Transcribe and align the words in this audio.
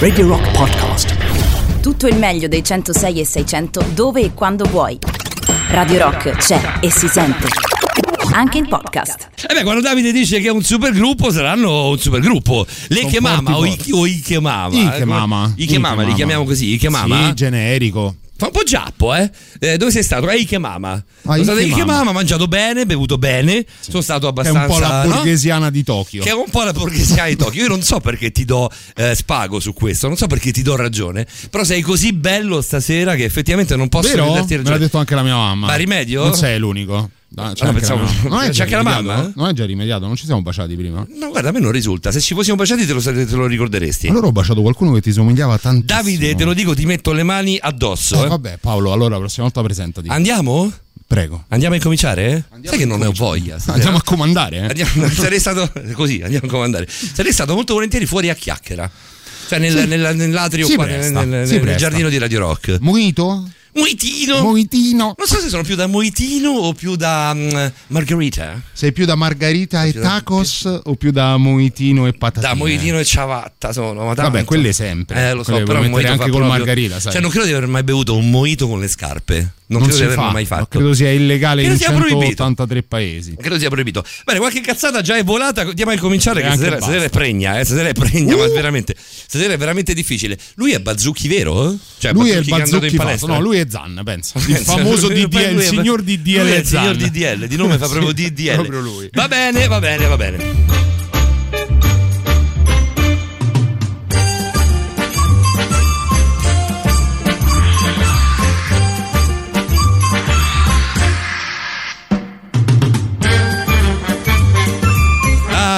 Radio 0.00 0.26
Rock 0.26 0.50
Podcast. 0.50 1.80
Tutto 1.80 2.08
il 2.08 2.16
meglio 2.16 2.48
dei 2.48 2.64
106 2.64 3.20
e 3.20 3.24
600 3.24 3.84
dove 3.94 4.22
e 4.22 4.34
quando 4.34 4.64
vuoi. 4.64 4.98
Radio 5.68 5.98
Rock 5.98 6.30
c'è 6.32 6.78
e 6.80 6.90
si 6.90 7.06
sente. 7.06 7.46
Anche 8.32 8.58
in 8.58 8.66
podcast. 8.66 9.28
E 9.48 9.54
beh, 9.54 9.62
quando 9.62 9.82
Davide 9.82 10.10
dice 10.10 10.40
che 10.40 10.48
è 10.48 10.50
un 10.50 10.64
supergruppo, 10.64 11.30
saranno 11.30 11.90
un 11.90 11.98
supergruppo. 11.98 12.66
Le 12.88 13.06
Chiamama 13.06 13.56
o, 13.56 13.64
I, 13.64 13.78
o 13.92 14.04
Ikemama. 14.04 14.76
Ikemama. 14.76 15.52
I 15.54 15.62
Ikemama, 15.62 16.02
li 16.02 16.14
chiamiamo 16.14 16.42
così, 16.42 16.72
Ikemama. 16.72 17.26
Sì, 17.26 17.34
generico. 17.34 18.16
Fa 18.40 18.46
un 18.46 18.52
po' 18.52 18.62
giappo, 18.62 19.14
eh? 19.14 19.30
Eh, 19.58 19.76
Dove 19.76 19.90
sei 19.90 20.02
stato? 20.02 20.26
A 20.26 20.32
Ikemama. 20.32 20.92
A 20.92 21.02
Sono 21.32 21.42
stato 21.42 21.58
a 21.58 21.60
Ikemama. 21.60 21.82
Ikemama, 21.82 22.12
mangiato 22.12 22.48
bene, 22.48 22.86
bevuto 22.86 23.18
bene. 23.18 23.66
Sono 23.80 24.00
stato 24.00 24.24
È 24.24 24.30
abbastanza. 24.30 24.60
un 24.62 24.66
po' 24.66 24.78
la 24.78 25.04
no? 25.04 25.10
borghesiana 25.10 25.68
di 25.68 25.84
Tokyo. 25.84 26.22
Che 26.22 26.30
è 26.30 26.32
un 26.32 26.48
po' 26.50 26.62
la 26.62 26.72
borghesia 26.72 27.26
di 27.26 27.36
Tokyo. 27.36 27.60
Io 27.64 27.68
non 27.68 27.82
so 27.82 28.00
perché 28.00 28.30
ti 28.32 28.46
do 28.46 28.70
eh, 28.96 29.14
spago 29.14 29.60
su 29.60 29.74
questo, 29.74 30.06
non 30.08 30.16
so 30.16 30.26
perché 30.26 30.52
ti 30.52 30.62
do 30.62 30.74
ragione. 30.74 31.26
Però 31.50 31.64
sei 31.64 31.82
così 31.82 32.14
bello 32.14 32.62
stasera 32.62 33.14
che 33.14 33.24
effettivamente 33.24 33.76
non 33.76 33.90
posso 33.90 34.08
Vero? 34.08 34.24
non 34.24 34.32
Me 34.32 34.38
darti 34.38 34.52
l'ha 34.54 34.62
ragione. 34.62 34.78
detto 34.78 34.96
anche 34.96 35.14
la 35.14 35.22
mia 35.22 35.36
mamma. 35.36 35.66
Ma 35.66 35.74
rimedio? 35.74 36.22
Non 36.24 36.34
sei 36.34 36.58
l'unico. 36.58 37.10
No, 37.32 37.52
c'è 37.54 37.64
Ah, 37.64 37.68
anche 37.68 37.78
pensavo- 37.80 38.02
mamma. 38.02 38.28
Non 38.28 38.40
è 38.40 38.46
c'è 38.46 38.50
già 38.50 38.62
anche 38.64 38.74
la 38.74 38.80
rimediato? 38.82 39.06
mamma? 39.06 39.32
Non 39.36 39.48
è 39.48 39.52
già 39.52 39.64
rimediato, 39.64 40.06
non 40.06 40.16
ci 40.16 40.24
siamo 40.24 40.42
baciati 40.42 40.74
prima. 40.74 41.06
No, 41.14 41.28
guarda, 41.30 41.50
a 41.50 41.52
me 41.52 41.60
non 41.60 41.70
risulta. 41.70 42.10
Se 42.10 42.20
ci 42.20 42.34
fossimo 42.34 42.56
baciati 42.56 42.84
te 42.86 42.92
lo, 42.92 43.00
te 43.00 43.24
lo 43.30 43.46
ricorderesti. 43.46 44.08
Allora 44.08 44.26
ho 44.26 44.32
baciato 44.32 44.60
qualcuno 44.62 44.92
che 44.92 45.00
ti 45.00 45.12
somigliava 45.12 45.56
tantissimo. 45.58 46.00
Davide, 46.00 46.34
te 46.34 46.44
lo 46.44 46.54
dico, 46.54 46.74
ti 46.74 46.86
metto 46.86 47.12
le 47.12 47.22
mani 47.22 47.56
addosso. 47.60 48.20
Eh, 48.20 48.24
eh. 48.24 48.28
vabbè, 48.28 48.58
Paolo, 48.60 48.92
allora 48.92 49.10
la 49.14 49.18
prossima 49.20 49.44
volta 49.44 49.62
presentati. 49.62 50.08
Andiamo? 50.08 50.72
Prego. 51.06 51.44
Andiamo 51.48 51.74
a 51.74 51.76
incominciare? 51.76 52.44
Sai 52.64 52.78
che 52.78 52.84
non 52.84 52.98
ne 52.98 53.06
ho 53.06 53.12
voglia. 53.12 53.54
stasera? 53.58 53.74
Andiamo 53.74 53.96
a 53.98 54.02
comandare, 54.02 54.56
eh? 54.56 54.66
Andiamo- 54.66 55.08
sarei 55.14 55.38
stato 55.38 55.70
così, 55.94 56.20
andiamo 56.22 56.46
a 56.46 56.50
comandare. 56.50 56.86
Sarei 56.88 57.32
stato 57.32 57.54
molto 57.54 57.74
volentieri 57.74 58.06
fuori 58.06 58.28
a 58.28 58.34
chiacchiera. 58.34 58.90
Cioè 59.48 59.58
nel, 59.60 59.76
Sì. 59.78 59.86
nella- 59.86 60.12
nell'atrio 60.12 60.68
qua, 60.68 60.84
presta, 60.84 61.24
nel, 61.24 61.46
nel- 61.48 61.62
nel 61.62 61.76
giardino 61.76 62.08
di 62.08 62.18
Radio 62.18 62.40
Rock. 62.40 62.78
Moito? 62.80 63.48
Moitino! 63.74 64.42
Moitino. 64.42 65.14
non 65.16 65.26
so 65.26 65.38
se 65.38 65.48
sono 65.48 65.62
più 65.62 65.76
da 65.76 65.86
Moitino 65.86 66.50
o 66.50 66.72
più 66.72 66.96
da 66.96 67.32
mm, 67.34 67.66
Margherita. 67.88 68.60
Sei 68.72 68.92
più 68.92 69.04
da 69.04 69.14
margarita 69.14 69.84
e 69.84 69.92
Più 69.92 70.00
da- 70.00 70.08
tacos 70.08 70.80
o 70.84 70.94
più 70.96 71.10
da 71.12 71.36
moitino 71.36 72.06
e 72.06 72.12
patatine? 72.12 72.52
Da 72.52 72.58
Moitino 72.58 72.98
e 72.98 73.04
ciabatta 73.04 73.72
sono. 73.72 74.04
Ma 74.04 74.14
tanto. 74.14 74.30
Vabbè, 74.30 74.44
quelle 74.44 74.72
sempre. 74.72 75.28
Eh, 75.28 75.32
lo 75.34 75.42
so, 75.42 75.50
Quelle 75.52 75.64
però 75.66 75.78
anche 75.80 76.16
col 76.16 76.16
proprio- 76.30 76.46
margarita, 76.46 76.98
sai. 77.00 77.12
Cioè, 77.12 77.20
non 77.20 77.30
credo 77.30 77.46
di 77.46 77.52
aver 77.52 77.68
mai 77.68 77.82
bevuto 77.84 78.16
un 78.16 78.28
mojito 78.30 78.66
con 78.66 78.80
le 78.80 78.88
scarpe. 78.88 79.52
Non, 79.70 79.82
non 79.82 79.88
credo 79.88 79.96
di 79.96 80.02
averlo 80.04 80.24
fa, 80.24 80.32
mai 80.32 80.46
fatto. 80.46 80.66
credo 80.78 80.94
sia 80.94 81.10
illegale 81.10 81.60
Credo 81.62 81.74
in 81.76 81.80
sia 81.80 81.92
proibito. 81.92 82.20
183 82.20 82.82
paesi. 82.82 83.36
Credo 83.40 83.58
sia 83.58 83.68
proibito. 83.68 84.04
Bene, 84.24 84.38
qualche 84.40 84.60
cazzata 84.60 85.00
già 85.00 85.16
è 85.16 85.22
volata. 85.22 85.62
Andiamo 85.62 85.92
a 85.92 85.96
cominciare. 85.98 86.42
Che 86.42 86.48
stasera, 86.48 86.76
stasera 86.78 87.04
è 87.04 87.08
pregna, 87.08 87.60
eh, 87.60 87.64
stasera 87.64 87.88
è 87.88 87.92
pregna, 87.92 88.34
ma 88.36 88.44
Uh! 88.44 88.52
veramente. 88.52 88.96
Stasera 88.98 89.52
è 89.52 89.56
veramente 89.56 89.94
difficile. 89.94 90.36
Lui 90.56 90.72
è 90.72 90.80
Bazzucchi, 90.80 91.28
vero? 91.28 91.76
Cioè, 91.98 92.12
lui 92.12 92.30
è 92.30 92.38
il 92.38 92.44
che 92.44 92.54
è 92.54 92.58
Bazzucchi 92.58 92.86
in 92.86 93.00
fatto, 93.00 93.26
no, 93.28 93.40
lui 93.40 93.58
è 93.58 93.66
Zan, 93.68 94.00
pensa. 94.04 94.38
Il 94.46 94.56
famoso 94.56 95.06
DDL, 95.08 95.54
il 95.58 95.62
signor 95.62 96.02
DDL 96.02 96.48
il 96.48 96.66
signor 96.66 96.96
DDL, 96.96 97.46
di 97.46 97.56
nome 97.56 97.78
fa 97.78 97.86
proprio 97.88 98.12
DDL. 98.12 98.54
Proprio 98.54 98.80
lui. 98.80 99.08
Va 99.12 99.28
bene, 99.28 99.66
va 99.68 99.78
bene, 99.78 100.06
va 100.06 100.16
bene. 100.16 100.79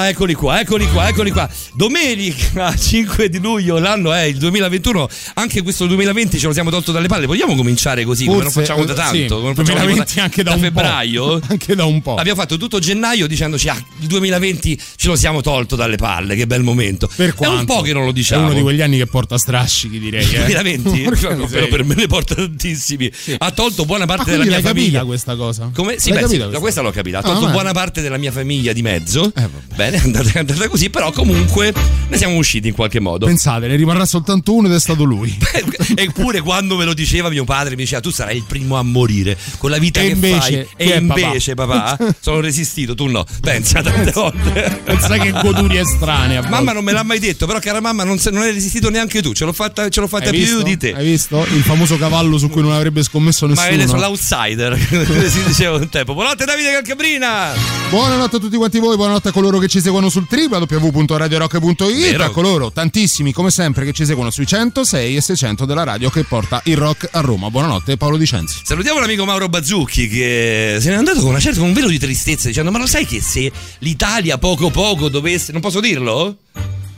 Ah, 0.03 0.09
eccoli 0.09 0.33
qua, 0.33 0.59
eccoli 0.59 0.85
qua, 0.89 1.07
eccoli 1.07 1.31
qua. 1.31 1.49
Domenica 1.75 2.75
5 2.75 3.29
di 3.29 3.39
luglio, 3.39 3.79
l'anno 3.79 4.11
è 4.11 4.23
il 4.23 4.37
2021. 4.37 5.07
Anche 5.35 5.61
questo 5.61 5.85
2020 5.87 6.39
ce 6.39 6.47
lo 6.47 6.53
siamo 6.53 6.69
tolto 6.69 6.91
dalle 6.91 7.07
palle. 7.07 7.25
Vogliamo 7.25 7.55
cominciare 7.55 8.03
così, 8.03 8.25
come 8.25 8.41
non 8.43 8.51
Forse, 8.51 8.67
facciamo 8.67 8.85
da 8.85 8.91
eh, 8.93 8.95
tanto? 8.95 9.15
sì, 9.17 9.27
come 9.27 9.41
non 9.43 9.55
facciamo 9.55 9.77
2020 9.79 10.19
anche 10.19 10.43
da, 10.43 10.53
un 10.53 10.59
febbraio? 10.59 11.39
po'. 11.39 11.45
Anche 11.53 11.75
da 11.75 11.85
un 11.85 12.01
po'. 12.01 12.15
Abbiamo 12.15 12.39
fatto 12.39 12.57
tutto 12.57 12.79
gennaio 12.79 13.27
dicendoci 13.27 13.69
ah, 13.69 13.77
il 14.01 14.07
2020 14.07 14.79
ce 14.97 15.07
lo 15.07 15.15
siamo 15.15 15.41
tolto 15.41 15.75
dalle 15.77 15.95
palle, 15.95 16.35
che 16.35 16.47
bel 16.47 16.63
momento. 16.63 17.09
Per 17.15 17.33
È 17.39 17.47
un 17.47 17.63
po' 17.65 17.81
che 17.81 17.93
non 17.93 18.03
lo 18.03 18.09
È 18.09 18.13
diciamo. 18.13 18.45
uno 18.47 18.53
di 18.53 18.61
quegli 18.61 18.81
anni 18.81 18.97
che 18.97 19.05
porta 19.05 19.37
strascichi, 19.37 19.99
direi. 19.99 20.25
Eh. 20.25 20.35
2020? 20.45 21.01
Porca 21.03 21.33
No, 21.33 21.47
però 21.47 21.67
per 21.67 21.83
me 21.85 21.95
ne 21.95 22.07
porta 22.07 22.35
tantissimi. 22.35 23.09
Ha 23.37 23.51
tolto 23.51 23.85
buona 23.85 24.05
parte 24.05 24.31
Ah, 24.31 24.37
della 24.37 24.45
mia 24.45 24.59
famiglia. 24.61 25.05
questa 25.05 25.35
cosa? 25.35 25.69
Come? 25.73 25.97
Sì, 25.99 26.11
beh, 26.11 26.27
sì, 26.27 26.37
no, 26.37 26.49
questa 26.59 26.81
l'ho 26.81 26.91
capita. 26.91 27.17
Ha 27.17 27.19
Ah, 27.21 27.23
tolto 27.23 27.41
vabbè. 27.41 27.51
buona 27.53 27.71
parte 27.71 28.01
della 28.01 28.17
mia 28.17 28.31
famiglia 28.31 28.73
di 28.73 28.81
mezzo. 28.81 29.25
Eh, 29.27 29.31
vabbè. 29.41 29.75
Bene, 29.75 29.92
è 29.95 30.01
andata, 30.03 30.29
è 30.33 30.39
andata 30.39 30.67
così, 30.67 30.89
però 30.89 31.11
comunque 31.11 31.73
ne 32.07 32.17
siamo 32.17 32.35
usciti 32.35 32.67
in 32.67 32.73
qualche 32.73 32.99
modo. 32.99 33.25
Pensate, 33.25 33.67
ne 33.67 33.75
rimarrà 33.75 34.05
soltanto 34.05 34.53
uno 34.53 34.67
ed 34.67 34.73
è 34.73 34.79
stato 34.79 35.03
lui. 35.03 35.35
Eppure 35.95 36.41
quando 36.41 36.75
me 36.75 36.85
lo 36.85 36.93
diceva 36.93 37.29
mio 37.29 37.43
padre 37.43 37.71
mi 37.75 37.83
diceva 37.83 38.01
tu 38.01 38.11
sarai 38.11 38.37
il 38.37 38.43
primo 38.47 38.77
a 38.77 38.83
morire 38.83 39.37
con 39.57 39.69
la 39.69 39.77
vita 39.77 39.99
E 39.99 40.05
che 40.07 40.11
invece, 40.11 40.67
fai 40.75 40.87
e 40.87 40.93
è 40.95 41.01
papà? 41.01 41.19
invece 41.19 41.53
papà? 41.53 41.97
sono 42.19 42.39
resistito 42.39 42.95
tu 42.95 43.07
no 43.07 43.25
pensa 43.41 43.81
tante 43.81 44.11
volte 44.11 44.81
Pensa 44.83 45.17
che 45.17 45.31
goduria 45.31 45.83
strane. 45.85 46.37
a 46.37 46.41
volte. 46.41 46.49
mamma 46.55 46.71
non 46.73 46.83
me 46.83 46.91
l'ha 46.91 47.03
mai 47.03 47.19
detto 47.19 47.45
però 47.45 47.59
cara 47.59 47.79
mamma 47.81 48.03
non, 48.03 48.17
non 48.31 48.41
hai 48.41 48.51
resistito 48.51 48.89
neanche 48.89 49.21
tu 49.21 49.33
ce 49.33 49.45
l'ho 49.45 49.53
fatta, 49.53 49.89
ce 49.89 49.99
l'ho 49.99 50.07
fatta 50.07 50.29
più 50.29 50.39
visto? 50.39 50.61
di 50.63 50.77
te 50.77 50.93
Hai 50.93 51.05
visto? 51.05 51.45
Il 51.53 51.61
famoso 51.63 51.97
cavallo 51.97 52.37
su 52.37 52.49
cui 52.49 52.61
non 52.61 52.71
avrebbe 52.71 53.03
scommesso 53.03 53.47
ma 53.47 53.69
io 53.69 53.77
ne 53.77 53.87
sono 53.87 53.99
nessuno. 53.99 53.99
l'outsider 54.07 54.77
si 55.29 55.43
diceva 55.45 55.77
un 55.77 55.89
tempo 55.89 56.13
buonanotte 56.13 56.45
Davide 56.45 56.71
Calcabrina 56.71 57.53
Buonanotte 57.89 58.37
a 58.37 58.39
tutti 58.39 58.57
quanti 58.57 58.79
voi, 58.79 58.95
buonanotte 58.95 59.29
a 59.29 59.31
coloro 59.31 59.59
che 59.59 59.67
ci 59.67 59.79
seguono 59.83 60.09
sul 60.09 60.25
www.radiorock.it, 60.29 62.11
Vero. 62.11 62.23
a 62.23 62.29
coloro 62.31 62.71
tantissimi 62.71 63.33
come 63.33 63.51
sempre 63.51 63.83
che 63.83 63.91
ci 63.91 64.05
seguono 64.05 64.31
sui 64.31 64.47
106 64.47 65.15
e 65.17 65.21
600 65.21 65.65
della 65.65 65.83
radio 65.83 66.09
che 66.09 66.23
porta 66.23 66.61
il 66.65 66.77
rock 66.77 67.09
a 67.11 67.19
Roma. 67.19 67.49
Buonanotte 67.49 67.97
Paolo 67.97 68.15
Dicenzi. 68.17 68.61
Salutiamo 68.63 68.99
l'amico 68.99 69.25
Mauro 69.25 69.49
Bazzucchi 69.49 70.07
che 70.07 70.77
se 70.79 70.89
n'è 70.89 70.95
andato 70.95 71.19
con 71.19 71.29
una 71.29 71.39
certa 71.39 71.59
con 71.59 71.67
un 71.67 71.73
velo 71.73 71.89
di 71.89 71.99
tristezza 71.99 72.47
dicendo 72.47 72.71
ma 72.71 72.79
lo 72.79 72.87
sai 72.87 73.05
che 73.05 73.21
se 73.21 73.51
l'Italia 73.79 74.37
poco 74.37 74.69
poco 74.69 75.09
dovesse 75.09 75.51
non 75.51 75.59
posso 75.59 75.81
dirlo? 75.81 76.37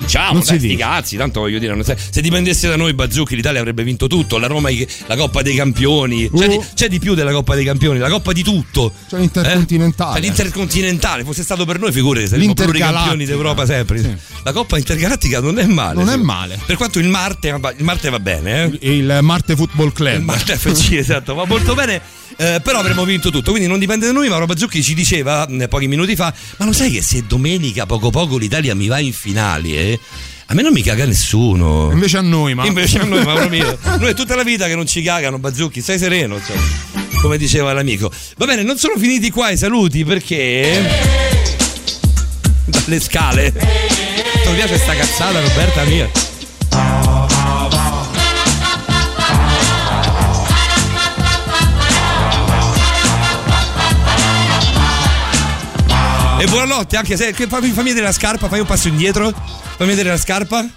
Diciamo, 0.06 0.34
Non 0.34 0.44
dai, 0.46 0.60
sti 0.60 0.76
cazzi, 0.76 1.18
tanto 1.18 1.40
voglio 1.42 1.58
dire, 1.60 1.74
non 1.74 1.84
sai- 1.84 1.98
se 1.98 2.22
dipendesse 2.22 2.68
da 2.68 2.76
noi 2.76 2.94
Bazzucchi 2.94 3.36
l'Italia 3.36 3.60
avrebbe 3.60 3.84
vinto 3.84 4.08
tutto, 4.08 4.38
la 4.38 4.48
Roma 4.48 4.70
la 5.08 5.16
Coppa 5.16 5.42
dei 5.42 5.56
Campioni, 5.56 6.30
c'è, 6.30 6.46
Uh. 6.46 6.50
di, 6.50 6.60
c'è 6.76 6.88
di 6.90 7.00
più 7.00 7.16
della 7.16 7.32
Coppa 7.32 7.56
dei 7.56 7.66
Campioni, 7.66 7.98
la 8.00 8.10
Coppa 8.10 8.32
di 8.32 8.44
tutto. 8.44 8.94
C'è 9.10 9.18
l'intercontinentale. 9.18 10.18
Eh? 10.18 10.22
L'intercontinentale, 10.22 11.24
fosse 11.24 11.44
stato 11.44 11.66
per 11.66 11.80
noi 11.80 11.92
figurati, 11.92 12.28
saremmo 12.28 12.54
pure 12.54 12.78
i 12.78 12.82
campioni 12.82 13.26
d'Europa 13.26 13.66
sempre. 13.66 14.00
Sì. 14.00 14.14
La 14.44 14.52
Coppa 14.54 14.78
Intergalattica 14.78 15.40
non 15.42 15.58
è 15.60 15.66
male. 15.66 15.96
Non 16.04 16.10
è 16.10 16.18
male. 16.18 16.60
Per 16.66 16.76
quanto 16.76 17.00
il 17.00 17.08
Marte, 17.08 17.48
il 17.50 17.84
Marte 17.84 18.10
va 18.10 18.20
bene, 18.20 18.64
eh? 18.80 18.90
Il 18.92 19.20
Marte 19.22 19.56
Football 19.56 19.92
Club. 19.92 20.16
Il 20.20 20.22
Marte 20.22 20.56
FC, 20.56 20.92
esatto, 20.98 21.34
va 21.34 21.46
molto 21.46 21.74
bene. 21.74 22.00
eh, 22.38 22.60
però 22.64 22.80
avremmo 22.80 23.04
vinto 23.06 23.32
tutto, 23.32 23.52
quindi 23.52 23.68
non 23.68 23.80
dipende 23.80 24.06
da 24.06 24.12
noi. 24.12 24.30
Mauro 24.30 24.46
Bazzucchi 24.46 24.84
ci 24.84 24.94
diceva 24.94 25.48
eh, 25.48 25.68
pochi 25.68 25.88
minuti 25.88 26.16
fa: 26.16 26.34
Ma 26.58 26.66
lo 26.66 26.74
sai 26.74 26.92
che 26.92 27.02
se 27.02 27.24
domenica 27.28 27.86
poco 27.86 28.10
poco 28.12 28.38
l'Italia 28.38 28.76
mi 28.76 28.88
va 28.88 29.00
in 29.00 29.14
finali, 29.14 29.76
eh, 29.76 29.95
a 30.48 30.54
me 30.54 30.62
non 30.62 30.74
mi 30.74 30.82
caga 30.82 31.06
nessuno. 31.06 31.90
Invece 31.92 32.18
a 32.18 32.22
noi, 32.22 32.54
ma 32.54 32.66
Invece 32.66 33.00
a 33.00 33.04
noi, 33.04 33.24
Mauro 33.24 33.48
mio, 33.50 33.78
noi 34.00 34.10
è 34.10 34.14
tutta 34.14 34.36
la 34.36 34.44
vita 34.44 34.68
che 34.68 34.76
non 34.76 34.86
ci 34.86 35.02
cagano, 35.02 35.40
Bazzucchi, 35.40 35.82
stai 35.82 35.98
sereno, 35.98 36.40
cioè, 36.44 36.56
come 37.22 37.38
diceva 37.38 37.74
l'amico. 37.74 38.12
Va 38.38 38.46
bene, 38.46 38.64
non 38.64 38.78
sono 38.78 38.96
finiti 38.98 39.32
qua 39.32 39.50
i 39.50 39.58
saluti 39.58 40.04
perché. 40.04 40.84
Dalle 42.66 43.00
scale. 43.00 43.52
Non 44.44 44.54
mi 44.54 44.60
piace 44.60 44.78
sta 44.78 44.94
cazzata, 44.96 45.40
Roberta 45.40 45.84
mia. 45.86 46.25
E 56.38 56.48
buonanotte, 56.48 56.98
anche 56.98 57.16
se. 57.16 57.34
Fammi, 57.34 57.70
fammi 57.70 57.90
vedere 57.90 58.06
la 58.06 58.12
scarpa, 58.12 58.50
fai 58.50 58.60
un 58.60 58.66
passo 58.66 58.90
indietro. 58.90 59.32
Fammi 59.32 59.90
vedere 59.90 60.10
la 60.10 60.18
scarpa. 60.18 60.68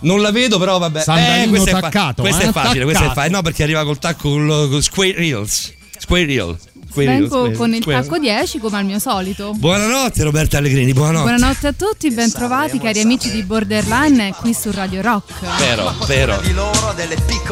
Non 0.00 0.20
la 0.20 0.32
vedo, 0.32 0.58
però 0.58 0.78
vabbè. 0.78 1.02
Sandalino 1.02 1.50
questo 1.50 1.70
è, 1.70 1.80
taccato, 1.80 2.22
questo 2.22 2.42
eh, 2.42 2.48
è 2.48 2.52
facile, 2.52 2.82
questo 2.82 3.04
è 3.04 3.06
taccato. 3.06 3.20
facile. 3.20 3.36
No, 3.36 3.42
perché 3.42 3.62
arriva 3.62 3.84
col 3.84 3.98
tacco 3.98 4.28
con, 4.28 4.82
Square 4.82 5.14
Reels. 5.14 5.72
Square 5.98 6.24
Reel. 6.24 6.58
Vengo 6.94 7.26
Square- 7.26 7.56
con 7.56 7.74
il 7.74 7.80
Square- 7.82 8.02
tacco 8.02 8.18
10 8.18 8.58
come 8.58 8.78
al 8.78 8.84
mio 8.84 8.98
solito. 8.98 9.52
Buonanotte 9.54 10.22
Roberta 10.22 10.58
Allegrini, 10.58 10.92
buonanotte. 10.92 11.30
Buonanotte 11.30 11.66
a 11.68 11.72
tutti, 11.72 12.10
bentrovati 12.10 12.78
cari 12.78 13.00
amici 13.00 13.30
di 13.30 13.42
Borderline 13.42 14.34
qui 14.40 14.52
su 14.54 14.70
Radio 14.70 15.00
Rock. 15.02 15.32
Vero, 15.58 15.94
vero. 16.06 16.40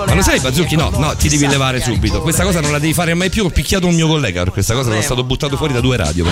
Ma 0.06 0.14
lo 0.14 0.22
sai 0.22 0.40
Bazzucchi? 0.40 0.76
No, 0.76 0.90
no, 0.90 1.14
ti 1.16 1.28
devi 1.28 1.46
levare 1.46 1.80
subito. 1.80 2.20
Questa 2.20 2.42
cosa 2.44 2.60
non 2.60 2.72
la 2.72 2.78
devi 2.78 2.92
fare 2.92 3.14
mai 3.14 3.30
più. 3.30 3.44
Ho 3.44 3.50
picchiato 3.50 3.86
un 3.86 3.94
mio 3.94 4.06
collega 4.08 4.42
per 4.42 4.52
questa 4.52 4.74
cosa, 4.74 4.90
sono 4.90 5.02
stato 5.02 5.24
buttato 5.24 5.56
fuori 5.56 5.72
da 5.72 5.80
due 5.80 5.96
radio. 5.96 6.24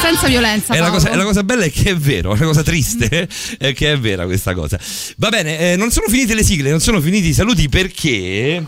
Senza 0.00 0.26
violenza. 0.28 0.74
E 0.74 0.78
la, 0.78 0.90
cosa, 0.90 1.10
e 1.10 1.16
la 1.16 1.24
cosa 1.24 1.42
bella 1.42 1.64
è 1.64 1.70
che 1.70 1.90
è 1.90 1.96
vero, 1.96 2.34
la 2.34 2.44
cosa 2.44 2.62
triste 2.62 3.28
è 3.58 3.72
che 3.74 3.92
è 3.92 3.98
vera 3.98 4.24
questa 4.26 4.54
cosa. 4.54 4.78
Va 5.16 5.28
bene, 5.28 5.72
eh, 5.72 5.76
non 5.76 5.90
sono 5.90 6.06
finite 6.08 6.34
le 6.34 6.44
sigle, 6.44 6.70
non 6.70 6.80
sono 6.80 7.00
finiti 7.00 7.28
i 7.28 7.34
saluti 7.34 7.68
perché. 7.68 8.64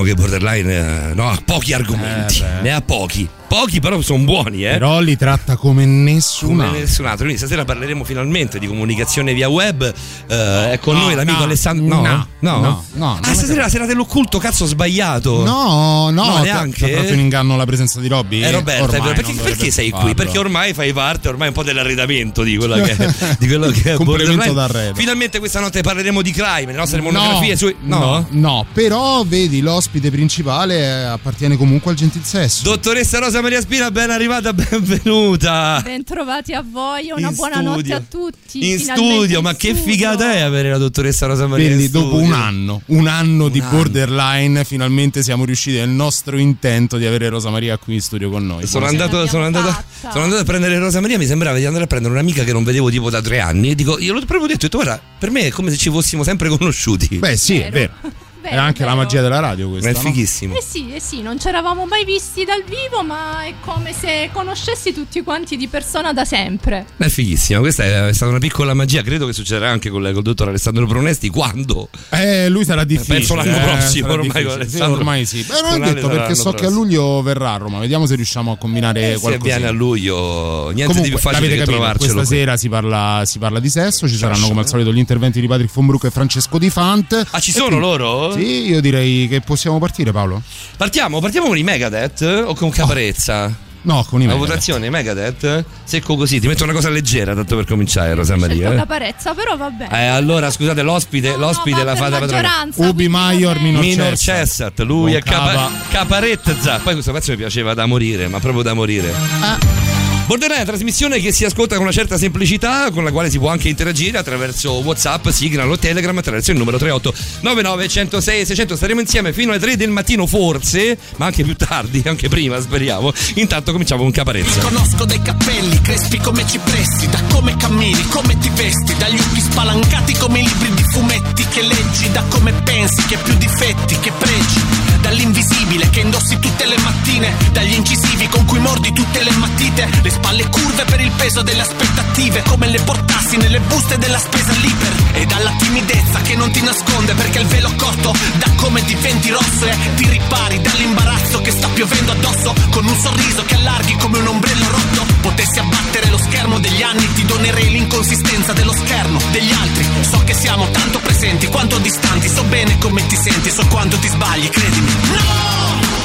Sappiamo 0.00 0.02
che 0.02 0.14
Borderline 0.14 1.10
eh, 1.10 1.14
no, 1.14 1.29
pochi 1.60 1.72
argomenti, 1.74 2.42
Eh, 2.42 2.62
ne 2.62 2.72
ha 2.72 2.80
pochi. 2.80 3.28
Pochi 3.50 3.80
però 3.80 4.00
sono 4.00 4.22
buoni, 4.22 4.64
eh. 4.64 4.70
Però 4.70 5.00
li 5.00 5.16
tratta 5.16 5.56
come 5.56 5.84
nessun 5.84 6.50
Come 6.50 6.64
altro. 6.66 6.78
nessun 6.78 7.04
altro. 7.06 7.24
Quindi 7.24 7.36
stasera 7.38 7.64
parleremo 7.64 8.04
finalmente 8.04 8.60
di 8.60 8.68
comunicazione 8.68 9.34
via 9.34 9.48
web. 9.48 9.82
Eh, 10.28 10.70
è 10.72 10.78
con 10.78 10.94
No, 10.94 11.00
noi 11.02 11.16
l'amico 11.16 11.38
no, 11.38 11.44
Alessandro. 11.46 11.84
No, 11.84 12.00
no, 12.00 12.26
no, 12.38 12.84
no, 12.92 13.18
Ah, 13.20 13.34
stasera 13.34 13.62
la 13.62 13.68
sera 13.68 13.86
dell'occulto, 13.86 14.38
cazzo, 14.38 14.62
ho 14.62 14.66
sbagliato. 14.68 15.42
No, 15.42 16.10
no, 16.10 16.26
No, 16.36 16.38
neanche? 16.38 16.86
ti 16.86 16.92
ha 16.92 16.96
tratto 16.98 17.12
in 17.12 17.18
inganno 17.18 17.56
la 17.56 17.64
presenza 17.66 17.98
di 17.98 18.06
Robby? 18.06 18.40
Eh 18.40 18.52
Roberta, 18.52 18.84
Ormai 18.84 19.14
perché, 19.14 19.32
perché 19.32 19.70
sei 19.72 19.90
qui? 19.90 19.98
farlo. 19.98 20.14
Perché 20.14 20.38
ormai 20.38 20.72
fai 20.72 20.92
parte 20.92 21.28
ormai 21.28 21.48
un 21.48 21.54
po' 21.54 21.64
dell'arredamento 21.64 22.44
di 22.44 22.56
quello 22.56 22.76
che 22.76 22.96
è, 22.96 23.34
di 23.36 23.48
quello 23.48 23.68
che 23.70 23.94
è 23.94 23.94
Complemento 23.98 24.52
d'arredo. 24.52 24.94
Finalmente 24.94 25.40
questa 25.40 25.58
notte 25.58 25.80
parleremo 25.80 26.22
di 26.22 26.30
crime, 26.30 26.66
le 26.70 26.78
nostre 26.78 26.98
No, 27.00 27.10
monografie 27.10 27.56
sui. 27.56 27.74
no, 27.80 28.24
no, 28.30 28.64
però 28.72 29.24
vedi 29.26 29.60
l'ospite 29.60 30.08
principale 30.12 30.76
eh, 31.14 31.18
appartiene 31.50 31.56
comunque 31.56 31.90
al 31.90 31.96
gentil 31.96 32.22
sesso. 32.24 32.62
Dottoressa 32.62 33.18
Rosa 33.18 33.40
Maria 33.40 33.60
Spina, 33.60 33.90
ben 33.90 34.10
arrivata, 34.10 34.52
benvenuta. 34.54 35.80
Bentrovati 35.82 36.52
a 36.52 36.64
voi, 36.68 37.10
una 37.16 37.28
In 37.28 37.34
buona 37.34 37.60
notte 37.60 37.78
studio. 37.80 37.96
a 37.96 38.02
tutti. 38.08 38.70
In 38.70 38.78
studio, 38.78 39.38
in 39.38 39.44
ma 39.44 39.54
che 39.54 39.74
studio. 39.74 39.92
figata 39.92 40.32
è 40.32 40.40
avere 40.40 40.70
la 40.70 40.78
dottoressa 40.78 41.26
Rosa 41.26 41.46
Maria 41.46 41.66
Quindi 41.66 41.84
in 41.86 41.90
dopo 41.90 42.16
un 42.16 42.32
anno, 42.32 42.82
un 42.86 43.06
anno 43.06 43.48
di 43.48 43.60
anno. 43.60 43.70
borderline, 43.70 44.64
finalmente 44.64 45.22
siamo 45.22 45.44
riusciti 45.44 45.76
nel 45.78 45.88
nostro 45.88 46.38
intento 46.38 46.96
di 46.96 47.06
avere 47.06 47.28
Rosa 47.28 47.50
Maria 47.50 47.76
qui 47.78 47.94
in 47.94 48.00
studio 48.00 48.30
con 48.30 48.46
noi. 48.46 48.66
Sono 48.66 48.86
andato, 48.86 49.26
sono, 49.26 49.44
andato, 49.44 49.82
sono 50.10 50.24
andato 50.24 50.42
a 50.42 50.44
prendere 50.44 50.78
Rosa 50.78 51.00
Maria. 51.00 51.18
Mi 51.18 51.26
sembrava 51.26 51.56
di 51.58 51.64
andare 51.64 51.84
a 51.84 51.86
prendere 51.86 52.14
un'amica 52.14 52.44
che 52.44 52.52
non 52.52 52.64
vedevo 52.64 52.90
tipo 52.90 53.10
da 53.10 53.20
tre 53.20 53.40
anni. 53.40 53.70
E 53.70 53.74
dico, 53.74 53.98
io 53.98 54.12
l'ho 54.12 54.20
proprio 54.20 54.46
detto, 54.46 54.66
ho 54.66 54.68
detto, 54.68 54.78
guarda, 54.78 55.00
per 55.18 55.30
me 55.30 55.46
è 55.46 55.50
come 55.50 55.70
se 55.70 55.76
ci 55.76 55.90
fossimo 55.90 56.22
sempre 56.22 56.48
conosciuti. 56.48 57.18
Beh, 57.18 57.36
sì, 57.36 57.58
è 57.58 57.70
vero. 57.70 57.92
Vero, 58.00 58.28
è 58.48 58.56
anche 58.56 58.80
la 58.84 58.90
vero. 58.90 59.02
magia 59.02 59.20
della 59.22 59.40
radio 59.40 59.66
Ma 59.66 59.78
questa. 59.78 59.88
è 59.90 59.92
no? 59.92 59.98
fighissimo. 60.00 60.54
Eh 60.56 60.62
sì, 60.62 60.92
eh 60.94 61.00
sì, 61.00 61.22
non 61.22 61.38
ci 61.38 61.48
eravamo 61.48 61.86
mai 61.86 62.04
visti 62.04 62.44
dal 62.44 62.62
vivo, 62.64 63.02
ma 63.04 63.42
è 63.44 63.54
come 63.60 63.92
se 63.92 64.30
conoscessi 64.32 64.92
tutti 64.92 65.22
quanti 65.22 65.56
di 65.56 65.68
persona 65.68 66.12
da 66.12 66.24
sempre. 66.24 66.86
È 66.96 67.08
fighissimo, 67.08 67.60
questa 67.60 67.84
è, 67.84 68.06
è 68.08 68.12
stata 68.12 68.30
una 68.30 68.40
piccola 68.40 68.74
magia, 68.74 69.02
credo 69.02 69.26
che 69.26 69.32
succederà 69.32 69.70
anche 69.70 69.90
con, 69.90 70.02
col 70.12 70.22
dottor 70.22 70.48
Alessandro 70.48 70.86
Pronesti 70.86 71.28
quando 71.28 71.88
Eh, 72.10 72.48
lui 72.48 72.64
sarà 72.64 72.84
difficile. 72.84 73.18
Penso 73.18 73.34
l'anno 73.34 73.56
eh, 73.56 73.60
prossimo, 73.60 74.12
ormai 74.12 74.68
Sì, 74.68 74.80
ormai 74.80 75.26
sì. 75.26 75.42
Beh, 75.42 75.60
non 75.60 75.82
è 75.82 75.84
Ale 75.84 75.94
detto 75.94 76.08
perché 76.08 76.34
so 76.34 76.44
l'anno 76.44 76.56
che 76.56 76.64
a 76.64 76.68
prossimo. 76.68 76.82
luglio 76.82 77.22
verrà 77.22 77.52
a 77.52 77.56
Roma. 77.56 77.78
Vediamo 77.78 78.06
se 78.06 78.14
riusciamo 78.14 78.52
a 78.52 78.56
combinare 78.56 79.10
eh, 79.10 79.14
se 79.14 79.20
qualcosa. 79.20 79.44
viene 79.56 79.66
a 79.66 79.70
luglio 79.72 80.70
niente 80.70 81.00
di 81.00 81.08
più 81.08 81.18
Comunque, 81.18 81.20
facile 81.20 81.48
che 81.48 81.54
capito, 81.56 81.70
trovarcelo. 81.76 82.12
questa 82.14 82.26
qui. 82.28 82.36
sera 82.38 82.56
si 82.56 82.68
parla, 82.68 83.22
si 83.24 83.38
parla 83.38 83.60
di 83.60 83.68
sesso, 83.70 84.08
ci 84.08 84.16
saranno 84.16 84.46
come 84.48 84.60
al 84.60 84.68
solito 84.68 84.92
gli 84.92 84.98
interventi 84.98 85.40
di 85.40 85.46
Patrick 85.46 85.72
von 85.72 85.86
Broek 85.86 86.04
e 86.04 86.10
Francesco 86.10 86.58
Di 86.58 86.70
Fant. 86.70 87.26
Ah, 87.30 87.40
ci 87.40 87.50
E 87.50 87.52
sono 87.52 87.66
quindi- 87.66 87.84
Sì, 88.32 88.68
io 88.68 88.80
direi 88.80 89.28
che 89.28 89.40
possiamo 89.40 89.78
partire 89.78 90.12
Paolo. 90.12 90.42
Partiamo, 90.76 91.20
partiamo 91.20 91.46
con 91.48 91.56
i 91.58 91.62
Megadeth 91.62 92.22
eh, 92.22 92.40
o 92.40 92.54
con 92.54 92.70
Caparezza? 92.70 93.68
No, 93.82 94.04
con 94.06 94.20
i 94.20 94.26
La 94.26 94.32
Megadeth. 94.32 94.48
votazione 94.48 94.90
Megadeth? 94.90 95.64
Secco 95.84 96.14
così, 96.14 96.38
ti 96.38 96.46
metto 96.46 96.64
una 96.64 96.74
cosa 96.74 96.90
leggera 96.90 97.34
tanto 97.34 97.56
per 97.56 97.64
cominciare, 97.64 98.12
Rosa 98.12 98.36
Maria. 98.36 98.72
eh. 98.72 98.76
caparezza, 98.76 99.32
però 99.32 99.56
va 99.56 99.70
bene. 99.70 99.90
Eh, 100.02 100.06
allora, 100.06 100.50
scusate, 100.50 100.82
l'ospite, 100.82 101.30
No, 101.30 101.36
l'ospite 101.38 101.78
no, 101.78 101.84
la 101.84 101.96
fa 101.96 102.08
da 102.10 102.18
maggioranza, 102.20 102.86
Ubi 102.86 103.08
Maior 103.08 103.58
minor 103.58 103.82
Minor 103.82 104.18
Cessat. 104.18 104.78
Lui 104.80 105.12
Con 105.12 105.20
è 105.20 105.22
capa- 105.22 105.70
Caparezza. 105.90 106.78
Poi 106.82 106.92
questo 106.92 107.12
pezzo 107.12 107.30
mi 107.30 107.38
piaceva 107.38 107.72
da 107.72 107.86
morire, 107.86 108.28
ma 108.28 108.38
proprio 108.38 108.62
da 108.62 108.74
morire. 108.74 109.99
Borderline 110.30 110.62
è 110.62 110.64
trasmissione 110.64 111.18
che 111.18 111.32
si 111.32 111.44
ascolta 111.44 111.74
con 111.74 111.82
una 111.82 111.92
certa 111.92 112.16
semplicità, 112.16 112.88
con 112.92 113.02
la 113.02 113.10
quale 113.10 113.28
si 113.28 113.40
può 113.40 113.48
anche 113.48 113.68
interagire 113.68 114.16
attraverso 114.16 114.74
WhatsApp, 114.74 115.26
Signal 115.30 115.68
o 115.68 115.76
Telegram 115.76 116.16
attraverso 116.16 116.52
il 116.52 116.56
numero 116.56 116.78
38 116.78 117.12
99 117.40 117.88
106 117.88 118.46
600. 118.46 118.76
Staremo 118.76 119.00
insieme 119.00 119.32
fino 119.32 119.50
alle 119.50 119.58
3 119.58 119.76
del 119.76 119.90
mattino, 119.90 120.28
forse, 120.28 120.96
ma 121.16 121.26
anche 121.26 121.42
più 121.42 121.56
tardi, 121.56 122.00
anche 122.06 122.28
prima, 122.28 122.60
speriamo. 122.60 123.12
Intanto 123.34 123.72
cominciamo 123.72 124.02
con 124.02 124.12
Caparezza. 124.12 124.60
Conosco 124.60 125.04
dai 125.04 125.20
capelli 125.20 125.80
crespi 125.80 126.18
come 126.18 126.46
cipressi, 126.46 127.08
da 127.08 127.20
come 127.32 127.56
cammini, 127.56 128.06
come 128.10 128.38
ti 128.38 128.50
vesti, 128.54 128.94
dagli 128.98 129.18
occhi 129.18 129.40
spalancati 129.40 130.12
come 130.12 130.38
i 130.38 130.46
libri 130.46 130.74
di 130.74 130.84
fumetti 130.92 131.44
che 131.50 131.62
leggi, 131.62 132.08
da 132.12 132.22
come 132.28 132.52
pensi 132.62 133.04
che 133.06 133.16
più 133.16 133.34
difetti 133.34 133.98
che 133.98 134.12
pregi, 134.16 134.60
dall'invisibile 135.00 135.88
che 135.90 136.00
indossi 136.00 136.38
tutte 136.38 136.66
le 136.66 136.78
mattine, 136.78 137.34
dagli 137.52 137.74
incisivi 137.74 138.28
con 138.28 138.44
cui 138.44 138.58
mordi 138.58 138.92
tutte 138.92 139.22
le 139.22 139.32
matite, 139.32 139.88
le 140.02 140.10
spalle 140.10 140.48
curve 140.48 140.84
per 140.84 141.00
il 141.00 141.10
peso 141.12 141.42
delle 141.42 141.62
aspettative, 141.62 142.42
come 142.46 142.68
le 142.68 142.80
portassi 142.80 143.36
nelle 143.36 143.60
buste 143.60 143.98
della 143.98 144.18
spesa 144.18 144.52
libera, 144.52 144.96
e 145.12 145.26
dalla 145.26 145.52
timidezza 145.58 146.20
che 146.20 146.36
non 146.36 146.50
ti 146.50 146.62
nasconde 146.62 147.14
perché 147.14 147.40
il 147.40 147.46
velo 147.46 147.72
corto 147.76 148.12
da 148.38 148.50
come 148.56 148.82
diventi 148.84 149.30
rosso 149.30 149.66
e 149.66 149.76
ti 149.96 150.08
ripari 150.08 150.60
dall'imbarazzo 150.60 151.40
che 151.40 151.50
sta 151.50 151.68
piovendo 151.68 152.12
addosso 152.12 152.54
con 152.70 152.86
un 152.86 152.96
sorriso 152.96 153.44
che 153.44 153.54
allarghi 153.54 153.96
come 153.96 154.18
un 154.18 154.26
ombrello 154.26 154.68
rotto. 154.68 155.06
Potessi 155.20 155.58
abbattere 155.58 156.10
lo 156.10 156.18
schermo 156.18 156.58
degli 156.58 156.82
anni 156.82 157.12
ti 157.14 157.24
donerei 157.24 157.70
l'inconsistenza 157.70 158.52
dello 158.52 158.72
schermo 158.72 159.20
degli 159.30 159.52
altri. 159.52 159.86
So 160.02 160.22
che 160.24 160.34
siamo 160.34 160.68
tanto 160.70 160.98
presenti 161.00 161.46
quanto 161.46 161.78
distanti 161.78 162.28
so 162.28 162.42
bene 162.44 162.78
come 162.78 163.06
ti 163.06 163.16
senti 163.16 163.50
so 163.50 163.66
quanto 163.66 163.96
ti 163.98 164.08
sbagli 164.08 164.48
credimi 164.48 164.89
no 164.96 165.99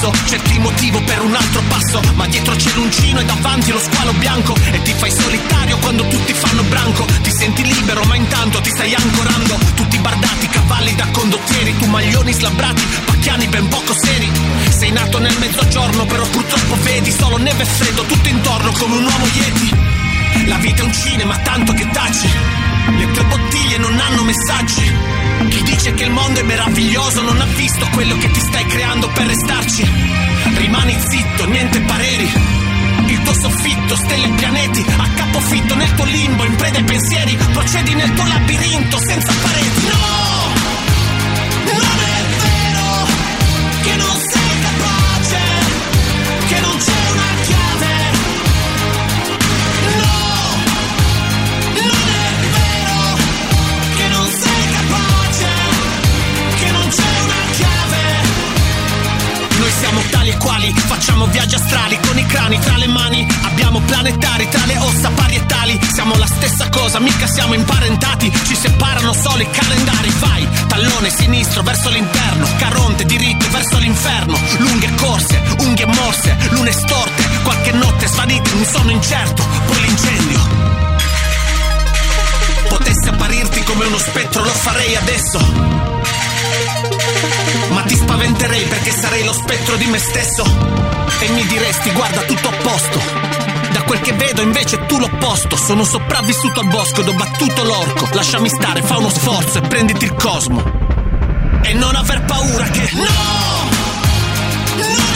basso, 0.00 0.12
cerchi 0.26 0.52
il 0.52 0.60
motivo 0.60 1.00
per 1.02 1.20
un 1.20 1.34
altro 1.34 1.62
passo, 1.68 2.00
ma 2.14 2.26
dietro 2.26 2.54
c'è 2.56 2.70
l'uncino 2.74 3.20
e 3.20 3.24
davanti 3.24 3.70
lo 3.70 3.78
squalo 3.78 4.12
bianco 4.14 4.56
e 4.72 4.82
ti 4.82 4.94
fai 4.94 5.10
solitario 5.10 5.76
quando 5.78 6.06
tutti 6.08 6.32
fanno 6.32 6.62
branco. 6.62 7.04
Ti 7.22 7.30
senti 7.30 7.62
libero, 7.62 8.02
ma 8.04 8.16
intanto 8.16 8.60
ti 8.60 8.70
stai 8.70 8.94
ancorando. 8.94 9.58
Tutti 9.74 9.98
bardati, 9.98 10.48
cavalli 10.48 10.94
da 10.94 11.06
condottieri, 11.12 11.76
tu 11.76 11.86
maglioni 11.86 12.32
slabbrati, 12.32 12.82
pacchiani 13.04 13.46
ben 13.48 13.68
poco 13.68 13.94
seri. 13.94 14.30
Sei 14.70 14.90
nato 14.90 15.18
nel 15.18 15.36
mezzogiorno, 15.38 16.06
però 16.06 16.26
purtroppo 16.26 16.76
vedi 16.82 17.10
solo 17.10 17.36
neve 17.36 17.62
e 17.62 17.66
freddo 17.66 18.02
tutto 18.04 18.28
intorno 18.28 18.72
come 18.72 18.96
un 18.96 19.04
uomo 19.04 19.26
yeti. 19.26 20.09
La 20.50 20.56
vita 20.56 20.82
è 20.82 20.84
un 20.84 20.92
cinema, 20.92 21.38
tanto 21.38 21.72
che 21.74 21.88
taci. 21.90 22.28
Le 22.98 23.10
tue 23.12 23.24
bottiglie 23.24 23.78
non 23.78 23.96
hanno 23.96 24.24
messaggi. 24.24 24.82
Chi 25.48 25.62
dice 25.62 25.94
che 25.94 26.02
il 26.02 26.10
mondo 26.10 26.40
è 26.40 26.42
meraviglioso 26.42 27.22
non 27.22 27.40
ha 27.40 27.44
visto 27.44 27.86
quello 27.92 28.16
che 28.16 28.28
ti 28.32 28.40
stai 28.40 28.66
creando 28.66 29.08
per 29.10 29.26
restarci. 29.26 29.88
Rimani 30.56 30.98
zitto, 31.08 31.44
niente 31.46 31.80
pareri. 31.82 32.32
Il 33.06 33.22
tuo 33.22 33.32
soffitto, 33.32 33.94
stelle 33.94 34.26
e 34.26 34.30
pianeti, 34.30 34.84
a 34.96 35.08
capofitto 35.14 35.74
nel 35.76 35.94
tuo 35.94 36.04
limbo, 36.06 36.44
in 36.44 36.56
preda 36.56 36.78
ai 36.78 36.84
pensieri, 36.84 37.38
procedi 37.52 37.94
nel 37.94 38.12
tuo 38.12 38.26
labirinto 38.26 38.98
senza 38.98 39.32
pareti. 39.40 39.86
No! 39.86 40.59
E 60.30 60.36
quali, 60.38 60.72
facciamo 60.72 61.26
viaggi 61.26 61.56
astrali 61.56 61.98
con 62.06 62.16
i 62.16 62.24
crani 62.26 62.58
tra 62.60 62.76
le 62.76 62.86
mani, 62.86 63.26
abbiamo 63.42 63.80
planetari 63.80 64.48
tra 64.48 64.64
le 64.64 64.78
ossa 64.78 65.10
parietali, 65.10 65.78
siamo 65.92 66.16
la 66.16 66.26
stessa 66.26 66.68
cosa, 66.68 67.00
mica 67.00 67.26
siamo 67.26 67.54
imparentati, 67.54 68.32
ci 68.46 68.54
separano 68.54 69.12
solo 69.12 69.42
i 69.42 69.50
calendari, 69.50 70.12
vai, 70.20 70.48
tallone 70.68 71.10
sinistro 71.10 71.62
verso 71.62 71.88
l'interno, 71.90 72.46
caronte 72.58 73.04
diritto 73.04 73.48
verso 73.50 73.78
l'inferno, 73.78 74.38
lunghe 74.58 74.94
corse, 74.94 75.42
unghie 75.58 75.86
morse, 75.86 76.36
lune 76.50 76.72
storte, 76.72 77.28
qualche 77.42 77.72
notte 77.72 78.06
svanite 78.06 78.52
un 78.52 78.64
sonno 78.64 78.90
incerto, 78.90 79.44
poi 79.66 79.80
l'incendio. 79.80 80.40
Potessi 82.68 83.08
apparirti 83.08 83.62
come 83.64 83.84
uno 83.86 83.98
spettro, 83.98 84.44
lo 84.44 84.50
farei 84.50 84.96
adesso. 84.96 86.29
Ma 87.80 87.86
ti 87.86 87.96
spaventerei 87.96 88.64
perché 88.64 88.90
sarei 88.90 89.24
lo 89.24 89.32
spettro 89.32 89.74
di 89.76 89.86
me 89.86 89.96
stesso. 89.96 90.44
E 91.18 91.28
mi 91.30 91.46
diresti, 91.46 91.90
guarda, 91.92 92.20
tutto 92.24 92.48
a 92.48 92.52
posto. 92.62 93.00
Da 93.72 93.80
quel 93.84 94.00
che 94.00 94.12
vedo 94.12 94.42
invece 94.42 94.84
tu 94.84 94.98
l'opposto. 94.98 95.56
Sono 95.56 95.82
sopravvissuto 95.82 96.60
al 96.60 96.66
bosco 96.66 97.00
ed 97.00 97.08
ho 97.08 97.14
battuto 97.14 97.64
l'orco. 97.64 98.06
Lasciami 98.12 98.50
stare, 98.50 98.82
fa 98.82 98.98
uno 98.98 99.08
sforzo 99.08 99.58
e 99.58 99.60
prenditi 99.62 100.04
il 100.04 100.12
cosmo. 100.12 100.62
E 101.62 101.72
non 101.72 101.94
aver 101.94 102.22
paura 102.26 102.64
che. 102.68 102.90
No! 102.92 103.06
Non 104.76 105.09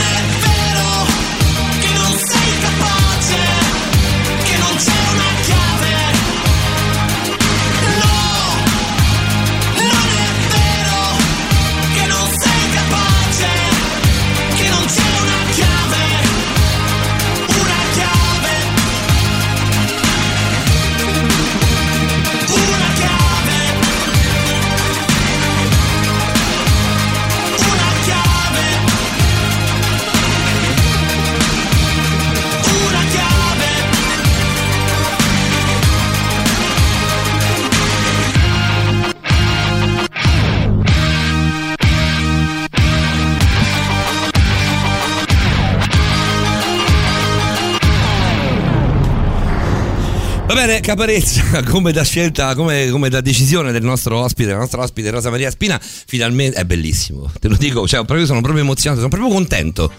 Va 50.54 50.60
bene, 50.66 50.78
Caparezza, 50.78 51.64
come 51.68 51.90
da 51.90 52.04
scelta, 52.04 52.54
come, 52.54 52.88
come 52.88 53.08
da 53.08 53.20
decisione 53.20 53.72
del 53.72 53.82
nostro 53.82 54.18
ospite, 54.20 54.52
la 54.52 54.58
nostra 54.58 54.82
ospite 54.82 55.10
Rosa 55.10 55.28
Maria 55.28 55.50
Spina, 55.50 55.80
finalmente 55.82 56.60
è 56.60 56.64
bellissimo. 56.64 57.28
Te 57.40 57.48
lo 57.48 57.56
dico, 57.56 57.88
cioè, 57.88 58.04
proprio- 58.04 58.24
sono 58.24 58.40
proprio 58.40 58.62
emozionato, 58.62 59.00
sono 59.00 59.12
proprio 59.12 59.34
contento. 59.34 59.90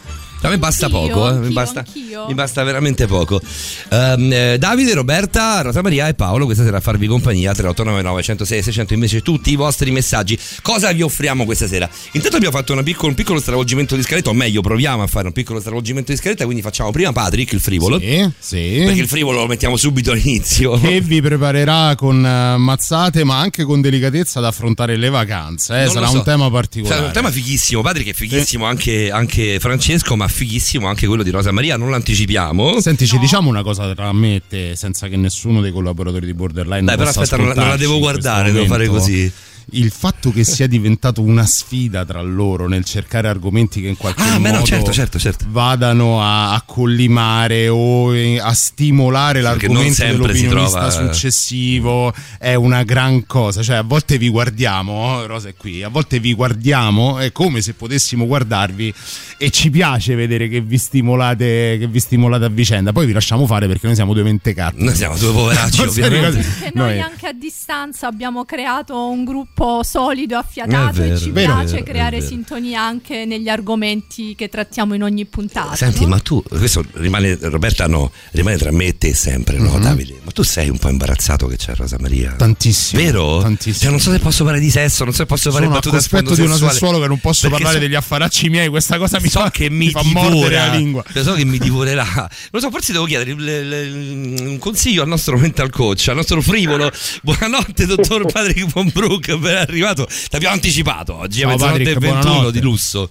A 0.41 0.49
me 0.49 0.57
basta 0.59 0.85
Anch'io, 0.85 1.07
poco, 1.07 1.27
eh, 1.27 1.31
mi, 1.31 1.37
anch'io, 1.37 1.53
basta, 1.53 1.79
anch'io. 1.79 2.25
mi 2.27 2.33
basta 2.35 2.63
veramente 2.63 3.07
poco. 3.07 3.41
Ehm, 3.89 4.31
eh, 4.31 4.57
Davide, 4.59 4.93
Roberta, 4.93 5.61
Rosa 5.61 5.81
Maria 5.81 6.07
e 6.07 6.13
Paolo 6.13 6.45
questa 6.45 6.63
sera 6.63 6.77
a 6.77 6.81
farvi 6.81 7.07
compagnia 7.07 7.51
3899 7.53 8.21
106 8.21 8.61
600 8.63 8.93
invece 8.93 9.21
tutti 9.21 9.51
i 9.51 9.55
vostri 9.55 9.89
messaggi. 9.89 10.37
Cosa 10.61 10.91
vi 10.91 11.01
offriamo 11.01 11.45
questa 11.45 11.67
sera? 11.67 11.89
Intanto 12.11 12.35
abbiamo 12.37 12.55
fatto 12.55 12.73
una 12.73 12.83
piccolo- 12.83 13.07
un 13.09 13.15
piccolo 13.15 13.39
stravolgimento 13.39 13.95
di 13.95 14.03
scaletta, 14.03 14.29
o 14.29 14.33
meglio 14.33 14.61
proviamo 14.61 15.01
a 15.01 15.07
fare 15.07 15.25
un 15.27 15.33
piccolo 15.33 15.59
stravolgimento 15.59 16.11
di 16.11 16.17
scaletta, 16.17 16.43
quindi 16.45 16.61
facciamo 16.61 16.91
prima 16.91 17.11
Patrick, 17.11 17.51
il 17.53 17.59
frivolo. 17.59 17.99
Sì, 17.99 18.29
sì. 18.37 18.83
Perché 18.85 19.01
il 19.01 19.07
frivolo 19.07 19.39
lo 19.39 19.47
mettiamo 19.47 19.77
subito 19.77 20.11
all'inizio. 20.11 20.79
che 20.79 21.01
vi 21.01 21.21
preparerà 21.21 21.95
con 21.95 22.23
eh, 22.23 22.57
mazzate 22.57 23.23
ma 23.23 23.39
anche 23.39 23.63
con 23.63 23.81
delicatezza 23.81 24.37
ad 24.39 24.45
affrontare 24.45 24.95
le 24.95 25.09
vacanze. 25.09 25.83
eh, 25.85 25.89
Sarà 25.89 26.05
so. 26.07 26.17
un 26.17 26.23
tema 26.23 26.51
particolare. 26.51 26.95
Sarà 26.95 27.07
un 27.07 27.13
tema 27.13 27.31
fighissimo, 27.31 27.81
Patrick 27.81 28.09
è 28.09 28.13
fighissimo 28.13 28.65
anche, 28.65 29.09
anche 29.09 29.57
Francesco, 29.59 30.15
ma 30.15 30.24
fighissimo 30.27 30.87
anche 30.87 31.07
quello 31.07 31.23
di 31.23 31.29
Rosa 31.29 31.51
Maria, 31.51 31.77
non 31.77 31.89
l'anticipiamo. 31.89 32.79
Senti, 32.81 33.07
ci 33.07 33.17
diciamo 33.19 33.49
una 33.49 33.63
cosa 33.63 33.93
tra 33.93 34.11
me 34.13 34.35
e 34.35 34.41
te, 34.47 34.75
senza 34.75 35.07
che 35.07 35.17
nessuno 35.17 35.61
dei 35.61 35.71
collaboratori 35.71 36.25
di 36.25 36.33
Borderline 36.33 36.85
Dai, 36.85 36.97
però 36.97 37.09
aspetta, 37.09 37.37
non 37.37 37.47
la- 37.49 37.53
non 37.55 37.67
la 37.69 37.77
devo 37.77 37.99
guardare, 37.99 38.51
devo 38.51 38.65
fare 38.65 38.87
così. 38.87 39.31
Il 39.71 39.91
fatto 39.91 40.31
che 40.31 40.43
sia 40.43 40.67
diventato 40.67 41.21
una 41.21 41.45
sfida 41.45 42.05
tra 42.05 42.21
loro 42.21 42.67
nel 42.67 42.85
cercare 42.85 43.27
argomenti 43.27 43.81
che 43.81 43.87
in 43.87 43.97
qualche 43.97 44.21
Ah, 44.21 44.33
beh, 44.33 44.39
modo 44.39 44.59
no, 44.59 44.63
certo, 44.65 44.91
certo, 44.91 45.19
certo. 45.19 45.45
vadano 45.49 46.21
a, 46.21 46.53
a 46.53 46.61
collimare 46.65 47.67
o 47.67 48.15
eh, 48.15 48.39
a 48.39 48.53
stimolare 48.53 49.41
l'argomento 49.41 50.03
dell'opinionista 50.03 50.87
trova, 50.87 51.09
eh. 51.09 51.13
successivo 51.13 52.13
è 52.37 52.53
una 52.53 52.83
gran 52.83 53.25
cosa. 53.25 53.61
Cioè, 53.63 53.77
a 53.77 53.81
volte 53.81 54.17
vi 54.17 54.29
guardiamo, 54.29 54.91
oh, 54.93 55.25
Rosa 55.25 55.49
è 55.49 55.55
qui, 55.55 55.83
a 55.83 55.89
volte 55.89 56.19
vi 56.19 56.33
guardiamo, 56.33 57.17
è 57.19 57.31
come 57.31 57.61
se 57.61 57.73
potessimo 57.73 58.25
guardarvi 58.27 58.93
e 59.37 59.49
ci 59.49 59.69
piace 59.69 60.15
vedere 60.15 60.47
che 60.47 60.61
vi 60.61 60.77
stimolate, 60.77 61.77
che 61.79 61.87
vi 61.87 61.99
stimolate 61.99 62.45
a 62.45 62.49
vicenda. 62.49 62.91
Poi 62.91 63.05
vi 63.05 63.13
lasciamo 63.13 63.45
fare 63.47 63.67
perché 63.67 63.87
noi 63.87 63.95
siamo 63.95 64.13
due 64.13 64.23
mentecatti. 64.23 64.83
Noi 64.83 64.95
siamo 64.95 65.17
due 65.17 65.31
poveracci, 65.31 65.81
ovviamente. 65.87 66.71
noi 66.73 66.85
Noi- 66.85 67.01
anche 67.01 67.27
a 67.27 67.33
distanza 67.33 68.07
abbiamo 68.07 68.45
creato 68.45 69.07
un 69.09 69.23
gruppo 69.23 69.54
solido, 69.83 70.37
affiatato 70.37 70.99
vero, 71.01 71.13
e 71.15 71.17
ci 71.17 71.31
vero, 71.31 71.53
piace 71.53 71.71
vero, 71.73 71.83
creare 71.85 72.21
sintonia 72.21 72.81
anche 72.83 73.25
negli 73.25 73.47
argomenti 73.47 74.35
che 74.35 74.49
trattiamo 74.49 74.93
in 74.93 75.03
ogni 75.03 75.25
puntata. 75.25 75.75
Senti, 75.75 76.01
no? 76.01 76.07
ma 76.09 76.19
tu, 76.19 76.43
questo 76.47 76.83
rimane, 76.93 77.37
Roberta 77.41 77.87
no, 77.87 78.11
rimane 78.31 78.57
tra 78.57 78.71
me 78.71 78.85
e 78.85 78.97
te 78.97 79.13
sempre, 79.13 79.57
no, 79.57 79.79
Davide? 79.79 80.19
Ma 80.23 80.31
tu 80.31 80.43
sei 80.43 80.69
un 80.69 80.77
po' 80.77 80.89
imbarazzato 80.89 81.47
che 81.47 81.55
c'è 81.55 81.73
Rosa 81.75 81.97
Maria? 81.99 82.33
Tantissimo. 82.33 83.01
Vero? 83.01 83.39
Tantissimo. 83.41 83.79
Cioè, 83.79 83.89
non 83.91 83.99
so 83.99 84.11
se 84.11 84.19
posso 84.19 84.43
parlare 84.43 84.63
di 84.63 84.69
sesso, 84.71 85.03
non 85.03 85.13
so 85.13 85.19
se 85.19 85.25
posso 85.25 85.51
fare 85.51 85.67
battute 85.67 85.89
a 85.89 85.91
cospetto 85.99 86.33
sfondo 86.33 86.41
di 86.55 86.59
una 86.61 86.69
sessuolo 86.71 86.99
che 86.99 87.07
non 87.07 87.19
posso 87.19 87.41
Perché 87.47 87.55
parlare 87.63 87.75
so- 87.81 87.87
degli 87.87 87.95
affaracci 87.95 88.49
miei, 88.49 88.67
questa 88.69 88.97
cosa 88.97 89.19
mi 89.21 89.29
so 89.29 89.39
fa, 89.39 89.51
che 89.51 89.69
mi, 89.69 89.89
fa 89.91 90.01
mordere 90.03 90.33
divora, 90.33 90.67
la 90.67 90.75
lingua. 90.75 91.03
so 91.13 91.33
che 91.33 91.45
mi 91.45 91.57
divorerà. 91.59 92.03
Non 92.13 92.27
lo 92.51 92.59
so, 92.59 92.69
forse 92.71 92.91
devo 92.91 93.05
chiedere 93.05 93.31
il- 93.31 93.39
il- 93.47 94.47
un 94.47 94.57
consiglio 94.57 95.01
al 95.01 95.07
nostro 95.07 95.37
mental 95.37 95.69
coach, 95.69 96.07
al 96.09 96.15
nostro 96.15 96.41
frivolo. 96.41 96.91
Buonanotte, 97.23 97.85
dottor 97.85 98.25
Patrick 98.31 98.65
von 98.71 98.89
Brook, 98.93 99.33
ben 99.45 99.57
arrivato. 99.57 100.05
Ti 100.05 100.35
abbiamo 100.35 100.55
anticipato 100.55 101.15
oggi, 101.15 101.43
a 101.43 101.47
Ciao, 101.47 101.51
mezzanotte 101.51 101.81
e 101.81 101.85
Patrick, 101.85 101.99
21 101.99 102.21
buonanotte. 102.23 102.51
di 102.51 102.61
lusso. 102.61 103.09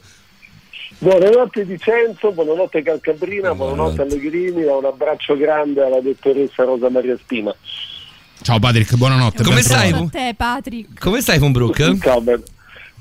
Buonanotte 0.98 1.64
Vicenzo, 1.64 2.32
buonanotte 2.32 2.82
Calcabrina, 2.82 3.52
Buonanotte. 3.54 3.94
buonanotte 3.96 4.02
Allegrini 4.02 4.62
un 4.76 4.84
abbraccio 4.84 5.36
grande 5.36 5.82
alla 5.82 6.00
dottoressa 6.00 6.64
Rosa 6.64 6.88
Maria 6.88 7.16
Spina. 7.20 7.54
Ciao 8.42 8.58
Patrick, 8.58 8.94
buonanotte. 8.96 9.42
Come 9.42 9.56
ben 9.56 9.64
stai? 9.64 10.08
te, 10.10 10.34
Patrick. 10.36 10.98
Come 11.00 11.20
stai, 11.20 11.38
von 11.38 11.52
Brook? 11.52 11.98
Ciao, 12.00 12.20
bene. 12.20 12.42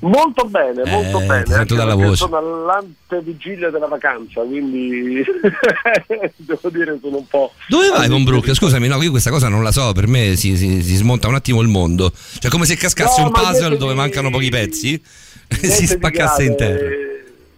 Molto 0.06 0.44
bene, 0.44 0.82
Eh, 0.82 0.90
molto 0.90 1.18
bene. 1.20 1.44
sento 1.46 1.74
dalla 1.74 1.94
voce. 1.94 2.16
Sono 2.16 2.36
all'antevigilia 2.36 3.70
della 3.70 3.86
vacanza, 3.86 4.42
quindi 4.42 5.22
devo 6.36 6.68
dire 6.70 6.98
sono 7.00 7.16
un 7.18 7.26
po'. 7.26 7.52
Dove 7.68 7.88
vai, 7.88 8.08
von 8.08 8.22
Brook? 8.24 8.52
Scusami, 8.54 8.86
no, 8.86 9.00
io 9.02 9.10
questa 9.10 9.30
cosa 9.30 9.48
non 9.48 9.62
la 9.62 9.72
so, 9.72 9.92
per 9.92 10.06
me 10.06 10.36
si, 10.36 10.56
si- 10.56 10.82
si 10.82 10.94
smonta 10.96 11.28
un 11.28 11.34
attimo 11.34 11.60
il 11.62 11.68
mondo. 11.68 12.12
Cioè, 12.38 12.50
come 12.50 12.66
se 12.66 12.76
cascasse 12.76 13.20
No, 13.22 13.26
un 13.28 13.32
puzzle 13.32 13.76
dove 13.78 13.92
di- 13.92 13.98
mancano 13.98 14.30
pochi 14.30 14.50
pezzi 14.50 15.00
e 15.48 15.56
si 15.68 15.86
spaccasse 15.86 16.44
in 16.44 16.56
terra. 16.56 16.88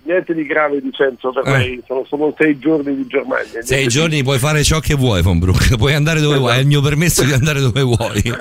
Niente 0.07 0.35
di 0.35 0.45
grave 0.47 0.81
Vicenzo 0.81 1.33
per 1.33 1.47
Eh. 1.49 1.59
lei, 1.59 1.83
sono 1.87 2.05
solo 2.09 2.35
sei 2.39 2.59
giorni 2.59 2.95
di 2.95 3.07
Germania. 3.09 3.61
Sei 3.63 3.83
di- 3.85 3.89
giorni 3.89 4.23
puoi 4.23 4.39
fare 4.39 4.63
ciò 4.63 4.79
che 4.79 4.95
vuoi, 4.95 5.21
von 5.23 5.39
Brook. 5.39 5.75
Puoi 5.77 5.95
andare 5.95 6.21
dove 6.21 6.39
vuoi, 6.39 6.57
è 6.57 6.61
il 6.61 6.67
mio 6.67 6.81
permesso 6.81 7.25
di 7.25 7.33
andare 7.33 7.61
dove 7.61 7.83
vuoi. 7.83 8.23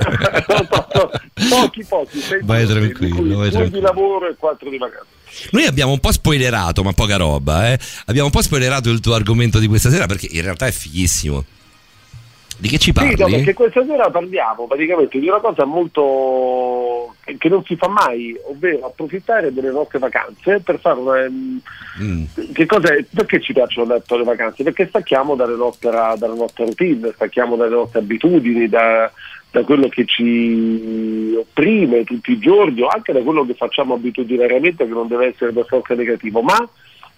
pochi 1.50 1.84
pochi, 1.88 2.20
sei 2.20 2.42
Vai 2.44 2.66
giorni, 2.66 2.90
tranquillo, 2.92 3.38
vai 3.38 3.50
due 3.50 3.50
di 3.50 3.52
tranquillo. 3.52 3.82
lavoro 3.82 4.30
e 4.30 4.36
quattro 4.38 4.70
di 4.70 4.78
vacanza. 4.78 5.06
Noi 5.52 5.66
abbiamo 5.66 5.92
un 5.92 6.00
po' 6.00 6.12
spoilerato, 6.12 6.84
ma 6.84 6.94
poca 6.94 7.18
roba, 7.18 7.72
eh. 7.72 7.80
Abbiamo 8.06 8.28
un 8.28 8.32
po' 8.32 8.42
spoilerato 8.42 8.90
il 8.90 9.00
tuo 9.02 9.14
argomento 9.16 9.60
di 9.60 9.68
questa 9.68 9.90
sera 9.90 10.06
perché 10.06 10.28
in 10.32 10.42
realtà 10.42 10.68
è 10.68 10.72
fighissimo. 10.72 11.44
Di 12.58 12.70
che 12.70 12.78
ci 12.78 12.94
parli? 12.94 13.16
Sì, 13.16 13.22
no, 13.22 13.28
perché 13.28 13.54
questa 13.54 13.86
sera 13.86 14.10
parliamo 14.10 14.66
praticamente 14.66 15.20
di 15.20 15.28
una 15.28 15.40
cosa 15.40 15.66
molto 15.66 17.16
che 17.38 17.50
non 17.50 17.64
si 17.66 17.76
fa 17.76 17.88
mai, 17.88 18.38
ovvero 18.50 18.86
approfittare 18.86 19.54
delle 19.54 19.72
nostre 19.72 20.00
vacanze 20.00 20.62
per 20.62 20.80
fare 20.80 21.00
una. 21.00 21.30
Mm. 22.02 22.24
Che 22.54 22.66
cos'è? 22.66 23.04
Perché 23.14 23.42
ci 23.42 23.52
piacciono 23.52 23.88
tanto 23.88 24.18
le 24.18 24.24
vacanze? 24.24 24.64
Perché 24.64 24.88
stacchiamo 24.88 25.36
dalle 25.36 25.56
nostra, 25.56 26.16
dalla 26.18 26.34
nostra 26.34 26.64
routine, 26.64 27.12
stacchiamo 27.14 27.56
dalle 27.56 27.76
nostre 27.76 28.00
abitudini, 28.00 28.70
da, 28.70 29.12
da 29.52 29.64
quello 29.64 29.90
che 29.90 30.06
ci 30.06 31.36
opprime 31.38 32.04
tutti 32.04 32.32
i 32.32 32.40
giorni 32.40 32.82
o 32.82 32.88
anche 32.88 33.12
da 33.12 33.22
quello 33.22 33.46
che 33.46 33.54
facciamo 33.54 33.96
abitudinariamente 33.96 34.86
che 34.86 34.94
non 34.94 35.08
deve 35.08 35.28
essere 35.28 35.52
per 35.52 35.66
forza 35.66 35.94
negativo, 35.94 36.42
ma 36.42 36.58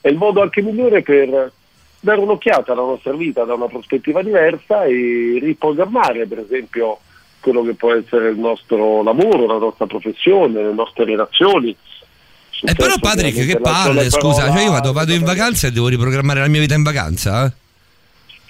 è 0.02 0.08
il 0.08 0.18
modo 0.18 0.42
anche 0.42 0.62
migliore 0.62 1.02
per 1.02 1.52
dare 2.00 2.20
un'occhiata 2.20 2.72
alla 2.74 2.82
nostra 2.82 3.14
vita 3.14 3.44
da 3.44 3.54
una 3.56 3.68
prospettiva 3.68 4.22
diversa 4.22 4.84
e 4.86 5.40
riprogrammare 5.42 6.26
per 6.28 6.40
esempio 6.40 7.00
quello 7.40 7.64
che 7.64 7.74
può 7.74 7.94
essere 7.94 8.30
il 8.30 8.38
nostro 8.38 9.04
lavoro, 9.04 9.46
la 9.46 9.58
nostra 9.58 9.86
professione, 9.86 10.62
le 10.64 10.74
nostre 10.74 11.06
relazioni. 11.06 11.70
E 11.70 12.72
Eh, 12.72 12.74
però 12.74 12.96
Patrick, 13.00 13.46
che 13.46 13.60
palle, 13.60 14.10
scusa, 14.10 14.42
parola- 14.42 14.56
cioè 14.56 14.64
io 14.66 14.72
vado, 14.72 14.92
vado 14.92 15.14
in 15.14 15.24
vacanza 15.24 15.68
e 15.68 15.72
devo 15.72 15.88
riprogrammare 15.88 16.40
la 16.40 16.48
mia 16.48 16.60
vita 16.60 16.74
in 16.76 16.84
vacanza? 16.84 17.46
eh? 17.46 17.52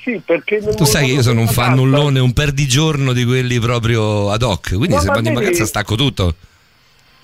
Sì, 0.02 0.22
perché 0.26 0.60
Tu 0.60 0.86
sai 0.86 1.08
che 1.08 1.12
io 1.16 1.22
sono 1.22 1.42
un 1.42 1.48
fannullone, 1.50 2.20
un 2.20 2.32
perdigiorno 2.32 3.12
di 3.12 3.26
quelli 3.26 3.60
proprio 3.60 4.32
ad 4.32 4.42
hoc, 4.42 4.70
quindi 4.70 4.96
No, 4.96 5.00
se 5.02 5.08
vado 5.08 5.28
in 5.28 5.34
vacanza 5.34 5.66
stacco 5.66 5.96
tutto. 5.96 6.36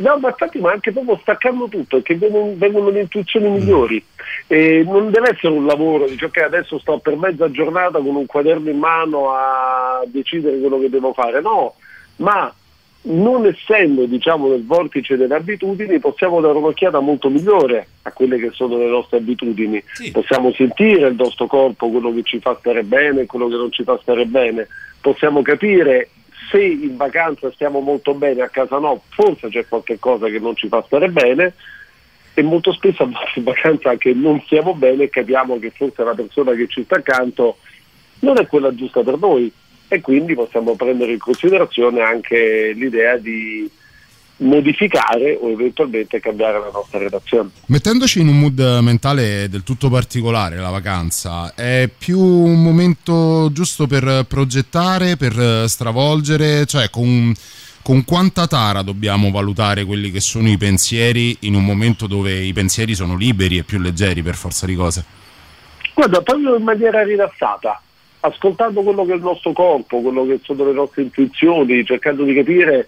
No, 0.04 0.18
ma 0.20 0.28
infatti, 0.30 0.60
ma 0.60 0.72
anche 0.72 0.92
proprio 0.92 1.18
staccando 1.22 1.68
tutto, 1.68 2.02
che 2.02 2.16
vengono, 2.16 2.54
vengono 2.56 2.90
le 2.90 3.02
intuizioni 3.02 3.48
Mm. 3.50 3.54
migliori. 3.54 4.04
E 4.48 4.84
non 4.86 5.10
deve 5.12 5.30
essere 5.32 5.54
un 5.54 5.66
lavoro, 5.66 6.06
dice 6.08 6.26
ok, 6.26 6.38
adesso 6.40 6.78
sto 6.80 6.98
per 7.00 7.16
mezza 7.16 7.50
giornata 7.50 8.00
con 8.00 8.16
un 8.16 8.26
quaderno 8.26 8.70
in 8.70 8.78
mano 8.78 9.32
a 9.32 10.02
decidere 10.06 10.60
quello 10.60 10.80
che 10.80 10.90
devo 10.90 11.14
fare. 11.14 11.40
No, 11.42 11.76
ma 12.18 12.54
non 13.06 13.46
essendo 13.46 14.06
diciamo 14.06 14.48
nel 14.48 14.66
vortice 14.66 15.18
delle 15.18 15.36
abitudini 15.36 16.00
possiamo 16.00 16.40
dare 16.40 16.58
un'occhiata 16.58 17.02
molto 17.02 17.30
migliore 17.30 17.86
a 18.04 18.14
quelle 18.14 18.38
che 18.38 18.52
sono 18.54 18.78
le 18.78 18.88
nostre 18.88 19.18
abitudini 19.18 19.84
Sì. 19.94 20.10
possiamo 20.12 20.54
sentire 20.54 21.10
il 21.10 21.16
nostro 21.16 21.48
corpo 21.48 21.90
quello 21.90 22.14
che 22.14 22.24
ci 22.24 22.40
fa 22.40 22.56
stare 22.58 22.82
bene 22.84 23.22
e 23.22 23.26
quello 23.26 23.50
che 23.50 23.56
non 23.58 23.74
ci 23.74 23.84
fa 23.84 24.00
stare 24.02 24.26
bene 24.26 24.70
possiamo 25.02 25.42
capire 25.42 26.08
se 26.50 26.62
in 26.62 26.96
vacanza 26.98 27.52
stiamo 27.52 27.80
molto 27.80 28.14
bene 28.14 28.42
a 28.42 28.50
casa 28.50 28.78
no 28.78 29.04
forse 29.10 29.50
c'è 29.50 29.68
qualche 29.68 30.00
cosa 30.00 30.28
che 30.28 30.40
non 30.40 30.56
ci 30.56 30.68
fa 30.68 30.84
stare 30.86 31.10
bene 31.10 31.54
e 32.34 32.42
molto 32.42 32.72
spesso 32.74 33.04
in 33.36 33.44
vacanza 33.44 33.92
anche 33.92 34.14
non 34.14 34.42
stiamo 34.42 34.74
bene 34.74 35.04
e 35.04 35.10
capiamo 35.10 35.60
che 35.60 35.72
forse 35.72 36.04
la 36.04 36.14
persona 36.14 36.54
che 36.54 36.68
ci 36.68 36.84
sta 36.84 36.96
accanto 36.96 37.58
non 38.20 38.40
è 38.40 38.48
quella 38.48 38.74
giusta 38.74 39.02
per 39.02 39.18
noi 39.18 39.52
e 39.88 40.02
quindi 40.02 40.34
possiamo 40.34 40.76
prendere 40.76 41.12
in 41.12 41.20
considerazione 41.20 42.02
anche 42.02 42.72
l'idea 42.74 43.18
di 43.18 43.70
modificare 44.38 45.38
o 45.40 45.50
eventualmente 45.50 46.20
cambiare 46.20 46.60
la 46.60 46.72
nostra 46.74 47.00
relazione. 47.00 47.50
Mettendoci 47.68 48.20
in 48.20 48.28
un 48.28 48.40
mood 48.40 48.60
mentale 48.82 49.48
del 49.50 49.64
tutto 49.64 49.90
particolare 49.90 50.58
la 50.58 50.70
vacanza, 50.70 51.54
è 51.56 51.90
più 51.96 52.20
un 52.20 52.62
momento 52.62 53.50
giusto 53.52 53.88
per 53.88 54.26
progettare, 54.28 55.18
per 55.18 55.66
stravolgere, 55.68 56.66
cioè 56.66 56.90
con, 56.90 57.34
con 57.84 58.04
quanta 58.04 58.48
tara 58.48 58.82
dobbiamo 58.82 59.32
valutare 59.32 59.86
quelli 59.86 60.12
che 60.12 60.20
sono 60.20 60.50
i 60.50 60.58
pensieri 60.58 61.38
in 61.42 61.56
un 61.56 61.64
momento 61.64 62.08
dove 62.08 62.34
i 62.34 62.54
pensieri 62.54 62.96
sono 62.96 63.16
liberi 63.16 63.58
e 63.58 63.64
più 63.64 63.80
leggeri 63.80 64.22
per 64.22 64.36
forza 64.36 64.66
di 64.66 64.76
cose. 64.76 65.06
Guarda, 65.94 66.22
proprio 66.22 66.56
in 66.56 66.64
maniera 66.64 67.04
rilassata, 67.04 67.80
ascoltando 68.22 68.82
quello 68.82 69.06
che 69.06 69.12
è 69.12 69.16
il 69.16 69.22
nostro 69.22 69.52
corpo, 69.54 70.02
quello 70.02 70.26
che 70.26 70.40
sono 70.44 70.66
le 70.66 70.74
nostre 70.74 71.04
intuizioni, 71.04 71.86
cercando 71.86 72.24
di 72.24 72.34
capire 72.34 72.88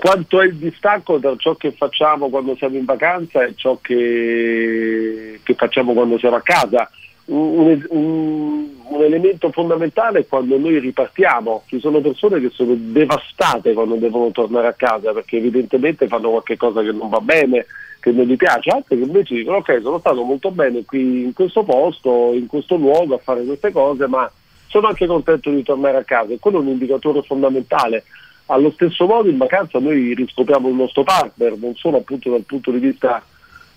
quanto 0.00 0.40
è 0.40 0.46
il 0.46 0.56
distacco 0.56 1.18
tra 1.18 1.36
ciò 1.36 1.54
che 1.56 1.72
facciamo 1.72 2.30
quando 2.30 2.56
siamo 2.56 2.76
in 2.76 2.86
vacanza 2.86 3.44
e 3.44 3.52
ciò 3.54 3.78
che, 3.82 5.38
che 5.42 5.54
facciamo 5.54 5.92
quando 5.92 6.18
siamo 6.18 6.36
a 6.36 6.40
casa. 6.40 6.90
un, 7.26 7.86
un, 7.90 8.68
un, 8.82 9.02
elemento 9.02 9.50
fondamentale 9.50 10.20
è 10.20 10.26
quando 10.26 10.56
noi 10.56 10.78
ripartiamo. 10.78 11.64
Ci 11.66 11.80
sono 11.80 12.00
persone 12.00 12.40
che 12.40 12.48
sono 12.48 12.72
devastate 12.76 13.74
quando 13.74 13.96
devono 13.96 14.30
tornare 14.30 14.68
a 14.68 14.72
casa 14.72 15.12
perché 15.12 15.36
evidentemente 15.36 16.08
fanno 16.08 16.30
qualcosa 16.30 16.80
che 16.80 16.92
non 16.92 17.10
va 17.10 17.20
bene, 17.20 17.66
che 18.00 18.10
non 18.10 18.24
gli 18.24 18.36
piace, 18.36 18.70
altre 18.70 18.96
che 18.96 19.02
invece 19.02 19.34
dicono 19.34 19.58
ok 19.58 19.80
sono 19.82 19.98
stato 19.98 20.22
molto 20.22 20.50
bene 20.50 20.82
qui 20.86 21.24
in 21.24 21.34
questo 21.34 21.62
posto, 21.62 22.32
in 22.32 22.46
questo 22.46 22.76
luogo 22.76 23.16
a 23.16 23.20
fare 23.22 23.44
queste 23.44 23.70
cose, 23.70 24.06
ma 24.06 24.30
sono 24.66 24.86
anche 24.86 25.06
contento 25.06 25.50
di 25.50 25.62
tornare 25.62 25.98
a 25.98 26.04
casa 26.04 26.32
e 26.32 26.38
quello 26.40 26.56
è 26.56 26.62
un 26.62 26.68
indicatore 26.68 27.20
fondamentale. 27.22 28.04
Allo 28.50 28.72
stesso 28.72 29.06
modo 29.06 29.28
in 29.28 29.36
vacanza 29.36 29.78
noi 29.78 30.12
riscopriamo 30.14 30.68
il 30.68 30.74
nostro 30.74 31.04
partner, 31.04 31.56
non 31.56 31.76
solo 31.76 31.98
appunto 31.98 32.30
dal 32.30 32.42
punto 32.42 32.72
di 32.72 32.78
vista 32.78 33.22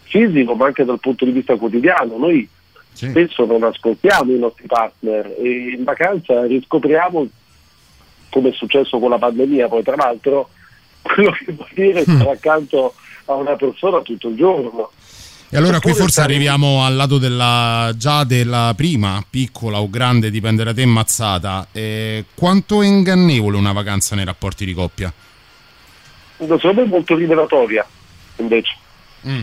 fisico 0.02 0.56
ma 0.56 0.66
anche 0.66 0.84
dal 0.84 1.00
punto 1.00 1.26
di 1.26 1.32
vista 1.32 1.56
quotidiano. 1.56 2.18
Noi 2.18 2.48
sì. 2.92 3.10
spesso 3.10 3.46
non 3.46 3.64
ascoltiamo 3.64 4.32
i 4.32 4.40
nostri 4.40 4.66
partner 4.66 5.36
e 5.38 5.76
in 5.78 5.84
vacanza 5.84 6.46
riscopriamo, 6.46 7.28
come 8.32 8.50
è 8.50 8.54
successo 8.54 8.98
con 8.98 9.12
la 9.12 9.20
pandemia 9.20 9.68
poi 9.68 9.84
tra 9.84 9.96
l'altro, 9.96 10.50
quello 11.04 11.32
che 11.32 11.52
vuol 11.52 11.70
dire 11.74 12.00
mm. 12.02 12.16
stare 12.16 12.32
accanto 12.32 12.96
a 13.26 13.34
una 13.36 13.56
persona 13.56 14.02
tutto 14.02 14.30
il 14.30 14.36
giorno. 14.36 14.90
E 15.54 15.58
allora 15.58 15.80
qui 15.80 15.94
forse 15.94 16.22
arriviamo 16.22 16.84
al 16.84 16.96
lato 16.96 17.20
della, 17.20 17.94
già 17.96 18.24
della 18.24 18.74
prima, 18.76 19.24
piccola 19.30 19.80
o 19.82 19.88
grande, 19.88 20.32
dipende 20.32 20.64
da 20.64 20.74
te, 20.74 20.84
mazzata. 20.84 21.68
Eh, 21.72 22.26
quanto 22.34 22.82
è 22.82 22.88
ingannevole 22.88 23.56
una 23.56 23.72
vacanza 23.72 24.16
nei 24.16 24.26
rapporti 24.26 24.66
di 24.66 24.74
coppia? 24.74 25.14
Me 26.38 26.58
è 26.58 26.86
molto 26.86 27.16
rivelatoria, 27.16 27.86
invece. 28.38 28.76
Mm. 29.28 29.42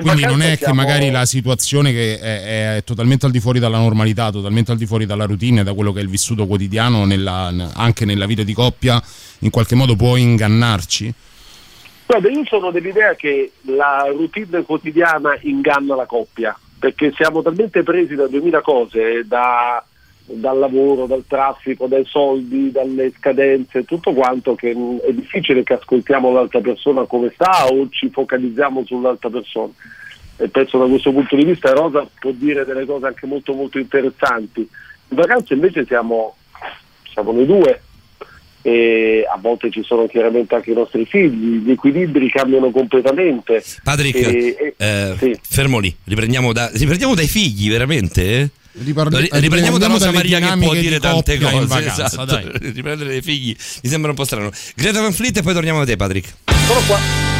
Quindi 0.00 0.24
non 0.24 0.40
è 0.40 0.56
siamo... 0.56 0.72
che 0.72 0.72
magari 0.72 1.10
la 1.10 1.26
situazione 1.26 1.92
che 1.92 2.18
è, 2.18 2.76
è, 2.76 2.84
totalmente 2.84 3.26
al 3.26 3.32
di 3.32 3.40
fuori 3.40 3.58
dalla 3.58 3.78
normalità, 3.78 4.30
totalmente 4.30 4.72
al 4.72 4.78
di 4.78 4.86
fuori 4.86 5.04
dalla 5.04 5.26
routine, 5.26 5.62
da 5.62 5.74
quello 5.74 5.92
che 5.92 6.00
è 6.00 6.02
il 6.02 6.08
vissuto 6.08 6.46
quotidiano, 6.46 7.04
nella, 7.04 7.52
anche 7.74 8.06
nella 8.06 8.24
vita 8.24 8.44
di 8.44 8.54
coppia, 8.54 9.00
in 9.40 9.50
qualche 9.50 9.74
modo 9.74 9.94
può 9.94 10.16
ingannarci? 10.16 11.12
Guarda, 12.10 12.28
io 12.28 12.44
sono 12.44 12.72
dell'idea 12.72 13.14
che 13.14 13.52
la 13.66 14.04
routine 14.08 14.64
quotidiana 14.64 15.38
inganna 15.42 15.94
la 15.94 16.06
coppia, 16.06 16.58
perché 16.76 17.12
siamo 17.12 17.40
talmente 17.40 17.84
presi 17.84 18.16
da 18.16 18.26
duemila 18.26 18.62
cose, 18.62 19.24
da, 19.28 19.80
dal 20.24 20.58
lavoro, 20.58 21.06
dal 21.06 21.22
traffico, 21.28 21.86
dai 21.86 22.04
soldi, 22.04 22.72
dalle 22.72 23.12
scadenze, 23.16 23.84
tutto 23.84 24.12
quanto, 24.12 24.56
che 24.56 24.72
è 25.06 25.12
difficile 25.12 25.62
che 25.62 25.74
ascoltiamo 25.74 26.32
l'altra 26.32 26.60
persona 26.60 27.04
come 27.04 27.30
sta 27.32 27.66
o 27.66 27.88
ci 27.90 28.10
focalizziamo 28.10 28.84
sull'altra 28.84 29.30
persona. 29.30 29.72
E 30.38 30.48
penso 30.48 30.78
da 30.78 30.86
questo 30.86 31.12
punto 31.12 31.36
di 31.36 31.44
vista 31.44 31.70
Rosa 31.70 32.04
può 32.18 32.32
dire 32.32 32.64
delle 32.64 32.86
cose 32.86 33.06
anche 33.06 33.26
molto 33.26 33.52
molto 33.52 33.78
interessanti. 33.78 34.62
In 34.62 35.16
vacanza 35.16 35.54
invece 35.54 35.86
siamo, 35.86 36.34
siamo 37.12 37.30
noi 37.30 37.46
due, 37.46 37.82
e 38.62 39.24
a 39.30 39.38
volte 39.38 39.70
ci 39.70 39.82
sono 39.82 40.06
chiaramente 40.06 40.54
anche 40.54 40.70
i 40.70 40.74
nostri 40.74 41.06
figli, 41.06 41.64
gli 41.64 41.70
equilibri 41.70 42.30
cambiano 42.30 42.70
completamente. 42.70 43.62
Patrick, 43.82 44.16
e, 44.16 44.74
eh, 44.76 45.14
sì. 45.18 45.38
fermo 45.42 45.78
lì, 45.78 45.94
riprendiamo, 46.04 46.52
da, 46.52 46.70
riprendiamo 46.72 47.14
dai 47.14 47.28
figli 47.28 47.70
veramente? 47.70 48.50
Riparli- 48.72 49.28
riprendiamo 49.32 49.78
da 49.78 49.88
Rosa 49.88 50.12
Maria 50.12 50.38
che 50.38 50.56
può 50.58 50.74
dire 50.74 51.00
tante 51.00 51.38
cose. 51.38 51.66
Vacanza, 51.66 52.06
esatto. 52.06 52.50
Riprendere 52.60 53.10
dei 53.10 53.22
figli 53.22 53.54
mi 53.82 53.88
sembra 53.88 54.10
un 54.10 54.16
po' 54.16 54.24
strano. 54.24 54.50
Greta 54.76 55.00
Van 55.00 55.12
Fleet 55.12 55.38
e 55.38 55.42
poi 55.42 55.54
torniamo 55.54 55.80
da 55.80 55.84
te, 55.84 55.96
Patrick. 55.96 56.34
Sono 56.66 56.80
qua. 56.86 57.39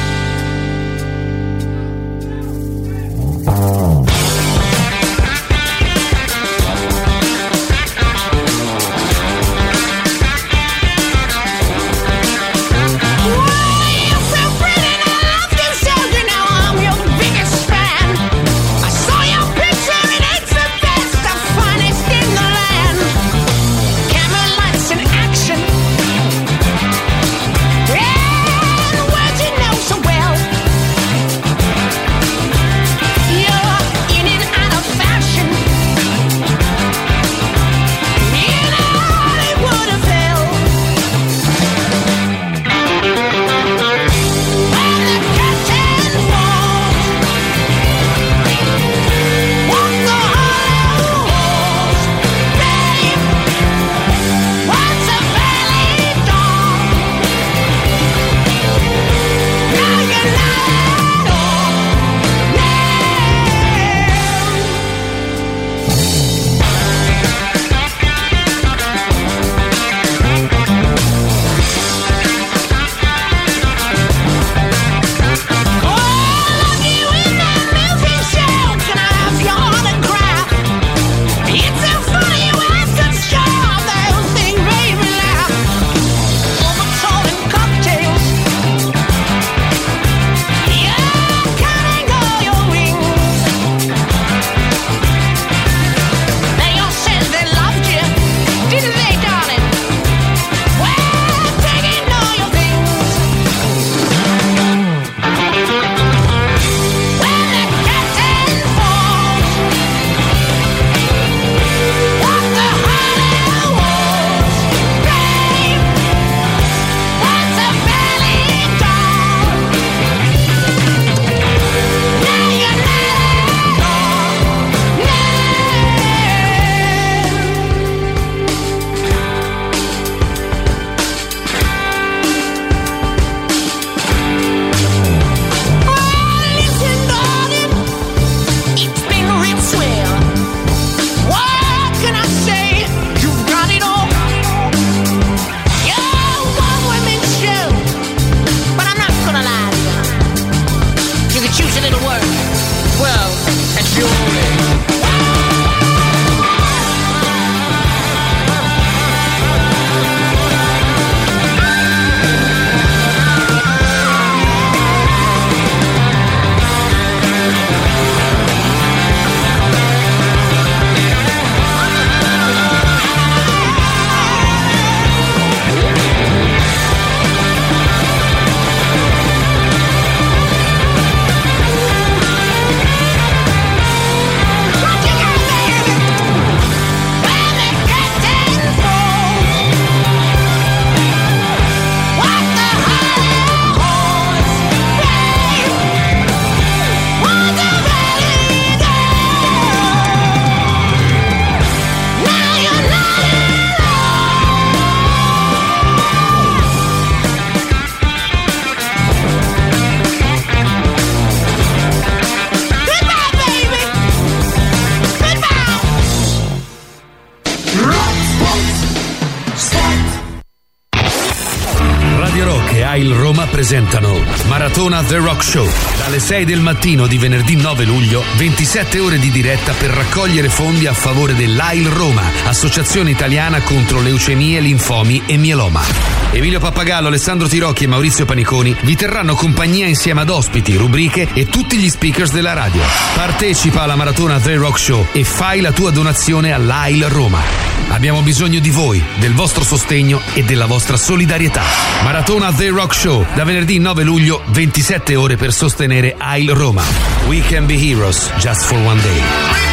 Maratona 224.90 225.02
The 225.04 225.16
Rock 225.18 225.42
Show. 225.44 225.68
Dalle 225.96 226.18
6 226.18 226.44
del 226.44 226.60
mattino 226.60 227.06
di 227.06 227.16
venerdì 227.16 227.54
9 227.54 227.84
luglio, 227.84 228.24
27 228.36 228.98
ore 228.98 229.18
di 229.18 229.30
diretta 229.30 229.72
per 229.72 229.90
raccogliere 229.90 230.48
fondi 230.48 230.86
a 230.86 230.92
favore 230.92 231.34
dell'AIL 231.34 231.86
Roma, 231.86 232.24
Associazione 232.44 233.10
Italiana 233.10 233.60
contro 233.62 234.00
leucemie, 234.00 234.58
linfomi 234.60 235.22
e 235.26 235.36
mieloma. 235.36 236.09
Emilio 236.32 236.60
Pappagallo, 236.60 237.08
Alessandro 237.08 237.48
Tirocchi 237.48 237.84
e 237.84 237.86
Maurizio 237.88 238.24
Paniconi 238.24 238.76
vi 238.82 238.94
terranno 238.94 239.34
compagnia 239.34 239.86
insieme 239.86 240.20
ad 240.20 240.30
ospiti, 240.30 240.76
rubriche 240.76 241.28
e 241.32 241.46
tutti 241.46 241.76
gli 241.76 241.88
speakers 241.88 242.30
della 242.30 242.52
radio. 242.52 242.80
Partecipa 243.14 243.82
alla 243.82 243.96
Maratona 243.96 244.38
The 244.38 244.54
Rock 244.54 244.78
Show 244.78 245.06
e 245.12 245.24
fai 245.24 245.60
la 245.60 245.72
tua 245.72 245.90
donazione 245.90 246.52
all'AIL 246.52 247.08
Roma. 247.08 247.40
Abbiamo 247.88 248.22
bisogno 248.22 248.60
di 248.60 248.70
voi, 248.70 249.02
del 249.18 249.34
vostro 249.34 249.64
sostegno 249.64 250.20
e 250.34 250.44
della 250.44 250.66
vostra 250.66 250.96
solidarietà. 250.96 251.62
Maratona 252.04 252.52
The 252.52 252.68
Rock 252.68 252.94
Show, 252.94 253.26
da 253.34 253.42
venerdì 253.42 253.80
9 253.80 254.04
luglio, 254.04 254.42
27 254.46 255.16
ore 255.16 255.36
per 255.36 255.52
sostenere 255.52 256.14
AIL 256.16 256.52
Roma. 256.52 256.84
We 257.26 257.40
can 257.40 257.66
be 257.66 257.74
heroes 257.74 258.30
just 258.38 258.64
for 258.64 258.78
one 258.78 259.00
day. 259.00 259.69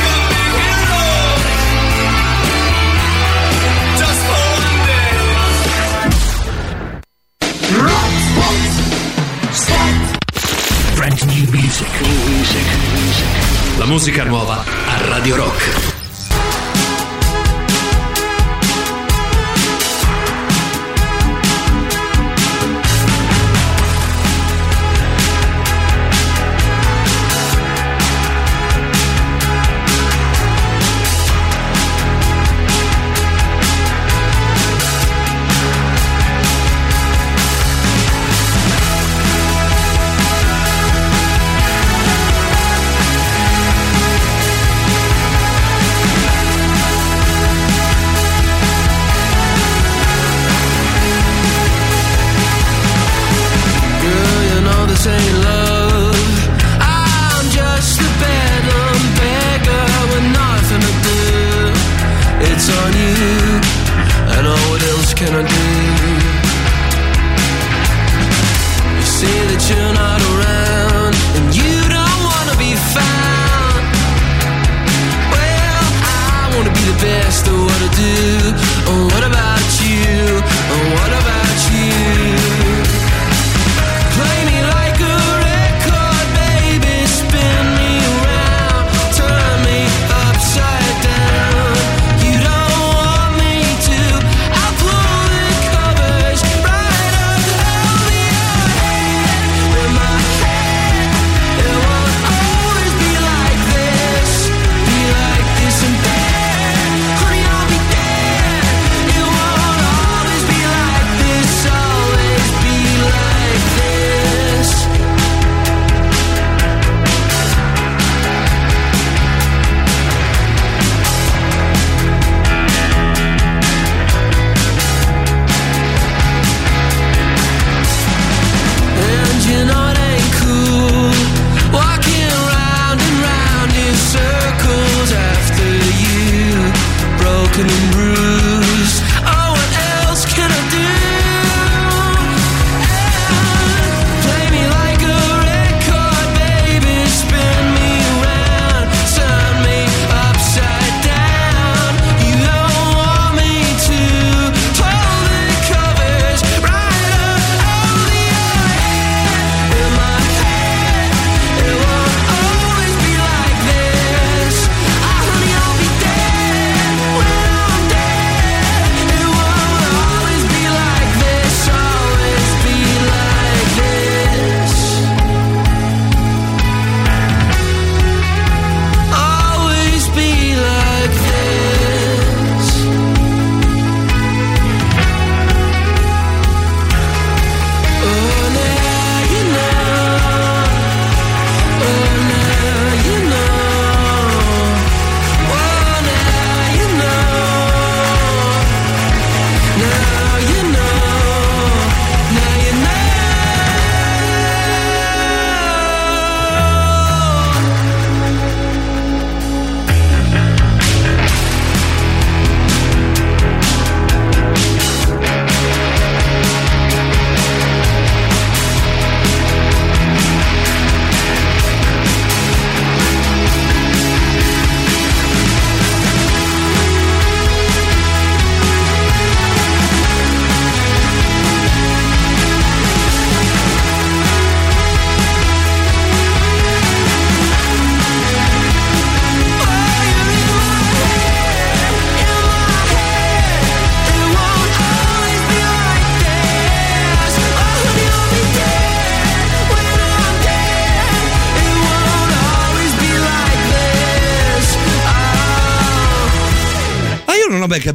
Musica 13.98 14.24
nuova 14.24 14.64
a 14.64 15.08
Radio 15.08 15.38
Rock. 15.38 15.97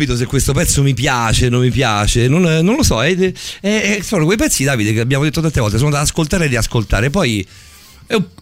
Capito 0.02 0.16
se 0.16 0.26
questo 0.26 0.52
pezzo 0.52 0.82
mi 0.82 0.94
piace, 0.94 1.48
non 1.48 1.60
mi 1.60 1.70
piace, 1.70 2.28
non, 2.28 2.42
non 2.42 2.76
lo 2.76 2.82
so. 2.82 3.02
È, 3.02 3.16
è- 3.60 4.00
sono 4.02 4.24
quei 4.24 4.36
pezzi, 4.36 4.64
Davide, 4.64 4.92
che 4.92 5.00
abbiamo 5.00 5.24
detto 5.24 5.40
tante 5.40 5.60
volte, 5.60 5.78
sono 5.78 5.90
da 5.90 6.00
ascoltare 6.00 6.44
e 6.44 6.48
riascoltare. 6.48 7.10
Poi 7.10 7.46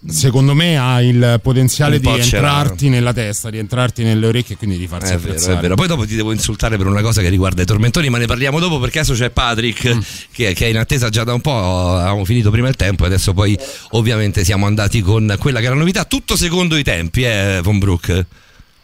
Secondo 0.08 0.54
me 0.54 0.76
ha 0.76 1.00
il 1.00 1.38
potenziale 1.40 2.00
di 2.00 2.08
entrarti 2.08 2.88
nella 2.88 3.12
testa, 3.12 3.50
di 3.50 3.58
entrarti 3.58 4.02
nelle 4.02 4.26
orecchie 4.26 4.54
e 4.56 4.58
quindi 4.58 4.76
di 4.76 4.88
farsi 4.88 5.12
È 5.12 5.18
vero, 5.18 5.34
è 5.34 5.60
vero. 5.60 5.74
Poi 5.76 5.86
dopo 5.86 6.04
ti 6.06 6.16
devo 6.16 6.32
insultare 6.32 6.76
per 6.76 6.86
una 6.86 7.02
cosa 7.02 7.20
che 7.20 7.28
riguarda 7.28 7.62
i 7.62 7.66
tormentoni, 7.66 8.08
ma 8.08 8.18
ne 8.18 8.26
parliamo 8.26 8.58
dopo 8.58 8.80
perché 8.80 9.00
adesso 9.00 9.14
c'è 9.14 9.30
Patrick 9.30 9.94
Mm. 9.94 10.00
che, 10.32 10.54
che 10.54 10.66
è 10.66 10.68
in 10.70 10.78
attesa 10.78 11.08
già 11.08 11.22
da 11.22 11.34
un 11.34 11.40
po'. 11.40 11.94
Avevamo 11.94 12.24
finito 12.24 12.50
prima 12.50 12.66
il 12.68 12.74
tempo 12.74 13.04
e 13.04 13.06
adesso 13.06 13.32
poi 13.32 13.56
ovviamente 13.90 14.42
siamo 14.44 14.66
andati 14.66 15.02
con 15.02 15.36
quella 15.38 15.60
che 15.60 15.66
è 15.66 15.68
la 15.68 15.76
novità, 15.76 16.04
tutto 16.04 16.34
secondo 16.36 16.76
i 16.76 16.82
tempi, 16.82 17.22
eh, 17.22 17.60
Von 17.62 17.78
Brook. 17.78 18.26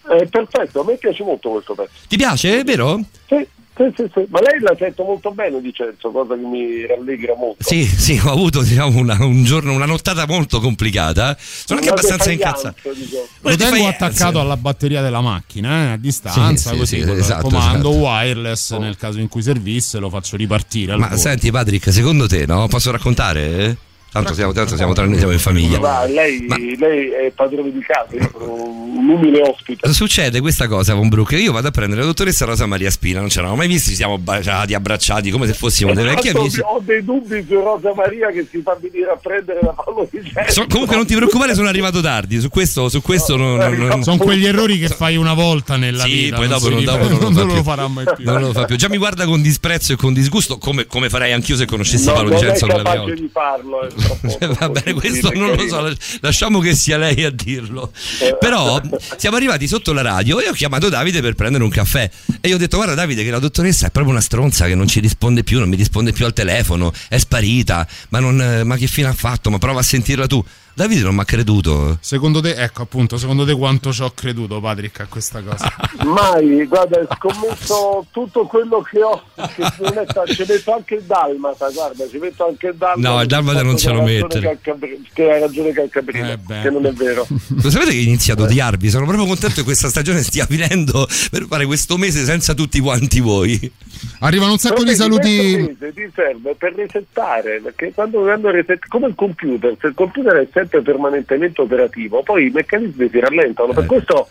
Eh, 0.08 0.26
perfetto, 0.26 0.80
a 0.80 0.84
me 0.84 0.96
piace 0.96 1.22
molto 1.24 1.50
questo 1.50 1.74
pezzo. 1.74 1.90
Ti 2.08 2.16
piace? 2.16 2.60
È 2.60 2.64
vero? 2.64 3.00
Sì, 3.26 3.46
sì, 3.76 3.92
sì, 3.96 4.10
sì. 4.14 4.24
Ma 4.30 4.40
lei 4.40 4.60
l'ha 4.60 4.74
sento 4.78 5.02
molto 5.02 5.32
bene 5.32 5.60
di 5.60 5.72
Celso, 5.74 6.10
cosa 6.10 6.34
che 6.34 6.40
mi 6.40 6.86
rallegra 6.86 7.34
molto. 7.36 7.64
Sì, 7.64 7.84
sì, 7.84 8.18
ho 8.24 8.30
avuto 8.30 8.62
diciamo, 8.62 8.98
una, 8.98 9.16
un 9.20 9.42
giorno, 9.44 9.72
una 9.72 9.84
nottata 9.84 10.24
molto 10.26 10.60
complicata. 10.60 11.36
Sono 11.38 11.80
anche 11.80 11.90
Una 11.90 11.98
abbastanza 12.00 12.30
defianza, 12.30 12.68
incazzato. 12.68 12.94
dico. 12.94 13.28
Lo 13.40 13.56
tengo 13.56 13.86
attaccato 13.88 14.40
alla 14.40 14.56
batteria 14.56 15.02
della 15.02 15.20
macchina, 15.20 15.88
eh, 15.88 15.92
a 15.92 15.96
distanza, 15.96 16.70
Sì, 16.70 16.74
sì, 16.74 16.76
così 16.78 17.00
sì, 17.00 17.06
con 17.06 17.16
esatto, 17.18 17.46
il 17.48 17.52
comando 17.52 17.90
esatto. 17.90 18.04
wireless 18.04 18.76
nel 18.78 18.96
caso 18.96 19.18
in 19.18 19.28
cui 19.28 19.42
servisse 19.42 19.98
lo 19.98 20.08
faccio 20.08 20.36
ripartire. 20.36 20.96
Ma 20.96 21.08
volo. 21.08 21.18
senti, 21.20 21.50
Patrick, 21.50 21.92
secondo 21.92 22.26
te, 22.28 22.46
no? 22.46 22.68
Posso 22.68 22.90
raccontare? 22.92 23.76
Tanto 24.10 24.32
siamo, 24.32 24.52
tanto 24.52 24.76
siamo, 24.76 24.94
tra 24.94 25.04
noi, 25.04 25.18
siamo 25.18 25.32
in 25.32 25.38
famiglia. 25.38 25.78
Ma 25.78 26.06
lei, 26.06 26.40
Ma- 26.48 26.56
lei 26.56 27.08
è 27.10 27.32
padrone 27.34 27.70
di 27.70 27.80
casa, 27.80 28.06
io 28.16 28.30
sono 28.32 28.52
un 28.54 29.08
umile 29.10 29.42
ospite. 29.42 29.92
Succede 29.92 30.40
questa 30.40 30.68
cosa, 30.68 30.94
Von 30.94 31.08
Brook. 31.10 31.32
Io 31.32 31.52
vado 31.52 31.68
a 31.68 31.70
prendere 31.70 32.00
la 32.00 32.06
dottoressa 32.06 32.46
Rosa 32.46 32.64
Maria 32.64 32.90
Spina, 32.90 33.20
non 33.20 33.28
ci 33.28 33.36
eravamo 33.36 33.58
mai 33.58 33.68
visti, 33.68 33.90
ci 33.90 33.96
siamo 33.96 34.16
baciati, 34.16 34.72
abbracciati 34.72 35.30
come 35.30 35.46
se 35.46 35.52
fossimo 35.52 35.92
dei 35.92 36.04
vecchi 36.04 36.28
amici. 36.30 36.60
Ho 36.60 36.80
dei 36.82 37.04
dubbi 37.04 37.44
su 37.46 37.54
Rosa 37.60 37.92
Maria 37.94 38.28
che 38.30 38.46
si 38.50 38.62
fa 38.62 38.74
venire 38.80 39.10
a 39.10 39.16
prendere 39.20 39.58
la 39.60 39.74
palla 39.74 40.06
di 40.10 40.30
Celso. 40.32 40.60
So- 40.62 40.66
comunque 40.66 40.96
non 40.96 41.04
ti 41.04 41.14
preoccupare, 41.14 41.54
sono 41.54 41.68
arrivato 41.68 42.00
tardi. 42.00 42.40
Su 42.40 42.48
questo, 42.48 42.88
su 42.88 43.02
questo 43.02 43.36
non, 43.36 43.56
non- 43.58 43.74
non- 43.74 44.02
Sono 44.02 44.16
quegli 44.16 44.46
errori 44.46 44.78
che 44.78 44.88
fai 44.88 45.16
una 45.16 45.34
volta 45.34 45.76
nella 45.76 46.04
Sì, 46.04 46.10
vita. 46.24 46.36
poi 46.36 46.48
non 46.48 46.58
dopo 46.58 46.70
non- 46.70 46.84
dopo 46.84 47.08
non 47.08 47.18
lo 47.18 47.30
non 47.44 47.54
lo 47.56 47.62
farà 47.62 47.86
mai 47.88 48.06
più. 48.16 48.24
non 48.24 48.40
lo 48.40 48.52
fa 48.52 48.64
più. 48.64 48.76
Già 48.76 48.88
mi 48.88 48.96
guarda 48.96 49.26
con 49.26 49.42
disprezzo 49.42 49.92
e 49.92 49.96
con 49.96 50.14
disgusto, 50.14 50.56
come, 50.56 50.86
come 50.86 51.10
farei 51.10 51.32
anch'io 51.32 51.56
se 51.56 51.66
conoscessi 51.66 52.06
No, 52.06 52.12
Paolo 52.14 52.28
non 52.30 52.38
è 52.38 52.40
Dicenzo 52.40 52.66
per 52.66 52.76
la 52.76 52.82
prima 52.82 52.94
capace 53.04 53.14
di 53.20 53.28
farlo. 53.30 53.82
È 53.82 53.88
Va 54.58 54.68
bene, 54.68 54.92
questo 54.92 55.32
non 55.32 55.54
lo 55.54 55.66
so, 55.68 55.80
las- 55.80 56.18
lasciamo 56.20 56.60
che 56.60 56.74
sia 56.74 56.98
lei 56.98 57.24
a 57.24 57.30
dirlo. 57.30 57.92
Eh. 58.20 58.36
Però 58.38 58.80
siamo 59.16 59.36
arrivati 59.36 59.66
sotto 59.66 59.92
la 59.92 60.02
radio 60.02 60.40
e 60.40 60.48
ho 60.48 60.52
chiamato 60.52 60.88
Davide 60.88 61.20
per 61.20 61.34
prendere 61.34 61.64
un 61.64 61.70
caffè 61.70 62.08
e 62.40 62.48
gli 62.48 62.52
ho 62.52 62.58
detto 62.58 62.76
guarda 62.76 62.94
Davide 62.94 63.24
che 63.24 63.30
la 63.30 63.38
dottoressa 63.38 63.86
è 63.86 63.90
proprio 63.90 64.12
una 64.12 64.22
stronza 64.22 64.66
che 64.66 64.74
non 64.74 64.86
ci 64.86 65.00
risponde 65.00 65.42
più, 65.44 65.58
non 65.58 65.68
mi 65.68 65.76
risponde 65.76 66.12
più 66.12 66.24
al 66.24 66.32
telefono, 66.32 66.92
è 67.08 67.18
sparita, 67.18 67.86
ma, 68.10 68.20
non, 68.20 68.62
ma 68.64 68.76
che 68.76 68.86
fine 68.86 69.08
ha 69.08 69.14
fatto? 69.14 69.50
Ma 69.50 69.58
prova 69.58 69.80
a 69.80 69.84
sentirla 69.84 70.26
tu. 70.26 70.44
Davide 70.76 71.00
non 71.04 71.14
mi 71.14 71.22
ha 71.22 71.24
creduto. 71.24 71.96
Secondo 72.02 72.42
te, 72.42 72.50
ecco 72.54 72.82
appunto, 72.82 73.16
secondo 73.16 73.46
te 73.46 73.54
quanto 73.54 73.94
ci 73.94 74.02
ho 74.02 74.12
creduto, 74.14 74.60
Patrick, 74.60 75.00
a 75.00 75.06
questa 75.08 75.40
cosa? 75.40 75.72
Mai, 76.04 76.66
guarda, 76.66 76.98
ho 77.00 77.08
scommesso 77.16 78.06
tutto 78.10 78.44
quello 78.44 78.82
che 78.82 79.00
ho, 79.02 79.22
che 79.34 79.64
ci 79.74 80.44
metto 80.44 80.72
anche 80.74 80.94
il 80.96 81.02
dalmata, 81.04 81.70
guarda, 81.70 82.06
ci 82.06 82.18
metto 82.18 82.46
anche 82.46 82.66
il 82.66 82.74
dalmata. 82.74 83.08
No, 83.14 83.22
il 83.22 83.26
dalmata 83.26 83.62
non 83.62 83.78
ce 83.78 83.90
lo 83.90 84.02
mettere. 84.02 84.58
Che 84.60 85.30
ha 85.30 85.38
ragione 85.38 85.72
Calcabrino, 85.72 86.32
Eh 86.32 86.36
beh. 86.36 86.60
che 86.60 86.68
non 86.70 86.84
è 86.84 86.92
vero. 86.92 87.26
Lo 87.62 87.70
sapete 87.70 87.92
che 87.92 87.96
ho 87.98 88.02
iniziato 88.02 88.42
a 88.42 88.44
odiarvi? 88.44 88.90
Sono 88.90 89.06
proprio 89.06 89.24
contento 89.24 89.54
che 89.56 89.62
questa 89.62 89.88
stagione 89.88 90.22
stia 90.22 90.44
finendo 90.44 91.08
per 91.30 91.46
fare 91.48 91.64
questo 91.64 91.96
mese 91.96 92.22
senza 92.26 92.52
tutti 92.52 92.80
quanti 92.80 93.20
voi. 93.20 93.72
Arrivano 94.20 94.52
un 94.52 94.58
sacco 94.58 94.82
Però 94.82 94.90
di 94.90 94.94
saluti. 94.94 95.52
questo 95.54 95.74
mese 95.80 95.92
ti 95.94 96.10
serve 96.14 96.54
per 96.54 96.74
resettare, 96.74 97.60
perché 97.62 97.92
quando, 97.94 98.20
quando 98.20 98.50
reset- 98.50 98.86
come 98.88 99.06
il 99.06 99.14
computer, 99.14 99.74
se 99.80 99.86
il 99.86 99.94
computer 99.94 100.34
è 100.34 100.46
sempre 100.52 100.64
permanentemente 100.68 101.60
operativo, 101.60 102.22
poi 102.22 102.46
i 102.46 102.50
meccanismi 102.50 103.08
si 103.10 103.20
rallentano. 103.20 103.72
Per 103.72 103.84
Eh. 103.84 103.86
questo 103.86 104.28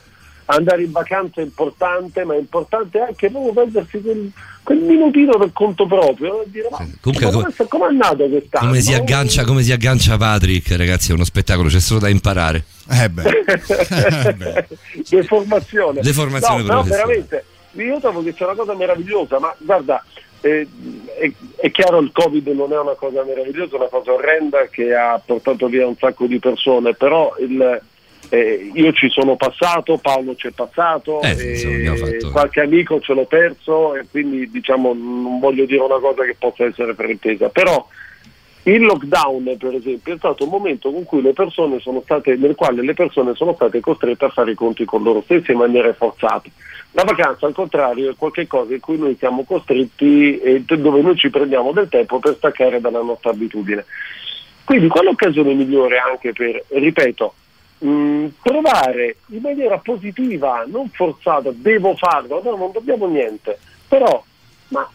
andare 0.48 0.84
in 0.84 0.92
vacanza 0.92 1.42
è 1.42 1.44
importante, 1.44 2.24
ma 2.24 2.36
è 2.36 2.38
importante 2.38 3.00
anche 3.00 3.30
proprio 3.32 3.52
prendersi 3.52 4.00
quel, 4.00 4.32
quel 4.62 4.78
minutino 4.80 5.38
per 5.38 5.50
conto 5.54 5.88
proprio 5.88 6.44
e 6.44 6.46
dire 6.52 6.68
ma, 6.70 6.78
Comunque, 7.02 7.32
come- 7.32 7.54
come, 7.56 7.68
come 7.70 7.88
è 7.88 7.92
nato 7.94 8.28
quest'anno? 8.30 8.68
Come 8.68 8.82
si 8.82 8.94
aggancia, 8.94 9.44
come 9.44 9.64
si 9.64 9.72
aggancia 9.72 10.18
Patrick, 10.18 10.76
ragazzi, 10.78 11.12
è 11.12 11.14
uno 11.16 11.24
spettacolo, 11.24 11.70
c'è 11.70 11.80
solo 11.80 12.00
da 12.00 12.10
imparare. 12.10 12.64
Eh 12.92 13.10
beh. 13.10 13.24
Eh 14.28 14.34
beh. 14.34 14.68
deformazione. 15.10 16.02
Deformazione 16.02 16.62
no, 16.62 16.68
però 16.68 16.84
veramente 16.84 17.46
io 17.74 18.00
trovo 18.00 18.24
che 18.24 18.34
c'è 18.34 18.44
una 18.46 18.56
cosa 18.56 18.74
meravigliosa, 18.76 19.40
ma 19.40 19.54
guarda, 19.58 20.04
eh, 20.42 20.68
è, 21.18 21.32
è 21.58 21.72
chiaro 21.72 22.00
il 22.00 22.12
Covid 22.12 22.48
non 22.50 22.72
è 22.74 22.80
una 22.80 22.94
cosa 22.94 23.24
meravigliosa, 23.24 23.76
è 23.76 23.80
una 23.80 23.88
cosa 23.88 24.14
orrenda 24.14 24.68
che 24.70 24.94
ha 24.94 25.22
portato 25.24 25.68
via 25.68 25.88
un 25.88 25.96
sacco 25.98 26.26
di 26.26 26.40
persone, 26.40 26.94
però 26.94 27.34
il, 27.40 27.82
eh, 28.30 28.72
io 28.74 28.92
ci 28.94 29.10
sono 29.10 29.36
passato, 29.36 29.98
Paolo 29.98 30.36
ci 30.36 30.48
è 30.48 30.52
passato, 30.52 31.22
Eh, 31.22 32.20
qualche 32.32 32.62
amico 32.62 33.00
ce 33.00 33.14
l'ho 33.14 33.26
perso 33.26 33.96
e 33.96 34.06
quindi 34.10 34.50
diciamo 34.50 34.94
non 34.94 35.40
voglio 35.40 35.66
dire 35.66 35.82
una 35.82 36.00
cosa 36.00 36.24
che 36.24 36.36
possa 36.38 36.66
essere 36.66 36.94
fraintesa, 36.94 37.50
però 37.50 37.86
il 38.68 38.84
lockdown, 38.84 39.58
per 39.58 39.76
esempio, 39.76 40.14
è 40.14 40.18
stato 40.18 40.44
un 40.44 40.50
momento 40.50 40.92
state, 42.04 42.36
nel 42.36 42.56
quale 42.56 42.82
le 42.82 42.94
persone 42.94 43.36
sono 43.36 43.54
state 43.54 43.80
costrette 43.80 44.26
a 44.26 44.30
fare 44.30 44.52
i 44.52 44.56
conti 44.56 44.86
con 44.86 45.04
loro 45.04 45.22
stessi 45.22 45.52
in 45.52 45.58
maniera 45.58 45.94
forzata. 45.94 46.50
La 46.92 47.04
vacanza, 47.04 47.46
al 47.46 47.54
contrario, 47.54 48.10
è 48.10 48.16
qualcosa 48.16 48.74
in 48.74 48.80
cui 48.80 48.98
noi 48.98 49.16
siamo 49.18 49.44
costretti 49.44 50.40
e 50.40 50.64
dove 50.64 51.02
noi 51.02 51.16
ci 51.16 51.30
prendiamo 51.30 51.74
del 51.74 51.90
tempo 51.90 52.20
per 52.20 52.36
staccare 52.36 52.80
dalla 52.80 53.02
nostra 53.02 53.32
abitudine. 53.32 53.86
Quindi 54.64 54.88
qual 54.88 55.04
è 55.04 55.08
l'occasione 55.10 55.54
migliore 55.54 55.98
anche 55.98 56.34
per, 56.34 56.64
ripeto, 56.70 57.34
mh, 57.80 58.26
provare 58.42 59.18
in 59.28 59.42
maniera 59.42 59.78
positiva, 59.78 60.64
non 60.68 60.90
forzata, 60.90 61.52
devo 61.54 61.96
farlo, 61.96 62.42
no, 62.44 62.56
non 62.56 62.72
dobbiamo 62.72 63.06
niente, 63.08 63.60
però, 63.88 64.24
ma 64.70 64.90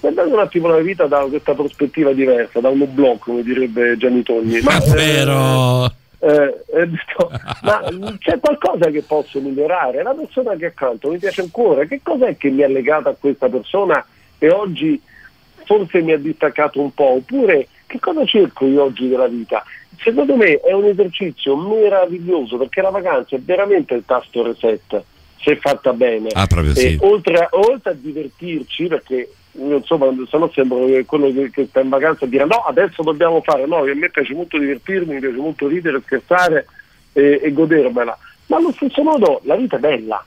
guardate 0.00 0.32
un 0.32 0.38
attimo 0.38 0.68
la 0.68 0.78
vita 0.78 1.06
da 1.06 1.20
questa 1.28 1.54
prospettiva 1.54 2.12
diversa, 2.12 2.60
da 2.60 2.68
uno 2.68 2.86
blocco, 2.86 3.30
come 3.30 3.42
direbbe 3.42 3.96
Gianni 3.96 4.22
Togni. 4.22 4.60
Ma, 4.60 4.82
eh, 4.82 4.90
Vero. 4.90 5.86
eh, 6.20 6.64
eh, 6.74 6.88
dico, 6.88 7.30
ma 7.62 7.82
c'è 8.18 8.38
qualcosa 8.38 8.90
che 8.90 9.02
posso 9.02 9.40
migliorare? 9.40 10.02
La 10.02 10.14
persona 10.14 10.54
che 10.56 10.66
accanto 10.66 11.10
mi 11.10 11.18
piace 11.18 11.40
ancora, 11.42 11.84
che 11.84 12.00
cos'è 12.02 12.36
che 12.36 12.50
mi 12.50 12.62
ha 12.62 12.68
legato 12.68 13.08
a 13.08 13.16
questa 13.18 13.48
persona 13.48 14.04
e 14.38 14.50
oggi 14.50 15.00
forse 15.64 16.00
mi 16.00 16.12
ha 16.12 16.18
distaccato 16.18 16.80
un 16.80 16.92
po'? 16.94 17.16
Oppure 17.16 17.68
che 17.86 17.98
cosa 17.98 18.24
cerco 18.24 18.66
io 18.66 18.84
oggi 18.84 19.08
della 19.08 19.28
vita? 19.28 19.62
Secondo 20.00 20.36
me 20.36 20.60
è 20.60 20.72
un 20.72 20.84
esercizio 20.84 21.56
meraviglioso 21.56 22.56
perché 22.56 22.80
la 22.80 22.90
vacanza 22.90 23.34
è 23.34 23.40
veramente 23.40 23.94
il 23.94 24.04
tasto 24.06 24.44
reset, 24.44 25.02
se 25.40 25.56
fatta 25.56 25.92
bene. 25.92 26.28
Ah, 26.32 26.46
proprio 26.46 26.74
sì. 26.74 26.96
Oltre, 27.00 27.38
a, 27.38 27.48
oltre 27.50 27.90
a 27.90 27.94
divertirci, 27.94 28.86
perché 28.86 29.28
insomma, 29.58 30.06
se 30.28 30.38
no 30.38 30.50
sembra 30.52 30.78
che 30.86 31.04
quello 31.04 31.32
che, 31.32 31.50
che 31.50 31.66
sta 31.66 31.80
in 31.80 31.88
vacanza 31.88 32.26
dire 32.26 32.44
no, 32.44 32.58
adesso 32.58 33.02
dobbiamo 33.02 33.40
fare, 33.42 33.66
no, 33.66 33.78
a 33.78 33.94
me 33.94 34.08
piace 34.08 34.34
molto 34.34 34.58
divertirmi, 34.58 35.14
mi 35.14 35.20
piace 35.20 35.36
molto 35.36 35.66
ridere, 35.66 36.00
scherzare 36.04 36.66
e, 37.12 37.40
e 37.42 37.52
godermela, 37.52 38.16
ma 38.46 38.56
allo 38.56 38.72
stesso 38.72 39.02
modo 39.02 39.40
la 39.44 39.56
vita 39.56 39.76
è 39.76 39.80
bella. 39.80 40.24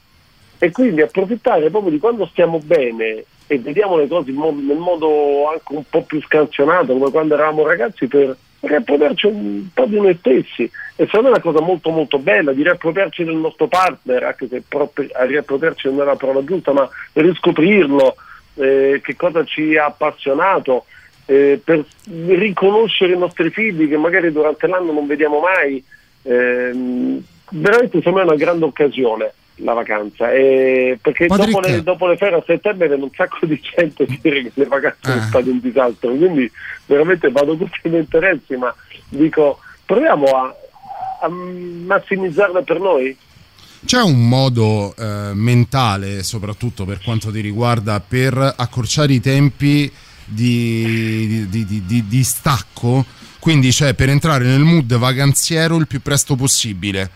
E 0.57 0.71
quindi 0.71 1.01
approfittare 1.01 1.71
proprio 1.71 1.91
di 1.91 1.97
quando 1.97 2.27
stiamo 2.27 2.59
bene 2.59 3.25
e 3.47 3.57
vediamo 3.57 3.97
le 3.97 4.07
cose 4.07 4.29
in 4.29 4.35
mo- 4.35 4.55
nel 4.55 4.77
modo 4.77 5.49
anche 5.49 5.73
un 5.73 5.83
po' 5.89 6.03
più 6.03 6.21
scansionato 6.21 6.93
come 6.93 7.09
quando 7.09 7.33
eravamo 7.33 7.65
ragazzi 7.65 8.07
per 8.07 8.37
riappropriarci 8.59 9.25
un 9.25 9.67
po' 9.73 9.85
di 9.85 9.95
noi 9.95 10.15
stessi. 10.19 10.69
E 10.95 11.05
secondo 11.05 11.29
me 11.29 11.35
è 11.35 11.41
una 11.41 11.51
cosa 11.51 11.61
molto 11.61 11.89
molto 11.89 12.19
bella 12.19 12.53
di 12.53 12.61
riappropriarci 12.61 13.23
del 13.23 13.35
nostro 13.35 13.67
partner 13.67 14.23
anche 14.23 14.47
se 14.47 14.61
proprio 14.67 15.07
a 15.13 15.23
riappropriarci 15.23 15.87
non 15.87 16.01
è 16.01 16.03
la 16.05 16.15
parola 16.15 16.43
giusta 16.43 16.73
ma 16.73 16.87
riscoprirlo 17.13 18.15
eh, 18.61 19.01
che 19.03 19.15
cosa 19.15 19.43
ci 19.43 19.75
ha 19.75 19.85
appassionato 19.85 20.85
eh, 21.25 21.59
per 21.63 21.83
riconoscere 22.27 23.13
i 23.13 23.17
nostri 23.17 23.49
figli 23.49 23.89
che 23.89 23.97
magari 23.97 24.31
durante 24.31 24.67
l'anno 24.67 24.91
non 24.91 25.07
vediamo 25.07 25.39
mai 25.39 25.83
ehm, 26.23 27.23
veramente 27.49 27.97
secondo 27.97 28.19
me 28.19 28.23
è 28.23 28.27
una 28.27 28.35
grande 28.35 28.65
occasione 28.65 29.33
la 29.63 29.73
vacanza. 29.73 30.31
Eh, 30.31 30.97
perché 31.01 31.27
dopo 31.27 31.59
le, 31.59 31.83
dopo 31.83 32.07
le 32.07 32.17
ferie 32.17 32.37
a 32.37 32.43
settembre 32.45 32.87
viene 32.87 33.03
un 33.03 33.11
sacco 33.13 33.45
di 33.45 33.59
gente 33.59 34.03
a 34.03 34.05
dire 34.21 34.43
che 34.43 34.51
le 34.53 34.65
vacanze 34.65 34.97
sono 35.01 35.15
Eh. 35.17 35.21
state 35.27 35.49
un 35.49 35.59
disastro 35.59 36.11
quindi 36.13 36.51
veramente 36.85 37.29
vado 37.29 37.55
tutti 37.55 37.79
i 37.83 37.89
miei 37.89 38.01
interessi 38.01 38.55
ma 38.55 38.73
dico 39.09 39.59
proviamo 39.85 40.25
a, 40.25 40.55
a 41.21 41.29
massimizzarle 41.29 42.63
per 42.63 42.79
noi 42.79 43.15
C'è 43.83 44.01
un 44.01 44.27
modo 44.27 44.95
eh, 44.95 45.31
mentale, 45.33 46.23
soprattutto 46.23 46.85
per 46.85 46.99
quanto 47.03 47.31
ti 47.31 47.39
riguarda, 47.41 47.99
per 47.99 48.53
accorciare 48.57 49.13
i 49.13 49.19
tempi 49.19 49.91
di, 50.23 51.45
di- 51.49 51.65
di- 51.65 51.85
di- 52.07 52.23
stacco 52.23 53.05
Quindi 53.39 53.73
cioè, 53.73 53.95
per 53.95 54.07
entrare 54.09 54.45
nel 54.45 54.59
mood 54.59 54.95
vacanziero 54.97 55.75
il 55.77 55.87
più 55.87 55.99
presto 56.01 56.35
possibile. 56.35 57.09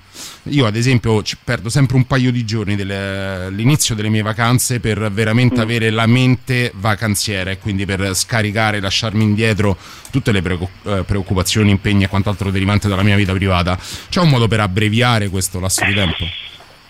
Io 0.46 0.66
ad 0.66 0.76
esempio 0.76 1.22
perdo 1.44 1.70
sempre 1.70 1.98
un 1.98 2.08
paio 2.08 2.32
di 2.32 2.44
giorni 2.46 2.76
dell'inizio 2.76 3.94
delle 3.94 4.10
mie 4.10 4.24
vacanze 4.24 4.80
per 4.80 5.12
veramente 5.12 5.58
Mm. 5.58 5.60
avere 5.60 5.92
la 5.92 6.08
mente 6.08 6.72
vacanziera 6.76 7.52
e 7.52 7.60
quindi 7.60 7.86
per 7.86 8.16
scaricare, 8.16 8.80
lasciarmi 8.80 9.24
indietro 9.24 9.78
tutte 10.10 10.32
le 10.32 10.42
eh, 10.84 11.04
preoccupazioni, 11.06 11.70
impegni 11.70 12.06
e 12.06 12.08
quant'altro 12.08 12.50
derivante 12.50 12.88
dalla 12.88 13.04
mia 13.04 13.16
vita 13.16 13.32
privata. 13.34 13.78
C'è 14.10 14.20
un 14.20 14.30
modo 14.30 14.48
per 14.48 14.62
abbreviare 14.62 15.30
questo 15.30 15.60
lasso 15.60 15.86
di 15.86 15.94
tempo? 15.94 16.26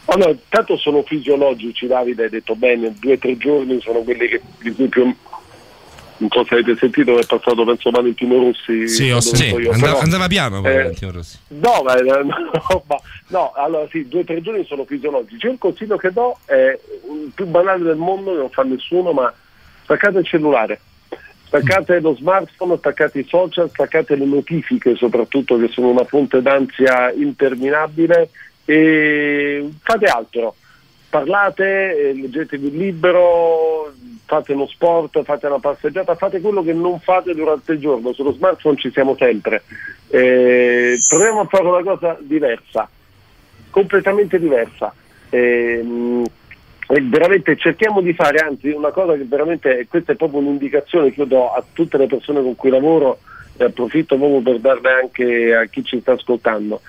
Allora, 0.06 0.30
intanto 0.30 0.78
sono 0.78 1.02
fisiologici, 1.04 1.88
Davide, 1.88 2.24
hai 2.26 2.30
detto 2.30 2.56
bene, 2.56 2.94
due 3.00 3.14
o 3.14 3.18
tre 3.18 3.38
giorni 3.38 3.80
sono 3.82 4.00
quelli 4.00 4.28
che, 4.28 4.42
di 4.62 4.72
cui 4.74 4.88
più 4.88 5.14
non 6.18 6.30
so 6.30 6.46
se 6.46 6.54
avete 6.54 6.78
sentito, 6.78 7.20
è 7.20 7.26
passato 7.26 7.66
penso 7.66 7.90
Valentino 7.90 8.38
Rossi. 8.38 8.88
Sì, 8.88 9.12
ho 9.12 9.18
ero 9.18 9.60
io, 9.60 9.72
Andava- 9.72 9.94
però- 9.94 10.00
andava 10.04 10.28
piano 10.28 10.58
eh, 10.60 10.62
Valentino 10.62 11.12
Rossi. 11.12 11.38
No, 11.48 11.82
ma, 11.84 11.94
no, 12.24 12.84
ma- 12.88 13.00
no, 13.28 13.52
allora 13.54 13.86
sì, 13.90 14.08
due 14.08 14.22
o 14.22 14.24
tre 14.24 14.42
giorni 14.42 14.64
sono 14.66 14.86
fisiologici. 14.86 15.46
Io 15.46 15.52
il 15.54 15.58
consiglio 15.58 15.98
che 15.98 16.12
do 16.14 16.38
è 16.46 16.78
il 17.12 17.32
più 17.36 17.46
banale 17.48 17.84
del 17.84 17.98
mondo, 17.98 18.32
che 18.32 18.38
non 18.38 18.50
fa 18.50 18.64
nessuno, 18.64 19.12
ma 19.12 19.34
staccate 19.84 20.20
il 20.20 20.26
cellulare, 20.26 20.80
staccate 21.48 22.00
lo 22.00 22.16
smartphone, 22.16 22.78
staccate 22.78 23.20
i 23.20 23.26
social, 23.28 23.70
staccate 23.70 24.16
le 24.16 24.26
notifiche 24.26 24.96
soprattutto 24.96 25.58
che 25.58 25.68
sono 25.68 25.90
una 25.90 26.06
fonte 26.06 26.42
d'ansia 26.42 27.12
interminabile 27.12 28.30
e 28.66 29.70
fate 29.82 30.06
altro. 30.06 30.56
Parlate, 31.10 32.10
eh, 32.10 32.14
leggetevi 32.14 32.68
un 32.68 32.76
libro, 32.76 33.94
fate 34.26 34.54
uno 34.54 34.68
sport, 34.68 35.24
fate 35.24 35.48
una 35.48 35.60
passeggiata, 35.60 36.16
fate 36.16 36.42
quello 36.42 36.62
che 36.64 36.74
non 36.74 37.00
fate 37.00 37.34
durante 37.34 37.74
il 37.74 37.80
giorno. 37.80 38.12
Sullo 38.12 38.34
smartphone 38.34 38.78
ci 38.78 38.92
siamo 38.92 39.16
sempre. 39.18 39.64
Eh, 40.10 40.98
proviamo 41.08 41.42
a 41.42 41.46
fare 41.46 41.68
una 41.68 41.84
cosa 41.84 42.18
diversa, 42.20 42.90
completamente 43.70 44.40
diversa. 44.40 44.94
Ehm, 45.30 46.26
e 46.88 47.02
veramente 47.02 47.58
cerchiamo 47.58 48.02
di 48.02 48.14
fare, 48.14 48.38
anzi 48.40 48.70
una 48.70 48.92
cosa 48.92 49.14
che 49.16 49.26
veramente, 49.26 49.88
questa 49.90 50.12
è 50.12 50.16
proprio 50.16 50.40
un'indicazione 50.40 51.12
che 51.12 51.22
io 51.22 51.26
do 51.26 51.52
a 51.52 51.64
tutte 51.74 51.98
le 51.98 52.06
persone 52.06 52.44
con 52.44 52.56
cui 52.56 52.70
lavoro 52.70 53.20
e 53.58 53.64
approfitto 53.64 54.18
proprio 54.18 54.42
per 54.42 54.60
darle 54.60 54.92
anche 54.92 55.56
a 55.56 55.66
chi 55.66 55.84
ci 55.84 56.00
sta 56.00 56.12
ascoltando. 56.12 56.82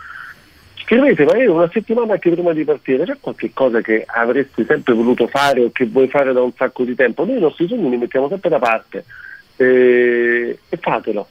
Scrivete 0.87 1.25
magari 1.25 1.47
una 1.49 1.69
settimana 1.69 2.13
anche 2.13 2.31
prima 2.31 2.53
di 2.53 2.63
partire, 2.63 3.05
c'è 3.05 3.17
qualche 3.19 3.51
cosa 3.53 3.81
che 3.81 4.05
avresti 4.07 4.65
sempre 4.65 4.95
voluto 4.95 5.27
fare 5.27 5.65
o 5.65 5.73
che 5.73 5.85
vuoi 5.87 6.07
fare 6.07 6.33
da 6.33 6.43
un 6.43 6.53
sacco 6.53 6.85
di 6.85 6.95
tempo? 6.95 7.25
Noi 7.25 7.39
i 7.39 7.41
nostri 7.41 7.67
sogni 7.67 7.91
li 7.91 7.97
mettiamo 7.97 8.29
sempre 8.29 8.49
da 8.51 8.61
parte 8.61 9.05
eh, 9.57 10.57
e 10.69 10.77
fatelo, 10.77 11.27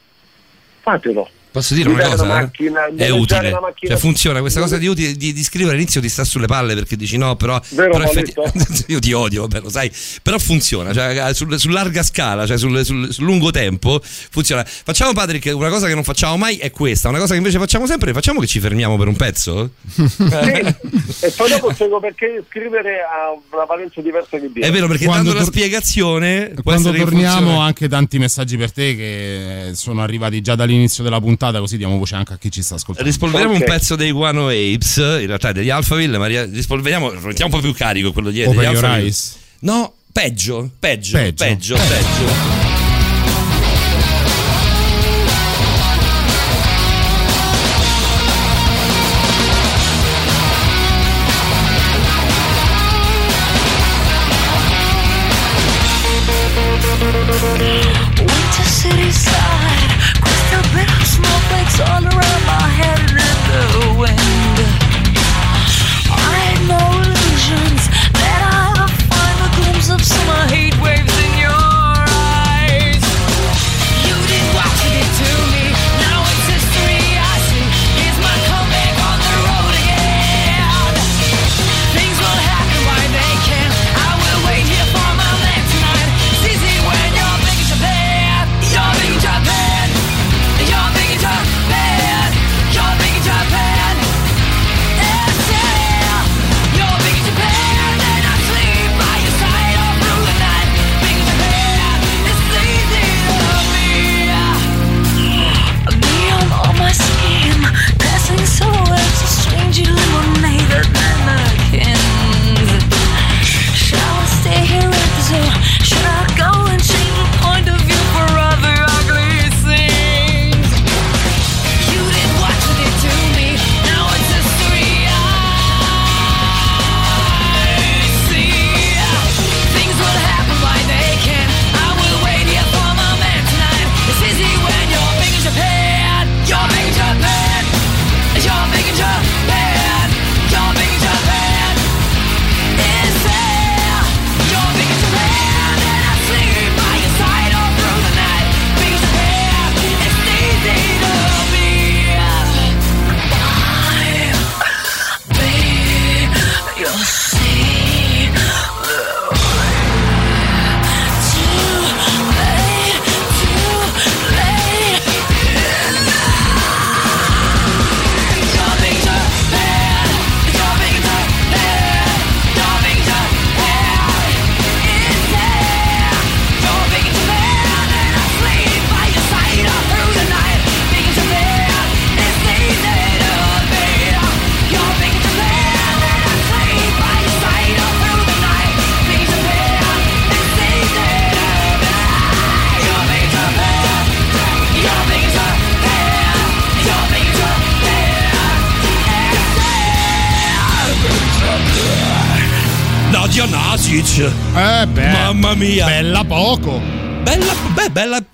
fatelo. 0.82 1.30
Posso 1.56 1.74
dire 1.74 1.88
una 1.88 2.04
cosa? 2.10 2.24
una 2.24 2.40
eh? 2.40 2.42
macchina, 2.42 2.86
è 2.86 2.90
noleggiare 2.90 3.12
utile, 3.14 3.48
una 3.48 3.60
macchina- 3.62 3.92
cioè 3.94 4.02
funziona. 4.02 4.40
Questa 4.42 4.60
cosa 4.60 4.78
di, 4.78 4.88
utile- 4.88 5.14
di, 5.14 5.32
di 5.32 5.42
scrivere 5.42 5.76
all'inizio 5.76 6.02
ti 6.02 6.10
sta 6.10 6.26
sulle 6.26 6.48
palle 6.48 6.74
perché 6.74 6.98
dici 6.98 7.16
no, 7.16 7.38
però, 7.38 7.58
Vero, 7.70 7.92
però 7.92 8.04
Paoletto? 8.04 8.44
io 8.88 9.00
ti 9.00 9.14
odio, 9.14 9.44
vabbè, 9.44 9.62
lo 9.62 9.70
sai, 9.70 9.90
però 10.22 10.38
funziona, 10.38 10.92
cioè, 10.92 11.34
sul, 11.34 11.58
su 11.58 11.70
larga 11.70 12.04
scala, 12.04 12.46
cioè 12.46 12.58
sul, 12.58 12.84
sul- 12.84 13.14
sul 13.14 13.24
lungo 13.24 13.52
tempo 13.52 14.02
funziona. 14.04 14.66
Facciamo 14.66 15.14
Patrick, 15.14 15.56
una 15.56 15.70
cosa 15.70 15.88
che 15.88 15.94
non 15.94 16.04
facciamo 16.04 16.36
mai 16.36 16.58
è 16.58 16.72
questa, 16.72 17.08
una 17.08 17.20
cosa 17.20 17.32
che 17.32 17.38
invece 17.38 17.58
facciamo 17.58 17.88
sempre, 17.88 18.12
facciamo 18.12 18.42
che 18.42 18.48
ci 18.48 18.60
fermiamo 18.60 18.98
per 18.98 19.08
un 19.08 19.16
pezzo? 19.16 19.70
e 19.96 21.32
poi 21.38 21.50
dopo 21.50 21.72
spiego 21.74 22.02
perché 22.02 22.44
scrivere 22.50 22.98
ha 23.00 23.32
una 23.50 23.64
valenza 23.64 24.02
diversa 24.02 24.38
che 24.38 24.52
dire. 24.52 24.68
È 24.68 24.72
vero, 24.72 24.88
perché 24.88 25.06
Quando 25.06 25.32
dando 25.32 25.40
la 25.40 25.46
tor- 25.46 25.56
spiegazione 25.56 26.50
può 26.50 26.64
Quando 26.64 26.92
torniamo 26.92 27.62
anche 27.62 27.88
tanti 27.88 28.20
messaggi 28.20 28.58
per 28.58 28.74
te 28.74 28.94
che 28.98 29.72
sono 29.74 30.02
arrivati 30.02 30.42
già 30.42 30.56
dall'inizio 30.56 31.02
della 31.02 31.22
puntata 31.22 31.44
così 31.60 31.78
diamo 31.78 31.98
voce 31.98 32.16
anche 32.16 32.34
a 32.34 32.38
chi 32.38 32.50
ci 32.52 32.62
sta 32.62 32.76
ascoltando. 32.76 33.10
Rispolveriamo 33.10 33.54
Ok. 33.54 33.60
un 33.60 33.66
pezzo 33.66 33.96
dei 33.96 34.12
Guano 34.12 34.48
Apes, 34.48 34.98
in 34.98 35.26
realtà 35.28 35.52
degli 35.52 35.70
Alphaville, 35.70 36.18
ma 36.18 36.28
ri- 36.28 36.46
rispolveriamo, 36.46 37.10
mettiamo 37.12 37.54
un 37.56 37.62
po' 37.62 37.66
più 37.68 37.74
carico 37.76 38.12
quello 38.12 38.30
di 38.30 38.42
Open 38.44 38.56
degli 38.58 38.72
Your. 38.74 38.84
Eyes. 38.86 39.38
No, 39.60 39.94
peggio, 40.12 40.70
peggio, 40.80 41.18
Peggio. 41.18 41.44
peggio, 41.44 41.76
peggio. 41.76 42.64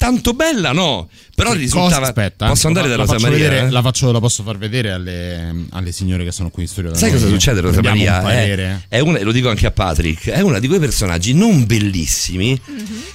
tanto 0.01 0.33
bella, 0.33 0.71
no? 0.71 1.07
Però 1.35 1.53
risultava. 1.53 1.89
Cosa? 1.97 2.01
Aspetta, 2.01 2.45
eh. 2.45 2.49
Posso 2.49 2.65
andare 2.65 2.87
la, 2.87 2.95
da 2.95 2.97
la 2.97 3.03
Rosa 3.05 3.17
faccio 3.19 3.29
Maria? 3.31 3.47
vedere- 3.49 3.67
eh? 3.67 3.69
la, 3.69 3.81
faccio- 3.83 4.11
la 4.11 4.19
posso 4.19 4.41
far 4.41 4.57
vedere 4.57 4.91
alle, 4.91 5.65
alle 5.69 5.91
signore 5.91 6.23
che 6.23 6.31
sono 6.31 6.49
qui 6.49 6.63
in 6.63 6.67
studio. 6.67 6.89
da 6.89 6.97
Sai 6.97 7.11
noi. 7.11 7.19
cosa 7.19 7.31
succede, 7.31 7.61
Rosa 7.61 7.77
Abbiamo 7.77 7.97
Maria? 7.97 8.19
un. 8.21 8.29
È, 8.29 8.95
è 8.95 8.99
una, 8.99 9.19
e 9.19 9.23
lo 9.23 9.31
dico 9.31 9.49
anche 9.49 9.67
a 9.67 9.71
Patrick, 9.71 10.29
è 10.31 10.41
una 10.41 10.57
di 10.57 10.67
quei 10.67 10.79
personaggi 10.79 11.33
non 11.35 11.65
bellissimi, 11.67 12.59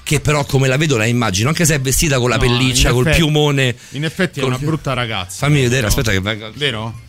che 0.05 0.21
però 0.21 0.45
come 0.45 0.69
la 0.69 0.77
vedo 0.77 0.97
la 0.97 1.07
immagino, 1.07 1.49
anche 1.49 1.65
se 1.65 1.75
è 1.75 1.81
vestita 1.81 2.19
con 2.21 2.29
la 2.29 2.37
No, 2.37 2.43
pelliccia, 2.43 2.93
col 2.93 3.03
effetti- 3.07 3.17
piumone. 3.23 3.75
In 3.91 4.05
effetti 4.05 4.39
è 4.39 4.45
una 4.45 4.59
brutta 4.59 4.93
ragazza. 4.93 5.39
Fammi 5.47 5.57
vedere, 5.57 5.75
Vero? 5.75 5.87
aspetta 5.89 6.11
che 6.13 6.21
venga. 6.21 6.51
Vero? 6.55 7.01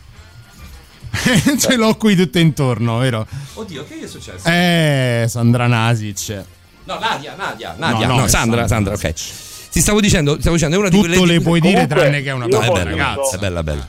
Ce 1.58 1.76
l'ho 1.76 1.96
qui 1.96 2.16
tutte 2.16 2.40
intorno, 2.40 2.98
vero? 2.98 3.26
Oddio, 3.54 3.84
che 3.88 4.00
è 4.02 4.06
successo? 4.06 4.46
Eh, 4.48 5.24
Sandra 5.28 5.66
Nasic. 5.66 6.44
No, 6.84 6.98
Nadia, 6.98 7.34
Nadia, 7.36 7.74
Nadia, 7.78 8.06
No, 8.06 8.14
no, 8.14 8.20
no, 8.20 8.28
Sandra, 8.28 8.66
Sandra. 8.66 8.96
Sandra, 8.96 9.08
ok. 9.10 9.14
Ti 9.70 9.80
stavo 9.80 10.00
dicendo, 10.00 10.36
stavo 10.40 10.54
dicendo, 10.56 10.76
è 10.76 10.78
una 10.78 10.88
di 10.88 10.96
Tutto 10.96 11.08
quelle 11.16 11.32
le 11.34 11.40
puoi 11.40 11.60
dire 11.60 11.72
Comunque, 11.72 11.96
tranne 11.96 12.22
che 12.22 12.28
è 12.28 12.32
una 12.32 12.46
bella, 12.46 12.82
ragazza. 12.82 13.36
è 13.36 13.38
bella, 13.38 13.62
bella. 13.62 13.88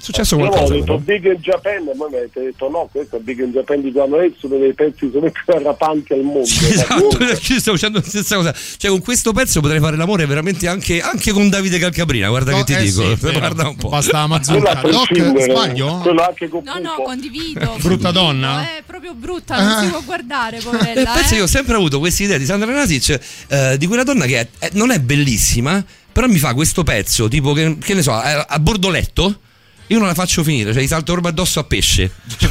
È 0.00 0.02
successo 0.02 0.36
Io 0.36 0.46
qualcosa? 0.48 0.72
avevo 0.72 0.80
detto 0.86 0.98
però? 1.02 1.18
Big 1.18 1.34
in 1.34 1.40
Japan 1.42 1.88
e 1.88 1.94
poi 1.96 2.08
mi 2.10 2.16
avete 2.16 2.40
detto 2.42 2.70
no, 2.70 2.88
questo 2.90 3.16
è 3.16 3.20
Big 3.20 3.40
in 3.40 3.50
Japan 3.52 3.82
di 3.82 3.92
Guano 3.92 4.16
Ace, 4.16 4.34
uno 4.46 4.56
dei 4.56 4.72
pezzi 4.72 5.10
sono 5.12 5.30
più 5.30 5.42
arrapanti 5.54 6.12
al 6.14 6.20
mondo. 6.22 6.48
Ma 6.62 6.68
Esatto, 6.68 7.16
perché 7.18 7.58
stavo 7.60 7.76
dicendo 7.76 7.98
la 7.98 8.04
stessa 8.08 8.36
cosa. 8.36 8.54
Cioè, 8.78 8.90
con 8.90 9.00
questo 9.02 9.32
pezzo 9.32 9.60
potrei 9.60 9.78
fare 9.78 9.96
l'amore 9.98 10.24
veramente 10.24 10.68
anche, 10.68 11.02
anche 11.02 11.32
con 11.32 11.50
Davide 11.50 11.78
Calcabrina. 11.78 12.28
Guarda 12.30 12.52
No, 12.52 12.56
che 12.58 12.64
ti 12.64 12.72
eh 12.72 12.82
dico. 12.84 13.02
sì. 13.14 13.16
Guarda 13.38 13.68
un 13.68 13.76
po'. 13.76 13.88
Basta 13.90 14.26
la 14.26 14.38
Quello 14.40 14.58
a 14.58 14.72
mazzucca. 14.72 14.80
Doc, 14.90 15.06
prescindere, 15.06 15.50
sbaglio? 15.52 15.98
Quello 15.98 16.22
anche 16.26 16.48
con 16.48 16.62
No, 16.64 16.78
no, 16.78 17.02
condivido. 17.04 17.76
Brutta 17.82 18.10
donna? 18.10 18.62
È 18.62 18.82
proprio 18.86 19.12
brutta, 19.14 19.60
non 19.62 19.72
Ah. 19.72 19.82
si 19.82 19.88
può 19.90 20.00
guardare, 20.02 20.56
Eh, 20.58 20.62
poverella. 20.62 21.10
penso 21.12 21.34
eh. 21.34 21.36
io 21.36 21.42
ho 21.44 21.46
sempre 21.46 21.74
avuto 21.74 21.98
questa 21.98 22.22
idea 22.22 22.38
di 22.38 22.46
Sandra 22.46 22.72
Nasic 22.72 23.20
eh, 23.48 23.76
di 23.76 23.86
quella 23.86 24.02
donna 24.04 24.24
che 24.24 24.40
è- 24.40 24.48
è- 24.58 24.70
non 24.72 24.90
è 24.90 24.98
bellissima, 24.98 25.84
però 26.10 26.26
mi 26.26 26.38
fa 26.38 26.54
questo 26.54 26.84
pezzo, 26.84 27.28
tipo 27.28 27.52
che, 27.52 27.76
che 27.78 27.92
ne 27.92 28.00
so, 28.02 28.12
a, 28.12 28.46
a 28.48 28.58
bordoletto. 28.58 29.40
Io 29.90 29.98
non 29.98 30.06
la 30.06 30.14
faccio 30.14 30.44
finire, 30.44 30.72
cioè 30.72 30.82
gli 30.82 30.86
salto 30.86 31.14
roba 31.14 31.30
addosso 31.30 31.58
a 31.58 31.64
pesce. 31.64 32.12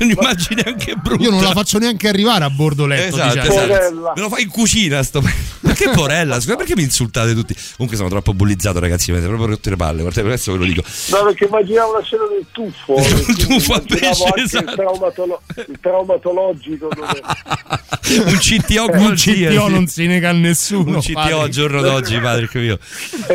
Un'immagine 0.00 0.62
anche 0.64 0.94
brutta. 0.94 1.22
Io 1.22 1.30
non 1.30 1.42
la 1.42 1.52
faccio 1.52 1.78
neanche 1.78 2.08
arrivare 2.08 2.44
a 2.44 2.48
bordo 2.50 2.86
letto. 2.86 3.16
Esatto, 3.16 3.34
diciamo. 3.48 3.74
esatto. 3.74 4.12
Me 4.16 4.20
lo 4.22 4.28
fai 4.30 4.42
in 4.44 4.48
cucina 4.48 5.02
sto 5.02 5.20
pe- 5.20 5.32
Ma 5.60 5.72
che 5.74 5.90
porella? 5.90 6.40
Scusa, 6.40 6.56
perché 6.56 6.74
mi 6.74 6.82
insultate 6.82 7.34
tutti? 7.34 7.54
Comunque 7.72 7.96
sono 7.96 8.08
troppo 8.08 8.32
bullizzato, 8.32 8.78
ragazzi, 8.78 9.10
mi 9.10 9.18
avete 9.18 9.28
proprio 9.30 9.54
rotto 9.54 9.68
le 9.68 9.76
palle. 9.76 10.00
Guardate, 10.00 10.22
per 10.22 10.30
adesso 10.32 10.52
ve 10.52 10.58
lo 10.58 10.64
dico. 10.64 10.82
No, 11.10 11.24
perché 11.24 11.44
immaginavo 11.44 11.92
la 11.98 12.02
scena 12.02 12.22
del 12.28 12.46
tuffo. 12.50 12.94
Il 13.30 13.36
tuffo 13.36 13.74
a 13.74 13.80
pesce, 13.86 14.24
esatto. 14.36 14.70
il, 14.70 14.76
traumatolo- 14.76 15.42
il 15.56 15.78
traumatologico. 15.80 16.88
dove- 16.88 17.20
Un 18.30 18.38
CTO 18.38 18.86
Un. 18.90 19.14
CTO 19.14 19.68
non 19.68 19.86
si 19.86 20.06
nega 20.06 20.30
a 20.30 20.32
nessuno. 20.32 20.96
un 20.96 21.00
CTO 21.00 21.12
padre. 21.12 21.34
al 21.34 21.48
giorno 21.50 21.80
d'oggi, 21.82 22.18
Patrick 22.18 22.54
mio. 22.56 22.78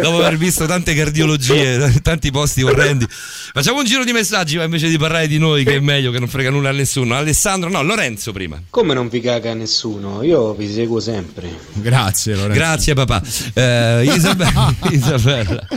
Dopo 0.02 0.18
aver 0.18 0.36
visto 0.38 0.66
tante 0.66 0.94
cardiologie, 0.96 2.02
tanti 2.02 2.32
posti 2.32 2.62
orrendi. 2.64 3.08
Facciamo 3.54 3.80
un 3.80 3.86
giro 3.86 4.04
di 4.04 4.12
messaggi, 4.12 4.58
ma 4.58 4.64
invece 4.64 4.90
di 4.90 4.98
parlare 4.98 5.28
di 5.28 5.38
noi, 5.38 5.64
che 5.64 5.76
è 5.76 5.80
meglio, 5.80 6.12
che 6.12 6.20
non 6.20 6.28
frega 6.28 6.50
nulla 6.50 6.70
a 6.70 6.72
nessuno. 6.74 7.16
Alessandro, 7.16 7.70
no, 7.70 7.82
Lorenzo 7.84 8.32
prima. 8.32 8.62
Come 8.70 8.94
non 8.94 9.08
vi 9.10 9.22
caga 9.22 9.54
nessuno? 9.54 10.24
Io 10.24 10.54
vi 10.54 10.72
seguo 10.72 11.00
sempre. 11.00 11.50
Grazie, 11.74 12.34
Lorenzo. 12.36 12.54
Grazie 12.58 12.94
papà. 12.94 13.22
Eh, 13.54 14.04
Isabella. 14.16 14.76
Isabella. 14.92 15.68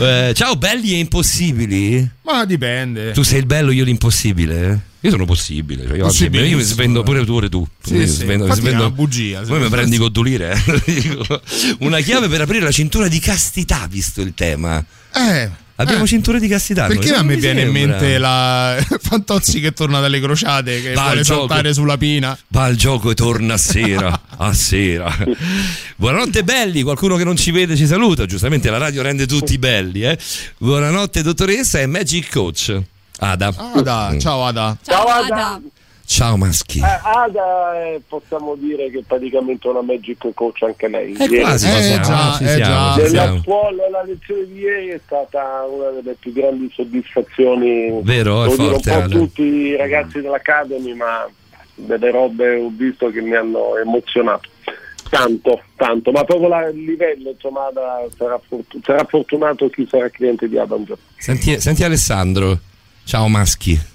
Eh, 0.00 0.32
ciao 0.34 0.56
belli 0.56 0.92
e 0.94 0.98
impossibili. 0.98 2.10
Ma 2.22 2.44
dipende. 2.44 3.12
Tu 3.12 3.22
sei 3.22 3.38
il 3.40 3.46
bello, 3.46 3.70
io 3.70 3.84
l'impossibile? 3.84 4.92
Io 5.04 5.10
sono 5.10 5.26
possibile, 5.26 5.82
cioè 5.86 5.96
io, 5.98 6.06
oggi- 6.06 6.16
Possibilissimo. 6.24 6.50
io 6.50 6.56
mi 6.56 6.62
svendo 6.62 7.02
pure 7.02 7.24
tu, 7.26 7.34
ore 7.34 7.48
tu. 7.50 7.66
Sì, 7.82 7.92
Mi 7.92 8.06
sì. 8.06 8.12
svendo- 8.14 8.44
Infatti 8.44 8.60
è 8.60 8.62
svendo- 8.62 8.86
una 8.86 8.94
bugia, 8.94 9.40
Poi 9.42 9.60
mi 9.60 9.68
prendi 9.68 9.98
con 9.98 10.10
Dulire. 10.10 10.52
eh. 10.86 11.28
Una 11.80 12.00
chiave 12.00 12.28
per 12.28 12.40
aprire 12.40 12.64
la 12.64 12.70
cintura 12.70 13.06
di 13.08 13.18
castità, 13.18 13.86
visto 13.90 14.22
il 14.22 14.32
tema. 14.34 14.82
Eh. 15.14 15.50
Abbiamo 15.76 16.04
eh. 16.04 16.06
cinture 16.06 16.38
di 16.38 16.46
castità. 16.46 16.86
Perché 16.86 17.08
noi, 17.08 17.14
a 17.14 17.16
non 17.18 17.26
me 17.26 17.34
mi 17.34 17.40
viene 17.40 17.62
in 17.62 17.72
sembra? 17.72 17.98
mente 17.98 18.18
la 18.18 18.76
Fantozzi 19.00 19.60
che 19.60 19.72
torna 19.72 19.98
dalle 20.00 20.20
crociate, 20.20 20.80
che 20.80 20.92
Va 20.92 21.02
vuole 21.06 21.24
saltare 21.24 21.74
sulla 21.74 21.96
pina? 21.96 22.36
Va 22.48 22.64
al 22.64 22.76
gioco 22.76 23.10
e 23.10 23.14
torna 23.14 23.54
a 23.54 23.58
sera. 23.58 24.20
a 24.36 24.52
sera. 24.54 25.12
Buonanotte 25.96 26.44
belli, 26.44 26.82
qualcuno 26.82 27.16
che 27.16 27.24
non 27.24 27.36
ci 27.36 27.50
vede 27.50 27.76
ci 27.76 27.86
saluta. 27.86 28.24
Giustamente 28.26 28.70
la 28.70 28.78
radio 28.78 29.02
rende 29.02 29.26
tutti 29.26 29.58
belli. 29.58 30.02
Eh? 30.02 30.16
Buonanotte 30.58 31.22
dottoressa 31.22 31.80
e 31.80 31.86
Magic 31.86 32.30
Coach. 32.30 32.80
Ada. 33.18 33.54
Ada, 33.74 34.14
ciao 34.18 34.44
Ada. 34.44 34.76
Ciao, 34.84 35.06
Ciao, 35.06 35.22
Ada. 35.24 35.60
Ciao 36.06 36.36
maschi. 36.36 36.78
Eh, 36.80 36.82
Ada 37.02 37.82
eh, 37.82 38.00
possiamo 38.06 38.54
dire 38.56 38.90
che 38.90 38.98
è 38.98 39.02
praticamente 39.06 39.66
una 39.68 39.80
magic 39.80 40.32
coach 40.34 40.62
anche 40.62 40.86
lei. 40.88 41.12
Eh, 41.14 41.24
Ieri- 41.24 41.40
quasi, 41.40 41.66
Eh, 41.66 42.00
già, 42.00 42.34
ci 42.36 42.44
eh, 42.44 42.48
siamo, 42.48 42.94
già. 42.96 43.06
siamo. 43.06 43.40
scuola, 43.42 43.88
la 43.90 44.02
lezione 44.04 44.46
di 44.46 44.58
ieri 44.60 44.88
è 44.88 45.00
stata 45.04 45.64
una 45.68 45.88
delle 45.90 46.14
più 46.18 46.32
grandi 46.32 46.70
soddisfazioni. 46.74 48.00
Vero, 48.02 48.44
è 48.44 48.48
Devo 48.48 48.56
dire, 48.62 48.72
forte, 48.74 48.90
Un 48.90 48.96
po' 48.98 49.02
Ada. 49.04 49.14
tutti 49.16 49.42
i 49.42 49.76
ragazzi 49.76 50.20
dell'Academy, 50.20 50.94
ma 50.94 51.28
delle 51.74 52.10
robe 52.10 52.54
ho 52.56 52.70
visto 52.72 53.10
che 53.10 53.20
mi 53.20 53.34
hanno 53.34 53.76
emozionato. 53.78 54.50
Tanto, 55.08 55.62
tanto, 55.76 56.10
ma 56.12 56.24
proprio 56.24 56.48
la- 56.48 56.66
il 56.68 56.84
livello, 56.84 57.30
insomma, 57.30 57.66
Ada 57.68 58.04
sarà, 58.16 58.38
fortu- 58.46 58.84
sarà 58.84 59.04
fortunato 59.04 59.68
chi 59.70 59.86
sarà 59.90 60.08
cliente 60.10 60.48
di 60.48 60.58
Adam. 60.58 60.84
Senti, 61.16 61.58
senti 61.60 61.82
Alessandro. 61.82 62.58
Ciao 63.04 63.26
maschi. 63.28 63.92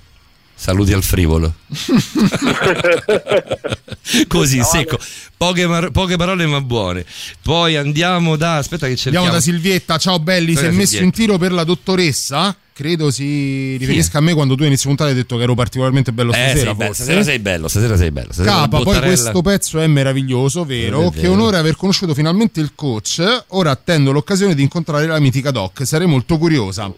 Saluti 0.61 0.91
al 0.91 1.03
frivolo. 1.03 1.53
Così, 4.27 4.61
secco. 4.63 4.97
Poche, 5.37 5.67
mar- 5.67 5.91
poche 5.91 6.17
parole 6.17 6.45
ma 6.47 6.59
buone. 6.61 7.05
Poi 7.41 7.77
andiamo 7.77 8.35
da... 8.35 8.57
Aspetta 8.57 8.87
che 8.87 8.95
cerchiamo. 8.97 9.25
Andiamo 9.25 9.37
da 9.37 9.41
Silvietta, 9.51 9.97
ciao 9.97 10.19
belli, 10.19 10.55
si 10.55 10.65
è 10.65 10.71
messo 10.71 10.97
Silvietta? 10.97 11.03
in 11.05 11.11
tiro 11.11 11.37
per 11.37 11.51
la 11.53 11.63
dottoressa? 11.63 12.55
Credo 12.73 13.11
si 13.11 13.75
riferisca 13.77 14.17
a 14.19 14.21
me 14.21 14.33
quando 14.33 14.55
tu 14.55 14.63
inizi 14.63 14.85
a 14.85 14.87
puntare 14.87 15.09
hai 15.11 15.15
detto 15.15 15.35
che 15.35 15.43
ero 15.43 15.53
particolarmente 15.53 16.13
bello 16.13 16.31
Eh, 16.31 16.35
stasera, 16.35 16.55
sei 16.55 16.63
bello, 16.73 16.85
forse. 16.85 17.03
stasera 17.03 17.23
sei 17.23 17.39
bello, 17.39 17.67
stasera 17.67 17.97
sei 17.97 18.11
bello. 18.11 18.33
Stasera 18.33 18.55
Capa, 18.55 18.79
poi 18.81 18.99
questo 19.01 19.41
pezzo 19.41 19.79
è 19.79 19.87
meraviglioso, 19.87 20.63
vero? 20.65 21.07
È 21.07 21.11
Che 21.13 21.21
vero. 21.21 21.33
onore 21.33 21.57
aver 21.57 21.75
conosciuto 21.75 22.13
finalmente 22.13 22.59
il 22.61 22.71
coach. 22.75 23.43
Ora 23.47 23.71
attendo 23.71 24.11
l'occasione 24.11 24.55
di 24.55 24.61
incontrare 24.61 25.07
la 25.07 25.19
mitica 25.19 25.51
Doc, 25.51 25.85
sarei 25.85 26.07
molto 26.07 26.37
curiosa. 26.37 26.91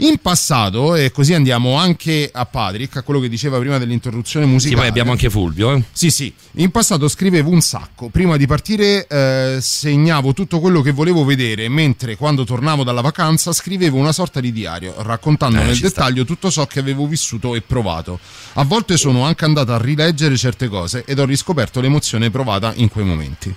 In 0.00 0.18
passato, 0.18 0.94
e 0.94 1.10
così 1.10 1.34
andiamo 1.34 1.74
anche 1.74 2.30
a 2.32 2.46
Patrick, 2.46 2.96
a 2.98 3.02
quello 3.02 3.18
che 3.18 3.28
diceva 3.28 3.58
prima 3.58 3.78
dell'interruzione 3.78 4.46
Sì, 4.46 4.52
musicale. 4.52 4.80
poi 4.80 4.88
abbiamo 4.88 5.10
anche 5.10 5.28
Fulvio. 5.28 5.74
Eh. 5.74 5.82
Sì, 5.90 6.10
sì, 6.12 6.32
in 6.52 6.70
passato 6.70 7.08
scrivevo 7.08 7.50
un 7.50 7.60
sacco. 7.60 8.08
Prima 8.08 8.36
di 8.36 8.46
partire 8.46 9.06
eh, 9.08 9.58
segnavo 9.60 10.32
tutto 10.34 10.60
quello 10.60 10.82
che 10.82 10.92
volevo 10.92 11.24
vedere, 11.24 11.68
mentre 11.68 12.14
quando 12.14 12.44
tornavo 12.44 12.84
dalla 12.84 13.00
vacanza 13.00 13.52
scrivevo 13.52 13.96
una 13.96 14.12
sorta 14.12 14.38
di 14.38 14.52
diario, 14.52 14.94
raccontando 14.98 15.58
Eh, 15.58 15.64
nel 15.64 15.74
ci 15.74 15.88
sta. 15.88 16.02
dettaglio 16.02 16.24
tutto 16.24 16.48
ciò 16.48 16.64
che 16.66 16.78
avevo 16.78 17.06
vissuto 17.08 17.56
e 17.56 17.60
provato. 17.60 18.20
A 18.54 18.62
volte 18.64 18.96
sono 18.96 19.24
anche 19.24 19.44
andato 19.44 19.72
a 19.72 19.78
rileggere 19.78 20.36
certe 20.36 20.68
cose 20.68 21.02
ed 21.06 21.18
ho 21.18 21.24
riscoperto 21.24 21.80
l'emozione 21.80 22.30
provata 22.30 22.72
in 22.76 22.88
quei 22.88 23.04
momenti. 23.04 23.52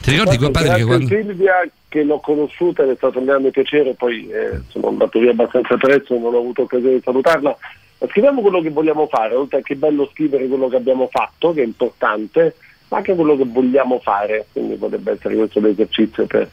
Ti 0.00 0.10
ricordi 0.12 0.36
qua, 0.36 0.50
Patrick, 0.52 0.76
che 0.76 0.84
quando... 0.84 1.06
Silvia 1.08 1.52
che 1.88 2.02
l'ho 2.02 2.20
conosciuta 2.20 2.82
ed 2.82 2.90
è 2.90 2.96
stato 2.96 3.18
un 3.18 3.24
grande 3.24 3.50
piacere, 3.50 3.94
poi 3.94 4.28
eh, 4.28 4.60
sono 4.68 4.88
andato 4.88 5.18
via 5.18 5.30
abbastanza 5.30 5.76
presto, 5.76 6.18
non 6.18 6.34
ho 6.34 6.38
avuto 6.38 6.62
occasione 6.62 6.96
di 6.96 7.02
salutarla. 7.02 7.56
Ma 7.98 8.06
scriviamo 8.08 8.42
quello 8.42 8.60
che 8.60 8.70
vogliamo 8.70 9.06
fare, 9.06 9.34
oltre 9.34 9.58
a 9.58 9.62
che 9.62 9.72
è 9.72 9.76
bello 9.76 10.08
scrivere 10.12 10.46
quello 10.46 10.68
che 10.68 10.76
abbiamo 10.76 11.08
fatto, 11.10 11.52
che 11.52 11.62
è 11.62 11.64
importante, 11.64 12.54
ma 12.88 12.98
anche 12.98 13.14
quello 13.14 13.36
che 13.36 13.44
vogliamo 13.44 13.98
fare, 14.00 14.46
quindi 14.52 14.76
potrebbe 14.76 15.12
essere 15.12 15.34
questo 15.34 15.60
l'esercizio 15.60 16.26
per... 16.26 16.48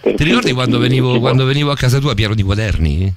per 0.00 0.14
Ti 0.14 0.24
ricordi 0.24 0.52
quando 0.52 0.78
venivo, 0.78 1.18
quando 1.20 1.44
venivo 1.44 1.70
a 1.70 1.76
casa 1.76 1.98
tua 2.00 2.14
pieno 2.14 2.34
di 2.34 2.42
quaderni? 2.42 3.14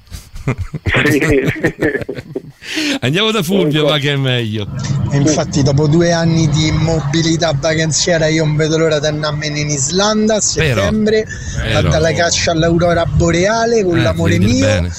Andiamo 3.01 3.31
da 3.31 3.43
Fulvio, 3.43 3.85
ma 3.87 3.97
che 3.97 4.13
è 4.13 4.15
meglio. 4.15 4.67
E 5.11 5.17
infatti 5.17 5.63
dopo 5.63 5.87
due 5.87 6.11
anni 6.11 6.47
di 6.49 6.71
mobilità 6.71 7.53
vacanziera 7.57 8.27
io 8.27 8.43
non 8.45 8.55
vedo 8.55 8.77
l'ora 8.77 8.99
di 8.99 9.07
andarmene 9.07 9.59
in 9.59 9.69
Islanda 9.69 10.35
a 10.35 10.41
settembre 10.41 11.25
Vero. 11.63 11.89
dare 11.89 12.13
caccia 12.13 12.51
all'aurora 12.51 13.05
boreale 13.05 13.83
con 13.83 13.97
Eh, 13.97 14.01
l'amore 14.01 14.37
mio 14.37 14.65
bene. 14.65 14.91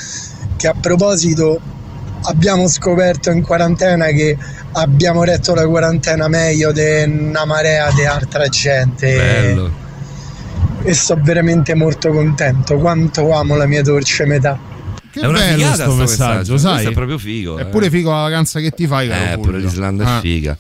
che 0.57 0.67
a 0.69 0.75
proposito 0.81 1.61
abbiamo 2.23 2.67
scoperto 2.69 3.31
in 3.31 3.43
quarantena 3.43 4.07
che 4.07 4.37
abbiamo 4.73 5.25
retto 5.25 5.55
la 5.55 5.67
quarantena 5.67 6.27
meglio 6.29 6.73
di 6.73 7.03
una 7.07 7.45
marea 7.45 7.91
di 7.95 8.05
altra 8.07 8.49
gente 8.49 9.15
Bello. 9.15 9.71
e 10.83 10.95
sto 10.95 11.19
veramente 11.23 11.75
molto 11.75 12.11
contento 12.11 12.77
quanto 12.79 13.31
amo 13.33 13.57
la 13.57 13.67
mia 13.67 13.83
dolce 13.83 14.25
metà 14.25 14.59
Che 15.11 15.21
È 15.21 15.27
una 15.27 15.39
bello 15.39 15.55
figata 15.57 15.75
sto 15.75 15.85
sto 15.85 15.95
messaggio, 15.95 16.33
messaggio, 16.33 16.59
sai? 16.59 16.73
questo 16.73 16.91
è 16.91 16.93
proprio 16.93 17.19
figo, 17.19 17.59
È 17.59 17.63
eh. 17.63 17.67
pure 17.67 17.91
figo 17.91 18.11
la 18.11 18.21
vacanza 18.23 18.61
che 18.61 18.71
ti 18.73 18.87
fai, 18.87 19.09
Eh, 19.09 19.39
pure 19.41 19.59
l'Islanda 19.59 20.05
è 20.05 20.07
Ah. 20.07 20.21
figa. 20.21 20.57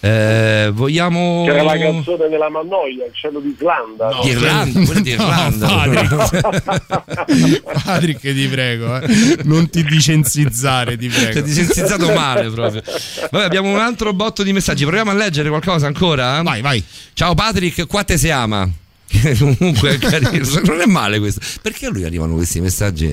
Eh, 0.00 0.70
vogliamo... 0.72 1.44
C'era 1.46 1.62
la 1.62 1.76
canzone 1.78 2.28
della 2.28 2.48
Mannoia, 2.48 3.04
il 3.04 3.12
cielo 3.12 3.40
d'Islanda. 3.40 4.08
No. 4.08 4.14
no? 4.16 4.22
Di 4.22 4.28
Irlanda, 4.30 4.80
quella 4.84 5.00
di 5.00 5.14
No, 5.14 5.22
Irlanda. 5.22 5.66
Patrick. 5.66 7.60
Patrick, 7.84 8.20
ti 8.20 8.48
prego, 8.48 9.00
eh. 9.00 9.38
non 9.44 9.68
ti 9.68 9.86
licenzizzare, 9.86 10.96
ti 10.96 11.08
prego. 11.08 11.42
Ti 11.42 11.50
sei 11.52 11.64
senzizzato 11.64 12.12
male 12.12 12.48
proprio. 12.50 12.82
Vabbè, 13.30 13.44
abbiamo 13.44 13.70
un 13.70 13.78
altro 13.78 14.12
botto 14.12 14.42
di 14.42 14.52
messaggi. 14.52 14.84
Proviamo 14.84 15.10
a 15.10 15.14
leggere 15.14 15.48
qualcosa 15.48 15.86
ancora? 15.86 16.40
Vai, 16.42 16.62
vai. 16.62 16.82
Ciao 17.12 17.34
Patrick, 17.34 17.86
qua 17.86 18.02
te 18.04 18.16
si 18.16 18.30
ama. 18.30 18.68
Che 19.10 19.36
comunque 19.38 19.90
è 19.90 19.98
carino. 19.98 20.60
non 20.64 20.80
è 20.80 20.86
male 20.86 21.18
questo. 21.18 21.40
Perché 21.60 21.86
a 21.86 21.90
lui 21.90 22.04
arrivano 22.04 22.34
questi 22.34 22.60
messaggi? 22.60 23.08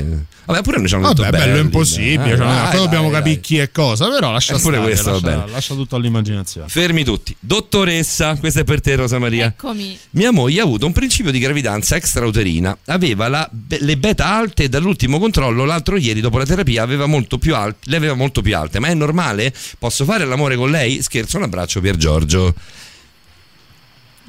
Vabbè, 0.46 0.62
pure 0.62 0.78
noi 0.78 0.88
ci 0.88 0.96
hanno 0.96 1.10
detto 1.10 1.24
Vabbè, 1.24 1.38
bello 1.38 1.52
belli, 1.54 1.66
impossibile. 1.66 2.34
eh. 2.34 2.38
cioè, 2.38 2.46
Dai, 2.46 2.70
poi 2.72 2.80
dobbiamo 2.80 3.10
dai, 3.10 3.18
capire 3.20 3.34
dai. 3.36 3.42
chi 3.42 3.58
è 3.58 3.72
cosa, 3.72 4.08
però 4.10 4.32
lascia 4.32 4.56
Eh, 4.56 4.60
pure 4.60 4.76
stare, 4.78 4.90
questo 4.92 5.12
lascia, 5.12 5.26
bene. 5.26 5.52
lascia 5.52 5.74
tutto 5.76 5.96
all'immaginazione. 5.98 6.68
Fermi 6.70 7.04
tutti. 7.04 7.36
Dottoressa, 7.40 8.36
questa 8.36 8.62
è 8.62 8.64
per 8.64 8.80
te 8.80 8.96
Rosa 8.96 9.20
Maria. 9.20 9.48
Eccomi. 9.48 9.98
Mia 10.12 10.32
moglie 10.32 10.62
ha 10.62 10.64
avuto 10.64 10.86
un 10.86 10.94
principio 10.94 11.32
di 11.32 11.40
gravidanza 11.40 11.96
extrauterina, 11.98 12.78
aveva 12.86 13.28
la- 13.28 13.50
le 13.68 13.98
beta 13.98 14.28
alte 14.36 14.64
e 14.64 14.70
dall'ultimo 14.70 15.20
controllo 15.20 15.66
l'altro 15.66 15.98
ieri 15.98 16.22
dopo 16.22 16.38
la 16.38 16.46
terapia 16.46 16.82
aveva 16.84 17.06
molto 17.08 17.38
più 17.38 17.56
alte, 17.56 17.90
le 17.90 17.98
aveva 17.98 18.14
molto 18.14 18.42
più 18.42 18.56
alte, 18.56 18.80
ma 18.80 18.88
è 18.88 18.94
normale? 18.94 19.54
Posso 19.78 20.06
fare 20.06 20.24
l'amore 20.26 20.56
con 20.56 20.70
lei? 20.72 21.02
Scherzo, 21.02 21.38
un 21.38 21.44
abbraccio 21.44 21.82
Pier 21.82 21.98
Giorgio. 21.98 22.54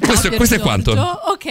Questo, 0.01 0.29
Ah, 0.29 0.37
questo 0.37 0.55
è 0.55 0.61
quanto? 0.61 0.93
Ok, 0.93 1.47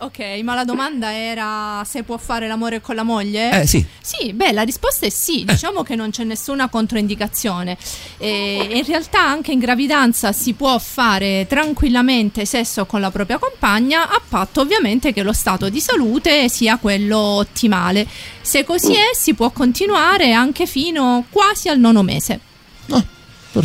ok, 0.00 0.40
ma 0.42 0.54
la 0.54 0.64
domanda 0.64 1.12
era 1.14 1.82
se 1.86 2.02
può 2.02 2.18
fare 2.18 2.46
l'amore 2.46 2.82
con 2.82 2.94
la 2.94 3.02
moglie? 3.02 3.62
Eh, 3.62 3.66
sì. 3.66 3.84
Sì, 4.02 4.34
beh, 4.34 4.52
la 4.52 4.62
risposta 4.62 5.06
è 5.06 5.08
sì, 5.08 5.44
diciamo 5.46 5.82
che 5.82 5.94
non 5.96 6.10
c'è 6.10 6.22
nessuna 6.24 6.68
controindicazione. 6.68 7.76
E 8.18 8.68
in 8.70 8.84
realtà 8.84 9.22
anche 9.22 9.52
in 9.52 9.58
gravidanza 9.58 10.32
si 10.32 10.52
può 10.52 10.78
fare 10.78 11.46
tranquillamente 11.48 12.44
sesso 12.44 12.84
con 12.84 13.00
la 13.00 13.10
propria 13.10 13.38
compagna, 13.38 14.08
a 14.08 14.20
patto 14.26 14.60
ovviamente 14.60 15.14
che 15.14 15.22
lo 15.22 15.32
stato 15.32 15.70
di 15.70 15.80
salute 15.80 16.50
sia 16.50 16.76
quello 16.76 17.16
ottimale. 17.18 18.06
Se 18.42 18.62
così 18.64 18.92
è, 18.92 19.14
si 19.14 19.32
può 19.34 19.50
continuare 19.50 20.32
anche 20.32 20.66
fino 20.66 21.24
quasi 21.30 21.68
al 21.68 21.78
nono 21.78 22.02
mese. 22.02 22.40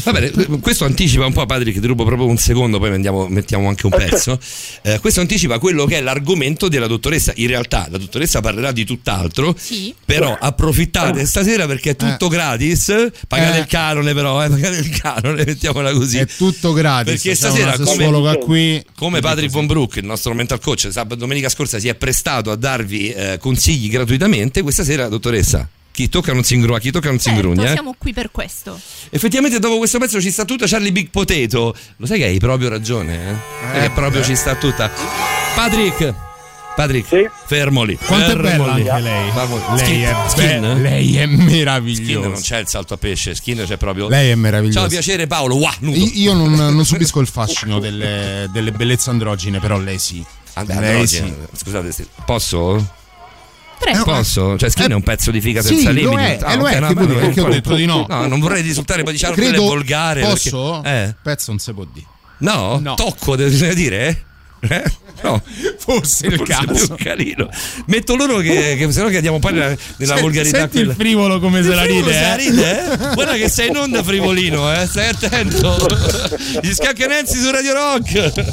Va 0.03 0.11
bene, 0.11 0.31
questo 0.59 0.85
anticipa 0.85 1.25
un 1.25 1.33
po', 1.33 1.45
Patrick, 1.45 1.79
ti 1.79 1.85
rubo 1.87 2.05
proprio 2.05 2.27
un 2.27 2.37
secondo, 2.37 2.79
poi 2.79 2.91
andiamo- 2.93 3.27
mettiamo 3.27 3.67
anche 3.67 3.85
un 3.85 3.91
pezzo. 3.91 4.39
Eh, 4.83 4.99
questo 4.99 5.19
anticipa 5.21 5.59
quello 5.59 5.85
che 5.85 5.97
è 5.97 6.01
l'argomento 6.01 6.67
della 6.67 6.87
dottoressa. 6.87 7.33
In 7.35 7.47
realtà 7.47 7.87
la 7.89 7.97
dottoressa 7.97 8.39
parlerà 8.41 8.71
di 8.71 8.85
tutt'altro, 8.85 9.53
Sì. 9.57 9.93
però 10.05 10.35
approfittate 10.39 11.25
stasera 11.25 11.67
perché 11.67 11.91
è 11.91 11.95
tutto 11.95 12.27
gratis. 12.27 13.09
Pagate 13.27 13.57
Eh. 13.57 13.59
il 13.61 13.67
canone 13.67 14.13
però, 14.13 14.43
eh, 14.43 14.49
pagate 14.49 14.77
il 14.77 14.89
canone, 14.99 15.43
mettiamola 15.45 15.91
così. 15.93 16.17
È 16.17 16.25
tutto 16.25 16.73
gratis. 16.73 17.13
Perché 17.13 17.35
stasera, 17.35 17.77
come, 17.77 18.37
qui. 18.39 18.83
come 18.95 19.19
Patrick 19.19 19.51
Von 19.51 19.65
Brook, 19.67 19.97
il 19.97 20.05
nostro 20.05 20.33
mental 20.33 20.59
coach, 20.59 20.87
sabato 20.91 21.15
domenica 21.15 21.49
scorsa 21.49 21.79
si 21.79 21.87
è 21.87 21.95
prestato 21.95 22.51
a 22.51 22.55
darvi 22.55 23.09
eh, 23.11 23.37
consigli 23.39 23.89
gratuitamente, 23.89 24.61
questa 24.61 24.83
sera, 24.83 25.07
dottoressa, 25.07 25.67
chi 25.91 26.09
tocca 26.09 26.33
non 26.33 26.43
si 26.43 26.53
ingrugna, 26.55 26.79
chi 26.79 26.91
tocca 26.91 27.09
non 27.09 27.19
si 27.19 27.29
Certo, 27.29 27.39
ingrugna. 27.47 27.69
eh. 27.69 27.73
siamo 27.73 27.95
qui 27.97 28.13
per 28.13 28.31
questo. 28.31 28.79
Effettivamente 29.09 29.59
dopo 29.59 29.77
questo 29.77 29.99
pezzo 29.99 30.19
ci 30.21 30.31
sta 30.31 30.45
tutta 30.45 30.65
Charlie 30.67 30.91
Big 30.91 31.09
Potato. 31.09 31.75
Lo 31.97 32.05
sai 32.05 32.17
che 32.19 32.25
hai 32.25 32.39
proprio 32.39 32.69
ragione, 32.69 33.29
eh? 33.31 33.35
Sai 33.73 33.81
che 33.81 33.89
proprio 33.91 34.23
ci 34.23 34.35
sta 34.35 34.55
tutta. 34.55 34.89
Patrick, 35.55 36.13
Patrick, 36.75 37.29
fermo 37.45 37.83
lì. 37.83 37.97
Quanto 37.97 38.31
è 38.31 38.35
fermo 38.41 38.63
bella 38.63 38.75
lì. 38.75 38.87
anche 38.89 39.01
lei. 39.03 39.31
Vamos. 39.31 39.81
Lei 39.81 40.01
è, 40.03 40.15
Skin? 40.29 40.61
be- 40.61 40.73
lei 40.79 41.17
è 41.17 41.23
Skin 41.25 41.43
meravigliosa. 41.43 42.27
non 42.29 42.39
c'è 42.41 42.59
il 42.59 42.67
salto 42.67 42.93
a 42.93 42.97
pesce, 42.97 43.35
Skin 43.35 43.63
c'è 43.67 43.77
proprio. 43.77 44.07
Lei 44.07 44.29
è 44.31 44.35
meravigliosa. 44.35 44.79
Ciao, 44.79 44.87
piacere 44.89 45.27
Paolo. 45.27 45.59
Nudo. 45.79 45.97
Io, 45.97 46.09
io 46.13 46.33
non, 46.33 46.53
non 46.53 46.85
subisco 46.85 47.19
il 47.19 47.27
fascino 47.27 47.79
delle, 47.79 48.47
delle 48.53 48.71
bellezze 48.71 49.09
androgine, 49.09 49.59
però 49.59 49.77
lei 49.77 49.99
sì. 49.99 50.23
Vabbè, 50.53 50.73
lei 50.79 50.89
androgene. 50.91 51.35
sì. 51.51 51.57
Scusate, 51.57 51.91
se- 51.91 52.07
posso? 52.25 52.95
Prego. 53.81 54.03
Posso? 54.03 54.57
Cioè, 54.57 54.69
Skin 54.69 54.85
Eh, 54.85 54.89
è 54.89 54.93
un 54.93 55.01
pezzo 55.03 55.31
di 55.31 55.41
figa 55.41 55.61
sì, 55.61 55.67
senza 55.75 55.91
lo 55.91 55.95
limiti. 56.11 56.21
è, 56.21 56.39
Ah, 56.41 56.53
eh, 56.53 56.55
lo 56.57 56.67
è, 56.67 56.79
no, 56.79 56.87
che 56.87 56.93
vuol 56.93 57.07
dire? 57.29 57.41
ho 57.41 57.49
detto 57.49 57.75
di 57.75 57.85
no. 57.85 58.05
No, 58.07 58.27
non 58.27 58.39
vorrei 58.39 58.61
risultare 58.61 59.03
poi 59.03 59.13
diciamo 59.13 59.33
Credo 59.33 59.63
volgare. 59.63 60.21
posso? 60.21 60.79
perché- 60.81 61.09
Eh. 61.09 61.15
Pezzo 61.21 61.45
non 61.51 61.59
si 61.59 61.73
può 61.73 61.85
dire. 61.91 62.05
No? 62.39 62.79
No. 62.81 62.93
Tocco, 62.95 63.35
bisogna 63.35 63.73
dire? 63.73 64.25
Eh? 64.61 64.83
No. 65.23 65.41
Forse 65.79 66.27
il 66.27 66.35
Forse 66.37 66.53
è 66.53 66.65
caso. 66.65 66.95
carino. 66.95 67.49
Metto 67.87 68.15
loro 68.15 68.37
che, 68.37 68.75
che 68.77 68.91
se 68.91 69.01
no 69.01 69.07
che 69.09 69.15
andiamo 69.15 69.39
poi 69.39 69.53
nella, 69.53 69.67
nella 69.69 69.77
Senti- 69.97 70.21
volgarità. 70.21 70.57
senti 70.59 70.77
il 70.77 70.83
quella. 70.85 70.99
frivolo 70.99 71.39
come 71.39 71.63
se 71.63 71.73
la 71.73 71.83
ride, 71.83 72.11
se 72.11 72.31
eh? 72.31 72.37
ride, 72.37 72.93
eh? 72.93 73.13
Guarda 73.15 73.33
che 73.33 73.49
sei 73.49 73.69
in 73.69 73.77
onda 73.77 74.03
frivolino, 74.03 74.71
eh? 74.73 74.85
Stai 74.85 75.07
attento. 75.09 75.75
Gli 76.61 76.71
scaccanenzi 76.73 77.39
su 77.39 77.49
Radio 77.51 77.73
Rock. 77.73 78.51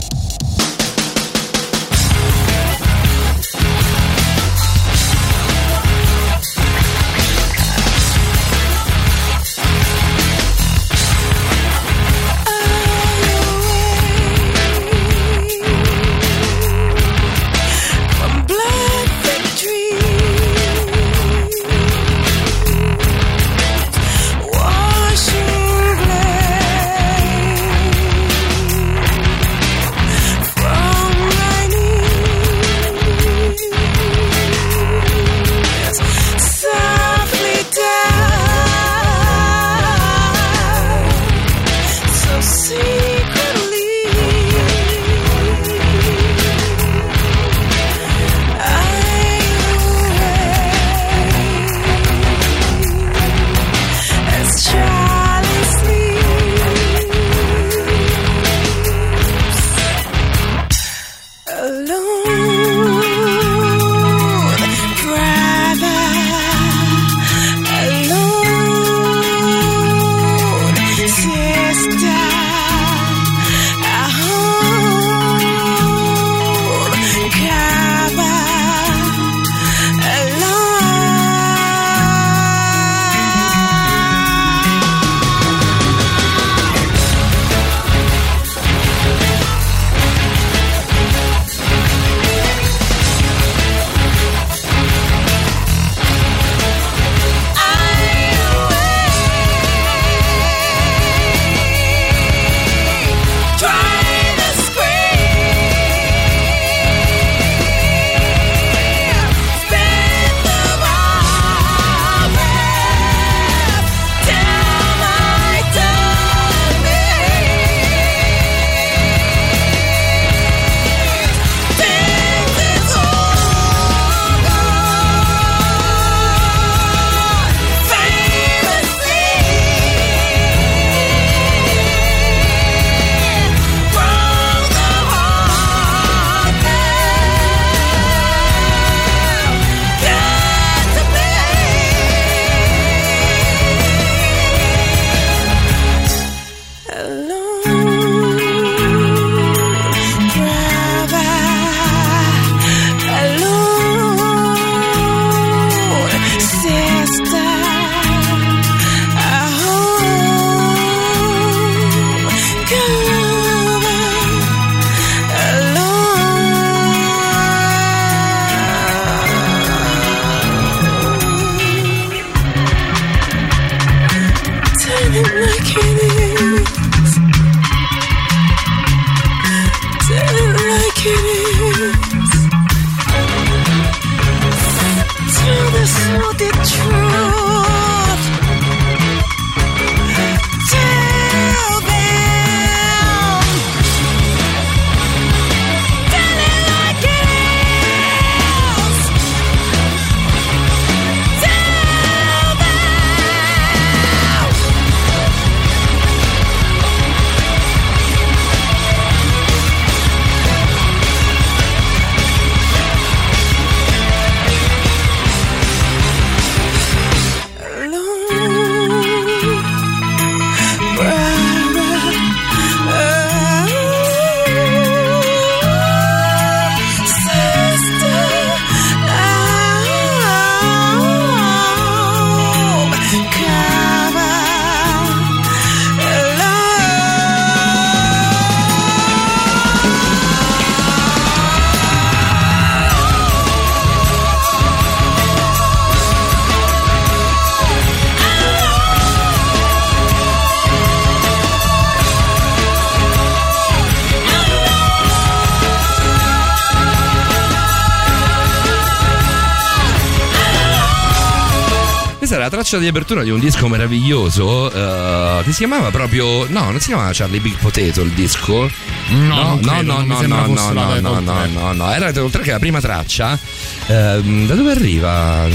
Traccia 262.69 262.79
di 262.79 262.87
apertura 262.87 263.23
di 263.23 263.31
un 263.31 263.41
disco 263.41 263.67
meraviglioso 263.67 264.71
eh, 264.71 265.43
che 265.43 265.53
si 265.53 265.59
chiamava 265.59 265.91
proprio. 265.91 266.47
No, 266.49 266.65
non 266.71 266.79
si 266.81 266.89
chiamava 266.89 267.11
Charlie 267.15 267.41
Big 267.41 267.57
Potato 267.57 268.03
il 268.03 268.11
disco. 268.11 268.71
No, 269.09 269.59
no, 269.59 269.59
credo, 269.59 270.03
no, 270.03 270.03
no, 270.03 270.21
no, 270.21 270.47
no, 270.47 270.73
no, 270.73 271.01
no, 271.01 271.21
no, 271.21 271.47
no, 271.47 271.73
no, 271.73 271.91
era 271.91 272.13
Title 272.13 272.29
Track, 272.29 272.49
la 272.49 272.59
prima 272.59 272.81
traccia. 272.81 273.39
Ehm, 273.87 274.47
da 274.47 274.55
dove 274.55 274.73
arriva? 274.73 275.47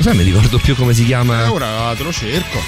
Sai, 0.00 0.14
mi 0.16 0.22
ricordo 0.22 0.58
più 0.58 0.76
come 0.76 0.94
si 0.94 1.04
chiama. 1.04 1.44
Eh, 1.44 1.48
ora 1.48 1.92
te 1.96 2.02
lo 2.04 2.12
cerco. 2.12 2.60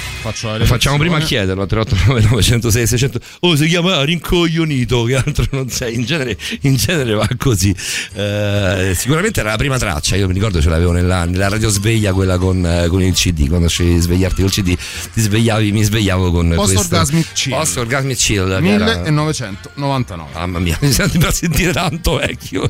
Facciamo 0.65 0.97
prima 0.97 1.17
a 1.17 1.19
chiederlo 1.21 1.65
389 1.65 2.29
906 2.29 2.85
600 2.87 3.19
oh 3.39 3.55
si 3.55 3.65
chiama 3.67 4.03
rincoglionito 4.03 5.03
che 5.05 5.15
altro 5.15 5.47
non 5.49 5.67
sei 5.69 5.95
in 5.95 6.03
genere, 6.05 6.37
in 6.61 6.75
genere 6.75 7.13
va 7.15 7.27
così 7.39 7.73
Eh, 8.13 8.93
sicuramente 8.95 9.39
era 9.39 9.49
la 9.49 9.55
prima 9.57 9.79
traccia 9.79 10.15
io 10.17 10.27
mi 10.27 10.33
ricordo 10.35 10.61
ce 10.61 10.69
l'avevo 10.69 10.91
nella, 10.91 11.25
nella 11.25 11.49
radio 11.49 11.69
sveglia 11.69 12.13
quella 12.13 12.37
con, 12.37 12.63
eh, 12.63 12.85
con 12.87 13.01
il 13.01 13.13
cd 13.13 13.47
quando 13.47 13.67
sceglievi 13.67 13.95
di 13.95 14.01
svegliarti 14.01 14.41
col 14.41 14.51
cd 14.51 14.77
ti 15.13 15.21
svegliavi 15.21 15.71
mi 15.71 15.81
svegliavo 15.81 16.31
con 16.31 16.53
Post 16.55 16.73
questo 16.73 16.93
Orgasmic 16.93 17.33
Chill. 17.33 17.53
Post 17.53 17.77
Orgasmic 17.77 18.17
Chill 18.17 18.47
che 18.61 18.67
era- 18.69 18.85
1999. 18.99 20.29
Mamma 20.35 20.59
mia, 20.59 20.77
mi 20.81 20.91
sembra 20.91 21.31
sentire 21.31 21.73
tanto 21.73 22.17
vecchio 22.17 22.69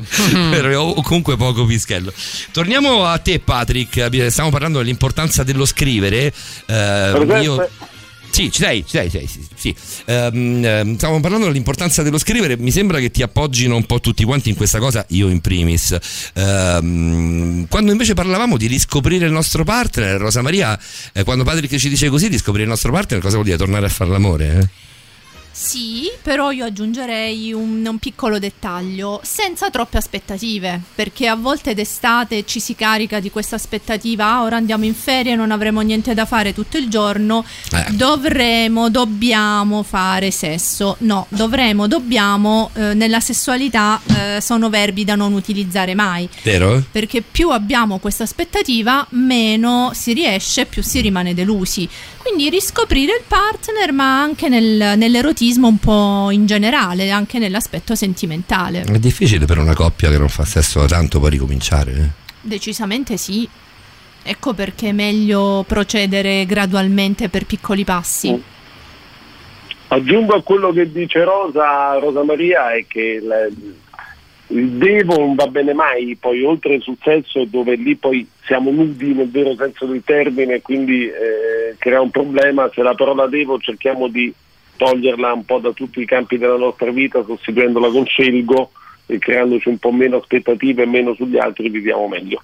o 0.80 1.02
comunque 1.02 1.36
poco 1.36 1.66
pischello. 1.66 2.10
Torniamo 2.50 3.04
a 3.04 3.18
te, 3.18 3.40
Patrick. 3.40 4.08
Stiamo 4.30 4.48
parlando 4.52 4.78
dell'importanza 4.78 5.42
dello 5.42 5.64
scrivere. 5.64 6.32
Eh, 6.66 7.40
io- 7.42 7.68
Sì, 8.32 8.50
ci 8.50 8.62
sei, 8.62 8.82
ci 8.86 8.96
sei, 8.96 9.10
ci 9.10 9.18
sei, 9.18 9.26
sì, 9.28 9.46
sì. 9.54 9.74
Ehm, 10.06 10.64
ehm, 10.64 10.96
stavamo 10.96 11.20
parlando 11.20 11.48
dell'importanza 11.48 12.02
dello 12.02 12.16
scrivere, 12.16 12.56
mi 12.56 12.70
sembra 12.70 12.98
che 12.98 13.10
ti 13.10 13.20
appoggino 13.22 13.76
un 13.76 13.84
po' 13.84 14.00
tutti 14.00 14.24
quanti 14.24 14.48
in 14.48 14.54
questa 14.56 14.78
cosa, 14.78 15.04
io 15.10 15.28
in 15.28 15.42
primis. 15.42 15.94
Ehm, 16.32 17.66
quando 17.68 17.92
invece 17.92 18.14
parlavamo 18.14 18.56
di 18.56 18.68
riscoprire 18.68 19.26
il 19.26 19.32
nostro 19.32 19.64
partner, 19.64 20.18
Rosa 20.18 20.40
Maria, 20.40 20.78
eh, 21.12 21.24
quando 21.24 21.44
Patrick 21.44 21.76
ci 21.76 21.90
dice 21.90 22.08
così, 22.08 22.28
riscoprire 22.28 22.64
il 22.64 22.70
nostro 22.70 22.90
partner, 22.90 23.20
cosa 23.20 23.34
vuol 23.34 23.44
dire? 23.44 23.58
Tornare 23.58 23.84
a 23.84 23.90
fare 23.90 24.10
l'amore? 24.10 24.58
eh? 24.58 24.68
Sì, 25.54 26.10
però 26.22 26.50
io 26.50 26.64
aggiungerei 26.64 27.52
un, 27.52 27.84
un 27.86 27.98
piccolo 27.98 28.38
dettaglio, 28.38 29.20
senza 29.22 29.68
troppe 29.70 29.98
aspettative, 29.98 30.80
perché 30.94 31.28
a 31.28 31.36
volte 31.36 31.74
d'estate 31.74 32.46
ci 32.46 32.58
si 32.58 32.74
carica 32.74 33.20
di 33.20 33.30
questa 33.30 33.56
aspettativa, 33.56 34.26
ah, 34.32 34.42
ora 34.44 34.56
andiamo 34.56 34.86
in 34.86 34.94
ferie, 34.94 35.34
non 35.36 35.50
avremo 35.50 35.82
niente 35.82 36.14
da 36.14 36.24
fare 36.24 36.54
tutto 36.54 36.78
il 36.78 36.88
giorno, 36.88 37.44
Eh. 37.70 37.84
dovremo, 37.90 38.88
dobbiamo 38.88 39.82
fare 39.82 40.30
sesso. 40.30 40.96
No, 41.00 41.26
dovremo, 41.28 41.86
dobbiamo, 41.86 42.70
eh, 42.72 42.94
nella 42.94 43.20
sessualità 43.20 44.00
eh, 44.06 44.40
sono 44.40 44.70
verbi 44.70 45.04
da 45.04 45.16
non 45.16 45.34
utilizzare 45.34 45.94
mai. 45.94 46.26
Vero? 46.42 46.82
Perché 46.90 47.20
più 47.20 47.50
abbiamo 47.50 47.98
questa 47.98 48.22
aspettativa, 48.24 49.06
meno 49.10 49.90
si 49.92 50.14
riesce, 50.14 50.64
più 50.64 50.82
si 50.82 51.00
rimane 51.02 51.34
delusi. 51.34 51.86
Quindi 52.16 52.48
riscoprire 52.48 53.16
il 53.16 53.24
partner, 53.26 53.92
ma 53.92 54.20
anche 54.22 54.48
nel- 54.48 54.96
nell'erotismo 54.96 55.40
un 55.68 55.78
po' 55.78 56.30
in 56.30 56.46
generale, 56.46 57.10
anche 57.10 57.38
nell'aspetto 57.40 57.96
sentimentale. 57.96 58.82
È 58.82 58.98
difficile 58.98 59.44
per 59.44 59.58
una 59.58 59.74
coppia 59.74 60.08
che 60.08 60.18
non 60.18 60.28
fa 60.28 60.44
sesso 60.44 60.80
da 60.80 60.86
tanto 60.86 61.18
poi 61.18 61.30
ricominciare. 61.30 61.92
eh. 61.92 62.08
Decisamente 62.40 63.16
sì. 63.16 63.48
Ecco 64.24 64.54
perché 64.54 64.90
è 64.90 64.92
meglio 64.92 65.64
procedere 65.66 66.46
gradualmente 66.46 67.28
per 67.28 67.44
piccoli 67.44 67.82
passi. 67.84 68.40
Aggiungo 69.88 70.34
a 70.34 70.42
quello 70.42 70.70
che 70.72 70.90
dice 70.92 71.24
Rosa, 71.24 71.98
Rosa 71.98 72.22
Maria 72.22 72.72
è 72.72 72.86
che 72.86 73.20
la- 73.20 73.48
il 74.54 74.68
devo 74.68 75.16
non 75.18 75.34
va 75.34 75.46
bene 75.48 75.72
mai, 75.74 76.16
poi 76.20 76.42
oltre 76.44 76.80
sul 76.80 76.96
sesso 77.02 77.44
dove 77.46 77.74
lì 77.74 77.96
poi 77.96 78.26
siamo 78.46 78.70
nudi 78.70 79.12
nel 79.12 79.30
vero 79.30 79.54
senso 79.56 79.86
del 79.86 80.02
termine, 80.04 80.62
quindi 80.62 81.06
eh, 81.06 81.74
crea 81.78 82.00
un 82.00 82.10
problema, 82.10 82.70
se 82.72 82.82
la 82.82 82.94
parola 82.94 83.26
devo 83.26 83.58
cerchiamo 83.58 84.08
di 84.08 84.32
toglierla 84.76 85.32
un 85.32 85.44
po' 85.44 85.58
da 85.58 85.72
tutti 85.72 86.00
i 86.00 86.06
campi 86.06 86.38
della 86.38 86.56
nostra 86.56 86.90
vita, 86.90 87.24
sostituendola 87.24 87.90
con 87.90 88.04
scelgo 88.04 88.70
e 89.06 89.18
creandoci 89.18 89.68
un 89.68 89.78
po' 89.78 89.92
meno 89.92 90.16
aspettative 90.16 90.82
e 90.82 90.86
meno 90.86 91.14
sugli 91.14 91.38
altri 91.38 91.68
viviamo 91.68 92.08
meglio. 92.08 92.42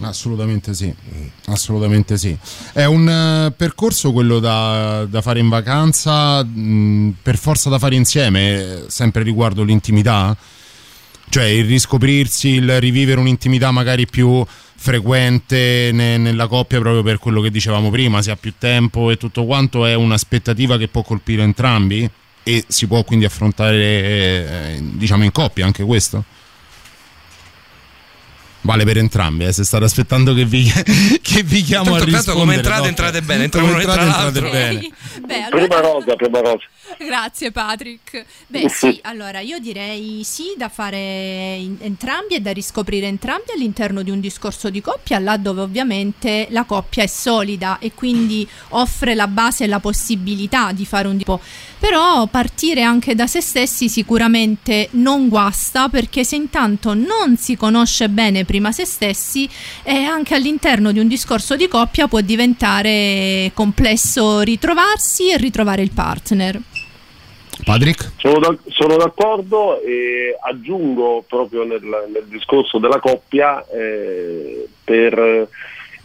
Assolutamente 0.00 0.74
sì, 0.74 0.92
assolutamente 1.46 2.16
sì. 2.16 2.36
È 2.72 2.84
un 2.84 3.08
eh, 3.08 3.52
percorso 3.56 4.12
quello 4.12 4.40
da, 4.40 5.06
da 5.08 5.22
fare 5.22 5.38
in 5.38 5.48
vacanza, 5.48 6.42
mh, 6.42 7.16
per 7.22 7.36
forza 7.36 7.70
da 7.70 7.78
fare 7.78 7.94
insieme, 7.94 8.84
sempre 8.88 9.22
riguardo 9.22 9.62
l'intimità? 9.62 10.36
Cioè 11.28 11.44
il 11.44 11.66
riscoprirsi, 11.66 12.48
il 12.48 12.80
rivivere 12.80 13.20
un'intimità 13.20 13.70
magari 13.70 14.06
più 14.06 14.44
frequente 14.84 15.88
ne- 15.94 16.18
nella 16.18 16.46
coppia 16.46 16.78
proprio 16.78 17.02
per 17.02 17.18
quello 17.18 17.40
che 17.40 17.50
dicevamo 17.50 17.88
prima, 17.88 18.20
si 18.20 18.30
ha 18.30 18.36
più 18.36 18.52
tempo 18.58 19.10
e 19.10 19.16
tutto 19.16 19.46
quanto 19.46 19.86
è 19.86 19.94
un'aspettativa 19.94 20.76
che 20.76 20.88
può 20.88 21.00
colpire 21.02 21.42
entrambi 21.42 22.08
e 22.42 22.64
si 22.68 22.86
può 22.86 23.02
quindi 23.02 23.24
affrontare 23.24 23.78
eh, 23.78 24.78
diciamo 24.82 25.24
in 25.24 25.32
coppia 25.32 25.64
anche 25.64 25.84
questo? 25.84 26.24
Vale 28.64 28.84
per 28.84 28.96
entrambi, 28.96 29.44
eh, 29.44 29.52
se 29.52 29.62
state 29.62 29.84
aspettando 29.84 30.32
che 30.32 30.46
vi, 30.46 30.64
che 31.20 31.42
vi 31.42 31.62
chiamo 31.62 31.84
Tanto, 31.84 31.96
a 31.96 32.06
tanto 32.06 32.16
rispondere. 32.16 32.38
come 32.38 32.54
entrate, 32.54 32.80
no? 32.80 32.86
entrate 32.88 33.20
bene, 33.22 33.44
entra 33.44 33.60
Come 33.60 33.72
entrate, 33.74 34.00
entrate 34.00 34.40
bene. 34.40 34.90
Beh, 35.26 35.46
Prima 35.50 35.80
Rosa, 35.80 36.16
prima 36.16 36.40
Rosa. 36.40 36.64
Grazie 36.98 37.50
Patrick. 37.50 38.24
Beh 38.46 38.68
sì, 38.68 38.98
allora 39.02 39.40
io 39.40 39.58
direi 39.58 40.22
sì 40.24 40.54
da 40.56 40.68
fare 40.68 41.56
in- 41.58 41.76
entrambi 41.80 42.34
e 42.34 42.40
da 42.40 42.52
riscoprire 42.52 43.06
entrambi 43.06 43.50
all'interno 43.54 44.02
di 44.02 44.10
un 44.10 44.20
discorso 44.20 44.70
di 44.70 44.80
coppia, 44.80 45.18
là 45.18 45.36
dove 45.36 45.60
ovviamente 45.60 46.46
la 46.50 46.64
coppia 46.64 47.02
è 47.02 47.06
solida 47.06 47.78
e 47.80 47.92
quindi 47.92 48.46
offre 48.70 49.14
la 49.14 49.26
base 49.26 49.64
e 49.64 49.66
la 49.66 49.80
possibilità 49.80 50.72
di 50.72 50.86
fare 50.86 51.08
un 51.08 51.16
tipo. 51.18 51.40
Però 51.78 52.26
partire 52.28 52.82
anche 52.82 53.14
da 53.14 53.26
se 53.26 53.40
stessi 53.42 53.88
sicuramente 53.90 54.88
non 54.92 55.28
guasta 55.28 55.88
perché 55.88 56.24
se 56.24 56.36
intanto 56.36 56.94
non 56.94 57.36
si 57.36 57.56
conosce 57.56 58.08
bene 58.08 58.44
prima 58.44 58.52
se 58.72 58.84
stessi 58.84 59.48
e 59.82 60.04
anche 60.04 60.34
all'interno 60.34 60.92
di 60.92 60.98
un 60.98 61.08
discorso 61.08 61.56
di 61.56 61.68
coppia 61.68 62.08
può 62.08 62.20
diventare 62.20 63.50
complesso 63.54 64.40
ritrovarsi 64.40 65.30
e 65.30 65.36
ritrovare 65.36 65.82
il 65.82 65.92
partner. 65.92 66.60
Patrick? 67.62 68.12
Sono, 68.18 68.38
d'ac- 68.38 68.60
sono 68.68 68.96
d'accordo 68.96 69.80
e 69.80 70.36
aggiungo 70.40 71.24
proprio 71.26 71.64
nel, 71.64 71.82
nel 71.82 72.24
discorso 72.26 72.78
della 72.78 72.98
coppia, 72.98 73.64
eh, 73.68 74.68
per, 74.82 75.48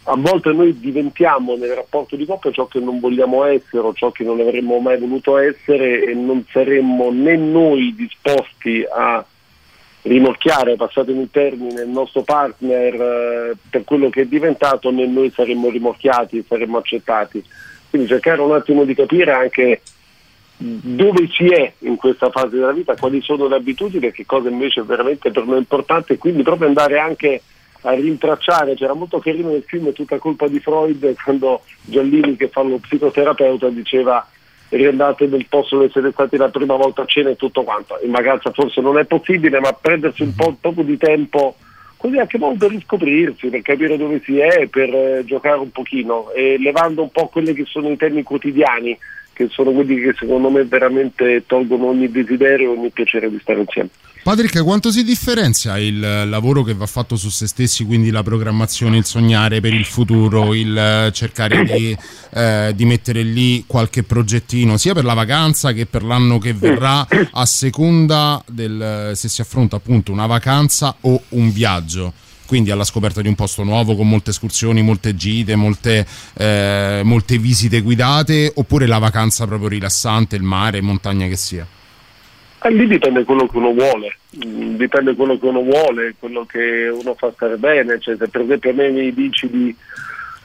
a 0.04 0.16
volte 0.16 0.52
noi 0.52 0.78
diventiamo 0.78 1.56
nel 1.56 1.74
rapporto 1.74 2.16
di 2.16 2.24
coppia 2.24 2.52
ciò 2.52 2.66
che 2.66 2.80
non 2.80 3.00
vogliamo 3.00 3.44
essere 3.44 3.82
o 3.82 3.92
ciò 3.92 4.10
che 4.10 4.24
non 4.24 4.40
avremmo 4.40 4.78
mai 4.78 4.98
voluto 4.98 5.36
essere 5.36 6.04
e 6.04 6.14
non 6.14 6.44
saremmo 6.50 7.10
né 7.10 7.36
noi 7.36 7.94
disposti 7.94 8.84
a 8.90 9.24
rimorchiare, 10.02 10.76
passatemi 10.76 11.22
il 11.22 11.30
termine, 11.30 11.82
il 11.82 11.88
nostro 11.88 12.22
partner 12.22 12.94
eh, 12.94 13.56
per 13.68 13.84
quello 13.84 14.08
che 14.08 14.22
è 14.22 14.26
diventato, 14.26 14.90
né 14.90 15.06
noi 15.06 15.30
saremmo 15.30 15.68
rimorchiati, 15.68 16.44
saremmo 16.46 16.78
accettati. 16.78 17.44
Quindi 17.90 18.08
cercare 18.08 18.40
un 18.40 18.52
attimo 18.52 18.84
di 18.84 18.94
capire 18.94 19.32
anche 19.32 19.82
dove 20.56 21.26
si 21.32 21.46
è 21.46 21.72
in 21.78 21.96
questa 21.96 22.30
fase 22.30 22.56
della 22.56 22.72
vita, 22.72 22.94
quali 22.94 23.22
sono 23.22 23.48
le 23.48 23.56
abitudini 23.56 24.06
e 24.06 24.12
che 24.12 24.26
cosa 24.26 24.50
invece 24.50 24.80
è 24.80 24.84
veramente 24.84 25.30
per 25.30 25.44
noi 25.44 25.58
importante, 25.58 26.18
quindi 26.18 26.42
proprio 26.42 26.68
andare 26.68 26.98
anche 26.98 27.42
a 27.82 27.92
rintracciare, 27.92 28.74
c'era 28.74 28.92
molto 28.92 29.18
carino 29.20 29.48
nel 29.48 29.64
film 29.66 29.90
tutta 29.92 30.18
colpa 30.18 30.48
di 30.48 30.60
Freud 30.60 31.14
quando 31.22 31.62
Giallini 31.80 32.36
che 32.36 32.48
fa 32.48 32.60
lo 32.60 32.76
psicoterapeuta 32.76 33.68
diceva 33.70 34.26
riandate 34.70 35.26
nel 35.26 35.46
posto 35.48 35.76
dove 35.76 35.90
siete 35.90 36.10
stati 36.12 36.36
la 36.36 36.48
prima 36.48 36.76
volta 36.76 37.02
a 37.02 37.06
cena 37.06 37.30
e 37.30 37.36
tutto 37.36 37.62
quanto. 37.62 37.98
In 38.02 38.10
vacanza 38.10 38.50
forse 38.50 38.80
non 38.80 38.98
è 38.98 39.04
possibile, 39.04 39.60
ma 39.60 39.72
prendersi 39.72 40.22
un 40.22 40.34
po' 40.34 40.56
poco 40.60 40.82
di 40.82 40.96
tempo 40.96 41.56
così 41.96 42.16
anche 42.16 42.38
un 42.40 42.56
per 42.56 42.70
riscoprirsi, 42.70 43.48
per 43.48 43.60
capire 43.60 43.98
dove 43.98 44.22
si 44.24 44.38
è, 44.38 44.66
per 44.68 44.88
eh, 44.94 45.22
giocare 45.26 45.58
un 45.58 45.70
pochino 45.70 46.30
e 46.30 46.56
levando 46.58 47.02
un 47.02 47.10
po' 47.10 47.26
quelli 47.26 47.52
che 47.52 47.64
sono 47.66 47.90
i 47.90 47.96
temi 47.96 48.22
quotidiani 48.22 48.96
che 49.40 49.48
sono 49.48 49.70
quelli 49.70 50.00
che 50.00 50.12
secondo 50.18 50.50
me 50.50 50.64
veramente 50.64 51.44
tolgono 51.46 51.86
ogni 51.86 52.10
desiderio 52.10 52.72
e 52.72 52.76
ogni 52.76 52.90
piacere 52.90 53.30
di 53.30 53.38
stare 53.40 53.60
insieme. 53.60 53.88
Patrick, 54.22 54.62
quanto 54.62 54.90
si 54.90 55.02
differenzia 55.02 55.78
il 55.78 56.04
eh, 56.04 56.26
lavoro 56.26 56.62
che 56.62 56.74
va 56.74 56.84
fatto 56.84 57.16
su 57.16 57.30
se 57.30 57.46
stessi, 57.46 57.86
quindi 57.86 58.10
la 58.10 58.22
programmazione, 58.22 58.98
il 58.98 59.06
sognare 59.06 59.60
per 59.60 59.72
il 59.72 59.86
futuro, 59.86 60.52
il 60.52 60.76
eh, 60.76 61.10
cercare 61.12 61.64
di, 61.64 61.96
eh, 62.34 62.72
di 62.76 62.84
mettere 62.84 63.22
lì 63.22 63.64
qualche 63.66 64.02
progettino, 64.02 64.76
sia 64.76 64.92
per 64.92 65.04
la 65.04 65.14
vacanza 65.14 65.72
che 65.72 65.86
per 65.86 66.04
l'anno 66.04 66.38
che 66.38 66.52
verrà, 66.52 67.06
a 67.32 67.46
seconda 67.46 68.44
del 68.46 69.12
se 69.14 69.28
si 69.28 69.40
affronta 69.40 69.76
appunto 69.76 70.12
una 70.12 70.26
vacanza 70.26 70.96
o 71.00 71.22
un 71.30 71.50
viaggio? 71.50 72.12
quindi 72.50 72.72
alla 72.72 72.82
scoperta 72.82 73.22
di 73.22 73.28
un 73.28 73.36
posto 73.36 73.62
nuovo 73.62 73.94
con 73.94 74.08
molte 74.08 74.30
escursioni, 74.30 74.82
molte 74.82 75.14
gite, 75.14 75.54
molte, 75.54 76.04
eh, 76.32 77.00
molte 77.04 77.38
visite 77.38 77.80
guidate, 77.80 78.52
oppure 78.56 78.88
la 78.88 78.98
vacanza 78.98 79.46
proprio 79.46 79.68
rilassante, 79.68 80.34
il 80.34 80.42
mare, 80.42 80.80
montagna 80.80 81.28
che 81.28 81.36
sia? 81.36 81.64
Eh, 82.62 82.70
lì 82.70 82.86
dipende 82.86 83.24
quello 83.24 83.46
che 83.46 83.56
uno 83.56 83.72
vuole, 83.72 84.16
Mm, 84.46 84.76
dipende 84.76 85.16
quello 85.16 85.36
che 85.38 85.46
uno 85.46 85.62
vuole, 85.62 86.14
quello 86.16 86.44
che 86.46 86.88
uno 86.88 87.14
fa 87.14 87.32
stare 87.32 87.56
bene, 87.56 87.98
cioè, 87.98 88.16
se 88.16 88.28
per 88.28 88.42
esempio 88.42 88.70
a 88.70 88.74
me 88.74 88.88
mi 88.90 89.12
dici 89.12 89.50
di 89.50 89.74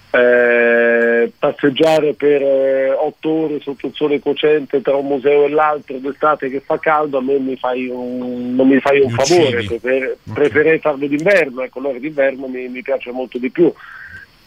eh, 0.09 1.31
passeggiare 1.37 2.13
per 2.15 2.41
eh, 2.41 2.89
otto 2.89 3.29
ore 3.29 3.59
sotto 3.59 3.85
il 3.85 3.93
sole 3.93 4.19
cocente 4.19 4.81
tra 4.81 4.95
un 4.95 5.05
museo 5.05 5.45
e 5.45 5.49
l'altro 5.49 5.99
d'estate 5.99 6.49
che 6.49 6.61
fa 6.61 6.79
caldo, 6.79 7.19
a 7.19 7.21
me 7.21 7.37
mi 7.37 7.55
fai 7.57 7.87
un, 7.87 8.55
non 8.55 8.67
mi 8.67 8.79
fai 8.79 9.01
un 9.01 9.11
Mi 9.11 9.23
favore, 9.23 9.63
prefer- 9.65 10.17
preferirei 10.33 10.79
farlo 10.79 11.05
d'inverno, 11.05 11.61
ecco 11.61 11.79
l'ora 11.79 11.99
d'inverno 11.99 12.47
mi, 12.47 12.67
mi 12.67 12.81
piace 12.81 13.11
molto 13.11 13.37
di 13.37 13.51
più. 13.51 13.71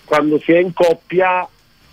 Quando 0.04 0.40
si 0.40 0.50
è 0.50 0.58
in 0.58 0.72
coppia 0.72 1.46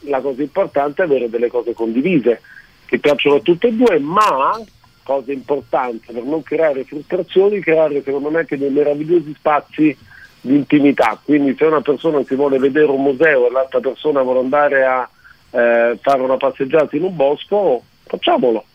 la 0.08 0.20
cosa 0.20 0.42
importante 0.42 1.04
è 1.04 1.06
avere 1.06 1.30
delle 1.30 1.48
cose 1.48 1.74
condivise 1.74 2.42
che 2.86 2.98
piacciono 2.98 3.36
a 3.36 3.42
tutte 3.42 3.68
e 3.68 3.74
due, 3.74 4.00
ma 4.00 4.60
cosa 5.06 5.32
importante 5.32 6.12
per 6.12 6.24
non 6.24 6.42
creare 6.42 6.84
frustrazioni, 6.84 7.60
creare 7.60 8.02
secondo 8.04 8.32
me 8.32 8.40
anche 8.40 8.58
dei 8.58 8.72
meravigliosi 8.72 9.34
spazi 9.38 9.96
di 10.42 10.56
intimità. 10.56 11.20
Quindi 11.24 11.56
se 11.56 11.66
una 11.66 11.82
persona 11.82 12.24
si 12.24 12.34
vuole 12.34 12.58
vedere 12.58 12.88
un 12.88 13.04
museo 13.04 13.48
e 13.48 13.52
l'altra 13.52 13.80
persona 13.80 14.24
vuole 14.24 14.40
andare 14.40 14.84
a 14.84 15.08
eh, 15.52 15.98
fare 16.02 16.22
una 16.22 16.38
passeggiata 16.38 16.96
in 16.96 17.04
un 17.04 17.16
bosco, 17.16 17.84
facciamolo. 18.04 18.66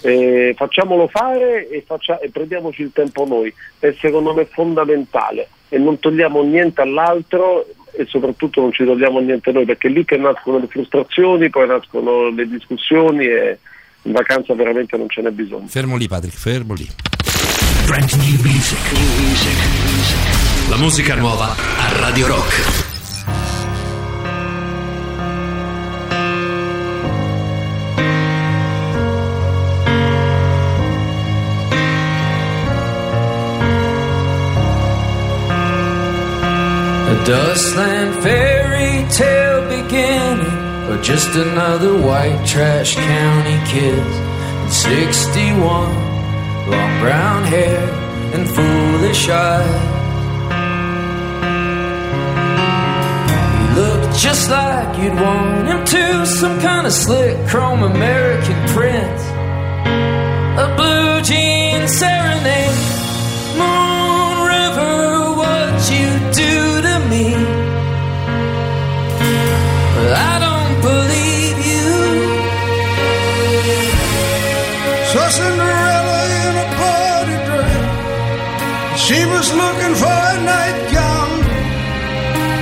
Eh, 0.00 0.54
facciamolo 0.56 1.06
fare 1.08 1.68
e, 1.68 1.82
faccia- 1.86 2.18
e 2.18 2.30
prendiamoci 2.30 2.82
il 2.82 2.92
tempo 2.92 3.26
noi. 3.26 3.52
È 3.78 3.94
secondo 4.00 4.32
me 4.34 4.46
fondamentale 4.46 5.48
e 5.68 5.78
non 5.78 5.98
togliamo 5.98 6.42
niente 6.42 6.80
all'altro 6.80 7.66
e 7.92 8.06
soprattutto 8.06 8.60
non 8.60 8.72
ci 8.72 8.84
togliamo 8.84 9.20
niente 9.20 9.52
noi 9.52 9.64
perché 9.64 9.88
è 9.88 9.90
lì 9.90 10.04
che 10.04 10.16
nascono 10.16 10.58
le 10.58 10.66
frustrazioni, 10.66 11.50
poi 11.50 11.66
nascono 11.66 12.30
le 12.30 12.48
discussioni 12.48 13.26
e 13.26 13.58
in 14.04 14.12
vacanza 14.12 14.54
veramente 14.54 14.96
non 14.96 15.08
ce 15.08 15.20
n'è 15.22 15.30
bisogno. 15.30 15.66
Fermo 15.66 15.96
lì, 15.96 16.08
Patrick, 16.08 16.36
fermo 16.36 16.74
lì. 16.74 16.88
Brand 17.86 18.10
new 18.12 18.40
music. 18.42 18.78
La 20.68 20.76
musica 20.76 21.14
nuova 21.14 21.54
a 21.54 22.00
Radio 22.00 22.26
Rock. 22.26 22.82
A 37.06 37.14
dustland 37.24 38.12
fairy 38.20 39.06
tale 39.16 39.43
just 41.04 41.36
another 41.36 42.00
white 42.00 42.46
trash 42.46 42.94
county 42.94 43.58
kid. 43.70 43.98
And 43.98 44.72
61, 44.72 45.60
long 46.70 47.00
brown 47.00 47.44
hair 47.44 47.78
and 48.32 48.48
foolish 48.48 49.28
eyes. 49.28 49.82
He 53.58 53.80
looked 53.80 54.18
just 54.18 54.48
like 54.48 54.98
you'd 54.98 55.14
want 55.14 55.68
him 55.68 55.84
to, 55.84 56.26
some 56.26 56.58
kind 56.60 56.86
of 56.86 56.92
slick 56.94 57.36
chrome 57.48 57.82
American 57.82 58.56
prince. 58.68 59.22
A 60.56 60.74
blue 60.74 61.20
jean 61.20 61.86
serenade. 61.86 62.80
Moon 63.60 64.36
River, 64.56 65.36
what 65.36 65.90
you 65.92 66.08
do 66.32 66.80
to 66.80 66.98
me. 67.10 67.43
Saw 75.24 75.30
Cinderella 75.30 76.20
in 76.44 76.52
a 76.64 76.68
party 76.76 77.36
dress. 77.48 79.00
She 79.04 79.20
was 79.24 79.46
looking 79.54 79.94
for 80.02 80.18
a 80.34 80.36
nightgown. 80.52 81.32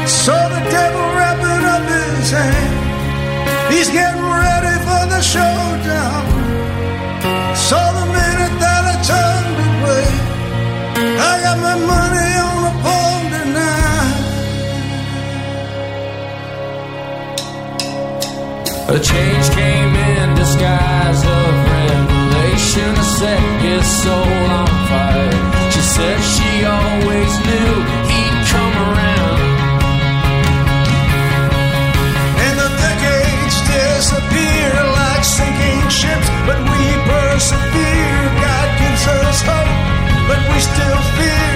Saw 0.07 0.43
the 0.55 0.63
devil 0.71 1.07
wrapping 1.17 1.65
up 1.75 1.83
his 1.91 2.31
hand. 2.31 2.75
He's 3.73 3.91
getting 3.91 4.23
ready 4.23 4.77
for 4.87 5.03
the 5.11 5.21
showdown. 5.35 6.25
Saw 7.57 7.87
the 7.99 8.07
minute 8.19 8.57
that 8.63 8.83
I 8.93 8.97
turned 9.11 9.59
away. 9.73 10.07
I 11.19 11.33
got 11.43 11.59
my 11.67 11.77
money 11.93 12.31
on 12.47 12.61
a 12.71 12.75
pawn 12.85 13.23
tonight. 13.35 14.19
A 18.95 18.99
change 19.11 19.47
came 19.51 19.95
in 19.97 20.35
disguise 20.37 21.25
of 21.27 21.72
revelation 22.53 22.95
to 22.95 23.05
set 23.05 23.41
his 23.63 24.03
soul 24.03 24.15
on 24.15 24.67
fire. 24.89 25.71
She 25.71 25.81
said 25.81 26.19
she 26.21 26.65
always 26.65 27.33
knew 27.47 27.73
he'd 28.13 28.37
come 28.53 28.75
around. 28.89 29.41
And 32.45 32.55
the 32.59 32.71
decades 32.85 33.57
disappear 33.69 34.73
like 35.01 35.25
sinking 35.25 35.89
ships, 35.89 36.29
but 36.47 36.59
we 36.61 36.85
persevere. 37.09 38.23
God 38.45 38.69
gives 38.81 39.07
us 39.07 39.43
hope, 39.43 39.73
but 40.29 40.41
we 40.53 40.61
still 40.61 41.01
fear 41.17 41.52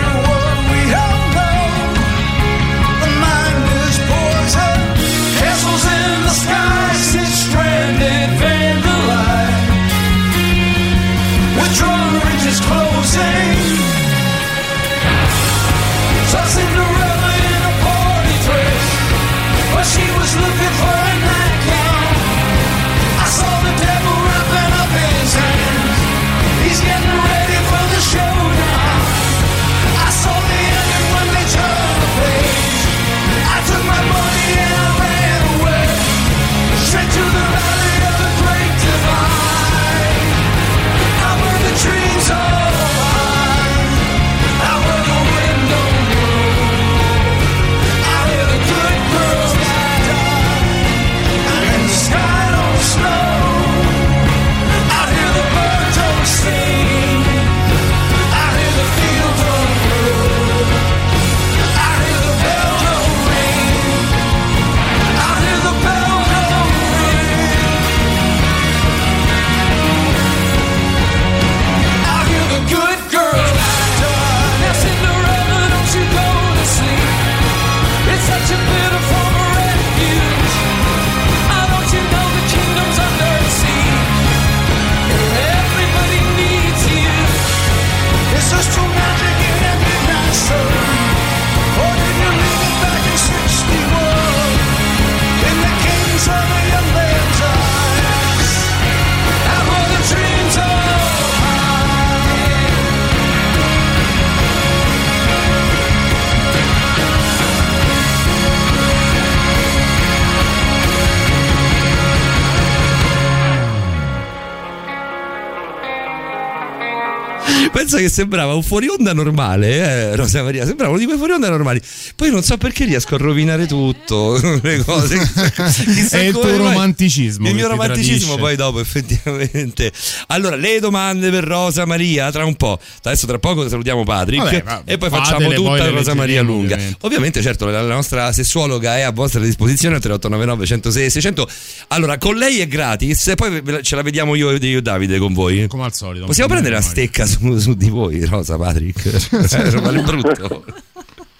pensa 117.76 117.98
che 117.98 118.08
sembrava 118.08 118.54
un 118.54 118.62
fuori 118.62 118.88
onda 118.88 119.12
normale, 119.12 119.68
eh, 119.68 120.16
Rosa 120.16 120.42
Maria, 120.42 120.64
sembrava 120.64 120.92
uno 120.92 120.98
di 120.98 121.04
quei 121.04 121.18
fuori 121.18 121.32
onda 121.32 121.50
normali. 121.50 121.78
Poi 122.14 122.30
non 122.30 122.42
so 122.42 122.56
perché 122.56 122.86
riesco 122.86 123.16
a 123.16 123.18
rovinare 123.18 123.66
tutto, 123.66 124.40
le 124.62 124.82
cose. 124.82 125.18
Chissà 125.18 126.16
È 126.20 126.22
il 126.22 126.32
tuo 126.32 126.56
romanticismo 126.56 127.46
Il 127.46 127.54
mio 127.54 127.64
ti 127.64 127.70
romanticismo 127.70 128.34
tradisce. 128.36 128.40
poi 128.40 128.56
dopo 128.56 128.80
effettivamente. 128.80 129.92
Allora, 130.28 130.56
le 130.56 130.80
domande 130.80 131.30
per 131.30 131.44
Rosa 131.44 131.84
Maria 131.84 132.30
tra 132.32 132.46
un 132.46 132.54
po'. 132.54 132.78
Adesso 133.02 133.26
tra 133.26 133.38
poco 133.38 133.68
salutiamo 133.68 134.04
Patrick 134.04 134.42
Vabbè, 134.42 134.62
ma 134.64 134.82
e 134.86 134.96
poi 134.96 135.10
facciamo 135.10 135.44
poi 135.44 135.54
tutta 135.54 135.84
le 135.84 135.90
Rosa 135.90 136.14
Maria 136.14 136.40
lunga. 136.40 136.74
ovviamente. 136.74 136.96
Ovviamente, 137.00 137.42
certo, 137.42 137.66
la, 137.66 137.82
nostra 137.82 138.32
sessuologa 138.32 138.96
è 138.96 139.02
a 139.02 139.12
vostra 139.12 139.40
disposizione 139.40 140.00
3899 140.00 140.66
106 140.66 141.10
600. 141.10 141.48
Allora, 141.88 142.16
con 142.16 142.36
lei 142.36 142.60
è 142.60 142.66
gratis, 142.66 143.32
poi 143.36 143.62
ce 143.82 143.96
la 143.96 144.02
vediamo 144.02 144.34
io 144.34 144.48
e 144.48 144.56
io 144.56 144.78
e 144.78 144.82
Davide 144.82 145.18
con 145.18 145.34
voi. 145.34 145.66
Come 145.66 145.84
al 145.84 145.94
solito. 145.94 146.24
Possiamo 146.24 146.48
prendere 146.48 146.74
la 146.74 146.80
stecca 146.80 147.26
su, 147.26 147.65
su 147.66 147.74
di 147.74 147.90
voi, 147.90 148.24
Rosa 148.24 148.56
Patrick? 148.56 149.02
Pare 149.82 150.00
brutto. 150.02 150.64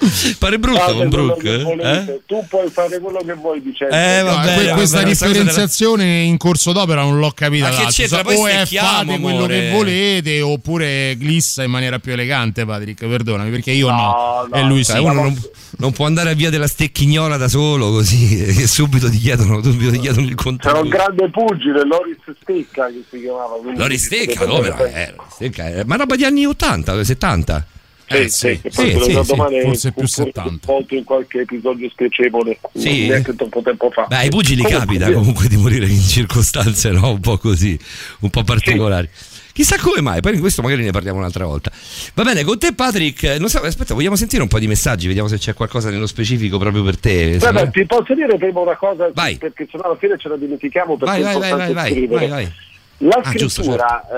Pare 0.38 0.58
brutto 0.58 0.78
Fate 0.80 0.92
con 0.94 1.08
Brooke? 1.08 1.42
che 1.42 1.72
eh? 1.82 2.20
Tu 2.26 2.44
puoi 2.48 2.68
fare 2.70 2.98
quello 3.00 3.18
che 3.24 3.32
vuoi 3.34 3.62
dicendo. 3.62 3.94
Eh, 3.94 4.22
No, 4.22 4.30
va 4.34 4.40
bene, 4.42 4.62
que- 4.64 4.72
questa 4.72 5.02
cosa 5.02 5.08
differenziazione 5.08 6.20
in 6.22 6.36
corso 6.36 6.72
d'opera 6.72 7.02
non 7.02 7.18
l'ho 7.18 7.30
capita. 7.32 7.68
Ma 7.70 7.76
che 7.76 7.86
c'entra? 7.90 8.18
So- 8.18 8.24
Poi 8.24 8.36
o 8.36 8.46
è 8.46 8.52
stecchiamo, 8.66 8.88
fate 9.12 9.20
quello 9.20 9.46
che 9.46 9.68
amore. 9.68 9.70
volete 9.70 10.40
oppure 10.40 11.16
glissa 11.18 11.62
in 11.62 11.70
maniera 11.70 11.98
più 11.98 12.12
elegante, 12.12 12.64
Patrick. 12.64 13.06
Perdonami, 13.06 13.50
perché 13.50 13.70
io 13.72 13.88
no. 13.90 13.96
No, 13.96 14.46
no, 14.50 14.56
e 14.56 14.62
lui 14.62 14.84
Cioè, 14.84 14.96
sì. 14.96 15.02
uno 15.02 15.12
non, 15.12 15.42
non 15.78 15.92
può 15.92 16.06
andare 16.06 16.30
a 16.30 16.34
via 16.34 16.50
della 16.50 16.66
stecchignola 16.66 17.36
da 17.36 17.48
solo 17.48 17.90
così 17.90 18.54
che 18.54 18.66
subito 18.66 19.08
ti 19.10 19.18
chiedono, 19.18 19.62
subito 19.62 19.90
ti 19.90 19.98
chiedono 19.98 20.26
il 20.26 20.34
C'era 20.58 20.78
un 20.78 20.88
grande 20.88 21.28
pugile, 21.30 21.84
Loris 21.84 22.18
Stecca 22.40 22.86
che 22.86 23.04
si 23.10 23.20
chiamava. 23.20 23.56
quindi- 23.60 23.78
Lori 23.78 23.98
Stecca, 23.98 24.46
come? 24.46 24.68
Eh, 24.92 25.14
Stecca, 25.30 25.68
eh, 25.68 25.84
ma 25.84 25.96
roba 25.96 26.16
di 26.16 26.24
anni 26.24 26.44
80, 26.46 27.04
70. 27.04 27.66
Sì, 28.08 28.14
Eh, 28.16 28.28
sì, 28.28 28.60
sì, 28.62 28.70
sì, 28.70 28.90
poi 28.92 29.02
sì, 29.02 29.12
forse 29.12 29.92
più 29.92 30.06
fu- 30.06 30.22
fu 30.22 30.24
70. 30.24 30.70
Molto 30.72 30.94
in 30.94 31.02
qualche 31.04 31.40
episodio 31.40 31.88
spiacevole, 31.90 32.58
Sì. 32.74 33.08
neanche 33.08 33.34
troppo 33.34 33.62
tempo 33.62 33.90
fa. 33.90 34.06
Beh, 34.08 34.16
ai 34.16 34.28
pugili 34.30 34.62
Comunque, 34.62 34.86
capita 34.86 35.12
comunque 35.12 35.48
di 35.48 35.56
morire 35.56 35.86
in 35.86 36.00
circostanze 36.00 36.90
no? 36.90 37.10
un 37.10 37.20
po' 37.20 37.36
così, 37.38 37.76
un 38.20 38.30
po' 38.30 38.44
particolari. 38.44 39.08
Chissà 39.52 39.78
come 39.80 40.02
mai, 40.02 40.20
poi 40.20 40.34
di 40.34 40.38
questo 40.38 40.60
magari 40.60 40.84
ne 40.84 40.90
parliamo 40.90 41.18
un'altra 41.18 41.46
volta. 41.46 41.72
Va 42.14 42.22
bene, 42.24 42.44
con 42.44 42.58
te 42.58 42.74
Patrick, 42.74 43.22
eh, 43.22 43.38
non 43.38 43.48
so, 43.48 43.58
aspetta, 43.60 43.94
vogliamo 43.94 44.14
sentire 44.14 44.42
un 44.42 44.48
po' 44.48 44.58
di 44.58 44.66
messaggi, 44.66 45.06
vediamo 45.06 45.28
se 45.28 45.38
c'è 45.38 45.54
qualcosa 45.54 45.88
nello 45.90 46.06
specifico 46.06 46.58
proprio 46.58 46.82
per 46.84 46.98
te. 46.98 47.38
Vabbè, 47.38 47.70
ti 47.70 47.86
posso 47.86 48.14
dire 48.14 48.36
prima 48.36 48.60
una 48.60 48.76
cosa, 48.76 49.10
Vai. 49.14 49.36
perché 49.38 49.66
sennò 49.70 49.84
alla 49.84 49.96
fine 49.96 50.16
ce 50.18 50.28
la 50.28 50.36
dimentichiamo 50.36 50.96
perché 50.98 51.22
Vai, 51.22 51.34
è 51.34 51.38
vai, 51.38 51.50
vai, 51.50 51.72
vai, 51.72 51.72
vai, 51.74 52.06
vai, 52.06 52.28
vai. 52.28 52.52
La 52.98 53.16
Ah, 53.16 53.24
scrittura, 53.24 54.08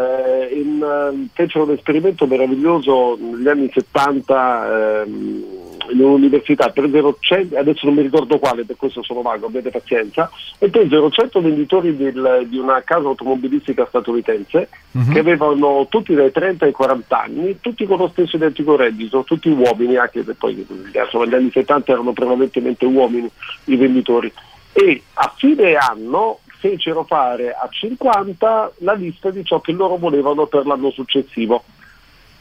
eh, 0.49 0.55
in, 0.55 0.81
eh, 0.83 1.29
fecero 1.33 1.65
un 1.65 1.73
esperimento 1.73 2.27
meraviglioso 2.27 3.19
negli 3.21 3.49
anni 3.49 3.71
70 3.75 5.03
ehm, 5.03 5.45
in 5.91 6.01
un'università, 6.01 6.69
presero 6.69 7.17
100, 7.19 7.57
adesso 7.57 7.87
non 7.87 7.95
mi 7.95 8.03
ricordo 8.03 8.39
quale, 8.39 8.65
per 8.65 8.77
questo 8.77 9.03
sono 9.03 9.23
vago, 9.23 9.47
abbiate 9.47 9.71
pazienza, 9.71 10.31
e 10.59 10.69
presero 10.69 11.11
100 11.11 11.41
venditori 11.41 11.97
del- 11.97 12.45
di 12.47 12.59
una 12.59 12.83
casa 12.83 13.09
automobilistica 13.09 13.87
statunitense 13.89 14.69
che 15.13 15.19
avevano 15.19 15.87
tutti 15.89 16.15
dai 16.15 16.31
30 16.31 16.67
ai 16.67 16.73
40 16.73 17.23
anni, 17.23 17.59
tutti 17.61 17.87
con 17.87 17.97
lo 17.99 18.09
stesso 18.09 18.37
identico 18.37 18.77
reddito, 18.77 19.25
tutti 19.25 19.49
uomini, 19.49 19.97
anche 19.97 20.23
se 20.25 20.35
poi 20.35 20.65
insomma, 20.93 21.25
negli 21.25 21.35
anni 21.35 21.51
70 21.51 21.93
erano 21.93 22.13
prevalentemente 22.13 22.85
uomini 22.85 23.29
i 23.65 23.77
venditori. 23.77 24.31
E 24.73 25.03
a 25.15 25.33
fine 25.37 25.75
anno 25.75 26.41
fecero 26.59 27.05
fare 27.05 27.53
a 27.53 27.69
50 27.71 28.73
la 28.79 28.93
lista 28.93 29.31
di 29.31 29.45
ciò 29.45 29.61
che 29.61 29.73
loro 29.73 29.97
volevano 29.97 30.47
per 30.47 30.67
l'anno 30.67 30.91
successivo 30.91 31.65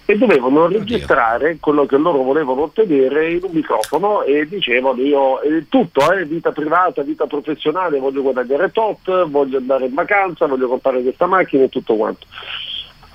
e 0.10 0.18
dovevano 0.18 0.68
registrare 0.68 1.58
quello 1.60 1.86
che 1.86 1.98
loro 1.98 2.24
volevano 2.24 2.64
ottenere 2.64 3.34
in 3.34 3.44
un 3.44 3.52
microfono 3.52 4.24
e 4.24 4.48
dicevano 4.48 5.02
io 5.02 5.42
eh, 5.42 5.66
tutto, 5.68 6.14
eh, 6.14 6.24
vita 6.24 6.54
privata, 6.54 7.02
vita 7.02 7.26
professionale, 7.26 8.00
voglio 8.00 8.22
guadagnare 8.22 8.72
tot, 8.72 9.28
voglio 9.28 9.58
andare 9.58 9.88
in 9.88 9.94
vacanza, 9.94 10.48
voglio 10.48 10.70
comprare 10.70 11.02
questa 11.02 11.26
macchina 11.26 11.64
e 11.64 11.70
tutto 11.70 11.96
quanto. 11.96 12.26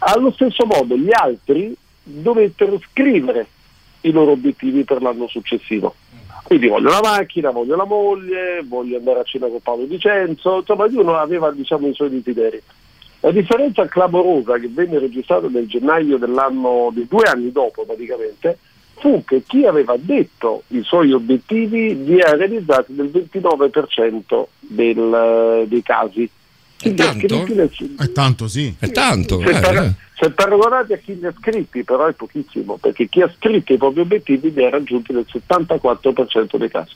Allo 0.00 0.30
stesso 0.32 0.66
modo 0.66 0.94
gli 0.94 1.10
altri 1.12 1.74
dovettero 2.02 2.78
scrivere 2.90 3.46
i 4.02 4.10
loro 4.10 4.32
obiettivi 4.32 4.84
per 4.84 5.00
l'anno 5.00 5.26
successivo. 5.28 5.94
Quindi 6.42 6.68
voglio 6.68 6.90
la 6.90 7.00
macchina, 7.02 7.50
voglio 7.50 7.76
la 7.76 7.84
moglie, 7.84 8.62
voglio 8.64 8.98
andare 8.98 9.20
a 9.20 9.22
cena 9.22 9.46
con 9.46 9.60
Paolo 9.60 9.86
Vicenzo, 9.86 10.58
insomma 10.58 10.84
ognuno 10.84 11.16
aveva 11.16 11.50
diciamo, 11.50 11.86
i 11.86 11.94
suoi 11.94 12.10
desideri. 12.10 12.60
La 13.20 13.30
differenza 13.30 13.86
clamorosa 13.86 14.58
che 14.58 14.68
venne 14.68 14.98
registrata 14.98 15.46
nel 15.48 15.68
gennaio 15.68 16.18
dell'anno, 16.18 16.90
di 16.92 17.06
due 17.08 17.24
anni 17.24 17.52
dopo 17.52 17.84
praticamente, 17.84 18.58
fu 18.94 19.22
che 19.24 19.42
chi 19.46 19.64
aveva 19.64 19.94
detto 19.96 20.64
i 20.68 20.82
suoi 20.82 21.12
obiettivi 21.12 22.04
li 22.04 22.20
ha 22.20 22.34
realizzati 22.34 22.92
nel 22.92 23.08
29% 23.08 24.48
del- 24.58 25.64
dei 25.66 25.82
casi. 25.82 26.28
Ha 26.90 26.94
tanto? 26.94 27.46
È 27.98 28.12
tanto 28.12 28.48
sì. 28.48 28.74
È 28.78 28.90
tanto, 28.90 29.40
se, 29.40 29.48
eh, 29.48 29.60
par- 29.60 29.76
eh. 29.76 29.94
se 30.18 30.30
paragonati 30.30 30.92
a 30.92 30.96
chi 30.96 31.18
li 31.18 31.26
ha 31.26 31.34
scritti, 31.38 31.84
però 31.84 32.06
è 32.06 32.12
pochissimo, 32.12 32.76
perché 32.76 33.08
chi 33.08 33.22
ha 33.22 33.32
scritto 33.36 33.72
i 33.72 33.76
propri 33.76 34.00
obiettivi 34.00 34.52
li 34.52 34.64
ha 34.64 34.70
raggiunti 34.70 35.12
nel 35.12 35.26
74% 35.30 36.56
dei 36.56 36.70
casi. 36.70 36.94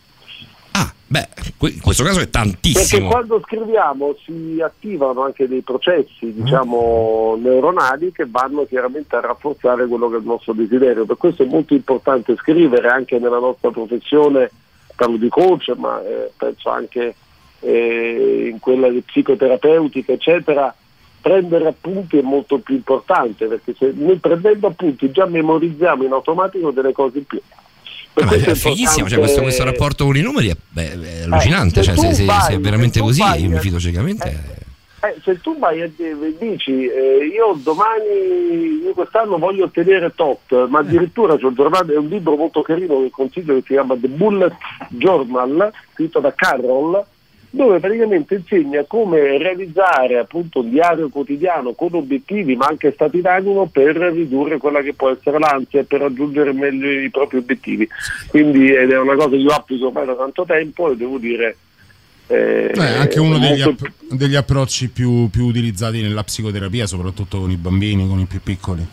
Ah, 0.73 0.93
beh, 1.07 1.29
in 1.61 1.81
questo 1.81 2.03
caso 2.05 2.21
è 2.21 2.29
Perché 2.29 2.31
tantissimo. 2.31 3.09
quando 3.09 3.41
scriviamo 3.45 4.15
si 4.25 4.61
attivano 4.63 5.23
anche 5.23 5.49
dei 5.49 5.63
processi, 5.63 6.33
diciamo, 6.35 7.39
neuronali 7.41 8.13
che 8.13 8.27
vanno 8.29 8.67
chiaramente 8.67 9.17
a 9.17 9.21
rafforzare 9.21 9.87
quello 9.87 10.11
che 10.11 10.17
è 10.17 10.19
il 10.19 10.27
nostro 10.27 10.53
desiderio. 10.53 11.07
Per 11.07 11.17
questo 11.17 11.45
è 11.45 11.47
molto 11.47 11.73
importante 11.73 12.37
scrivere 12.37 12.89
anche 12.89 13.19
nella 13.19 13.39
nostra 13.39 13.71
professione, 13.71 14.51
parlo 14.95 15.17
di 15.17 15.29
coach, 15.29 15.73
ma 15.77 16.03
eh, 16.03 16.31
penso 16.37 16.69
anche 16.69 17.15
eh, 17.61 18.49
in 18.51 18.59
quella 18.59 18.89
psicoterapeutica, 19.05 20.13
eccetera. 20.13 20.75
Prendere 21.21 21.67
appunti 21.67 22.19
è 22.19 22.23
molto 22.23 22.59
più 22.59 22.77
importante 22.77 23.47
perché 23.47 23.75
se 23.77 23.93
noi 23.95 24.17
prendendo 24.19 24.69
appunti 24.69 25.11
già 25.11 25.27
memorizziamo 25.27 26.05
in 26.05 26.13
automatico 26.13 26.71
delle 26.71 26.93
cose 26.93 27.19
in 27.19 27.25
più. 27.25 27.41
Ma 28.25 28.31
è 28.31 28.55
fighissimo, 28.55 29.09
cioè, 29.09 29.19
questo, 29.19 29.43
questo 29.43 29.65
rapporto 29.65 30.05
con 30.05 30.17
i 30.17 30.23
numeri 30.23 30.49
è, 30.49 30.57
beh, 30.69 31.01
è 31.01 31.23
allucinante. 31.23 31.81
Eh, 31.81 31.83
se 31.83 31.97
cioè, 31.97 32.15
se, 32.15 32.25
vai- 32.25 32.41
se 32.43 32.53
è 32.55 32.61
veramente 32.61 32.99
se 32.99 33.05
così, 33.05 33.21
vai- 33.21 33.43
io 33.43 33.51
mi 33.51 33.59
fido 33.59 33.79
ciecamente. 33.79 34.55
Eh, 35.03 35.21
se 35.23 35.41
tu 35.41 35.59
vai 35.59 35.83
e 35.83 35.93
dici 36.39 36.87
eh, 36.87 37.27
io 37.27 37.59
domani, 37.63 38.83
io 38.83 38.95
quest'anno 38.95 39.37
voglio 39.37 39.65
ottenere 39.65 40.13
tot, 40.15 40.67
ma 40.69 40.79
addirittura 40.79 41.37
c'è 41.37 41.45
un 41.45 41.55
giornale, 41.55 41.93
è 41.93 41.99
un 41.99 42.09
libro 42.09 42.37
molto 42.37 42.63
carino 42.63 43.03
che 43.03 43.11
consiglio 43.11 43.55
che 43.55 43.61
si 43.61 43.73
chiama 43.75 43.95
The 43.97 44.09
Bullet 44.09 44.55
Journal, 44.89 45.71
scritto 45.93 46.21
da 46.21 46.33
Carroll, 46.35 47.05
dove 47.57 47.81
praticamente 47.81 48.35
insegna 48.35 48.85
come 48.87 49.39
realizzare 49.39 50.19
appunto 50.19 50.61
un 50.61 50.71
diario 50.71 51.09
quotidiano 51.09 51.73
con 51.73 51.95
obiettivi 51.95 52.55
ma 52.55 52.67
anche 52.67 52.93
stati 52.93 53.21
d'animo 53.23 53.67
per 53.67 53.97
ridurre 53.97 54.59
quella 54.59 54.83
che 54.83 54.93
può 54.93 55.11
essere 55.11 55.39
l'ansia 55.39 55.81
e 55.81 55.85
per 55.85 56.01
raggiungere 56.01 56.53
meglio 56.53 56.89
i 56.91 57.11
propri 57.11 57.39
obiettivi. 57.39 57.89
Quindi 58.29 58.73
ed 58.73 58.93
è 58.93 58.99
una 58.99 59.15
cosa 59.15 59.31
che 59.31 59.37
io 59.37 59.51
applico 59.51 59.87
ormai 59.87 60.05
da 60.07 60.15
tanto 60.15 60.45
tempo 60.45 60.93
e 60.93 60.97
devo 60.97 61.17
dire 61.19 61.57
eh, 62.29 62.71
È 62.71 62.99
anche 62.99 63.21
uno 63.21 63.39
degli, 63.39 63.63
app- 63.63 63.87
degli 64.11 64.35
approcci 64.35 64.91
più, 64.91 65.29
più 65.31 65.47
utilizzati 65.47 66.03
nella 66.03 66.25
psicoterapia, 66.25 66.87
soprattutto 66.87 67.41
con 67.41 67.51
i 67.51 67.57
bambini, 67.57 68.07
con 68.07 68.19
i 68.19 68.27
più 68.27 68.41
piccoli. 68.43 68.87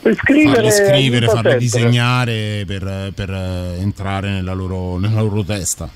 Per 0.00 0.16
scrivere, 0.16 0.54
farli 0.54 0.70
scrivere, 0.70 1.26
farli 1.26 1.56
disegnare 1.58 2.64
per, 2.66 3.12
per, 3.14 3.30
entrare 3.30 4.30
nella 4.30 4.52
loro, 4.52 4.98
nella 4.98 5.20
loro 5.20 5.44
testa. 5.44 5.88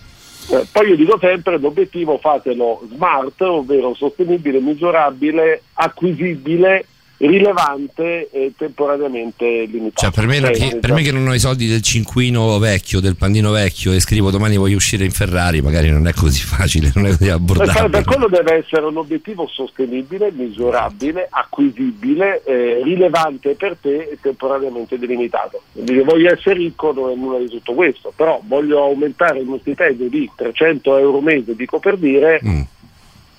Eh, 0.49 0.67
poi 0.71 0.89
io 0.89 0.97
dico 0.97 1.19
sempre 1.19 1.59
l'obiettivo 1.59 2.19
fatelo 2.19 2.83
smart, 2.93 3.41
ovvero 3.41 3.95
sostenibile, 3.95 4.61
misurabile, 4.61 5.63
acquisibile, 5.75 6.87
rilevante 7.19 8.29
e 8.31 8.53
temporaneamente 8.57 9.65
limitato. 9.67 10.01
Cioè, 10.01 10.11
per 10.11 10.27
me, 10.27 10.41
Cioè, 10.41 10.51
che, 10.53 10.77
per 10.77 10.93
me 10.93 11.03
che 11.03 11.13
non 11.13 11.27
ho 11.29 11.35
i 11.35 11.39
soldi 11.39 11.67
del 11.67 11.83
cinquino 11.83 12.59
vecchio, 12.59 13.01
del 13.01 13.17
pandino 13.17 13.51
vecchio 13.51 13.93
e 13.93 14.01
scrivo 14.01 14.31
domani 14.31 14.57
voglio 14.57 14.77
uscire 14.77 15.05
in 15.05 15.11
Ferrari, 15.11 15.61
magari 15.63 15.91
non 15.91 16.07
è 16.07 16.13
così 16.13 16.43
facile, 16.45 16.91
non 16.95 17.07
è 17.07 17.11
così 17.17 17.29
abbordabile. 17.31 17.89
per 17.89 18.05
quello 18.05 18.29
deve 18.29 18.57
essere 18.57 18.85
un 18.87 18.97
obiettivo 18.97 19.47
sostenibile, 19.47 20.31
misurabile, 20.33 21.27
acquisibile, 21.31 22.43
eh, 22.45 22.81
rilevante 22.83 23.55
per 23.55 23.77
te 23.81 24.09
e 24.13 24.19
temporaneamente 24.21 24.99
delimitato. 24.99 25.63
Se 25.73 26.03
voglio 26.03 26.33
essere 26.33 26.57
ricco 26.57 26.93
non 26.93 27.11
è 27.11 27.15
nulla 27.15 27.39
di 27.39 27.49
tutto 27.49 27.73
questo, 27.75 28.13
però 28.15 28.41
voglio 28.47 28.83
aumentare 28.83 29.39
il 29.41 29.47
mio 29.47 29.59
stipendio 29.59 30.09
di 30.09 30.31
300 30.35 30.99
euro 30.99 31.21
mese, 31.21 31.55
dico 31.57 31.79
per 31.79 31.97
dire, 31.97 32.41
Mm. 32.47 32.61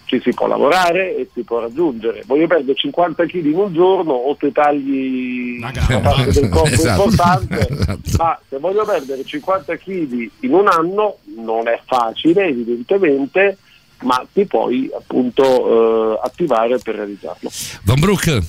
Ci 0.08 0.20
si 0.22 0.34
può 0.34 0.48
lavorare 0.48 1.16
e 1.18 1.30
si 1.34 1.44
può 1.44 1.60
raggiungere. 1.60 2.24
Voglio 2.26 2.48
perdere 2.48 2.76
50 2.78 3.26
kg 3.26 3.46
in 3.46 3.54
un 3.58 3.74
giorno 3.74 4.14
o 4.14 4.36
te 4.36 4.52
tagli 4.52 5.58
una 5.60 5.72
parte 6.02 6.32
del 6.32 6.48
corpo 6.50 6.68
Esatto. 6.70 7.04
importante, 7.04 7.68
Esatto. 7.70 8.00
ma 8.18 8.40
se 8.50 8.58
voglio 8.58 8.86
perdere 8.86 9.24
50 9.24 9.76
kg 9.76 10.30
in 10.40 10.54
un 10.54 10.68
anno 10.68 11.18
non 11.36 11.68
è 11.68 11.80
facile 11.86 12.46
evidentemente, 12.48 13.58
ma 14.04 14.26
ti 14.32 14.46
puoi 14.46 14.90
appunto 14.96 16.14
eh, 16.16 16.20
attivare 16.24 16.78
per 16.80 16.96
realizzarlo. 16.96 17.50
Van 17.84 18.00
Broek, 18.00 18.40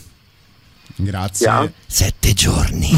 Grazie. 1.00 1.72
Sette 1.86 2.32
giorni. 2.32 2.90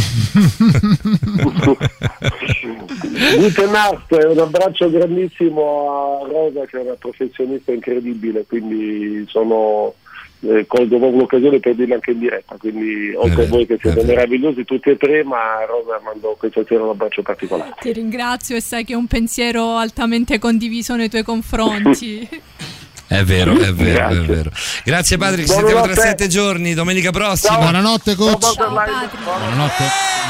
Gute 3.36 3.66
Nacht, 3.66 4.10
un 4.10 4.38
abbraccio 4.38 4.90
grandissimo 4.90 6.22
a 6.22 6.28
Rosa 6.28 6.64
che 6.64 6.78
è 6.78 6.82
una 6.82 6.96
professionista 6.98 7.72
incredibile, 7.72 8.46
quindi 8.46 9.26
sono 9.28 9.94
eh, 10.40 10.64
colgo 10.66 10.96
proprio 10.98 11.20
l'occasione 11.20 11.60
per 11.60 11.74
dirlo 11.74 11.94
anche 11.94 12.12
in 12.12 12.18
diretta, 12.18 12.56
quindi 12.56 13.12
oltre 13.14 13.44
a 13.44 13.48
voi 13.48 13.66
che 13.66 13.78
siete 13.78 14.02
meravigliosi 14.02 14.64
tutti 14.64 14.88
e 14.88 14.96
tre, 14.96 15.22
ma 15.22 15.58
a 15.58 15.66
Rosa 15.66 16.00
mando 16.02 16.34
questa 16.38 16.64
sera 16.66 16.84
un 16.84 16.90
abbraccio 16.90 17.20
particolare. 17.20 17.74
Ti 17.78 17.92
ringrazio 17.92 18.56
e 18.56 18.62
sai 18.62 18.84
che 18.84 18.94
è 18.94 18.96
un 18.96 19.06
pensiero 19.06 19.76
altamente 19.76 20.38
condiviso 20.38 20.96
nei 20.96 21.10
tuoi 21.10 21.22
confronti. 21.22 22.26
È 23.10 23.24
vero, 23.24 23.58
è 23.58 23.74
vero, 23.74 24.06
è 24.08 24.12
Grazie. 24.14 24.20
vero. 24.20 24.50
Grazie 24.84 25.16
Patrick, 25.16 25.48
ci 25.48 25.54
sentiamo 25.54 25.82
tra 25.82 26.00
sette 26.00 26.28
giorni, 26.28 26.74
domenica 26.74 27.10
prossima. 27.10 27.56
Buonanotte 27.56 28.14
coach. 28.14 28.54
Buonanotte. 28.54 29.84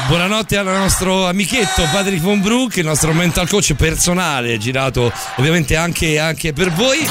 Buonanotte 0.07 0.57
al 0.57 0.65
nostro 0.65 1.27
amichetto 1.27 1.87
Patrick 1.91 2.23
Von 2.23 2.41
Broek, 2.41 2.77
il 2.77 2.85
nostro 2.85 3.13
mental 3.13 3.47
coach 3.47 3.75
personale, 3.75 4.57
girato 4.57 5.13
ovviamente 5.35 5.75
anche, 5.75 6.17
anche 6.17 6.53
per 6.53 6.71
voi. 6.71 7.07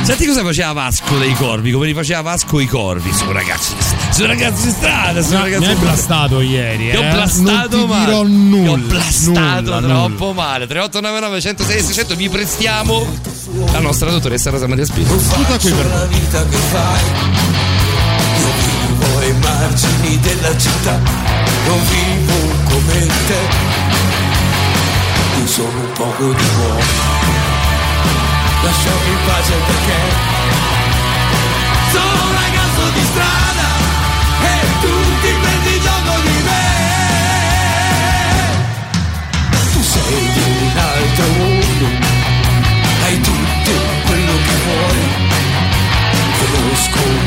Senti 0.00 0.24
cosa 0.24 0.42
faceva 0.42 0.72
Vasco 0.72 1.18
dei 1.18 1.34
Corvi, 1.34 1.70
come 1.70 1.84
li 1.84 1.92
faceva 1.94 2.22
Vasco 2.22 2.58
i 2.58 2.66
Corvi. 2.66 3.12
Sono 3.12 3.32
ragazzi, 3.32 3.74
sono 4.12 4.28
ragazzi 4.28 4.64
di 4.64 4.70
strada, 4.70 5.20
sono 5.20 5.38
No, 5.40 5.44
ragazzi 5.44 5.66
mi 5.66 5.72
hai 5.72 5.76
blastato 5.78 6.40
ieri. 6.40 6.90
Ti 6.90 6.96
ho 6.96 7.02
eh. 7.02 7.10
blastato 7.10 7.76
Non 7.76 7.86
ti 7.86 7.92
male. 7.92 8.04
dirò 8.06 8.22
Ti 8.22 8.26
ho 8.26 8.28
nulla, 8.28 8.76
blastato 8.78 9.60
nulla, 9.60 9.80
troppo 9.80 10.32
male. 10.32 10.66
3899 10.66 11.40
106 11.42 11.82
600 11.82 12.14
vi 12.14 12.28
prestiamo 12.30 13.06
la 13.72 13.80
nostra 13.80 14.10
dottoressa 14.10 14.50
Rosa 14.50 14.66
Maria 14.66 14.84
Spino. 14.84 15.08
Tutta 15.08 15.58
qui 15.58 15.70
per 15.70 15.86
la 15.86 16.04
vita 16.06 16.44
che 16.46 16.56
fai. 16.56 17.02
Io 18.40 18.48
vivo 18.88 19.18
ai 19.18 19.32
margini 19.38 20.20
della 20.20 20.56
città, 20.56 21.00
non 21.66 21.80
vivo 21.88 22.34
come 22.68 23.06
te. 23.26 23.40
Io 25.38 25.46
sono 25.46 25.68
un 25.68 25.92
poco 25.92 26.32
di 26.32 26.44
uomo. 26.58 26.82
Lasciami 28.62 29.08
in 29.08 29.18
pace 29.26 29.52
perché 29.66 29.98
sono 31.92 32.22
un 32.22 32.32
ragazzo 32.32 32.90
di 32.94 33.04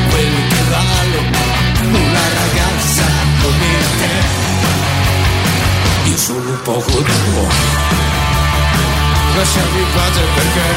Conosco 0.08 0.14
quel 0.14 0.46
che 0.48 0.62
vale 0.70 1.18
una 1.82 2.24
ragazza 2.34 3.04
come 3.42 3.70
te. 3.98 4.14
Io 6.10 6.16
sono 6.16 6.50
un 6.50 6.62
poco 6.62 6.90
uomo. 6.90 7.48
Lasciami 9.36 9.78
in 9.78 9.86
pace 9.94 10.20
perché 10.34 10.68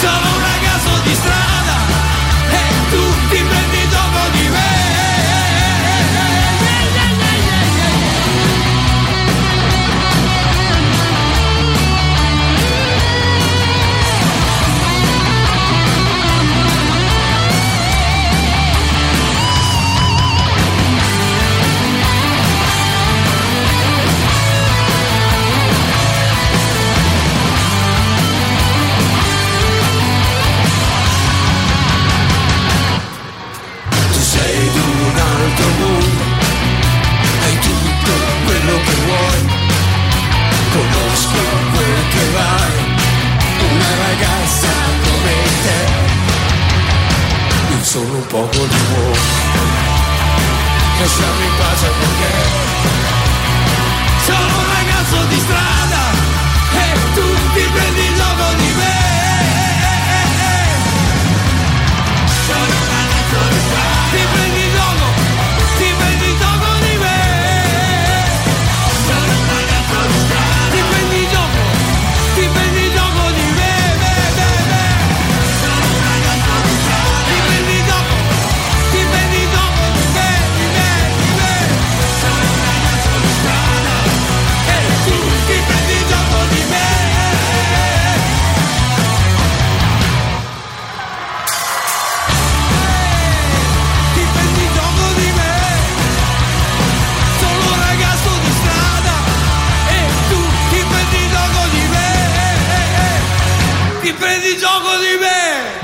sono 0.00 0.28
un 0.34 0.40
ragazzo 0.40 1.00
di 1.04 1.14
strada 1.14 1.76
e 2.50 2.90
tu 2.90 3.02
ti 3.30 3.42
prendi 3.42 3.77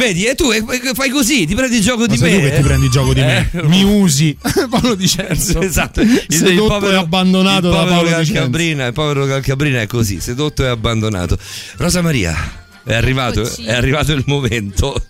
Vedi, 0.04 0.26
e 0.26 0.34
tu 0.34 0.50
eh, 0.50 0.62
fai 0.92 1.08
così, 1.08 1.46
ti 1.46 1.54
prendi 1.54 1.80
gioco 1.80 2.06
di 2.06 2.18
sei 2.18 2.32
me. 2.32 2.36
tu 2.36 2.42
che 2.44 2.56
ti 2.56 2.62
prendi 2.62 2.90
gioco 2.90 3.14
di 3.14 3.20
me. 3.22 3.48
Eh, 3.52 3.62
Mi 3.62 3.82
usi. 3.84 4.36
Paolo 4.68 4.94
Dicenzo. 4.94 5.62
Esatto, 5.62 6.02
il, 6.02 6.26
Sedotto 6.28 6.90
e 6.90 6.94
abbandonato 6.94 7.68
il 7.68 7.72
da 7.72 7.78
povero 7.78 7.94
Paolo 7.94 8.08
Dicenzo. 8.08 8.32
Calcabrina, 8.34 8.86
il 8.86 8.92
povero 8.92 9.24
Calcabrina 9.24 9.80
è 9.80 9.86
così, 9.86 10.20
sedotto 10.20 10.62
e 10.62 10.66
abbandonato. 10.66 11.38
Rosa 11.76 12.02
Maria, 12.02 12.36
è 12.84 12.94
arrivato, 12.94 13.42
è 13.64 13.72
arrivato 13.72 14.12
il 14.12 14.22
momento. 14.26 15.00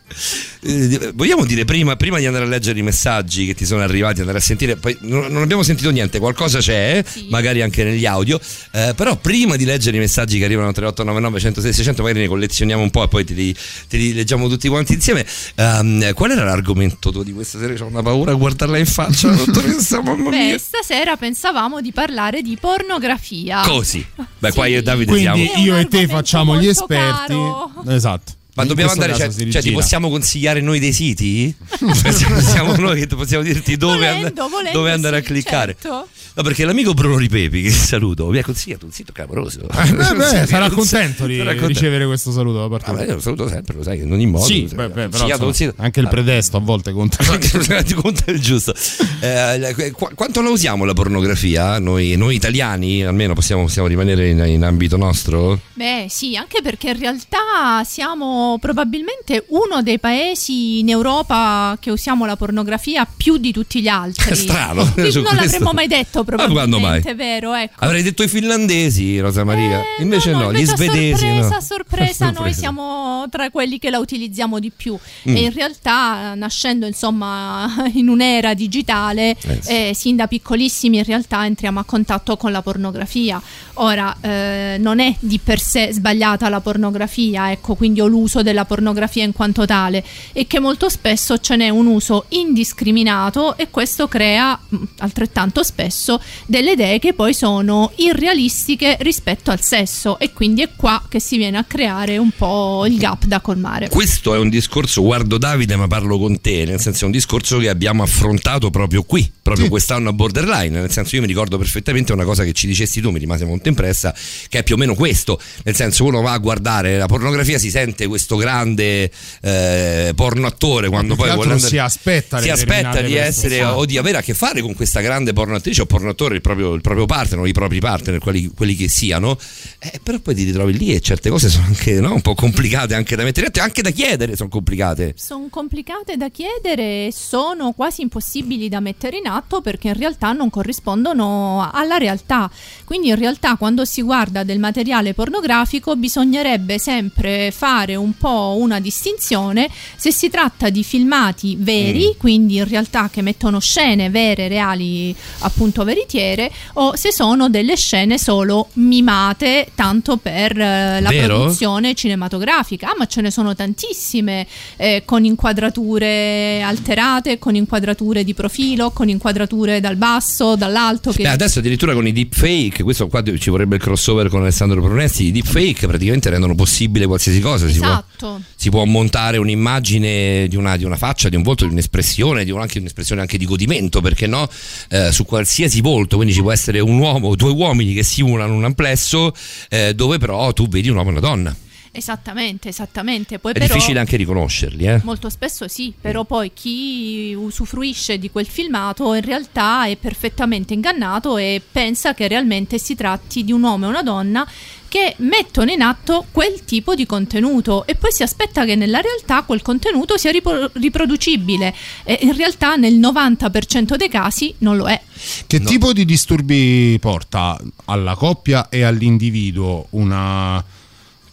Eh, 0.60 1.10
vogliamo 1.14 1.44
dire 1.44 1.64
prima, 1.64 1.96
prima 1.96 2.18
di 2.18 2.26
andare 2.26 2.44
a 2.44 2.48
leggere 2.48 2.78
i 2.78 2.82
messaggi 2.82 3.46
che 3.46 3.54
ti 3.54 3.64
sono 3.66 3.82
arrivati, 3.82 4.20
andare 4.20 4.38
a 4.38 4.40
sentire, 4.40 4.76
poi 4.76 4.96
non, 5.00 5.26
non 5.32 5.42
abbiamo 5.42 5.62
sentito 5.62 5.90
niente, 5.90 6.18
qualcosa 6.18 6.60
c'è, 6.60 7.02
Sì. 7.06 7.26
magari 7.30 7.62
anche 7.62 7.82
negli 7.84 8.06
audio, 8.06 8.40
eh, 8.72 8.92
però 8.96 9.16
prima 9.16 9.56
di 9.56 9.64
leggere 9.64 9.96
i 9.96 10.00
messaggi 10.00 10.38
che 10.38 10.44
arrivano 10.44 10.68
a 10.68 10.72
3899 10.72 11.40
106 11.40 11.72
600 11.72 12.02
magari 12.02 12.20
ne 12.20 12.28
collezioniamo 12.28 12.82
un 12.82 12.90
po' 12.90 13.02
e 13.04 13.08
poi 13.08 13.24
te 13.24 13.34
li, 13.34 13.54
te 13.88 13.96
li 13.96 14.14
leggiamo 14.14 14.48
tutti 14.48 14.68
quanti 14.68 14.94
insieme. 14.94 15.26
Ehm, 15.56 16.14
qual 16.14 16.30
era 16.30 16.44
l'argomento 16.44 17.10
tuo 17.10 17.22
di 17.22 17.32
questa 17.32 17.58
sera? 17.58 17.74
Ho 17.84 17.88
una 17.88 18.02
paura 18.02 18.30
a 18.32 18.34
guardarla 18.34 18.78
in 18.78 18.86
faccia, 18.86 19.28
dottoressa, 19.34 20.00
mamma 20.00 20.30
mia. 20.30 20.52
Beh, 20.52 20.58
stasera 20.58 21.16
pensavamo 21.16 21.80
di 21.80 21.92
parlare 21.92 22.40
di 22.40 22.56
pornografia. 22.60 23.60
Così. 23.62 24.04
Beh, 24.38 24.52
qua 24.52 24.66
io 24.66 24.78
e 24.78 24.82
Davide 24.82 25.10
Quindi 25.10 25.46
siamo. 25.48 25.64
io 25.64 25.76
e 25.76 25.88
te 25.88 26.06
facciamo 26.06 26.56
gli 26.58 26.68
esperti. 26.68 27.32
caro. 27.34 27.63
Esatto. 27.86 28.32
Ma 28.54 28.62
In 28.62 28.68
dobbiamo 28.68 28.92
andare, 28.92 29.14
cioè, 29.16 29.50
cioè, 29.50 29.62
ti 29.62 29.72
possiamo 29.72 30.08
consigliare 30.08 30.60
noi 30.60 30.78
dei 30.78 30.92
siti? 30.92 31.52
Siamo, 32.40 32.76
noi 32.76 33.00
che 33.00 33.06
possiamo 33.08 33.42
dirti 33.42 33.76
dove, 33.76 33.96
Volendo, 33.96 34.42
and- 34.42 34.50
volendo, 34.50 34.78
dove 34.78 34.92
andare 34.92 35.16
sì, 35.18 35.22
a 35.22 35.26
cliccare. 35.26 35.76
certo. 35.80 36.08
No, 36.36 36.42
perché 36.42 36.64
l'amico 36.64 36.94
Bruno 36.94 37.16
Ripepi, 37.16 37.62
che 37.62 37.70
saluto, 37.70 38.26
mi 38.28 38.38
ha 38.38 38.42
consigliato 38.44 38.84
un 38.86 38.90
sito 38.92 39.12
clamoroso. 39.12 39.60
Eh, 39.68 39.92
beh, 39.92 40.46
sarà 40.46 40.68
contento 40.68 41.26
di 41.26 41.36
sarà 41.36 41.50
contento. 41.50 41.66
ricevere 41.68 42.06
questo 42.06 42.32
saluto 42.32 42.58
da 42.58 42.68
parte 42.68 42.90
Ah, 42.90 43.04
io 43.04 43.14
lo 43.14 43.20
saluto 43.20 43.48
sempre, 43.48 43.76
lo 43.76 43.82
sai, 43.84 44.00
in 44.00 44.10
ogni 44.12 44.26
modo. 44.26 44.44
Sì, 44.44 44.62
beh, 44.62 44.88
beh, 44.88 45.08
però 45.08 45.28
insomma, 45.28 45.52
sito. 45.52 45.74
anche 45.76 46.00
il 46.00 46.08
pretesto 46.08 46.56
a 46.56 46.60
volte 46.60 46.90
conta. 46.92 47.18
conta 47.94 48.30
il 48.32 48.40
giusto. 48.40 48.74
Eh, 49.20 49.92
qu- 49.92 50.14
quanto 50.14 50.42
la 50.42 50.48
usiamo 50.50 50.84
la 50.84 50.92
pornografia? 50.92 51.78
Noi, 51.78 52.16
noi 52.16 52.34
italiani, 52.34 53.04
almeno 53.04 53.34
possiamo, 53.34 53.62
possiamo 53.62 53.86
rimanere 53.86 54.28
in, 54.28 54.38
in 54.44 54.64
ambito 54.64 54.96
nostro? 54.96 55.60
Beh, 55.74 56.06
sì, 56.08 56.36
anche 56.36 56.62
perché 56.62 56.90
in 56.90 56.98
realtà 56.98 57.84
siamo 57.84 58.43
siamo 58.44 58.58
probabilmente 58.58 59.44
uno 59.48 59.82
dei 59.82 59.98
paesi 59.98 60.80
in 60.80 60.88
Europa 60.90 61.76
che 61.80 61.90
usiamo 61.90 62.26
la 62.26 62.36
pornografia 62.36 63.06
più 63.16 63.38
di 63.38 63.52
tutti 63.52 63.80
gli 63.80 63.88
altri. 63.88 64.34
Strano. 64.36 64.84
Sì, 64.84 64.90
su 65.10 65.20
non 65.22 65.34
questo. 65.34 65.34
l'avremmo 65.34 65.70
mai 65.72 65.86
detto 65.86 66.24
Ma 66.26 66.34
quando 66.36 66.54
probabilmente, 66.54 67.08
mai? 67.08 67.14
vero? 67.16 67.54
Ecco. 67.54 67.74
Avrei 67.84 68.02
detto 68.02 68.22
i 68.22 68.28
finlandesi, 68.28 69.18
Rosa 69.20 69.44
Maria. 69.44 69.80
invece 70.00 70.32
no, 70.32 70.52
gli 70.52 70.56
Eh, 70.56 70.60
Invece 70.60 70.72
a 70.72 70.76
svedesi. 70.76 71.16
sorpresa, 71.26 71.54
no. 71.54 71.60
sorpresa, 71.64 72.30
noi 72.30 72.52
siamo 72.54 73.26
tra 73.30 73.50
quelli 73.50 73.78
che 73.78 73.90
la 73.90 73.98
utilizziamo 73.98 74.58
di 74.58 74.70
più 74.74 74.96
Mm. 75.28 75.36
e 75.36 75.40
in 75.40 75.52
realtà 75.52 76.34
nascendo 76.34 76.86
insomma 76.86 77.72
in 77.94 78.08
un'era 78.08 78.52
digitale 78.54 79.36
Eh 79.40 79.58
sì. 79.62 79.70
eh, 79.70 79.92
sin 79.94 80.16
da 80.16 80.26
piccolissimi 80.26 80.98
in 80.98 81.04
realtà 81.04 81.46
entriamo 81.46 81.78
a 81.80 81.84
contatto 81.84 82.36
con 82.36 82.52
la 82.52 82.60
pornografia 82.62 83.40
ora 83.74 84.14
eh, 84.20 84.76
non 84.78 85.00
è 85.00 85.14
di 85.18 85.38
per 85.38 85.58
sé 85.60 85.90
sbagliata 85.92 86.48
la 86.48 86.60
pornografia 86.60 87.50
ecco 87.52 87.74
quindi 87.74 88.00
o 88.00 88.06
l'uso 88.06 88.33
della 88.42 88.64
pornografia 88.64 89.24
in 89.24 89.32
quanto 89.32 89.66
tale 89.66 90.04
e 90.32 90.46
che 90.46 90.60
molto 90.60 90.88
spesso 90.88 91.38
ce 91.38 91.56
n'è 91.56 91.68
un 91.68 91.86
uso 91.86 92.26
indiscriminato 92.28 93.56
e 93.56 93.70
questo 93.70 94.08
crea 94.08 94.58
mh, 94.68 94.76
altrettanto 94.98 95.62
spesso 95.62 96.20
delle 96.46 96.72
idee 96.72 96.98
che 96.98 97.12
poi 97.12 97.34
sono 97.34 97.92
irrealistiche 97.96 98.96
rispetto 99.00 99.50
al 99.50 99.60
sesso 99.62 100.18
e 100.18 100.32
quindi 100.32 100.62
è 100.62 100.70
qua 100.74 101.02
che 101.08 101.20
si 101.20 101.36
viene 101.36 101.58
a 101.58 101.64
creare 101.64 102.18
un 102.18 102.30
po' 102.36 102.84
il 102.86 102.96
gap 102.96 103.24
da 103.24 103.40
colmare. 103.40 103.88
Questo 103.88 104.34
è 104.34 104.38
un 104.38 104.48
discorso, 104.48 105.02
guardo 105.02 105.38
Davide 105.38 105.76
ma 105.76 105.86
parlo 105.86 106.18
con 106.18 106.40
te, 106.40 106.64
nel 106.64 106.80
senso 106.80 107.04
è 107.04 107.06
un 107.06 107.12
discorso 107.12 107.58
che 107.58 107.68
abbiamo 107.68 108.02
affrontato 108.02 108.70
proprio 108.70 109.02
qui, 109.02 109.30
proprio 109.42 109.68
quest'anno 109.68 110.08
a 110.08 110.12
Borderline, 110.12 110.80
nel 110.80 110.90
senso 110.90 111.16
io 111.16 111.20
mi 111.20 111.26
ricordo 111.26 111.58
perfettamente 111.58 112.12
una 112.12 112.24
cosa 112.24 112.44
che 112.44 112.52
ci 112.52 112.66
dicesti 112.66 113.00
tu, 113.00 113.10
mi 113.10 113.18
rimase 113.18 113.44
molto 113.44 113.68
impressa, 113.68 114.14
che 114.48 114.60
è 114.60 114.62
più 114.62 114.76
o 114.76 114.78
meno 114.78 114.94
questo, 114.94 115.40
nel 115.64 115.74
senso 115.74 116.04
uno 116.04 116.22
va 116.22 116.32
a 116.32 116.38
guardare 116.38 116.96
la 116.96 117.06
pornografia, 117.06 117.58
si 117.58 117.70
sente 117.70 118.06
questo 118.06 118.23
grande 118.36 119.10
eh, 119.42 120.12
porno 120.14 120.46
attore 120.46 120.88
quando 120.88 121.14
poi 121.14 121.30
vuole 121.32 121.52
andare- 121.52 121.68
si 121.68 121.78
aspetta 121.78 122.40
si 122.40 122.50
aspetta 122.50 123.00
di 123.00 123.14
essere 123.14 123.62
o 123.64 123.84
di 123.84 123.98
avere 123.98 124.18
a 124.18 124.22
che 124.22 124.34
fare 124.34 124.60
con 124.60 124.74
questa 124.74 125.00
grande 125.00 125.32
porno 125.32 125.56
attrice 125.56 125.82
o 125.82 125.86
porno 125.86 126.10
attore, 126.10 126.34
il 126.36 126.40
proprio, 126.40 126.74
il 126.74 126.80
proprio 126.80 127.06
partner 127.06 127.40
o 127.40 127.46
i 127.46 127.52
propri 127.52 127.80
partner, 127.80 128.18
quelli, 128.18 128.50
quelli 128.54 128.74
che 128.74 128.88
siano, 128.88 129.38
eh, 129.78 130.00
però 130.02 130.18
poi 130.18 130.34
ti 130.34 130.44
ritrovi 130.44 130.76
lì 130.76 130.94
e 130.94 131.00
certe 131.00 131.30
cose 131.30 131.48
sono 131.48 131.66
anche 131.66 132.00
no, 132.00 132.14
un 132.14 132.20
po' 132.20 132.34
complicate 132.34 132.94
anche 132.94 133.16
da 133.16 133.22
mettere 133.22 133.46
in 133.46 133.48
atto 133.48 133.58
e 133.60 133.62
anche 133.62 133.82
da 133.82 133.90
chiedere 133.90 134.36
sono 134.36 134.48
complicate. 134.48 135.14
Sono 135.16 135.46
complicate 135.50 136.16
da 136.16 136.28
chiedere 136.28 137.06
e 137.06 137.12
sono 137.12 137.72
quasi 137.72 138.02
impossibili 138.02 138.68
da 138.68 138.80
mettere 138.80 139.18
in 139.18 139.26
atto 139.26 139.60
perché 139.60 139.88
in 139.88 139.94
realtà 139.94 140.32
non 140.32 140.50
corrispondono 140.50 141.70
alla 141.72 141.96
realtà. 141.96 142.50
Quindi 142.84 143.08
in 143.08 143.16
realtà 143.16 143.56
quando 143.56 143.84
si 143.84 144.02
guarda 144.02 144.44
del 144.44 144.58
materiale 144.58 145.14
pornografico 145.14 145.96
bisognerebbe 145.96 146.78
sempre 146.78 147.50
fare 147.50 147.96
un 147.96 148.13
po' 148.18 148.56
una 148.58 148.80
distinzione 148.80 149.68
se 149.96 150.12
si 150.12 150.28
tratta 150.28 150.70
di 150.70 150.84
filmati 150.84 151.56
veri, 151.58 152.14
quindi 152.18 152.56
in 152.56 152.68
realtà 152.68 153.08
che 153.10 153.22
mettono 153.22 153.60
scene 153.60 154.10
vere, 154.10 154.48
reali, 154.48 155.14
appunto 155.40 155.84
veritiere, 155.84 156.50
o 156.74 156.96
se 156.96 157.12
sono 157.12 157.48
delle 157.48 157.76
scene 157.76 158.18
solo 158.18 158.68
mimate 158.74 159.68
tanto 159.74 160.16
per 160.16 160.58
eh, 160.58 161.00
la 161.00 161.10
Vero? 161.10 161.36
produzione 161.36 161.94
cinematografica. 161.94 162.90
Ah, 162.90 162.94
ma 162.98 163.06
ce 163.06 163.20
ne 163.20 163.30
sono 163.30 163.54
tantissime 163.54 164.46
eh, 164.76 165.02
con 165.04 165.24
inquadrature 165.24 166.62
alterate, 166.62 167.38
con 167.38 167.54
inquadrature 167.54 168.24
di 168.24 168.34
profilo, 168.34 168.90
con 168.90 169.08
inquadrature 169.08 169.80
dal 169.80 169.96
basso, 169.96 170.56
dall'alto. 170.56 171.10
Che... 171.10 171.22
Beh, 171.22 171.28
adesso 171.28 171.58
addirittura 171.60 171.94
con 171.94 172.06
i 172.06 172.12
deepfake, 172.12 172.82
questo 172.82 173.08
qua 173.08 173.22
ci 173.38 173.50
vorrebbe 173.50 173.76
il 173.76 173.82
crossover 173.82 174.28
con 174.28 174.42
Alessandro 174.42 174.80
Brunesti, 174.80 175.24
i 175.24 175.32
deepfake 175.32 175.86
praticamente 175.86 176.30
rendono 176.30 176.54
possibile 176.54 177.06
qualsiasi 177.06 177.40
cosa, 177.40 177.66
può, 177.66 178.03
Esatto. 178.06 178.42
si 178.56 178.70
può 178.70 178.84
montare 178.84 179.38
un'immagine 179.38 180.46
di 180.48 180.56
una, 180.56 180.76
di 180.76 180.84
una 180.84 180.96
faccia, 180.96 181.28
di 181.28 181.36
un 181.36 181.42
volto, 181.42 181.64
di 181.66 181.72
un'espressione, 181.72 182.44
di 182.44 182.50
un- 182.50 182.60
anche 182.60 182.78
un'espressione 182.78 183.20
anche 183.20 183.38
di 183.38 183.44
godimento, 183.44 184.00
perché 184.00 184.26
no, 184.26 184.48
Eh, 184.88 185.10
su 185.12 185.24
qualsiasi 185.24 185.80
volto, 185.80 186.16
quindi 186.16 186.34
ci 186.34 186.40
può 186.42 186.52
essere 186.52 186.78
un 186.80 186.98
uomo 186.98 187.34
due 187.34 187.50
uomini 187.50 187.94
che 187.94 188.02
simulano 188.02 188.54
un 188.54 188.64
amplesso 188.64 189.32
eh, 189.70 189.94
dove 189.94 190.18
però 190.18 190.52
tu 190.52 190.68
vedi 190.68 190.88
un 190.88 190.96
uomo 190.96 191.08
e 191.08 191.12
una 191.12 191.20
donna. 191.20 191.56
Esattamente, 191.96 192.70
esattamente. 192.70 193.38
Poi 193.38 193.52
È 193.52 193.58
però... 193.58 193.72
difficile 193.72 194.00
anche 194.00 194.16
riconoscerli, 194.16 194.84
eh. 194.84 195.00
Molto 195.04 195.30
spesso 195.30 195.68
sì, 195.68 195.94
però 195.98 196.24
poi 196.24 196.50
chi 196.52 197.32
usufruisce 197.38 198.18
di 198.18 198.32
quel 198.32 198.46
filmato 198.46 199.14
in 199.14 199.22
realtà 199.22 199.86
è 199.86 199.94
perfettamente 199.94 200.74
ingannato 200.74 201.36
e 201.36 201.62
pensa 201.70 202.12
che 202.12 202.26
realmente 202.26 202.78
si 202.78 202.96
tratti 202.96 203.44
di 203.44 203.52
un 203.52 203.62
uomo 203.62 203.86
e 203.86 203.88
una 203.90 204.02
donna 204.02 204.44
che 204.88 205.14
mettono 205.18 205.70
in 205.70 205.82
atto 205.82 206.26
quel 206.32 206.64
tipo 206.64 206.96
di 206.96 207.06
contenuto 207.06 207.86
e 207.86 207.94
poi 207.94 208.10
si 208.10 208.24
aspetta 208.24 208.64
che 208.64 208.74
nella 208.74 209.00
realtà 209.00 209.42
quel 209.42 209.62
contenuto 209.62 210.16
sia 210.16 210.32
ripo- 210.32 210.70
riproducibile 210.72 211.72
e 212.02 212.18
in 212.22 212.36
realtà 212.36 212.74
nel 212.74 212.94
90% 212.94 213.94
dei 213.94 214.08
casi 214.08 214.52
non 214.58 214.76
lo 214.76 214.88
è. 214.88 215.00
Che 215.46 215.60
tipo 215.60 215.92
di 215.92 216.04
disturbi 216.04 216.98
porta 217.00 217.56
alla 217.84 218.16
coppia 218.16 218.68
e 218.68 218.82
all'individuo 218.82 219.86
una 219.90 220.82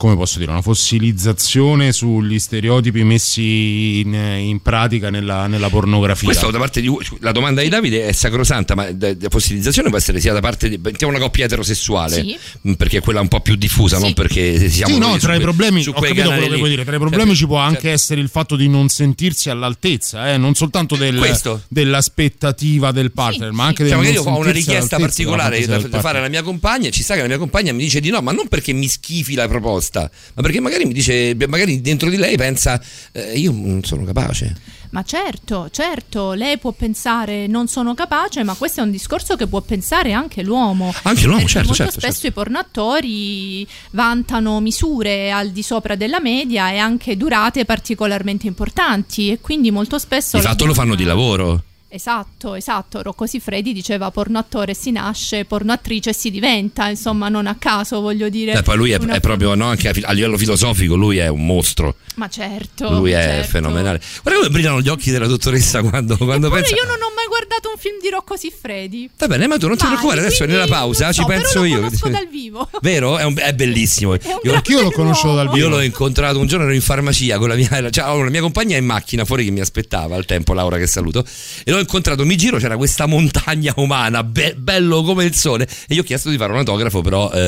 come 0.01 0.15
posso 0.15 0.39
dire, 0.39 0.49
una 0.49 0.63
fossilizzazione 0.63 1.91
sugli 1.91 2.39
stereotipi 2.39 3.03
messi 3.03 3.99
in, 3.99 4.11
in 4.15 4.59
pratica 4.59 5.11
nella, 5.11 5.45
nella 5.45 5.69
pornografia. 5.69 6.25
Questo 6.27 6.49
da 6.49 6.57
parte 6.57 6.81
di 6.81 6.89
la 7.19 7.31
domanda 7.31 7.61
di 7.61 7.69
Davide 7.69 8.07
è 8.07 8.11
sacrosanta, 8.11 8.73
ma 8.73 8.89
la 8.97 9.15
fossilizzazione 9.29 9.89
può 9.89 9.99
essere 9.99 10.19
sia 10.19 10.33
da 10.33 10.39
parte 10.39 10.69
di 10.69 10.79
mettiamo 10.81 11.13
una 11.13 11.21
coppia 11.21 11.45
eterosessuale, 11.45 12.15
Sì. 12.15 12.35
mh, 12.61 12.71
perché 12.73 12.97
è 12.97 13.01
quella 13.01 13.21
un 13.21 13.27
po' 13.27 13.41
più 13.41 13.55
diffusa, 13.55 13.99
non 13.99 14.13
perché 14.13 14.71
siamo 14.71 14.91
Sì, 14.91 14.99
no, 14.99 15.13
su 15.13 15.19
tra 15.19 15.35
i 15.35 15.39
problemi, 15.39 15.83
su 15.83 15.91
vuoi 15.91 16.69
dire, 16.69 16.83
tra 16.83 16.95
i 16.95 16.97
Cioè, 16.97 17.07
problemi 17.07 17.35
ci 17.35 17.45
può 17.45 17.57
cioè, 17.57 17.67
anche 17.67 17.91
essere 17.91 18.21
il 18.21 18.29
fatto 18.29 18.55
di 18.55 18.67
non 18.67 18.89
sentirsi 18.89 19.51
all'altezza, 19.51 20.33
eh, 20.33 20.37
non 20.37 20.55
soltanto 20.55 20.95
del- 20.95 21.19
dell'aspettativa 21.67 22.91
del 22.91 23.11
partner, 23.11 23.51
ma 23.51 23.65
anche 23.65 23.87
Cioè, 23.87 23.95
del 23.95 24.03
non 24.03 24.13
io 24.13 24.23
ho 24.23 24.37
una 24.39 24.49
richiesta 24.49 24.97
particolare 24.97 25.63
da, 25.67 25.77
da 25.77 25.99
fare 25.99 26.17
alla 26.17 26.29
mia 26.29 26.41
compagna, 26.41 26.89
ci 26.89 27.03
sta 27.03 27.13
che 27.13 27.21
la 27.21 27.27
mia 27.27 27.37
compagna 27.37 27.71
mi 27.71 27.83
dice 27.83 27.99
di 27.99 28.09
no, 28.09 28.19
ma 28.21 28.31
non 28.31 28.47
perché 28.47 28.73
mi 28.73 28.87
schifi 28.87 29.35
la 29.35 29.47
proposta, 29.47 29.90
ma 29.99 30.41
perché 30.41 30.59
magari 30.59 30.85
mi 30.85 30.93
dice, 30.93 31.35
magari 31.47 31.81
dentro 31.81 32.09
di 32.09 32.17
lei 32.17 32.37
pensa, 32.37 32.81
eh, 33.11 33.37
io 33.37 33.51
non 33.51 33.83
sono 33.83 34.03
capace. 34.03 34.79
Ma 34.91 35.03
certo, 35.03 35.69
certo, 35.71 36.33
lei 36.33 36.57
può 36.57 36.73
pensare 36.73 37.47
non 37.47 37.67
sono 37.67 37.93
capace, 37.93 38.43
ma 38.43 38.55
questo 38.55 38.81
è 38.81 38.83
un 38.83 38.91
discorso 38.91 39.37
che 39.37 39.47
può 39.47 39.61
pensare 39.61 40.11
anche 40.11 40.43
l'uomo. 40.43 40.93
Anche 41.03 41.23
l'uomo, 41.23 41.37
Perché 41.37 41.51
certo, 41.53 41.67
molto 41.69 41.83
certo, 41.83 41.99
spesso 42.01 42.27
i 42.27 42.31
pornoattori 42.31 43.65
vantano 43.91 44.59
misure 44.59 45.31
al 45.31 45.51
di 45.51 45.63
sopra 45.63 45.95
della 45.95 46.19
media 46.19 46.71
e 46.71 46.77
anche 46.77 47.15
durate 47.15 47.63
particolarmente 47.63 48.47
importanti 48.47 49.31
e 49.31 49.39
quindi 49.39 49.71
molto 49.71 49.97
spesso... 49.97 50.37
Di 50.37 50.43
la 50.43 50.49
fatto 50.49 50.65
lo 50.65 50.73
fanno 50.73 50.95
di 50.95 51.05
lavoro. 51.05 51.63
Esatto, 51.93 52.55
esatto. 52.55 53.01
Rocco 53.01 53.25
Siffredi 53.25 53.73
diceva 53.73 54.11
porno 54.11 54.37
attore 54.39 54.73
si 54.73 54.91
nasce, 54.91 55.43
porno 55.43 55.73
attrice 55.73 56.13
si 56.13 56.31
diventa, 56.31 56.87
insomma, 56.87 57.27
non 57.27 57.47
a 57.47 57.55
caso 57.55 57.99
voglio 57.99 58.29
dire. 58.29 58.53
Eh, 58.53 58.61
poi 58.61 58.77
lui 58.77 58.91
è, 58.91 58.97
una- 58.97 59.15
è 59.15 59.19
proprio, 59.19 59.55
no, 59.55 59.65
anche 59.65 59.89
a, 59.89 59.93
a 60.03 60.13
livello 60.13 60.37
filosofico, 60.37 60.95
lui 60.95 61.17
è 61.17 61.27
un 61.27 61.45
mostro. 61.45 61.97
Ma 62.15 62.27
certo. 62.29 62.89
Lui 62.91 63.11
è 63.11 63.21
certo. 63.21 63.47
fenomenale. 63.49 63.99
Guarda 64.21 64.39
come 64.41 64.51
brillano 64.51 64.81
gli 64.81 64.89
occhi 64.89 65.11
della 65.11 65.27
dottoressa 65.27 65.81
quando, 65.81 66.17
quando 66.17 66.49
pensa. 66.49 66.75
io 66.75 66.83
non 66.83 66.95
ho 67.01 67.11
mai 67.15 67.25
guardato 67.27 67.69
un 67.73 67.77
film 67.79 67.95
di 68.01 68.09
Rocco 68.09 68.35
Siffredi. 68.35 69.09
Va 69.17 69.27
bene, 69.27 69.47
ma 69.47 69.57
tu 69.57 69.67
non 69.67 69.77
ti 69.77 69.85
preoccupare, 69.85 70.19
adesso 70.19 70.37
quindi 70.43 70.53
nella 70.55 70.67
pausa 70.67 71.05
non 71.05 71.13
ci 71.13 71.21
so, 71.21 71.25
penso 71.27 71.47
però 71.47 71.61
lo 71.61 71.67
io. 71.67 71.75
conosco 71.77 72.09
dal 72.09 72.27
vivo. 72.29 72.69
Vero? 72.81 73.17
È, 73.17 73.23
un- 73.23 73.35
è 73.37 73.53
bellissimo. 73.53 74.15
Io, 74.43 74.53
Anch'io 74.53 74.81
l'ho 74.81 74.91
conosciuto 74.91 75.35
dal 75.35 75.45
vivo. 75.49 75.57
Io 75.57 75.69
l'ho 75.69 75.81
incontrato 75.81 76.39
un 76.39 76.47
giorno 76.47 76.65
ero 76.65 76.73
in 76.73 76.81
farmacia 76.81 77.37
con 77.37 77.47
la 77.49 77.55
mia, 77.55 77.89
cioè, 77.89 78.05
la 78.23 78.29
mia 78.29 78.41
compagna 78.41 78.75
in 78.77 78.85
macchina 78.85 79.23
fuori 79.25 79.45
che 79.45 79.51
mi 79.51 79.59
aspettava 79.59 80.15
al 80.15 80.25
tempo, 80.25 80.53
Laura 80.53 80.77
che 80.77 80.87
saluto. 80.87 81.23
E 81.63 81.71
l'ho 81.71 81.79
incontrato, 81.79 82.25
mi 82.25 82.35
giro, 82.35 82.57
c'era 82.57 82.75
questa 82.77 83.05
montagna 83.05 83.73
umana, 83.77 84.23
be- 84.23 84.55
bello 84.57 85.03
come 85.03 85.23
il 85.23 85.33
sole. 85.35 85.67
E 85.87 85.93
io 85.93 86.01
ho 86.01 86.03
chiesto 86.03 86.29
di 86.29 86.37
fare 86.37 86.51
un 86.51 86.59
autografo, 86.59 87.01
però 87.01 87.31
eh, 87.31 87.39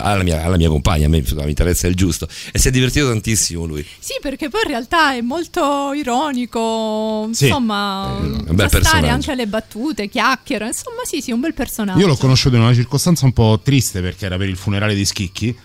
alla, 0.00 0.22
mia, 0.22 0.42
alla 0.44 0.56
mia 0.56 0.68
compagna, 0.68 1.06
a 1.06 1.08
me 1.08 1.22
mi 1.26 1.48
interessa 1.48 1.86
il 1.86 1.94
giusto. 1.96 2.28
E 2.52 2.58
si 2.58 2.68
è 2.68 2.70
divertito 2.70 3.08
tantissimo 3.08 3.64
lui. 3.64 3.84
Sì, 4.04 4.18
perché 4.20 4.50
poi 4.50 4.60
in 4.64 4.68
realtà 4.68 5.14
è 5.14 5.22
molto 5.22 5.94
ironico, 5.94 7.26
Sì. 7.32 7.46
insomma, 7.46 8.14
fa 8.54 8.68
stare 8.68 9.08
anche 9.08 9.30
alle 9.30 9.46
battute, 9.46 10.10
chiacchiera, 10.10 10.66
insomma, 10.66 11.04
sì, 11.04 11.22
sì, 11.22 11.32
un 11.32 11.40
bel 11.40 11.54
personaggio. 11.54 12.00
Io 12.00 12.06
l'ho 12.06 12.16
conosciuto 12.16 12.56
in 12.56 12.60
una 12.60 12.74
circostanza 12.74 13.24
un 13.24 13.32
po' 13.32 13.58
triste 13.64 14.02
perché 14.02 14.26
era 14.26 14.36
per 14.36 14.50
il 14.50 14.58
funerale 14.58 14.94
di 14.94 15.06
Schicchi. 15.06 15.56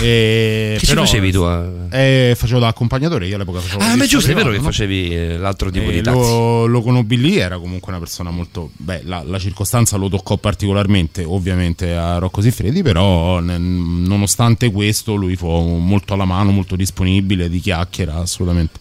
E 0.00 0.74
Che 0.74 0.80
ci 0.80 0.86
però- 0.86 1.02
facevi 1.04 1.32
tu? 1.32 1.40
a- 1.40 1.68
Eh, 1.90 2.34
facevo 2.36 2.58
da 2.60 2.68
accompagnatore, 2.68 3.26
io 3.26 3.34
all'epoca 3.36 3.60
facevo 3.60 3.82
Ah, 3.82 3.96
ma 3.96 4.04
è 4.04 4.06
giusto, 4.06 4.30
è 4.30 4.34
vero 4.34 4.50
che 4.50 4.56
no? 4.56 4.62
facevi 4.62 5.14
eh, 5.14 5.36
l'altro 5.38 5.70
tipo 5.70 5.88
Eh, 5.90 5.92
di 5.94 6.00
taxi. 6.02 6.18
lo, 6.18 6.66
lo 6.66 6.82
conobbi 6.82 7.18
lì, 7.18 7.36
era 7.38 7.58
comunque 7.58 7.90
una 7.90 7.98
persona 8.00 8.30
molto. 8.30 8.70
Beh, 8.76 9.02
la, 9.04 9.22
la 9.24 9.38
circostanza 9.38 9.96
lo 9.96 10.08
toccò 10.08 10.36
particolarmente, 10.36 11.24
ovviamente, 11.24 11.94
a 11.94 12.18
Rocco 12.18 12.40
Siffredi, 12.40 12.82
però 12.82 13.38
ne- 13.40 13.58
nonostante 13.58 14.70
questo 14.70 15.14
lui 15.14 15.36
fu 15.36 15.46
molto 15.48 16.14
alla 16.14 16.24
mano, 16.24 16.50
molto 16.50 16.76
disponibile, 16.76 17.48
di 17.48 17.60
chiacchiera, 17.60 18.16
assolutamente. 18.16 18.80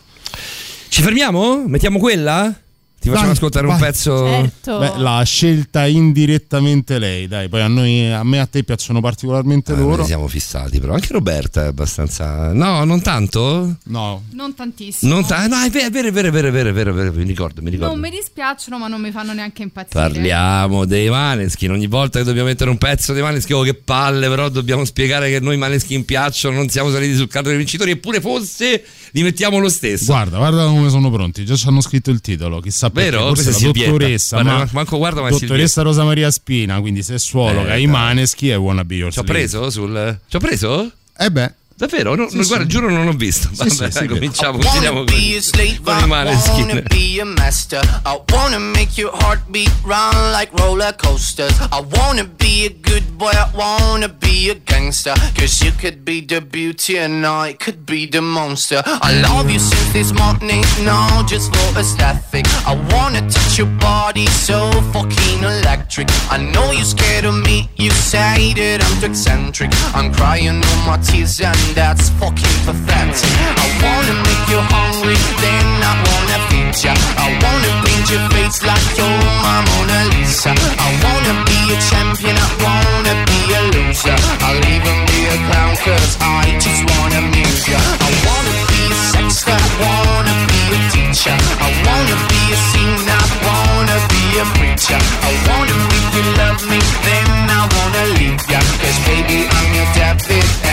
Ci 0.90 1.02
fermiamo? 1.02 1.64
Mettiamo 1.68 1.98
quella? 2.00 2.56
Ti 3.04 3.10
facciamo 3.10 3.28
Dai, 3.28 3.36
ascoltare 3.36 3.68
un 3.68 3.78
vai. 3.78 3.82
pezzo. 3.92 4.18
Certo. 4.26 4.80
Beh, 4.80 4.94
l'ha 4.98 5.22
scelta 5.26 5.86
indirettamente 5.88 7.00
lei, 7.00 7.28
dai. 7.28 7.50
Poi 7.50 7.60
a 7.62 7.68
noi, 7.68 8.10
a 8.10 8.24
me 8.24 8.38
e 8.38 8.40
a 8.40 8.46
te 8.46 8.64
piacciono 8.64 9.02
particolarmente 9.02 9.74
Eh, 9.74 9.76
loro. 9.76 10.06
siamo 10.06 10.30
fissati, 10.30 10.80
però 10.80 10.94
anche 10.94 11.08
Roberta 11.12 11.64
è 11.64 11.68
abbastanza. 11.68 12.54
No, 12.54 12.86
non 12.86 13.02
tanto? 13.02 13.76
No. 13.88 14.24
Non 14.32 14.56
tantissimo. 14.56 15.14
Non 15.14 15.26
ta- 15.26 15.46
no, 15.48 15.62
è 15.62 15.70
vero, 15.70 15.88
è 15.88 15.92
vero, 15.92 16.08
è 16.08 16.12
vero, 16.14 16.28
è 16.28 16.32
vero, 16.32 16.48
è 16.48 16.52
vero, 16.52 16.70
è 16.70 16.74
vero, 16.74 16.92
è 16.92 16.94
vero, 16.94 17.12
mi 17.14 17.24
ricordo, 17.26 17.62
mi 17.62 17.72
ricordo. 17.72 17.92
Non 17.94 18.02
mi 18.02 18.10
dispiacciono, 18.10 18.78
ma 18.80 18.88
non 18.88 19.02
mi 19.02 19.12
fanno 19.12 19.34
neanche 19.34 19.64
impazzire. 19.64 20.00
Parliamo 20.00 20.86
dei 20.86 21.10
Maneskin. 21.10 21.72
Ogni 21.72 21.88
volta 21.88 22.20
che 22.20 22.26
dobbiamo 22.26 22.48
mettere 22.48 22.70
un 22.70 22.78
pezzo 22.78 23.12
dei 23.12 23.22
Maneskin, 23.22 23.56
oh 23.58 23.64
che 23.64 23.74
palle, 23.74 24.30
però 24.30 24.48
dobbiamo 24.48 24.86
spiegare 24.86 25.30
che 25.30 25.42
noi 25.42 25.58
Maneskin 25.58 26.06
piacciono, 26.06 26.56
non 26.56 26.70
siamo 26.70 26.90
saliti 26.90 27.16
sul 27.16 27.28
carro 27.28 27.50
dei 27.50 27.58
vincitori, 27.58 27.92
eppure 27.92 28.22
fosse 28.22 28.82
li 29.12 29.24
mettiamo 29.24 29.58
lo 29.60 29.68
stesso. 29.70 30.06
Guarda, 30.06 30.38
guarda 30.38 30.66
come 30.68 30.90
sono 30.90 31.12
pronti. 31.12 31.44
Già 31.44 31.56
ci 31.58 31.68
hanno 31.68 31.82
scritto 31.82 32.10
il 32.10 32.22
titolo. 32.22 32.62
Chissà. 32.62 32.92
Vero? 32.94 33.28
Forse 33.34 33.52
la 33.52 33.72
dottoressa. 33.72 34.42
Guarda, 34.42 34.60
ma 34.60 34.70
manco 34.72 34.98
guarda, 34.98 35.22
ma 35.22 35.30
dottoressa 35.30 35.82
Rosa 35.82 36.04
Maria 36.04 36.30
Spina, 36.32 36.80
quindi 36.80 37.02
sessuologa, 37.04 37.76
Eh, 37.76 37.82
i 37.82 37.88
maneschi 37.88 38.50
e 38.50 38.56
wanna 38.56 38.86
be 38.86 38.96
your 38.96 39.12
Ci 39.12 39.20
ho 39.20 39.24
preso 39.24 39.70
sul. 39.70 40.20
Ci 40.28 40.36
ho 40.36 40.40
preso? 40.40 40.92
Eh 41.18 41.30
beh. 41.32 41.54
Davvero? 41.86 42.16
No, 42.16 42.30
Sì, 42.30 42.38
no, 42.38 42.44
sì. 42.44 42.48
guarda, 42.48 42.66
giuro 42.66 42.90
non 42.90 43.08
ho 43.08 43.12
visto. 43.12 43.50
Sì, 43.52 43.56
Vabbè, 43.58 43.92
sì, 43.92 43.98
sì, 44.00 44.08
cominciamo, 44.08 44.58
I 44.58 44.62
continuiamo 44.62 45.00
wanna 45.00 45.12
be 45.12 45.36
a 45.36 45.42
slave, 45.42 45.80
con 45.84 45.94
i 45.94 45.98
I 45.98 46.02
wanna 46.02 46.08
Maneskin. 46.08 46.84
be 46.88 47.20
a 47.22 47.26
master. 47.26 48.02
I 48.06 48.20
wanna 48.32 48.60
make 48.60 48.98
your 49.02 49.12
heartbeat 49.14 49.70
run 49.84 50.32
like 50.32 50.50
roller 50.62 50.96
coasters. 50.96 51.52
I 51.74 51.82
wanna 51.92 52.24
be 52.24 52.66
a 52.68 52.70
good 52.90 53.04
boy, 53.18 53.32
I 53.32 53.50
wanna 53.54 54.08
be 54.08 54.50
a 54.50 54.56
gangster. 54.56 55.14
Cause 55.36 55.62
you 55.62 55.74
could 55.78 56.06
be 56.06 56.22
the 56.26 56.40
beauty 56.40 56.98
and 57.00 57.26
I 57.26 57.54
could 57.60 57.86
be 57.86 58.06
the 58.08 58.22
monster. 58.22 58.82
I 58.86 59.20
love 59.20 59.50
you 59.52 59.60
since 59.60 59.92
this 59.92 60.14
morning, 60.14 60.64
no, 60.86 61.24
just 61.28 61.54
for 61.54 61.78
aesthetic. 61.80 62.46
I 62.66 62.76
wanna 62.94 63.28
touch 63.30 63.58
your 63.58 63.68
body 63.82 64.28
so 64.28 64.72
fucking 64.94 65.44
electric. 65.44 66.08
I 66.32 66.38
know 66.38 66.72
you're 66.72 66.86
scared 66.86 67.26
of 67.26 67.36
me, 67.36 67.68
you 67.76 67.92
say 67.92 68.54
that 68.54 68.82
I'm 68.82 69.00
too 69.02 69.08
eccentric. 69.08 69.72
I'm 69.94 70.14
crying 70.14 70.64
all 70.64 70.78
my 70.88 70.98
tears 71.04 71.42
and 71.42 71.58
that's 71.74 72.10
fucking 72.22 72.58
pathetic. 72.66 73.34
I 73.58 73.68
wanna 73.82 74.16
make 74.22 74.46
you 74.50 74.62
hungry, 74.62 75.18
then 75.42 75.68
I 75.82 75.94
wanna 76.06 76.38
feed 76.50 76.74
ya. 76.86 76.94
I 77.18 77.28
wanna 77.42 77.72
paint 77.86 78.06
your 78.14 78.24
face 78.34 78.62
like 78.62 78.88
you're 78.98 79.18
my 79.42 79.58
Mona 79.68 80.00
Lisa. 80.14 80.54
I 80.54 80.90
wanna 81.04 81.34
be 81.50 81.60
a 81.74 81.78
champion, 81.90 82.36
I 82.38 82.50
wanna 82.62 83.14
be 83.26 83.40
a 83.58 83.62
loser. 83.74 84.18
I'll 84.46 84.64
even 84.76 84.98
be 85.10 85.20
a 85.34 85.38
clown 85.50 85.74
cause 85.82 86.14
I 86.22 86.46
just 86.62 86.82
wanna 86.94 87.20
amuse 87.26 87.66
ya. 87.68 87.80
I 87.82 88.12
wanna 88.26 88.54
be 88.70 88.82
a 88.94 88.98
sexter, 89.14 89.58
I 89.58 89.70
wanna 89.82 90.36
be 90.50 90.62
a 90.78 90.80
teacher. 90.94 91.38
I 91.58 91.70
wanna 91.86 92.16
be 92.30 92.42
a 92.54 92.58
singer, 92.70 93.18
I 93.18 93.30
wanna 93.50 93.98
be 94.14 94.24
a 94.44 94.46
preacher. 94.58 95.00
I 95.02 95.32
wanna 95.50 95.76
make 95.90 96.10
you 96.18 96.26
love 96.38 96.62
me, 96.70 96.80
then 97.06 97.30
I 97.50 97.62
wanna 97.74 98.04
leave 98.18 98.44
ya. 98.52 98.60
Cause 98.82 99.00
baby, 99.10 99.50
I'm 99.50 99.70
your 99.74 99.90
David 99.98 100.73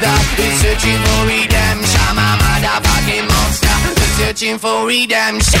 that 0.00 0.22
who's 0.36 0.54
searching 0.62 0.98
for 1.04 1.20
redemption. 1.26 2.00
I'm 2.06 2.18
a 2.18 2.28
motherfucking 2.38 3.26
monster. 3.26 3.74
Who's 3.98 4.12
searching 4.18 4.58
for 4.58 4.86
redemption 4.86 5.60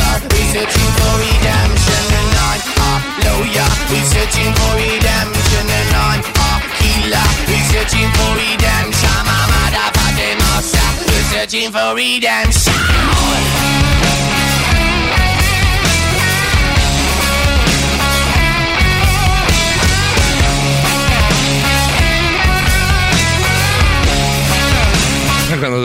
we're 0.29 0.49
searching 0.53 0.91
for 0.97 1.13
redemption 1.17 2.05
And 2.19 2.31
I'm 2.37 2.61
a 2.77 2.91
lawyer, 3.25 3.69
we're 3.89 4.07
searching 4.13 4.51
for 4.53 4.71
redemption. 4.77 5.65
And 5.65 5.91
I'm 5.95 6.21
a 6.21 6.49
killer, 6.77 7.27
we're 7.49 7.65
searching 7.71 8.09
for 8.15 8.31
redemption. 8.37 9.21
A 9.25 9.37
motherfucking 9.49 10.37
monster, 10.41 10.89
we're 11.09 11.27
searching 11.33 11.71
for 11.71 11.95
redemption 11.95 13.50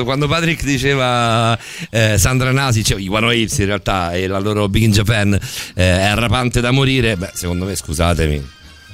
Quando, 0.05 0.27
quando 0.27 0.29
Patrick 0.29 0.65
diceva 0.65 1.59
eh, 1.91 2.17
Sandra 2.19 2.51
Nasi, 2.53 2.85
cioè 2.85 3.01
i 3.01 3.09
One 3.09 3.27
Waves 3.27 3.59
in 3.59 3.67
realtà 3.67 4.13
e 4.13 4.27
la 4.27 4.39
loro 4.39 4.69
Big 4.69 4.83
in 4.83 4.93
Japan 4.93 5.33
eh, 5.33 5.41
è 5.75 6.03
arrapante 6.07 6.61
da 6.61 6.71
morire, 6.71 7.17
beh, 7.17 7.31
secondo 7.35 7.65
me, 7.65 7.75
scusatemi, 7.75 8.45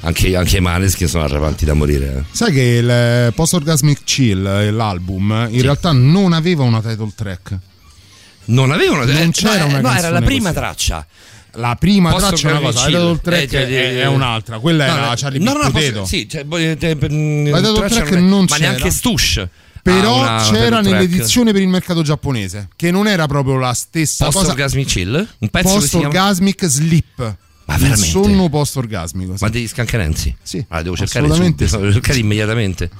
anche, 0.02 0.36
anche 0.36 0.56
i 0.56 0.60
Maneskin 0.60 1.08
sono 1.08 1.24
arrapanti 1.24 1.64
da 1.64 1.74
morire. 1.74 2.18
eh. 2.18 2.22
Sai 2.36 2.52
che 2.52 2.60
il 2.60 2.88
eh, 2.90 3.32
Post 3.34 3.54
Orgasmic 3.54 4.04
Chill, 4.04 4.46
eh, 4.46 4.70
l'album, 4.70 5.48
in 5.50 5.62
realtà 5.62 5.92
non 5.92 6.32
aveva 6.32 6.62
una 6.64 6.80
title 6.80 7.12
track. 7.14 7.58
Non 8.44 8.70
avevano 8.72 9.04
Non 9.04 9.16
eh, 9.16 9.30
c'era 9.30 9.58
no, 9.58 9.66
una 9.66 9.78
eh, 9.78 9.82
no, 9.82 9.92
era 9.94 10.10
la 10.10 10.20
prima 10.22 10.48
così. 10.48 10.54
traccia. 10.60 11.06
La 11.56 11.76
prima 11.78 12.10
Post 12.10 12.26
traccia 12.28 12.48
è 12.48 12.50
una 12.52 12.60
cosa, 12.60 12.84
title 12.86 12.98
Chill. 13.00 13.20
track 13.20 13.42
Eh, 13.42 13.48
cioè, 13.48 13.66
è, 13.66 13.70
eh, 13.72 14.00
è 14.02 14.06
un'altra. 14.06 14.58
Quella 14.58 14.86
no, 14.86 14.92
era 14.96 15.06
no, 15.08 15.12
Charlie 15.16 15.38
no, 15.38 15.52
no, 15.52 15.58
Potato. 15.70 15.90
posso- 15.92 16.04
sì, 16.06 16.28
cioè, 16.28 16.44
boh, 16.44 16.56
eh, 16.56 16.76
mm, 17.12 17.46
La 17.50 17.58
title 17.58 17.74
traccia 17.74 17.94
track 17.96 18.10
non 18.16 18.46
ma 18.48 18.56
c'era. 18.56 18.68
neanche 18.70 18.90
Stush. 18.90 19.46
Però 19.82 20.22
ha 20.22 20.48
una 20.48 20.50
c'era 20.50 20.80
nell'edizione 20.80 21.52
per 21.52 21.60
il 21.60 21.68
mercato 21.68 22.02
giapponese, 22.02 22.68
che 22.76 22.90
non 22.90 23.08
era 23.08 23.26
proprio 23.26 23.56
la 23.56 23.74
stessa 23.74 24.26
Post 24.26 24.38
cosa. 24.38 24.50
Orgasmic 24.52 24.86
Chill? 24.86 25.28
Un 25.38 25.48
pezzo 25.48 25.74
Post 25.74 25.88
chiama 25.88 26.06
Orgasmic 26.06 26.64
Sleep. 26.66 27.36
Ma 27.78 27.88
il 27.88 27.96
sonno 27.96 28.48
post 28.48 28.76
orgasmico. 28.76 29.34
Ma 29.40 29.48
degli 29.48 29.66
Scancanensi? 29.68 30.34
Sì. 30.42 30.64
Ah, 30.68 30.82
devo 30.82 30.96
cercare 30.96 31.24
assolutamente 31.24 31.66
subito, 31.66 31.86
devo 31.86 31.92
cercare 31.92 32.18
immediatamente. 32.18 32.90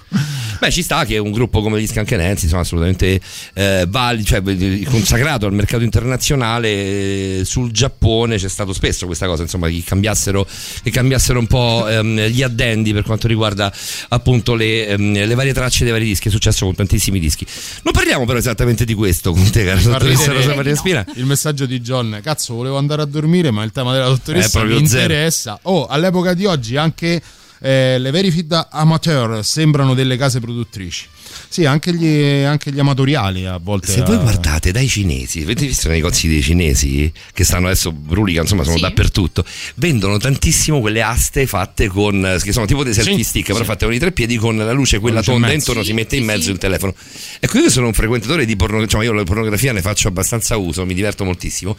Beh, 0.61 0.71
ci 0.71 0.83
sta 0.83 1.05
che 1.05 1.19
un 1.19 1.33
gruppo 1.33 1.61
come 1.61 1.81
gli 1.81 1.87
Scancanensi, 1.87 2.45
insomma, 2.45 2.63
assolutamente 2.63 3.21
eh, 3.55 3.87
vali, 3.89 4.25
cioè, 4.25 4.43
consacrato 4.85 5.47
al 5.47 5.53
mercato 5.53 5.83
internazionale. 5.83 6.69
eh, 6.69 7.43
sul 7.45 7.71
Giappone 7.73 8.37
c'è 8.37 8.49
stato 8.49 8.73
spesso 8.73 9.07
questa 9.07 9.27
cosa, 9.27 9.43
insomma, 9.43 9.69
che 9.69 9.83
cambiassero, 9.85 10.47
che 10.83 10.91
cambiassero 10.91 11.39
un 11.39 11.47
po' 11.47 11.87
ehm, 11.89 12.27
gli 12.27 12.43
addendi 12.43 12.93
per 12.93 13.03
quanto 13.03 13.27
riguarda 13.27 13.73
appunto 14.09 14.55
le, 14.55 14.87
ehm, 14.87 15.27
le 15.27 15.35
varie 15.35 15.53
tracce 15.53 15.85
dei 15.85 15.93
vari 15.93 16.05
dischi. 16.05 16.29
È 16.29 16.31
successo 16.31 16.65
con 16.65 16.75
tantissimi 16.75 17.19
dischi. 17.19 17.47
Non 17.83 17.93
parliamo 17.93 18.25
però 18.25 18.39
esattamente 18.39 18.85
di 18.85 18.95
questo 18.95 19.33
con 19.33 19.51
te, 19.51 19.65
cara 19.65 19.79
Fa 19.79 19.91
dottoressa 19.91 20.33
Rosa 20.33 20.55
Maria 20.55 20.77
Spina. 20.77 21.05
Il 21.15 21.25
messaggio 21.27 21.67
di 21.67 21.81
John, 21.81 22.21
cazzo, 22.23 22.55
volevo 22.55 22.79
andare 22.79 23.03
a 23.03 23.07
dormire, 23.07 23.51
ma 23.51 23.63
il 23.65 23.73
tema 23.73 23.93
della 23.93 24.07
dottoressa 24.09 24.61
Eh, 24.61 24.62
proprio 24.67 24.81
mi 24.81 24.89
zero. 24.89 25.03
interessa. 25.03 25.59
Oh, 25.63 25.87
all'epoca 25.87 26.35
di 26.35 26.45
oggi 26.47 26.77
anche 26.77 27.23
Eh, 27.65 27.97
le 28.01 28.11
Verified 28.11 28.67
Amateur 28.73 29.45
sembrano 29.45 29.95
delle 29.95 30.17
case 30.17 30.41
produttrici. 30.41 31.07
Sì, 31.49 31.65
anche 31.65 31.95
gli, 31.95 32.43
anche 32.43 32.73
gli 32.73 32.81
amatoriali 32.81 33.47
a 33.47 33.57
volte. 33.63 33.87
Se 33.93 34.03
voi 34.03 34.17
eh, 34.17 34.21
guardate 34.21 34.73
dai 34.73 34.89
cinesi, 34.89 35.43
avete 35.43 35.67
visto 35.67 35.87
nei 35.87 35.99
negozi 35.99 36.27
dei 36.27 36.43
cinesi 36.43 37.13
che 37.33 37.45
stanno 37.45 37.67
adesso 37.67 37.93
brulica, 37.93 38.41
insomma, 38.41 38.65
sono 38.65 38.75
Sì. 38.79 38.83
dappertutto. 38.83 39.45
Vendono 39.77 40.17
tantissimo 40.19 40.81
quelle 40.81 41.03
aste 41.03 41.47
fatte 41.47 41.87
con 41.87 42.37
che 42.43 42.51
sono 42.53 42.67
tipo 42.67 42.83
dei 42.83 42.95
selfie 42.95 43.15
Sì, 43.19 43.23
stick, 43.23 43.47
però 43.47 43.59
sì. 43.61 43.65
fatte 43.65 43.85
con 43.85 43.95
i 43.95 43.99
tre 44.01 44.11
piedi 44.11 44.39
con 44.39 44.57
la 44.57 44.73
luce 44.73 44.99
quella 44.99 45.23
tonda 45.23 45.47
mezzo. 45.47 45.59
intorno, 45.59 45.83
Sì, 45.83 45.89
si 45.91 45.95
mette 45.95 46.17
in 46.17 46.25
mezzo 46.25 46.43
sì. 46.47 46.51
il 46.51 46.59
telefono. 46.59 46.93
Ecco, 47.39 47.59
io 47.59 47.71
sono 47.71 47.87
un 47.87 47.93
frequentatore 47.93 48.45
di 48.45 48.57
pornografia, 48.57 48.97
cioè 48.99 49.07
io 49.07 49.13
la 49.13 49.23
pornografia 49.23 49.73
ne 49.73 49.83
faccio 49.83 50.09
abbastanza 50.09 50.57
uso, 50.57 50.85
mi 50.85 50.95
diverto 50.95 51.23
moltissimo. 51.23 51.77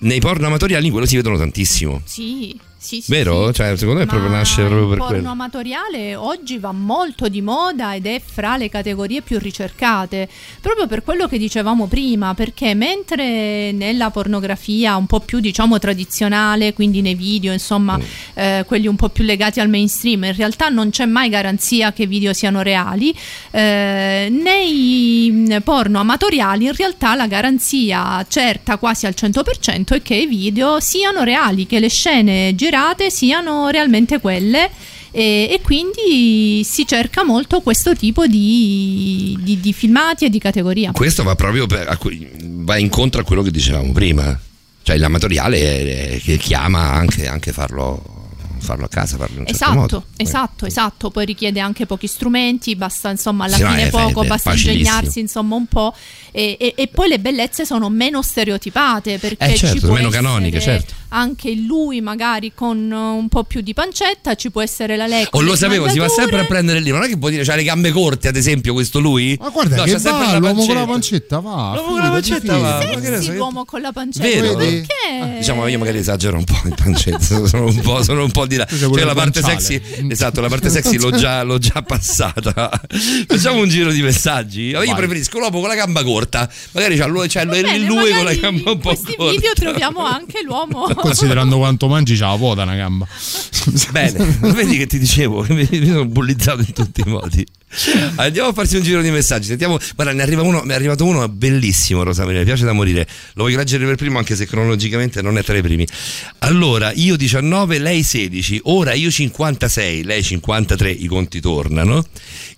Nei 0.00 0.20
porno 0.20 0.46
amatoriali 0.46 0.86
in 0.86 0.92
quello 0.92 1.06
si 1.06 1.16
vedono 1.16 1.36
tantissimo. 1.36 2.02
Sì, 2.04 2.58
sì, 2.78 3.00
sì. 3.00 3.10
Vero? 3.10 3.48
sì. 3.48 3.54
Cioè, 3.54 3.76
secondo 3.76 3.98
me 4.00 4.06
proprio 4.06 4.30
nasce 4.30 4.62
proprio 4.64 4.84
per 4.86 4.92
il 4.92 4.98
porno 4.98 5.14
quello. 5.16 5.30
amatoriale 5.30 6.14
oggi 6.14 6.58
va 6.58 6.70
molto 6.72 7.28
di 7.28 7.42
moda 7.42 7.94
ed 7.96 8.06
è 8.06 8.22
fra 8.24 8.56
le 8.56 8.68
categorie 8.68 9.20
più 9.20 9.38
ricercate, 9.38 10.28
proprio 10.60 10.86
per 10.86 11.02
quello 11.02 11.26
che 11.26 11.38
dicevamo 11.38 11.86
prima, 11.88 12.34
perché 12.34 12.74
mentre 12.74 13.72
nella 13.72 14.10
pornografia 14.10 14.94
un 14.96 15.06
po' 15.06 15.18
più 15.20 15.40
diciamo 15.40 15.78
tradizionale, 15.80 16.72
quindi 16.72 17.00
nei 17.02 17.14
video, 17.16 17.52
insomma, 17.52 17.96
Mm. 17.98 18.02
eh, 18.34 18.64
quelli 18.66 18.86
un 18.86 18.94
po' 18.96 19.08
più 19.08 19.24
legati 19.24 19.58
al 19.58 19.68
mainstream, 19.68 20.22
in 20.24 20.36
realtà 20.36 20.68
non 20.68 20.90
c'è 20.90 21.04
mai 21.04 21.28
garanzia 21.28 21.92
che 21.92 22.04
i 22.04 22.06
video 22.06 22.32
siano 22.32 22.62
reali, 22.62 23.12
eh, 23.50 24.28
nei 24.30 25.30
mh, 25.32 25.62
porno 25.62 25.98
amatoriali 25.98 26.66
in 26.66 26.74
realtà 26.74 27.14
la 27.16 27.26
garanzia 27.26 28.24
certa 28.28 28.76
quasi 28.76 29.06
al 29.06 29.14
100% 29.16 29.94
è 29.94 30.02
che 30.02 30.14
i 30.14 30.26
video 30.26 30.78
siano 30.78 31.24
reali, 31.24 31.66
che 31.66 31.80
le 31.80 31.88
scene 31.88 32.54
girate 32.54 32.66
siano 33.10 33.68
realmente 33.68 34.20
quelle 34.20 34.70
e, 35.10 35.48
e 35.50 35.60
quindi 35.62 36.62
si 36.64 36.86
cerca 36.86 37.24
molto 37.24 37.60
questo 37.60 37.94
tipo 37.96 38.26
di, 38.26 39.36
di- 39.40 39.58
di 39.60 39.72
filmati 39.72 40.24
e 40.26 40.30
di 40.30 40.38
categoria. 40.38 40.92
Questo 40.92 41.22
va 41.22 41.34
proprio 41.34 41.66
per- 41.66 41.96
cui- 41.98 42.28
va 42.42 42.76
incontro 42.76 43.20
a 43.22 43.24
quello 43.24 43.42
che 43.42 43.50
dicevamo 43.50 43.92
prima. 43.92 44.38
Cioè 44.82 44.96
l'amatoriale 44.96 46.20
che 46.22 46.36
chiama 46.38 46.92
anche, 46.92 47.26
anche 47.26 47.52
farlo, 47.52 48.02
farlo 48.58 48.86
a 48.86 48.88
casa, 48.88 49.18
farlo 49.18 49.34
in 49.34 49.40
un 49.40 49.46
certo 49.46 49.64
Esatto, 49.64 49.78
modo. 49.78 50.04
esatto, 50.16 50.66
esatto. 50.66 51.10
Poi 51.10 51.26
richiede 51.26 51.60
anche 51.60 51.84
pochi 51.84 52.06
strumenti, 52.06 52.74
basta 52.74 53.10
insomma 53.10 53.44
alla 53.44 53.56
Sì, 53.56 53.64
fine 53.66 53.88
poco, 53.90 54.22
è 54.22 54.26
basta 54.26 54.52
ingegnarsi 54.52 55.20
insomma 55.20 55.56
un 55.56 55.66
po'. 55.66 55.94
E, 56.30 56.56
e- 56.58 56.72
e 56.74 56.88
poi 56.88 57.08
le 57.08 57.18
bellezze 57.18 57.66
sono 57.66 57.90
meno 57.90 58.22
stereotipate 58.22 59.18
perché 59.18 59.44
Eh, 59.52 59.56
certo, 59.56 59.78
ci 59.78 59.86
meno 59.92 60.08
essere 60.08 60.22
canoniche, 60.22 60.60
certo. 60.60 60.94
Anche 61.10 61.54
lui 61.54 62.00
magari 62.00 62.52
con 62.54 62.90
uh, 62.90 63.16
un 63.16 63.28
po' 63.28 63.44
più 63.44 63.60
di 63.60 63.72
pancetta, 63.74 64.34
ci 64.34 64.50
può 64.50 64.60
essere 64.62 64.96
la 64.96 65.06
lei. 65.06 65.24
O 65.24 65.28
con 65.30 65.44
lo 65.44 65.56
sapevo, 65.56 65.88
si 65.88 65.98
va 65.98 66.08
sempre 66.08 66.40
a 66.40 66.44
prendere 66.44 66.80
lì. 66.80 66.90
Non 66.90 67.02
è 67.02 67.08
che 67.08 67.16
può 67.18 67.28
dire 67.28 67.44
c'ha 67.44 67.54
le 67.54 67.62
gambe 67.62 67.90
corte, 67.90 68.28
ad 68.28 68.36
esempio, 68.36 68.72
questo 68.72 68.98
lui? 69.00 69.36
Ma 69.40 69.48
guarda 69.50 69.76
No, 69.76 69.82
che 69.84 69.92
c'ha 69.96 70.10
va, 70.10 70.36
l'uomo 70.38 70.64
con 70.66 70.74
la 70.74 70.84
pancetta. 70.86 71.40
va. 71.40 71.72
L'uomo 71.74 71.90
con 71.92 72.00
la 72.02 72.10
pancetta 72.10 72.58
va. 72.58 72.80
fidati. 72.80 72.94
Ma 72.94 73.00
che 73.00 73.10
ne 73.10 73.16
so 73.16 73.22
Sexy 73.22 73.36
l'uomo 73.36 73.64
con 73.64 73.80
la 73.80 73.92
pancetta. 73.92 74.26
Vero? 74.28 74.56
Perché? 74.56 75.36
Diciamo 75.38 75.66
io 75.66 75.78
magari 75.78 75.98
esagero 75.98 76.36
un 76.36 76.44
po' 76.44 76.60
in 76.64 76.74
pancetta, 76.74 77.18
sono 77.46 77.66
un 77.66 77.80
po', 77.80 78.02
sono 78.02 78.24
un 78.24 78.30
po' 78.30 78.46
di 78.46 78.56
là. 78.56 78.66
Cioè 78.66 79.04
la 79.04 79.14
parte 79.14 79.42
sexy, 79.42 79.80
esatto, 80.08 80.40
la 80.40 80.48
parte 80.48 80.68
sexy 80.70 80.98
l'ho 80.98 81.10
già, 81.10 81.42
l'ho 81.42 81.58
già 81.58 81.82
passata. 81.82 82.70
Facciamo 83.26 83.60
un 83.60 83.68
giro 83.68 83.90
di 83.92 84.02
messaggi. 84.02 84.62
Io 84.68 84.78
Vai. 84.78 84.94
preferisco 84.94 85.38
l'uomo 85.38 85.60
con 85.60 85.68
la 85.68 85.74
gamba 85.74 86.02
corta. 86.02 86.48
Magari 86.72 86.96
c'ha 86.96 87.06
lui, 87.06 87.28
c'è 87.28 87.44
lui, 87.44 87.84
lui 87.86 88.10
con 88.12 88.24
la 88.24 88.34
gamba 88.34 88.70
un 88.72 88.78
po' 88.78 88.90
In 88.90 88.96
questi 88.96 89.14
corta. 89.16 89.32
video 89.32 89.52
troviamo 89.54 90.04
anche 90.04 90.42
l'uomo. 90.42 90.86
Considerando 91.02 91.58
quanto 91.58 91.88
mangi, 91.88 92.16
c'ha 92.16 92.28
la 92.28 92.34
vuota 92.34 92.62
una 92.62 92.74
gamba. 92.74 93.06
Bene, 93.90 94.38
vedi 94.40 94.76
che 94.76 94.86
ti 94.86 94.98
dicevo, 94.98 95.44
mi 95.48 95.66
sono 95.86 96.04
bullizzato 96.06 96.60
in 96.60 96.72
tutti 96.72 97.02
i 97.02 97.08
modi. 97.08 97.46
Andiamo 98.16 98.48
a 98.48 98.52
farci 98.52 98.76
un 98.76 98.82
giro 98.82 99.02
di 99.02 99.10
messaggi. 99.10 99.46
Sentiamo, 99.46 99.78
guarda, 99.94 100.12
ne 100.12 100.22
arriva 100.22 100.42
uno, 100.42 100.62
mi 100.64 100.72
è 100.72 100.74
arrivato 100.74 101.04
uno 101.04 101.28
bellissimo, 101.28 102.02
Rosa 102.02 102.24
Maria, 102.24 102.40
mi 102.40 102.46
piace 102.46 102.64
da 102.64 102.72
morire. 102.72 103.06
Lo 103.34 103.44
voglio 103.44 103.58
leggere 103.58 103.84
per 103.84 103.96
primo, 103.96 104.18
anche 104.18 104.34
se 104.36 104.46
cronologicamente 104.46 105.22
non 105.22 105.36
è 105.38 105.44
tra 105.44 105.56
i 105.56 105.62
primi. 105.62 105.86
Allora, 106.38 106.92
io 106.92 107.16
19, 107.16 107.78
lei 107.78 108.02
16, 108.02 108.60
ora 108.64 108.94
io 108.94 109.10
56, 109.10 110.02
lei 110.02 110.22
53, 110.22 110.90
i 110.90 111.06
conti 111.06 111.40
tornano. 111.40 112.04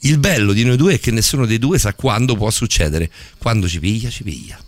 Il 0.01 0.19
bello 0.19 0.53
di 0.53 0.65
noi 0.65 0.77
due 0.77 0.95
è 0.95 1.01
che 1.01 1.11
nessuno 1.11 1.45
dei 1.45 1.59
due 1.59 1.79
sa 1.79 1.93
quando 1.95 2.37
può 2.37 2.51
succedere. 2.51 3.11
Quando 3.39 3.69
ci 3.69 3.81
piglia, 3.81 4.11
ci 4.11 4.23
piglia. 4.23 4.59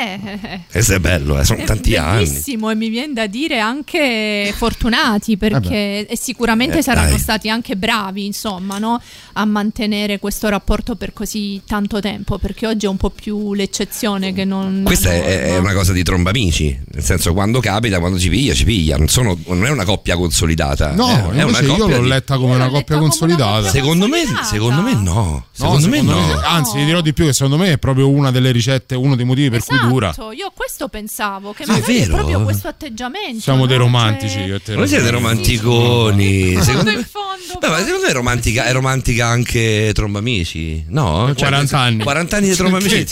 Eh, 0.00 0.60
Questo 0.70 0.94
è 0.94 0.98
bello, 0.98 1.38
eh, 1.38 1.44
sono 1.44 1.60
È 1.60 1.64
tanti 1.64 1.94
anni. 1.96 2.24
bellissimo 2.24 2.70
e 2.70 2.74
mi 2.74 2.88
viene 2.88 3.12
da 3.12 3.26
dire 3.26 3.58
anche 3.60 4.52
fortunati 4.56 5.36
perché 5.36 6.06
e 6.06 6.16
sicuramente 6.16 6.78
Eh, 6.78 6.82
saranno 6.82 7.10
dai. 7.10 7.18
stati 7.18 7.48
anche 7.50 7.76
bravi 7.76 8.24
insomma 8.24 8.78
no? 8.78 9.00
a 9.34 9.44
mantenere 9.44 10.18
questo 10.18 10.48
rapporto 10.48 10.96
per 10.96 11.12
così 11.12 11.60
tanto 11.66 12.00
tempo 12.00 12.38
perché 12.38 12.66
oggi 12.66 12.86
è 12.86 12.88
un 12.88 12.96
po' 12.96 13.10
più 13.10 13.52
l'eccezione 13.54 14.32
che 14.32 14.44
non 14.44 14.82
Questa 14.84 15.08
la 15.10 15.14
è, 15.16 15.42
è 15.42 15.58
una 15.58 15.74
cosa 15.74 15.92
di 15.92 16.02
trombamici, 16.02 16.78
nel 16.92 17.02
senso 17.04 17.32
quando 17.34 17.60
capita, 17.60 17.98
quando 17.98 18.18
ci 18.18 18.28
piglia, 18.30 18.54
ci 18.54 18.64
piglia. 18.64 18.96
Non, 18.96 19.08
sono- 19.08 19.38
non 19.46 19.66
è 19.66 19.70
una 19.70 19.84
coppia 19.84 20.16
consolidata. 20.16 20.92
No, 20.94 21.30
è, 21.30 21.36
è 21.38 21.42
una 21.42 21.60
io 21.60 21.86
l'ho 21.86 22.00
letta 22.02 22.38
come 22.38 22.54
una 22.54 22.68
coppia 22.68 22.98
consolidata. 22.98 23.68
Secondo 23.68 24.08
me, 24.08 24.22
secondo 24.44 24.80
me 24.82 24.94
no. 24.94 24.98
No, 25.10 25.44
Secondo, 25.52 25.88
me 25.88 26.00
no. 26.00 26.40
Anzi, 26.42 26.78
ti 26.78 26.84
dirò 26.84 27.00
di 27.02 27.12
più 27.12 27.24
che 27.26 27.32
secondo 27.32 27.56
me 27.58 27.72
è 27.72 27.78
proprio 27.78 28.08
una 28.08 28.30
delle 28.30 28.50
ricette, 28.50 28.94
uno 28.94 29.14
dei 29.14 29.24
motivi 29.26 29.50
per 29.50 29.62
cui 29.64 29.76
dura. 29.90 30.10
Esatto, 30.10 30.32
io 30.32 30.52
questo 30.54 30.88
pensavo 30.88 31.52
che 31.52 31.64
Sì, 31.64 31.70
è 31.70 31.74
magari 31.74 31.96
è 31.96 32.00
vero. 32.00 32.14
proprio 32.16 32.42
questo 32.42 32.68
atteggiamento 32.68 33.40
Siamo 33.40 33.66
dei 33.66 33.76
no? 33.76 33.84
romantici. 33.84 34.34
Cioè, 34.34 34.42
io 34.46 34.60
te, 34.60 34.74
Voi 34.74 34.88
siete 34.88 35.10
romanticoni. 35.10 36.52
in 36.52 36.62
Secondo 36.62 36.90
fondo, 36.90 36.98
me, 36.98 37.04
fondo, 37.04 37.58
Beh, 37.60 37.68
ma 37.68 37.76
secondo 37.78 38.00
me 38.04 38.08
è 38.08 38.12
romantica, 38.12 38.64
è 38.64 38.72
romantica 38.72 39.26
anche 39.26 39.90
Trombamici. 39.94 40.84
No? 40.88 41.32
40 41.36 41.78
anni. 41.78 42.02
40 42.02 42.36
anni 42.36 42.48
di 42.48 42.54
Trombamici. 42.56 43.06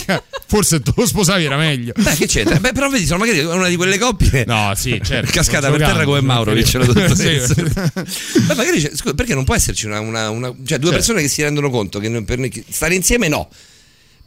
Forse 0.47 0.81
tu 0.81 0.93
lo 0.95 1.05
sposavi 1.05 1.43
era 1.45 1.57
meglio. 1.57 1.93
Beh, 1.95 2.15
che 2.15 2.25
c'entra? 2.27 2.59
Beh, 2.59 2.71
però 2.71 2.89
vedi, 2.89 3.05
sono 3.05 3.19
magari 3.19 3.39
una 3.43 3.67
di 3.67 3.75
quelle 3.75 3.97
coppie. 3.97 4.45
No, 4.47 4.71
sì, 4.75 4.99
certo. 5.03 5.29
Cascata 5.33 5.69
per 5.69 5.79
terra 5.79 6.03
come 6.05 6.21
Mauro, 6.21 6.55
sì. 6.63 6.77
la 6.77 6.85
dottoressa. 6.85 7.53
Sì. 8.09 8.39
Beh, 8.41 8.55
magari 8.55 8.79
scusa, 8.81 9.13
perché 9.13 9.33
non 9.35 9.43
può 9.43 9.55
esserci 9.55 9.85
una, 9.85 9.99
una- 9.99 10.29
una- 10.29 10.47
cioè 10.65 10.77
due 10.77 10.89
Certo. 10.89 10.91
persone 10.91 11.21
che 11.21 11.27
si 11.27 11.41
rendono 11.41 11.69
conto 11.69 11.99
che 11.99 12.09
per 12.23 12.37
noi- 12.39 12.49
che 12.49 12.63
stare 12.67 12.95
insieme 12.95 13.27
no. 13.27 13.49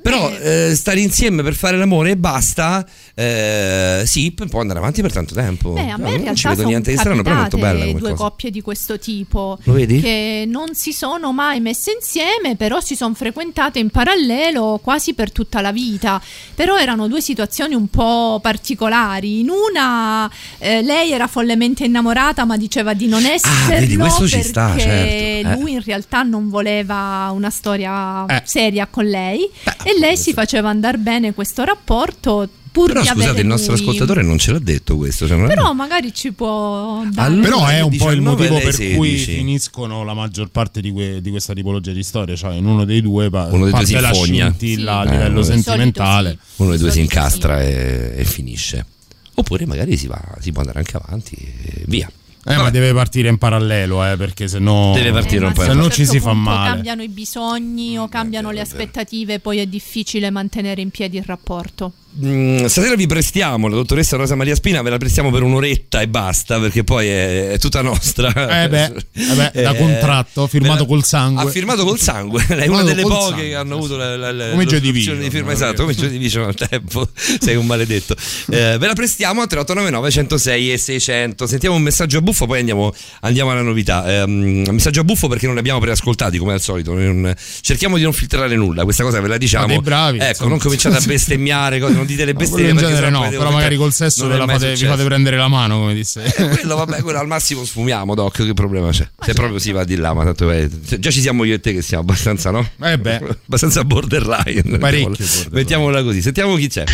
Però 0.02 0.30
eh, 0.30 0.72
stare 0.74 1.00
insieme 1.00 1.42
per 1.42 1.54
fare 1.54 1.76
l'amore 1.76 2.10
e 2.10 2.16
basta, 2.16 2.84
eh, 3.14 4.02
sì, 4.04 4.32
può 4.32 4.60
andare 4.60 4.80
avanti 4.80 5.00
per 5.00 5.12
tanto 5.12 5.34
tempo. 5.34 5.70
Beh, 5.70 5.90
a 5.90 5.96
No, 5.96 6.08
me 6.08 6.14
in 6.16 6.22
non 6.24 6.34
ci 6.34 6.48
vedo 6.48 6.64
niente 6.64 6.90
di 6.90 6.96
strano, 6.96 7.22
però 7.22 7.36
è 7.36 7.38
molto 7.38 7.56
bella 7.58 7.84
come 7.86 7.98
due 7.98 8.10
cosa. 8.10 8.22
coppie 8.24 8.50
di 8.50 8.60
questo 8.62 8.98
tipo 8.98 9.58
Lo 9.62 9.72
vedi? 9.74 10.00
che 10.00 10.44
non 10.48 10.74
si 10.74 10.92
sono 10.92 11.32
mai 11.32 11.60
messe 11.60 11.92
insieme, 11.92 12.56
però 12.56 12.80
si 12.80 12.96
sono 12.96 13.14
frequentate 13.14 13.78
in 13.78 13.90
parallelo 13.90 14.80
quasi 14.82 15.14
per 15.14 15.30
tutta 15.30 15.60
la 15.60 15.70
vita. 15.72 16.20
Però 16.54 16.76
erano 16.76 17.06
due 17.06 17.20
situazioni 17.20 17.74
un 17.74 17.88
po' 17.88 18.40
particolari. 18.42 19.38
In 19.40 19.50
una 19.50 20.28
eh, 20.58 20.82
lei 20.82 21.12
era 21.12 21.26
follemente 21.28 21.84
innamorata, 21.84 22.44
ma 22.44 22.56
diceva 22.56 22.92
di 22.94 23.06
non 23.06 23.24
esserlo 23.24 23.50
Ah, 23.74 23.78
vedi, 23.78 23.96
perché 23.96 24.42
sta, 24.42 24.74
certo. 24.76 25.48
Eh. 25.48 25.56
lui 25.60 25.72
in 25.72 25.82
realtà 25.84 26.22
non 26.22 26.48
voleva 26.48 27.30
una 27.32 27.50
storia 27.50 28.24
Eh. 28.26 28.42
seria 28.44 28.86
con 28.90 29.04
lei 29.04 29.48
e 29.94 29.98
lei 29.98 30.16
si 30.16 30.32
faceva 30.32 30.68
andare 30.70 30.98
bene 30.98 31.32
questo 31.34 31.64
rapporto 31.64 32.48
pur 32.72 32.90
Però 32.90 33.04
scusate, 33.04 33.40
il 33.42 33.46
nostro 33.46 33.72
lui. 33.74 33.82
ascoltatore 33.82 34.22
non 34.22 34.38
ce 34.38 34.52
l'ha 34.52 34.58
detto 34.58 34.96
questo. 34.96 35.26
Cioè 35.28 35.36
non 35.36 35.50
è- 35.50 35.54
Però 35.54 35.74
magari 35.74 36.12
ci 36.14 36.32
può 36.32 37.02
dare. 37.10 37.26
Allora, 37.28 37.42
Però 37.48 37.66
è 37.66 37.80
un 37.82 37.96
po' 37.98 38.10
il 38.10 38.18
19 38.18 38.48
motivo 38.48 38.58
per 38.64 38.72
16. 38.74 38.96
cui 38.96 39.16
finiscono 39.18 40.04
la 40.04 40.14
maggior 40.14 40.48
parte 40.48 40.80
di, 40.80 40.90
que- 40.90 41.20
di 41.20 41.28
questa 41.30 41.52
tipologia 41.52 41.92
di 41.92 42.02
storie. 42.02 42.34
Cioè, 42.34 42.54
in 42.54 42.64
uno 42.64 42.84
dei 42.86 43.02
due 43.02 43.28
pa- 43.28 43.48
Uno 43.50 43.64
dei 43.64 43.74
due 43.74 43.84
si 43.84 43.92
la 44.00 44.12
scintilla 44.12 45.00
a 45.00 45.04
Sì. 45.04 45.10
livello 45.10 45.40
Eh, 45.40 45.44
sentimentale. 45.44 46.38
Uno 46.56 46.70
dei 46.70 46.78
due 46.78 46.90
si 46.90 47.00
incastra 47.00 47.60
e, 47.62 48.14
e 48.16 48.24
finisce. 48.24 48.86
Oppure 49.34 49.66
magari 49.66 49.96
si, 49.98 50.06
va, 50.06 50.20
si 50.40 50.50
può 50.52 50.60
andare 50.60 50.78
anche 50.78 50.96
avanti 50.96 51.34
e 51.36 51.82
via. 51.86 52.10
Eh, 52.44 52.56
ma 52.56 52.70
deve 52.70 52.92
partire 52.92 53.28
in 53.28 53.38
parallelo, 53.38 54.04
eh, 54.04 54.16
perché 54.16 54.48
se 54.48 54.58
no. 54.58 54.92
Deve 54.94 55.12
partire 55.12 55.44
Eh, 55.44 55.48
un 55.48 55.52
po' 55.52 55.62
se 55.62 55.70
un 55.70 55.76
non 55.76 55.90
ci 55.90 55.98
certo 56.04 56.12
si 56.12 56.20
fa 56.20 56.30
punto 56.32 56.50
male. 56.50 56.70
cambiano 56.70 57.02
i 57.02 57.08
bisogni 57.08 57.98
o 57.98 58.08
cambiano 58.08 58.50
le 58.50 58.60
aspettative, 58.60 59.38
poi 59.38 59.58
è 59.58 59.66
difficile 59.66 60.28
mantenere 60.30 60.80
in 60.80 60.90
piedi 60.90 61.18
il 61.18 61.24
rapporto. 61.24 61.92
Mm, 62.14 62.66
stasera 62.66 62.94
vi 62.94 63.06
prestiamo 63.06 63.68
la 63.68 63.74
dottoressa 63.74 64.16
Rosa 64.16 64.34
Maria 64.34 64.54
Spina, 64.54 64.82
ve 64.82 64.90
la 64.90 64.98
prestiamo 64.98 65.30
per 65.30 65.42
un'oretta 65.42 66.02
e 66.02 66.08
basta, 66.08 66.60
perché 66.60 66.84
poi 66.84 67.06
è, 67.08 67.52
è 67.52 67.58
tutta 67.58 67.80
nostra. 67.80 68.28
Eh 68.64 68.68
beh, 68.68 68.92
eh 69.14 69.34
beh, 69.34 69.62
da 69.62 69.74
contratto, 69.74 70.46
firmato 70.46 70.84
col 70.84 71.04
sangue. 71.04 71.42
Ha 71.42 71.46
firmato 71.46 71.84
col 71.84 71.98
sangue, 71.98 72.44
è 72.48 72.66
una 72.66 72.82
delle 72.82 73.00
poche 73.00 73.22
sangue, 73.22 73.48
che 73.48 73.54
hanno 73.54 73.76
avuto 73.76 73.96
la, 73.96 74.14
la, 74.18 74.30
la, 74.30 74.50
Come 74.50 74.66
Division, 74.66 75.18
di 75.20 75.30
firma. 75.30 75.52
Esatto, 75.52 75.82
come 75.82 75.94
Joy 75.94 76.10
Division 76.10 76.44
al 76.44 76.54
tempo, 76.54 77.08
sei 77.40 77.56
un 77.56 77.64
maledetto. 77.64 78.14
Eh, 78.50 78.76
ve 78.78 78.86
la 78.86 78.92
prestiamo 78.92 79.40
a 79.40 79.46
3899 79.46 80.10
106 80.10 80.72
e 80.72 80.76
600. 80.76 81.46
Sentiamo 81.46 81.76
un 81.76 81.82
messaggio 81.82 82.18
a 82.18 82.20
buffo, 82.20 82.44
poi 82.44 82.58
andiamo, 82.58 82.92
andiamo 83.20 83.52
alla 83.52 83.62
novità. 83.62 84.20
Ehm, 84.20 84.64
un 84.66 84.74
messaggio 84.74 85.00
a 85.00 85.04
buffo 85.04 85.28
perché 85.28 85.46
non 85.46 85.54
li 85.54 85.60
abbiamo 85.60 85.80
preascoltati 85.80 86.36
come 86.36 86.52
al 86.52 86.60
solito. 86.60 86.92
Non- 86.92 87.34
cerchiamo 87.62 87.96
di 87.96 88.02
non 88.02 88.12
filtrare 88.12 88.54
nulla, 88.54 88.84
questa 88.84 89.02
cosa 89.02 89.18
ve 89.18 89.28
la 89.28 89.38
diciamo. 89.38 89.80
Bravi, 89.80 90.18
ecco, 90.18 90.28
insomma. 90.28 90.50
non 90.50 90.58
cominciate 90.58 90.96
a 90.96 91.00
bestemmiare, 91.06 91.80
cose, 91.80 92.01
non 92.02 92.06
dite 92.06 92.24
le 92.24 92.32
No, 92.32 92.38
bestemmie. 92.38 92.72
quello 92.72 92.80
in 92.80 92.86
genere 92.94 93.10
no, 93.10 93.28
però 93.28 93.50
magari 93.50 93.76
col 93.76 93.92
sesso 93.92 94.26
la 94.28 94.46
fate, 94.46 94.74
vi 94.74 94.84
fate 94.86 95.04
prendere 95.04 95.36
la 95.36 95.48
mano, 95.48 95.78
come 95.78 95.94
disse. 95.94 96.22
Eh, 96.24 96.48
quello, 96.48 96.76
vabbè, 96.76 97.02
quello 97.02 97.18
al 97.18 97.26
massimo 97.26 97.64
sfumiamo, 97.64 98.14
Doc. 98.14 98.44
Che 98.44 98.54
problema 98.54 98.90
c'è? 98.90 99.08
Se 99.20 99.32
proprio 99.32 99.58
si 99.58 99.72
va 99.72 99.84
di 99.84 99.96
là, 99.96 100.12
ma 100.14 100.24
tanto 100.24 100.50
eh, 100.50 100.68
già 100.98 101.10
ci 101.10 101.20
siamo 101.20 101.44
io 101.44 101.54
e 101.54 101.60
te 101.60 101.72
che 101.72 101.82
siamo 101.82 102.02
abbastanza, 102.02 102.50
no? 102.50 102.68
Eh 102.82 102.98
beh. 102.98 103.16
abbastanza 103.46 103.84
borderline. 103.84 104.78
Parecchio 104.78 105.10
mettiamola- 105.10 105.48
Mettiamola 105.50 106.02
così. 106.02 106.22
Sentiamo 106.22 106.54
chi 106.56 106.68
c'è. 106.68 106.84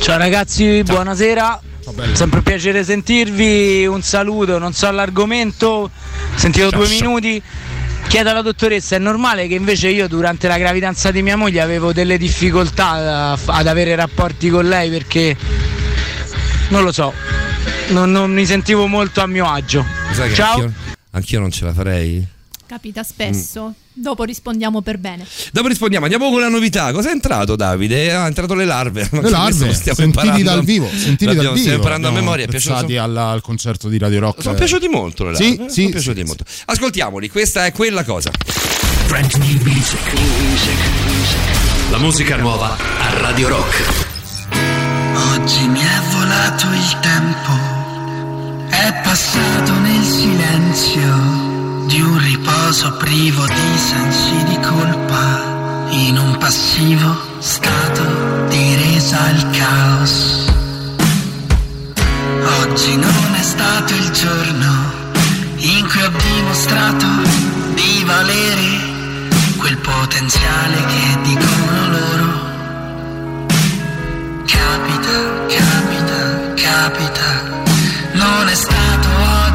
Ciao 0.00 0.16
ragazzi, 0.16 0.82
buonasera. 0.84 1.60
Sempre 2.12 2.38
un 2.38 2.44
piacere 2.44 2.84
sentirvi. 2.84 3.86
Un 3.86 4.02
saluto, 4.02 4.58
non 4.58 4.72
so 4.72 4.90
l'argomento. 4.90 5.90
Sentito 6.34 6.70
Ciao, 6.70 6.78
due 6.80 6.88
ciao. 6.88 7.06
minuti. 7.08 7.42
Chiedo 8.08 8.30
alla 8.30 8.42
dottoressa, 8.42 8.96
è 8.96 8.98
normale 8.98 9.46
che 9.46 9.54
invece 9.54 9.90
io 9.90 10.08
durante 10.08 10.48
la 10.48 10.56
gravidanza 10.56 11.10
di 11.10 11.20
mia 11.22 11.36
moglie 11.36 11.60
avevo 11.60 11.92
delle 11.92 12.16
difficoltà 12.16 13.36
ad 13.44 13.66
avere 13.66 13.94
rapporti 13.94 14.48
con 14.48 14.66
lei 14.66 14.88
perché 14.88 15.36
non 16.70 16.84
lo 16.84 16.90
so, 16.90 17.12
non, 17.88 18.10
non 18.10 18.32
mi 18.32 18.46
sentivo 18.46 18.86
molto 18.86 19.20
a 19.20 19.26
mio 19.26 19.46
agio. 19.46 19.84
Ciao. 20.34 20.54
Anch'io, 20.54 20.72
anch'io 21.10 21.40
non 21.40 21.50
ce 21.50 21.64
la 21.66 21.74
farei. 21.74 22.26
Capita 22.66 23.02
spesso. 23.02 23.74
Dopo 24.00 24.22
rispondiamo 24.22 24.80
per 24.80 24.98
bene. 24.98 25.26
Dopo 25.52 25.66
rispondiamo, 25.66 26.04
andiamo 26.04 26.30
con 26.30 26.40
la 26.40 26.48
novità. 26.48 26.92
Cosa 26.92 27.08
è 27.08 27.12
entrato 27.12 27.56
Davide? 27.56 28.12
Ha 28.12 28.26
entrato 28.26 28.54
le 28.54 28.64
larve. 28.64 29.08
Le 29.10 29.30
larve, 29.30 29.74
sentiti 29.74 30.42
dal 30.42 30.62
vivo, 30.62 30.88
sentiti 30.88 31.24
dal 31.24 31.38
vivo. 31.38 31.56
Stiamo 31.56 31.76
imparando 31.76 32.08
a 32.08 32.10
memoria. 32.12 32.44
È 32.44 32.48
piaciuto? 32.48 32.74
apprezzati 32.74 32.96
al, 32.96 33.40
concerto 33.42 33.88
di 33.88 33.98
Radio 33.98 34.20
Rock. 34.20 34.42
Sono 34.42 34.54
piaciuti 34.54 34.88
molto 34.88 35.24
le 35.24 35.34
Sì, 35.34 35.56
larve. 35.56 35.72
sì, 35.72 35.80
sono 35.80 35.90
piaciuti 35.90 36.24
molto. 36.24 36.44
Ascoltiamoli, 36.66 37.28
questa 37.28 37.66
è 37.66 37.72
quella 37.72 38.04
cosa. 38.04 38.30
Brand 39.08 39.32
new 39.34 39.62
music. 39.62 40.00
La 41.90 41.98
musica 41.98 42.36
nuova 42.36 42.76
a 42.76 43.18
Radio 43.20 43.48
Rock. 43.48 44.06
Oggi 45.34 45.66
mi 45.66 45.80
è 45.80 46.00
volato 46.12 46.66
il 46.66 46.98
tempo, 47.00 47.52
è 48.68 49.00
passato 49.02 49.72
nel 49.80 50.04
silenzio 50.04 51.47
di 51.88 52.02
un 52.02 52.18
riposo 52.18 52.92
privo 52.98 53.46
di 53.46 53.78
sensi 53.78 54.44
di 54.44 54.60
colpa, 54.60 55.86
in 55.88 56.18
un 56.18 56.36
passivo 56.36 57.16
stato 57.38 58.02
di 58.48 58.74
resa 58.74 59.18
al 59.18 59.50
caos. 59.50 60.52
Oggi 62.60 62.94
non 62.94 63.34
è 63.38 63.42
stato 63.42 63.94
il 63.94 64.10
giorno 64.10 64.72
in 65.56 65.88
cui 65.88 66.02
ho 66.02 66.10
dimostrato 66.10 67.06
di 67.72 68.04
valere 68.04 69.56
quel 69.56 69.78
potenziale 69.78 70.76
che 70.92 71.18
dicono 71.22 71.88
loro. 71.90 72.28
Capita, 74.44 75.16
capita, 75.56 76.52
capita. 76.54 77.56
Non 78.12 78.46
è 78.46 78.54
stato 78.54 79.08
oggi 79.08 79.47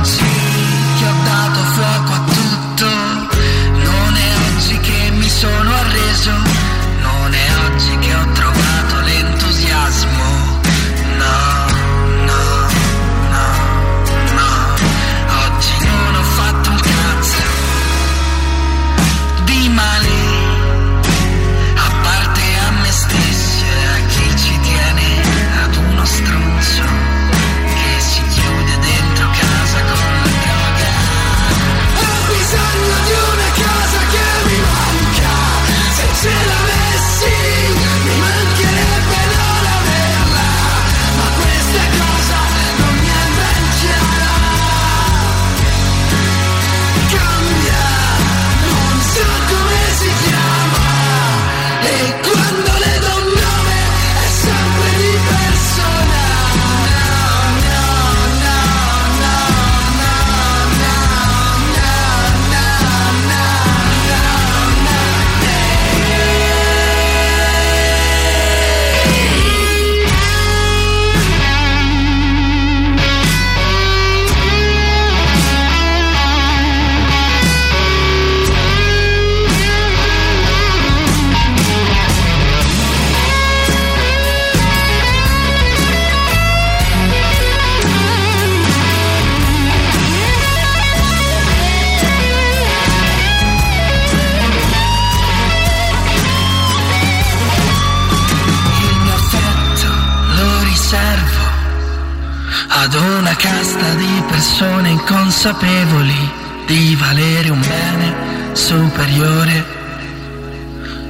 persone 104.44 104.90
inconsapevoli 104.90 106.32
di 106.68 106.98
valere 106.98 107.50
un 107.50 107.62
bene 107.62 108.52
superiore 108.52 109.66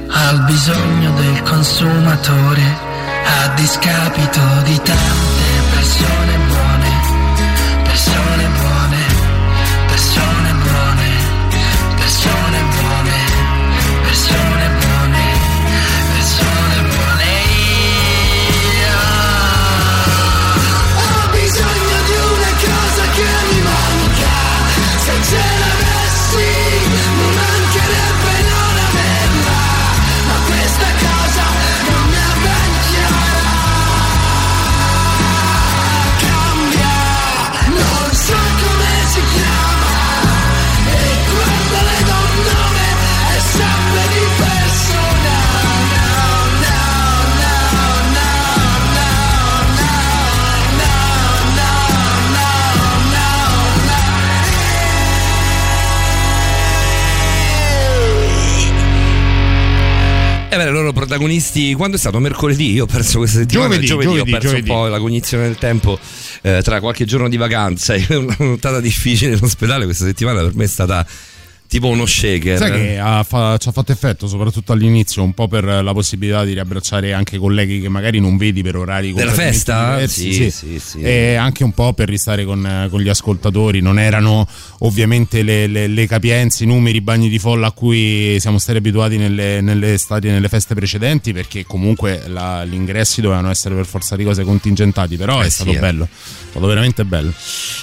al 0.08 0.44
bisogno 0.44 1.10
del 1.14 1.42
consumatore 1.42 2.62
a 3.24 3.48
discapito 3.56 4.40
di 4.62 4.76
tante 4.76 5.44
persone. 5.72 6.14
buone, 6.14 6.53
Beh, 60.64 60.70
loro 60.70 60.94
protagonisti, 60.94 61.74
quando 61.74 61.96
è 61.96 61.98
stato? 61.98 62.18
Mercoledì? 62.20 62.72
Io 62.72 62.84
ho 62.84 62.86
perso 62.86 63.18
questa 63.18 63.40
settimana. 63.40 63.78
Giovedì, 63.78 63.92
ho 63.92 64.00
giovedì, 64.00 64.30
perso 64.30 64.48
giovedì. 64.48 64.70
un 64.70 64.76
po' 64.76 64.86
la 64.86 64.98
cognizione 64.98 65.44
del 65.44 65.56
tempo 65.56 65.98
eh, 66.40 66.62
tra 66.62 66.80
qualche 66.80 67.04
giorno 67.04 67.28
di 67.28 67.36
vacanza 67.36 67.92
e 67.94 68.06
una 68.14 68.34
nottata 68.38 68.80
difficile 68.80 69.36
in 69.36 69.42
ospedale. 69.42 69.84
Questa 69.84 70.06
settimana 70.06 70.40
per 70.40 70.54
me 70.54 70.64
è 70.64 70.68
stata 70.68 71.06
tipo 71.74 71.88
uno 71.88 72.06
shaker. 72.06 72.56
Sai 72.56 72.70
che 72.70 72.98
ha 73.00 73.24
fa- 73.24 73.56
ci 73.56 73.68
ha 73.68 73.72
fatto 73.72 73.90
effetto 73.90 74.28
soprattutto 74.28 74.70
all'inizio, 74.72 75.24
un 75.24 75.32
po' 75.32 75.48
per 75.48 75.64
la 75.64 75.92
possibilità 75.92 76.44
di 76.44 76.52
riabbracciare 76.52 77.12
anche 77.12 77.36
colleghi 77.36 77.80
che 77.80 77.88
magari 77.88 78.20
non 78.20 78.36
vedi 78.36 78.62
per 78.62 78.76
orari 78.76 79.12
Della 79.12 79.32
festa? 79.32 79.94
diversi, 79.94 80.32
Sì, 80.32 80.50
sì, 80.52 80.78
sì. 80.78 81.00
E 81.00 81.34
anche 81.34 81.64
un 81.64 81.72
po' 81.72 81.92
per 81.92 82.08
ristare 82.08 82.44
con, 82.44 82.86
con 82.90 83.00
gli 83.00 83.08
ascoltatori. 83.08 83.80
Non 83.80 83.98
erano 83.98 84.46
ovviamente 84.80 85.42
le, 85.42 85.66
le- 85.66 85.88
le 85.88 86.06
capienze, 86.06 86.62
i 86.62 86.66
numeri, 86.68 86.98
i 86.98 87.00
bagni 87.00 87.28
di 87.28 87.40
folla 87.40 87.66
a 87.66 87.72
cui 87.72 88.36
siamo 88.38 88.58
stati 88.58 88.78
abituati 88.78 89.16
nelle, 89.16 89.60
nelle 89.60 89.94
estati 89.94 90.28
e 90.28 90.30
nelle 90.30 90.48
feste 90.48 90.76
precedenti, 90.76 91.32
perché 91.32 91.64
comunque 91.66 92.22
la- 92.28 92.64
gli 92.64 92.74
ingressi 92.74 93.20
dovevano 93.20 93.50
essere 93.50 93.74
per 93.74 93.86
forza 93.86 94.14
di 94.14 94.22
cose 94.22 94.44
contingentati. 94.44 95.16
Però 95.16 95.42
Eh 95.42 95.46
è 95.46 95.48
sì, 95.48 95.62
stato 95.62 95.72
eh. 95.72 95.78
bello, 95.80 96.04
è 96.04 96.08
stato 96.50 96.66
veramente 96.68 97.04
bello. 97.04 97.32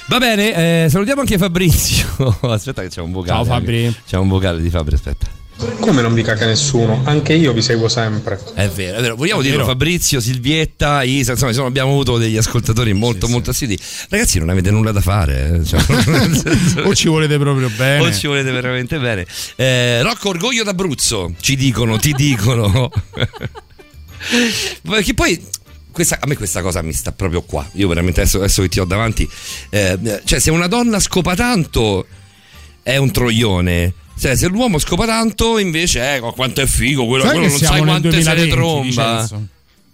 Va 0.07 0.17
bene, 0.17 0.85
eh, 0.85 0.89
salutiamo 0.89 1.19
anche 1.19 1.37
Fabrizio. 1.37 2.37
aspetta 2.49 2.81
che 2.83 2.87
c'è 2.87 3.01
un 3.01 3.11
vocale. 3.11 3.43
Ciao, 3.43 3.43
Fabri. 3.43 3.79
C'è 4.07 4.17
un 4.17 4.27
vocale 4.27 4.61
di 4.61 4.69
Fabri, 4.69 4.95
aspetta. 4.95 5.39
Come 5.79 6.01
non 6.01 6.15
vi 6.15 6.23
caga 6.23 6.47
nessuno? 6.47 7.01
Anche 7.05 7.33
io 7.33 7.53
vi 7.53 7.61
seguo 7.61 7.87
sempre. 7.87 8.39
È 8.55 8.67
vero, 8.69 8.97
è 8.97 9.01
vero. 9.01 9.15
Vogliamo 9.15 9.41
vero. 9.41 9.63
Fabrizio, 9.63 10.19
Silvietta, 10.19 11.03
Isa, 11.03 11.33
insomma, 11.33 11.51
insomma, 11.51 11.67
abbiamo 11.67 11.91
avuto 11.91 12.17
degli 12.17 12.35
ascoltatori 12.37 12.93
molto 12.93 13.27
molto 13.27 13.51
assidui. 13.51 13.77
Ragazzi, 14.09 14.39
non 14.39 14.49
avete 14.49 14.71
nulla 14.71 14.91
da 14.91 15.01
fare. 15.01 15.59
eh, 15.61 15.65
cioè, 15.65 15.79
O 16.83 16.95
ci 16.95 17.07
volete 17.09 17.37
proprio 17.37 17.69
bene. 17.69 18.07
O 18.07 18.11
ci 18.11 18.25
volete 18.25 18.49
veramente 18.51 18.97
bene. 18.97 19.27
Eh, 19.55 20.01
Rocco 20.01 20.29
Orgoglio 20.29 20.63
d'Abruzzo, 20.63 21.35
ci 21.39 21.55
dicono, 21.55 21.97
ti 21.97 22.13
dicono. 22.13 22.89
Perché 24.81 25.13
poi 25.13 25.43
questa- 25.91 26.17
a 26.21 26.27
me 26.27 26.35
questa 26.37 26.61
cosa 26.61 26.81
mi 26.81 26.93
sta 26.93 27.11
proprio 27.11 27.41
qua. 27.43 27.67
Io 27.73 27.87
veramente 27.87 28.21
adesso, 28.21 28.37
adesso 28.37 28.61
che 28.63 28.69
ti 28.69 28.79
ho 28.79 28.85
davanti. 28.85 29.29
eh, 29.69 30.21
cioè, 30.23 30.39
se 30.39 30.49
una 30.51 30.67
donna 30.67 30.99
scopa 30.99 31.35
tanto 31.35 32.07
è 32.83 32.97
un 32.97 33.11
troione. 33.11 33.93
Cioè, 34.19 34.35
se 34.35 34.47
l'uomo 34.47 34.77
scopa 34.77 35.05
tanto, 35.05 35.57
invece, 35.57 36.15
ecco 36.15 36.31
quanto 36.33 36.61
è 36.61 36.65
figo, 36.67 37.05
quello, 37.07 37.23
quello 37.23 37.39
non 37.39 37.49
sai 37.49 37.81
nel 37.81 37.87
quante 37.87 38.11
se 38.11 38.17
ne 38.17 38.23
2020, 38.23 38.49
tromba. 38.49 38.81
Vincenzo? 38.83 39.47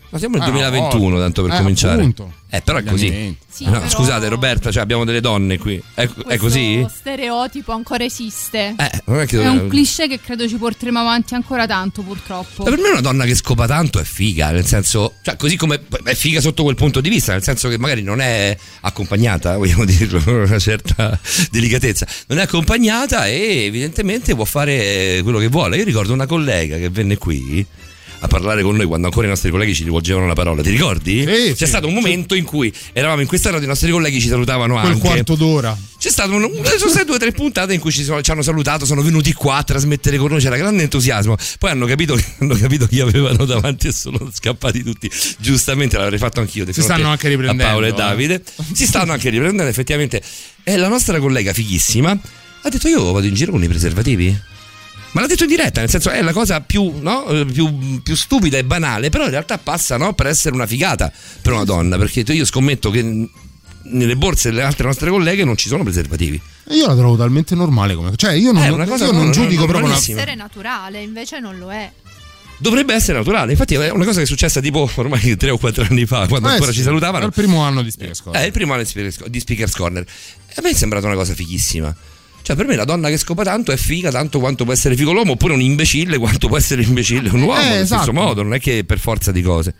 Ma 0.09 0.17
siamo 0.19 0.37
nel 0.37 0.47
Ah, 0.47 0.51
2021, 0.51 1.15
no. 1.15 1.19
tanto 1.19 1.43
per 1.43 1.51
Eh, 1.53 1.57
cominciare. 1.57 1.95
appunto. 1.99 2.33
Eh, 2.49 2.61
però 2.61 2.77
è 2.77 2.83
così. 2.83 3.35
Sì, 3.49 3.65
No, 3.65 3.71
però- 3.71 3.89
Scusate, 3.89 4.29
Roberta, 4.29 4.71
cioè 4.71 4.81
abbiamo 4.81 5.03
delle 5.03 5.19
donne 5.19 5.57
qui. 5.57 5.81
È, 5.93 6.07
è 6.27 6.37
così? 6.37 6.85
stereotipo 6.89 7.73
ancora 7.73 8.05
esiste. 8.05 8.73
Eh, 8.77 9.01
non 9.05 9.19
è 9.19 9.25
che 9.25 9.41
È 9.41 9.47
un 9.49 9.67
cliché 9.67 10.07
che 10.07 10.21
credo 10.21 10.47
ci 10.47 10.55
porteremo 10.55 10.97
avanti 10.99 11.33
ancora 11.33 11.65
tanto, 11.67 12.03
purtroppo. 12.03 12.63
Ma 12.63 12.69
per 12.69 12.79
me 12.79 12.89
una 12.91 13.01
donna 13.01 13.25
che 13.25 13.35
scopa 13.35 13.67
tanto 13.67 13.99
è 13.99 14.03
figa, 14.03 14.51
nel 14.51 14.65
senso, 14.65 15.15
cioè 15.23 15.35
così 15.35 15.57
come 15.57 15.81
è 16.03 16.13
figa 16.15 16.39
sotto 16.39 16.63
quel 16.63 16.75
punto 16.75 17.01
di 17.01 17.09
vista, 17.09 17.33
nel 17.33 17.43
senso 17.43 17.67
che 17.67 17.77
magari 17.77 18.01
non 18.03 18.21
è 18.21 18.55
accompagnata, 18.81 19.57
vogliamo 19.57 19.83
dirlo 19.83 20.21
con 20.21 20.35
una 20.35 20.59
certa 20.59 21.19
delicatezza, 21.51 22.07
non 22.27 22.37
è 22.39 22.43
accompagnata 22.43 23.27
e 23.27 23.65
evidentemente 23.65 24.35
può 24.35 24.45
fare 24.45 25.19
quello 25.21 25.39
che 25.39 25.47
vuole. 25.49 25.75
Io 25.77 25.83
ricordo 25.83 26.13
una 26.13 26.27
collega 26.27 26.77
che 26.77 26.89
venne 26.89 27.17
qui 27.17 27.65
a 28.19 28.27
parlare 28.27 28.63
con 28.63 28.75
noi 28.75 28.85
quando 28.85 29.07
ancora 29.07 29.27
i 29.27 29.29
nostri 29.29 29.51
colleghi 29.51 29.75
ci 29.75 29.83
rivolgevano 29.83 30.27
la 30.27 30.33
parola, 30.33 30.61
ti 30.61 30.69
ricordi? 30.69 31.23
C'è 31.25 31.55
sì. 31.55 31.65
stato 31.65 31.87
un 31.87 31.93
momento 31.93 32.35
in 32.35 32.43
cui 32.43 32.73
eravamo 32.93 33.21
in 33.21 33.27
questa 33.27 33.49
radio, 33.49 33.65
i 33.65 33.69
nostri 33.69 33.91
colleghi 33.91 34.19
ci 34.19 34.27
salutavano 34.27 34.75
Quel 34.75 34.85
anche. 34.85 34.99
quarto 34.99 35.35
d'ora. 35.35 35.77
C'è 35.99 36.09
stato 36.09 36.31
un, 36.31 36.41
sono 36.77 36.89
state 36.91 37.05
due 37.05 37.15
o 37.15 37.19
tre 37.19 37.31
puntate 37.31 37.73
in 37.73 37.79
cui 37.79 37.91
ci, 37.91 38.03
sono- 38.03 38.21
ci 38.21 38.31
hanno 38.31 38.41
salutato, 38.41 38.85
sono 38.85 39.01
venuti 39.01 39.33
qua 39.33 39.57
a 39.57 39.63
trasmettere 39.63 40.17
con 40.17 40.29
noi, 40.29 40.39
c'era 40.39 40.57
grande 40.57 40.83
entusiasmo. 40.83 41.35
Poi 41.59 41.71
hanno 41.71 41.85
capito, 41.85 42.19
hanno 42.39 42.55
capito 42.55 42.87
chi 42.87 42.99
avevano 42.99 43.45
davanti 43.45 43.87
e 43.87 43.91
sono 43.91 44.29
scappati 44.31 44.83
tutti. 44.83 45.09
Giustamente 45.39 45.97
l'avrei 45.97 46.19
fatto 46.19 46.39
anch'io. 46.39 46.71
Si 46.71 46.81
stanno 46.81 47.09
anche 47.09 47.27
riprendendo, 47.27 47.63
A 47.63 47.67
Paolo 47.67 47.85
e 47.87 47.89
eh. 47.89 47.93
Davide. 47.93 48.43
Si 48.73 48.85
stanno 48.85 49.11
anche 49.11 49.29
riprendendo, 49.29 49.69
effettivamente. 49.69 50.21
E 50.63 50.77
la 50.77 50.87
nostra 50.87 51.19
collega 51.19 51.53
fighissima 51.53 52.11
ha 52.61 52.69
detto: 52.69 52.87
Io 52.87 53.11
vado 53.11 53.25
in 53.25 53.33
giro 53.33 53.51
con 53.51 53.63
i 53.63 53.67
preservativi. 53.67 54.46
Ma 55.17 55.23
l'ha 55.23 55.29
detto 55.29 55.45
in 55.45 55.49
diretta, 55.49 55.79
nel 55.79 55.89
senso 55.89 56.11
è 56.11 56.21
la 56.21 56.31
cosa 56.31 56.61
più, 56.61 56.93
no? 56.99 57.25
Eh, 57.25 57.43
più, 57.45 58.03
più 58.03 58.15
stupida 58.15 58.59
e 58.59 58.63
banale, 58.63 59.09
però 59.09 59.23
in 59.23 59.31
realtà 59.31 59.57
passa 59.57 59.97
no? 59.97 60.13
per 60.13 60.27
essere 60.27 60.53
una 60.53 60.67
figata 60.67 61.11
per 61.41 61.53
una 61.53 61.63
donna, 61.63 61.97
perché 61.97 62.19
io 62.31 62.45
scommetto 62.45 62.91
che 62.91 63.27
nelle 63.81 64.15
borse 64.15 64.49
delle 64.51 64.61
altre 64.61 64.85
nostre 64.85 65.09
colleghe 65.09 65.43
non 65.43 65.57
ci 65.57 65.69
sono 65.69 65.81
preservativi. 65.81 66.39
E 66.67 66.75
Io 66.75 66.85
la 66.85 66.95
trovo 66.95 67.17
talmente 67.17 67.55
normale 67.55 67.95
come. 67.95 68.11
Cioè, 68.15 68.33
io 68.33 68.51
non, 68.51 68.61
È 68.61 68.67
una 68.69 68.85
cosa 68.85 69.05
io 69.05 69.11
non 69.11 69.25
no- 69.25 69.31
giudico 69.31 69.61
no- 69.61 69.65
proprio 69.65 69.85
una. 69.85 69.95
normalissima. 69.95 70.19
essere 70.21 70.35
naturale, 70.35 71.01
invece 71.01 71.39
non 71.39 71.57
lo 71.57 71.71
è. 71.71 71.91
Dovrebbe 72.59 72.93
essere 72.93 73.17
naturale, 73.17 73.53
infatti 73.53 73.73
è 73.73 73.89
una 73.89 74.05
cosa 74.05 74.17
che 74.17 74.23
è 74.25 74.27
successa 74.27 74.61
tipo 74.61 74.87
ormai 74.93 75.33
tre 75.35 75.49
o 75.49 75.57
quattro 75.57 75.83
anni 75.89 76.05
fa, 76.05 76.27
quando 76.27 76.47
Eh 76.49 76.51
ancora 76.51 76.69
sì, 76.69 76.77
ci 76.77 76.83
salutavano. 76.83 77.25
Al 77.25 77.33
primo 77.33 77.61
anno 77.61 77.81
di 77.81 77.89
Speakers 77.89 78.21
È 78.31 78.41
il 78.41 78.51
primo 78.51 78.73
anno 78.73 78.83
di 78.83 79.39
Speakers- 79.39 79.73
Corner. 79.73 80.03
E 80.03 80.53
a 80.57 80.61
me 80.61 80.69
è 80.69 80.73
sembrata 80.75 81.07
una 81.07 81.15
cosa 81.15 81.33
fighissima. 81.33 81.95
Cioè, 82.47 82.55
per 82.55 82.65
me 82.65 82.77
la 82.77 82.85
donna 82.85 83.09
che 83.09 83.17
scopa 83.17 83.43
tanto 83.43 83.73
è 83.73 83.75
figa 83.75 84.09
tanto 84.09 84.39
quanto 84.39 84.63
può 84.63 84.71
essere 84.71 84.95
figo 84.95 85.11
l'uomo, 85.11 85.33
oppure 85.33 85.51
un 85.51 85.59
imbecille 85.59 86.17
quanto 86.17 86.47
può 86.47 86.55
essere 86.55 86.81
imbecille 86.81 87.27
un 87.27 87.41
uomo, 87.41 87.59
Eh, 87.59 87.65
allo 87.65 87.85
stesso 87.85 87.95
esatto. 87.95 88.13
modo, 88.13 88.41
non 88.41 88.53
è 88.53 88.59
che 88.61 88.85
per 88.85 88.99
forza 88.99 89.33
di 89.33 89.41
cose. 89.41 89.73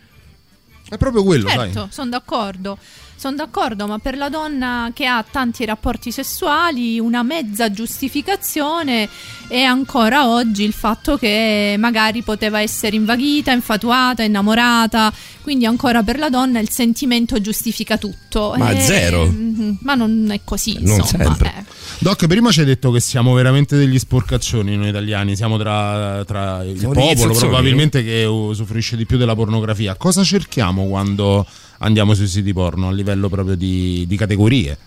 È 0.90 0.98
proprio 0.98 1.24
quello, 1.24 1.48
Certo, 1.48 1.88
sono 1.90 2.10
d'accordo. 2.10 2.78
Sono 3.20 3.36
d'accordo, 3.36 3.88
ma 3.88 3.98
per 3.98 4.16
la 4.16 4.30
donna 4.30 4.92
che 4.94 5.08
ha 5.08 5.26
tanti 5.30 5.66
rapporti 5.66 6.12
sessuali, 6.12 7.00
una 7.00 7.24
mezza 7.24 7.72
giustificazione 7.72 9.10
è 9.48 9.62
ancora 9.62 10.28
oggi 10.30 10.64
il 10.64 10.74
fatto 10.74 11.18
che 11.18 11.76
magari 11.80 12.22
poteva 12.22 12.62
essere 12.62 12.96
invaghita, 12.96 13.52
infatuata, 13.52 14.22
innamorata. 14.22 15.12
Quindi 15.42 15.66
ancora 15.66 16.04
per 16.04 16.20
la 16.20 16.30
donna 16.30 16.60
il 16.60 16.70
sentimento 16.70 17.40
giustifica 17.42 17.98
tutto. 17.98 18.54
Ma 18.58 18.72
E- 18.72 18.82
zero. 18.82 19.26
Mhm, 19.26 19.78
Ma 19.82 19.96
non 19.96 20.28
è 20.32 20.42
così, 20.44 20.74
Non 20.82 20.98
insomma. 21.00 21.24
sempre. 21.26 21.54
eh. 21.58 21.64
Doc, 22.00 22.28
prima 22.28 22.52
ci 22.52 22.60
hai 22.60 22.66
detto 22.66 22.92
che 22.92 23.00
siamo 23.00 23.34
veramente 23.34 23.78
degli 23.78 23.98
sporcaccioni 23.98 24.76
noi 24.76 24.90
italiani, 24.90 25.36
siamo 25.36 25.58
tra, 25.58 26.24
tra 26.26 26.64
il 26.64 26.78
Siamo 26.78 26.94
popolo 26.94 27.34
probabilmente 27.34 28.04
che 28.04 28.26
usufruisce 28.26 28.96
di 28.96 29.06
più 29.08 29.18
della 29.18 29.34
pornografia. 29.36 29.96
Cosa 29.96 30.24
cerchiamo 30.24 30.86
quando 30.88 31.46
andiamo 31.80 32.14
sui 32.14 32.28
siti 32.28 32.54
porno 32.54 32.88
a 32.88 32.92
livello 32.92 33.30
proprio 33.30 33.56
di, 33.56 34.06
di 34.08 34.18
categorie? 34.18 34.78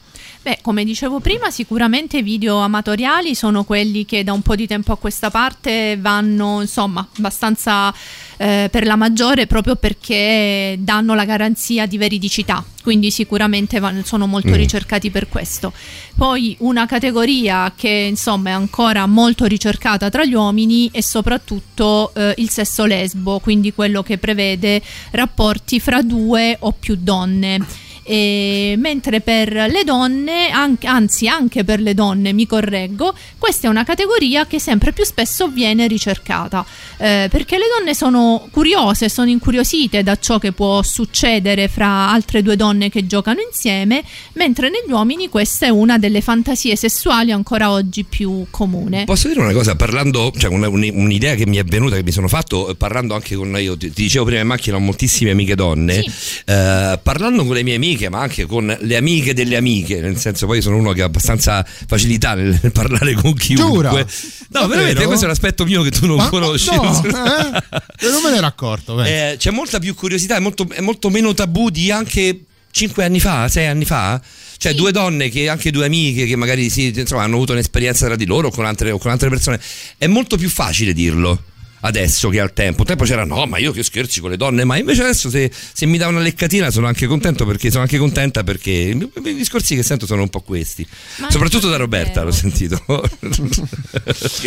Beh, 0.43 0.61
come 0.63 0.85
dicevo 0.85 1.21
prima, 1.21 1.51
sicuramente 1.51 2.17
i 2.17 2.23
video 2.23 2.61
amatoriali 2.61 3.35
sono 3.35 3.63
quelli 3.65 4.07
che 4.07 4.25
da 4.25 4.33
un 4.33 4.41
po' 4.41 4.55
di 4.57 4.67
tempo 4.67 4.91
a 4.93 4.97
questa 4.97 5.29
parte 5.31 5.99
vanno, 6.01 6.63
insomma, 6.63 7.07
abbastanza 7.19 7.93
eh, 8.39 8.69
per 8.71 8.87
la 8.87 8.97
maggiore 8.97 9.47
proprio 9.47 9.77
perché 9.77 10.77
danno 10.81 11.15
la 11.15 11.27
garanzia 11.27 11.85
di 11.85 11.99
veridicità, 11.99 12.65
quindi 12.83 13.11
sicuramente 13.11 13.81
van- 13.81 14.03
sono 14.03 14.27
molto 14.27 14.49
Mm. 14.49 14.55
ricercati 14.55 15.11
per 15.11 15.29
questo. 15.29 15.75
Poi 16.17 16.57
una 16.61 16.87
categoria 16.87 17.75
che 17.77 18.07
insomma 18.09 18.49
è 18.49 18.53
ancora 18.55 19.05
molto 19.05 19.45
ricercata 19.45 20.09
tra 20.09 20.25
gli 20.25 20.33
uomini 20.33 20.89
è 20.91 21.03
soprattutto 21.03 22.15
eh, 22.15 22.33
il 22.39 22.49
sesso 22.49 22.87
lesbo, 22.87 23.41
quindi 23.41 23.75
quello 23.75 24.03
che 24.03 24.17
prevede 24.17 24.81
rapporti 25.11 25.81
fra 25.81 26.01
due 26.01 26.57
o 26.61 26.73
più 26.73 26.97
donne. 26.99 27.89
E 28.13 28.75
mentre 28.77 29.21
per 29.21 29.53
le 29.53 29.85
donne, 29.85 30.51
anche- 30.51 30.89
anzi 30.89 31.29
anche 31.29 31.63
per 31.63 31.79
le 31.79 31.95
donne, 31.95 32.33
mi 32.33 32.45
correggo, 32.45 33.15
questa 33.39 33.69
è 33.69 33.71
una 33.71 33.85
categoria 33.85 34.49
che 34.49 34.59
sempre 34.59 34.93
più 34.93 35.05
spesso 35.05 35.47
viene 35.47 35.87
ricercata, 35.87 36.67
eh, 36.97 37.29
perché 37.31 37.57
le 37.57 37.67
donne 37.79 37.95
sono 37.95 38.49
curiose, 38.51 39.09
sono 39.09 39.31
incuriosite 39.31 40.03
da 40.03 40.17
ciò 40.19 40.41
che 40.41 40.51
può 40.51 40.83
succedere 40.83 41.69
fra 41.69 42.11
altre 42.11 42.43
due 42.43 42.57
donne 42.57 42.91
che 42.91 43.07
giocano 43.07 43.39
insieme, 43.49 44.03
mentre 44.33 44.71
negli 44.71 44.91
uomini 44.91 45.29
questa 45.29 45.67
è 45.67 45.69
una 45.69 45.97
delle 45.97 46.21
fantasie 46.21 46.75
sessuali 46.75 47.31
ancora 47.31 47.71
oggi 47.71 48.03
più 48.03 48.45
comune. 48.51 49.05
Posso 49.05 49.29
dire 49.29 49.39
una 49.39 49.53
cosa, 49.53 49.77
parlando, 49.77 50.33
cioè 50.37 50.51
un- 50.51 50.65
un- 50.65 50.91
un'idea 50.93 51.37
che 51.37 51.47
mi 51.47 51.59
è 51.59 51.63
venuta, 51.65 51.95
che 51.95 52.03
mi 52.03 52.11
sono 52.11 52.27
fatto, 52.27 52.71
eh, 52.71 52.75
parlando 52.75 53.15
anche 53.15 53.37
con, 53.37 53.57
io 53.61 53.77
ti, 53.77 53.93
ti 53.93 54.03
dicevo 54.03 54.25
prima 54.25 54.41
in 54.41 54.49
macchina, 54.49 54.75
ho 54.75 54.81
moltissime 54.81 55.31
amiche 55.31 55.55
donne, 55.55 56.01
eh, 56.01 56.99
parlando 57.01 57.45
con 57.45 57.55
le 57.55 57.63
mie 57.63 57.77
amiche, 57.77 57.99
ma 58.09 58.21
anche 58.21 58.47
con 58.47 58.77
le 58.81 58.97
amiche 58.97 59.35
delle 59.35 59.57
amiche, 59.57 60.01
nel 60.01 60.17
senso 60.19 60.47
poi 60.47 60.63
sono 60.63 60.77
uno 60.77 60.93
che 60.93 61.03
ha 61.03 61.07
abbastanza 61.07 61.65
facilità 61.87 62.35
nel, 62.35 62.59
parlare 62.73 63.15
con 63.15 63.35
chiunque. 63.35 63.71
Giura? 63.71 63.91
No, 63.91 64.07
Davvero? 64.49 64.69
veramente, 64.69 65.05
questo 65.05 65.25
è 65.25 65.27
un 65.27 65.35
aspetto 65.35 65.65
mio 65.65 65.83
che 65.83 65.91
tu 65.91 66.07
non 66.07 66.17
Ma- 66.17 66.29
conosci. 66.29 66.75
no, 66.75 67.03
eh? 67.05 67.09
Non 68.11 68.23
me 68.25 68.31
ne 68.31 68.37
ero 68.37 68.47
accorto. 68.47 69.03
Eh, 69.03 69.37
c'è 69.39 69.51
molta 69.51 69.79
più 69.79 69.95
curiosità, 69.95 70.37
è 70.37 70.41
molto, 70.41 70.67
è 70.71 70.81
molto 70.81 71.11
meno 71.11 71.35
tabù 71.35 71.71
di 71.71 71.91
anche 71.91 72.45
5 72.71 73.05
anni 73.05 73.21
fa, 73.21 73.49
6 73.49 73.67
anni 73.67 73.85
fa. 73.85 74.21
Cioè, 74.57 74.75
due 74.75 74.93
donne 74.93 75.31
che 75.31 75.49
anche 75.49 75.71
due 75.71 75.87
amiche 75.87 76.27
che 76.27 76.37
magari 76.37 76.69
sì, 76.69 76.93
insomma, 76.95 77.23
hanno 77.23 77.37
avuto 77.37 77.53
un'esperienza 77.53 78.07
tra 78.07 78.17
di 78.17 78.27
loro 78.27 78.49
o 78.49 78.51
con 78.51 78.67
altre, 78.67 78.91
o 78.91 78.99
con 78.99 79.11
altre 79.11 79.29
persone. 79.31 79.59
È 79.97 80.07
molto 80.07 80.37
più 80.37 80.51
facile 80.51 80.93
dirlo 80.93 81.45
adesso 81.81 82.29
che 82.29 82.41
al 82.41 82.53
tempo. 82.53 82.81
Un 82.81 82.87
tempo 82.87 83.05
c'era 83.05 83.25
no, 83.25 83.47
ma 83.47 83.59
io 83.59 83.73
che 83.73 83.83
scherzi 83.83 84.21
con 84.21 84.31
le 84.31 84.37
donne, 84.37 84.65
ma 84.65 84.77
invece 84.77 85.03
adesso 85.03 85.31
se, 85.31 85.51
se 85.51 85.87
mi 85.87 85.99
dà 85.99 86.09
una 86.09 86.21
leccatina 86.21 86.71
sono 86.71 86.87
anche 86.87 87.07
contento 87.07 87.45
perché 87.47 87.71
sono 87.71 87.83
anche 87.83 87.99
contenta 87.99 88.43
perché 88.45 88.71
i, 88.71 89.11
i 89.25 89.35
discorsi 89.35 89.75
che 89.75 89.83
sento 89.83 90.07
sono 90.07 90.23
un 90.23 90.29
po' 90.29 90.41
questi. 90.41 90.87
Soprattutto 91.29 91.69
da 91.69 91.77
Roberta 91.77 92.23
l'ho 92.23 92.31
sentito. 92.31 92.83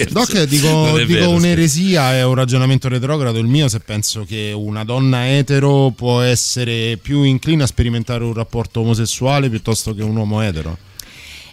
Doc, 0.10 0.44
dico, 0.44 0.98
dico 0.98 1.06
vero, 1.06 1.30
un'eresia, 1.30 2.16
è 2.16 2.24
un 2.24 2.36
ragionamento 2.36 2.88
retrogrado 2.88 3.40
il 3.40 3.48
mio 3.48 3.68
se 3.68 3.80
penso 3.80 4.26
che 4.26 4.52
una 4.56 4.84
donna 4.84 5.36
etero 5.36 5.92
può 5.96 6.22
essere 6.22 6.98
più 7.02 7.24
incline 7.24 7.64
a 7.64 7.68
sperimentare 7.68 8.24
un 8.24 8.34
rapporto 8.34 8.82
omosessuale 8.82 9.50
piuttosto 9.50 9.94
che 9.94 10.04
un 10.04 10.16
uomo 10.16 10.42
etero. 10.42 10.78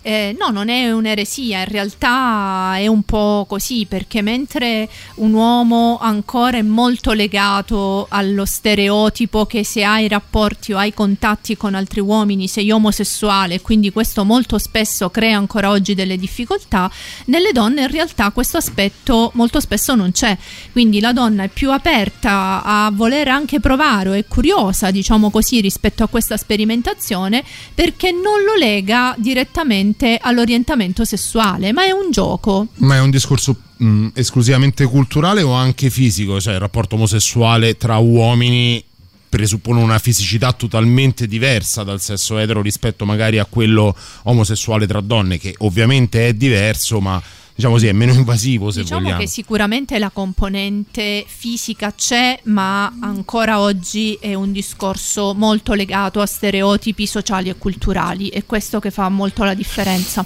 Eh, 0.03 0.35
no, 0.39 0.49
non 0.49 0.71
è 0.71 0.91
un'eresia, 0.91 1.59
in 1.59 1.67
realtà 1.67 2.73
è 2.77 2.87
un 2.87 3.03
po' 3.03 3.45
così, 3.47 3.85
perché 3.85 4.23
mentre 4.23 4.89
un 5.17 5.35
uomo 5.35 5.99
ancora 6.01 6.57
è 6.57 6.63
molto 6.63 7.13
legato 7.13 8.07
allo 8.09 8.47
stereotipo 8.47 9.45
che 9.45 9.63
se 9.63 9.85
hai 9.85 10.09
rapporti 10.09 10.73
o 10.73 10.79
hai 10.79 10.95
contatti 10.95 11.55
con 11.55 11.75
altri 11.75 12.01
uomini 12.01 12.49
sei 12.49 12.71
omosessuale, 12.71 13.61
quindi 13.61 13.93
questo 13.93 14.25
molto 14.25 14.57
spesso 14.57 15.11
crea 15.11 15.37
ancora 15.37 15.69
oggi 15.69 15.95
delle 15.95 16.17
difficoltà, 16.17 16.91
nelle 17.27 17.53
donne 17.53 17.83
in 17.83 17.91
realtà 17.91 18.31
questo 18.31 18.57
aspetto 18.57 19.33
molto 19.35 19.61
spesso 19.61 19.95
non 19.95 20.13
c'è, 20.13 20.35
quindi 20.73 21.01
la 21.01 21.13
donna 21.13 21.43
è 21.43 21.49
più 21.49 21.71
aperta 21.73 22.63
a 22.65 22.91
voler 22.91 23.29
anche 23.29 23.61
provare 23.61 24.09
o 24.09 24.13
è 24.15 24.25
curiosa, 24.27 24.91
diciamo 24.91 25.29
così, 25.29 25.61
rispetto 25.61 26.03
a 26.03 26.09
questa 26.09 26.39
sperimentazione 26.39 27.45
perché 27.75 28.13
non 28.13 28.43
lo 28.47 28.55
lega 28.55 29.15
direttamente 29.19 29.89
all'orientamento 30.21 31.05
sessuale, 31.05 31.73
ma 31.73 31.85
è 31.85 31.91
un 31.91 32.11
gioco. 32.11 32.69
Ma 32.77 32.97
è 32.97 33.01
un 33.01 33.11
discorso 33.11 33.57
mh, 33.77 34.09
esclusivamente 34.15 34.85
culturale 34.85 35.43
o 35.43 35.53
anche 35.53 35.91
fisico? 35.91 36.41
Cioè 36.41 36.55
il 36.55 36.61
rapporto 36.61 36.97
omosessuale 36.97 37.77
tra 37.77 37.97
uomini 37.99 38.85
presuppone 39.31 39.81
una 39.81 40.01
fisicità 40.01 40.53
totalmente 40.53 41.29
diversa 41.29 41.85
dal 41.85 42.01
sesso 42.01 42.37
etero 42.39 42.61
rispetto 42.61 43.05
magari 43.05 43.39
a 43.39 43.47
quello 43.49 43.95
omosessuale 44.25 44.87
tra 44.89 45.01
donne, 45.01 45.39
che 45.39 45.55
ovviamente 45.59 46.27
è 46.27 46.35
diverso, 46.35 47.01
ma 47.01 47.23
diciamo 47.61 47.75
così, 47.75 47.87
è 47.89 47.93
meno 47.93 48.13
invasivo 48.13 48.71
se 48.71 48.81
Diciamo 48.81 49.03
vogliamo. 49.03 49.21
che 49.21 49.29
sicuramente 49.29 49.99
la 49.99 50.11
componente 50.11 51.25
fisica 51.27 51.93
c'è, 51.93 52.41
ma 52.45 52.93
ancora 53.01 53.61
oggi 53.61 54.17
è 54.21 54.35
un 54.35 54.51
discorso 54.51 55.35
molto 55.35 55.75
legato 55.75 56.21
a 56.21 56.27
stereotipi 56.27 57.07
sociali 57.07 57.51
e 57.51 57.57
culturali, 57.59 58.29
è 58.29 58.45
questo 58.47 58.81
che 58.81 58.91
fa 58.91 59.09
molto 59.09 59.45
la 59.45 59.55
differenza. 59.55 60.25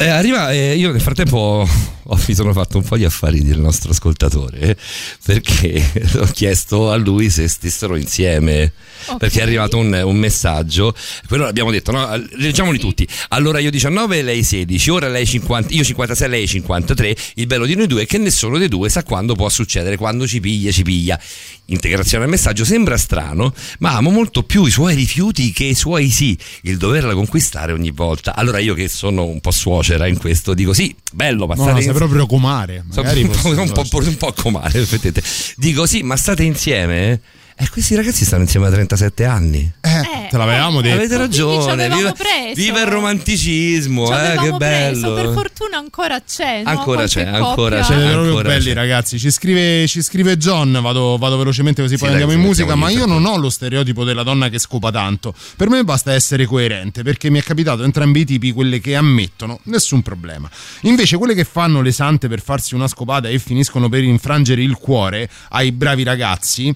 Eh, 0.00 0.08
arriva, 0.08 0.50
eh, 0.50 0.76
io 0.76 0.92
nel 0.92 1.00
frattempo 1.02 1.68
ho, 2.12 2.20
mi 2.26 2.34
sono 2.34 2.52
fatto 2.52 2.78
un 2.78 2.84
po' 2.84 2.96
di 2.96 3.04
affari 3.04 3.44
del 3.44 3.58
nostro 3.58 3.90
ascoltatore 3.90 4.76
perché 5.22 5.92
ho 6.18 6.28
chiesto 6.32 6.90
a 6.90 6.96
lui 6.96 7.30
se 7.30 7.46
stessero 7.48 7.96
insieme 7.96 8.72
perché 9.18 9.40
è 9.40 9.42
arrivato 9.42 9.76
un, 9.76 9.92
un 9.92 10.16
messaggio. 10.16 10.94
Quello 11.26 11.44
l'abbiamo 11.44 11.70
detto 11.70 11.92
no? 11.92 12.08
leggiamoli 12.32 12.78
tutti. 12.78 13.06
Allora 13.28 13.58
io 13.58 13.70
19 13.70 14.22
lei 14.22 14.42
16 14.42 14.90
ora 14.90 15.08
lei 15.08 15.26
50 15.26 15.74
io 15.74 15.84
56 15.84 16.28
lei 16.28 16.46
53 16.46 17.16
il 17.34 17.46
bello 17.46 17.66
di 17.66 17.74
noi 17.74 17.86
due 17.86 18.02
è 18.02 18.06
che 18.06 18.18
nessuno 18.18 18.58
dei 18.58 18.68
due 18.68 18.88
sa 18.88 19.02
quando 19.02 19.34
può 19.34 19.48
succedere 19.48 19.96
quando 19.96 20.26
ci 20.26 20.40
piglia 20.40 20.70
ci 20.70 20.82
piglia. 20.82 21.20
Integrazione 21.66 22.24
al 22.24 22.30
messaggio 22.30 22.64
sembra 22.64 22.96
strano 22.96 23.54
ma 23.78 23.96
amo 23.96 24.10
molto 24.10 24.42
più 24.42 24.64
i 24.64 24.70
suoi 24.70 24.94
rifiuti 24.94 25.52
che 25.52 25.64
i 25.64 25.74
suoi 25.74 26.08
sì 26.08 26.36
il 26.62 26.76
doverla 26.78 27.14
conquistare 27.14 27.72
ogni 27.72 27.90
volta. 27.90 28.34
Allora 28.34 28.58
io 28.58 28.74
che 28.74 28.88
sono 28.88 29.24
un 29.26 29.40
po' 29.40 29.50
suocera 29.90 30.06
in 30.06 30.18
questo 30.18 30.54
dico 30.54 30.72
sì 30.72 30.94
bello 31.12 31.46
ma 31.46 31.54
No, 31.54 31.62
state 31.62 31.76
no, 31.76 31.80
sei 31.80 31.90
in- 31.90 31.96
proprio 31.96 32.26
comare. 32.26 32.84
Magari 32.94 33.22
un, 33.24 33.30
po', 33.30 33.48
un, 33.48 33.72
po', 33.72 33.98
un 33.98 34.16
po' 34.16 34.32
comare, 34.32 34.80
effettivamente. 34.80 35.22
Dico 35.56 35.86
sì, 35.86 36.02
ma 36.02 36.16
state 36.16 36.42
insieme? 36.44 37.20
E 37.62 37.68
questi 37.68 37.94
ragazzi 37.94 38.24
stanno 38.24 38.44
insieme 38.44 38.66
da 38.70 38.72
37 38.72 39.26
anni. 39.26 39.70
Eh, 39.82 40.28
te 40.30 40.36
l'avevamo 40.38 40.80
detto. 40.80 40.94
Avete 40.96 41.16
ragione. 41.18 41.72
avevamo 41.72 41.96
Viva, 42.00 42.12
preso. 42.12 42.54
viva 42.54 42.80
il 42.80 42.86
romanticismo, 42.86 44.06
Ci 44.06 44.12
eh, 44.12 44.16
che 44.16 44.22
avevamo 44.22 44.56
bello. 44.56 45.12
preso, 45.12 45.14
per 45.14 45.32
fortuna 45.34 45.76
ancora 45.76 46.22
c'è. 46.22 46.62
no? 46.62 46.70
Ancora 46.70 46.96
Qualche 47.06 47.22
c'è, 47.22 47.26
ancora 47.28 47.76
c'è. 47.80 47.84
Siete 47.84 48.00
proprio 48.02 48.24
Ancora 48.28 48.48
belli 48.48 48.64
c'è. 48.68 48.72
ragazzi, 48.72 49.18
ci 49.18 49.30
scrive, 49.30 49.86
ci 49.88 50.00
scrive 50.00 50.38
John, 50.38 50.78
vado, 50.80 51.18
vado 51.18 51.36
velocemente 51.36 51.82
così 51.82 51.96
Sì, 51.96 52.00
poi 52.00 52.12
dai, 52.12 52.22
andiamo 52.22 52.40
in 52.40 52.54
sì, 52.54 52.62
musica, 52.62 52.74
ma 52.76 52.88
io 52.88 53.04
in 53.04 53.10
non 53.10 53.26
ho 53.26 53.36
lo 53.36 53.50
stereotipo 53.50 54.04
della 54.04 54.22
donna 54.22 54.48
che 54.48 54.58
scopa 54.58 54.90
tanto, 54.90 55.34
per 55.54 55.68
me 55.68 55.84
basta 55.84 56.14
essere 56.14 56.46
coerente, 56.46 57.02
perché 57.02 57.28
mi 57.28 57.40
è 57.40 57.42
capitato 57.42 57.82
entrambi 57.84 58.20
i 58.20 58.24
tipi, 58.24 58.52
quelle 58.52 58.80
che 58.80 58.96
ammettono, 58.96 59.60
nessun 59.64 60.00
problema. 60.00 60.48
Invece 60.82 61.18
quelle 61.18 61.34
che 61.34 61.44
fanno 61.44 61.82
le 61.82 61.92
sante 61.92 62.26
per 62.26 62.40
farsi 62.40 62.74
una 62.74 62.88
scopata 62.88 63.28
e 63.28 63.38
finiscono 63.38 63.90
per 63.90 64.02
infrangere 64.02 64.62
il 64.62 64.76
cuore 64.78 65.28
ai 65.50 65.72
bravi 65.72 66.04
ragazzi... 66.04 66.74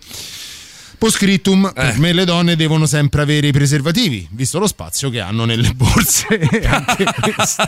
Postscriptum, 0.99 1.67
Eh. 1.67 1.73
per 1.73 1.99
me 1.99 2.13
le 2.13 2.25
donne 2.25 2.57
devono 2.57 2.87
sempre 2.87 3.23
avere 3.23 3.49
i 3.49 3.53
preservativi, 3.53 4.27
visto 4.31 4.59
lo 4.59 4.67
spazio 4.67 5.11
che 5.11 5.21
hanno 5.21 5.45
nelle 5.45 5.73
borse. 5.75 6.27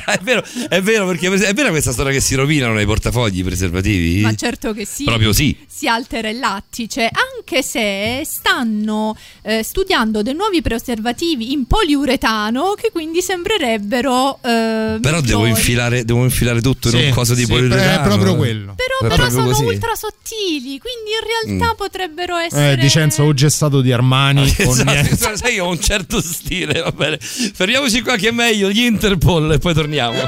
È 0.06 0.18
vero, 0.22 0.42
è 0.68 0.80
vero, 0.82 1.06
perché 1.06 1.28
è 1.32 1.52
vera 1.54 1.70
questa 1.70 1.92
storia 1.92 2.12
che 2.12 2.20
si 2.20 2.34
rovinano 2.34 2.74
nei 2.74 2.86
portafogli 2.86 3.38
i 3.40 3.42
preservativi? 3.44 4.20
Ma 4.20 4.34
certo 4.34 4.72
che 4.72 4.84
sì. 4.84 5.04
Proprio 5.04 5.32
sì. 5.32 5.56
Si 5.66 5.86
altera 5.88 6.28
il 6.28 6.38
lattice, 6.38 7.08
anche 7.12 7.62
se 7.62 8.22
stanno 8.24 9.16
eh, 9.42 9.62
studiando 9.62 10.22
dei 10.22 10.34
nuovi 10.34 10.62
preservativi 10.62 11.52
in 11.52 11.66
poliuretano 11.66 12.74
che 12.80 12.90
quindi 12.92 13.20
sembrerebbero. 13.22 14.38
eh, 14.42 14.98
Però 15.00 15.20
devo 15.20 15.46
infilare, 15.46 16.04
devo 16.04 16.22
infilare 16.24 16.60
tutto 16.60 16.88
in 16.88 16.98
Sì, 16.98 17.04
un 17.06 17.12
coso 17.12 17.34
di 17.34 17.44
sì, 17.44 17.48
poliuretano. 17.50 18.00
è 18.00 18.06
proprio 18.06 18.36
quello. 18.36 18.74
Però, 18.74 18.98
però 19.00 19.14
proprio 19.14 19.30
sono 19.30 19.50
così. 19.52 19.64
ultra 19.64 19.94
sottili, 19.94 20.78
quindi 20.78 21.10
in 21.18 21.54
realtà 21.56 21.72
Mm. 21.72 21.76
potrebbero 21.76 22.36
essere. 22.36 22.72
Eh, 22.72 22.76
Dicenzo 22.76 23.24
o 23.26 23.34
gessato 23.34 23.80
di 23.80 23.92
Armani 23.92 24.40
o 24.40 24.44
Esatto, 24.44 24.82
niente. 24.90 25.10
esatto, 25.12 25.36
sai, 25.36 25.58
ho 25.58 25.68
un 25.68 25.80
certo 25.80 26.20
stile, 26.20 26.80
va 26.80 26.92
bene. 26.92 27.18
Fermiamoci 27.18 28.02
qua 28.02 28.16
che 28.16 28.28
è 28.28 28.32
meglio, 28.32 28.70
gli 28.70 28.80
Interpol 28.84 29.52
e 29.52 29.58
poi 29.58 29.74
torniamo. 29.74 30.18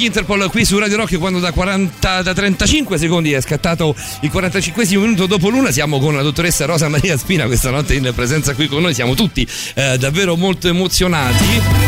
Gli 0.00 0.04
Interpol 0.04 0.48
qui 0.50 0.64
su 0.64 0.78
Radio 0.78 0.96
Rock 0.96 1.18
quando 1.18 1.40
da, 1.40 1.52
40, 1.52 2.22
da 2.22 2.32
35 2.32 2.96
secondi 2.96 3.32
è 3.32 3.40
scattato 3.42 3.94
il 4.20 4.30
45 4.30 4.86
minuto 4.92 5.26
dopo 5.26 5.50
l'una 5.50 5.70
siamo 5.70 5.98
con 5.98 6.14
la 6.14 6.22
dottoressa 6.22 6.64
Rosa 6.64 6.88
Maria 6.88 7.18
Spina 7.18 7.44
questa 7.44 7.68
notte 7.70 7.94
in 7.94 8.10
presenza 8.14 8.54
qui 8.54 8.66
con 8.66 8.80
noi, 8.80 8.94
siamo 8.94 9.14
tutti 9.14 9.46
eh, 9.74 9.98
davvero 9.98 10.36
molto 10.36 10.68
emozionati. 10.68 11.79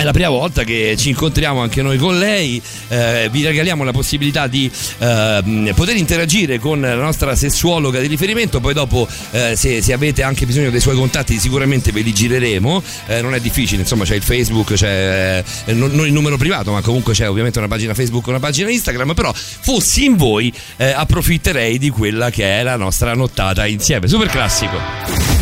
È 0.00 0.02
la 0.02 0.12
prima 0.12 0.30
volta 0.30 0.64
che 0.64 0.94
ci 0.96 1.10
incontriamo 1.10 1.60
anche 1.60 1.82
noi 1.82 1.98
con 1.98 2.18
lei, 2.18 2.60
eh, 2.88 3.28
vi 3.30 3.44
regaliamo 3.44 3.84
la 3.84 3.92
possibilità 3.92 4.46
di 4.46 4.70
eh, 4.96 5.72
poter 5.74 5.96
interagire 5.96 6.58
con 6.58 6.80
la 6.80 6.94
nostra 6.94 7.36
sessuologa 7.36 8.00
di 8.00 8.06
riferimento, 8.06 8.60
poi 8.60 8.72
dopo 8.72 9.06
eh, 9.32 9.56
se, 9.56 9.82
se 9.82 9.92
avete 9.92 10.22
anche 10.22 10.46
bisogno 10.46 10.70
dei 10.70 10.80
suoi 10.80 10.96
contatti 10.96 11.38
sicuramente 11.38 11.92
ve 11.92 12.00
li 12.00 12.14
gireremo, 12.14 12.82
Eh, 13.08 13.20
non 13.20 13.34
è 13.34 13.40
difficile, 13.40 13.82
insomma 13.82 14.04
c'è 14.04 14.14
il 14.14 14.22
Facebook, 14.22 14.72
c'è 14.72 15.44
eh, 15.66 15.72
non, 15.74 15.90
non 15.90 16.06
il 16.06 16.14
numero 16.14 16.38
privato, 16.38 16.72
ma 16.72 16.80
comunque 16.80 17.12
c'è 17.12 17.28
ovviamente 17.28 17.58
una 17.58 17.68
pagina 17.68 17.92
Facebook, 17.92 18.26
una 18.28 18.40
pagina 18.40 18.70
Instagram, 18.70 19.12
però 19.12 19.30
fossi 19.34 20.06
in 20.06 20.16
voi 20.16 20.50
eh, 20.78 20.92
approfitterei 20.92 21.76
di 21.76 21.90
quella 21.90 22.30
che 22.30 22.58
è 22.58 22.62
la 22.62 22.76
nostra 22.76 23.12
nottata 23.12 23.66
insieme, 23.66 24.08
super 24.08 24.28
classico. 24.28 24.78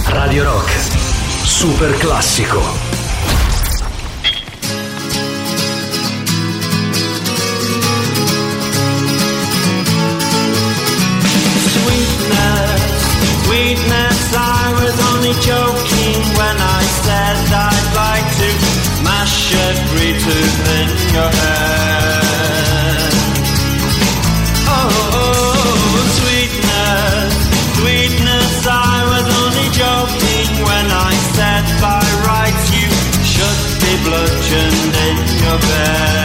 Radio 0.06 0.42
Rock, 0.42 0.72
super 1.44 1.96
classico. 1.96 2.87
Sweetness, 13.88 14.34
I 14.36 14.72
was 14.80 14.96
only 15.12 15.34
joking 15.40 16.20
when 16.36 16.56
I 16.60 16.82
said 17.04 17.36
I'd 17.48 17.88
like 17.96 18.28
to 18.40 18.50
mash 19.02 19.54
every 19.68 20.12
tooth 20.24 20.60
in 20.78 20.88
your 21.14 21.30
head. 21.40 23.12
Oh, 24.68 25.96
sweetness, 26.20 27.32
sweetness, 27.80 28.66
I 28.66 28.96
was 29.12 29.26
only 29.40 29.68
joking 29.72 30.48
when 30.68 30.86
I 30.92 31.12
said 31.36 31.64
by 31.80 32.04
rights 32.28 32.66
you 32.76 32.88
should 33.24 33.60
be 33.80 33.92
bludgeoned 34.04 34.94
in 35.08 35.16
your 35.42 35.58
bed. 35.58 36.17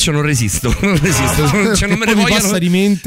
Faccio, 0.00 0.10
non 0.12 0.22
resisto. 0.22 0.74
Non 0.80 0.98
resisto. 0.98 1.50
Non, 1.52 1.76
cioè, 1.76 1.88
non 1.88 1.98
me 1.98 2.06
ne 2.06 2.14
vogliono, 2.14 2.58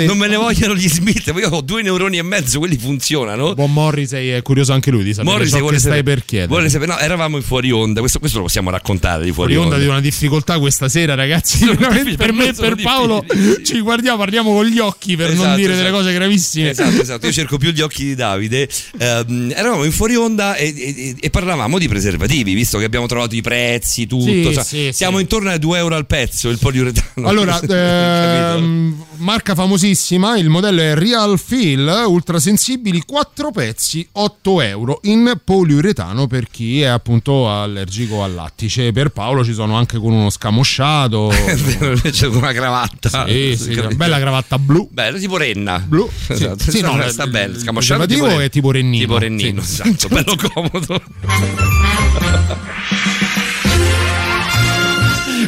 non 0.06 0.18
me 0.18 0.28
ne 0.28 0.36
vogliono 0.36 0.76
gli 0.76 0.88
Smith. 0.88 1.34
Io 1.36 1.50
ho 1.50 1.62
due 1.62 1.82
neuroni 1.82 2.18
e 2.18 2.22
mezzo, 2.22 2.60
quelli 2.60 2.78
funzionano. 2.78 3.56
Buon 3.56 3.74
Morrissey 3.74 4.30
è 4.30 4.42
curioso 4.44 4.74
anche 4.74 4.92
lui 4.92 5.04
di 5.04 5.14
sapere 5.14 5.32
Morrissey 5.34 5.54
ciò 5.54 5.60
vuole 5.60 5.74
che 5.76 5.82
stai 5.82 5.98
sapere- 5.98 6.16
per 6.16 6.26
chiedere. 6.26 6.48
vuole 6.50 6.70
sapere- 6.70 6.92
no, 6.94 7.00
eravamo 7.00 7.38
in 7.38 7.44
fuori 7.44 7.72
onda. 7.72 8.00
Questo, 8.00 8.20
questo 8.20 8.38
lo 8.38 8.44
possiamo 8.44 8.70
raccontare 8.70 9.24
di 9.26 9.32
fuori, 9.32 9.54
Fuori 9.54 9.68
onda 9.70 9.82
di 9.84 9.88
una 9.90 10.00
difficoltà 10.02 10.60
questa 10.60 10.88
sera, 10.88 11.16
ragazzi. 11.16 11.66
Per 11.66 12.32
me 12.34 12.50
e 12.50 12.54
per 12.54 12.76
Paolo 12.82 13.26
ci 13.64 13.80
guardiamo, 13.80 14.18
parliamo 14.18 14.54
con 14.54 14.66
gli 14.66 14.80
occhi 14.80 15.16
per 15.16 15.30
non 15.30 15.38
Esatto, 15.38 15.56
dire 15.56 15.70
delle 15.76 15.88
esatto. 15.88 15.98
cose 16.04 16.14
gravissime. 16.14 16.70
Esatto, 16.70 17.02
esatto. 17.02 17.26
Io 17.26 17.32
cerco 17.32 17.58
più 17.58 17.72
gli 17.72 17.82
occhi 17.82 18.04
di 18.06 18.16
Davide. 18.16 18.70
Ehm, 19.00 19.52
eravamo 19.56 19.84
in 19.84 19.92
fuori 19.92 20.16
onda 20.16 20.56
e, 20.56 20.74
e- 20.76 21.16
e 21.20 21.30
parlavamo 21.30 21.78
di 21.80 21.88
preservativi, 21.88 22.54
visto 22.54 22.78
che 22.78 22.86
abbiamo 22.86 23.08
trovato 23.08 23.36
i 23.36 23.42
prezzi, 23.42 24.06
tutto. 24.06 24.26
Sì, 24.26 24.54
cioè, 24.54 24.64
sì, 24.64 24.90
siamo 24.94 25.20
intorno 25.20 25.50
ai 25.50 25.60
2 25.60 25.78
euro 25.78 25.96
al 25.96 26.06
pezzo 26.06 26.50
il 26.50 26.58
poliuretano. 26.84 27.28
Allora, 27.28 27.60
ehm, 28.56 29.06
marca 29.18 29.56
famosissima, 29.56 30.38
il 30.38 30.50
modello 30.50 30.82
è 30.82 30.96
Real 30.96 31.40
Feel, 31.40 32.06
ultrasensibili, 32.08 33.04
4 33.06 33.52
pezzi, 33.52 34.08
8 34.12 34.62
euro 34.62 35.00
in 35.04 35.40
poliuretano 35.44 36.28
per 36.28 36.48
chi 36.50 36.82
è 36.82 36.86
appunto 36.86 37.50
allergico 37.50 38.24
al 38.24 38.34
lattice. 38.34 38.92
Per 38.92 39.10
Paolo 39.10 39.44
ci 39.44 39.54
sono 39.54 39.76
anche 39.76 39.98
con 39.98 40.12
uno 40.12 40.30
scamosciato. 40.30 41.32
C'è 42.04 42.28
una 42.28 42.52
cravatta. 42.52 43.26
Sì, 43.28 43.56
sì, 43.58 43.82
bella 43.96 44.20
cravatta 44.20 44.60
blu. 44.60 44.88
Bello, 44.92 45.18
tipo 45.18 45.38
renna. 45.38 45.80
Blu. 45.80 46.10
Sì, 46.34 46.46
Esatto. 46.46 46.72
sì, 46.72 46.82
no, 46.82 47.00
sta, 47.10 47.26
il 47.26 47.60
Scamosciato 47.60 48.06
tipo 48.06 48.40
è 48.40 48.50
tipo 48.50 48.72
rennino. 48.72 49.04
Tipo 49.04 49.18
rennino, 49.18 49.62
esatto. 49.62 50.08
Bello 50.08 50.36
comodo. 50.36 51.02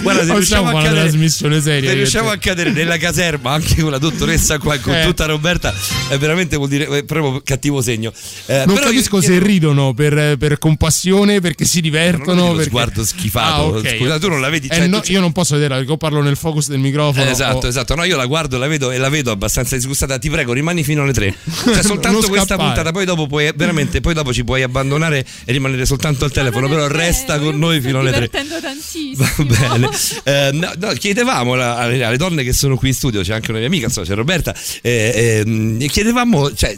Guarda, 0.05 0.25
se 0.25 0.31
riusciamo 0.33 0.67
a 0.67 0.71
una 0.73 0.83
cadere, 0.83 1.01
trasmissione 1.01 1.61
seria. 1.61 1.89
se 1.89 1.95
io 1.95 2.01
riusciamo 2.01 2.29
te. 2.29 2.35
a 2.35 2.37
cadere 2.37 2.71
nella 2.71 2.97
caserma 2.97 3.51
anche 3.51 3.81
con 3.81 3.91
la 3.91 3.97
dottoressa 3.97 4.57
qua 4.59 4.77
con 4.77 4.93
Eh. 4.93 5.03
tutta 5.05 5.25
Roberta, 5.25 5.73
è 6.09 6.17
veramente 6.17 6.55
vuol 6.57 6.69
dire 6.69 6.87
è 6.87 7.03
proprio 7.03 7.41
cattivo 7.43 7.81
segno. 7.81 8.11
Eh, 8.45 8.63
Non 8.65 8.75
però 8.75 8.87
io 8.87 8.93
capisco 8.93 9.19
se 9.21 9.27
chiedo- 9.27 9.45
ridono 9.45 9.93
per, 9.93 10.37
per 10.37 10.57
compassione, 10.59 11.39
perché 11.41 11.65
si 11.65 11.81
divertono. 11.81 12.49
Perché... 12.51 12.63
sguardo 12.69 13.03
schifato. 13.03 13.75
Ah, 13.75 13.77
ok. 13.79 13.95
Scusa, 13.97 14.19
tu 14.19 14.29
non 14.29 14.41
la 14.41 14.49
vedi? 14.49 14.67
Eh, 14.67 14.75
Cioè, 14.75 14.87
no, 14.87 15.01
tu- 15.01 15.11
io 15.11 15.19
non 15.19 15.31
posso 15.31 15.55
vederla 15.55 15.75
perché 15.77 15.91
io 15.91 15.97
parlo 15.97 16.21
nel 16.21 16.37
focus 16.37 16.67
del 16.69 16.79
microfono. 16.79 17.25
Eh, 17.25 17.31
esatto, 17.31 17.65
o- 17.65 17.69
esatto. 17.69 17.95
No, 17.95 18.03
io 18.03 18.15
la 18.15 18.25
guardo 18.25 18.57
la 18.57 18.67
vedo, 18.67 18.91
e 18.91 18.97
la 18.97 19.09
vedo 19.09 19.31
abbastanza 19.31 19.75
disgustata. 19.75 20.17
Ti 20.19 20.29
prego, 20.29 20.53
rimani 20.53 20.83
fino 20.83 21.01
alle 21.03 21.13
tre. 21.13 21.33
Cioè, 21.63 21.81
soltanto 21.83 22.19
Non 22.19 22.29
questa 22.29 22.45
scappare. 22.55 22.67
puntata, 22.67 22.91
poi 22.91 23.05
dopo 23.05 23.27
puoi 23.27 23.51
veramente, 23.55 24.01
poi 24.01 24.13
dopo 24.13 24.31
ci 24.33 24.43
puoi 24.43 24.61
abbandonare 24.63 25.25
e 25.45 25.51
rimanere 25.51 25.85
soltanto 25.85 26.25
al 26.25 26.31
telefono. 26.31 26.67
Però 26.67 26.87
resta 26.87 27.39
con 27.39 27.57
noi 27.57 27.81
fino 27.81 27.99
alle 27.99 28.11
tre. 28.11 28.29
divertendo 28.31 28.59
tantissimo. 28.61 29.25
Va 29.37 29.43
bene. 29.77 29.89
Eh, 30.23 30.49
no, 30.53 30.71
no, 30.77 30.87
chiedevamo 30.93 31.55
la- 31.55 31.77
alle, 31.77 32.17
donne 32.17 32.43
che 32.43 32.53
sono 32.53 32.75
qui 32.77 32.89
in 32.89 32.93
studio, 32.93 33.21
c'è 33.21 33.33
anche 33.33 33.49
una 33.49 33.59
mia 33.59 33.67
amica, 33.67 33.85
insomma, 33.85 34.05
c'è 34.05 34.13
Roberta, 34.15 34.53
eh, 34.81 35.41
ehm, 35.45 35.77
e 35.81 35.87
chiedevamo, 35.87 36.53
cioè, 36.53 36.77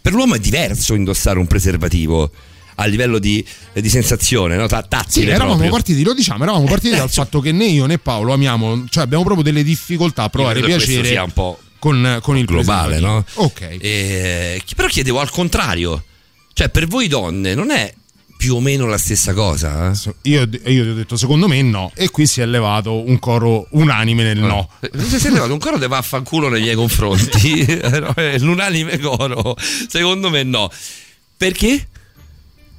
per 0.00 0.12
l'uomo 0.12 0.34
è 0.34 0.38
diverso 0.38 0.94
indossare 0.94 1.38
un 1.38 1.46
preservativo. 1.46 2.30
a 2.78 2.84
livello 2.84 3.18
di, 3.18 3.42
di 3.72 3.88
sensazione, 3.88 4.54
no? 4.56 4.66
Ta- 4.66 4.82
Sì, 4.82 4.88
tattile 4.90 5.28
eravamo 5.30 5.52
proprio. 5.52 5.70
partiti, 5.70 6.02
lo 6.04 6.12
diciamo, 6.12 6.42
eravamo 6.42 6.66
partiti 6.66 6.94
dal 6.94 7.08
fatto 7.08 7.40
che 7.40 7.50
né 7.50 7.64
io 7.64 7.86
né 7.86 7.96
Paolo 7.96 8.34
amiamo, 8.34 8.84
cioè 8.90 9.02
abbiamo 9.02 9.24
proprio 9.24 9.42
delle 9.42 9.62
difficoltà 9.62 10.24
a 10.24 10.28
provare 10.28 10.60
piacere 10.60 11.08
sia 11.08 11.22
un 11.22 11.30
po' 11.32 11.58
con, 11.78 12.18
con 12.20 12.36
il 12.36 12.44
globale, 12.44 12.98
no? 13.00 13.24
Ok. 13.36 13.78
E- 13.80 14.62
però 14.76 14.88
chiedevo 14.88 15.20
al 15.20 15.30
contrario, 15.30 16.04
cioè 16.52 16.68
per 16.68 16.86
voi 16.86 17.08
donne 17.08 17.54
non 17.54 17.70
è 17.70 17.90
più 18.46 18.54
o 18.54 18.60
meno 18.60 18.86
la 18.86 18.96
stessa 18.96 19.34
cosa? 19.34 19.90
eh? 19.90 20.14
Io, 20.22 20.42
io 20.42 20.48
ti 20.84 20.88
ho 20.88 20.94
detto 20.94 21.16
secondo 21.16 21.48
me 21.48 21.60
no 21.62 21.90
e 21.96 22.10
qui 22.10 22.28
si 22.28 22.40
è 22.40 22.46
levato 22.46 23.04
un 23.04 23.18
coro 23.18 23.66
unanime 23.70 24.22
nel 24.22 24.38
no. 24.38 24.70
Se 24.80 25.18
sei 25.18 25.32
arrivato 25.32 25.52
un 25.52 25.58
coro 25.58 25.80
te 25.80 25.88
va 25.88 25.96
a 25.96 26.02
fanculo 26.02 26.48
nei 26.48 26.60
miei 26.60 26.76
confronti, 26.76 27.64
è 27.66 28.38
l'unanime 28.38 29.00
coro, 29.00 29.56
secondo 29.88 30.30
me 30.30 30.44
no. 30.44 30.70
Perché? 31.36 31.88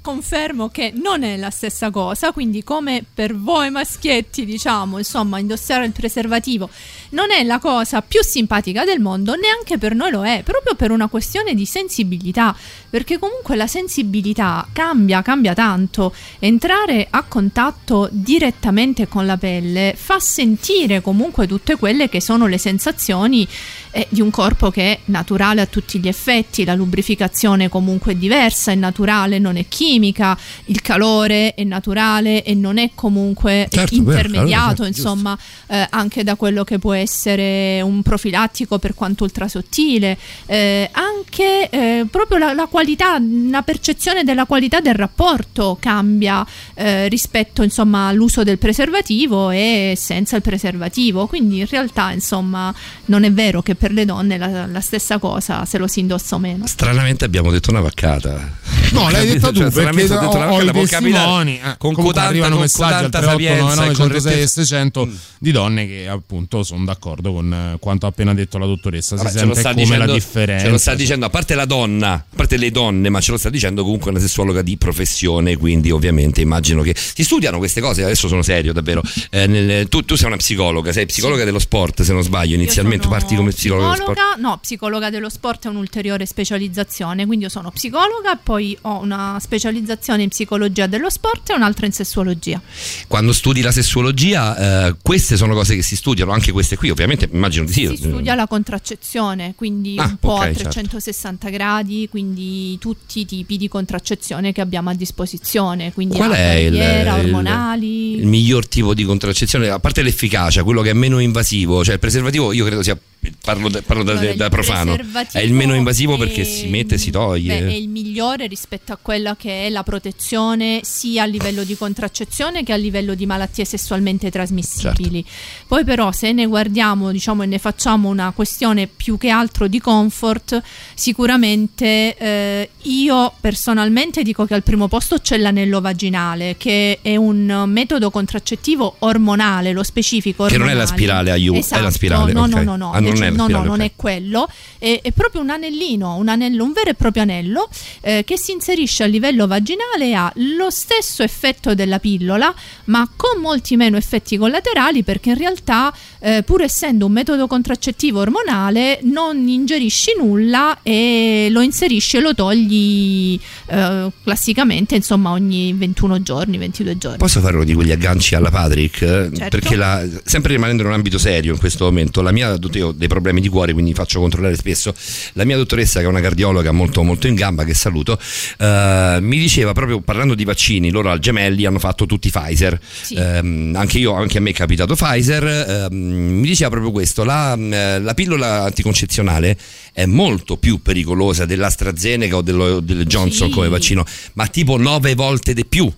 confermo 0.07 0.69
che 0.69 0.93
non 0.95 1.23
è 1.23 1.35
la 1.35 1.49
stessa 1.49 1.91
cosa, 1.91 2.31
quindi 2.31 2.63
come 2.63 3.03
per 3.13 3.35
voi 3.35 3.69
maschietti, 3.69 4.45
diciamo, 4.45 4.97
insomma, 4.99 5.37
indossare 5.37 5.83
il 5.85 5.91
preservativo 5.91 6.69
non 7.09 7.29
è 7.29 7.43
la 7.43 7.59
cosa 7.59 8.01
più 8.01 8.23
simpatica 8.23 8.85
del 8.85 9.01
mondo, 9.01 9.35
neanche 9.35 9.77
per 9.77 9.95
noi 9.95 10.11
lo 10.11 10.25
è, 10.25 10.43
proprio 10.43 10.75
per 10.75 10.91
una 10.91 11.09
questione 11.09 11.53
di 11.53 11.65
sensibilità, 11.65 12.55
perché 12.89 13.19
comunque 13.19 13.55
la 13.55 13.67
sensibilità 13.67 14.67
cambia, 14.71 15.21
cambia 15.21 15.53
tanto. 15.53 16.13
Entrare 16.39 17.07
a 17.09 17.23
contatto 17.23 18.09
direttamente 18.11 19.07
con 19.07 19.25
la 19.25 19.37
pelle 19.37 19.93
fa 19.95 20.19
sentire 20.19 21.01
comunque 21.01 21.47
tutte 21.47 21.75
quelle 21.75 22.09
che 22.09 22.21
sono 22.21 22.47
le 22.47 22.57
sensazioni 22.57 23.47
eh, 23.91 24.07
di 24.09 24.21
un 24.21 24.29
corpo 24.29 24.69
che 24.69 24.93
è 24.93 24.99
naturale 25.05 25.61
a 25.61 25.65
tutti 25.65 25.99
gli 25.99 26.07
effetti, 26.07 26.63
la 26.63 26.75
lubrificazione 26.75 27.69
comunque 27.69 28.13
è 28.13 28.15
diversa, 28.15 28.71
è 28.71 28.75
naturale, 28.75 29.39
non 29.39 29.57
è 29.57 29.67
chimica, 29.67 30.37
il 30.65 30.81
calore 30.81 31.53
è 31.53 31.63
naturale 31.63 32.43
e 32.43 32.53
non 32.53 32.77
è 32.77 32.91
comunque 32.93 33.67
Certo, 33.69 33.95
intermediato, 33.95 34.83
certo, 34.83 34.85
insomma, 34.85 35.37
eh, 35.67 35.87
anche 35.89 36.23
da 36.23 36.35
quello 36.35 36.63
che 36.63 36.79
può 36.79 36.93
essere 36.93 37.81
un 37.81 38.01
profilattico 38.01 38.79
per 38.79 38.93
quanto 38.93 39.23
ultrasottile, 39.23 40.17
eh, 40.45 40.89
anche 40.91 41.69
eh, 41.69 42.05
proprio 42.09 42.37
la, 42.37 42.53
la 42.53 42.67
qualità, 42.77 43.17
la 43.49 43.63
percezione 43.63 44.23
della 44.23 44.45
qualità 44.45 44.81
del 44.81 44.93
rapporto 44.93 45.77
cambia 45.79 46.45
eh, 46.75 47.07
rispetto 47.07 47.63
insomma 47.63 48.09
all'uso 48.09 48.43
del 48.43 48.59
preservativo 48.59 49.49
e 49.49 49.95
senza 49.97 50.35
il 50.35 50.43
preservativo, 50.43 51.25
quindi 51.25 51.57
in 51.57 51.65
realtà 51.67 52.11
insomma 52.11 52.71
non 53.05 53.23
è 53.23 53.31
vero 53.31 53.63
che 53.63 53.73
per 53.73 53.91
le 53.91 54.05
donne 54.05 54.37
la, 54.37 54.67
la 54.67 54.79
stessa 54.79 55.17
cosa 55.17 55.65
se 55.65 55.79
lo 55.79 55.87
si 55.87 56.01
indossa 56.01 56.35
o 56.35 56.37
meno. 56.37 56.67
Stranamente 56.67 57.25
abbiamo 57.25 57.49
detto 57.49 57.71
una 57.71 57.81
vaccata. 57.81 58.55
No, 58.91 59.09
l'hai 59.09 59.25
detta 59.27 59.51
tu 59.51 59.59
Cioè, 59.59 59.71
perché 59.71 60.03
ho 60.03 60.07
detto 60.07 60.35
una 60.35 60.51
ho, 60.51 60.57
ho 60.57 60.61
i 60.61 60.71
testimoni 60.71 61.59
eh, 61.59 61.75
con 61.79 61.93
cotanta, 61.93 62.29
arrivano 62.29 62.53
con 62.53 62.61
messaggi 62.61 62.93
al 62.93 63.03
cotanta 63.05 63.19
3899 63.35 64.19
sapienza, 64.19 64.29
106 64.29 64.39
con 64.39 64.47
600 64.47 65.09
di 65.39 65.51
donne 65.51 65.87
che 65.87 66.07
appunto 66.07 66.63
sono 66.63 66.85
d'accordo 66.85 67.33
con 67.33 67.51
eh, 67.51 67.77
quanto 67.79 68.05
ha 68.05 68.09
appena 68.09 68.33
detto 68.35 68.59
la 68.59 68.65
dottoressa 68.65 69.15
Vabbè, 69.15 69.29
si 69.29 69.37
ce 69.39 69.45
lo 69.45 69.53
sente 69.55 69.69
come 69.69 69.83
dicendo- 69.83 70.05
la 70.05 70.13
differenza 70.13 70.65
Ce 70.65 70.69
lo 70.69 70.77
sta 70.77 70.93
dicendo, 70.93 71.25
a 71.25 71.29
parte 71.29 71.55
la 71.55 71.65
donna, 71.65 72.13
a 72.13 72.23
parte 72.35 72.57
le 72.57 72.66
donne, 72.71 73.09
ma 73.09 73.19
ce 73.19 73.31
lo 73.31 73.37
sta 73.37 73.49
dicendo 73.49 73.83
comunque 73.83 74.11
una 74.11 74.19
sessuologa 74.19 74.61
di 74.61 74.77
professione, 74.77 75.57
quindi 75.57 75.91
ovviamente 75.91 76.41
immagino 76.41 76.81
che 76.81 76.95
si 76.95 77.23
studiano 77.23 77.57
queste 77.57 77.81
cose, 77.81 78.03
adesso 78.03 78.27
sono 78.27 78.41
serio 78.41 78.73
davvero. 78.73 79.01
Eh, 79.29 79.47
nel- 79.47 79.87
tu, 79.89 80.03
tu 80.03 80.15
sei 80.15 80.27
una 80.27 80.37
psicologa, 80.37 80.91
sei 80.91 81.05
psicologa 81.05 81.43
dello 81.43 81.59
sport 81.59 82.01
se 82.01 82.13
non 82.13 82.23
sbaglio, 82.23 82.55
inizialmente 82.55 83.07
parti 83.07 83.35
come 83.35 83.51
psicologa 83.51 83.91
dello 83.91 84.01
sport. 84.03 84.17
psicologa, 84.17 84.41
no, 84.49 84.57
psicologa 84.59 85.09
dello 85.09 85.29
sport 85.29 85.65
è 85.65 85.69
un'ulteriore 85.69 86.25
specializzazione, 86.25 87.25
quindi 87.25 87.45
io 87.45 87.51
sono 87.51 87.71
psicologa 87.71 88.33
e 88.33 88.37
poi 88.41 88.77
ho 88.81 88.99
una 89.01 89.37
specializzazione 89.39 90.23
in 90.23 90.29
psicologia 90.29 90.87
dello 90.87 91.09
sport 91.09 91.49
e 91.49 91.53
un'altra 91.53 91.85
in 91.85 91.91
sessuologia. 91.91 92.61
Quando 93.07 93.33
studi 93.33 93.61
la 93.61 93.71
sessuologia, 93.71 94.87
eh, 94.87 94.95
queste 95.01 95.37
sono 95.37 95.53
cose 95.53 95.75
che 95.75 95.81
si 95.81 95.95
studiano, 95.95 96.31
anche 96.31 96.51
queste 96.51 96.75
qui, 96.75 96.89
ovviamente 96.89 97.29
immagino 97.31 97.65
di 97.65 97.71
sì. 97.71 97.87
Si 97.87 97.95
studia 97.97 98.35
la 98.35 98.47
contraccezione, 98.47 99.53
quindi 99.55 99.95
Ah, 99.97 100.05
un 100.05 100.17
po' 100.17 100.33
ok, 100.33 100.41
a 100.41 100.45
certo. 100.53 100.61
360 100.69 101.49
gradi, 101.49 102.07
quindi 102.09 102.56
tutti 102.79 103.19
i 103.21 103.25
tipi 103.25 103.57
di 103.57 103.67
contraccezione 103.67 104.51
che 104.51 104.61
abbiamo 104.61 104.89
a 104.89 104.93
disposizione, 104.93 105.91
quindi 105.93 106.15
Qual 106.15 106.31
è 106.31 106.53
il- 106.53 106.71
barriera, 106.77 107.17
il- 107.17 107.25
ormonali. 107.25 108.15
Il 108.19 108.25
miglior 108.27 108.67
tipo 108.67 108.93
di 108.93 109.03
contraccezione, 109.03 109.69
a 109.69 109.79
parte 109.79 110.01
l'efficacia, 110.01 110.63
quello 110.63 110.81
che 110.81 110.91
è 110.91 110.93
meno 110.93 111.19
invasivo, 111.19 111.83
cioè 111.83 111.93
il 111.95 111.99
preservativo 111.99 112.51
io 112.53 112.65
credo 112.65 112.83
sia, 112.83 112.97
parlo, 113.41 113.69
da- 113.69 113.81
parlo 113.81 114.03
da, 114.03 114.11
Allora, 114.13 114.33
da 114.35 114.49
profano, 114.49 114.97
è 115.31 115.39
il 115.39 115.53
meno 115.53 115.73
invasivo 115.75 116.15
è- 116.15 116.17
perché 116.17 116.43
si 116.43 116.67
mette 116.67 116.95
e 116.95 116.97
si 116.97 117.11
toglie. 117.11 117.59
Beh, 117.59 117.67
è 117.67 117.73
il 117.73 117.89
migliore 117.89 118.47
rispetto 118.47 118.93
a 118.93 118.97
quella 119.01 119.35
che 119.35 119.65
è 119.67 119.69
la 119.69 119.83
protezione 119.83 120.79
sia 120.83 121.23
a 121.23 121.25
livello 121.25 121.63
di 121.63 121.75
contraccezione 121.75 122.63
che 122.63 122.73
a 122.73 122.77
livello 122.77 123.13
di 123.15 123.25
malattie 123.25 123.65
sessualmente 123.65 124.29
trasmissibili. 124.31 125.23
Certo. 125.23 125.65
Poi 125.67 125.83
però 125.83 126.11
se 126.11 126.31
ne 126.31 126.45
guardiamo 126.45 127.11
diciamo, 127.11 127.43
e 127.43 127.45
ne 127.45 127.59
facciamo 127.59 128.09
una 128.09 128.31
questione 128.31 128.87
più 128.87 129.17
che 129.17 129.29
altro 129.29 129.67
di 129.67 129.79
comfort, 129.79 130.61
sicuramente 130.95 132.15
eh, 132.17 132.69
io 132.83 133.33
personalmente 133.41 134.21
dico 134.23 134.45
che 134.45 134.53
al 134.53 134.63
primo 134.63 134.87
posto 134.87 135.17
c'è 135.19 135.37
l'anello 135.37 135.81
vaginale 135.81 136.55
che 136.57 136.99
è 137.01 137.15
un 137.15 137.63
metodo 137.67 138.09
contraccettivo 138.11 138.97
ormonale, 138.99 139.71
lo 139.73 139.83
specifico 139.83 140.45
Che 140.45 140.57
non 140.57 140.69
è 140.69 140.73
la 140.73 140.83
ormonale. 140.83 140.97
spirale 140.97 141.31
a 141.31 141.35
IU, 141.35 141.53
è 141.53 141.55
la 141.55 141.59
Esatto, 141.59 141.89
spirale, 141.89 142.33
No, 142.33 142.43
ok. 142.43 142.49
no, 142.49 142.61
no, 142.63 142.75
no, 142.75 142.91
Ah, 142.91 142.99
non 143.11 143.23
è 143.23 143.29
no, 143.29 143.47
no, 143.47 143.63
non 143.63 143.81
è 143.81 143.91
quello, 143.95 144.49
è, 144.77 144.99
è 145.01 145.11
proprio 145.11 145.41
un 145.41 145.49
anellino, 145.49 146.15
un 146.15 146.27
anello, 146.27 146.63
un 146.63 146.73
vero 146.73 146.89
e 146.89 146.93
proprio 146.93 147.23
anello 147.23 147.69
eh, 148.01 148.23
che 148.25 148.37
si 148.37 148.51
inserisce 148.51 149.03
a 149.03 149.07
livello 149.07 149.47
vaginale 149.47 150.05
e 150.05 150.13
ha 150.13 150.31
lo 150.35 150.69
stesso 150.69 151.23
effetto 151.23 151.73
della 151.73 151.99
pillola, 151.99 152.53
ma 152.85 153.09
con 153.15 153.41
molti 153.41 153.75
meno 153.75 153.97
effetti 153.97 154.37
collaterali 154.37 155.03
perché 155.03 155.29
in 155.29 155.37
realtà, 155.37 155.93
eh, 156.19 156.43
pur 156.43 156.61
essendo 156.61 157.05
un 157.05 157.11
metodo 157.11 157.47
contraccettivo 157.47 158.19
ormonale, 158.19 158.99
non 159.03 159.47
ingerisci 159.47 160.11
nulla 160.17 160.79
e 160.83 161.47
lo 161.51 161.61
inserisci 161.61 162.17
e 162.17 162.21
lo 162.21 162.33
togli 162.33 163.39
eh, 163.67 164.11
classicamente, 164.23 164.95
insomma, 164.95 165.31
ogni 165.31 165.73
21 165.73 166.21
giorni, 166.21 166.57
22 166.57 166.97
giorni. 166.97 167.17
Posso 167.17 167.39
fare 167.39 167.55
uno 167.55 167.63
di 167.65 167.73
quegli 167.73 167.91
agganci 167.91 168.35
alla 168.35 168.49
Patrick? 168.49 169.01
Eh, 169.01 169.29
Certo. 169.37 169.59
Perché 169.59 169.75
la- 169.75 170.03
sempre 170.23 170.53
rimanendo 170.53 170.81
in 170.83 170.87
un 170.89 170.93
ambito 170.95 171.17
serio 171.17 171.53
in 171.53 171.59
questo 171.59 171.85
momento, 171.85 172.21
la 172.21 172.31
mia 172.31 172.57
io 172.71 172.87
ho 172.87 172.91
dei 172.91 173.07
problemi 173.07 173.41
di 173.41 173.49
cuore, 173.49 173.73
quindi 173.73 173.93
faccio 173.93 174.19
controllare 174.19 174.55
spesso. 174.55 174.93
La 175.33 175.43
mia 175.43 175.57
dottoressa, 175.57 175.99
che 175.99 176.05
è 176.05 176.09
una 176.09 176.21
cardiologa 176.21 176.71
molto, 176.71 177.03
molto 177.03 177.27
in 177.27 177.35
gamba, 177.35 177.63
che 177.63 177.73
saluto, 177.73 178.17
eh, 178.57 179.17
mi 179.21 179.37
diceva 179.37 179.73
proprio 179.73 179.99
parlando 180.01 180.33
di 180.35 180.43
vaccini, 180.43 180.89
loro 180.91 181.09
al 181.11 181.19
Gemelli 181.19 181.65
hanno 181.65 181.79
fatto 181.79 182.05
tutti 182.05 182.29
Pfizer. 182.29 182.79
Ehm, 183.15 183.73
anche 183.75 183.97
io, 183.99 184.13
anche 184.13 184.37
a 184.37 184.41
me 184.41 184.51
è 184.51 184.53
capitato 184.53 184.95
Pfizer. 184.95 185.43
ehm, 185.45 186.06
mi 186.09 186.47
diceva 186.47 186.69
proprio 186.69 186.91
questo: 186.91 187.23
la, 187.23 187.53
eh, 187.55 187.99
la 187.99 188.13
pillola 188.13 188.63
anticoncezionale 188.63 189.57
è 189.93 190.05
molto 190.05 190.57
più 190.57 190.81
pericolosa 190.81 191.45
dell'AstraZeneca 191.45 192.37
o 192.37 192.41
dello- 192.41 192.79
del 192.79 193.05
Johnson 193.05 193.47
Sì. 193.49 193.53
come 193.53 193.69
vaccino, 193.69 194.05
ma 194.33 194.47
tipo 194.47 194.77
nove 194.77 195.15
volte 195.15 195.53
di 195.53 195.65
più. 195.65 195.91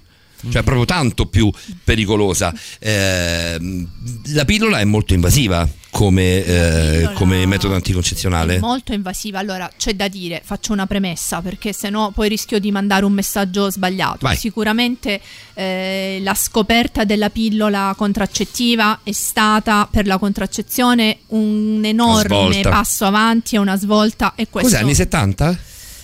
Cioè, 0.50 0.64
proprio 0.64 0.86
tanto 0.86 1.26
più 1.26 1.52
pericolosa. 1.84 2.54
Ehm, 2.80 3.88
la 4.28 4.46
pillola 4.46 4.80
è 4.80 4.86
molto 4.86 5.14
invasiva 5.14 5.68
come, 5.90 6.46
eh, 6.46 7.10
come 7.14 7.46
metodo 7.46 7.74
anticoncezionale. 7.74 8.56
È 8.56 8.60
molto 8.60 8.94
invasiva. 8.94 9.40
Allora, 9.40 9.70
c'è 9.78 9.94
da 9.94 10.08
dire, 10.08 10.42
faccio 10.44 10.74
una 10.74 10.86
premessa 10.86 11.42
perché 11.42 11.74
sennò 11.74 12.12
poi 12.12 12.30
rischio 12.30 12.60
di 12.60 12.72
mandare 12.72 13.06
un 13.06 13.14
messaggio 13.14 13.70
sbagliato. 13.70 14.20
Vai. 14.22 14.36
Sicuramente 14.38 15.20
eh, 15.54 16.20
la 16.22 16.34
scoperta 16.34 17.04
della 17.04 17.30
pillola 17.30 17.94
contraccettiva 17.98 19.00
è 19.04 19.12
stata 19.12 19.88
per 19.90 20.06
la 20.06 20.18
contraccezione 20.18 21.20
un 21.28 21.82
enorme 21.84 22.62
passo 22.62 23.06
avanti 23.06 23.56
e 23.56 23.58
una 23.58 23.78
svolta 23.78 24.34
e 24.36 24.48
questo 24.50 24.70
Cos'è, 24.70 24.84
anni 24.84 24.96
70? 24.96 25.58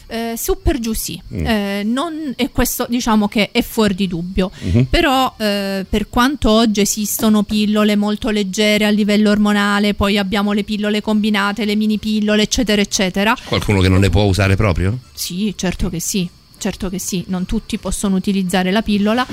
Eh, 0.07 0.33
su 0.37 0.57
per 0.61 0.79
giù 0.79 0.93
sì, 0.93 1.21
Mm. 1.33 1.45
Eh, 1.45 1.83
non- 1.83 2.33
e 2.35 2.51
questo 2.51 2.85
diciamo 2.89 3.27
che 3.27 3.49
è 3.51 3.61
fuori 3.61 3.95
di 3.95 4.07
dubbio. 4.07 4.51
Mhm. 4.59 4.85
Però 4.89 5.33
eh, 5.37 5.85
per 5.89 6.09
quanto 6.09 6.49
oggi 6.51 6.81
esistono 6.81 7.43
pillole 7.43 7.95
molto 7.95 8.29
leggere 8.29 8.85
a 8.85 8.89
livello 8.89 9.29
ormonale, 9.31 9.93
poi 9.93 10.17
abbiamo 10.17 10.51
le 10.53 10.63
pillole 10.63 11.01
combinate, 11.01 11.65
le 11.65 11.75
mini 11.75 11.97
pillole, 11.97 12.43
eccetera, 12.43 12.81
eccetera. 12.81 13.35
Qualcuno 13.45 13.81
che 13.81 13.89
non 13.89 13.99
le 13.99 14.09
può 14.09 14.23
usare 14.23 14.55
proprio? 14.55 14.99
Sì, 15.13 15.53
certo 15.57 15.89
che 15.89 15.99
sì. 15.99 16.29
Certo 16.57 16.89
che 16.89 16.99
sì, 16.99 17.23
non 17.27 17.45
tutti 17.45 17.77
possono 17.77 18.15
utilizzare 18.15 18.71
la 18.71 18.81
pillola, 18.81 19.25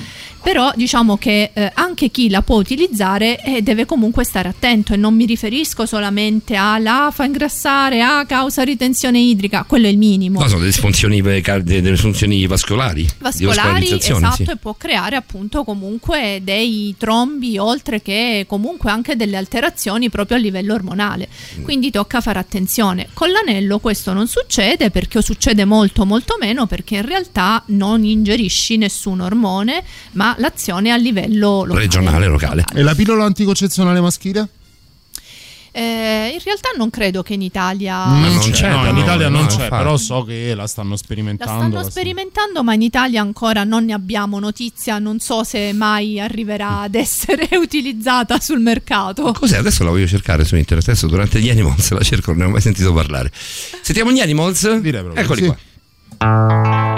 però 0.43 0.73
diciamo 0.74 1.16
che 1.16 1.51
eh, 1.53 1.70
anche 1.74 2.11
chi 2.11 2.28
la 2.28 2.43
può 2.43 2.57
utilizzare 2.57 3.43
eh, 3.43 3.62
deve 3.62 3.86
comunque 3.86 4.24
stare 4.24 4.49
attento 4.49 4.93
e 4.93 4.97
non 4.97 5.15
mi 5.15 5.24
riferisco 5.24 5.86
solamente 5.86 6.57
alla 6.57 7.11
fa 7.12 7.24
ingrassare, 7.24 8.03
a 8.03 8.24
causa 8.27 8.62
ritenzione 8.62 9.19
idrica, 9.19 9.65
quello 9.66 9.86
è 9.86 9.90
il 9.90 9.99
minimo. 9.99 10.40
No, 10.40 10.47
sono 10.47 10.61
delle 10.61 10.70
disfunzioni, 10.70 11.20
disfunzioni 11.20 12.47
vascolari. 12.47 13.09
vascolari 13.19 13.93
esatto 13.93 14.44
sì. 14.44 14.51
e 14.51 14.57
può 14.57 14.74
creare 14.74 15.16
appunto 15.16 15.65
comunque 15.65 16.40
dei 16.43 16.94
trombi 16.99 17.59
oltre 17.59 18.03
che 18.03 18.44
comunque 18.49 18.90
anche 18.90 19.16
delle 19.16 19.36
alterazioni 19.36 20.11
proprio 20.11 20.36
a 20.36 20.40
livello 20.40 20.74
ormonale 20.74 21.28
Mm. 21.59 21.65
quindi 21.65 21.90
tocca 21.90 22.20
fare 22.20 22.39
attenzione 22.39 23.09
con 23.12 23.31
l'anello 23.31 23.78
questo 23.78 24.12
non 24.12 24.28
succede 24.28 24.90
perché 24.90 25.19
o 25.19 25.20
succede 25.20 25.65
molto 25.65 26.05
molto 26.05 26.36
meno 26.40 26.66
perché 26.66 26.97
in 26.97 27.03
realtà 27.03 27.11
non 27.66 28.05
ingerisci 28.05 28.76
nessun 28.76 29.20
ormone, 29.20 29.82
ma 30.12 30.34
l'azione 30.39 30.89
è 30.89 30.93
a 30.93 30.97
livello 30.97 31.64
locale. 31.64 31.80
Regionale, 31.80 32.26
locale. 32.26 32.64
E 32.74 32.82
la 32.82 32.94
pillola 32.94 33.24
anticoncezionale 33.24 34.01
maschile? 34.01 34.48
Eh, 35.74 36.32
in 36.34 36.39
realtà 36.44 36.68
non 36.76 36.90
credo 36.90 37.22
che 37.22 37.32
in 37.32 37.40
Italia 37.40 38.05
non 38.05 38.20
non 38.20 38.39
c'è, 38.40 38.51
c'è, 38.51 38.70
no, 38.70 38.86
in 38.90 38.97
Italia 38.98 39.30
no, 39.30 39.39
non 39.39 39.47
c'è, 39.47 39.52
infatti. 39.55 39.70
però 39.70 39.97
so 39.97 40.22
che 40.22 40.52
la 40.55 40.66
stanno 40.66 40.90
La 40.90 40.97
sperimentando. 40.98 41.51
stanno 41.55 41.72
la 41.72 41.78
stanno- 41.80 41.90
sperimentando, 41.90 42.62
ma 42.62 42.74
in 42.74 42.82
Italia 42.82 43.22
ancora 43.22 43.64
non 43.64 43.86
ne 43.86 43.94
abbiamo 43.94 44.39
notizia. 44.39 44.98
Non 44.98 45.18
so 45.18 45.44
se 45.44 45.72
mai 45.72 46.20
arriverà 46.20 46.80
ad 46.80 46.94
essere 46.94 47.48
utilizzata 47.56 48.39
sul 48.39 48.60
mercato. 48.60 49.32
Cos'è? 49.32 49.56
Adesso 49.56 49.82
la 49.84 49.89
voglio 49.90 50.06
cercare 50.06 50.44
su 50.44 50.56
internet. 50.56 50.86
Adesso 50.89 51.06
durante 51.06 51.40
gli 51.40 51.48
Animals 51.48 51.90
la 51.97 52.02
cerco, 52.02 52.32
non 52.32 52.40
ne 52.40 52.47
ho 52.47 52.51
mai 52.51 52.60
sentito 52.60 52.93
parlare. 52.93 53.32
Sentiamo 53.32 54.12
gli 54.12 54.20
Animals? 54.20 54.76
Direi 54.78 55.01
proprio 55.01 55.22
Eccoli 55.24 55.40
sì. 55.40 55.47
qua. 55.47 56.91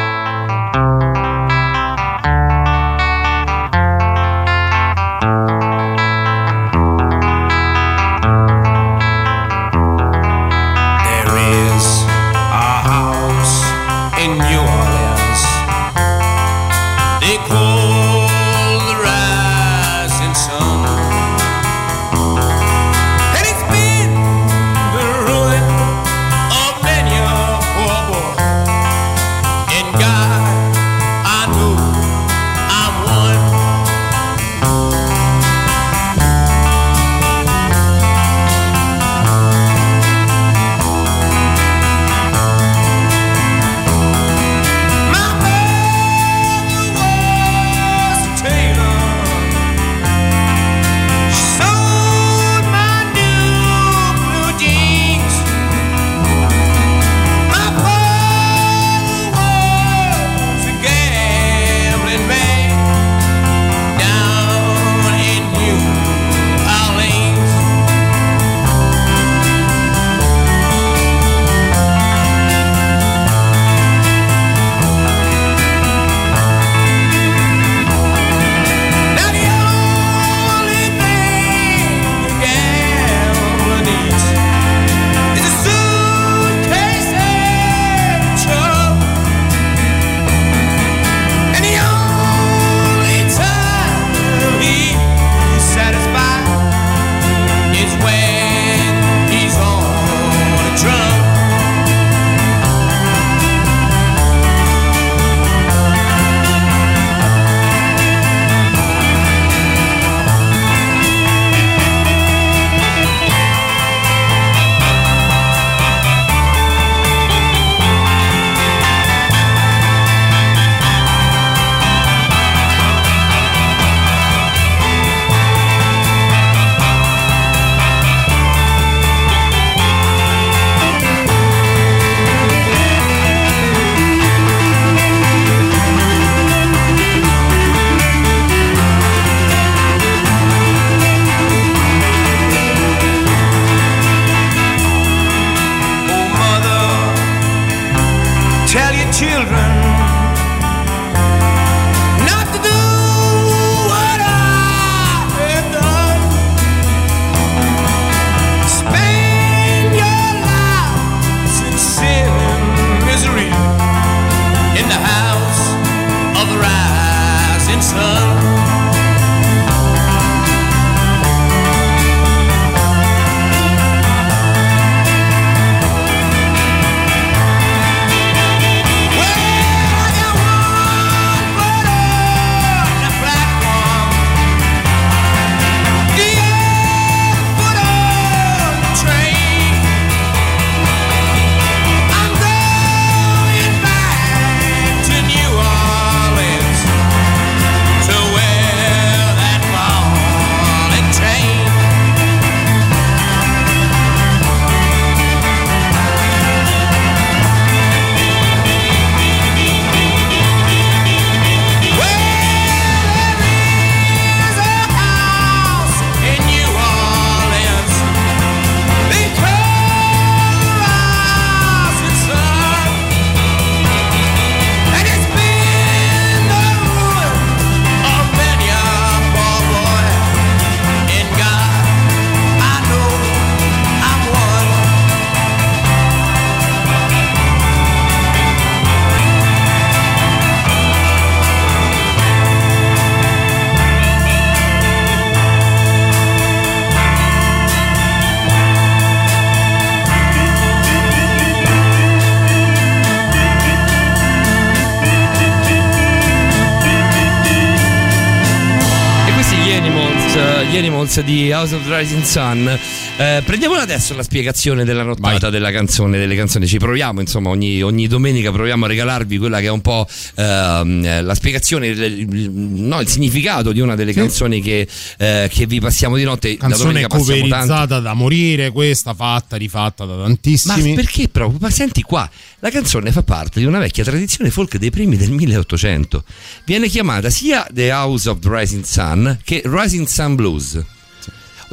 Animals 261.14 261.20
di 261.22 261.52
House 261.52 261.74
of 261.74 261.86
the 261.86 261.96
Rising 261.96 262.22
Sun. 262.22 262.78
Eh, 263.16 263.42
prendiamola 263.44 263.82
adesso 263.82 264.14
la 264.16 264.22
spiegazione 264.22 264.84
della 264.84 265.02
nottata 265.04 265.50
della 265.50 265.70
canzone, 265.70 266.18
delle 266.18 266.34
canzoni. 266.34 266.66
Ci 266.66 266.78
proviamo, 266.78 267.20
insomma, 267.20 267.50
ogni, 267.50 267.82
ogni 267.82 268.08
domenica 268.08 268.50
proviamo 268.50 268.86
a 268.86 268.88
regalarvi 268.88 269.38
quella 269.38 269.60
che 269.60 269.66
è 269.66 269.70
un 269.70 269.80
po' 269.80 270.06
ehm, 270.34 271.24
la 271.24 271.34
spiegazione, 271.34 271.88
il, 271.88 272.50
no, 272.50 273.00
il 273.00 273.08
significato 273.08 273.70
di 273.72 273.80
una 273.80 273.94
delle 273.94 274.12
canzoni 274.12 274.60
che, 274.60 274.88
eh, 275.18 275.48
che 275.52 275.66
vi 275.66 275.78
passiamo 275.78 276.16
di 276.16 276.24
notte. 276.24 276.56
Canzone 276.56 277.06
coverizzata 277.06 278.00
da 278.00 278.14
morire, 278.14 278.70
questa 278.70 279.14
fatta, 279.14 279.56
rifatta 279.56 280.04
da 280.04 280.16
Ma 280.16 280.22
tantissimi. 280.24 280.94
perché 280.94 281.28
proprio? 281.28 281.58
Ma 281.60 281.70
senti 281.70 282.02
qua, 282.02 282.28
la 282.60 282.70
canzone 282.70 283.12
fa 283.12 283.22
parte 283.22 283.60
di 283.60 283.66
una 283.66 283.78
vecchia 283.78 284.04
tradizione 284.04 284.50
folk 284.50 284.78
dei 284.78 284.90
primi 284.90 285.16
del 285.16 285.30
1800. 285.30 286.24
Viene 286.64 286.88
chiamata 286.88 287.30
sia 287.30 287.66
The 287.70 287.92
House 287.92 288.28
of 288.28 288.40
the 288.40 288.48
Rising 288.50 288.84
Sun 288.84 289.38
che 289.44 289.62
Rising 289.64 290.06
Sun 290.06 290.34
Blues. 290.34 290.82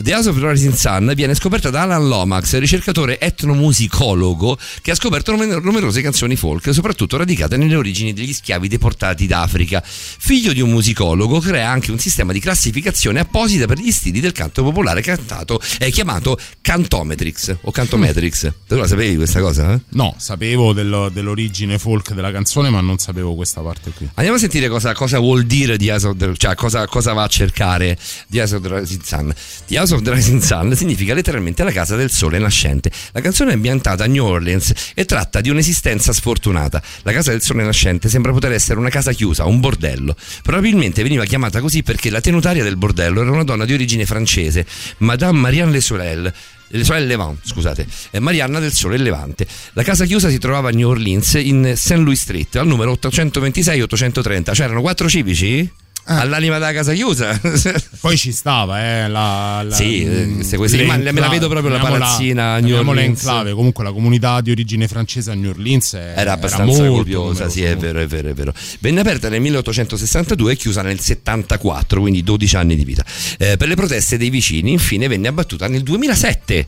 The 0.02 0.14
House 0.14 0.30
of 0.30 0.40
the 0.40 0.48
Rising 0.50 0.74
Sun 0.74 1.14
viene 1.16 1.36
scoperta 1.36 1.70
da 1.70 1.82
Alan 1.82 2.08
Lomax, 2.08 2.58
ricercatore 2.58 3.20
etnomusicologo 3.20 4.58
che 4.82 4.92
ha 4.92 4.96
scoperto 4.96 5.32
numer- 5.32 5.62
numerose 5.62 6.02
canzoni 6.02 6.36
folk, 6.36 6.74
soprattutto 6.74 7.18
radicate 7.18 7.58
nelle 7.58 7.76
origini 7.76 8.14
degli 8.14 8.34
schiavi 8.34 8.68
deportati 8.68 9.28
d'Africa. 9.28 9.82
Figlio 9.86 10.54
di 10.54 10.62
un 10.62 10.72
musicologo, 10.72 11.40
crea 11.40 11.70
anche 11.70 11.92
un 11.92 12.00
sistema 12.00 12.32
di 12.34 12.40
classificazione 12.40 13.20
apposita 13.20 13.66
per 13.66 13.78
gli 13.80 13.92
stili 13.92 14.20
del 14.20 14.32
canto 14.32 14.64
popolare 14.64 15.02
cantato, 15.02 15.60
eh, 15.80 15.92
chiamato 15.92 16.38
Cantometrix 16.62 17.58
o 17.62 17.72
Cantometrix. 17.72 18.52
Tu 18.68 18.76
la 18.76 18.88
sapevi 18.88 19.16
questa 19.16 19.40
cosa? 19.40 19.74
eh? 19.74 19.80
No, 19.90 20.16
sapevo 20.18 20.74
dello- 20.74 21.10
dell'origine 21.10 21.78
folk 21.78 22.14
della 22.14 22.32
canzone, 22.32 22.70
ma 22.70 22.82
non 22.82 22.98
sapevo 22.98 23.36
questa 23.36 23.62
parte 23.62 23.92
qui. 23.92 24.10
Andiamo 24.16 24.38
a 24.38 24.40
sentire 24.40 24.68
cosa, 24.70 24.94
cosa 24.94 25.20
vuol 25.20 25.44
dire 25.44 25.78
The 25.78 25.92
House 25.92 26.08
of 26.08 26.18
the, 26.18 26.34
cioè 26.38 26.56
cosa, 26.56 26.88
cosa 26.88 27.14
va 27.14 27.24
a 27.24 27.28
cercare 27.28 27.98
The 28.30 28.40
House 28.40 28.56
of 28.56 28.66
Rising 28.66 29.02
Sun. 29.04 29.34
The 29.68 29.78
House 29.78 29.91
of 29.92 30.02
the 30.02 30.12
Rising 30.12 30.42
Sun 30.42 30.76
significa 30.76 31.14
letteralmente 31.14 31.64
la 31.64 31.72
casa 31.72 31.96
del 31.96 32.12
sole 32.12 32.38
nascente. 32.38 32.92
La 33.12 33.22
canzone 33.22 33.52
è 33.52 33.54
ambientata 33.54 34.04
a 34.04 34.08
New 34.08 34.26
Orleans 34.26 34.74
e 34.94 35.06
tratta 35.06 35.42
di 35.42 35.50
un'esistenza 35.50 36.14
sfortunata. 36.14 36.82
La 37.04 37.12
casa 37.12 37.32
del 37.32 37.42
sole 37.42 37.64
nascente 37.64 38.10
sembra 38.10 38.32
poter 38.32 38.52
essere 38.52 38.80
una 38.80 38.90
casa 38.90 39.12
chiusa, 39.12 39.46
un 39.46 39.60
bordello. 39.60 40.16
Probabilmente 40.42 41.04
veniva 41.04 41.26
chiamata 41.26 41.60
così 41.62 41.84
perché 41.84 42.10
la 42.10 42.22
tenutaria 42.22 42.64
del 42.64 42.78
bordello 42.78 43.22
era 43.22 43.32
una 43.32 43.44
donna 43.44 43.66
di 43.66 43.74
origine 43.74 44.06
francese, 44.06 44.66
Madame 44.98 45.40
Marianne 45.40 45.72
Le 45.72 45.82
Soleil. 45.82 46.34
Le 46.74 46.86
sorelle 46.86 47.06
Levant, 47.06 47.40
scusate, 47.44 47.86
eh, 48.12 48.20
Marianna 48.20 48.60
del 48.60 48.72
Sole 48.72 48.96
Levante. 48.98 49.46
La 49.74 49.84
casa 49.84 50.06
chiusa 50.06 50.30
si 50.30 50.38
trovava 50.38 50.70
a 50.70 50.72
New 50.72 50.88
Orleans 50.88 51.34
in 51.34 51.74
St. 51.76 51.96
Louis 51.96 52.18
Street 52.18 52.56
al 52.56 52.68
numero 52.68 52.94
826-830. 52.94 54.54
C'erano 54.54 54.80
quattro 54.80 55.10
civici? 55.10 55.70
All'anima 56.04 56.58
della 56.58 56.74
casa 56.74 56.94
chiusa. 56.94 57.40
Poi 58.02 58.18
ci 58.18 58.32
stava, 58.32 58.82
eh, 58.84 59.08
la, 59.08 59.62
la- 59.64 59.74
Sì, 59.76 60.04
eh, 60.04 60.26
mm, 60.26 60.36
queste 60.36 60.58
cose- 60.58 60.84
ma 60.84 60.98
me 60.98 61.12
la 61.14 61.30
vedo 61.30 61.48
proprio 61.48 61.72
la 61.72 61.80
palazzina 61.80 62.54
a 62.54 62.60
New 62.60 62.76
Orleans. 62.78 63.20
enclave. 63.20 63.54
Comunque 63.54 63.84
la 63.84 63.92
comunità 63.92 64.42
di 64.42 64.52
origine 64.52 64.88
francese 64.88 65.32
a 65.32 65.36
New 65.36 65.52
Orleans 65.52 65.94
è- 65.94 66.14
Era 66.18 66.34
abbastanza 66.34 66.66
molto 66.82 66.94
copiosa, 66.98 67.48
sì, 67.50 67.64
è 67.64 67.78
vero, 67.78 68.00
è 68.00 68.08
vero, 68.08 68.30
è 68.30 68.34
vero. 68.34 68.54
Venne 68.80 69.00
aperta 69.02 69.30
nel 69.30 69.42
1862 69.42 70.52
e 70.54 70.56
chiusa 70.58 70.82
nel 70.82 71.00
74, 71.00 72.02
quindi 72.02 72.24
12 72.24 72.56
anni 72.56 72.76
di 72.76 72.84
vita. 72.84 73.06
Eh, 73.38 73.56
per 73.58 73.68
le 73.68 73.76
proteste 73.76 74.18
dei 74.18 74.30
vicini, 74.30 74.72
infine 74.72 75.08
venne 75.08 75.28
abbattuta 75.28 75.68
nel 75.68 75.84
2007. 75.84 76.68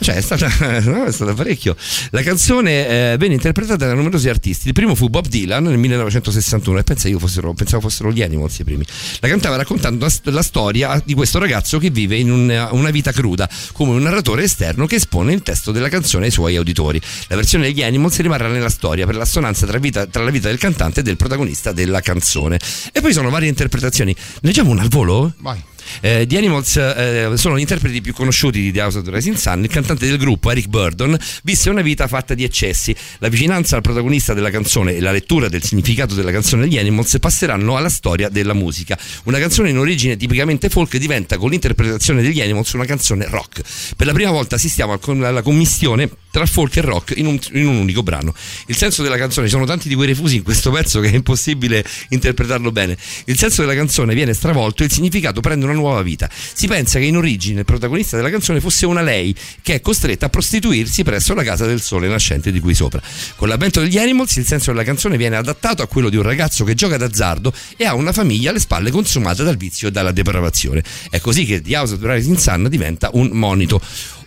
Cioè, 0.00 0.16
è 0.16 0.20
stata, 0.20 0.46
è 1.06 1.12
stata 1.12 1.32
parecchio. 1.34 1.76
La 2.10 2.22
canzone 2.22 3.12
eh, 3.12 3.16
venne 3.18 3.34
interpretata 3.34 3.86
da 3.86 3.94
numerosi 3.94 4.28
artisti. 4.28 4.66
Il 4.68 4.72
primo 4.72 4.94
fu 4.94 5.08
Bob 5.08 5.26
Dylan 5.28 5.62
nel 5.64 5.78
1961 5.78 6.78
e 6.78 6.82
pensa 6.82 7.08
io 7.08 7.18
fossero, 7.18 7.52
pensavo 7.52 7.82
fossero 7.82 8.10
gli 8.10 8.20
Animals 8.22 8.58
i 8.58 8.64
primi. 8.64 8.84
La 9.20 9.28
cantava 9.28 9.56
raccontando 9.56 10.04
la, 10.04 10.10
st- 10.10 10.26
la 10.28 10.42
storia 10.42 11.00
di 11.04 11.14
questo 11.14 11.38
ragazzo 11.38 11.78
che 11.78 11.90
vive 11.90 12.16
in 12.16 12.30
un- 12.32 12.68
una 12.72 12.90
vita 12.90 13.12
cruda, 13.12 13.48
come 13.72 13.92
un 13.92 14.02
narratore 14.02 14.42
esterno 14.42 14.86
che 14.86 14.96
espone 14.96 15.32
il 15.34 15.42
testo 15.42 15.70
della 15.70 15.88
canzone 15.88 16.24
ai 16.26 16.30
suoi 16.32 16.56
auditori. 16.56 17.00
La 17.28 17.36
versione 17.36 17.66
degli 17.66 17.82
Animals 17.82 18.18
rimarrà 18.20 18.48
nella 18.48 18.70
storia 18.70 19.06
per 19.06 19.14
l'assonanza 19.14 19.66
tra, 19.66 19.78
vita- 19.78 20.06
tra 20.06 20.24
la 20.24 20.30
vita 20.30 20.48
del 20.48 20.58
cantante 20.58 21.00
e 21.00 21.02
del 21.04 21.16
protagonista 21.16 21.70
della 21.72 22.00
canzone. 22.00 22.58
E 22.92 23.00
poi 23.00 23.12
sono 23.12 23.30
varie 23.30 23.48
interpretazioni. 23.48 24.14
Leggiamo 24.40 24.70
una 24.70 24.82
al 24.82 24.88
volo? 24.88 25.32
Vai. 25.38 25.62
Eh, 26.00 26.26
gli 26.26 26.36
Animals 26.36 26.76
eh, 26.76 27.30
sono 27.34 27.56
gli 27.56 27.60
interpreti 27.60 28.00
più 28.00 28.12
conosciuti 28.12 28.60
di 28.60 28.72
The 28.72 28.80
House 28.80 28.98
of 28.98 29.04
the 29.04 29.10
Rising 29.10 29.36
Sun. 29.36 29.62
Il 29.62 29.68
cantante 29.68 30.06
del 30.06 30.18
gruppo, 30.18 30.50
Eric 30.50 30.68
Burdon, 30.68 31.16
visse 31.42 31.70
una 31.70 31.82
vita 31.82 32.06
fatta 32.06 32.34
di 32.34 32.44
eccessi. 32.44 32.94
La 33.18 33.28
vicinanza 33.28 33.76
al 33.76 33.82
protagonista 33.82 34.34
della 34.34 34.50
canzone 34.50 34.94
e 34.94 35.00
la 35.00 35.12
lettura 35.12 35.48
del 35.48 35.62
significato 35.62 36.14
della 36.14 36.30
canzone 36.30 36.62
degli 36.62 36.78
Animals 36.78 37.16
passeranno 37.20 37.76
alla 37.76 37.88
storia 37.88 38.28
della 38.28 38.54
musica. 38.54 38.98
Una 39.24 39.38
canzone 39.38 39.70
in 39.70 39.78
origine 39.78 40.16
tipicamente 40.16 40.68
folk 40.68 40.96
diventa 40.96 41.36
con 41.36 41.50
l'interpretazione 41.50 42.22
degli 42.22 42.40
Animals 42.40 42.72
una 42.72 42.84
canzone 42.84 43.26
rock. 43.28 43.62
Per 43.96 44.06
la 44.06 44.12
prima 44.12 44.30
volta 44.30 44.56
assistiamo 44.56 44.98
alla 45.02 45.42
commissione 45.42 46.10
tra 46.30 46.46
folk 46.46 46.76
e 46.76 46.80
rock 46.80 47.12
in 47.16 47.26
un, 47.26 47.38
in 47.52 47.66
un 47.66 47.76
unico 47.76 48.02
brano. 48.02 48.34
Il 48.66 48.76
senso 48.76 49.02
della 49.02 49.18
canzone, 49.18 49.46
ci 49.46 49.52
sono 49.52 49.66
tanti 49.66 49.88
di 49.88 49.94
quei 49.94 50.08
refusi 50.08 50.36
in 50.36 50.42
questo 50.42 50.70
pezzo 50.70 51.00
che 51.00 51.10
è 51.10 51.14
impossibile 51.14 51.84
interpretarlo 52.08 52.72
bene. 52.72 52.96
Il 53.26 53.36
senso 53.36 53.60
della 53.60 53.74
canzone 53.74 54.14
viene 54.14 54.32
stravolto 54.32 54.82
e 54.82 54.86
il 54.86 54.92
significato 54.92 55.40
prende 55.40 55.64
una 55.64 55.71
nuova 55.72 56.02
vita. 56.02 56.28
Si 56.32 56.66
pensa 56.66 56.98
che 56.98 57.04
in 57.04 57.16
origine 57.16 57.60
il 57.60 57.64
protagonista 57.64 58.16
della 58.16 58.30
canzone 58.30 58.60
fosse 58.60 58.86
una 58.86 59.02
lei 59.02 59.34
che 59.62 59.74
è 59.74 59.80
costretta 59.80 60.26
a 60.26 60.28
prostituirsi 60.28 61.02
presso 61.02 61.34
la 61.34 61.42
casa 61.42 61.66
del 61.66 61.80
sole 61.80 62.08
nascente 62.08 62.52
di 62.52 62.60
qui 62.60 62.74
sopra. 62.74 63.00
Con 63.36 63.48
l'avvento 63.48 63.80
degli 63.80 63.98
Animals 63.98 64.36
il 64.36 64.46
senso 64.46 64.70
della 64.70 64.84
canzone 64.84 65.16
viene 65.16 65.36
adattato 65.36 65.82
a 65.82 65.86
quello 65.86 66.08
di 66.08 66.16
un 66.16 66.22
ragazzo 66.22 66.64
che 66.64 66.74
gioca 66.74 66.96
d'azzardo 66.96 67.52
e 67.76 67.84
ha 67.84 67.94
una 67.94 68.12
famiglia 68.12 68.50
alle 68.50 68.60
spalle 68.60 68.90
consumata 68.90 69.42
dal 69.42 69.56
vizio 69.56 69.88
e 69.88 69.90
dalla 69.90 70.12
depravazione. 70.12 70.82
È 71.10 71.20
così 71.20 71.44
che 71.44 71.60
The 71.60 71.76
House 71.76 71.94
of 71.94 72.00
Rising 72.02 72.36
Sun 72.36 72.68
diventa 72.68 73.10
un 73.14 73.30
monito. 73.32 73.80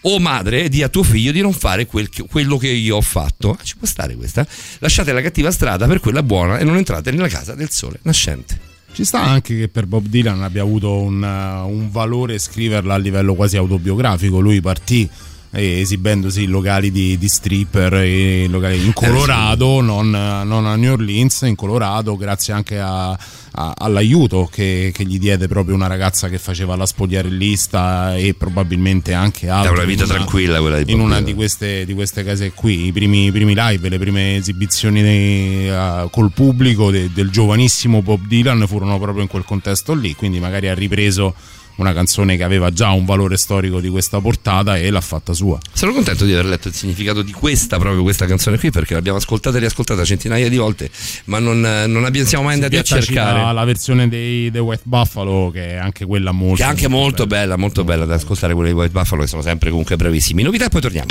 O 0.08 0.20
madre, 0.20 0.70
di 0.70 0.84
a 0.84 0.90
tuo 0.90 1.02
figlio 1.02 1.32
di 1.32 1.42
non 1.42 1.52
fare 1.54 1.88
quel 1.88 2.10
che- 2.10 2.26
quello 2.30 2.58
che 2.58 2.68
io 2.68 2.98
ho 2.98 3.02
fatto. 3.02 3.58
Ah, 3.60 3.64
Ci 3.64 3.76
può 3.78 3.88
stare 3.88 4.16
questa? 4.16 4.46
Lasciate 4.80 5.12
la 5.12 5.22
cattiva 5.22 5.50
strada 5.50 5.88
per 5.88 6.00
quella 6.00 6.22
buona 6.22 6.60
e 6.60 6.64
non 6.64 6.78
entrate 6.78 7.10
nella 7.10 7.28
casa 7.28 7.56
del 7.56 7.72
sole 7.72 8.00
nascente. 8.04 8.75
Ci 8.96 9.04
sta 9.04 9.22
anche 9.22 9.58
che 9.58 9.68
per 9.68 9.88
Bob 9.88 10.06
Dylan 10.06 10.42
abbia 10.42 10.62
avuto 10.62 11.02
un, 11.02 11.22
uh, 11.22 11.70
un 11.70 11.92
valore 11.92 12.40
scriverla 12.40 12.94
a 12.94 12.98
livello 12.98 13.36
quasi 13.36 13.58
autobiografico. 13.58 14.40
Lui 14.40 14.62
partì 14.62 15.02
eh, 15.02 15.35
esibendosi 15.56 16.44
in 16.44 16.50
locali 16.50 16.92
di, 16.92 17.18
di 17.18 17.28
stripper 17.28 17.94
in 18.06 18.92
Colorado, 18.94 19.82
non, 19.82 20.10
non 20.10 20.66
a 20.66 20.76
New 20.76 20.94
Orleans, 20.94 21.42
in 21.42 21.56
Colorado, 21.56 22.16
grazie 22.18 22.54
anche 22.54 22.80
a- 22.80 23.12
a- 23.58 23.74
all'aiuto 23.78 24.50
che, 24.52 24.92
che 24.94 25.06
gli 25.06 25.18
diede 25.18 25.48
proprio 25.48 25.76
una 25.76 25.88
ragazza 25.88 26.28
che 26.28 26.38
faceva 26.40 26.76
la 26.76 26.86
spogliarellista 26.86 28.16
e 28.18 28.34
probabilmente 28.34 29.14
anche 29.14 29.50
altro. 29.50 29.72
È 29.72 29.76
una 29.78 29.86
vita 29.86 30.06
tranquilla 30.06 30.60
quella 30.60 30.82
di 30.82 30.92
in 30.92 31.00
una 31.00 31.22
di 31.22 31.34
queste, 31.34 31.86
di 31.86 31.94
queste 31.94 32.24
case 32.24 32.52
qui, 32.52 32.88
i 32.88 32.92
primi, 32.92 33.26
i 33.28 33.32
primi 33.32 33.54
live, 33.56 33.90
le 33.90 33.98
prime 34.00 34.36
esibizioni 34.38 35.02
dei- 35.02 35.68
eh, 35.70 36.08
col 36.12 36.32
pubblico 36.34 36.92
de- 36.92 37.10
del 37.14 37.30
giovanissimo 37.30 38.02
Bob 38.02 38.26
Dylan 38.28 38.66
furono 38.68 39.00
proprio 39.00 39.22
in 39.24 39.30
quel 39.30 39.44
contesto 39.46 39.94
lì, 39.94 40.14
quindi 40.16 40.40
magari 40.40 40.68
ha 40.68 40.74
ripreso 40.74 41.34
una 41.78 41.94
canzone 41.94 42.38
che 42.38 42.44
aveva 42.44 42.72
già 42.72 42.92
un 42.92 43.06
valore 43.06 43.38
storico 43.38 43.80
di 43.80 43.90
questa 43.90 44.20
portata 44.20 44.78
e 44.78 44.90
l'ha 44.90 45.02
fatta 45.02 45.34
sua. 45.34 45.60
Sono 45.74 45.94
contento 45.94 46.26
di 46.26 46.34
aver 46.34 46.46
letto 46.46 46.68
il 46.68 46.74
significato 46.74 47.22
di 47.22 47.32
questa, 47.32 47.78
proprio 47.78 48.02
questa 48.04 48.26
canzone 48.26 48.58
qui, 48.58 48.72
perché 48.72 48.94
l'abbiamo 48.94 49.18
ascoltata 49.18 49.58
e 49.58 49.60
riascoltata 49.60 50.04
centinaia 50.04 50.50
di 50.50 50.58
volte, 50.58 50.90
ma 51.26 51.40
non, 51.40 51.60
non 51.60 52.06
abbiamo 52.06 52.28
siamo 52.28 52.46
mai 52.46 52.56
andati 52.56 52.78
a 52.78 52.84
cercare. 52.84 53.40
La, 53.40 53.52
la 53.52 53.66
versione 53.66 54.08
dei 54.08 54.52
The 54.52 54.60
Wet 54.60 54.82
Buffalo 54.84 55.52
che 55.52 55.72
è 55.72 55.76
anche 55.76 56.06
quella 56.06 56.32
molto 56.32 56.56
Che 56.56 56.64
è 56.64 56.66
anche 56.66 56.88
molto 56.88 57.26
bella, 57.28 57.58
molto 57.58 57.84
bella 57.84 58.06
da 58.06 58.16
ascoltare 58.16 58.54
quelle 58.54 58.70
di 58.70 58.76
White 58.76 58.92
Buffalo, 58.92 59.22
che 59.22 59.28
sono 59.28 59.42
sempre 59.42 59.70
comunque 59.70 59.96
bravissimi. 59.96 60.44
Novità 60.44 60.66
e 60.66 60.70
poi 60.70 60.82
torniamo. 60.82 61.10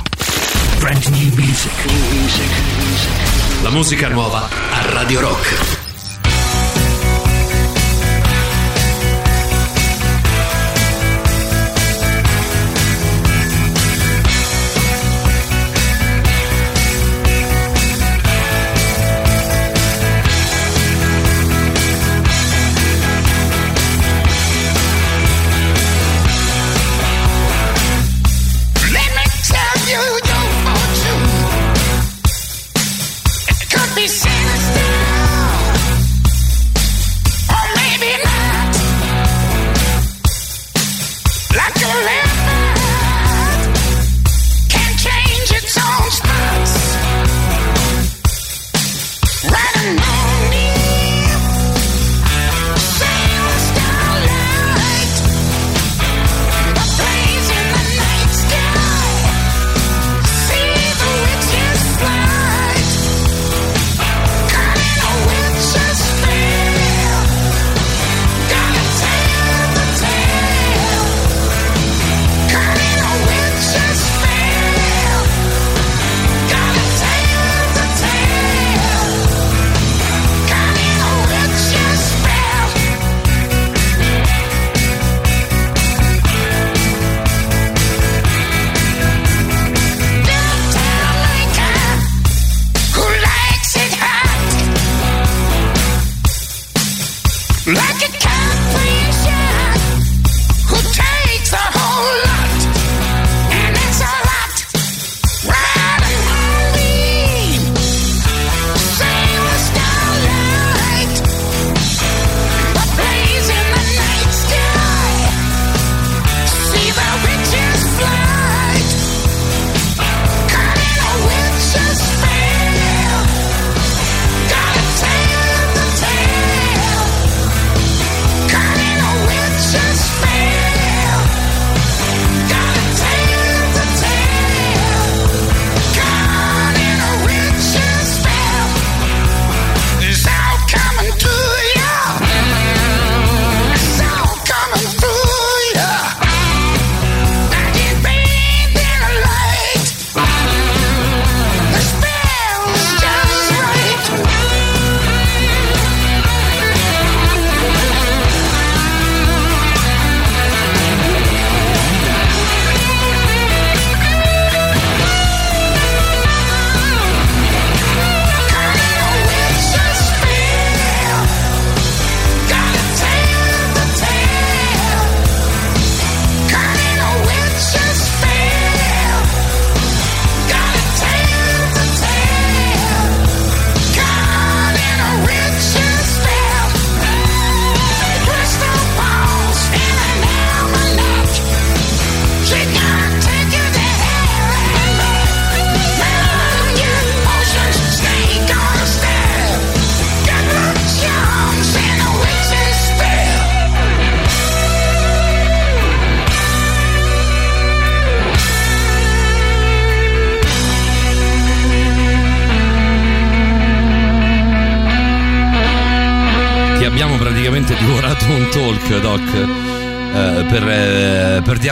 Brand 0.79 1.05
new 1.07 1.35
music. 1.35 1.73
La 3.63 3.71
musica 3.71 4.09
nuova 4.09 4.49
a 4.49 4.91
Radio 4.91 5.21
Rock. 5.21 5.84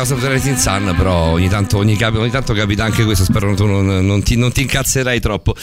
The 0.05 0.29
Rising 0.29 0.57
Sun, 0.57 0.95
però 0.97 1.31
ogni 1.31 1.49
tanto, 1.49 1.79
ogni 1.79 1.97
ogni 2.03 2.31
tanto 2.31 2.53
capita 2.55 2.85
anche 2.85 3.05
questo. 3.05 3.25
Spero 3.25 3.55
tu 3.55 3.67
non, 3.67 4.05
non 4.05 4.23
ti, 4.23 4.37
non 4.37 4.51
ti 4.51 4.63
incazzerai 4.63 5.21
troppo. 5.21 5.55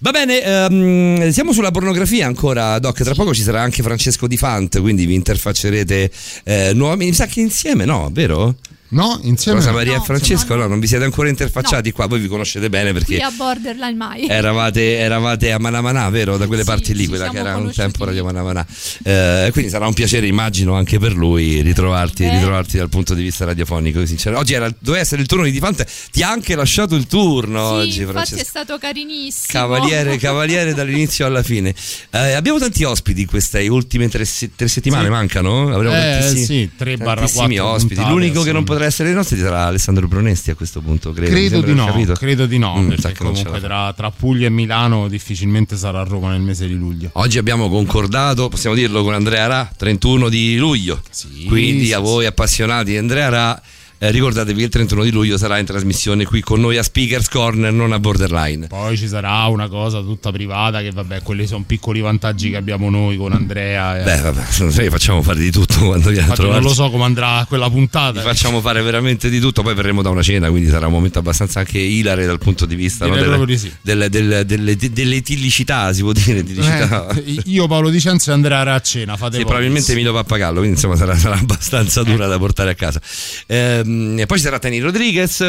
Va 0.00 0.10
bene, 0.10 0.42
ehm, 0.42 1.30
siamo 1.30 1.52
sulla 1.52 1.70
pornografia 1.70 2.26
ancora, 2.26 2.78
Doc. 2.78 3.02
Tra 3.02 3.14
poco 3.14 3.34
ci 3.34 3.42
sarà 3.42 3.60
anche 3.60 3.82
Francesco 3.82 4.26
Di 4.26 4.36
Fant, 4.36 4.80
quindi 4.80 5.04
vi 5.04 5.14
interfaccerete 5.14 6.10
eh, 6.44 6.70
nuovamente. 6.74 7.04
Mi 7.04 7.12
sa 7.14 7.26
che 7.26 7.40
insieme, 7.40 7.84
no? 7.84 8.08
Vero? 8.10 8.54
No, 8.92 9.18
insieme 9.22 9.58
Rosa 9.58 9.70
no. 9.70 9.76
Maria 9.76 9.96
No, 9.96 10.02
e 10.02 10.04
Francesco, 10.04 10.54
no, 10.54 10.66
non 10.66 10.78
vi 10.78 10.86
siete 10.86 11.04
ancora 11.04 11.28
interfacciati 11.30 11.92
qua. 11.92 12.06
Voi 12.06 12.20
vi 12.20 12.28
conoscete 12.28 12.68
bene 12.68 12.92
perché 12.92 13.14
Qui 13.14 13.22
a 13.22 13.30
borderline 13.34 13.94
mai. 13.94 14.26
Eravate, 14.28 14.98
eravate 14.98 15.50
a 15.52 15.58
Manamanà, 15.58 16.10
vero? 16.10 16.36
Da 16.36 16.46
quelle 16.46 16.64
parti 16.64 16.94
lì, 16.94 17.06
quella 17.06 17.28
che 17.30 17.38
era 17.38 17.50
un 17.50 17.60
conosciuti 17.60 17.80
tempo 17.80 18.04
Radio 18.04 18.24
Manamanà. 18.24 18.66
Eh, 19.02 19.48
quindi 19.52 19.70
sarà 19.70 19.86
un 19.86 19.94
piacere, 19.94 20.26
immagino, 20.26 20.74
anche 20.74 20.98
per 20.98 21.14
lui 21.14 21.62
ritrovarti, 21.62 22.24
Eh. 22.24 22.30
ritrovarti 22.32 22.76
dal 22.76 22.90
punto 22.90 23.14
di 23.14 23.22
vista 23.22 23.44
radiofonico. 23.46 24.04
Sincero. 24.04 24.36
Oggi 24.38 24.52
era, 24.52 24.70
doveva 24.78 25.02
essere 25.02 25.22
il 25.22 25.26
turno 25.26 25.44
di 25.44 25.50
Difante, 25.52 25.86
ti 26.10 26.22
ha 26.22 26.30
anche 26.30 26.54
lasciato 26.54 26.94
il 26.94 27.06
turno 27.06 27.68
Sì, 27.68 27.74
oggi, 27.74 28.00
infatti 28.00 28.02
è 28.02 28.12
Francesco. 28.12 28.44
stato 28.44 28.78
carinissimo. 28.78 29.46
Cavaliere, 29.48 30.16
cavaliere 30.18 30.74
dall'inizio 30.74 31.24
alla 31.24 31.42
fine. 31.42 31.74
Eh, 32.10 32.32
abbiamo 32.32 32.58
tanti 32.58 32.84
ospiti 32.84 33.24
queste 33.24 33.66
ultime 33.68 34.08
tre, 34.10 34.26
tre 34.54 34.68
settimane, 34.68 35.04
Sì. 35.04 35.10
mancano? 35.10 35.72
Avremo 35.74 35.94
Eh, 35.94 36.18
tantissimi, 36.20 36.44
sì, 36.44 36.70
tre 36.76 36.96
barra 36.98 37.14
tantissimi 37.14 37.56
quattro 37.56 37.72
ospiti. 37.74 37.94
puntate, 37.94 38.12
L'unico 38.12 38.42
che 38.42 38.52
non 38.52 38.60
insomma. 38.60 38.80
Potrà 38.82 38.86
essere 38.86 39.08
il 39.10 39.14
nostro 39.14 39.36
sarà 39.36 39.66
Alessandro 39.66 40.08
Brunesti 40.08 40.50
a 40.50 40.54
questo 40.54 40.80
punto, 40.80 41.12
credo. 41.12 41.30
Credo 41.30 41.60
di 41.60 41.74
no, 41.74 41.86
credo 42.14 42.46
di 42.46 42.58
no, 42.58 42.70
Mm, 42.72 42.88
perché 42.88 43.14
comunque 43.14 43.60
tra, 43.60 43.92
tra 43.94 44.10
Puglia 44.10 44.46
e 44.46 44.50
Milano 44.50 45.08
difficilmente 45.08 45.76
sarà 45.76 46.00
a 46.00 46.04
Roma 46.04 46.30
nel 46.30 46.40
mese 46.40 46.66
di 46.66 46.74
luglio. 46.74 47.10
Oggi 47.14 47.38
abbiamo 47.38 47.68
concordato, 47.68 48.48
possiamo 48.48 48.74
dirlo 48.74 49.02
con 49.02 49.14
Andrea 49.14 49.46
Ra, 49.46 49.70
31 49.76 50.28
di 50.28 50.56
luglio. 50.56 51.00
Quindi 51.46 51.86
sì, 51.86 51.92
a 51.92 51.98
voi 51.98 52.26
appassionati 52.26 52.92
di 52.92 52.96
Andrea 52.96 53.28
Ra, 53.28 53.62
eh, 54.02 54.10
ricordatevi 54.10 54.58
che 54.58 54.64
il 54.64 54.70
31 54.70 55.04
di 55.04 55.10
luglio 55.12 55.38
sarà 55.38 55.58
in 55.58 55.64
trasmissione 55.64 56.24
qui 56.24 56.40
con 56.40 56.60
noi 56.60 56.76
a 56.76 56.82
Speakers 56.82 57.28
Corner, 57.28 57.72
non 57.72 57.92
a 57.92 58.00
Borderline. 58.00 58.66
Poi 58.66 58.96
ci 58.96 59.06
sarà 59.06 59.44
una 59.46 59.68
cosa 59.68 60.00
tutta 60.00 60.32
privata 60.32 60.80
che 60.80 60.90
vabbè, 60.90 61.22
quelli 61.22 61.46
sono 61.46 61.62
piccoli 61.64 62.00
vantaggi 62.00 62.50
che 62.50 62.56
abbiamo 62.56 62.90
noi 62.90 63.16
con 63.16 63.32
Andrea. 63.32 64.00
e- 64.00 64.02
Beh, 64.02 64.20
vabbè, 64.22 64.42
noi 64.74 64.90
facciamo 64.90 65.22
fare 65.22 65.38
di 65.38 65.52
tutto 65.52 65.78
quando 65.86 66.08
viene 66.10 66.26
a 66.26 66.30
Infatti 66.30 66.42
non 66.42 66.50
trovarci. 66.50 66.66
lo 66.66 66.74
so 66.74 66.90
come 66.90 67.04
andrà 67.04 67.44
quella 67.46 67.70
puntata. 67.70 68.18
Vi 68.18 68.26
facciamo 68.26 68.60
fare 68.60 68.82
veramente 68.82 69.30
di 69.30 69.38
tutto, 69.38 69.62
poi 69.62 69.74
verremo 69.74 70.02
da 70.02 70.08
una 70.10 70.22
cena, 70.22 70.50
quindi 70.50 70.68
sarà 70.68 70.86
un 70.86 70.92
momento 70.94 71.20
abbastanza 71.20 71.60
anche 71.60 71.78
ilare 71.78 72.26
dal 72.26 72.38
punto 72.38 72.66
di 72.66 72.74
vista 72.74 73.06
no, 73.06 73.14
delle, 73.14 73.46
di 73.46 73.56
sì. 73.56 73.72
delle, 73.82 74.08
delle, 74.08 74.44
delle, 74.44 74.74
delle 74.76 75.14
etillicità, 75.14 75.92
si 75.92 76.00
può 76.02 76.10
dire. 76.10 76.44
Eh, 76.44 77.42
io 77.44 77.68
Paolo 77.68 77.88
Dicenzo 77.88 78.30
e 78.30 78.32
Andrea 78.34 78.74
a 78.74 78.80
cena, 78.80 79.16
fate 79.16 79.36
Sì, 79.36 79.42
voi. 79.42 79.46
probabilmente 79.52 79.92
Emilio 79.92 80.12
Pappagallo, 80.12 80.58
quindi 80.58 80.74
insomma 80.74 80.96
sarà, 80.96 81.16
sarà 81.16 81.36
abbastanza 81.38 82.02
dura 82.02 82.26
da 82.26 82.36
portare 82.38 82.70
a 82.70 82.74
casa. 82.74 83.00
Ehm, 83.46 83.90
poi 84.26 84.36
ci 84.38 84.44
sarà 84.44 84.58
Tani 84.58 84.78
Rodriguez, 84.80 85.40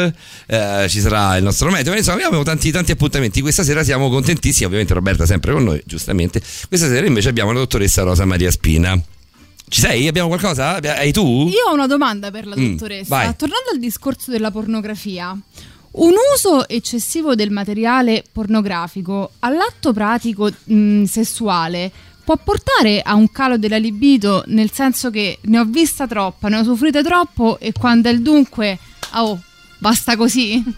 eh, 0.46 0.86
ci 0.88 1.00
sarà 1.00 1.36
il 1.36 1.42
nostro 1.44 1.70
meteo, 1.70 1.94
insomma 1.94 2.24
abbiamo 2.24 2.42
tanti, 2.42 2.70
tanti 2.70 2.92
appuntamenti. 2.92 3.40
Questa 3.40 3.62
sera 3.62 3.82
siamo 3.84 4.08
contentissimi, 4.10 4.64
ovviamente 4.66 4.94
Roberta 4.94 5.26
sempre 5.26 5.52
con 5.52 5.64
noi, 5.64 5.82
giustamente. 5.84 6.40
Questa 6.68 6.86
sera 6.88 7.06
invece 7.06 7.28
abbiamo 7.28 7.52
la 7.52 7.58
dottoressa 7.60 8.02
Rosa 8.02 8.24
Maria 8.24 8.50
Spina. 8.50 8.98
Ci 9.66 9.80
sei? 9.80 10.06
Abbiamo 10.08 10.28
qualcosa? 10.28 10.76
Hai 10.76 11.10
tu? 11.12 11.48
Io 11.48 11.70
ho 11.70 11.72
una 11.74 11.86
domanda 11.86 12.30
per 12.30 12.46
la 12.46 12.54
Mm, 12.56 12.70
dottoressa. 12.72 13.06
vai. 13.08 13.34
Tornando 13.36 13.70
al 13.72 13.78
discorso 13.78 14.30
della 14.30 14.50
pornografia, 14.50 15.36
un 15.96 16.12
uso 16.34 16.68
eccessivo 16.68 17.34
del 17.34 17.50
materiale 17.50 18.24
pornografico 18.30 19.32
all'atto 19.40 19.92
pratico 19.92 20.50
mh, 20.64 21.04
sessuale 21.04 21.90
può 22.24 22.38
portare 22.42 23.02
a 23.02 23.14
un 23.14 23.30
calo 23.30 23.58
della 23.58 23.76
libido, 23.76 24.42
nel 24.46 24.70
senso 24.72 25.10
che 25.10 25.38
ne 25.42 25.58
ho 25.58 25.64
vista 25.64 26.06
troppa, 26.06 26.48
ne 26.48 26.58
ho 26.58 26.64
soffrito 26.64 27.02
troppo 27.02 27.58
e 27.58 27.72
quando 27.72 28.08
è 28.08 28.12
il 28.12 28.22
dunque, 28.22 28.78
oh, 29.12 29.38
basta 29.78 30.16
così? 30.16 30.62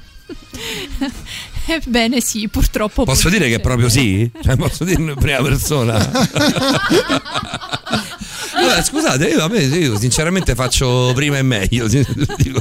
Ebbene 1.69 2.21
sì, 2.21 2.49
purtroppo. 2.49 3.05
Posso 3.05 3.29
dire 3.29 3.49
che 3.49 3.55
succedere. 3.55 3.63
proprio 3.63 3.89
sì? 3.89 4.31
Cioè, 4.43 4.57
posso 4.57 4.85
dirlo 4.85 5.13
in 5.13 5.19
prima 5.19 5.43
persona? 5.43 5.99
Vabbè, 8.61 8.83
scusate, 8.83 9.27
io, 9.29 9.37
vabbè, 9.39 9.61
io 9.61 9.99
sinceramente 9.99 10.55
faccio 10.55 11.13
prima 11.15 11.39
e 11.39 11.43
meglio. 11.43 11.87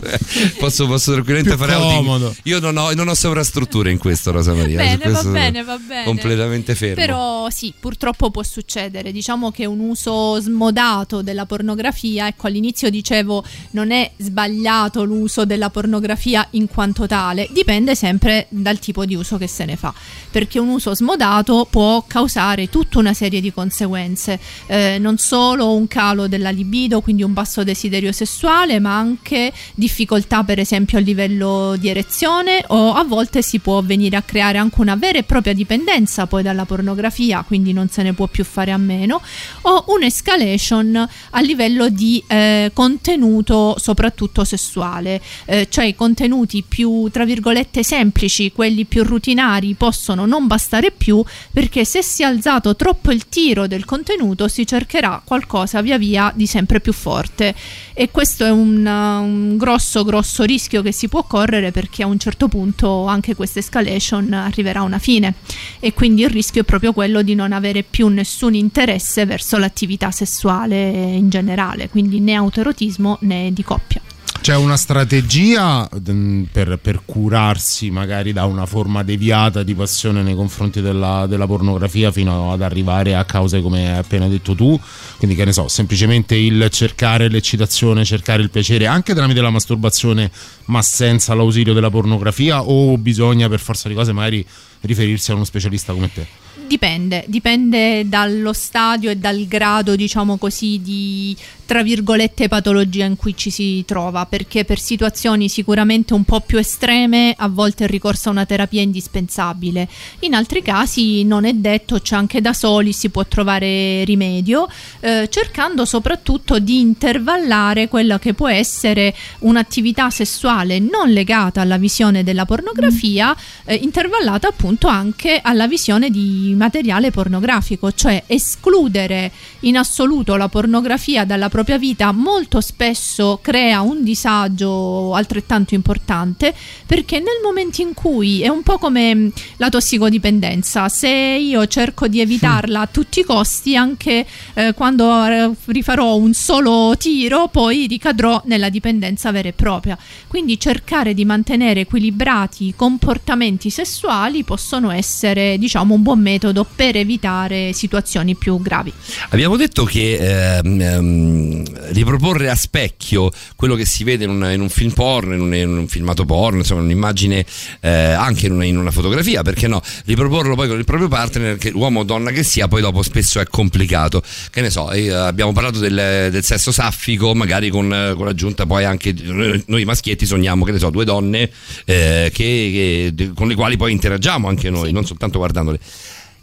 Eh, 0.05 0.19
Posso, 0.59 0.85
posso 0.87 1.11
tranquillamente 1.13 1.55
Più 1.55 1.65
fare 1.65 1.75
outing. 1.75 1.95
comodo. 1.97 2.35
Io 2.43 2.59
non 2.59 2.75
ho, 2.77 2.91
non 2.93 3.07
ho 3.07 3.13
sovrastrutture 3.13 3.91
in 3.91 3.97
questo, 3.97 4.31
Rosa 4.31 4.53
Maria. 4.53 4.77
Bene, 4.77 5.09
va 5.11 5.23
bene, 5.23 5.63
va 5.63 5.77
bene. 5.77 6.03
Completamente 6.03 6.75
fermo. 6.75 6.95
Però 6.95 7.49
sì, 7.49 7.73
purtroppo 7.79 8.29
può 8.29 8.43
succedere. 8.43 9.11
Diciamo 9.11 9.51
che 9.51 9.65
un 9.65 9.79
uso 9.79 10.39
smodato 10.39 11.21
della 11.21 11.45
pornografia, 11.45 12.27
ecco 12.27 12.47
all'inizio 12.47 12.89
dicevo 12.89 13.43
non 13.71 13.91
è 13.91 14.11
sbagliato 14.17 15.03
l'uso 15.03 15.45
della 15.45 15.69
pornografia 15.69 16.45
in 16.51 16.67
quanto 16.67 17.07
tale, 17.07 17.47
dipende 17.51 17.95
sempre 17.95 18.45
dal 18.49 18.79
tipo 18.79 19.05
di 19.05 19.15
uso 19.15 19.37
che 19.37 19.47
se 19.47 19.65
ne 19.65 19.75
fa, 19.75 19.93
perché 20.31 20.59
un 20.59 20.69
uso 20.69 20.93
smodato 20.95 21.67
può 21.69 22.03
causare 22.07 22.69
tutta 22.69 22.99
una 22.99 23.13
serie 23.13 23.41
di 23.41 23.51
conseguenze, 23.51 24.39
Eh, 24.67 24.97
non 24.99 25.17
solo 25.17 25.73
un 25.73 25.84
calo 25.87 26.27
della 26.27 26.49
libido, 26.49 27.01
quindi 27.01 27.23
un 27.23 27.33
basso 27.33 27.63
desiderio 27.63 28.11
sessuale, 28.11 28.79
ma 28.79 28.97
anche 28.97 29.51
difficoltà 29.73 30.43
per 30.43 30.59
esempio 30.59 30.97
a 30.97 31.01
livello 31.01 31.75
di 31.77 31.89
erezione 31.89 32.63
o 32.67 32.93
a 32.93 33.03
volte 33.03 33.41
si 33.41 33.59
può 33.59 33.81
venire 33.81 34.15
a 34.15 34.21
creare 34.21 34.57
anche 34.57 34.81
una 34.81 34.95
vera 34.95 35.17
e 35.17 35.23
propria 35.23 35.53
dipendenza 35.53 36.27
poi 36.27 36.43
dalla 36.43 36.65
pornografia, 36.65 37.43
quindi 37.45 37.73
non 37.73 37.89
se 37.89 38.03
ne 38.03 38.13
può 38.13 38.27
più 38.27 38.43
fare 38.43 38.71
a 38.71 38.77
meno, 38.77 39.21
o 39.61 39.85
un'escalation 39.87 41.07
a 41.31 41.39
livello 41.41 41.89
di 41.89 42.23
eh, 42.27 42.71
contenuto 42.73 43.75
soprattutto 43.79 44.43
sessuale, 44.43 45.21
Eh, 45.45 45.67
cioè 45.69 45.85
i 45.85 45.95
contenuti 45.95 46.63
più 46.67 47.09
tra 47.11 47.25
virgolette 47.25 47.83
semplici, 47.83 48.51
quelli 48.51 48.85
più 48.85 49.03
rutinari 49.03 49.73
possono 49.75 50.25
non 50.25 50.47
bastare 50.47 50.91
più 50.91 51.23
perché 51.51 51.85
se 51.85 52.01
si 52.01 52.23
è 52.23 52.25
alzato 52.25 52.75
troppo 52.75 53.11
il 53.11 53.27
tiro 53.27 53.67
del 53.67 53.85
contenuto 53.85 54.47
si 54.47 54.65
cercherà 54.65 55.21
qualcosa 55.23 55.74
via 55.81 55.97
via 55.97 56.31
di 56.35 56.47
sempre 56.47 56.79
più 56.79 56.93
forte 56.93 57.53
e 57.93 58.11
questo 58.11 58.45
è 58.45 58.51
un, 58.51 58.85
un 58.85 59.57
grosso 59.57 60.03
grosso 60.03 60.43
rischio 60.43 60.81
che 60.81 60.91
si 60.91 61.07
può 61.07 61.23
correre 61.23 61.71
perché 61.71 62.03
a 62.03 62.07
un 62.07 62.19
certo 62.19 62.47
punto 62.47 63.05
anche 63.05 63.35
questa 63.35 63.59
escalation 63.59 64.33
arriverà 64.33 64.79
a 64.79 64.83
una 64.83 64.99
fine 64.99 65.35
e 65.79 65.93
quindi 65.93 66.23
il 66.23 66.29
rischio 66.29 66.61
è 66.61 66.65
proprio 66.65 66.93
quello 66.93 67.21
di 67.21 67.35
non 67.35 67.51
avere 67.51 67.83
più 67.83 68.07
nessun 68.07 68.53
interesse 68.53 69.25
verso 69.25 69.57
l'attività 69.57 70.11
sessuale 70.11 70.89
in 70.89 71.29
generale, 71.29 71.89
quindi 71.89 72.19
né 72.19 72.33
autoerotismo 72.33 73.17
né 73.21 73.51
di 73.53 73.63
coppia. 73.63 74.01
C'è 74.45 74.55
una 74.55 74.77
strategia 74.77 75.89
mm, 76.11 76.43
per, 76.51 76.77
per 76.79 77.01
curarsi 77.03 77.89
magari 77.89 78.31
da 78.31 78.45
una 78.45 78.67
forma 78.67 79.01
deviata 79.01 79.63
di 79.63 79.73
passione 79.73 80.21
nei 80.21 80.35
confronti 80.35 80.81
della, 80.81 81.25
della 81.25 81.47
pornografia 81.47 82.11
fino 82.11 82.51
ad 82.53 82.61
arrivare 82.61 83.15
a 83.15 83.25
cause 83.25 83.59
come 83.59 83.89
hai 83.89 83.97
appena 83.97 84.27
detto 84.27 84.53
tu? 84.53 84.79
Quindi 85.17 85.35
che 85.35 85.45
ne 85.45 85.51
so, 85.51 85.67
semplicemente 85.67 86.35
il 86.35 86.69
cercare 86.69 87.27
l'eccitazione, 87.27 88.05
cercare 88.05 88.43
il 88.43 88.51
piacere 88.51 88.85
anche 88.85 89.15
tramite 89.15 89.41
la 89.41 89.49
masturbazione 89.49 90.29
ma 90.65 90.83
senza 90.83 91.33
l'ausilio 91.33 91.73
della 91.73 91.89
pornografia 91.89 92.61
o 92.61 92.99
bisogna 92.99 93.49
per 93.49 93.59
forza 93.59 93.89
di 93.89 93.95
cose 93.95 94.13
magari 94.13 94.45
riferirsi 94.81 95.31
a 95.31 95.33
uno 95.33 95.45
specialista 95.45 95.91
come 95.91 96.13
te? 96.13 96.27
Dipende, 96.67 97.25
dipende 97.27 98.07
dallo 98.09 98.51
stadio 98.51 99.11
e 99.11 99.17
dal 99.17 99.45
grado, 99.45 99.95
diciamo 99.95 100.37
così, 100.37 100.81
di 100.81 101.35
tra 101.65 101.83
virgolette 101.83 102.47
patologia 102.47 103.05
in 103.05 103.15
cui 103.15 103.35
ci 103.35 103.49
si 103.49 103.83
trova, 103.85 104.25
perché 104.25 104.65
per 104.65 104.79
situazioni 104.79 105.49
sicuramente 105.49 106.13
un 106.13 106.23
po' 106.23 106.41
più 106.41 106.57
estreme 106.57 107.33
a 107.37 107.47
volte 107.47 107.83
il 107.83 107.89
ricorso 107.89 108.29
a 108.29 108.31
una 108.31 108.45
terapia 108.45 108.81
è 108.81 108.83
indispensabile. 108.83 109.87
In 110.19 110.33
altri 110.33 110.61
casi 110.61 111.23
non 111.23 111.45
è 111.45 111.53
detto, 111.53 111.99
c'è 111.99 112.15
anche 112.15 112.41
da 112.41 112.53
soli 112.53 112.93
si 112.93 113.09
può 113.09 113.25
trovare 113.25 114.03
rimedio, 114.03 114.67
eh, 114.99 115.27
cercando 115.29 115.85
soprattutto 115.85 116.59
di 116.59 116.79
intervallare 116.79 117.87
quella 117.87 118.19
che 118.19 118.33
può 118.33 118.47
essere 118.47 119.15
un'attività 119.39 120.09
sessuale 120.09 120.79
non 120.79 121.11
legata 121.11 121.61
alla 121.61 121.77
visione 121.77 122.23
della 122.23 122.45
pornografia, 122.45 123.35
eh, 123.65 123.75
intervallata 123.75 124.47
appunto 124.47 124.87
anche 124.87 125.39
alla 125.41 125.67
visione 125.67 126.09
di 126.09 126.53
materiale 126.55 127.11
pornografico, 127.11 127.91
cioè 127.91 128.23
escludere 128.27 129.31
in 129.61 129.77
assoluto 129.77 130.35
la 130.35 130.47
pornografia 130.47 131.25
dalla 131.25 131.49
propria 131.55 131.77
vita 131.77 132.11
molto 132.11 132.61
spesso 132.61 133.39
crea 133.41 133.81
un 133.81 134.03
disagio 134.03 135.13
altrettanto 135.13 135.73
importante 135.73 136.53
perché 136.85 137.17
nel 137.19 137.39
momento 137.43 137.81
in 137.81 137.93
cui 137.93 138.41
è 138.41 138.47
un 138.47 138.61
po' 138.61 138.77
come 138.77 139.15
mh, 139.15 139.31
la 139.57 139.69
tossicodipendenza, 139.69 140.89
se 140.89 141.09
io 141.09 141.65
cerco 141.67 142.07
di 142.07 142.19
evitarla 142.21 142.81
a 142.81 142.87
tutti 142.87 143.21
i 143.21 143.23
costi, 143.23 143.75
anche 143.75 144.25
eh, 144.53 144.73
quando 144.73 145.25
eh, 145.25 145.51
rifarò 145.65 146.15
un 146.15 146.33
solo 146.33 146.95
tiro, 146.97 147.47
poi 147.47 147.87
ricadrò 147.87 148.41
nella 148.45 148.69
dipendenza 148.69 149.31
vera 149.31 149.47
e 149.47 149.53
propria. 149.53 149.97
Quindi 150.27 150.59
cercare 150.59 151.13
di 151.13 151.25
mantenere 151.25 151.81
equilibrati 151.81 152.67
i 152.67 152.75
comportamenti 152.75 153.69
sessuali 153.69 154.43
possono 154.43 154.91
essere, 154.91 155.57
diciamo, 155.57 155.93
un 155.93 156.01
buon 156.01 156.19
metodo 156.19 156.33
metodo 156.35 156.65
per 156.75 156.95
evitare 156.97 157.73
situazioni 157.73 158.35
più 158.35 158.59
gravi. 158.61 158.91
Abbiamo 159.29 159.55
detto 159.55 159.83
che 159.85 160.57
ehm, 160.57 160.81
ehm, 160.81 161.44
riproporre 161.91 162.49
a 162.49 162.55
specchio 162.55 163.29
quello 163.55 163.75
che 163.75 163.85
si 163.85 164.03
vede 164.03 164.23
in, 164.23 164.29
una- 164.29 164.51
in 164.51 164.61
un 164.61 164.69
film 164.69 164.91
porno, 164.91 165.33
in 165.33 165.41
un, 165.41 165.53
in 165.53 165.77
un 165.77 165.87
filmato 165.87 166.25
porno, 166.25 166.59
insomma 166.59 166.81
un'immagine 166.81 167.45
eh, 167.81 167.89
anche 167.89 168.47
in 168.47 168.53
una, 168.53 168.65
in 168.65 168.77
una 168.77 168.91
fotografia, 168.91 169.41
perché 169.41 169.67
no? 169.67 169.81
Riproporlo 170.05 170.55
poi 170.55 170.67
con 170.67 170.77
il 170.77 170.85
proprio 170.85 171.07
partner, 171.07 171.57
che 171.57 171.71
uomo 171.73 172.01
o 172.01 172.03
donna 172.03 172.31
che 172.31 172.43
sia, 172.43 172.67
poi 172.67 172.81
dopo 172.81 173.01
spesso 173.03 173.39
è 173.39 173.45
complicato. 173.45 174.21
Che 174.49 174.61
ne 174.61 174.69
so, 174.69 174.91
eh, 174.91 175.11
abbiamo 175.11 175.51
parlato 175.53 175.79
del, 175.79 176.29
del 176.31 176.43
sesso 176.43 176.71
saffico, 176.71 177.33
magari 177.35 177.69
con, 177.69 178.13
con 178.15 178.25
l'aggiunta 178.25 178.65
poi 178.65 178.83
anche 178.85 179.13
noi, 179.23 179.63
noi 179.67 179.85
maschietti 179.85 180.25
sogniamo, 180.25 180.63
che 180.65 180.71
ne 180.71 180.79
so, 180.79 180.89
due 180.89 181.05
donne 181.05 181.49
eh, 181.85 182.31
che- 182.33 183.13
che- 183.15 183.31
con 183.33 183.47
le 183.47 183.55
quali 183.55 183.77
poi 183.77 183.91
interagiamo 183.91 184.47
anche 184.47 184.69
noi, 184.69 184.91
non 184.91 185.05
soltanto 185.05 185.37
guardandole. 185.37 185.79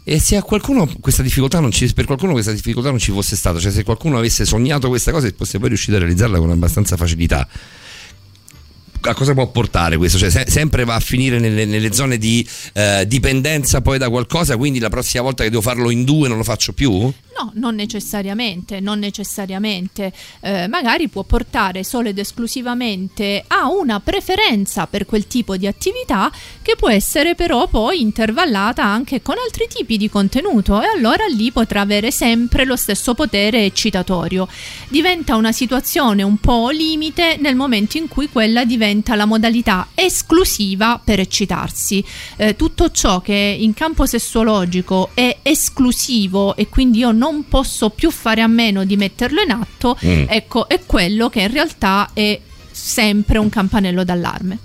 E 0.05 0.19
se 0.19 0.35
a 0.35 0.43
qualcuno 0.43 0.89
questa 0.99 1.21
difficoltà 1.21 1.59
non 1.59 1.71
ci, 1.71 1.91
per 1.93 2.05
qualcuno 2.05 2.33
questa 2.33 2.51
difficoltà 2.51 2.89
non 2.89 2.99
ci 2.99 3.11
fosse 3.11 3.35
stata, 3.37 3.59
cioè 3.59 3.71
se 3.71 3.83
qualcuno 3.83 4.17
avesse 4.17 4.45
sognato 4.45 4.89
questa 4.89 5.11
cosa 5.11 5.27
e 5.27 5.33
fosse 5.35 5.59
poi 5.59 5.69
riuscito 5.69 5.95
a 5.95 5.99
realizzarla 5.99 6.39
con 6.39 6.51
abbastanza 6.51 6.97
facilità, 6.97 7.47
a 9.01 9.13
cosa 9.13 9.33
può 9.33 9.47
portare 9.49 9.97
questo? 9.97 10.17
Cioè, 10.17 10.29
se- 10.29 10.45
sempre 10.47 10.83
va 10.83 10.95
a 10.95 10.99
finire 10.99 11.39
nelle, 11.39 11.65
nelle 11.65 11.93
zone 11.93 12.17
di 12.17 12.45
eh, 12.73 13.05
dipendenza 13.07 13.81
poi 13.81 13.97
da 13.97 14.09
qualcosa, 14.09 14.57
quindi 14.57 14.79
la 14.79 14.89
prossima 14.89 15.23
volta 15.23 15.43
che 15.43 15.49
devo 15.49 15.61
farlo 15.61 15.89
in 15.89 16.03
due 16.03 16.27
non 16.27 16.37
lo 16.37 16.43
faccio 16.43 16.73
più? 16.73 17.11
No, 17.35 17.51
non 17.55 17.73
necessariamente, 17.73 18.79
non 18.79 18.99
necessariamente. 18.99 20.13
Eh, 20.39 20.67
magari 20.67 21.07
può 21.07 21.23
portare 21.23 21.83
solo 21.83 22.09
ed 22.09 22.19
esclusivamente 22.19 23.43
a 23.47 23.69
una 23.69 23.99
preferenza 23.99 24.85
per 24.85 25.05
quel 25.05 25.25
tipo 25.25 25.57
di 25.57 25.65
attività 25.65 26.31
che 26.61 26.75
può 26.75 26.89
essere 26.89 27.33
però 27.33 27.67
poi 27.67 28.01
intervallata 28.01 28.83
anche 28.83 29.21
con 29.23 29.35
altri 29.43 29.67
tipi 29.67 29.97
di 29.97 30.09
contenuto 30.09 30.79
e 30.81 30.85
allora 30.85 31.25
lì 31.25 31.51
potrà 31.51 31.81
avere 31.81 32.11
sempre 32.11 32.65
lo 32.65 32.75
stesso 32.75 33.15
potere 33.15 33.65
eccitatorio. 33.65 34.47
Diventa 34.89 35.35
una 35.35 35.51
situazione 35.51 36.21
un 36.21 36.37
po' 36.37 36.69
limite 36.69 37.37
nel 37.39 37.55
momento 37.55 37.97
in 37.97 38.07
cui 38.07 38.29
quella 38.29 38.63
diventa 38.63 39.15
la 39.15 39.25
modalità 39.25 39.87
esclusiva 39.95 41.01
per 41.03 41.19
eccitarsi. 41.19 42.03
Eh, 42.35 42.55
tutto 42.55 42.91
ciò 42.91 43.21
che 43.21 43.57
in 43.59 43.73
campo 43.73 44.05
sessuologico 44.05 45.09
è 45.15 45.39
esclusivo 45.41 46.55
e 46.55 46.69
quindi 46.69 46.99
io 46.99 47.11
non 47.11 47.21
posso 47.47 47.89
più 47.89 48.11
fare 48.11 48.41
a 48.41 48.47
meno 48.47 48.83
di 48.85 48.97
metterlo 48.97 49.41
in 49.41 49.51
atto, 49.51 49.97
Mm. 50.05 50.25
ecco, 50.27 50.67
è 50.67 50.79
quello 50.85 51.29
che 51.29 51.41
in 51.41 51.51
realtà 51.51 52.09
è 52.13 52.39
sempre 52.71 53.37
un 53.37 53.49
campanello 53.49 54.03
d'allarme. 54.03 54.57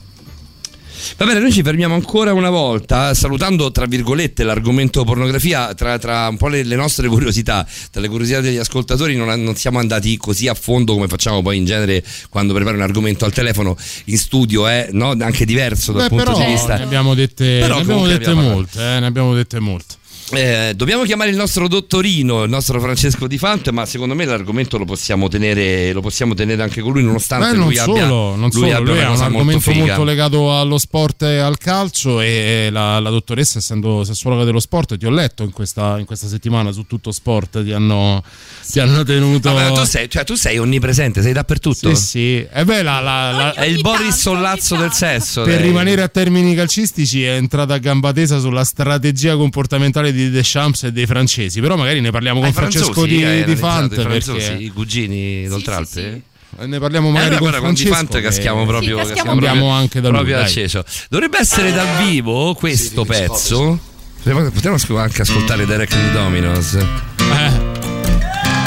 Va 1.17 1.27
bene, 1.27 1.39
noi 1.39 1.53
ci 1.53 1.63
fermiamo 1.63 1.95
ancora 1.95 2.33
una 2.33 2.51
volta, 2.51 3.15
salutando 3.15 3.71
tra 3.71 3.87
virgolette 3.87 4.43
l'argomento 4.43 5.05
pornografia, 5.05 5.73
tra, 5.75 5.97
tra 5.97 6.27
un 6.27 6.37
po' 6.37 6.49
le, 6.49 6.65
le 6.65 6.75
nostre 6.75 7.07
curiosità, 7.09 7.65
tra 7.93 8.01
le 8.01 8.09
curiosità 8.09 8.41
degli 8.41 8.57
ascoltatori, 8.57 9.15
non, 9.15 9.29
non 9.43 9.55
siamo 9.55 9.79
andati 9.79 10.17
così 10.17 10.49
a 10.49 10.55
fondo 10.55 10.95
come 10.95 11.07
facciamo 11.07 11.41
poi 11.41 11.57
in 11.59 11.65
genere 11.67 12.05
quando 12.29 12.53
prepari 12.53 12.77
un 12.77 12.83
argomento 12.83 13.25
al 13.25 13.33
telefono 13.33 13.77
in 14.07 14.19
studio, 14.19 14.67
è 14.67 14.89
no? 14.91 15.15
anche 15.21 15.45
diverso 15.45 15.93
dal 15.93 16.03
Beh, 16.03 16.09
punto 16.09 16.25
però 16.33 16.39
di 16.39 16.45
vista. 16.53 16.77
ne 16.77 16.83
abbiamo 16.83 17.15
dette, 17.15 17.59
Però 17.61 17.77
ne 17.77 17.81
abbiamo 17.83 18.07
dette 18.07 18.31
abbiamo- 18.31 18.49
molte, 18.51 18.79
eh, 18.97 19.01
ne 19.01 19.07
abbiamo 19.07 19.35
dette 19.35 19.59
molte. 19.61 19.95
Eh, 20.31 20.73
dobbiamo 20.77 21.05
chiamare 21.05 21.31
il 21.31 21.37
nostro 21.37 21.69
dottorino, 21.69 22.43
il 22.43 22.51
nostro 22.51 22.79
Francesco 22.81 23.27
Di 23.27 23.39
Fante, 23.39 23.73
ma 23.73 23.87
secondo 23.87 24.15
me 24.15 24.27
l'argomento 24.27 24.77
lo 24.77 24.85
possiamo 24.85 25.29
tenere, 25.29 25.91
lo 25.95 26.03
possiamo 26.03 26.35
tenere 26.35 26.63
anche 26.63 26.83
con 26.83 26.93
lui, 26.93 27.03
nonostante 27.03 27.51
Beh, 27.53 27.57
non 27.57 27.67
lui 27.67 27.77
solo, 27.77 27.93
abbia, 27.93 28.07
non 28.07 28.39
lui 28.41 28.51
solo, 28.51 28.67
abbia 28.67 28.79
lui 28.79 28.99
una 28.99 29.03
è 29.03 29.17
un 29.17 29.23
argomento 29.23 29.71
figa. 29.71 29.85
molto 29.87 30.05
legato 30.05 30.59
allo 30.59 30.77
sport 30.77 31.23
e 31.23 31.39
al 31.39 31.57
calcio 31.57 32.21
e 32.21 32.69
la, 32.71 32.99
la 32.99 33.09
dottoressa 33.09 33.59
essendo 33.59 34.05
sessuologa 34.05 34.45
dello 34.45 34.61
sport 34.61 34.99
ti 34.99 35.07
ho 35.07 35.11
letto 35.11 35.45
in 35.45 35.51
questa, 35.51 35.99
in 35.99 36.05
questa 36.05 36.27
settimana 36.29 36.73
su 36.73 36.85
tutto 36.87 37.11
sport 37.11 37.65
ti 37.65 37.73
hanno, 37.73 38.23
ti 38.71 38.81
hanno 38.81 39.03
tenuto 39.05 39.51
Vabbè, 39.55 39.73
tu, 39.73 39.85
sei, 39.85 40.11
cioè, 40.11 40.25
tu 40.25 40.35
sei 40.35 40.59
onnipresente, 40.59 41.23
sei 41.23 41.33
dappertutto. 41.33 41.95
Sì, 41.95 42.05
sì. 42.05 42.47
E 42.53 42.65
beh, 42.67 42.83
la- 42.83 43.01
la- 43.01 43.31
la- 43.33 43.55
È 43.55 43.65
il 43.65 43.81
Boris 43.81 44.15
Sollazzo 44.17 44.77
del 44.77 44.93
sesso. 44.93 45.43
per 45.43 45.55
lei. 45.55 45.63
rimanere 45.69 46.03
a 46.03 46.09
termini 46.09 46.55
calcistici 46.55 47.25
è 47.25 47.33
entrata 47.37 47.73
a 47.75 47.79
gamba 47.79 48.13
tesa 48.13 48.39
sulla 48.41 48.65
strategia 48.65 49.35
comportamentale 49.37 50.13
di 50.13 50.18
Deschamps 50.31 50.83
e 50.85 50.93
dei 50.93 51.07
francesi 51.07 51.61
però 51.61 51.77
magari 51.77 52.01
ne 52.01 52.11
parliamo 52.11 52.39
Ah, 52.41 52.43
con 52.43 52.51
i 52.51 52.53
Francesco 52.55 53.05
di, 53.07 53.15
hai 53.17 53.19
di 53.21 53.25
analizzato 53.43 53.57
Fante 53.67 53.95
i 53.95 54.05
franzosi, 54.05 54.47
perché 54.49 54.63
i 54.63 54.69
cugini 54.69 55.47
d'Oltralpe? 55.49 56.23
ne 56.67 56.79
parliamo 56.79 57.09
Eh, 57.09 57.13
magari 57.13 57.37
allora, 57.37 57.39
con 57.39 57.39
guarda, 57.39 57.59
con 57.61 57.75
Di 57.75 57.81
Francesco 57.83 57.95
Fante 57.95 58.21
che- 58.21 58.25
caschiamo 58.27 58.67
proprio, 58.67 58.99
Sì, 58.99 59.05
caschiamo 59.07 59.31
andiamo 59.33 59.55
proprio- 59.61 59.79
anche 59.79 60.01
da 60.01 60.09
lui 60.09 60.17
proprio 60.17 60.37
dai. 60.37 60.45
acceso. 60.45 60.85
Dovrebbe 61.09 61.39
essere 61.39 61.73
dal 61.73 61.87
vivo 62.05 62.55
questo 62.55 63.05
pezzo. 63.05 63.79
Potremmo 64.23 64.79
anche 64.99 65.23
ascoltare 65.23 65.65
the 65.67 65.87
Dominos. 66.13 66.77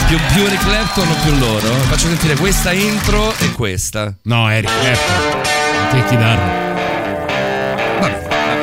Più, 0.07 0.17
più 0.33 0.43
Eric 0.43 0.59
Clapton 0.63 1.07
o 1.07 1.15
più 1.23 1.37
loro? 1.37 1.73
Faccio 1.89 2.07
sentire 2.07 2.35
questa 2.35 2.71
intro 2.73 3.33
e 3.37 3.51
questa. 3.51 4.15
no 4.23 4.49
Eric 4.49 4.69
Clapton 4.81 5.41
che 5.91 6.05
chitarra 6.09 6.70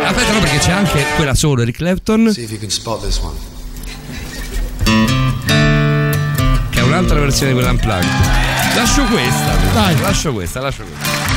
Aspetta, 0.08 0.32
no, 0.32 0.40
perché 0.40 0.56
c'è 0.56 0.70
anche 0.72 1.04
quella 1.16 1.34
solo 1.34 1.60
Eric 1.60 1.76
Clapton. 1.76 2.32
See 2.32 2.44
if 2.44 2.50
you 2.50 2.58
can 2.58 2.70
spot 2.70 3.02
this 3.02 3.18
one. 3.18 3.36
Che 6.70 6.80
è 6.80 6.82
un'altra 6.82 7.20
versione 7.20 7.48
di 7.48 7.54
quella 7.54 7.70
unplugged. 7.70 8.08
Lascio 8.74 9.04
questa. 9.04 9.54
Dai. 9.74 10.00
Lascio 10.00 10.32
questa, 10.32 10.60
lascio 10.60 10.84
questa. 10.84 11.27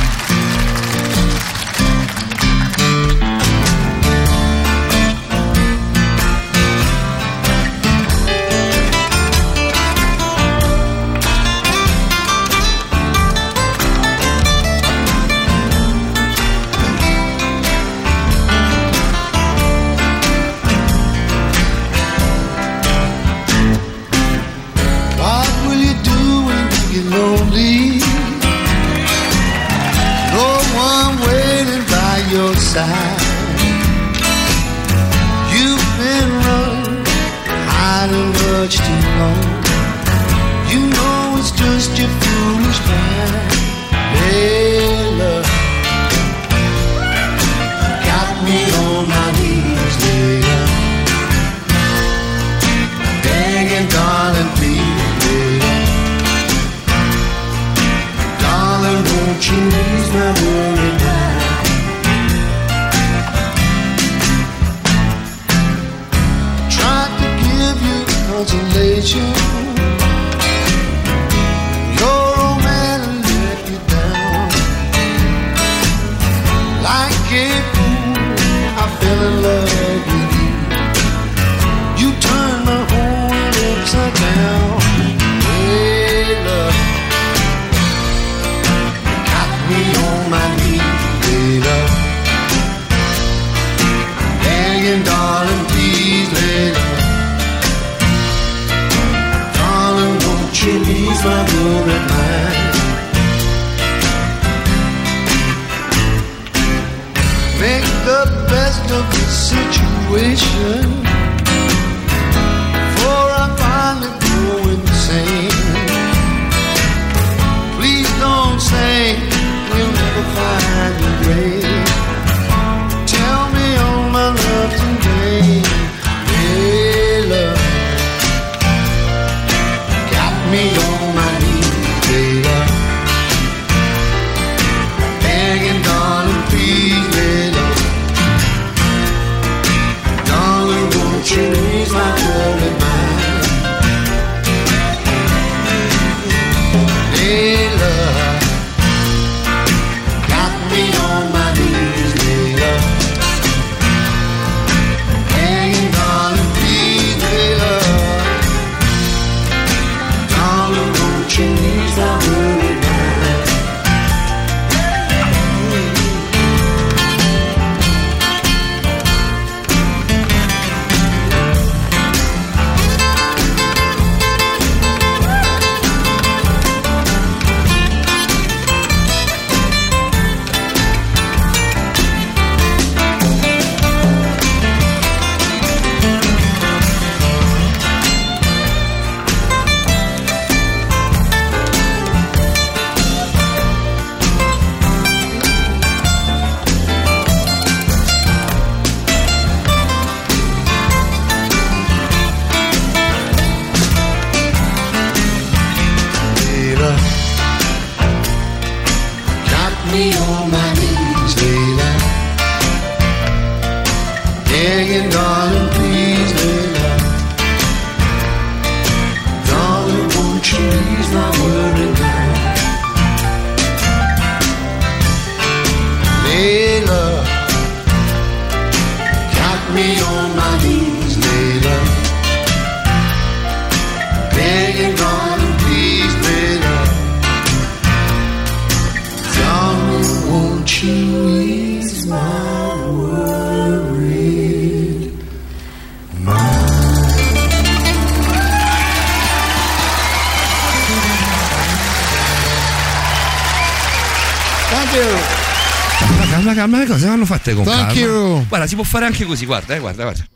Guarda, 258.62 258.66
si 258.66 258.74
può 258.74 258.84
fare 258.84 259.06
anche 259.06 259.24
così, 259.24 259.44
guarda, 259.46 259.74
eh, 259.74 259.78
guarda, 259.80 260.02
guarda. 260.04 260.26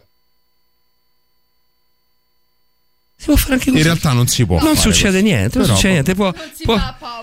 Si 3.19 3.25
può 3.27 3.37
fare 3.37 3.53
anche 3.55 3.65
così. 3.67 3.77
In 3.79 3.83
realtà 3.83 4.13
non 4.13 4.27
si 4.27 4.45
può. 4.45 4.59
Non 4.61 4.75
fare 4.75 4.93
succede 4.93 5.21
così. 5.21 5.23
niente, 5.23 5.59
non 5.59 5.67
Però- 5.67 5.75
succede 5.75 5.93
niente. 5.95 6.15
Può, 6.15 6.33
può- 6.65 6.79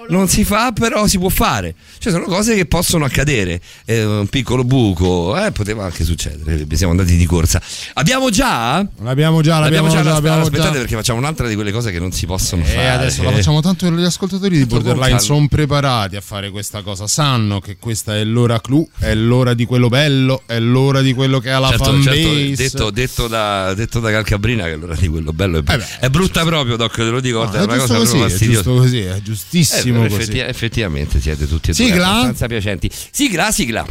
non 0.10 0.28
si 0.28 0.44
fa, 0.44 0.72
però 0.72 1.06
si 1.08 1.18
può 1.20 1.30
fare. 1.30 1.76
Cioè, 2.00 2.12
sono 2.12 2.26
cose 2.26 2.56
che 2.56 2.66
possono 2.66 3.06
accadere. 3.06 3.62
Eh, 3.86 4.04
un 4.04 4.28
piccolo 4.28 4.64
buco, 4.64 5.38
eh, 5.38 5.52
poteva 5.52 5.86
anche 5.86 6.04
succedere. 6.04 6.66
Siamo 6.76 6.92
andati 6.92 7.16
di 7.16 7.26
corsa. 7.26 7.62
Abbiamo 7.94 8.30
già? 8.30 8.86
L'abbiamo 9.02 9.42
già, 9.42 9.60
l'abbiamo 9.60 9.88
già, 9.88 9.98
aspetta, 10.00 10.14
l'abbiamo 10.16 10.42
aspettate 10.42 10.72
già. 10.74 10.78
perché 10.80 10.96
facciamo 10.96 11.20
un'altra 11.20 11.48
di 11.48 11.56
quelle 11.56 11.72
cose 11.72 11.92
che 11.92 12.00
non 12.00 12.12
si 12.12 12.26
possono 12.26 12.64
E 12.64 12.66
fare. 12.68 12.90
adesso 12.90 13.24
la 13.24 13.32
facciamo 13.32 13.62
tanto 13.62 13.88
che 13.88 13.94
gli 13.96 14.04
ascoltatori 14.04 14.58
di 14.58 14.66
Borderline 14.66 15.20
sono 15.20 15.48
preparati 15.48 16.16
a 16.16 16.22
fare 16.22 16.50
questa 16.50 16.82
cosa. 16.82 17.08
Sanno 17.08 17.60
che 17.60 17.78
questa 17.78 18.16
è 18.16 18.24
l'ora 18.24 18.60
clou, 18.62 18.88
è 19.00 19.14
l'ora 19.14 19.54
di 19.54 19.66
quello 19.66 19.90
bello, 19.90 20.44
è 20.46 20.60
l'ora 20.60 21.02
di 21.02 21.14
quello 21.14 21.40
che 21.40 21.52
ha 21.52 21.60
la 21.60 21.70
Certo, 21.70 21.84
fanbase. 21.86 22.56
certo, 22.56 22.56
detto, 22.56 22.92
detto 22.92 23.28
da, 23.28 23.74
detto 23.74 24.00
da 24.00 24.12
Calcabrina 24.12 24.66
che 24.66 24.72
allora 24.72 24.96
di 24.96 25.08
quello 25.08 25.34
bello 25.34 25.64
è, 25.66 25.78
è 26.00 26.10
brutta 26.10 26.44
proprio 26.44 26.76
Doc 26.78 26.96
te 26.96 27.04
lo 27.04 27.20
dico 27.20 27.42
Eh 27.44 27.46
No, 27.46 27.52
è 27.52 27.60
è 27.60 27.64
una 27.64 27.78
cosa 27.78 27.96
così, 27.98 28.20
è 28.20 28.28
giusto 28.38 28.76
così, 28.76 29.00
è 29.02 29.22
giustissimo 29.22 30.06
Eh, 30.06 30.08
così. 30.10 30.22
effetti- 30.22 30.40
effettivamente 30.40 31.20
siete 31.20 31.48
tutti 31.48 31.72
e 31.72 31.74
due 31.74 31.86
Sigla? 31.86 32.08
abbastanza 32.08 32.48
piacenti 32.48 32.90
sigla 33.12 33.52
sigla 33.52 33.86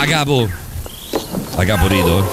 a 0.00 0.06
capo 0.06 0.48
a 1.56 1.64
capo 1.64 1.88
rido 1.88 2.30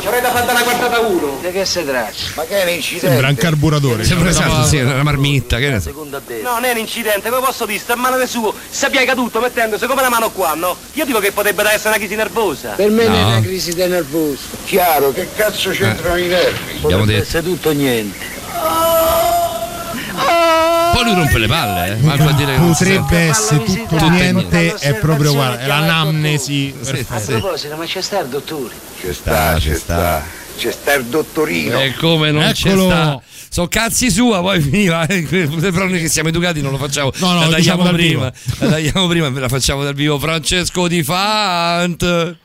Ci 0.00 0.06
avrei 0.06 0.20
da 0.20 0.30
fare 0.30 0.50
una 0.50 0.62
quartata 0.62 1.00
uno. 1.00 1.38
Di 1.40 1.50
che 1.50 1.64
si 1.64 1.82
tratta? 1.82 2.12
Ma 2.34 2.44
che 2.44 2.60
è 2.60 2.62
un 2.64 2.68
incidente? 2.68 3.08
Sembra 3.08 3.28
un 3.28 3.34
carburatore. 3.36 4.04
sembra 4.04 4.28
esatto 4.28 4.64
sì, 4.64 4.76
una 4.76 5.02
marmitta 5.02 5.56
che 5.56 5.70
ne 5.70 5.80
so 5.80 5.90
No, 5.92 6.52
non 6.52 6.64
è 6.64 6.72
un 6.72 6.76
incidente, 6.78 7.30
come 7.30 7.40
posso 7.44 7.64
dire? 7.64 7.78
Sta 7.78 7.94
a 7.94 7.96
mano 7.96 8.18
del 8.18 8.28
suo, 8.28 8.52
si 8.68 8.84
è 8.84 9.04
caduto 9.06 9.40
mettendosi 9.40 9.86
come 9.86 10.02
la 10.02 10.10
mano 10.10 10.30
qua, 10.30 10.52
no? 10.54 10.76
Io 10.92 11.06
dico 11.06 11.18
che 11.18 11.32
potrebbe 11.32 11.62
essere 11.64 11.88
una 11.88 11.96
crisi 11.96 12.14
nervosa. 12.16 12.70
Per 12.76 12.90
me 12.90 13.04
No. 13.06 13.10
non 13.10 13.20
è 13.20 13.24
una 13.24 13.40
crisi 13.40 13.72
di 13.72 13.86
nervoso. 13.86 14.42
Chiaro, 14.66 15.12
che 15.12 15.28
cazzo 15.34 15.70
c'entrano 15.70 16.16
i 16.18 16.26
nervi? 16.26 16.80
Abbiamo 16.82 17.06
detto. 17.06 17.22
essere 17.22 17.42
tutto 17.42 17.70
o 17.70 17.72
niente. 17.72 18.34
Poi 20.96 21.04
lui 21.04 21.14
rompe 21.14 21.38
le 21.38 21.46
palle 21.46 21.92
eh. 21.92 21.96
Marco 21.96 22.28
a 22.28 22.32
dire 22.32 22.54
che 22.54 22.60
Potrebbe 22.60 23.18
essere 23.18 23.64
tutto 23.64 23.96
o 23.96 24.08
niente, 24.08 24.74
è 24.74 24.94
proprio 24.94 25.32
guarda, 25.34 25.60
è 25.60 25.66
l'anamnesi. 25.66 26.74
A 26.80 26.84
perfetta. 26.84 27.38
proposito, 27.38 27.76
ma 27.76 27.84
c'è 27.84 28.00
sta 28.00 28.20
il 28.20 28.28
dottore? 28.28 28.74
Ci 29.00 29.12
sta, 29.12 29.58
ci 29.58 29.74
sta. 29.74 30.22
C'è 30.56 30.70
sta 30.70 30.94
il 30.94 31.04
dottorino. 31.04 31.78
E 31.80 31.94
come 31.94 32.30
non 32.30 32.50
c'è 32.52 32.70
Eccolo. 32.70 32.88
sta. 32.88 33.20
Sono 33.50 33.68
cazzi 33.68 34.10
sua, 34.10 34.40
poi 34.40 34.60
finiva. 34.60 35.06
eh, 35.06 35.22
Però 35.22 35.86
noi 35.86 36.00
che 36.00 36.08
siamo 36.08 36.30
educati 36.30 36.62
non 36.62 36.72
lo 36.72 36.78
facciamo. 36.78 37.12
No, 37.16 37.32
no, 37.32 37.40
la 37.40 37.46
lo 37.46 37.54
diciamo 37.54 37.82
tagliamo 37.82 37.84
dal 37.84 37.94
prima. 37.94 38.32
La 38.58 38.68
tagliamo 38.68 39.06
prima 39.06 39.26
e 39.26 39.30
la 39.30 39.48
facciamo 39.48 39.84
dal 39.84 39.94
vivo. 39.94 40.18
Francesco 40.18 40.88
Di 40.88 41.02
Fant. 41.02 42.36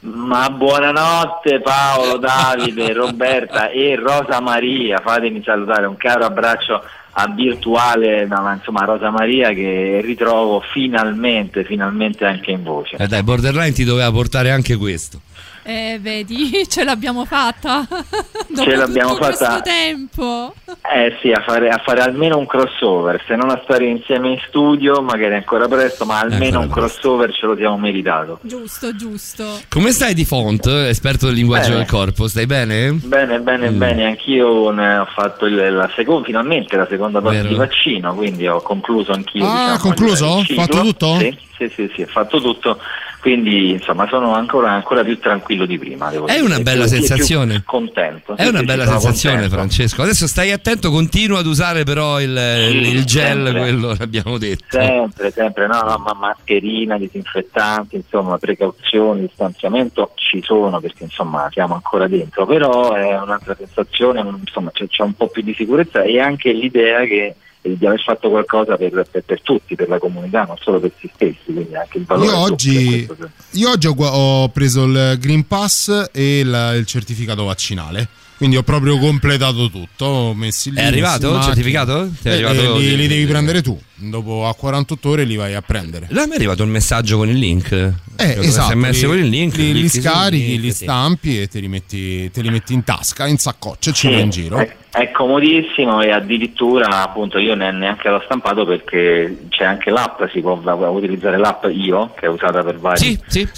Ma 0.00 0.48
buonanotte 0.50 1.60
Paolo, 1.60 2.18
Davide, 2.18 2.92
Roberta 2.94 3.70
e 3.70 3.96
Rosa 3.96 4.40
Maria, 4.40 5.00
fatemi 5.02 5.42
salutare 5.44 5.86
un 5.86 5.96
caro 5.96 6.24
abbraccio 6.24 6.80
a 7.18 7.28
virtuale, 7.28 8.26
no, 8.26 8.42
ma 8.42 8.54
insomma 8.54 8.84
Rosa 8.84 9.10
Maria 9.10 9.50
che 9.52 10.02
ritrovo 10.04 10.62
finalmente, 10.72 11.64
finalmente 11.64 12.26
anche 12.26 12.50
in 12.50 12.62
voce. 12.62 12.96
Eh 12.98 13.06
dai, 13.06 13.22
Borderline 13.22 13.72
ti 13.72 13.84
doveva 13.84 14.10
portare 14.12 14.50
anche 14.50 14.76
questo. 14.76 15.20
Eh, 15.68 15.98
vedi, 16.00 16.64
ce 16.70 16.84
l'abbiamo 16.84 17.24
fatta. 17.24 17.84
Dopo 17.90 18.62
Ce 18.70 18.76
l'abbiamo 18.76 19.14
tutto 19.14 19.24
fatta. 19.24 19.46
questo 19.46 19.62
tempo. 19.64 20.54
Eh 20.94 21.18
sì, 21.20 21.32
a 21.32 21.42
fare, 21.44 21.68
a 21.70 21.80
fare 21.84 22.02
almeno 22.02 22.38
un 22.38 22.46
crossover, 22.46 23.20
se 23.26 23.34
non 23.34 23.50
a 23.50 23.60
stare 23.64 23.84
insieme 23.86 24.28
in 24.30 24.38
studio, 24.46 25.02
magari 25.02 25.34
ancora 25.34 25.66
presto, 25.66 26.04
ma 26.04 26.20
almeno 26.20 26.60
un 26.60 26.68
crossover 26.70 27.32
ce 27.34 27.46
lo 27.46 27.56
siamo 27.56 27.76
meritato. 27.78 28.38
Giusto, 28.42 28.94
giusto. 28.94 29.44
Come 29.68 29.90
stai 29.90 30.14
di 30.14 30.24
Font, 30.24 30.64
esperto 30.66 31.26
del 31.26 31.34
linguaggio 31.34 31.70
Bene. 31.70 31.78
del 31.78 31.88
corpo? 31.90 32.28
Stai 32.28 32.46
bene? 32.46 32.92
Bene, 32.92 33.40
bene, 33.40 33.70
Mm. 33.70 33.78
bene, 33.78 34.04
anch'io 34.06 34.70
ne 34.70 34.98
ho 34.98 35.06
fatto 35.06 35.46
il- 35.46 35.74
la 35.74 35.90
seconda, 35.96 36.24
finalmente 36.26 36.76
la 36.76 36.86
seconda 36.88 37.18
dose 37.18 37.36
Vero. 37.38 37.48
di 37.48 37.54
vaccino, 37.56 38.14
quindi 38.14 38.46
ho 38.46 38.60
concluso 38.62 39.10
anch'io. 39.10 39.44
Ah, 39.44 39.72
diciamo, 39.72 39.78
concluso? 39.78 40.42
Fatto 40.54 40.80
tutto? 40.80 41.16
Sì, 41.18 41.36
sì, 41.56 41.68
sì, 41.74 41.90
sì, 41.94 42.02
ho 42.02 42.06
fatto 42.06 42.40
tutto, 42.40 42.78
quindi 43.26 43.70
insomma 43.72 44.06
sono 44.08 44.34
ancora, 44.34 44.70
ancora 44.70 45.02
più 45.02 45.18
tranquillo 45.18 45.66
di 45.66 45.76
prima. 45.80 46.10
devo 46.10 46.28
È 46.28 46.34
dire. 46.34 46.44
una 46.44 46.60
bella 46.60 46.84
Più- 46.84 46.92
più 46.98 47.06
sensazione. 47.06 47.62
contento. 47.66 48.36
È 48.36 48.42
Sì, 48.44 48.48
una 48.48 48.58
sì, 48.60 48.64
bella 48.64 48.84
sì, 48.84 48.90
sensazione, 48.90 49.34
contento. 49.34 49.56
Francesco. 49.56 50.02
Adesso 50.02 50.26
stai 50.28 50.52
attento, 50.52 50.90
continua 50.92 51.40
ad 51.40 51.46
usare 51.46 51.82
però 51.82 52.20
il, 52.20 52.30
il 52.30 53.04
gel, 53.04 53.42
sempre. 53.44 53.58
quello 53.58 53.94
che 53.94 54.02
abbiamo 54.04 54.38
detto. 54.38 54.64
Sempre, 54.68 55.30
sempre, 55.32 55.66
no, 55.66 55.80
no, 55.80 56.02
ma 56.06 56.14
mascherina, 56.14 56.96
disinfettanti, 56.98 57.96
insomma, 57.96 58.38
precauzioni, 58.38 59.22
distanziamento 59.22 60.12
ci 60.14 60.40
sono 60.44 60.78
perché 60.78 61.02
insomma 61.02 61.48
siamo 61.50 61.74
ancora 61.74 62.06
dentro, 62.06 62.46
però 62.46 62.92
è 62.94 63.18
un'altra 63.18 63.56
sensazione, 63.58 64.20
insomma 64.20 64.70
c'è, 64.70 64.86
c'è 64.86 65.02
un 65.02 65.14
po' 65.14 65.26
più 65.26 65.42
di 65.42 65.52
sicurezza 65.52 66.02
e 66.02 66.20
anche 66.20 66.52
l'idea 66.52 67.00
che 67.04 67.34
di 67.76 67.86
aver 67.86 68.00
fatto 68.02 68.28
qualcosa 68.30 68.76
per, 68.76 69.06
per- 69.10 69.22
per 69.24 69.40
tutti, 69.42 69.74
per 69.74 69.88
la 69.88 69.98
comunità, 69.98 70.44
non 70.44 70.56
solo 70.60 70.78
per 70.80 70.92
se 71.00 71.10
stessi, 71.14 71.52
quindi 71.52 71.74
anche 71.74 71.98
il 71.98 72.04
valore 72.04 72.26
Io 72.28 72.36
oggi, 72.38 73.08
io 73.52 73.70
oggi 73.70 73.86
ho, 73.86 73.94
ho 73.94 74.48
preso 74.50 74.84
il 74.84 75.16
Green 75.18 75.46
Pass 75.46 76.10
e 76.12 76.38
il, 76.40 76.74
il 76.78 76.86
certificato 76.86 77.44
vaccinale. 77.44 78.08
Quindi 78.36 78.58
ho 78.58 78.62
proprio 78.62 78.98
completato 78.98 79.70
tutto. 79.70 80.36
Lì, 80.38 80.50
È 80.74 80.84
arrivato 80.84 81.36
il 81.36 81.42
certificato? 81.42 81.92
macchina. 81.92 82.16
Ti 82.20 82.28
è 82.28 82.30
Eh, 82.32 82.34
arrivato 82.34 82.76
eh, 82.76 82.78
li, 82.80 82.88
di- 82.90 82.96
li 82.96 83.06
devi 83.06 83.24
prendere 83.24 83.62
tu. 83.62 83.80
Dopo 83.94 84.46
a 84.46 84.54
48 84.54 85.08
ore 85.08 85.24
li 85.24 85.36
vai 85.36 85.54
a 85.54 85.62
prendere. 85.62 86.06
Là 86.10 86.26
mi 86.26 86.32
è 86.32 86.34
arrivato 86.34 86.62
il 86.62 86.68
messaggio 86.68 87.16
con 87.16 87.30
il 87.30 87.36
link. 87.38 87.72
Eh, 87.72 88.34
Con 88.34 88.44
esatto, 88.44 88.74
li, 88.78 89.00
con 89.06 89.16
il 89.18 89.28
link. 89.28 89.56
li, 89.56 89.72
li 89.72 89.88
scarichi, 89.88 90.48
link, 90.48 90.60
li 90.64 90.72
sì. 90.72 90.82
stampi 90.84 91.40
e 91.40 91.48
te 91.48 91.60
li, 91.60 91.68
metti, 91.68 92.30
te 92.30 92.42
li 92.42 92.50
metti 92.50 92.74
in 92.74 92.84
tasca, 92.84 93.26
in 93.26 93.38
saccoccia 93.38 93.88
e 93.88 93.92
ci 93.94 94.10
vai 94.10 94.20
in 94.20 94.28
giro. 94.28 94.58
È, 94.58 94.76
è 94.96 95.10
comodissimo 95.10 96.00
e 96.00 96.10
addirittura 96.10 97.02
appunto 97.02 97.36
io 97.38 97.54
ne- 97.54 97.70
neanche 97.70 98.08
l'ho 98.08 98.22
stampato 98.24 98.64
perché 98.64 99.44
c'è 99.50 99.64
anche 99.64 99.90
l'app, 99.90 100.22
si 100.32 100.40
può 100.40 100.58
utilizzare 100.62 101.36
l'app 101.36 101.66
Io 101.66 102.12
che 102.18 102.24
è 102.24 102.28
usata 102.28 102.62
per 102.62 102.78
vari 102.78 102.98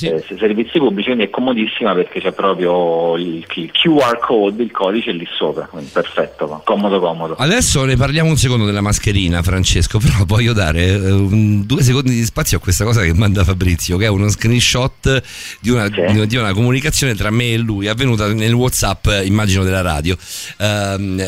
eh, 0.09 0.24
servizi 0.36 0.78
pubblici, 0.78 1.06
quindi 1.10 1.24
è 1.27 1.31
comodissima 1.31 1.94
perché 1.94 2.20
c'è 2.20 2.32
proprio 2.32 3.16
il, 3.16 3.47
il 3.55 3.70
QR 3.70 4.19
code, 4.19 4.65
il 4.65 4.73
codice 4.73 5.12
lì 5.12 5.28
sopra, 5.31 5.66
quindi 5.66 5.90
perfetto, 5.93 6.60
comodo 6.65 6.98
comodo. 6.98 7.36
Adesso 7.39 7.85
ne 7.85 7.97
parliamo 7.97 8.31
un 8.31 8.36
secondo 8.36 8.65
della 8.65 8.81
mascherina, 8.81 9.40
Francesco, 9.40 9.98
però 10.02 10.24
voglio 10.27 10.52
dare 10.52 10.86
eh, 10.86 11.10
un- 11.12 11.65
due 11.66 11.82
secondi 11.85 12.10
di 12.10 12.24
spazio 12.24 12.59
a 12.59 12.60
questa 12.60 12.82
cosa 12.85 13.02
che 13.02 13.15
manda 13.15 13.44
Fabrizio, 13.44 13.97
che 13.97 14.06
è 14.06 14.09
uno 14.09 14.28
screenshot 14.28 15.23
di 15.60 15.70
una, 15.70 15.89
di- 15.89 16.36
una 16.36 16.52
comunicazione 16.52 17.15
tra 17.15 17.31
me 17.31 17.52
e 17.52 17.59
lui, 17.59 17.86
avvenuta 17.86 18.27
nel 18.32 18.52
WhatsApp, 18.52 19.06
eh, 19.06 19.24
immagino, 19.24 19.62
della 19.62 19.82
radio. 19.82 20.16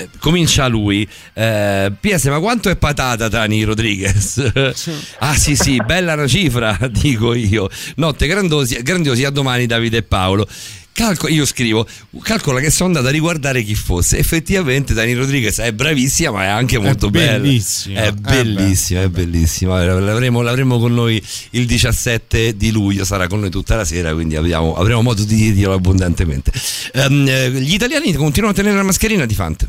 Ehm, 0.01 0.09
comincia 0.19 0.67
lui, 0.67 1.07
eh, 1.35 1.93
PS, 2.01 2.25
ma 2.27 2.39
quanto 2.39 2.69
è 2.69 2.77
patata 2.77 3.29
Tani 3.29 3.63
Rodriguez? 3.65 4.51
ah 5.19 5.37
sì 5.37 5.57
sì, 5.57 5.77
bella 5.85 6.15
una 6.15 6.27
cifra, 6.27 6.79
dico 6.91 7.35
io. 7.35 7.69
Notte 7.97 8.27
grandiosi, 8.27 8.81
grandiosi 8.83 9.25
a 9.25 9.31
domani 9.31 9.67
Davide 9.67 9.99
e 9.99 10.03
Paolo. 10.03 10.47
Calco- 10.93 11.29
io 11.29 11.47
scrivo, 11.47 11.87
calcola 12.21 12.61
che 12.61 12.69
sono 12.69 12.89
andato 12.89 13.07
a 13.07 13.11
riguardare 13.11 13.63
chi 13.63 13.75
fosse. 13.75 14.19
Effettivamente 14.19 14.93
Dani 14.93 15.15
Rodriguez 15.15 15.59
è 15.61 15.73
bravissima, 15.73 16.31
ma 16.33 16.43
è 16.43 16.49
anche 16.49 16.79
molto 16.79 17.09
bella. 17.11 17.39
bellissima. 17.39 18.01
È 18.01 18.07
Eh 18.09 18.13
bellissima, 18.13 19.01
è 19.03 19.09
bellissima. 19.09 19.83
L'avremo, 19.83 20.43
l'avremo 20.43 20.79
con 20.79 20.93
noi 20.93 21.23
il 21.51 21.65
17 21.65 22.55
di 22.57 22.71
luglio, 22.71 23.05
sarà 23.05 23.29
con 23.29 23.41
noi 23.41 23.51
tutta 23.51 23.77
la 23.77 23.85
sera, 23.85 24.13
quindi 24.13 24.37
abbiamo- 24.37 24.75
avremo 24.75 25.01
modo 25.01 25.23
di 25.25 25.53
dirlo 25.55 25.73
abbondantemente. 25.75 26.53
Eh, 26.93 27.51
gli 27.53 27.73
italiani 27.73 28.13
continuano 28.13 28.53
a 28.53 28.57
tenere 28.57 28.77
la 28.77 28.83
mascherina 28.83 29.25
di 29.25 29.35
Fante. 29.35 29.69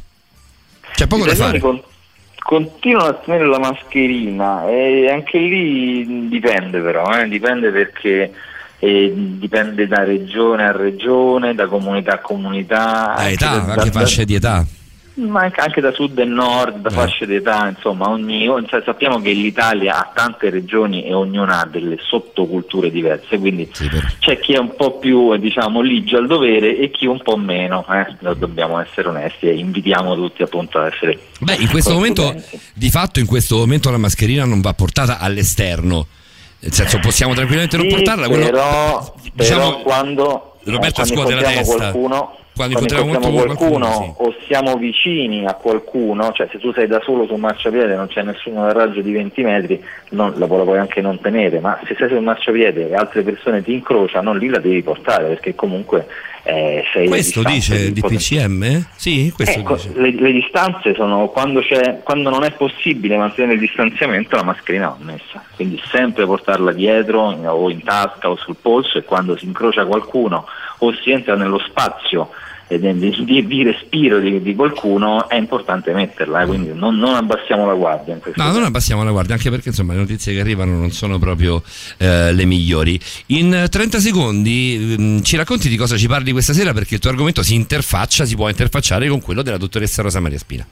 C'è 0.93 1.07
poco 1.07 1.26
da 1.26 1.35
fare. 1.35 1.59
con- 1.59 1.81
continuano 2.43 3.09
a 3.09 3.13
tenere 3.13 3.45
la 3.45 3.59
mascherina 3.59 4.68
e 4.68 5.09
anche 5.11 5.38
lì 5.38 6.27
dipende 6.27 6.80
però, 6.80 7.19
eh, 7.19 7.27
dipende 7.27 7.69
perché 7.69 8.31
eh, 8.80 9.13
dipende 9.15 9.88
da 9.88 10.03
regione 10.03 10.63
a 10.65 10.72
regione, 10.72 11.53
da 11.53 11.68
comunità 11.68 12.13
a 12.13 12.18
comunità. 12.19 13.13
A 13.13 13.15
anche 13.15 13.34
età, 13.34 13.45
da- 13.59 13.73
anche 13.73 13.89
da- 13.91 13.99
fasce 13.99 14.26
di 14.26 14.34
età. 14.35 14.65
Ma 15.27 15.41
anche, 15.41 15.60
anche 15.61 15.81
da 15.81 15.91
sud 15.91 16.18
e 16.19 16.26
nord, 16.26 16.77
da 16.81 16.89
fasce 16.89 17.26
d'età, 17.26 17.68
insomma, 17.68 18.10
ogni, 18.10 18.45
cioè, 18.68 18.81
sappiamo 18.84 19.19
che 19.22 19.31
l'Italia 19.31 19.98
ha 19.98 20.11
tante 20.14 20.49
regioni 20.49 21.03
e 21.06 21.14
ognuna 21.14 21.61
ha 21.61 21.65
delle 21.65 21.98
sottoculture 21.99 22.89
diverse, 22.91 23.38
quindi 23.38 23.69
c'è 24.19 24.39
chi 24.39 24.53
è 24.53 24.57
un 24.57 24.76
po' 24.76 24.98
più 24.98 25.35
diciamo 25.38 25.81
ligio 25.81 26.18
al 26.18 26.27
dovere 26.27 26.77
e 26.77 26.89
chi 26.91 27.06
un 27.06 27.22
po' 27.22 27.38
meno, 27.38 27.85
eh, 27.89 28.35
dobbiamo 28.35 28.80
essere 28.80 29.07
onesti 29.07 29.48
e 29.48 29.53
invitiamo 29.56 30.15
tutti 30.15 30.41
appunto 30.43 30.80
ad 30.80 30.91
essere 30.93 31.19
Beh, 31.39 31.56
in 31.56 31.69
questo 31.69 31.93
momento, 31.93 32.34
di 32.73 32.89
fatto, 32.89 33.19
in 33.19 33.26
questo 33.26 33.57
momento 33.57 33.89
la 33.91 33.98
mascherina 33.98 34.45
non 34.45 34.61
va 34.61 34.73
portata 34.73 35.19
all'esterno. 35.19 36.07
Nel 36.64 36.72
senso, 36.73 36.99
possiamo 36.99 37.34
tranquillamente 37.34 37.76
non 37.77 37.88
Sì, 37.88 37.95
portarla. 37.95 38.27
quello- 38.27 38.45
però, 38.45 39.14
diciamo- 39.34 39.61
però 39.61 39.81
quando, 39.81 40.56
Roberto 40.65 41.02
eh, 41.02 41.06
quando 41.06 41.14
scuote 41.15 41.34
la 41.34 41.41
testa. 41.41 41.76
qualcuno 41.76 42.35
Quando 42.67 42.93
incontriamo 42.93 43.31
qualcuno, 43.31 43.88
qualcuno, 43.88 44.15
o 44.17 44.35
siamo 44.47 44.75
vicini 44.77 45.45
a 45.45 45.53
qualcuno, 45.53 46.31
cioè 46.33 46.47
se 46.51 46.59
tu 46.59 46.71
sei 46.73 46.88
da 46.88 47.01
solo 47.03 47.25
su 47.25 47.33
un 47.33 47.39
marciapiede 47.41 47.93
e 47.93 47.95
non 47.95 48.07
c'è 48.07 48.23
nessuno 48.23 48.63
nel 48.63 48.73
raggio 48.73 49.01
di 49.01 49.11
20 49.11 49.41
metri, 49.43 49.83
non- 50.09 50.33
la, 50.38 50.45
la 50.47 50.63
puoi 50.63 50.77
anche 50.77 51.01
non 51.01 51.19
tenere, 51.19 51.59
ma 51.59 51.79
se 51.85 51.95
sei 51.97 52.09
sul 52.09 52.21
marciapiede 52.21 52.89
e 52.89 52.95
altre 52.95 53.21
persone 53.23 53.63
ti 53.63 53.73
incrociano, 53.73 54.33
lì 54.33 54.47
la 54.49 54.59
devi 54.59 54.81
portare 54.83 55.27
perché 55.27 55.55
comunque 55.55 56.07
eh, 56.43 56.83
sei 56.91 57.07
Questo 57.07 57.43
dice 57.43 57.77
di 57.85 57.93
di 57.93 58.01
poter- 58.01 58.17
PCM? 58.17 58.85
Sì, 58.95 59.31
questo 59.35 59.59
Ecco, 59.59 59.75
dice. 59.75 59.91
le, 59.95 60.11
le 60.11 60.31
distanze 60.31 60.95
sono 60.95 61.27
quando, 61.27 61.61
c'è, 61.61 61.99
quando 62.03 62.29
non 62.31 62.43
è 62.43 62.51
possibile 62.51 63.15
mantenere 63.17 63.53
il 63.55 63.59
distanziamento 63.59 64.35
la 64.35 64.43
mascherina 64.43 64.88
va 64.88 64.97
messa, 65.03 65.43
quindi 65.55 65.79
sempre 65.91 66.25
portarla 66.25 66.71
dietro 66.71 67.21
o 67.21 67.69
in 67.69 67.83
tasca 67.83 68.29
o 68.29 68.35
sul 68.38 68.55
polso 68.59 68.97
e 68.97 69.03
quando 69.03 69.38
si 69.38 69.45
incrocia 69.45 69.85
qualcuno 69.85 70.45
o 70.79 70.93
si 70.95 71.11
entra 71.11 71.35
nello 71.35 71.59
spazio 71.59 72.29
di, 72.80 73.23
di- 73.26 73.45
di 73.48 73.64
respiro 73.64 74.19
di, 74.19 74.41
di 74.41 74.56
qualcuno 74.56 75.27
è 75.27 75.35
importante 75.35 75.93
metterla, 75.93 76.41
eh, 76.41 76.45
quindi 76.45 76.72
non, 76.73 76.98
non 76.98 77.15
abbassiamo 77.15 77.65
la 77.65 77.73
guardia 77.73 78.19
No, 78.35 78.52
non 78.52 78.64
abbassiamo 78.64 79.03
la 79.03 79.11
guardia, 79.11 79.35
anche 79.35 79.49
perché 79.49 79.69
insomma 79.69 79.93
le 79.93 79.99
notizie 79.99 80.34
che 80.34 80.39
arrivano 80.39 80.77
non 80.77 80.91
sono 80.91 81.19
proprio 81.19 81.64
eh, 81.98 82.33
le 82.33 82.45
migliori. 82.45 83.00
In 83.27 83.53
eh, 83.53 83.67
30 83.67 84.00
secondi 84.00 84.95
mm, 85.00 85.22
ci 85.22 85.35
racconti 85.35 85.69
di 85.69 85.75
cosa 85.75 85.98
ci 85.98 86.08
parli 86.08 86.32
questa 86.32 86.53
sera 86.53 86.74
perché 86.74 86.95
il 86.95 87.00
tuo 87.00 87.09
argomento 87.09 87.43
si 87.43 87.56
interfaccia, 87.56 88.25
si 88.25 88.35
può 88.35 88.50
interfacciare 88.50 89.08
con 89.08 89.22
quello 89.22 89.41
della 89.41 89.58
dottoressa 89.58 90.01
Rosa 90.01 90.19
Maria 90.19 90.38
Spina. 90.38 90.66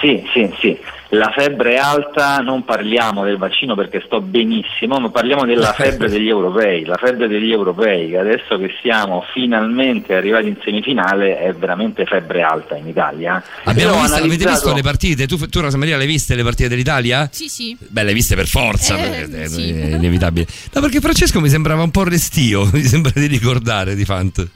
Sì, 0.00 0.22
sì, 0.32 0.50
sì. 0.60 0.78
La 1.12 1.32
febbre 1.34 1.72
è 1.72 1.76
alta, 1.78 2.36
non 2.40 2.64
parliamo 2.66 3.24
del 3.24 3.38
vaccino 3.38 3.74
perché 3.74 4.02
sto 4.04 4.20
benissimo, 4.20 4.98
ma 5.00 5.08
parliamo 5.08 5.46
della 5.46 5.72
febbre 5.72 6.10
degli 6.10 6.28
europei. 6.28 6.84
La 6.84 6.98
febbre 6.98 7.28
degli 7.28 7.50
europei, 7.50 8.10
che 8.10 8.18
adesso 8.18 8.58
che 8.58 8.70
siamo 8.82 9.24
finalmente 9.32 10.14
arrivati 10.14 10.48
in 10.48 10.56
semifinale, 10.62 11.38
è 11.38 11.54
veramente 11.54 12.04
febbre 12.04 12.42
alta 12.42 12.76
in 12.76 12.86
Italia. 12.88 13.42
Abbiamo 13.64 13.92
visto, 13.92 14.06
avete 14.16 14.22
analizzato- 14.24 14.50
visto 14.50 14.74
le 14.74 14.82
partite? 14.82 15.26
Tu, 15.26 15.38
tu 15.48 15.60
Rosa 15.60 15.78
Maria 15.78 15.96
le 15.96 16.02
hai 16.02 16.08
viste 16.08 16.34
le 16.34 16.42
partite 16.42 16.68
dell'Italia? 16.68 17.26
Sì, 17.32 17.48
sì. 17.48 17.74
Beh, 17.80 18.02
le 18.02 18.08
hai 18.10 18.14
viste 18.14 18.34
per 18.34 18.46
forza, 18.46 18.94
Eh, 18.98 19.08
perché 19.08 19.42
è- 19.44 19.48
sì. 19.48 19.70
è 19.70 19.94
inevitabile. 19.94 20.46
No, 20.74 20.80
perché 20.82 21.00
Francesco 21.00 21.40
mi 21.40 21.48
sembrava 21.48 21.82
un 21.82 21.90
po' 21.90 22.04
restio, 22.04 22.68
mi 22.72 22.82
sembra 22.82 23.12
di 23.14 23.26
ricordare 23.28 23.94
di 23.94 24.04
Fant. 24.04 24.46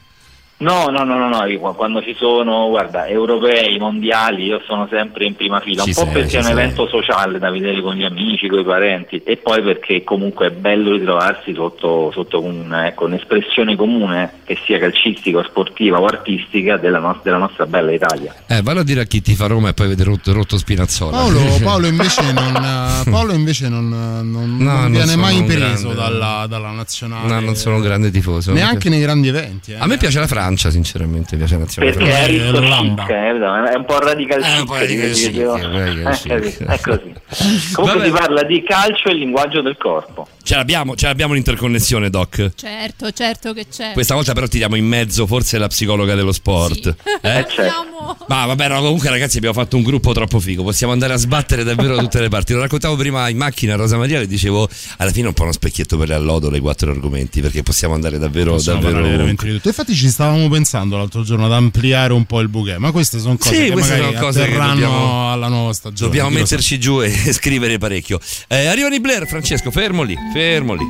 No, 0.62 0.86
no, 0.90 1.02
no, 1.04 1.16
no, 1.18 1.28
no, 1.28 1.72
quando 1.74 2.02
ci 2.02 2.14
sono, 2.16 2.68
guarda, 2.68 3.06
europei, 3.06 3.78
mondiali, 3.78 4.44
io 4.44 4.60
sono 4.66 4.86
sempre 4.90 5.24
in 5.26 5.34
prima 5.34 5.58
fila, 5.60 5.82
Ci 5.82 5.88
un 5.88 5.94
po' 5.94 6.04
sei, 6.04 6.12
perché 6.12 6.34
è 6.36 6.38
un 6.38 6.44
sei. 6.44 6.52
evento 6.52 6.86
sociale 6.86 7.38
da 7.38 7.50
vedere 7.50 7.80
con 7.80 7.94
gli 7.94 8.04
amici, 8.04 8.46
con 8.48 8.60
i 8.60 8.64
parenti 8.64 9.20
e 9.24 9.36
poi 9.38 9.60
perché 9.62 10.04
comunque 10.04 10.46
è 10.46 10.50
bello 10.50 10.92
ritrovarsi 10.92 11.52
sotto, 11.54 12.10
sotto 12.12 12.40
un- 12.42 12.72
ecco, 12.72 13.06
un'espressione 13.06 13.74
comune, 13.74 14.34
che 14.44 14.56
sia 14.64 14.78
calcistica, 14.78 15.42
sportiva 15.44 15.98
o 16.00 16.04
artistica, 16.06 16.76
della, 16.76 16.98
nos- 17.00 17.22
della 17.22 17.38
nostra 17.38 17.66
bella 17.66 17.90
Italia. 17.92 18.32
Eh, 18.46 18.62
vallo 18.62 18.80
a 18.80 18.84
dire 18.84 19.00
a 19.00 19.04
chi 19.04 19.20
ti 19.20 19.34
fa 19.34 19.46
Roma 19.48 19.70
e 19.70 19.74
poi 19.74 19.88
vede 19.88 20.04
rotto, 20.04 20.32
rotto 20.32 20.56
Spinazzola. 20.58 21.10
Paolo, 21.16 21.40
Paolo 21.62 21.86
invece 21.88 22.22
non, 22.32 23.02
Paolo 23.10 23.32
invece 23.32 23.68
non, 23.68 23.88
non- 23.88 24.56
No, 24.58 24.72
non 24.82 24.90
viene 24.92 25.16
mai 25.16 25.42
preso 25.42 25.88
grande- 25.88 25.94
dalla, 25.94 26.46
dalla 26.48 26.70
nazionale. 26.70 27.26
No, 27.26 27.40
non 27.40 27.56
sono 27.56 27.76
un 27.76 27.82
grande 27.82 28.10
tifoso. 28.12 28.52
Neanche 28.52 28.88
nei 28.88 29.00
grandi 29.00 29.26
eventi. 29.28 29.72
eh. 29.72 29.76
A 29.78 29.86
me 29.86 29.96
piace 29.96 30.18
la 30.20 30.26
Francia, 30.28 30.50
sinceramente, 30.56 31.36
piace 31.36 31.54
la 31.54 31.60
nazionale 31.60 31.96
Perché 31.96 32.12
è 32.12 32.26
chic, 32.26 33.10
eh, 33.10 33.32
no, 33.32 33.64
è 33.64 33.74
un 33.74 33.84
po' 33.84 33.98
radical 33.98 34.42
chic, 34.42 34.64
po' 34.64 34.74
radical 34.74 35.10
ti 35.10 35.30
chic, 35.30 35.42
radical 35.42 36.12
Eh, 36.12 36.40
chic. 36.40 36.64
È 36.64 36.80
così. 36.80 37.12
Comunque 37.72 38.04
si 38.04 38.10
parla 38.10 38.42
di 38.42 38.62
calcio 38.62 39.08
e 39.08 39.14
linguaggio 39.14 39.62
del 39.62 39.76
corpo. 39.76 40.26
Ce 40.42 40.54
l'abbiamo, 40.54 40.94
ce 40.96 41.06
l'abbiamo 41.06 41.34
l'interconnessione, 41.34 42.10
Doc. 42.10 42.50
Certo, 42.54 43.10
certo 43.12 43.52
che 43.52 43.66
c'è. 43.68 43.92
Questa 43.92 44.14
volta 44.14 44.32
però 44.32 44.46
tiriamo 44.46 44.76
in 44.76 44.86
mezzo 44.86 45.26
forse 45.26 45.58
la 45.58 45.68
psicologa 45.68 46.14
dello 46.14 46.32
sport. 46.32 46.94
Eh? 47.22 47.30
Andiamo. 47.30 48.16
Ma 48.26 48.46
vabbè, 48.46 48.68
no, 48.68 48.80
comunque 48.80 49.08
ragazzi 49.08 49.36
abbiamo 49.36 49.54
fatto 49.54 49.76
un 49.76 49.82
gruppo 49.82 50.12
troppo 50.12 50.40
figo, 50.40 50.62
possiamo 50.62 50.92
andare 50.92 51.12
a 51.12 51.16
sbattere 51.16 51.62
davvero 51.62 51.94
da 51.94 52.02
tutte 52.02 52.20
le 52.20 52.28
parti. 52.28 52.52
Lo 52.52 52.60
raccontavo 52.60 52.96
prima 52.96 53.28
in 53.28 53.36
macchina 53.36 53.74
a 53.74 53.76
Rosa 53.76 53.96
Maria 53.96 54.20
e 54.20 54.26
dicevo 54.26 54.68
alla 54.98 55.10
fine 55.10 55.26
è 55.26 55.28
un 55.28 55.34
po' 55.34 55.42
uno 55.42 55.52
specchietto 55.52 55.96
per 55.96 56.08
le 56.08 56.14
allodole 56.14 56.56
i 56.56 56.60
quattro 56.60 56.90
argomenti 56.90 57.40
perché 57.40 57.62
possiamo 57.62 57.94
andare 57.94 58.18
davvero, 58.18 58.52
Possiamo 58.52 58.80
davvero 58.80 59.02
veramente 59.02 59.46
di 59.46 59.52
tutto. 59.52 59.68
Infatti 59.68 59.94
ci 59.94 60.08
stavamo 60.08 60.41
pensando 60.48 60.96
l'altro 60.96 61.22
giorno 61.22 61.46
ad 61.46 61.52
ampliare 61.52 62.12
un 62.12 62.24
po' 62.24 62.40
il 62.40 62.48
bouquet, 62.48 62.76
ma 62.78 62.90
queste 62.92 63.18
sono 63.18 63.36
cose 63.36 63.54
Sì, 63.54 63.68
che 63.68 63.74
magari 63.74 64.02
sono 64.04 64.20
cose 64.20 64.44
che 64.46 64.56
dobbiamo- 64.56 65.30
alla 65.32 65.48
nuova 65.48 65.72
stagione. 65.72 66.08
Dobbiamo 66.10 66.30
metterci 66.30 66.78
giù 66.78 67.00
e 67.02 67.10
scrivere 67.32 67.78
parecchio. 67.78 68.18
Eh, 68.48 68.66
arrivano 68.66 68.94
i 68.94 69.00
Blair, 69.00 69.26
Francesco, 69.26 69.70
fermo 69.70 70.02
lì, 70.02 70.16
fermo 70.32 70.74
lì. 70.74 70.84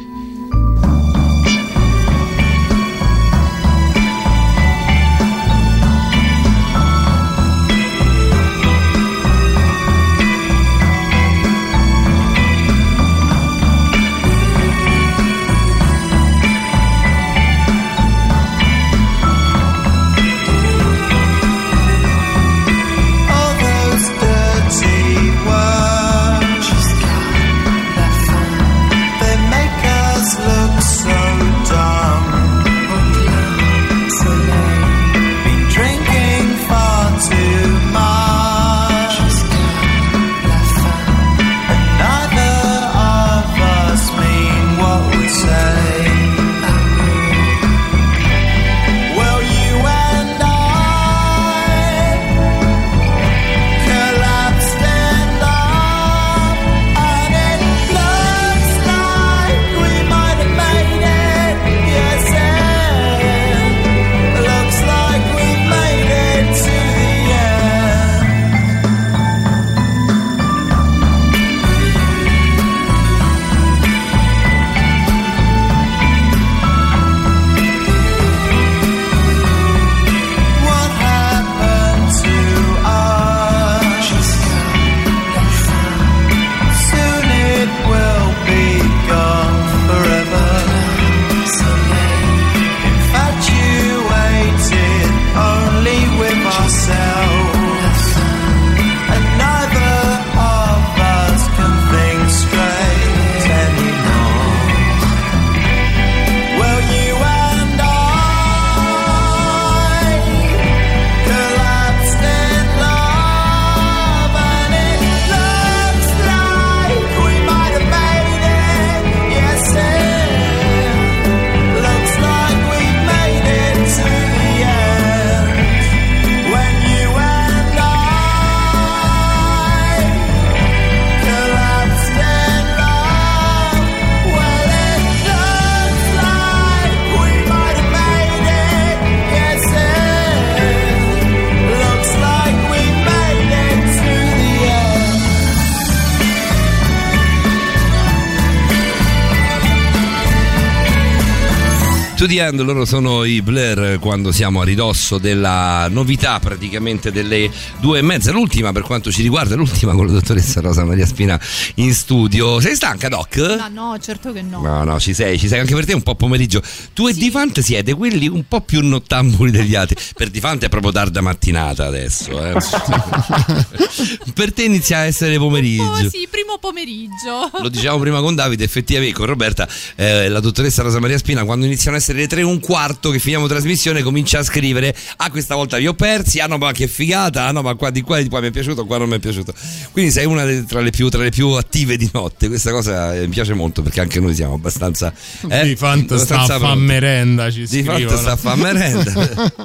To 152.42 152.48
the 152.48 152.56
End, 152.56 152.60
loro 152.62 152.84
sono 152.84 153.22
i 153.22 153.40
Blair 153.40 153.98
quando 154.00 154.32
siamo 154.32 154.62
a 154.62 154.64
ridosso 154.64 155.18
della 155.18 155.86
novità 155.88 156.40
praticamente 156.40 157.12
delle 157.12 157.48
due 157.78 158.00
e 158.00 158.02
mezza, 158.02 158.32
l'ultima 158.32 158.72
per 158.72 158.82
quanto 158.82 159.12
ci 159.12 159.22
riguarda, 159.22 159.54
l'ultima 159.54 159.92
con 159.94 160.06
la 160.06 160.12
dottoressa 160.12 160.60
Rosa 160.60 160.84
Maria 160.84 161.06
Spina 161.06 161.40
in 161.76 161.94
studio. 161.94 162.58
Sei 162.60 162.74
stanca 162.74 163.08
Doc? 163.08 163.36
No, 163.36 163.68
no, 163.68 163.98
certo 164.00 164.32
che 164.32 164.42
no. 164.42 164.60
No, 164.60 164.82
no, 164.82 164.98
ci 164.98 165.14
sei, 165.14 165.38
ci 165.38 165.46
sei 165.46 165.60
anche 165.60 165.74
per 165.74 165.84
te 165.84 165.92
un 165.92 166.02
po' 166.02 166.16
pomeriggio. 166.16 166.60
Tu 166.92 167.06
e 167.06 167.12
Difant 167.12 167.60
siete 167.60 167.94
quelli 167.94 168.26
un 168.26 168.44
po' 168.48 168.60
più 168.62 168.84
nottambuli 168.84 169.52
degli 169.52 169.76
altri. 169.76 169.96
Per 170.14 170.28
Difant 170.28 170.64
è 170.64 170.68
proprio 170.68 170.90
tarda 170.90 171.20
mattinata 171.20 171.86
adesso. 171.86 172.44
eh. 172.44 172.54
per 174.34 174.52
te 174.52 174.64
inizia 174.64 174.98
a 174.98 175.04
essere 175.04 175.38
pomeriggio. 175.38 175.82
Oh 175.84 176.08
sì, 176.08 176.26
primo 176.42 176.58
pomeriggio. 176.58 177.50
Lo 177.60 177.68
dicevamo 177.68 178.00
prima 178.00 178.20
con 178.20 178.34
Davide, 178.34 178.64
effettivamente 178.64 179.14
con 179.14 179.26
Roberta, 179.26 179.68
eh, 179.94 180.28
la 180.28 180.40
dottoressa 180.40 180.82
Rosa 180.82 180.98
Maria 180.98 181.16
Spina, 181.18 181.44
quando 181.44 181.66
iniziano 181.66 181.96
a 181.96 182.00
essere 182.00 182.18
le 182.18 182.26
tre 182.26 182.40
e 182.40 182.44
un 182.44 182.58
quarto 182.58 183.10
che 183.10 183.18
finiamo 183.18 183.46
trasmissione, 183.46 184.02
comincia 184.02 184.40
a 184.40 184.42
scrivere: 184.42 184.94
Ah, 185.18 185.30
questa 185.30 185.54
volta 185.54 185.78
vi 185.78 185.86
ho 185.86 185.94
persi, 185.94 186.40
ah 186.40 186.46
no, 186.46 186.58
ma 186.58 186.72
che 186.72 186.88
figata, 186.88 187.46
ah 187.46 187.52
no, 187.52 187.62
ma 187.62 187.74
qua 187.74 187.90
di 187.90 188.00
qua, 188.02 188.20
di 188.20 188.28
qua 188.28 188.40
mi 188.40 188.48
è 188.48 188.50
piaciuto, 188.50 188.84
qua 188.84 188.98
non 188.98 189.08
mi 189.08 189.16
è 189.16 189.18
piaciuto. 189.18 189.54
Quindi 189.92 190.10
sei 190.10 190.26
una 190.26 190.44
delle- 190.44 190.64
tra 190.64 190.80
le 190.80 190.90
più, 190.90 191.08
tra 191.08 191.22
le 191.22 191.30
più 191.30 191.48
attive 191.50 191.96
di 191.96 192.08
notte. 192.12 192.48
Questa 192.48 192.70
cosa 192.72 193.14
eh, 193.14 193.20
mi 193.26 193.28
piace 193.34 193.54
molto 193.54 193.82
perché 193.82 194.00
anche 194.00 194.18
noi 194.20 194.34
siamo 194.34 194.54
abbastanza. 194.54 195.12
Eh, 195.48 195.64
Di 195.64 195.76
Fant 195.76 196.14
sta 196.16 196.42
a 196.42 196.74
merenda, 196.74 197.50
ci 197.50 197.66
Di 197.66 197.82
fatto 197.82 197.98
scrivono. 197.98 198.18
sta 198.18 198.32
a 198.32 198.36
fa 198.36 198.54
merenda. 198.56 199.12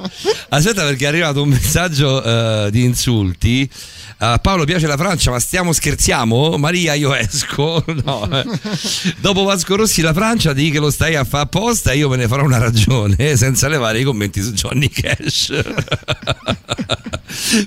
Aspetta 0.50 0.84
perché 0.84 1.04
è 1.04 1.08
arrivato 1.08 1.42
un 1.42 1.48
messaggio 1.48 2.22
eh, 2.66 2.70
di 2.70 2.84
insulti. 2.84 3.68
A 4.20 4.38
Paolo 4.38 4.64
piace 4.64 4.86
la 4.88 4.96
Francia, 4.96 5.30
ma 5.30 5.38
stiamo 5.38 5.72
scherziamo? 5.72 6.56
Maria, 6.58 6.77
io 6.84 7.14
esco. 7.14 7.84
No, 8.04 8.28
eh. 8.30 8.44
Dopo 9.20 9.42
Vasco 9.44 9.76
Rossi 9.76 10.00
la 10.02 10.12
Francia, 10.12 10.52
di 10.52 10.70
che 10.70 10.78
lo 10.78 10.90
stai 10.90 11.14
a 11.16 11.24
fare 11.24 11.44
apposta, 11.44 11.92
io 11.92 12.08
me 12.08 12.16
ne 12.16 12.28
farò 12.28 12.44
una 12.44 12.58
ragione, 12.58 13.36
senza 13.36 13.68
levare 13.68 14.00
i 14.00 14.04
commenti 14.04 14.40
su 14.42 14.52
Johnny 14.52 14.88
Cash. 14.88 15.52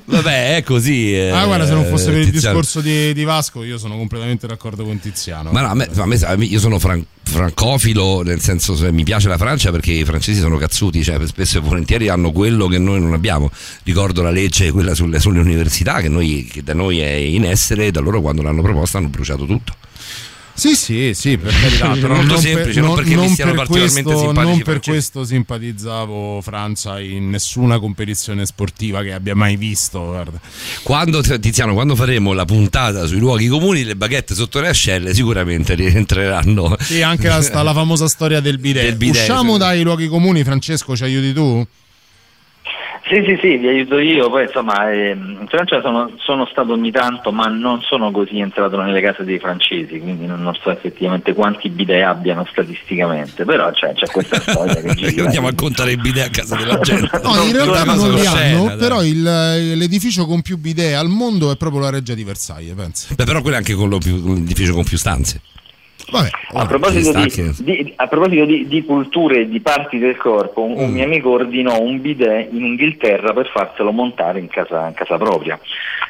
Vabbè, 0.05 0.55
è 0.57 0.63
così. 0.63 1.13
eh, 1.15 1.29
Ah, 1.29 1.45
guarda, 1.45 1.65
se 1.65 1.73
non 1.73 1.85
fosse 1.85 2.05
per 2.11 2.19
il 2.21 2.31
Tiziano. 2.31 2.59
discorso 2.59 2.81
di, 2.81 3.13
di 3.13 3.23
Vasco, 3.23 3.63
io 3.63 3.77
sono 3.77 3.95
completamente 3.97 4.47
d'accordo 4.47 4.83
con 4.83 4.99
Tiziano. 4.99 5.51
Ma 5.51 5.61
no, 5.61 5.67
a 5.69 5.73
me- 5.75 5.89
a 5.93 6.05
me- 6.05 6.15
a 6.17 6.35
me- 6.35 6.45
io 6.45 6.59
sono 6.59 6.79
fran- 6.79 7.05
francofilo, 7.23 8.23
nel 8.23 8.41
senso 8.41 8.75
se 8.75 8.91
mi 8.91 9.03
piace 9.03 9.27
la 9.27 9.37
Francia 9.37 9.71
perché 9.71 9.91
i 9.91 10.03
francesi 10.03 10.39
sono 10.39 10.57
cazzuti, 10.57 11.03
cioè 11.03 11.19
spesso 11.27 11.57
e 11.59 11.61
volentieri 11.61 12.09
hanno 12.09 12.31
quello 12.31 12.67
che 12.67 12.77
noi 12.79 12.99
non 12.99 13.13
abbiamo. 13.13 13.49
Ricordo 13.83 14.21
la 14.23 14.31
legge, 14.31 14.71
quella 14.71 14.93
sulle, 14.95 15.19
sulle 15.19 15.39
università, 15.39 16.01
che, 16.01 16.09
noi- 16.09 16.47
che 16.51 16.63
da 16.63 16.73
noi 16.73 16.99
è 16.99 17.11
in 17.13 17.45
essere, 17.45 17.91
da 17.91 17.99
loro 18.01 18.19
quando 18.21 18.41
l'hanno 18.41 18.61
proposta 18.61 18.90
hanno 18.97 19.09
bruciato 19.09 19.45
tutto. 19.45 19.75
Sì, 20.53 20.75
sì, 20.75 21.13
sì, 21.15 21.37
per 21.37 21.53
carità, 21.59 21.91
però 21.93 22.15
Molto 22.15 22.33
non 22.33 22.41
semplice, 22.41 22.79
per, 22.79 22.83
non 22.83 22.95
perché 22.95 23.15
mi 23.15 23.29
siano 23.29 23.53
particolarmente 23.53 24.03
questo, 24.03 24.25
simpatici 24.25 24.47
non 24.47 24.57
per 24.57 24.65
francesi. 24.65 24.89
questo 24.91 25.23
simpatizzavo 25.23 26.41
Francia 26.41 26.99
in 26.99 27.29
nessuna 27.29 27.79
competizione 27.79 28.45
sportiva 28.45 29.01
che 29.01 29.13
abbia 29.13 29.33
mai 29.33 29.55
visto. 29.55 30.05
Guarda. 30.05 30.39
Quando, 30.83 31.21
Tiziano, 31.21 31.73
quando 31.73 31.95
faremo 31.95 32.33
la 32.33 32.45
puntata 32.45 33.05
sui 33.05 33.17
luoghi 33.17 33.47
comuni, 33.47 33.83
le 33.83 33.95
baguette 33.95 34.35
sotto 34.35 34.59
le 34.59 34.67
ascelle 34.67 35.13
sicuramente 35.15 35.73
rientreranno. 35.73 36.75
Sì, 36.79 37.01
anche 37.01 37.27
la, 37.27 37.39
la 37.63 37.73
famosa 37.73 38.07
storia 38.07 38.39
del 38.39 38.59
bidet. 38.59 38.83
Del 38.83 38.95
bidet, 38.97 39.21
Usciamo 39.21 39.57
dai 39.57 39.81
luoghi 39.81 40.07
comuni, 40.07 40.43
Francesco, 40.43 40.95
ci 40.95 41.03
aiuti 41.03 41.33
tu? 41.33 41.65
Sì, 43.03 43.23
sì, 43.25 43.37
sì, 43.41 43.57
vi 43.57 43.67
aiuto 43.67 43.97
io. 43.99 44.29
Poi 44.29 44.43
insomma, 44.43 44.91
ehm, 44.91 45.37
in 45.41 45.47
Francia 45.47 45.81
sono, 45.81 46.11
sono 46.17 46.45
stato 46.49 46.71
ogni 46.73 46.91
tanto, 46.91 47.31
ma 47.31 47.45
non 47.47 47.81
sono 47.81 48.11
così 48.11 48.39
entrato 48.39 48.79
nelle 48.81 49.01
case 49.01 49.23
dei 49.23 49.39
francesi, 49.39 49.99
quindi 49.99 50.25
non, 50.27 50.41
non 50.41 50.53
so 50.61 50.69
effettivamente 50.69 51.33
quanti 51.33 51.69
bidet 51.69 52.03
abbiano 52.03 52.45
statisticamente, 52.49 53.43
però 53.43 53.71
c'è, 53.71 53.93
c'è 53.93 54.05
questa 54.07 54.39
storia 54.41 54.75
che 54.75 54.93
gira. 54.95 55.25
Andiamo 55.25 55.47
a 55.47 55.53
contare 55.53 55.91
i 55.91 55.97
bidet 55.97 56.27
a 56.27 56.29
casa 56.29 56.55
della 56.55 56.79
gente. 56.81 57.19
No, 57.23 57.43
in 57.43 57.51
realtà 57.51 57.83
non 57.83 58.13
li 58.13 58.25
hanno, 58.25 58.65
dai. 58.67 58.77
però 58.77 59.03
il- 59.03 59.77
l'edificio 59.77 60.25
con 60.25 60.41
più 60.41 60.57
bidet 60.57 60.95
al 60.95 61.07
mondo 61.09 61.51
è 61.51 61.57
proprio 61.57 61.81
la 61.81 61.89
reggia 61.89 62.13
di 62.13 62.23
Versailles, 62.23 62.73
pensa. 62.75 63.13
Beh, 63.15 63.25
però 63.25 63.41
quello 63.41 63.55
è 63.55 63.59
anche 63.59 63.73
quello 63.75 63.97
più, 63.97 64.33
l'edificio 64.35 64.73
con 64.73 64.83
più 64.83 64.97
stanze. 64.97 65.41
Vabbè, 66.09 66.29
A 66.53 66.65
proposito, 66.65 67.11
di, 67.19 67.53
di- 67.63 67.93
a 67.95 68.07
proposito 68.07 68.45
di- 68.45 68.67
di 68.67 68.83
culture 68.83 69.41
e 69.41 69.47
di 69.49 69.59
parti 69.61 69.97
del 69.99 70.17
corpo, 70.17 70.63
un, 70.63 70.73
un 70.77 70.89
Mm. 70.89 70.93
mio 70.93 71.03
amico 71.05 71.29
ordinò 71.31 71.79
un 71.79 72.01
bidet 72.01 72.51
in 72.51 72.63
Inghilterra 72.65 73.33
per 73.33 73.49
farselo 73.53 73.91
montare 73.91 74.39
in 74.39 74.47
casa, 74.47 74.87
in 74.87 74.93
casa 74.93 75.17
propria. 75.17 75.59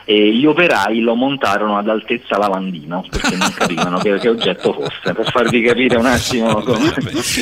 E 0.04 0.34
gli 0.34 0.46
operai 0.46 1.00
lo 1.02 1.14
montarono 1.14 1.78
ad 1.78 1.88
altezza 1.88 2.38
lavandino 2.38 3.06
perché 3.10 3.36
non 3.36 3.54
capivano 3.54 4.00
che, 4.00 4.18
che 4.18 4.30
oggetto 4.30 4.74
fosse. 4.74 5.14
Per 5.14 5.30
farvi 5.32 5.62
capire 5.62 5.98
un 5.98 6.06
attimo 6.08 6.54
come. 6.64 6.92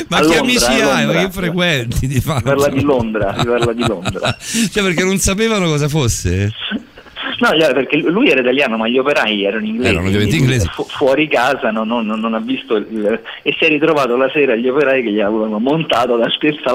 Ma 0.08 0.18
A 0.18 0.20
che 0.20 0.26
Londra, 0.26 0.38
amici 0.40 0.64
hai? 0.64 0.80
Ma 0.82 1.02
Londra. 1.04 1.20
che 1.24 1.30
frequenti 1.30 2.06
di 2.06 2.20
fatto? 2.20 2.38
Si 2.38 2.44
parla 2.44 2.68
di 2.68 2.82
Londra, 2.82 3.34
si 3.38 3.46
parla 3.46 3.72
di 3.72 3.86
Londra. 3.86 4.36
Cioè, 4.70 4.82
perché 4.82 5.04
non 5.04 5.16
sapevano 5.18 5.66
cosa 5.66 5.88
fosse? 5.88 6.52
No, 7.40 7.48
perché 7.72 7.96
lui 7.96 8.28
era 8.28 8.40
italiano, 8.40 8.76
ma 8.76 8.86
gli 8.88 8.98
operai 8.98 9.44
erano 9.44 9.64
inglesi. 9.64 9.88
Erano 9.90 10.10
inglesi. 10.36 10.68
fu- 10.72 10.86
fuori 10.88 11.26
casa 11.28 11.70
non, 11.70 11.88
non- 11.88 12.06
non 12.06 12.34
ha 12.34 12.38
visto 12.40 12.76
il- 12.76 13.20
e 13.42 13.54
si 13.58 13.64
è 13.64 13.68
ritrovato 13.68 14.16
la 14.16 14.30
sera 14.32 14.54
gli 14.54 14.68
operai 14.68 15.02
che 15.02 15.10
gli 15.10 15.20
avevano 15.20 15.58
montato 15.58 16.16
la 16.16 16.28
stessa 16.30 16.70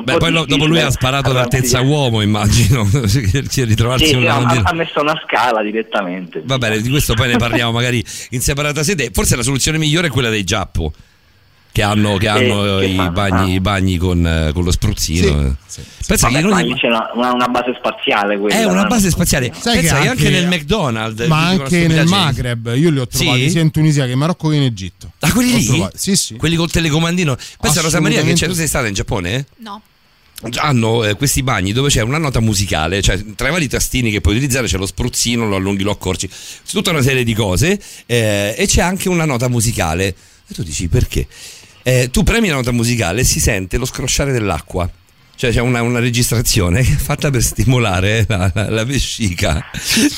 un 0.00 0.04
Beh, 0.04 0.12
po' 0.12 0.18
poi 0.18 0.32
lo- 0.32 0.44
dopo 0.46 0.66
lui 0.66 0.80
ha 0.80 0.90
sparato 0.90 1.30
arrangiare. 1.30 1.50
l'altezza 1.50 1.80
uomo, 1.80 2.20
immagino. 2.22 2.84
Ci 3.48 3.64
ritrovarsi 3.64 4.06
Sì, 4.06 4.14
un 4.14 4.22
sì, 4.22 4.26
ha, 4.26 4.32
lavandino. 4.34 4.62
ha 4.66 4.72
messo 4.74 5.00
una 5.00 5.20
scala 5.24 5.62
direttamente. 5.62 6.42
Va 6.44 6.58
bene, 6.58 6.80
di 6.80 6.88
questo 6.90 7.14
poi 7.14 7.28
ne 7.28 7.36
parliamo 7.36 7.70
magari 7.72 8.04
in 8.30 8.40
separata 8.40 8.82
sede. 8.82 9.10
Forse 9.12 9.36
la 9.36 9.42
soluzione 9.42 9.78
migliore 9.78 10.08
è 10.08 10.10
quella 10.10 10.28
dei 10.30 10.44
Giappo. 10.44 10.92
Che 11.70 11.82
hanno, 11.82 12.16
che 12.16 12.26
hanno 12.28 12.78
che 12.78 12.86
i, 12.86 12.96
fanno? 12.96 13.10
bagni, 13.12 13.52
i 13.54 13.60
bagni 13.60 13.96
con, 13.98 14.26
eh, 14.26 14.50
con 14.52 14.64
lo 14.64 14.70
spruzzino. 14.72 15.56
Pensa 16.06 16.26
Vabbè, 16.28 16.40
che 16.40 16.48
ma 16.48 16.54
noi- 16.60 16.72
lì 16.72 16.74
c'è 16.74 16.88
una, 16.88 17.10
una- 17.32 17.46
base 17.48 17.74
spaziale 17.78 18.36
quella. 18.38 18.54
è 18.58 18.64
una 18.64 18.84
base 18.86 19.10
spaziale. 19.10 19.52
Sai 19.56 19.78
Pensa 19.80 19.96
che 19.96 20.02
che 20.02 20.08
anche, 20.08 20.26
anche- 20.26 20.30
nel 20.40 20.48
McDonald's. 20.48 21.26
Ma 21.26 21.46
anche 21.46 21.86
nel. 21.86 22.06
Maghreb, 22.08 22.72
io 22.74 22.90
li 22.90 22.98
ho 22.98 23.06
trovati 23.06 23.42
Sì? 23.42 23.50
sia 23.50 23.60
in 23.60 23.70
Tunisia 23.70 24.06
che 24.06 24.12
in 24.12 24.18
Marocco 24.18 24.48
che 24.48 24.56
in 24.56 24.62
Egitto. 24.62 25.12
Ah, 25.20 25.32
quelli 25.32 25.54
lì? 25.54 25.64
trovati- 25.66 25.98
Sì, 25.98 26.16
sì. 26.16 26.36
Quelli 26.36 26.56
col 26.56 26.70
telecomandino. 26.70 27.36
Pensa 27.60 27.80
Rosa 27.80 28.00
Maria 28.00 28.22
che 28.22 28.32
c'è, 28.32 28.46
tu 28.48 28.54
sei 28.54 28.66
stata 28.66 28.86
in 28.88 28.94
Giappone? 28.94 29.46
No. 29.58 29.80
hanno 30.56 31.02
eh, 31.04 31.14
questi 31.16 31.42
bagni 31.42 31.72
dove 31.72 31.88
c'è 31.90 32.00
una 32.00 32.18
nota 32.18 32.38
musicale, 32.40 33.02
cioè 33.02 33.20
tra 33.34 33.48
i 33.48 33.50
vari 33.50 33.66
tastini 33.68 34.10
che 34.12 34.20
puoi 34.20 34.34
utilizzare 34.36 34.66
c'è 34.68 34.78
lo 34.78 34.86
spruzzino, 34.86 35.48
lo 35.48 35.56
allunghi, 35.56 35.82
lo 35.82 35.90
accorci, 35.90 36.28
tutta 36.70 36.90
una 36.90 37.02
serie 37.02 37.24
di 37.24 37.34
cose 37.34 37.78
eh, 38.06 38.54
e 38.56 38.66
c'è 38.66 38.80
anche 38.80 39.08
una 39.08 39.24
nota 39.24 39.48
musicale. 39.48 40.06
E 40.50 40.54
tu 40.54 40.62
dici 40.62 40.88
perché? 40.88 41.26
Eh, 41.88 42.10
tu 42.10 42.22
premi 42.22 42.48
la 42.48 42.56
nota 42.56 42.70
musicale 42.70 43.22
e 43.22 43.24
si 43.24 43.40
sente 43.40 43.78
lo 43.78 43.86
scrosciare 43.86 44.30
dell'acqua. 44.30 44.86
Cioè 45.40 45.52
c'è 45.52 45.60
una, 45.60 45.82
una 45.82 46.00
registrazione 46.00 46.82
fatta 46.82 47.30
per 47.30 47.44
stimolare 47.44 48.24
la, 48.26 48.50
la- 48.52 48.70
la 48.70 48.84
vescica 48.84 49.64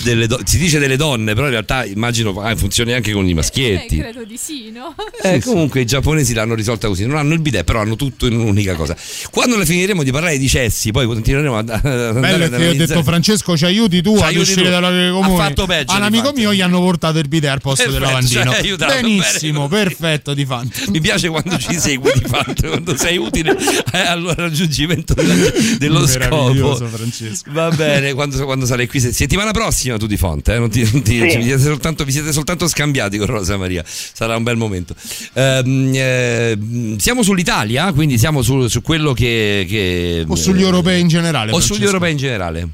delle 0.02 0.26
donne. 0.26 0.44
Si 0.46 0.56
dice 0.56 0.78
delle 0.78 0.96
donne, 0.96 1.34
però 1.34 1.44
in 1.44 1.52
realtà 1.52 1.84
immagino 1.84 2.30
ah, 2.40 2.56
funzioni 2.56 2.94
anche 2.94 3.12
con 3.12 3.26
i 3.26 3.32
Eh, 3.32 3.34
maschietti. 3.34 3.98
credo 3.98 4.24
di 4.24 4.38
sì, 4.38 4.70
no? 4.70 4.94
Eh, 5.22 5.40
comunque 5.42 5.82
i 5.82 5.84
giapponesi 5.84 6.32
l'hanno 6.32 6.54
risolta 6.54 6.88
così, 6.88 7.04
non 7.04 7.18
hanno 7.18 7.34
il 7.34 7.40
bidet, 7.40 7.64
però 7.64 7.80
hanno 7.80 7.96
tutto 7.96 8.26
in 8.26 8.32
un'unica 8.32 8.74
cosa. 8.74 8.96
Quando 9.30 9.58
ne 9.58 9.66
finiremo 9.66 10.02
di 10.02 10.10
parlare 10.10 10.38
di 10.38 10.48
cessi, 10.48 10.90
poi 10.90 11.04
continueremo 11.04 11.58
ad 11.58 11.68
andare 11.68 12.12
Bello 12.18 12.48
che 12.48 12.62
io 12.64 12.70
ho 12.70 12.74
detto 12.74 13.02
Francesco 13.02 13.56
ci 13.58 13.66
aiuti 13.66 14.00
tu 14.00 14.14
Ci 14.16 14.22
ad 14.22 14.28
aiuti 14.28 14.40
uscire 14.52 14.64
tu. 14.64 14.70
dalla 14.70 14.88
Ha 14.88 15.10
comune. 15.12 15.36
fatto 15.36 15.66
peggio, 15.66 15.92
A 15.92 15.96
un 15.96 16.02
amico 16.04 16.32
mio 16.34 16.54
gli 16.54 16.62
hanno 16.62 16.80
portato 16.80 17.18
il 17.18 17.28
bidet 17.28 17.50
al 17.50 17.60
posto 17.60 17.90
del 17.90 18.00
lavandino. 18.00 18.42
cioè, 18.52 18.60
aiutato, 18.60 18.94
Benissimo, 18.94 19.68
bene. 19.68 19.84
perfetto 19.84 20.32
di 20.32 20.46
fatto. 20.46 20.90
Mi 20.90 21.00
piace 21.02 21.28
quando 21.28 21.58
ci 21.58 21.78
segui 21.78 22.10
di 22.14 22.24
fatto, 22.26 22.68
quando 22.68 22.96
sei 22.96 23.18
utile 23.18 23.54
eh, 23.92 23.98
al 23.98 24.22
raggiungimento 24.34 25.09
della- 25.14 25.34
dello 25.78 26.06
scopo. 26.08 26.76
Francesco. 26.76 27.50
Va 27.52 27.70
bene, 27.70 28.12
quando, 28.14 28.42
quando 28.44 28.66
sarai 28.66 28.86
qui 28.86 29.00
se- 29.00 29.12
settimana 29.12 29.50
prossima 29.52 29.96
tu 29.96 30.06
di 30.06 30.16
Fonte, 30.16 30.54
eh, 30.54 30.58
non 30.58 30.70
ti- 30.70 30.88
non 30.90 31.02
ti- 31.02 31.18
Sì. 31.30 31.36
vi, 31.36 31.42
siete 31.44 31.62
soltanto, 31.62 32.04
vi 32.04 32.12
siete 32.12 32.32
soltanto 32.32 32.66
scambiati 32.68 33.18
con 33.18 33.26
Rosa 33.26 33.56
Maria, 33.56 33.84
sarà 33.86 34.36
un 34.36 34.42
bel 34.42 34.56
momento. 34.56 34.94
Ehm, 35.34 35.92
eh, 35.94 36.58
siamo 36.98 37.22
sull'Italia, 37.22 37.92
quindi 37.92 38.18
siamo 38.18 38.42
su, 38.42 38.66
su 38.68 38.82
quello 38.82 39.12
che, 39.12 39.66
che- 39.68 40.24
O 40.26 40.34
sugli 40.36 40.62
europei 40.62 41.00
in 41.00 41.08
generale. 41.08 41.50
o 41.52 41.54
sugli 41.60 41.66
Francesco. 41.66 41.84
europei 41.86 42.10
in 42.12 42.16
generale. 42.18 42.68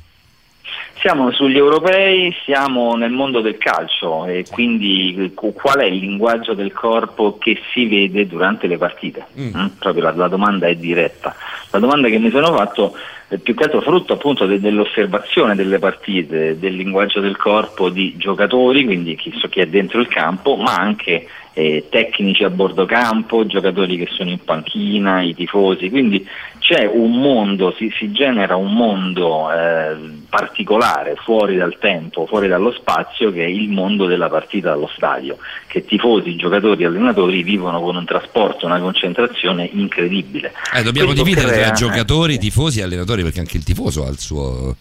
Siamo 1.07 1.31
sugli 1.31 1.57
europei, 1.57 2.35
siamo 2.44 2.97
nel 2.97 3.12
mondo 3.12 3.41
del 3.41 3.59
calcio 3.59 4.25
e 4.26 4.44
quindi 4.51 5.31
cu- 5.36 5.55
qual 5.55 5.76
è 5.78 5.85
il 5.85 5.99
linguaggio 5.99 6.52
del 6.52 6.73
corpo 6.73 7.39
che 7.39 7.60
si 7.73 7.86
vede 7.86 8.26
durante 8.26 8.67
le 8.67 8.76
partite? 8.76 9.25
Mm, 9.39 9.67
Proprio 9.78 10.02
la, 10.02 10.12
la 10.17 10.26
domanda 10.26 10.67
è 10.67 10.75
diretta. 10.75 11.33
La 11.70 11.78
domanda 11.78 12.09
che 12.09 12.18
mi 12.18 12.28
sono 12.31 12.52
fatto 12.57 12.97
eh, 13.28 13.39
più 13.39 13.55
che 13.55 13.62
altro 13.62 13.83
frutto 13.83 14.15
appunto 14.15 14.47
de- 14.47 14.59
dell'osservazione 14.59 15.55
delle 15.55 15.78
partite, 15.78 16.59
del 16.59 16.75
linguaggio 16.75 17.20
del 17.20 17.36
corpo 17.36 17.89
di 17.89 18.17
giocatori, 18.17 18.85
quindi 18.85 19.15
chi, 19.15 19.33
so 19.36 19.47
chi 19.47 19.60
è 19.60 19.67
dentro 19.67 20.01
il 20.01 20.09
campo, 20.09 20.57
ma 20.57 20.75
anche 20.75 21.25
eh, 21.52 21.86
tecnici 21.89 22.43
a 22.43 22.51
bordo 22.51 22.85
campo, 22.85 23.47
giocatori 23.47 23.97
che 23.97 24.09
sono 24.10 24.31
in 24.31 24.43
panchina, 24.44 25.23
i 25.23 25.35
tifosi, 25.35 25.89
quindi 25.89 26.26
c'è 26.66 26.84
un 26.84 27.12
mondo, 27.12 27.72
si, 27.78 27.92
si 27.96 28.10
genera 28.10 28.56
un 28.56 28.72
mondo 28.72 29.52
eh, 29.52 29.94
particolare, 30.28 31.14
fuori 31.14 31.54
dal 31.56 31.78
tempo, 31.78 32.26
fuori 32.26 32.48
dallo 32.48 32.72
spazio, 32.72 33.30
che 33.30 33.44
è 33.44 33.48
il 33.48 33.68
mondo 33.68 34.06
della 34.06 34.28
partita 34.28 34.70
dallo 34.70 34.90
stadio, 34.92 35.38
che 35.68 35.84
tifosi, 35.84 36.34
giocatori, 36.34 36.82
allenatori 36.82 37.44
vivono 37.44 37.80
con 37.80 37.94
un 37.94 38.04
trasporto, 38.04 38.66
una 38.66 38.80
concentrazione 38.80 39.70
incredibile. 39.74 40.52
Eh, 40.74 40.82
dobbiamo 40.82 41.12
Questo 41.12 41.24
dividere 41.24 41.52
tra 41.52 41.62
crea- 41.66 41.72
giocatori, 41.74 42.36
tifosi 42.36 42.80
e 42.80 42.82
allenatori 42.82 43.22
perché 43.22 43.38
anche 43.38 43.58
il 43.58 43.62
tifoso 43.62 44.04
ha 44.04 44.08
il 44.08 44.18
suo... 44.18 44.74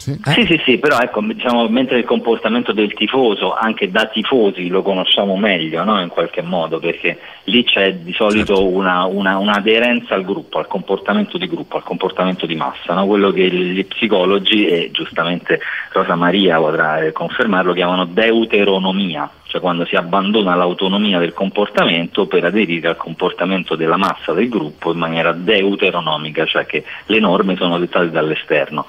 Sì, 0.00 0.46
sì, 0.46 0.60
sì, 0.64 0.78
però 0.78 0.98
ecco, 0.98 1.20
diciamo, 1.20 1.68
mentre 1.68 1.98
il 1.98 2.06
comportamento 2.06 2.72
del 2.72 2.94
tifoso, 2.94 3.54
anche 3.54 3.90
da 3.90 4.06
tifosi, 4.06 4.68
lo 4.68 4.80
conosciamo 4.80 5.36
meglio, 5.36 5.84
no? 5.84 6.00
in 6.00 6.08
qualche 6.08 6.40
modo, 6.40 6.78
perché 6.78 7.18
lì 7.44 7.64
c'è 7.64 7.92
di 7.96 8.14
solito 8.14 8.54
Certo. 8.54 8.66
una, 8.66 9.04
una- 9.04 9.36
un'aderenza 9.36 10.14
al 10.14 10.24
gruppo, 10.24 10.58
al 10.58 10.66
comportamento 10.66 11.36
di 11.36 11.46
gruppo, 11.46 11.76
al 11.76 11.82
comportamento 11.82 12.46
di 12.46 12.54
massa, 12.56 12.94
no? 12.94 13.06
quello 13.06 13.30
che 13.30 13.50
gli 13.50 13.84
psicologi, 13.84 14.66
e 14.66 14.90
giustamente 14.90 15.60
Rosa 15.92 16.14
Maria 16.14 16.56
potrà 16.56 17.00
eh, 17.00 17.12
confermarlo, 17.12 17.74
chiamano 17.74 18.06
deuteronomia, 18.06 19.28
cioè 19.48 19.60
quando 19.60 19.84
si 19.84 19.96
abbandona 19.96 20.54
l'autonomia 20.54 21.18
del 21.18 21.34
comportamento 21.34 22.26
per 22.26 22.44
aderire 22.46 22.88
al 22.88 22.96
comportamento 22.96 23.74
della 23.76 23.98
massa 23.98 24.32
del 24.32 24.48
gruppo 24.48 24.92
in 24.92 24.98
maniera 24.98 25.32
deuteronomica, 25.32 26.46
cioè 26.46 26.64
che 26.64 26.84
le 27.04 27.18
norme 27.20 27.56
sono 27.56 27.78
dettate 27.78 28.10
dall'esterno. 28.10 28.86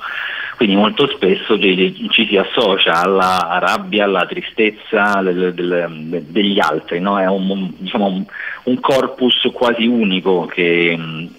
Quindi 0.61 0.77
molto 0.77 1.07
spesso 1.07 1.57
ci, 1.57 2.27
si 2.29 2.37
associa 2.37 3.01
alla 3.01 3.57
rabbia, 3.59 4.03
alla 4.03 4.27
tristezza 4.27 5.19
degli 5.19 6.59
altri, 6.59 6.99
no? 6.99 7.19
è 7.19 7.25
un, 7.25 7.73
diciamo, 7.79 8.05
un- 8.65 8.79
corpus 8.79 9.49
quasi 9.53 9.87
unico 9.87 10.45
che, 10.45 10.95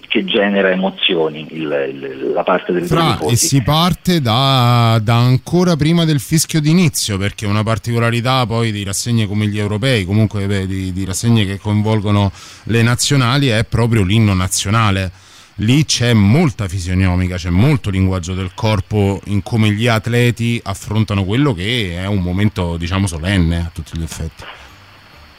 che 0.09 0.25
genera 0.25 0.71
emozioni, 0.71 1.47
il- 1.51 1.61
il- 1.93 2.31
la 2.33 2.43
parte 2.43 2.73
del 2.73 2.85
Fra, 2.85 3.17
e 3.19 3.37
si 3.37 3.61
parte 3.61 4.19
da, 4.19 4.99
da 5.01 5.15
ancora 5.15 5.77
prima 5.77 6.03
del 6.03 6.19
fischio 6.19 6.59
d'inizio, 6.59 7.17
perché 7.17 7.45
una 7.45 7.63
particolarità 7.63 8.45
poi 8.45 8.73
di 8.73 8.83
rassegne 8.83 9.25
come 9.25 9.47
gli 9.47 9.57
europei, 9.57 10.03
comunque 10.03 10.45
beh, 10.47 10.67
di, 10.67 10.91
di 10.91 11.05
rassegne 11.05 11.45
che 11.45 11.59
coinvolgono 11.59 12.29
le 12.65 12.81
nazionali, 12.81 13.47
è 13.47 13.63
proprio 13.63 14.03
l'inno 14.03 14.33
nazionale. 14.33 15.11
Lì 15.57 15.85
c'è 15.85 16.13
molta 16.13 16.67
fisionomica, 16.67 17.35
c'è 17.35 17.51
molto 17.51 17.91
linguaggio 17.91 18.33
del 18.33 18.51
corpo 18.55 19.21
in 19.25 19.43
come 19.43 19.69
gli 19.69 19.87
atleti 19.87 20.59
affrontano 20.63 21.23
quello 21.23 21.53
che 21.53 21.95
è 21.95 22.07
un 22.07 22.21
momento, 22.21 22.75
diciamo, 22.75 23.05
solenne 23.05 23.57
a 23.57 23.71
tutti 23.71 23.95
gli 23.95 24.01
effetti. 24.01 24.43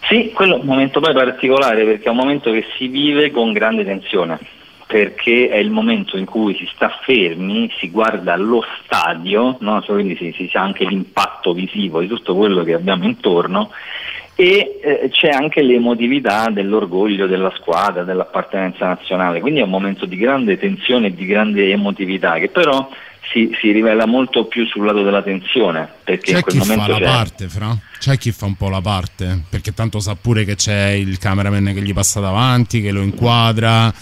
Sì, 0.08 0.30
quello 0.32 0.56
è 0.56 0.60
un 0.60 0.66
momento 0.66 1.00
poi 1.00 1.14
particolare 1.14 1.84
perché 1.84 2.04
è 2.04 2.10
un 2.10 2.16
momento 2.16 2.52
che 2.52 2.64
si 2.76 2.86
vive 2.86 3.32
con 3.32 3.52
grande 3.52 3.84
tensione, 3.84 4.38
perché 4.86 5.48
è 5.48 5.56
il 5.56 5.70
momento 5.70 6.16
in 6.16 6.26
cui 6.26 6.54
si 6.54 6.68
sta 6.72 6.96
fermi, 7.02 7.68
si 7.78 7.90
guarda 7.90 8.36
lo 8.36 8.64
stadio, 8.84 9.56
no? 9.60 9.82
Quindi 9.84 10.14
si, 10.14 10.32
si 10.36 10.48
sa 10.48 10.60
anche 10.60 10.84
l'impatto 10.84 11.52
visivo 11.52 11.98
di 12.00 12.06
tutto 12.06 12.36
quello 12.36 12.62
che 12.62 12.74
abbiamo 12.74 13.04
intorno 13.04 13.72
e 14.36 14.80
eh, 14.82 15.08
c'è 15.10 15.28
anche 15.28 15.62
l'emotività 15.62 16.48
dell'orgoglio 16.50 17.26
della 17.26 17.52
squadra, 17.56 18.02
dell'appartenenza 18.02 18.86
nazionale, 18.86 19.40
quindi 19.40 19.60
è 19.60 19.64
un 19.64 19.70
momento 19.70 20.06
di 20.06 20.16
grande 20.16 20.58
tensione 20.58 21.08
e 21.08 21.14
di 21.14 21.26
grande 21.26 21.70
emotività 21.70 22.38
che 22.38 22.48
però 22.48 22.88
si, 23.30 23.50
si 23.60 23.70
rivela 23.72 24.06
molto 24.06 24.44
più 24.46 24.66
sul 24.66 24.84
lato 24.84 25.02
della 25.02 25.22
tensione, 25.22 25.88
perché 26.04 26.30
in 26.30 26.36
C'è 26.36 26.42
quel 26.42 26.54
chi 26.54 26.60
fa 26.60 26.74
momento 26.76 26.92
la 26.92 26.98
c'è... 26.98 27.04
parte, 27.04 27.48
Fra? 27.48 27.78
C'è 27.98 28.18
chi 28.18 28.32
fa 28.32 28.46
un 28.46 28.54
po' 28.54 28.68
la 28.68 28.80
parte, 28.80 29.42
perché 29.48 29.72
tanto 29.72 29.98
sa 30.00 30.14
pure 30.14 30.44
che 30.44 30.56
c'è 30.56 30.90
il 30.90 31.18
cameraman 31.18 31.72
che 31.74 31.82
gli 31.82 31.92
passa 31.92 32.20
davanti, 32.20 32.80
che 32.80 32.92
lo 32.92 33.02
inquadra. 33.02 33.92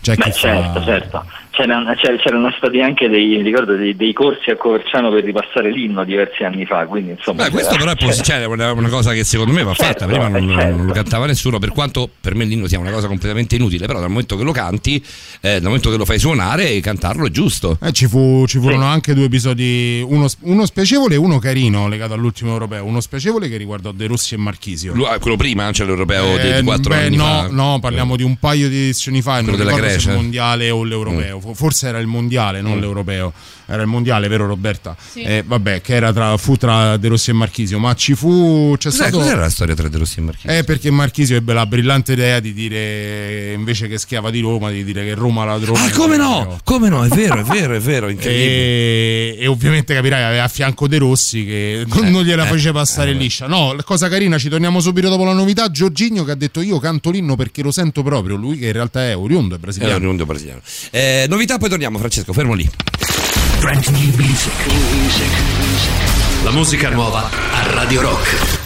C'è 0.00 0.16
chi 0.16 0.28
Beh, 0.28 0.32
certo, 0.32 0.80
fa... 0.80 0.84
certo. 0.84 1.24
C'erano, 1.56 1.94
c'er- 1.94 2.20
c'erano 2.20 2.52
stati 2.56 2.80
anche 2.80 3.08
dei, 3.08 3.40
ricordo, 3.40 3.76
dei, 3.76 3.94
dei 3.94 4.12
corsi 4.12 4.50
a 4.50 4.56
Coverciano 4.56 5.10
per 5.12 5.22
ripassare 5.22 5.70
l'inno 5.70 6.02
diversi 6.04 6.42
anni 6.42 6.66
fa, 6.66 6.84
quindi 6.86 7.10
insomma... 7.12 7.44
Beh, 7.44 7.50
questo 7.50 7.76
però 7.76 7.92
è 7.92 7.94
c'era- 7.94 8.06
posi- 8.08 8.22
cioè, 8.24 8.44
una, 8.44 8.72
una 8.72 8.88
cosa 8.88 9.12
che 9.12 9.22
secondo 9.22 9.52
me 9.52 9.62
va 9.62 9.72
fatta. 9.72 9.84
Certo, 9.84 10.06
Prima 10.06 10.26
non, 10.26 10.50
eh, 10.50 10.54
certo. 10.54 10.76
non 10.76 10.86
lo 10.86 10.92
cantava 10.92 11.26
nessuno, 11.26 11.60
per 11.60 11.70
quanto 11.70 12.10
per 12.20 12.34
me 12.34 12.44
l'inno 12.44 12.66
sia 12.66 12.80
una 12.80 12.90
cosa 12.90 13.06
completamente 13.06 13.54
inutile, 13.54 13.86
però 13.86 14.00
dal 14.00 14.08
momento 14.08 14.36
che 14.36 14.42
lo 14.42 14.50
canti, 14.50 14.96
eh, 15.42 15.52
dal 15.54 15.62
momento 15.62 15.90
che 15.90 15.96
lo 15.96 16.04
fai 16.04 16.18
suonare, 16.18 16.80
cantarlo 16.80 17.26
è 17.26 17.30
giusto. 17.30 17.78
Eh, 17.80 17.92
ci, 17.92 18.06
fu- 18.08 18.44
ci 18.48 18.58
furono 18.58 18.86
anche 18.86 19.14
due 19.14 19.26
episodi, 19.26 20.04
uno, 20.04 20.26
uno 20.40 20.66
spiacevole 20.66 21.14
e 21.14 21.18
uno 21.18 21.38
carino 21.38 21.86
legato 21.86 22.14
all'ultimo 22.14 22.50
europeo. 22.52 22.84
Uno 22.84 23.00
spiacevole 23.00 23.48
che 23.48 23.56
riguardò 23.58 23.92
De 23.92 24.08
Rossi 24.08 24.34
e 24.34 24.38
Marchisio. 24.38 24.92
Lu- 24.92 25.04
ah, 25.04 25.20
quello 25.20 25.36
prima, 25.36 25.70
cioè 25.70 25.86
l'europeo 25.86 26.36
di- 26.36 26.48
Eh, 26.48 26.58
di 26.58 26.64
quattro 26.64 26.94
beh, 26.94 27.04
anni 27.04 27.16
no, 27.16 27.24
fa. 27.24 27.48
no, 27.52 27.78
parliamo 27.80 28.16
di 28.16 28.24
un 28.24 28.36
paio 28.38 28.68
di 28.68 28.74
edizioni 28.76 29.22
fa. 29.22 29.38
e 29.38 29.42
Non 29.42 29.50
Quello 29.54 29.64
della 29.70 29.76
Grecia? 29.76 30.08
Mm. 30.08 30.14
il 30.14 30.16
mondiale 30.20 30.70
o 30.70 30.82
l'europeo. 30.82 31.40
Fo- 31.40 31.43
Forse 31.52 31.88
era 31.88 31.98
il 31.98 32.06
mondiale, 32.06 32.60
non 32.60 32.78
l'europeo. 32.80 33.32
Era 33.66 33.80
il 33.82 33.88
mondiale, 33.88 34.28
vero 34.28 34.46
Roberta? 34.46 34.94
Eh, 35.14 35.42
vabbè, 35.46 35.80
che 35.80 35.94
era 35.94 36.12
tra, 36.12 36.36
fu 36.36 36.56
tra 36.56 36.96
De 36.98 37.08
Rossi 37.08 37.30
e 37.30 37.32
Marchisio. 37.32 37.78
Ma 37.78 37.94
ci 37.94 38.14
fu. 38.14 38.74
C'è 38.78 38.90
Cos'è, 38.90 39.02
stato. 39.02 39.18
cos'era 39.18 39.40
la 39.40 39.48
storia 39.50 39.74
tra 39.74 39.88
De 39.88 39.98
Rossi 39.98 40.18
e 40.18 40.22
Marchisio? 40.22 40.50
Eh, 40.58 40.64
perché 40.64 40.90
Marchisio 40.90 41.36
ebbe 41.36 41.52
la 41.54 41.64
brillante 41.66 42.12
idea 42.12 42.40
di 42.40 42.52
dire, 42.52 43.52
invece 43.54 43.88
che 43.88 43.98
schiava 43.98 44.30
di 44.30 44.40
Roma, 44.40 44.70
di 44.70 44.84
dire 44.84 45.04
che 45.04 45.14
Roma 45.14 45.44
la 45.44 45.56
Roma. 45.56 45.82
Ah, 45.84 45.90
come 45.92 46.16
no? 46.16 46.60
Come 46.62 46.88
no? 46.88 47.04
È 47.04 47.08
vero, 47.08 47.40
è 47.40 47.42
vero, 47.42 47.74
è 47.74 47.80
vero, 47.80 48.08
incredibile. 48.08 48.44
E, 48.44 49.36
e 49.40 49.46
ovviamente 49.46 49.94
capirai 49.94 50.22
aveva 50.22 50.44
a 50.44 50.48
fianco 50.48 50.86
De 50.86 50.98
Rossi 50.98 51.44
che 51.46 51.84
non, 51.86 52.10
non 52.10 52.22
gliela 52.22 52.44
eh, 52.44 52.48
faceva 52.48 52.80
passare 52.80 53.10
eh, 53.10 53.14
liscia. 53.14 53.46
No, 53.46 53.72
la 53.72 53.82
cosa 53.82 54.08
carina, 54.08 54.36
ci 54.38 54.48
torniamo 54.50 54.80
subito 54.80 55.08
dopo 55.08 55.24
la 55.24 55.32
novità. 55.32 55.70
Giorginio 55.70 56.24
che 56.24 56.32
ha 56.32 56.36
detto 56.36 56.60
io 56.60 56.78
canto 56.78 57.10
l'inno 57.10 57.34
perché 57.36 57.62
lo 57.62 57.70
sento 57.70 58.02
proprio. 58.02 58.36
Lui 58.36 58.58
che 58.58 58.66
in 58.66 58.72
realtà 58.72 59.02
è 59.08 59.16
oriundo, 59.16 59.54
è 59.54 59.58
È 59.58 59.60
brasiliano. 59.60 59.96
un 59.96 60.04
mondo 60.04 60.26
brasiliano. 60.26 60.60
Eh, 60.90 61.24
novità, 61.34 61.58
poi 61.58 61.68
torniamo, 61.68 61.98
Francesco, 61.98 62.32
fermo 62.32 62.54
lì. 62.54 62.68
La 66.44 66.50
musica 66.50 66.90
nuova 66.90 67.28
a 67.28 67.74
Radio 67.74 68.02
Rock. 68.02 68.63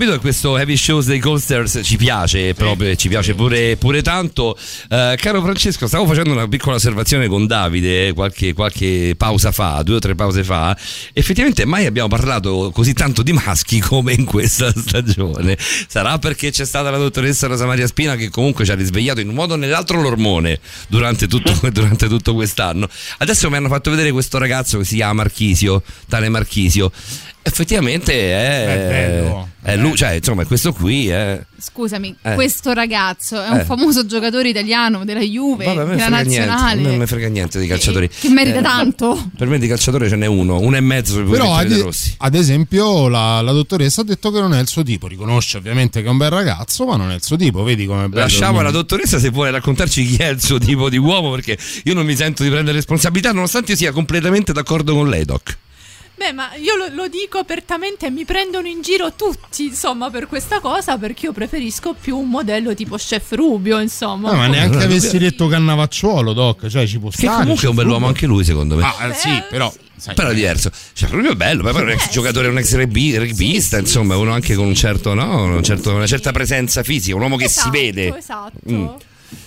Capito 0.00 0.16
che 0.16 0.22
questo 0.22 0.56
Heavy 0.56 0.78
Shows 0.78 1.04
dei 1.04 1.18
Coasters 1.18 1.80
ci 1.82 1.98
piace 1.98 2.54
proprio, 2.54 2.94
ci 2.94 3.08
piace 3.08 3.34
pure, 3.34 3.76
pure 3.76 4.00
tanto. 4.00 4.56
Eh, 4.88 5.14
caro 5.18 5.42
Francesco, 5.42 5.86
stavo 5.86 6.06
facendo 6.06 6.32
una 6.32 6.48
piccola 6.48 6.76
osservazione 6.76 7.28
con 7.28 7.46
Davide 7.46 8.06
eh, 8.06 8.12
qualche, 8.14 8.54
qualche 8.54 9.12
pausa 9.14 9.52
fa, 9.52 9.82
due 9.82 9.96
o 9.96 9.98
tre 9.98 10.14
pause 10.14 10.42
fa. 10.42 10.74
Effettivamente 11.12 11.66
mai 11.66 11.84
abbiamo 11.84 12.08
parlato 12.08 12.70
così 12.72 12.94
tanto 12.94 13.22
di 13.22 13.34
maschi 13.34 13.78
come 13.84 14.14
in 14.14 14.24
questa 14.24 14.72
stagione. 14.74 15.58
Sarà 15.58 16.18
perché 16.18 16.50
c'è 16.50 16.64
stata 16.64 16.88
la 16.88 16.96
dottoressa 16.96 17.46
Rosa 17.46 17.66
Maria 17.66 17.86
Spina 17.86 18.16
che 18.16 18.30
comunque 18.30 18.64
ci 18.64 18.70
ha 18.70 18.76
risvegliato 18.76 19.20
in 19.20 19.28
un 19.28 19.34
modo 19.34 19.52
o 19.52 19.56
nell'altro 19.58 20.00
l'ormone 20.00 20.60
durante 20.88 21.26
tutto, 21.26 21.52
durante 21.70 22.08
tutto 22.08 22.32
quest'anno. 22.32 22.88
Adesso 23.18 23.50
mi 23.50 23.56
hanno 23.56 23.68
fatto 23.68 23.90
vedere 23.90 24.12
questo 24.12 24.38
ragazzo 24.38 24.78
che 24.78 24.84
si 24.84 24.94
chiama 24.94 25.12
Marchisio, 25.12 25.82
tale 26.08 26.30
Marchisio. 26.30 26.90
Effettivamente 27.42 28.12
è, 28.12 28.66
È 28.66 28.88
bello. 29.18 29.48
è 29.62 29.76
lui, 29.76 29.96
cioè, 29.96 30.10
insomma, 30.12 30.44
questo 30.44 30.72
qui 30.74 31.08
è. 31.08 31.40
Scusami, 31.58 32.14
Eh. 32.22 32.34
questo 32.34 32.72
ragazzo 32.72 33.42
è 33.42 33.48
un 33.48 33.58
Eh. 33.60 33.64
famoso 33.64 34.04
giocatore 34.04 34.50
italiano 34.50 35.04
della 35.06 35.20
Juve, 35.20 35.64
Vabbè, 35.64 35.76
della 35.84 35.96
frega 35.96 36.20
niente, 36.20 36.46
nazionale. 36.46 36.80
non 36.82 36.96
mi 36.98 37.06
frega 37.06 37.28
niente 37.28 37.58
di 37.58 37.66
calciatori. 37.66 38.08
che 38.08 38.28
merita 38.28 38.58
Eh, 38.58 38.62
tanto. 38.62 39.30
Per 39.36 39.48
me 39.48 39.58
di 39.58 39.66
calciatore 39.68 40.08
ce 40.10 40.16
n'è 40.16 40.26
uno, 40.26 40.60
uno 40.60 40.76
e 40.76 40.80
mezzo 40.80 41.16
per 41.16 41.24
Però 41.30 41.54
ad. 41.54 41.72
Rossi. 41.72 42.14
ad 42.18 42.34
esempio 42.34 43.08
la, 43.08 43.40
la 43.40 43.52
dottoressa 43.52 44.02
ha 44.02 44.04
detto 44.04 44.30
che 44.30 44.40
non 44.40 44.52
è 44.54 44.60
il 44.60 44.68
suo 44.68 44.82
tipo, 44.82 45.06
riconosce 45.06 45.56
ovviamente 45.56 46.02
che 46.02 46.08
è 46.08 46.10
un 46.10 46.18
bel 46.18 46.30
ragazzo, 46.30 46.84
ma 46.84 46.96
non 46.96 47.10
è 47.10 47.14
il 47.14 47.22
suo 47.22 47.36
tipo, 47.36 47.62
vedi 47.62 47.86
come 47.86 48.04
è 48.04 48.08
bello. 48.08 48.20
Lasciamo 48.22 48.60
alla 48.60 48.70
dottoressa 48.70 49.18
se 49.18 49.30
vuole 49.30 49.50
raccontarci 49.50 50.04
chi 50.04 50.16
è 50.16 50.28
il 50.28 50.42
suo 50.42 50.58
tipo 50.58 50.90
di 50.90 50.98
uomo, 50.98 51.30
perché 51.30 51.56
io 51.84 51.94
non 51.94 52.04
mi 52.04 52.14
sento 52.16 52.42
di 52.42 52.50
prendere 52.50 52.76
responsabilità, 52.76 53.32
nonostante 53.32 53.72
io 53.72 53.76
sia 53.78 53.92
completamente 53.92 54.52
d'accordo 54.52 54.94
con 54.94 55.08
lei, 55.08 55.24
Doc. 55.24 55.56
Beh, 56.20 56.32
ma 56.32 56.54
io 56.56 56.76
lo, 56.76 56.88
lo 56.92 57.08
dico 57.08 57.38
apertamente 57.38 58.10
mi 58.10 58.26
prendono 58.26 58.66
in 58.66 58.82
giro 58.82 59.14
tutti, 59.14 59.64
insomma, 59.64 60.10
per 60.10 60.26
questa 60.26 60.60
cosa, 60.60 60.98
perché 60.98 61.24
io 61.24 61.32
preferisco 61.32 61.94
più 61.98 62.18
un 62.18 62.28
modello 62.28 62.74
tipo 62.74 62.96
Chef 62.96 63.32
Rubio, 63.32 63.78
insomma. 63.80 64.30
No, 64.32 64.36
ma 64.36 64.46
neanche 64.46 64.72
Come- 64.72 64.84
avessi 64.84 65.16
detto 65.16 65.46
Cannavacciuolo, 65.48 66.34
Doc, 66.34 66.66
cioè 66.66 66.86
ci 66.86 66.98
può 66.98 67.08
Che 67.08 67.16
stare. 67.16 67.38
comunque 67.38 67.64
è 67.64 67.70
un 67.70 67.74
bell'uomo 67.74 68.06
anche 68.06 68.26
lui, 68.26 68.44
secondo 68.44 68.76
me. 68.76 68.82
Ah, 68.82 69.06
eh, 69.08 69.14
sì, 69.14 69.30
però 69.48 69.72
sai, 69.96 70.14
Però 70.14 70.28
è 70.28 70.34
diverso. 70.34 70.70
Cioè, 70.92 71.08
proprio 71.08 71.34
bello. 71.34 71.62
Poi 71.62 71.74
è 71.74 71.82
un 71.84 71.88
ex 71.88 72.10
giocatore, 72.10 72.48
un 72.48 72.58
ex 72.58 72.74
rugby- 72.74 73.16
rugbista, 73.16 73.78
insomma, 73.78 74.18
uno 74.18 74.32
anche 74.34 74.54
con 74.54 74.66
un 74.66 74.74
certo, 74.74 75.14
no? 75.14 75.44
un 75.44 75.62
certo- 75.64 75.94
una 75.94 76.06
certa 76.06 76.32
presenza 76.32 76.82
fisica, 76.82 77.16
un 77.16 77.22
uomo 77.22 77.36
che 77.36 77.48
si 77.48 77.70
vede. 77.70 78.14
Esatto. 78.14 78.58
Mm. 78.70 78.86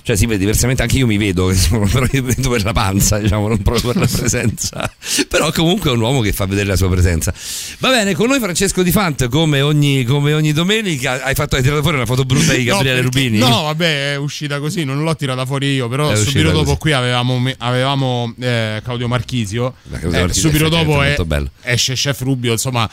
Cioè, 0.01 0.15
si 0.15 0.25
vede 0.25 0.39
diversamente, 0.39 0.81
anche 0.81 0.97
io 0.97 1.05
mi 1.07 1.17
vedo, 1.17 1.51
però 1.91 2.05
io 2.11 2.23
vedo 2.23 2.49
per 2.49 2.63
la 2.63 2.73
panza, 2.73 3.17
diciamo, 3.19 3.47
non 3.47 3.61
proprio 3.61 3.91
per 3.93 4.01
la 4.01 4.07
presenza. 4.11 4.91
però 5.29 5.51
comunque 5.51 5.89
è 5.89 5.93
un 5.93 6.01
uomo 6.01 6.21
che 6.21 6.33
fa 6.33 6.45
vedere 6.45 6.67
la 6.67 6.75
sua 6.75 6.89
presenza. 6.89 7.33
Va 7.79 7.89
bene, 7.89 8.13
con 8.15 8.27
noi 8.27 8.39
Francesco 8.39 8.83
Di 8.83 8.91
Fant, 8.91 9.27
come 9.29 9.61
ogni, 9.61 10.03
come 10.03 10.33
ogni 10.33 10.51
domenica, 10.53 11.23
hai, 11.23 11.33
fatto, 11.35 11.55
hai 11.55 11.61
tirato 11.61 11.81
fuori 11.81 11.97
una 11.97 12.05
foto 12.05 12.23
brutta 12.25 12.53
di 12.53 12.63
No, 12.65 12.73
Gabriele 12.75 13.01
perché- 13.01 13.17
Rubini? 13.19 13.37
No, 13.37 13.63
vabbè, 13.63 14.13
è 14.13 14.15
uscita 14.17 14.59
così, 14.59 14.83
non 14.83 15.01
l'ho 15.03 15.15
tirata 15.15 15.45
fuori 15.45 15.73
io, 15.73 15.87
però 15.87 16.09
È 16.11 16.15
subito 16.15 16.51
dopo 16.51 16.63
così. 16.63 16.77
qui 16.77 16.91
avevamo, 16.91 17.41
avevamo 17.59 18.33
eh, 18.39 18.81
Claudio 18.83 19.07
Marchisio. 19.07 19.73
Claudio 19.89 20.09
Eh, 20.09 20.19
Marchisio 20.21 20.49
subito 20.49 20.69
dopo 20.69 21.01
è- 21.01 21.15
esce 21.63 21.93
Chef 21.93 22.19
Rubio, 22.21 22.51
insomma. 22.51 22.89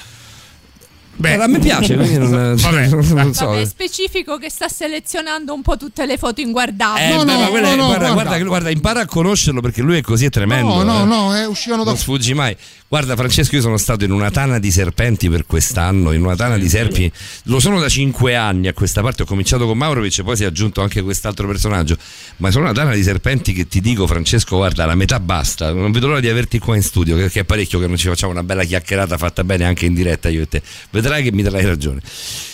Beh, 1.20 1.34
a 1.34 1.46
me 1.46 1.58
piace, 1.58 1.96
quindi 1.96 2.16
non, 2.16 2.56
Vabbè. 2.56 2.86
non 2.88 3.34
so. 3.34 3.46
Vabbè, 3.46 3.60
è 3.60 3.64
specifico 3.66 4.38
che 4.38 4.48
sta 4.48 4.68
selezionando 4.68 5.52
un 5.52 5.60
po' 5.60 5.76
tutte 5.76 6.06
le 6.06 6.16
foto 6.16 6.40
inguardabili. 6.40 7.20
Eh, 7.20 7.24
beh, 7.24 7.36
ma 7.36 7.46
quella 7.48 7.72
è- 7.72 7.76
guarda, 7.76 8.10
guarda, 8.12 8.38
guarda, 8.38 8.70
impara 8.70 9.00
a 9.00 9.06
conoscerlo 9.06 9.60
perché 9.60 9.82
lui 9.82 9.98
è 9.98 10.00
così, 10.00 10.24
è 10.24 10.30
tremendo. 10.30 10.82
No, 10.82 10.82
no, 10.82 11.02
eh. 11.02 11.04
no, 11.04 11.36
eh, 11.36 11.44
uscivano 11.44 11.84
da 11.84 11.90
Non 11.90 11.98
sfuggi 11.98 12.32
mai. 12.32 12.56
Guarda, 12.90 13.14
Francesco, 13.14 13.54
io 13.54 13.60
sono 13.60 13.76
stato 13.76 14.02
in 14.02 14.10
una 14.10 14.32
tana 14.32 14.58
di 14.58 14.72
serpenti 14.72 15.28
per 15.28 15.46
quest'anno. 15.46 16.10
In 16.10 16.24
una 16.24 16.34
tana 16.34 16.58
di 16.58 16.68
serpi, 16.68 17.08
lo 17.44 17.60
sono 17.60 17.78
da 17.78 17.88
cinque 17.88 18.34
anni 18.34 18.66
a 18.66 18.72
questa 18.72 19.00
parte. 19.00 19.22
Ho 19.22 19.26
cominciato 19.26 19.64
con 19.64 19.78
Maurovic 19.78 20.18
e 20.18 20.22
poi 20.24 20.34
si 20.34 20.42
è 20.42 20.46
aggiunto 20.46 20.82
anche 20.82 21.00
quest'altro 21.00 21.46
personaggio. 21.46 21.96
Ma 22.38 22.50
sono 22.50 22.64
una 22.64 22.74
tana 22.74 22.92
di 22.92 23.04
serpenti 23.04 23.52
che 23.52 23.68
ti 23.68 23.80
dico, 23.80 24.08
Francesco, 24.08 24.56
guarda, 24.56 24.86
la 24.86 24.96
metà 24.96 25.20
basta. 25.20 25.72
Non 25.72 25.92
vedo 25.92 26.08
l'ora 26.08 26.18
di 26.18 26.28
averti 26.28 26.58
qua 26.58 26.74
in 26.74 26.82
studio, 26.82 27.14
perché 27.14 27.38
è 27.38 27.44
parecchio 27.44 27.78
che 27.78 27.86
non 27.86 27.96
ci 27.96 28.08
facciamo 28.08 28.32
una 28.32 28.42
bella 28.42 28.64
chiacchierata 28.64 29.16
fatta 29.16 29.44
bene 29.44 29.66
anche 29.66 29.86
in 29.86 29.94
diretta 29.94 30.28
io 30.28 30.42
e 30.42 30.48
te. 30.48 30.60
Vedrai 30.90 31.22
che 31.22 31.30
mi 31.30 31.42
darai 31.42 31.64
ragione. 31.64 32.00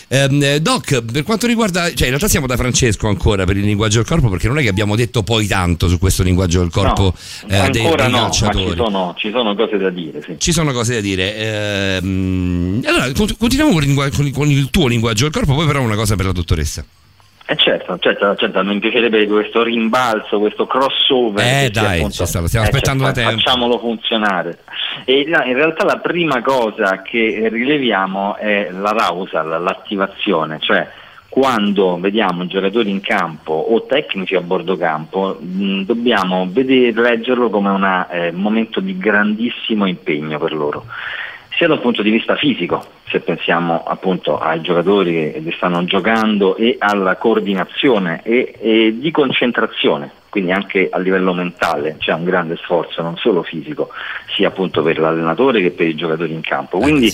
Ehm, 0.08 0.40
eh, 0.42 0.60
Doc, 0.60 1.02
per 1.02 1.24
quanto 1.24 1.46
riguarda, 1.48 1.86
cioè 1.88 2.02
in 2.02 2.08
realtà 2.10 2.28
siamo 2.28 2.46
da 2.46 2.56
Francesco 2.56 3.08
ancora 3.08 3.44
per 3.44 3.56
il 3.56 3.64
linguaggio 3.64 3.98
del 3.98 4.06
corpo, 4.06 4.28
perché 4.28 4.46
non 4.46 4.58
è 4.58 4.62
che 4.62 4.68
abbiamo 4.68 4.94
detto 4.94 5.22
poi 5.24 5.46
tanto 5.48 5.88
su 5.88 5.98
questo 5.98 6.22
linguaggio 6.22 6.60
del 6.60 6.70
corpo 6.70 7.12
No, 7.48 7.64
eh, 7.66 7.70
dei, 7.70 7.82
dei 7.82 8.10
no, 8.10 8.18
calciatori. 8.20 8.70
ci 8.70 8.76
sono, 8.76 9.14
ci 9.18 9.30
sono 9.32 9.54
cose 9.56 9.76
da 9.78 9.90
dire, 9.90 10.22
sì. 10.22 10.34
Ci 10.38 10.52
sono 10.52 10.72
cose 10.72 10.94
da 10.94 11.00
dire. 11.00 11.36
Ehm, 11.36 12.82
allora, 12.86 13.10
cont- 13.12 13.36
continuiamo 13.36 13.72
con 13.72 13.82
il- 14.24 14.32
con 14.32 14.48
il 14.50 14.70
tuo 14.70 14.86
linguaggio 14.86 15.24
del 15.24 15.32
corpo, 15.32 15.54
poi 15.54 15.66
però 15.66 15.80
una 15.80 15.96
cosa 15.96 16.14
per 16.14 16.26
la 16.26 16.32
dottoressa. 16.32 16.84
Eh 17.48 17.54
certo, 17.56 17.96
certo, 18.00 18.34
certo, 18.34 18.64
mi 18.64 18.80
piacerebbe 18.80 19.24
questo 19.28 19.62
rimbalzo, 19.62 20.40
questo 20.40 20.66
crossover. 20.66 21.44
Eh, 21.46 21.70
dai, 21.70 21.98
appunto- 21.98 22.14
ci 22.14 22.26
sta, 22.26 22.40
lo 22.40 22.48
stiamo 22.48 22.66
eh, 22.66 22.70
aspettando 22.70 23.04
cioè, 23.04 23.12
da 23.12 23.20
tempo. 23.20 23.36
Facciamolo 23.36 23.78
funzionare. 23.78 24.58
E 25.04 25.24
no, 25.28 25.44
in 25.44 25.54
realtà 25.54 25.84
la 25.84 25.98
prima 25.98 26.42
cosa 26.42 27.02
che 27.02 27.48
rileviamo 27.48 28.36
è 28.36 28.70
l'arousal, 28.72 29.62
l'attivazione, 29.62 30.58
cioè 30.58 30.88
quando 31.28 32.00
vediamo 32.00 32.46
giocatori 32.46 32.90
in 32.90 33.00
campo 33.00 33.52
o 33.52 33.84
tecnici 33.84 34.34
a 34.34 34.40
bordo 34.40 34.76
campo, 34.76 35.38
mh, 35.38 35.82
dobbiamo 35.82 36.48
vedere, 36.50 37.00
leggerlo 37.00 37.48
come 37.48 37.70
un 37.70 38.30
momento 38.32 38.80
di 38.80 38.98
grandissimo 38.98 39.86
impegno 39.86 40.38
per 40.38 40.52
loro 40.52 40.86
sia 41.56 41.66
dal 41.66 41.80
punto 41.80 42.02
di 42.02 42.10
vista 42.10 42.36
fisico, 42.36 42.84
se 43.08 43.20
pensiamo 43.20 43.82
appunto 43.84 44.38
ai 44.38 44.60
giocatori 44.60 45.40
che 45.42 45.54
stanno 45.56 45.84
giocando 45.84 46.54
e 46.56 46.76
alla 46.78 47.16
coordinazione 47.16 48.20
e, 48.24 48.54
e 48.60 48.94
di 48.98 49.10
concentrazione, 49.10 50.10
quindi 50.28 50.52
anche 50.52 50.88
a 50.90 50.98
livello 50.98 51.32
mentale 51.32 51.96
c'è 51.98 52.12
un 52.12 52.24
grande 52.24 52.56
sforzo, 52.56 53.00
non 53.00 53.16
solo 53.16 53.42
fisico, 53.42 53.88
sia 54.34 54.48
appunto 54.48 54.82
per 54.82 54.98
l'allenatore 54.98 55.62
che 55.62 55.70
per 55.70 55.88
i 55.88 55.94
giocatori 55.94 56.34
in 56.34 56.42
campo. 56.42 56.78
Quindi 56.78 57.10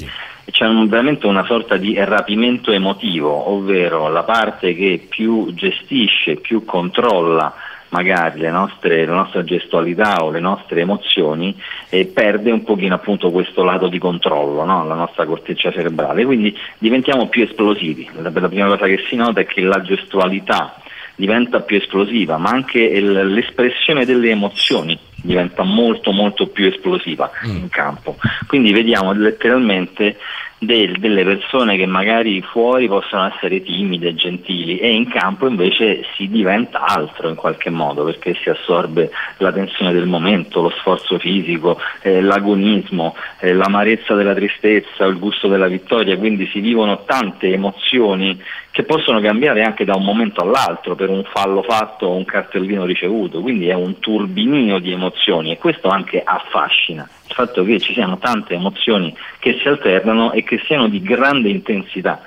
c'è 0.51 0.67
un- 0.67 0.89
veramente 0.89 1.27
una 1.27 1.45
sorta 1.45 1.77
di 1.77 1.95
rapimento 1.97 2.73
emotivo, 2.73 3.51
ovvero 3.51 4.09
la 4.09 4.25
parte 4.25 4.75
che 4.75 5.07
più 5.09 5.55
gestisce, 5.55 6.35
più 6.37 6.65
controlla 6.65 7.55
magari 7.93 8.41
le 8.41 8.51
nostre, 8.51 9.05
la 9.05 9.15
nostra 9.15 9.45
gestualità 9.45 10.25
o 10.25 10.31
le 10.31 10.41
nostre 10.41 10.81
emozioni 10.81 11.55
e 11.89 12.07
perde 12.07 12.51
un 12.51 12.65
pochino 12.65 12.95
appunto 12.95 13.31
questo 13.31 13.63
lato 13.63 13.89
di 13.89 13.99
controllo, 13.99 14.65
no? 14.65 14.85
la 14.87 14.95
nostra 14.95 15.25
corteccia 15.25 15.71
cerebrale, 15.71 16.25
quindi 16.25 16.57
diventiamo 16.79 17.29
più 17.29 17.43
esplosivi. 17.43 18.09
La, 18.17 18.31
la 18.33 18.49
prima 18.49 18.67
cosa 18.67 18.87
che 18.87 19.05
si 19.09 19.17
nota 19.17 19.41
è 19.41 19.47
che 19.47 19.61
la 19.61 19.81
gestualità 19.83 20.77
diventa 21.15 21.61
più 21.61 21.77
esplosiva, 21.77 22.39
ma 22.39 22.51
anche 22.51 22.81
il- 22.81 23.33
l'espressione 23.33 24.05
delle 24.05 24.31
emozioni 24.31 24.99
diventa 25.23 25.63
molto 25.63 26.13
molto 26.13 26.47
più 26.47 26.67
esplosiva 26.67 27.31
in 27.45 27.69
campo. 27.69 28.17
Quindi 28.47 28.73
vediamo 28.73 29.13
letteralmente 29.13 30.17
del- 30.65 30.99
delle 30.99 31.25
persone 31.25 31.77
che 31.77 31.87
magari 31.87 32.41
fuori 32.41 32.87
possono 32.87 33.27
essere 33.27 33.63
timide, 33.63 34.15
gentili 34.15 34.79
e 34.79 34.93
in 34.93 35.09
campo 35.09 35.49
invece 35.49 36.05
si 36.15 36.29
diventa 36.29 36.87
altro 36.87 37.29
in 37.29 37.35
qualche 37.35 37.69
modo 37.69 38.05
perché 38.05 38.35
si 38.41 38.49
assorbe 38.49 39.11
la 39.39 39.51
tensione 39.51 39.93
del 39.93 40.07
momento, 40.07 40.63
lo 40.63 40.71
sforzo 40.71 41.19
fisico, 41.19 41.81
eh, 42.03 42.21
l'agonismo, 42.21 43.17
eh, 43.41 43.53
l'amarezza 43.53 44.15
della 44.15 44.35
tristezza, 44.35 45.05
il 45.05 45.19
gusto 45.19 45.49
della 45.49 45.67
vittoria, 45.67 46.17
quindi 46.17 46.47
si 46.47 46.61
vivono 46.61 47.03
tante 47.05 47.53
emozioni 47.53 48.41
che 48.71 48.85
possono 48.85 49.21
cambiare 49.21 49.63
anche 49.65 49.85
da 49.85 49.95
un 49.95 50.05
momento 50.05 50.41
all'altro 50.41 50.95
per 50.95 51.11
un 51.11 51.25
fallo 51.25 51.63
fatto 51.63 52.07
o 52.07 52.17
un 52.17 52.25
cartellino 52.25 52.87
ricevuto, 52.87 53.41
quindi 53.41 53.69
è 53.69 53.75
un 53.75 53.99
turbinio 53.99 54.79
di 54.79 54.93
emozioni 54.93 55.53
e 55.53 55.59
questo 55.59 55.89
anche 55.89 56.23
affascina, 56.25 57.07
il 57.33 57.35
fatto 57.35 57.65
che 57.65 57.81
ci 57.81 57.95
siano 57.95 58.19
tante 58.19 58.55
emozioni 58.55 59.15
che 59.39 59.59
si 59.61 59.67
alternano 59.67 60.33
e 60.33 60.45
che 60.45 60.61
siano 60.67 60.89
di 60.89 61.01
grande 61.01 61.49
intensità. 61.49 62.21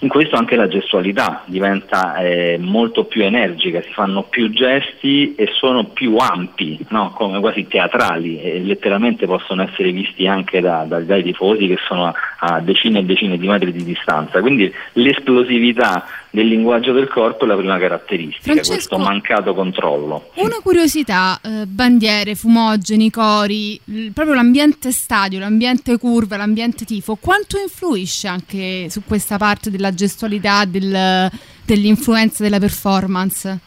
In 0.00 0.10
questo 0.10 0.36
anche 0.36 0.54
la 0.54 0.68
gestualità 0.68 1.44
diventa 1.46 2.16
eh, 2.16 2.58
molto 2.60 3.04
più 3.04 3.22
energica, 3.22 3.80
si 3.80 3.90
fanno 3.90 4.24
più 4.24 4.50
gesti 4.50 5.34
e 5.34 5.48
sono 5.54 5.84
più 5.84 6.16
ampi, 6.18 6.78
no? 6.90 7.12
come 7.12 7.40
quasi 7.40 7.66
teatrali, 7.66 8.38
e 8.38 8.58
letteralmente 8.60 9.24
possono 9.24 9.62
essere 9.62 9.92
visti 9.92 10.26
anche 10.26 10.60
da- 10.60 10.84
da- 10.86 11.00
dai 11.00 11.22
tifosi 11.22 11.68
che 11.68 11.78
sono 11.86 12.06
a, 12.06 12.14
a 12.38 12.60
decine 12.60 12.98
e 12.98 13.04
decine 13.04 13.38
di 13.38 13.48
metri 13.48 13.72
di 13.72 13.82
distanza. 13.82 14.40
Quindi 14.42 14.70
l'esplosività 14.92 16.04
del 16.34 16.48
linguaggio 16.48 16.90
del 16.92 17.06
corpo 17.06 17.44
è 17.44 17.46
la 17.46 17.54
prima 17.56 17.78
caratteristica, 17.78 18.42
Francesco- 18.42 18.72
questo 18.72 18.98
mancato 18.98 19.54
controllo. 19.54 20.30
Una 20.34 20.58
curiosità, 20.60 21.38
eh, 21.40 21.64
bandiere, 21.66 22.34
fumogeni, 22.34 23.08
cori, 23.08 23.80
l- 23.84 24.08
proprio 24.08 24.34
l'ambiente 24.34 24.90
stadio, 24.90 25.38
l'ambiente 25.38 25.96
curva, 25.96 26.36
l'ambiente 26.36 26.84
tifo, 26.84 27.14
quanto 27.20 27.56
influisce 27.56 28.26
anche 28.26 28.88
su 28.90 29.02
questa 29.06 29.36
parte 29.38 29.70
della 29.70 29.94
gestualità, 29.94 30.64
del- 30.64 31.30
dell'influenza 31.64 32.42
della 32.42 32.58
performance? 32.58 33.58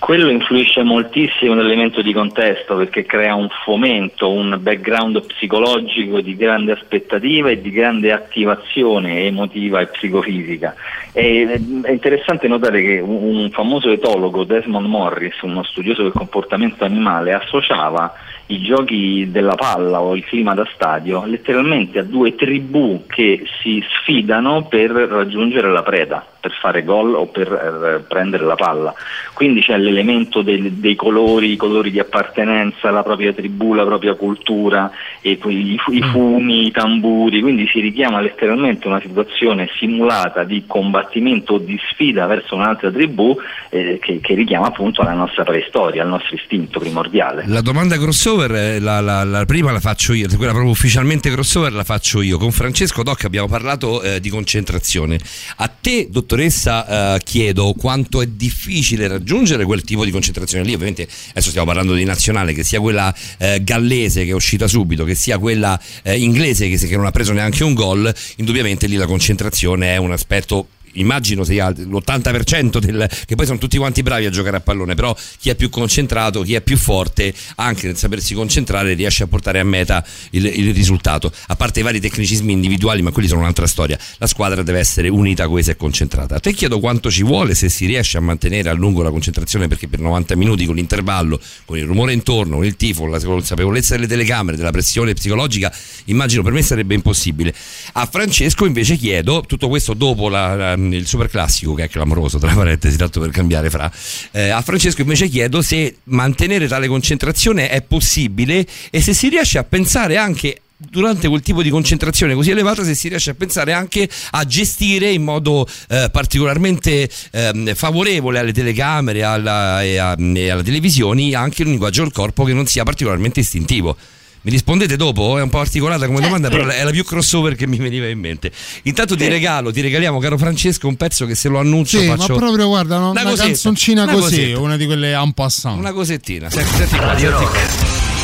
Quello 0.00 0.30
influisce 0.30 0.82
moltissimo 0.82 1.52
nell'elemento 1.52 2.00
di 2.00 2.12
contesto 2.14 2.74
perché 2.74 3.04
crea 3.04 3.34
un 3.34 3.48
fomento, 3.64 4.30
un 4.30 4.58
background 4.58 5.26
psicologico 5.26 6.20
di 6.22 6.34
grande 6.34 6.72
aspettativa 6.72 7.50
e 7.50 7.60
di 7.60 7.70
grande 7.70 8.10
attivazione 8.10 9.26
emotiva 9.26 9.80
e 9.80 9.86
psicofisica. 9.86 10.74
E, 11.12 11.60
è 11.82 11.90
interessante 11.90 12.48
notare 12.48 12.80
che 12.80 12.98
un 12.98 13.50
famoso 13.52 13.90
etologo, 13.90 14.44
Desmond 14.44 14.86
Morris, 14.86 15.38
uno 15.42 15.62
studioso 15.64 16.02
del 16.02 16.12
comportamento 16.12 16.84
animale, 16.84 17.34
associava 17.34 18.12
i 18.50 18.60
giochi 18.62 19.30
della 19.30 19.54
palla 19.54 20.00
o 20.00 20.16
il 20.16 20.24
clima 20.24 20.54
da 20.54 20.68
stadio 20.74 21.24
letteralmente 21.24 22.00
a 22.00 22.02
due 22.02 22.34
tribù 22.34 23.04
che 23.06 23.44
si 23.62 23.82
sfidano 23.96 24.64
per 24.64 24.90
raggiungere 24.90 25.70
la 25.70 25.82
preda, 25.82 26.26
per 26.40 26.52
fare 26.60 26.82
gol 26.82 27.14
o 27.14 27.26
per 27.26 27.48
eh, 27.52 28.04
prendere 28.08 28.44
la 28.44 28.56
palla. 28.56 28.92
Quindi 29.34 29.60
c'è 29.62 29.78
l'elemento 29.78 30.42
del- 30.42 30.72
dei 30.72 30.96
colori, 30.96 31.52
i 31.52 31.56
colori 31.56 31.90
di 31.90 31.98
appartenenza, 31.98 32.90
la 32.90 33.02
propria 33.02 33.32
tribù, 33.32 33.72
la 33.72 33.84
propria 33.84 34.14
cultura, 34.14 34.90
e 35.22 35.36
poi 35.36 35.72
i, 35.72 35.80
i 35.92 36.02
fumi, 36.02 36.66
i 36.66 36.70
tamburi, 36.70 37.40
quindi 37.40 37.66
si 37.68 37.80
richiama 37.80 38.20
letteralmente 38.20 38.86
una 38.86 39.00
situazione 39.00 39.70
simulata 39.78 40.44
di 40.44 40.64
combattimento 40.66 41.54
o 41.54 41.58
di 41.58 41.78
sfida 41.90 42.26
verso 42.26 42.54
un'altra 42.54 42.90
tribù 42.90 43.36
eh, 43.70 43.98
che, 44.00 44.20
che 44.20 44.34
richiama 44.34 44.66
appunto 44.66 45.02
alla 45.02 45.14
nostra 45.14 45.44
preistoria, 45.44 46.02
al 46.02 46.08
nostro 46.08 46.34
istinto 46.34 46.80
primordiale. 46.80 47.44
La 47.46 47.62
domanda 47.62 47.96
crossover, 48.40 48.54
eh, 48.54 48.78
la, 48.78 49.00
la- 49.00 49.24
la 49.24 49.44
prima 49.44 49.72
la 49.72 49.80
faccio 49.80 50.12
io, 50.12 50.26
quella 50.28 50.52
proprio 50.52 50.70
ufficialmente 50.70 51.30
crossover 51.30 51.72
la 51.72 51.84
faccio 51.84 52.22
io. 52.22 52.38
Con 52.38 52.52
Francesco 52.52 53.02
Doc 53.02 53.24
abbiamo 53.24 53.48
parlato 53.48 54.02
eh, 54.02 54.20
di 54.20 54.28
concentrazione. 54.28 55.18
A 55.56 55.68
te, 55.68 56.08
dottoressa, 56.10 57.16
eh, 57.16 57.20
chiedo 57.22 57.74
quanto 57.74 58.22
è 58.22 58.26
difficile 58.26 59.08
raggiungere 59.08 59.64
quel 59.64 59.82
tipo 59.82 60.04
di 60.04 60.10
concentrazione 60.10 60.64
lì. 60.64 60.72
Ovviamente 60.72 61.06
adesso 61.30 61.48
stiamo 61.48 61.66
parlando 61.66 61.94
di 61.94 62.04
nazionale, 62.04 62.52
che 62.52 62.64
sia 62.64 62.80
quella 62.80 63.14
eh, 63.38 63.60
gallese 63.62 64.24
che 64.24 64.30
è 64.30 64.34
uscita 64.34 64.66
subito, 64.66 65.04
che 65.04 65.14
sia 65.14 65.38
quella 65.38 65.78
eh, 66.02 66.18
inglese 66.18 66.68
che, 66.68 66.78
che 66.78 66.96
non 66.96 67.06
ha 67.06 67.10
preso 67.10 67.32
neanche 67.32 67.64
un 67.64 67.74
gol. 67.74 68.12
Indubbiamente 68.36 68.86
lì 68.86 68.96
la 68.96 69.06
concentrazione 69.06 69.94
è 69.94 69.96
un 69.96 70.12
aspetto 70.12 70.68
immagino 70.94 71.44
sia 71.44 71.70
l'80% 71.70 72.78
del, 72.78 73.08
che 73.26 73.34
poi 73.34 73.46
sono 73.46 73.58
tutti 73.58 73.78
quanti 73.78 74.02
bravi 74.02 74.26
a 74.26 74.30
giocare 74.30 74.56
a 74.56 74.60
pallone, 74.60 74.94
però 74.94 75.16
chi 75.38 75.50
è 75.50 75.54
più 75.54 75.68
concentrato, 75.68 76.42
chi 76.42 76.54
è 76.54 76.60
più 76.60 76.76
forte, 76.76 77.32
anche 77.56 77.86
nel 77.86 77.96
sapersi 77.96 78.34
concentrare 78.34 78.94
riesce 78.94 79.22
a 79.22 79.26
portare 79.26 79.60
a 79.60 79.64
meta 79.64 80.04
il, 80.30 80.46
il 80.46 80.74
risultato. 80.74 81.32
A 81.48 81.56
parte 81.56 81.80
i 81.80 81.82
vari 81.82 82.00
tecnicismi 82.00 82.52
individuali, 82.52 83.02
ma 83.02 83.10
quelli 83.10 83.28
sono 83.28 83.40
un'altra 83.40 83.66
storia. 83.66 83.98
La 84.18 84.26
squadra 84.26 84.62
deve 84.62 84.78
essere 84.78 85.08
unita, 85.08 85.46
coesa 85.46 85.72
e 85.72 85.76
concentrata. 85.76 86.40
Te 86.40 86.52
chiedo 86.52 86.80
quanto 86.80 87.10
ci 87.10 87.22
vuole 87.22 87.54
se 87.54 87.68
si 87.68 87.86
riesce 87.86 88.18
a 88.18 88.20
mantenere 88.20 88.68
a 88.68 88.72
lungo 88.72 89.02
la 89.02 89.10
concentrazione, 89.10 89.68
perché 89.68 89.88
per 89.88 90.00
90 90.00 90.36
minuti 90.36 90.64
con 90.66 90.74
l'intervallo, 90.74 91.40
con 91.64 91.76
il 91.78 91.84
rumore 91.84 92.12
intorno, 92.12 92.56
con 92.56 92.64
il 92.64 92.76
tifo, 92.76 93.02
con 93.02 93.10
la 93.10 93.20
consapevolezza 93.20 93.94
delle 93.94 94.06
telecamere, 94.06 94.56
della 94.56 94.70
pressione 94.70 95.14
psicologica, 95.14 95.72
immagino 96.06 96.42
per 96.42 96.52
me 96.52 96.62
sarebbe 96.62 96.94
impossibile. 96.94 97.54
A 97.92 98.06
Francesco 98.06 98.64
invece 98.64 98.96
chiedo, 98.96 99.44
tutto 99.46 99.68
questo 99.68 99.94
dopo 99.94 100.28
la- 100.28 100.54
la- 100.54 100.76
il 100.92 101.06
super 101.06 101.28
classico 101.28 101.74
che 101.74 101.84
è 101.84 101.88
clamoroso, 101.88 102.38
tra 102.38 102.52
parentesi, 102.54 102.96
tanto 102.96 103.20
per 103.20 103.30
cambiare 103.30 103.70
fra, 103.70 103.90
eh, 104.32 104.48
a 104.50 104.60
Francesco 104.62 105.00
invece 105.02 105.28
chiedo 105.28 105.62
se 105.62 105.96
mantenere 106.04 106.66
tale 106.68 106.88
concentrazione 106.88 107.68
è 107.68 107.82
possibile 107.82 108.66
e 108.90 109.00
se 109.00 109.12
si 109.14 109.28
riesce 109.28 109.58
a 109.58 109.64
pensare 109.64 110.16
anche 110.16 110.60
durante 110.82 111.28
quel 111.28 111.42
tipo 111.42 111.62
di 111.62 111.68
concentrazione 111.68 112.32
così 112.32 112.52
elevata 112.52 112.82
se 112.82 112.94
si 112.94 113.08
riesce 113.08 113.30
a 113.30 113.34
pensare 113.34 113.74
anche 113.74 114.08
a 114.30 114.44
gestire 114.46 115.10
in 115.10 115.22
modo 115.22 115.68
eh, 115.90 116.08
particolarmente 116.10 117.06
ehm, 117.32 117.74
favorevole 117.74 118.38
alle 118.38 118.54
telecamere 118.54 119.22
alla- 119.22 119.82
e, 119.82 119.98
a- 119.98 120.16
e 120.18 120.48
alle 120.48 120.62
televisioni 120.62 121.34
anche 121.34 121.64
un 121.64 121.68
linguaggio 121.70 122.02
del 122.02 122.12
corpo 122.12 122.44
che 122.44 122.54
non 122.54 122.64
sia 122.66 122.82
particolarmente 122.82 123.40
istintivo. 123.40 123.94
Mi 124.42 124.50
rispondete 124.50 124.96
dopo? 124.96 125.36
È 125.36 125.42
un 125.42 125.50
po' 125.50 125.58
articolata 125.60 126.06
come 126.06 126.20
domanda, 126.20 126.48
però 126.48 126.66
è 126.66 126.82
la 126.82 126.90
più 126.90 127.04
crossover 127.04 127.54
che 127.56 127.66
mi 127.66 127.76
veniva 127.76 128.06
in 128.06 128.18
mente. 128.18 128.50
Intanto 128.84 129.14
ti 129.14 129.28
regalo, 129.28 129.70
ti 129.70 129.82
regaliamo, 129.82 130.18
caro 130.18 130.38
Francesco, 130.38 130.88
un 130.88 130.96
pezzo 130.96 131.26
che 131.26 131.34
se 131.34 131.50
lo 131.50 131.58
annuncio 131.58 131.98
Sì, 131.98 132.06
faccio 132.06 132.32
ma 132.32 132.38
proprio 132.38 132.68
guarda? 132.68 132.96
Una 132.96 133.10
una, 133.10 133.34
canzoncina 133.34 134.04
una 134.04 134.12
così, 134.12 134.36
cosetta. 134.36 134.60
una 134.60 134.76
di 134.78 134.86
quelle 134.86 135.12
en 135.12 135.32
passant. 135.34 135.78
una 135.78 135.92
cosettina. 135.92 136.48
Senti, 136.48 136.74
senti 136.74 136.96
qua, 136.96 137.06
Radio 137.06 137.28
senti 137.28 137.44
Rock, 137.44 137.68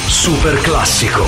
super 0.08 0.60
classico. 0.62 1.24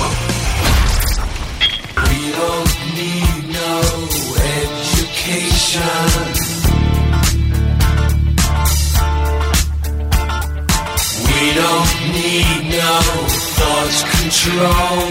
We 11.27 11.53
don't 11.53 12.11
need 12.11 12.71
no 12.71 13.28
lost 13.69 14.03
control. 14.17 15.09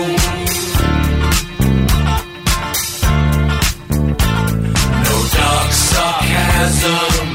No 5.06 5.16
dark 5.38 5.70
sarcasm 5.90 7.28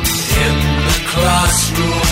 in 0.46 0.56
the 0.88 1.00
classroom. 1.12 2.12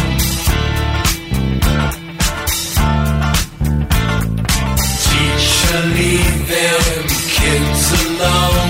Teacher, 5.06 5.81
leave 5.98 6.41
them 6.53 7.03
kids 7.35 7.85
alone. 8.06 8.60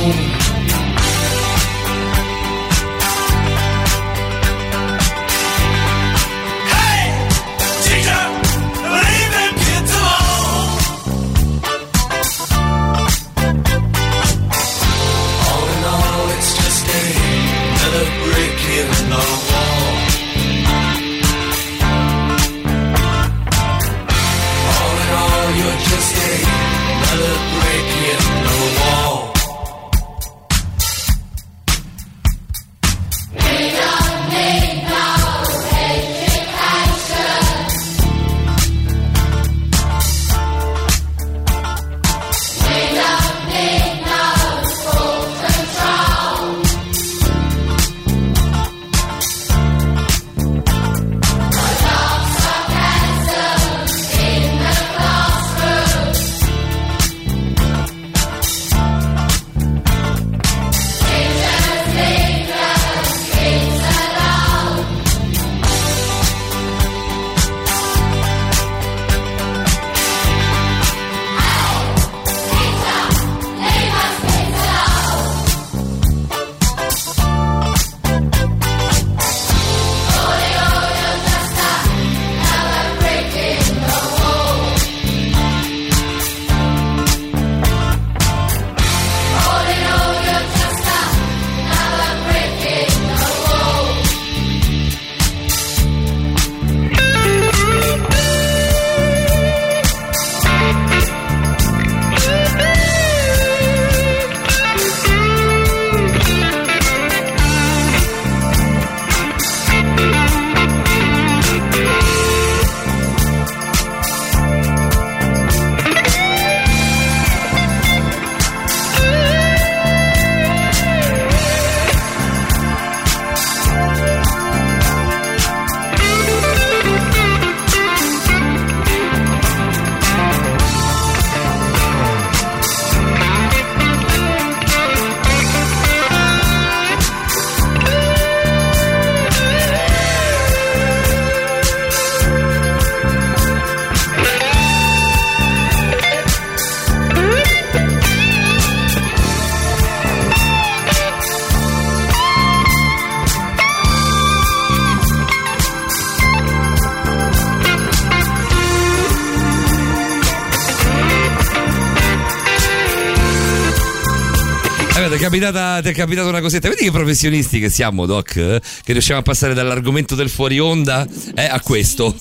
Capitata, 165.22 165.82
ti 165.82 165.90
è 165.90 165.93
capitata 165.93 166.27
una 166.27 166.41
cosetta. 166.41 166.69
Vedi 166.69 166.83
che 166.85 166.91
professionisti 166.91 167.59
che 167.59 167.69
siamo, 167.69 168.06
Doc? 168.06 168.35
eh? 168.38 168.61
Che 168.83 168.91
riusciamo 168.91 169.19
a 169.19 169.24
passare 169.24 169.53
dall'argomento 169.53 170.16
del 170.16 170.30
fuori 170.30 170.59
onda 170.59 171.08
eh, 171.35 171.45
a 171.45 171.59
questo. 171.61 172.16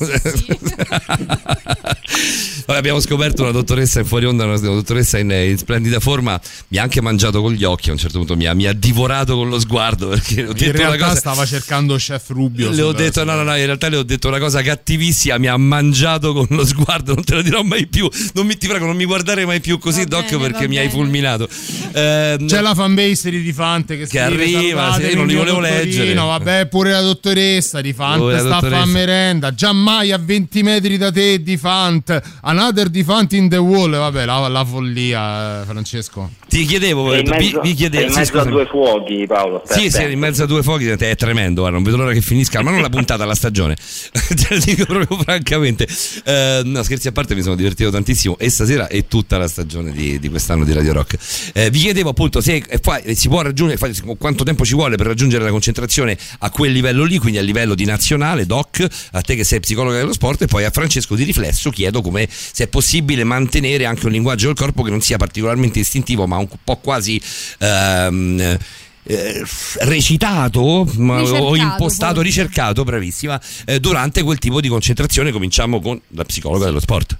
Vabbè, 2.66 2.76
abbiamo 2.78 3.00
scoperto 3.00 3.42
una 3.42 3.50
dottoressa 3.52 4.00
in 4.00 4.06
fuori 4.06 4.26
onda, 4.26 4.44
una 4.44 4.58
dottoressa 4.58 5.18
in, 5.18 5.30
in 5.30 5.56
splendida 5.58 6.00
forma. 6.00 6.40
Mi 6.68 6.78
ha 6.78 6.82
anche 6.82 7.00
mangiato 7.00 7.40
con 7.40 7.52
gli 7.52 7.64
occhi 7.64 7.88
a 7.88 7.92
un 7.92 7.98
certo 7.98 8.18
punto, 8.18 8.36
mi 8.36 8.46
ha, 8.46 8.54
mi 8.54 8.66
ha 8.66 8.72
divorato 8.72 9.34
con 9.36 9.48
lo 9.48 9.58
sguardo 9.58 10.08
perché 10.08 10.44
ho 10.46 10.50
In 10.50 10.54
detto 10.54 10.80
una 10.80 10.88
realtà 10.88 11.06
cosa. 11.06 11.18
stava 11.18 11.46
cercando 11.46 11.96
Chef 11.96 12.28
Rubio. 12.28 12.70
Le 12.70 12.82
ho 12.82 12.92
detto, 12.92 13.24
no, 13.24 13.34
no, 13.34 13.42
no, 13.42 13.56
in 13.56 13.64
realtà 13.64 13.88
le 13.88 13.96
ho 13.96 14.02
detto 14.02 14.28
una 14.28 14.38
cosa 14.38 14.62
cattivissima, 14.62 15.38
mi 15.38 15.46
ha 15.46 15.56
mangiato 15.56 16.32
con 16.32 16.46
lo 16.50 16.64
sguardo, 16.66 17.14
non 17.14 17.24
te 17.24 17.34
lo 17.34 17.42
dirò 17.42 17.62
mai 17.62 17.86
più. 17.86 18.08
Non 18.34 18.46
mi, 18.46 18.56
ti 18.56 18.66
prego, 18.68 18.86
non 18.86 18.96
mi 18.96 19.04
guardare 19.04 19.44
mai 19.46 19.60
più 19.60 19.78
così, 19.78 20.04
Doc, 20.04 20.36
perché 20.38 20.68
mi 20.68 20.76
hai 20.78 20.88
fulminato. 20.88 21.48
Ehm, 21.92 22.46
C'è 22.46 22.60
la 22.60 22.74
fanbase 22.94 23.30
di 23.30 23.52
Fante 23.52 23.96
che, 23.96 24.06
scrive, 24.06 24.24
arriva, 24.24 24.80
"Salvatemi, 24.92 25.04
sì, 25.04 25.10
io 25.10 25.16
non 25.16 25.26
li 25.26 25.34
volevo 25.34 25.60
dottorino". 25.60 25.84
leggere. 25.84 26.14
Vabbè, 26.14 26.66
pure 26.66 26.90
la 26.90 27.00
dottoressa 27.00 27.80
di 27.80 27.92
Fante 27.92 28.18
Pure 28.18 28.38
sta 28.38 28.56
a 28.80 28.86
merenda. 28.86 29.54
Giammai 29.54 30.12
a 30.12 30.18
20 30.18 30.62
metri 30.62 30.96
da 30.98 31.10
te 31.10 31.42
di 31.42 31.56
Fant. 31.56 32.20
Another 32.42 32.88
di 32.88 33.02
Fant 33.02 33.32
in 33.32 33.48
the 33.48 33.56
wall. 33.56 33.90
Vabbè, 33.90 34.24
la, 34.24 34.48
la 34.48 34.64
follia, 34.64 35.62
eh, 35.62 35.64
Francesco. 35.64 36.30
Ti 36.48 36.64
chiedevo, 36.64 37.10
Sei 37.10 37.20
in 37.20 37.24
vi, 37.24 37.30
mezzo, 37.30 37.60
vi 37.60 37.74
chiedevo, 37.74 38.04
in 38.06 38.10
sì, 38.10 38.18
mezzo 38.18 38.32
a 38.32 38.40
scusami. 38.40 38.50
due 38.50 38.66
fuochi, 38.66 39.24
Paolo. 39.28 39.62
Sì, 39.66 39.88
sì, 39.88 40.10
in 40.10 40.18
mezzo 40.18 40.42
a 40.42 40.46
due 40.46 40.64
fuochi 40.64 40.88
è 40.88 41.14
tremendo, 41.14 41.60
guarda, 41.60 41.76
non 41.76 41.84
vedo 41.84 41.96
l'ora 41.96 42.12
che 42.12 42.20
finisca, 42.20 42.60
ma 42.60 42.72
non 42.72 42.82
la 42.82 42.88
puntata, 42.88 43.24
la 43.24 43.36
stagione. 43.36 43.76
Te 44.10 44.46
lo 44.50 44.58
dico 44.58 44.84
proprio 44.84 45.16
francamente. 45.18 45.86
Eh, 46.24 46.62
no, 46.64 46.82
scherzi 46.82 47.06
a 47.06 47.12
parte, 47.12 47.36
mi 47.36 47.42
sono 47.42 47.54
divertito 47.54 47.90
tantissimo 47.90 48.36
e 48.36 48.50
stasera 48.50 48.88
è 48.88 49.06
tutta 49.06 49.38
la 49.38 49.46
stagione 49.46 49.92
di, 49.92 50.18
di 50.18 50.28
quest'anno 50.28 50.64
di 50.64 50.72
Radio 50.72 50.92
Rock. 50.92 51.16
Eh, 51.52 51.70
vi 51.70 51.78
chiedevo 51.78 52.10
appunto 52.10 52.40
se 52.40 52.64
eh, 52.66 52.79
fa- 52.82 53.00
si 53.14 53.28
può 53.28 53.42
raggiungere, 53.42 53.78
fa- 53.78 54.14
quanto 54.16 54.44
tempo 54.44 54.64
ci 54.64 54.74
vuole 54.74 54.96
per 54.96 55.06
raggiungere 55.06 55.44
la 55.44 55.50
concentrazione 55.50 56.16
a 56.38 56.50
quel 56.50 56.72
livello 56.72 57.04
lì, 57.04 57.18
quindi 57.18 57.38
a 57.38 57.42
livello 57.42 57.74
di 57.74 57.84
nazionale, 57.84 58.46
doc, 58.46 58.86
a 59.12 59.20
te 59.20 59.34
che 59.34 59.44
sei 59.44 59.60
psicologa 59.60 59.96
dello 59.98 60.12
sport 60.12 60.42
e 60.42 60.46
poi 60.46 60.64
a 60.64 60.70
Francesco 60.70 61.14
di 61.14 61.24
riflesso 61.24 61.70
chiedo 61.70 62.00
come 62.02 62.28
se 62.30 62.64
è 62.64 62.66
possibile 62.68 63.24
mantenere 63.24 63.84
anche 63.84 64.06
un 64.06 64.12
linguaggio 64.12 64.46
del 64.46 64.56
corpo 64.56 64.82
che 64.82 64.90
non 64.90 65.00
sia 65.00 65.16
particolarmente 65.16 65.78
istintivo, 65.78 66.26
ma 66.26 66.36
un 66.36 66.48
po' 66.62 66.76
quasi 66.76 67.20
ehm, 67.58 68.58
eh, 69.04 69.42
recitato 69.80 70.88
ma- 70.96 71.16
o 71.22 71.52
Ricercato, 71.52 71.54
impostato, 71.56 72.14
forse. 72.16 72.28
ricercato, 72.28 72.84
bravissima, 72.84 73.40
eh, 73.66 73.80
durante 73.80 74.22
quel 74.22 74.38
tipo 74.38 74.60
di 74.60 74.68
concentrazione. 74.68 75.32
Cominciamo 75.32 75.80
con 75.80 76.00
la 76.08 76.24
psicologa 76.24 76.66
dello 76.66 76.80
sport. 76.80 77.16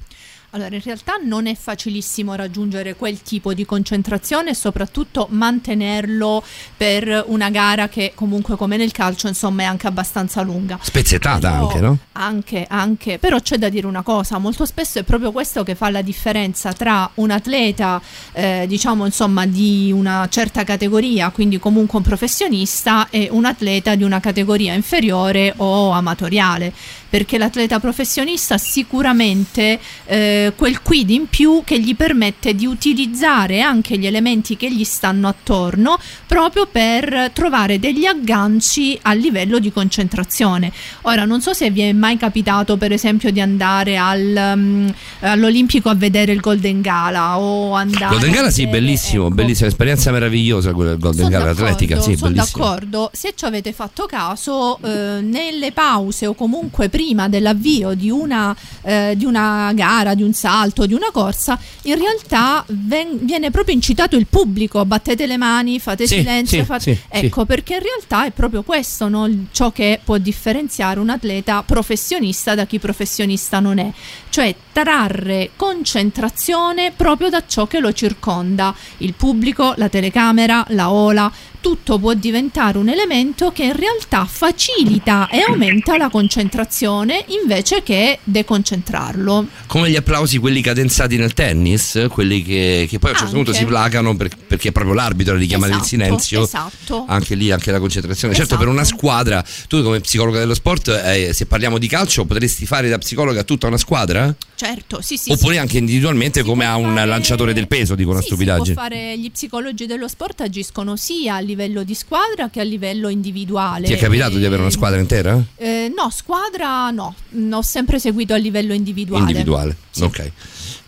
Allora, 0.53 0.75
in 0.75 0.83
realtà 0.83 1.13
non 1.23 1.47
è 1.47 1.55
facilissimo 1.55 2.35
raggiungere 2.35 2.97
quel 2.97 3.23
tipo 3.23 3.55
di 3.55 3.65
concentrazione 3.65 4.51
e 4.51 4.55
soprattutto 4.55 5.29
mantenerlo 5.31 6.43
per 6.77 7.25
una 7.29 7.51
gara 7.51 7.89
che 7.89 8.13
comunque 8.17 8.57
come 8.57 8.77
nel 8.77 8.91
calcio 8.91 9.29
insomma 9.29 9.63
è 9.63 9.65
anche 9.67 9.87
abbastanza 9.87 10.43
lunga. 10.43 10.77
Spezzettata 10.83 11.51
Però- 11.51 11.69
anche, 11.69 11.81
no? 11.81 11.99
Anche, 12.13 12.67
anche, 12.69 13.19
però 13.21 13.39
c'è 13.39 13.59
da 13.59 13.69
dire 13.69 13.87
una 13.87 14.03
cosa, 14.03 14.39
molto 14.39 14.67
spesso 14.67 14.99
è 14.99 15.05
proprio 15.05 15.31
questo 15.31 15.63
che 15.63 15.77
fa 15.77 15.89
la 15.89 16.03
differenza 16.03 16.73
tra 16.73 17.09
un 17.15 17.31
atleta, 17.31 18.03
eh, 18.33 18.65
diciamo 18.67 19.07
insomma, 19.07 19.47
di 19.47 19.93
una 19.95 20.27
certa 20.29 20.65
categoria, 20.65 21.31
quindi 21.31 21.61
comunque 21.61 21.99
un 21.99 22.05
professionista, 22.05 23.09
e 23.11 23.29
un 23.31 23.45
atleta 23.45 23.95
di 23.95 24.03
una 24.03 24.19
categoria 24.19 24.75
inferiore 24.75 25.55
o 25.59 25.91
amatoriale. 25.91 26.73
Perché 27.11 27.39
l'atleta 27.39 27.81
professionista 27.81 28.55
ha 28.55 28.59
sicuramente 28.59 29.81
eh, 30.07 30.53
quel 30.55 30.81
quid 30.81 31.11
in 31.11 31.27
più 31.29 31.63
che 31.65 31.81
gli 31.81 31.97
permette 31.97 32.55
di 32.55 32.67
utilizzare 32.67 33.63
anche 33.63 33.99
gli 33.99 34.07
elementi 34.07 34.57
che 34.57 34.73
gli 34.73 34.85
stanno 34.85 35.27
attorno 35.27 35.99
proprio 36.29 36.69
per 36.71 37.33
trovare 37.35 37.81
degli 37.81 38.07
agganci 38.07 38.97
a 39.03 39.13
livello 39.13 39.59
di 39.59 39.73
concentrazione. 39.73 40.73
Ora, 41.03 41.25
non 41.25 41.41
so 41.41 41.53
se 41.53 41.71
vi 41.71 41.81
è 41.81 41.93
mai 41.93 42.17
capitato, 42.17 42.77
per 42.77 42.93
esempio, 42.93 43.33
di 43.33 43.41
andare 43.41 43.97
al, 43.97 44.53
mm, 44.57 44.89
all'Olimpico 45.23 45.89
a 45.89 45.95
vedere 45.97 46.31
il 46.31 46.41
Golden 46.41 46.81
Gala 46.81 47.41
o 47.41 47.73
andare. 47.73 48.15
Golden 48.15 48.31
Gala 48.31 48.51
sì, 48.51 48.69
bellissimo, 48.69 49.31
bellissima 49.31 49.67
esperienza 49.67 50.13
meravigliosa 50.13 50.73
quella 50.73 50.91
del 50.91 51.01
Golden 51.01 51.25
Sono 51.25 51.39
Gala 51.39 51.51
atletica, 51.51 52.01
sì, 52.01 52.17
sono 52.17 52.31
bellissima. 52.31 52.65
d'accordo. 52.65 53.11
Se 53.13 53.33
ci 53.35 53.45
avete 53.45 53.73
fatto 53.73 54.07
caso, 54.07 54.79
eh, 54.83 55.21
nelle 55.21 55.73
pause 55.73 56.27
o 56.27 56.35
comunque 56.35 56.89
prima 56.89 56.99
dell'avvio 57.29 57.95
di 57.95 58.11
una, 58.11 58.55
eh, 58.83 59.15
di 59.17 59.25
una 59.25 59.73
gara, 59.75 60.15
di 60.15 60.23
un 60.23 60.33
salto, 60.35 60.87
di 60.87 60.93
una 60.95 61.11
corsa, 61.13 61.59
in 61.83 61.97
realtà 61.97 62.65
ven- 62.69 63.19
viene 63.23 63.51
proprio 63.51 63.75
incitato 63.75 64.17
il 64.17 64.27
pubblico, 64.27 64.85
battete 64.85 65.27
le 65.27 65.37
mani, 65.37 65.81
fate 65.81 66.07
Sì, 66.07 66.17
silenzio. 66.19 66.61
sì, 66.61 66.65
fate- 66.65 66.95
sì, 66.95 67.01
ecco, 67.09 67.45
perché 67.47 67.75
in 67.75 67.81
realtà 67.83 68.27
è 68.27 68.31
proprio 68.33 68.63
questo 68.63 69.09
no, 69.09 69.29
ciò 69.53 69.71
che 69.73 70.01
può 70.05 70.19
differenziare 70.19 71.01
un 71.01 71.09
atleta 71.09 71.63
professionista 71.63 72.55
da 72.55 72.67
chi 72.67 72.79
professionista 72.79 73.61
non 73.61 73.79
è, 73.79 73.91
cioè 74.29 74.55
trarre 74.73 75.51
concentrazione 75.57 76.93
proprio 76.95 77.29
da 77.29 77.43
ciò 77.47 77.67
che 77.67 77.81
lo 77.81 77.93
circonda, 77.93 78.75
il 78.99 79.15
pubblico, 79.15 79.75
la 79.77 79.89
telecamera, 79.89 80.65
la 80.71 80.91
ola, 80.91 81.31
tutto 81.61 81.99
può 81.99 82.15
diventare 82.15 82.79
un 82.79 82.89
elemento 82.89 83.53
che 83.53 83.65
in 83.65 83.77
realtà 83.77 84.25
facilita 84.25 85.29
e 85.29 85.41
aumenta 85.47 85.99
la 85.99 86.09
concentrazione 86.09 87.23
invece 87.43 87.83
che 87.83 88.19
deconcentrarlo. 88.25 89.47
Come 89.67 89.91
gli 89.91 89.97
applausi, 89.97 90.39
quelli 90.39 90.63
cadenzati 90.63 91.17
nel 91.19 91.35
tennis, 91.35 92.07
quelli 92.09 92.43
che, 92.43 92.87
che 92.89 92.99
poi 92.99 93.11
a 93.11 93.13
un 93.13 93.19
certo 93.19 93.35
punto 93.35 93.53
si 93.53 93.65
placano 93.67 94.17
per- 94.17 94.31
perché 94.47 94.69
è 94.69 94.73
proprio 94.73 94.95
l'arbitro 94.95 95.35
a 95.35 95.39
richiamare 95.39 95.73
il 95.73 95.79
Esatto, 95.79 95.89
silenzio. 95.91 96.43
esatto. 96.45 97.05
Anche 97.09 97.35
lì, 97.35 97.51
anche 97.51 97.71
la 97.71 97.79
concentrazione. 97.79 98.35
Certo, 98.35 98.57
per 98.57 98.69
una 98.69 98.85
squadra, 98.85 99.45
tu 99.69 99.83
come 99.83 100.01
psicologa 100.01 100.39
dello 100.39 100.55
sport, 100.55 100.89
eh, 100.89 101.33
se 101.35 101.45
parliamo 101.47 101.77
di 101.79 101.89
calcio, 101.89 102.25
potresti 102.25 102.65
fare 102.65 102.89
da 102.89 102.97
psicologa 102.99 103.43
tutta 103.45 103.67
una 103.67 103.77
squadra? 103.79 104.35
Certo, 104.55 104.70
sì, 105.01 105.17
sì. 105.17 105.31
Oppure 105.31 105.55
sì. 105.55 105.59
anche 105.61 105.79
individualmente 105.79 106.43
come 106.43 106.67
a 106.67 106.77
un 106.77 106.95
lanciatore 106.95 107.53
del 107.53 107.67
peso, 107.69 107.95
dico 107.95 108.11
una 108.11 108.21
Sì, 108.21 108.29
si 108.29 108.35
può 108.35 108.45
stupidaggine. 108.45 108.75
fare 108.75 109.19
gli 109.19 109.31
psicologi 109.31 109.87
dello 109.87 110.09
sport 110.09 110.41
agiscono 110.43 110.97
sia 110.97 111.37
a 111.37 111.41
livello 111.41 111.83
di 111.83 111.95
squadra 111.95 112.49
che 112.51 112.61
a 112.61 112.65
livello 112.65 113.09
individuale. 113.09 113.87
Ti 113.87 113.93
è 113.93 113.99
capitato 113.99 114.39
di 114.39 114.45
avere 114.45 114.63
una 114.63 114.71
squadra 114.71 114.99
intera? 115.01 115.43
eh, 115.57 115.93
no, 115.95 116.11
squadra 116.11 116.91
no, 116.91 117.15
Mm, 117.37 117.53
ho 117.53 117.63
sempre 117.63 117.99
seguito 118.01 118.35
a 118.35 118.37
livello 118.37 118.73
individuale. 118.75 119.23
Individuale, 119.23 119.77
ok. 120.01 120.33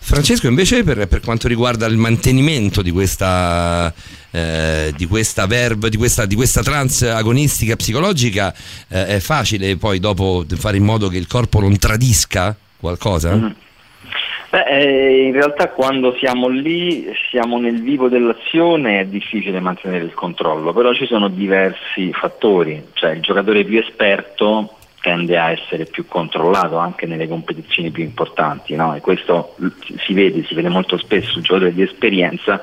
Francesco, 0.05 0.49
invece, 0.49 0.83
per, 0.83 1.07
per 1.07 1.21
quanto 1.21 1.47
riguarda 1.47 1.87
il 1.87 1.97
mantenimento 1.97 2.83
di 2.83 2.91
questa, 2.91 3.95
eh, 4.33 4.93
di 4.97 5.07
questa 5.07 5.47
verb, 5.47 5.87
di 5.87 5.97
questa, 5.97 6.27
di 6.27 6.35
questa 6.35 6.63
trans 6.63 7.03
agonistica 7.03 7.77
psicologica, 7.77 8.53
eh, 8.89 9.07
è 9.07 9.19
facile 9.21 9.77
poi 9.77 10.01
dopo 10.01 10.45
fare 10.57 10.77
in 10.77 10.83
modo 10.85 11.09
che 11.09 11.19
il 11.19 11.29
corpo 11.29 11.61
non 11.61 11.79
tradisca 11.79 12.57
qualcosa? 12.77 13.35
Mhm. 13.37 13.55
Beh, 14.53 14.65
eh, 14.65 15.23
in 15.29 15.33
realtà 15.33 15.71
quando 15.71 16.15
siamo 16.19 16.49
lì, 16.49 17.11
siamo 17.31 17.59
nel 17.59 17.81
vivo 17.81 18.11
dell'azione, 18.11 19.01
è 19.01 19.07
difficile 19.07 19.61
mantenere 19.61 20.05
il 20.05 20.13
controllo, 20.13 20.75
però 20.75 20.93
ci 20.93 21.07
sono 21.07 21.29
diversi 21.29 22.13
fattori, 22.13 22.89
cioè 22.93 23.13
il 23.13 23.23
giocatore 23.23 23.65
più 23.65 23.79
esperto 23.79 24.77
tende 25.01 25.39
a 25.39 25.53
essere 25.53 25.87
più 25.87 26.07
controllato 26.07 26.77
anche 26.77 27.07
nelle 27.07 27.29
competizioni 27.29 27.91
più 27.91 28.03
importanti, 28.03 28.75
no? 28.75 28.95
e 28.95 29.01
questo 29.01 29.57
si 30.05 30.13
vede, 30.13 30.45
si 30.45 30.55
vede 30.55 30.69
molto 30.69 30.99
spesso, 30.99 31.39
il 31.39 31.45
giocatore 31.45 31.73
di 31.73 31.81
esperienza 31.81 32.61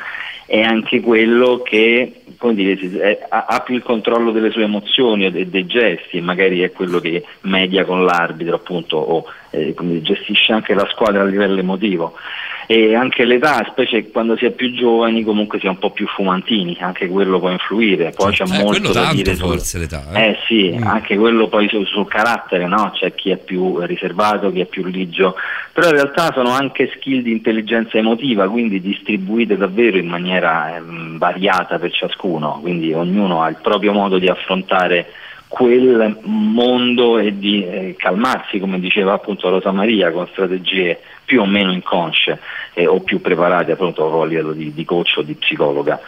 è 0.49 0.61
anche 0.61 0.99
quello 0.99 1.61
che 1.63 2.21
dire, 2.53 3.27
ha, 3.29 3.61
più 3.63 3.75
il 3.75 3.83
controllo 3.83 4.31
delle 4.31 4.49
sue 4.49 4.63
emozioni 4.63 5.25
e 5.27 5.45
dei 5.45 5.65
gesti 5.67 6.17
e 6.17 6.21
magari 6.21 6.61
è 6.61 6.71
quello 6.71 6.99
che 6.99 7.23
media 7.41 7.85
con 7.85 8.03
l'arbitro 8.03 8.55
appunto 8.55 8.97
o 8.97 9.25
eh, 9.51 9.75
gestisce 10.01 10.51
anche 10.51 10.73
la 10.73 10.87
squadra 10.89 11.21
a 11.21 11.25
livello 11.25 11.59
emotivo 11.59 12.15
e 12.71 12.93
anche 12.93 13.25
l'età, 13.25 13.65
specie 13.71 14.11
quando 14.11 14.37
si 14.37 14.45
è 14.45 14.51
più 14.51 14.71
giovani 14.73 15.23
comunque 15.23 15.57
si 15.57 15.65
è 15.65 15.69
un 15.69 15.79
po' 15.79 15.89
più 15.89 16.05
fumantini, 16.05 16.77
anche 16.79 17.07
quello 17.07 17.39
può 17.39 17.49
influire, 17.49 18.11
poi 18.11 18.31
c'è 18.31 18.43
Eh, 18.43 18.61
molto 18.61 18.91
da 18.91 19.09
dire 19.11 19.33
forse 19.33 19.79
l'età. 19.79 20.03
eh. 20.13 20.27
eh 20.27 20.37
sì, 20.45 20.77
anche 20.79 21.17
quello 21.17 21.47
poi 21.47 21.67
su- 21.67 21.83
sul 21.85 22.07
carattere, 22.07 22.67
no? 22.67 22.91
C'è 22.93 23.15
chi 23.15 23.31
è 23.31 23.37
più 23.37 23.79
riservato, 23.85 24.51
chi 24.51 24.59
è 24.59 24.65
più 24.65 24.85
ligio, 24.85 25.33
però 25.73 25.87
in 25.87 25.95
realtà 25.95 26.31
sono 26.31 26.49
anche 26.51 26.91
skill 26.95 27.23
di 27.23 27.31
intelligenza 27.31 27.97
emotiva, 27.97 28.47
quindi 28.47 28.79
distribuite 28.79 29.57
davvero 29.57 29.97
in 29.97 30.05
maniera 30.07 30.75
ehm, 30.75 31.17
variata 31.17 31.79
per 31.79 31.91
ciascuno, 31.91 32.59
quindi 32.61 32.93
ognuno 32.93 33.41
ha 33.41 33.49
il 33.49 33.57
proprio 33.59 33.93
modo 33.93 34.19
di 34.19 34.27
affrontare 34.27 35.07
quel 35.49 36.19
mondo 36.23 37.17
e 37.17 37.37
di 37.37 37.65
eh, 37.65 37.95
calmarsi, 37.97 38.59
come 38.59 38.79
diceva 38.79 39.13
appunto 39.13 39.49
Rosa 39.49 39.71
Maria, 39.71 40.11
con 40.11 40.27
strategie 40.27 41.01
più 41.25 41.41
o 41.41 41.45
meno 41.45 41.71
inconsce 41.71 42.39
eh, 42.73 42.87
o 42.87 43.01
più 43.01 43.19
preparate 43.19 43.71
appunto 43.71 44.21
a 44.21 44.25
livello 44.25 44.53
di, 44.53 44.73
di 44.73 44.85
coach 44.85 45.15
o 45.17 45.21
di 45.23 45.33
psicologa. 45.33 45.99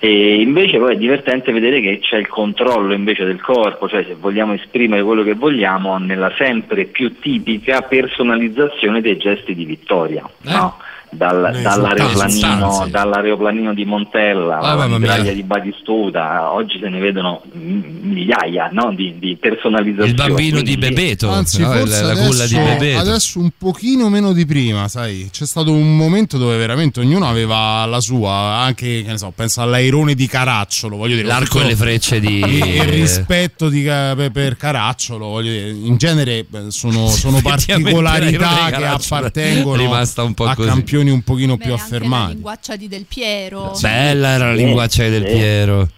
E 0.00 0.40
invece 0.40 0.78
poi 0.78 0.94
è 0.94 0.98
divertente 0.98 1.52
vedere 1.52 1.80
che 1.80 2.00
c'è 2.00 2.16
il 2.16 2.28
controllo 2.28 2.92
invece 2.92 3.24
del 3.24 3.40
corpo, 3.40 3.88
cioè 3.88 4.04
se 4.04 4.14
vogliamo 4.18 4.52
esprimere 4.52 5.02
quello 5.02 5.22
che 5.22 5.34
vogliamo 5.34 5.96
nella 5.98 6.32
sempre 6.36 6.84
più 6.84 7.18
tipica 7.18 7.82
personalizzazione 7.82 9.00
dei 9.00 9.16
gesti 9.16 9.54
di 9.54 9.64
vittoria. 9.64 10.28
no? 10.42 10.76
Dal- 11.10 11.54
Eh, 11.56 11.62
dall'aeroplanino, 11.62 12.86
dall'aeroplanino 12.90 13.74
di 13.74 13.84
Montella, 13.84 14.58
Ah, 14.58 14.72
alla 14.72 15.32
di 15.32 15.42
Batistuta, 15.42 16.52
oggi 16.52 16.78
se 16.80 16.88
ne 16.88 16.98
vedono 17.00 17.42
migliaia 17.52 18.68
no, 18.72 18.92
di, 18.94 19.18
di 19.18 19.36
personalizzazioni. 19.36 20.10
Il 20.10 20.14
bambino 20.14 20.60
di 20.62 20.76
Bebeto, 20.76 21.30
Anzi, 21.30 21.60
no? 21.60 21.70
forse 21.72 22.02
la, 22.02 22.12
la 22.14 22.26
culla 22.26 22.46
di 22.46 22.54
adesso, 22.56 22.78
Bebeto. 22.78 22.98
adesso 22.98 23.38
un 23.40 23.50
pochino 23.56 24.08
meno 24.08 24.32
di 24.32 24.46
prima, 24.46 24.88
sai. 24.88 25.28
C'è 25.30 25.46
stato 25.46 25.72
un 25.72 25.96
momento 25.96 26.38
dove 26.38 26.56
veramente 26.56 27.00
ognuno 27.00 27.28
aveva 27.28 27.84
la 27.86 28.00
sua, 28.00 28.32
anche, 28.60 29.02
che 29.04 29.10
ne 29.10 29.18
so, 29.18 29.32
penso 29.34 29.60
all'airone 29.62 30.14
di 30.14 30.26
Caracciolo, 30.26 30.96
voglio 30.96 31.14
dire. 31.16 31.26
L'arco 31.26 31.60
e 31.60 31.64
le 31.66 31.76
frecce 31.76 32.20
di- 32.20 32.36
Il, 32.38 32.74
il 32.76 32.82
rispetto 32.84 33.68
di 33.68 33.82
per, 33.82 34.56
Caracciolo, 34.56 35.26
voglio 35.26 35.50
dire, 35.50 35.68
in 35.70 35.96
genere 35.96 36.46
sono, 36.68 37.08
sono 37.08 37.40
particolarità 37.42 38.70
che 38.70 38.84
appartengono 38.84 39.76
rimasta 39.76 40.22
un 40.22 40.34
po' 40.34 40.44
a 40.44 40.54
così. 40.54 40.68
Campioni 40.98 41.10
un 41.10 41.22
pochino 41.22 41.56
più 41.56 41.70
La 41.70 41.74
affermati. 41.76 42.32
linguaccia 42.34 42.76
di 42.76 42.88
Del 42.88 43.04
Piero. 43.08 43.72
Bella 43.80 44.28
era 44.30 44.46
la 44.48 44.54
linguaccia 44.54 45.08
del 45.08 45.26
sì. 45.26 45.32
Piero. 45.32 45.88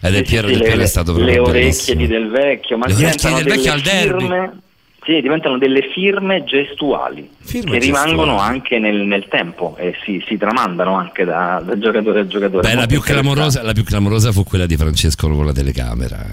E 0.00 0.10
del 0.10 0.24
Piero, 0.24 0.46
sì, 0.46 0.52
del 0.54 0.62
le, 0.62 0.68
Piero 0.68 0.82
è 0.82 0.86
stato 0.86 1.12
le 1.12 1.18
proprio 1.18 1.42
orecchie 1.42 1.60
bellissimo. 1.60 2.00
di 2.00 2.06
Del 2.06 2.28
Vecchio, 2.28 2.78
ma 2.78 2.86
Le 2.86 2.92
orecchie 2.94 3.10
diventano 3.10 3.36
del 3.36 3.44
Vecchio 3.52 3.72
al 3.72 3.80
firme, 3.80 4.58
sì, 5.04 5.20
diventano 5.20 5.58
delle 5.58 5.90
firme 5.92 6.44
gestuali 6.44 7.30
Firme 7.40 7.70
che 7.72 7.78
rimangono 7.78 8.32
gestuali. 8.32 8.54
anche 8.54 8.78
nel, 8.78 8.96
nel 9.06 9.26
tempo 9.28 9.76
e 9.76 9.94
si, 10.04 10.22
si 10.26 10.36
tramandano 10.36 10.94
anche 10.94 11.24
da, 11.24 11.60
da 11.64 11.76
giocatore 11.78 12.20
a 12.20 12.26
giocatore. 12.26 12.68
Beh, 12.68 12.74
la 12.74 12.86
più, 12.86 13.00
clamorosa, 13.00 13.62
la 13.62 13.72
più 13.72 13.82
clamorosa 13.84 14.30
fu 14.30 14.44
quella 14.44 14.66
di 14.66 14.76
Francesco 14.76 15.28
con 15.28 15.44
la 15.44 15.52
telecamera. 15.52 16.24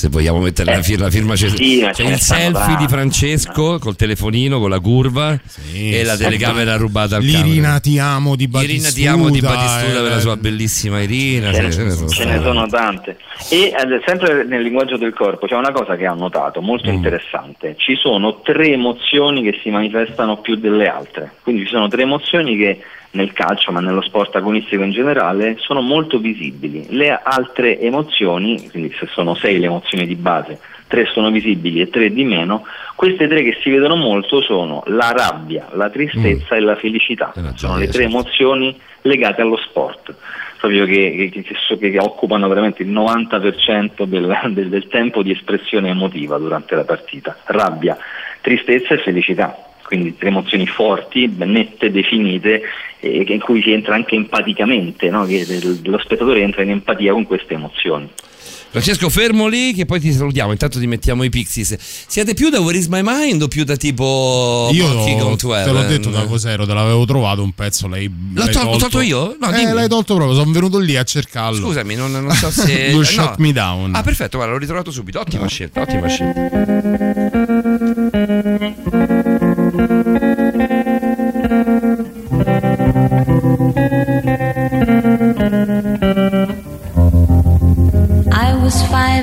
Se 0.00 0.08
vogliamo 0.08 0.38
mettere 0.38 0.74
la 0.76 0.82
firma, 0.82 1.04
la 1.04 1.10
firma 1.10 1.34
c'è, 1.34 1.50
sì, 1.50 1.86
c'è 1.92 2.04
il 2.04 2.18
selfie 2.18 2.52
tante. 2.52 2.76
di 2.84 2.88
Francesco 2.88 3.78
col 3.78 3.96
telefonino, 3.96 4.58
con 4.58 4.70
la 4.70 4.80
curva 4.80 5.38
e 5.74 6.02
la 6.04 6.14
sì. 6.16 6.22
telecamera 6.22 6.76
rubata 6.76 7.16
al 7.16 7.22
L'Irina 7.22 7.78
ti 7.80 7.98
amo 7.98 8.34
di 8.34 8.48
Batistuta. 8.48 8.78
Irina 8.78 8.90
ti 8.94 9.06
amo 9.06 9.28
di 9.28 9.40
Batistuta 9.40 9.98
eh, 9.98 10.02
per 10.02 10.10
la 10.10 10.20
sua 10.20 10.36
bellissima 10.38 11.02
Irina. 11.02 11.52
Ce 11.52 11.60
ne, 11.60 11.70
ce 11.70 11.82
ne 11.84 11.90
sono 11.90 12.08
ce 12.08 12.24
ne 12.24 12.40
sono 12.40 12.66
tante. 12.66 13.18
E 13.50 13.74
eh, 13.76 14.00
sempre 14.06 14.44
nel 14.46 14.62
linguaggio 14.62 14.96
del 14.96 15.12
corpo 15.12 15.46
c'è 15.46 15.54
una 15.54 15.70
cosa 15.70 15.96
che 15.96 16.08
ho 16.08 16.14
notato 16.14 16.62
molto 16.62 16.90
Mm. 16.90 16.94
interessante. 16.94 17.74
Ci 17.76 17.94
sono 17.96 18.40
tre 18.40 18.70
emozioni 18.72 19.42
che 19.42 19.60
si 19.62 19.68
manifestano 19.68 20.38
più 20.38 20.56
delle 20.56 20.88
altre. 20.88 21.30
Quindi 21.42 21.64
ci 21.64 21.72
sono 21.72 21.88
tre 21.88 22.00
emozioni 22.02 22.56
che 22.56 22.80
nel 23.12 23.32
calcio, 23.32 23.72
ma 23.72 23.80
nello 23.80 24.02
sport 24.02 24.36
agonistico 24.36 24.82
in 24.82 24.90
generale, 24.92 25.56
sono 25.58 25.80
molto 25.80 26.18
visibili. 26.18 26.86
Le 26.90 27.18
altre 27.22 27.80
emozioni, 27.80 28.68
quindi 28.70 28.94
se 28.98 29.06
sono 29.10 29.34
sei 29.34 29.58
le 29.58 29.66
emozioni 29.66 30.06
di 30.06 30.14
base, 30.14 30.58
tre 30.86 31.06
sono 31.06 31.30
visibili 31.30 31.80
e 31.80 31.88
tre 31.90 32.12
di 32.12 32.24
meno, 32.24 32.64
queste 32.96 33.26
tre 33.28 33.42
che 33.42 33.58
si 33.62 33.70
vedono 33.70 33.96
molto 33.96 34.42
sono 34.42 34.82
la 34.86 35.12
rabbia, 35.12 35.68
la 35.72 35.88
tristezza 35.90 36.54
e 36.56 36.60
la 36.60 36.76
felicità. 36.76 37.32
sono 37.56 37.78
le 37.78 37.88
tre 37.88 38.04
emozioni 38.04 38.80
legate 39.02 39.40
allo 39.40 39.56
sport 39.56 40.14
proprio 40.60 40.84
che, 40.84 41.30
che- 41.32 41.42
che 41.42 41.90
che 41.90 41.98
occupano 41.98 42.46
veramente 42.46 42.82
il 42.82 42.90
90% 42.90 44.04
del, 44.04 44.38
del- 44.52 44.68
del 44.68 44.88
tempo 44.88 45.22
di 45.22 45.30
espressione 45.30 45.88
emotiva 45.88 46.36
durante 46.36 46.74
la 46.74 46.84
partita. 46.84 47.34
Rabbia, 47.46 47.96
tristezza 48.42 48.92
e 48.94 48.98
felicità. 48.98 49.56
Quindi 49.90 50.16
tre 50.16 50.28
emozioni 50.28 50.68
forti, 50.68 51.28
nette, 51.38 51.90
definite, 51.90 52.62
e 53.00 53.24
che- 53.24 53.32
in 53.32 53.40
cui 53.40 53.60
si 53.60 53.72
entra 53.72 53.96
anche 53.96 54.14
empaticamente, 54.14 55.10
no? 55.10 55.24
che 55.24 55.44
del- 55.44 55.80
lo 55.82 55.98
spettatore 55.98 56.42
entra 56.42 56.62
in 56.62 56.70
empatia 56.70 57.12
con 57.12 57.26
queste 57.26 57.54
emozioni. 57.54 58.08
Francesco, 58.70 59.08
fermo 59.08 59.48
lì 59.48 59.72
che 59.74 59.86
poi 59.86 59.98
ti 59.98 60.12
salutiamo. 60.12 60.52
Intanto 60.52 60.78
ti 60.78 60.86
mettiamo 60.86 61.24
i 61.24 61.28
Pixies. 61.28 61.76
Siete 62.06 62.34
più 62.34 62.50
da 62.50 62.60
Where 62.60 62.78
is 62.78 62.86
my 62.86 63.00
mind 63.02 63.42
o 63.42 63.48
più 63.48 63.64
da 63.64 63.74
tipo 63.74 64.68
Io 64.72 64.86
Monkey 64.86 65.18
Gone 65.18 65.34
to 65.34 65.48
te 65.48 65.72
l'ho 65.72 65.82
detto 65.82 66.08
da 66.10 66.24
cos'ero, 66.24 66.64
te 66.64 66.72
l'avevo 66.72 67.04
trovato 67.04 67.42
un 67.42 67.50
pezzo, 67.50 67.88
l'hai, 67.88 68.06
L'ho 68.06 68.44
l'hai 68.44 68.52
tol- 68.52 68.62
tolto. 68.62 68.78
tolto 68.78 69.00
io? 69.00 69.36
No, 69.40 69.50
eh, 69.50 69.56
dimmi. 69.58 69.72
l'hai 69.72 69.88
tolto 69.88 70.14
proprio, 70.14 70.36
sono 70.38 70.52
venuto 70.52 70.78
lì 70.78 70.94
a 70.96 71.02
cercarlo. 71.02 71.58
Scusami, 71.66 71.96
non, 71.96 72.12
non 72.12 72.30
so 72.30 72.48
se. 72.54 72.72
You 72.90 72.98
no. 72.98 73.02
shut 73.02 73.38
me 73.38 73.50
down. 73.52 73.92
Ah, 73.92 74.02
perfetto, 74.02 74.36
guarda, 74.36 74.52
l'ho 74.52 74.60
ritrovato 74.60 74.92
subito. 74.92 75.18
Ottima 75.18 75.48
scelta, 75.48 75.80
ottima 75.80 76.06
scelta. 76.06 77.58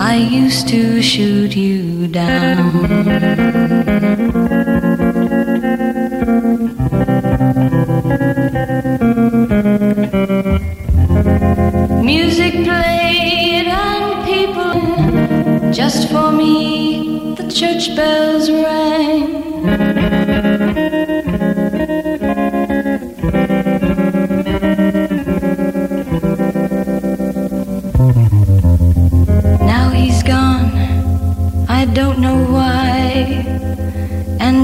I 0.00 0.16
used 0.16 0.68
to 0.68 1.02
shoot 1.02 1.56
you 1.56 2.08
down. 2.08 2.72
Music 12.04 12.52
played 12.64 13.66
and 13.68 14.24
people 14.24 15.72
just 15.72 16.10
for 16.10 16.32
me. 16.32 17.34
The 17.36 17.50
church 17.50 17.94
bells 17.96 18.50
rang. 18.50 19.11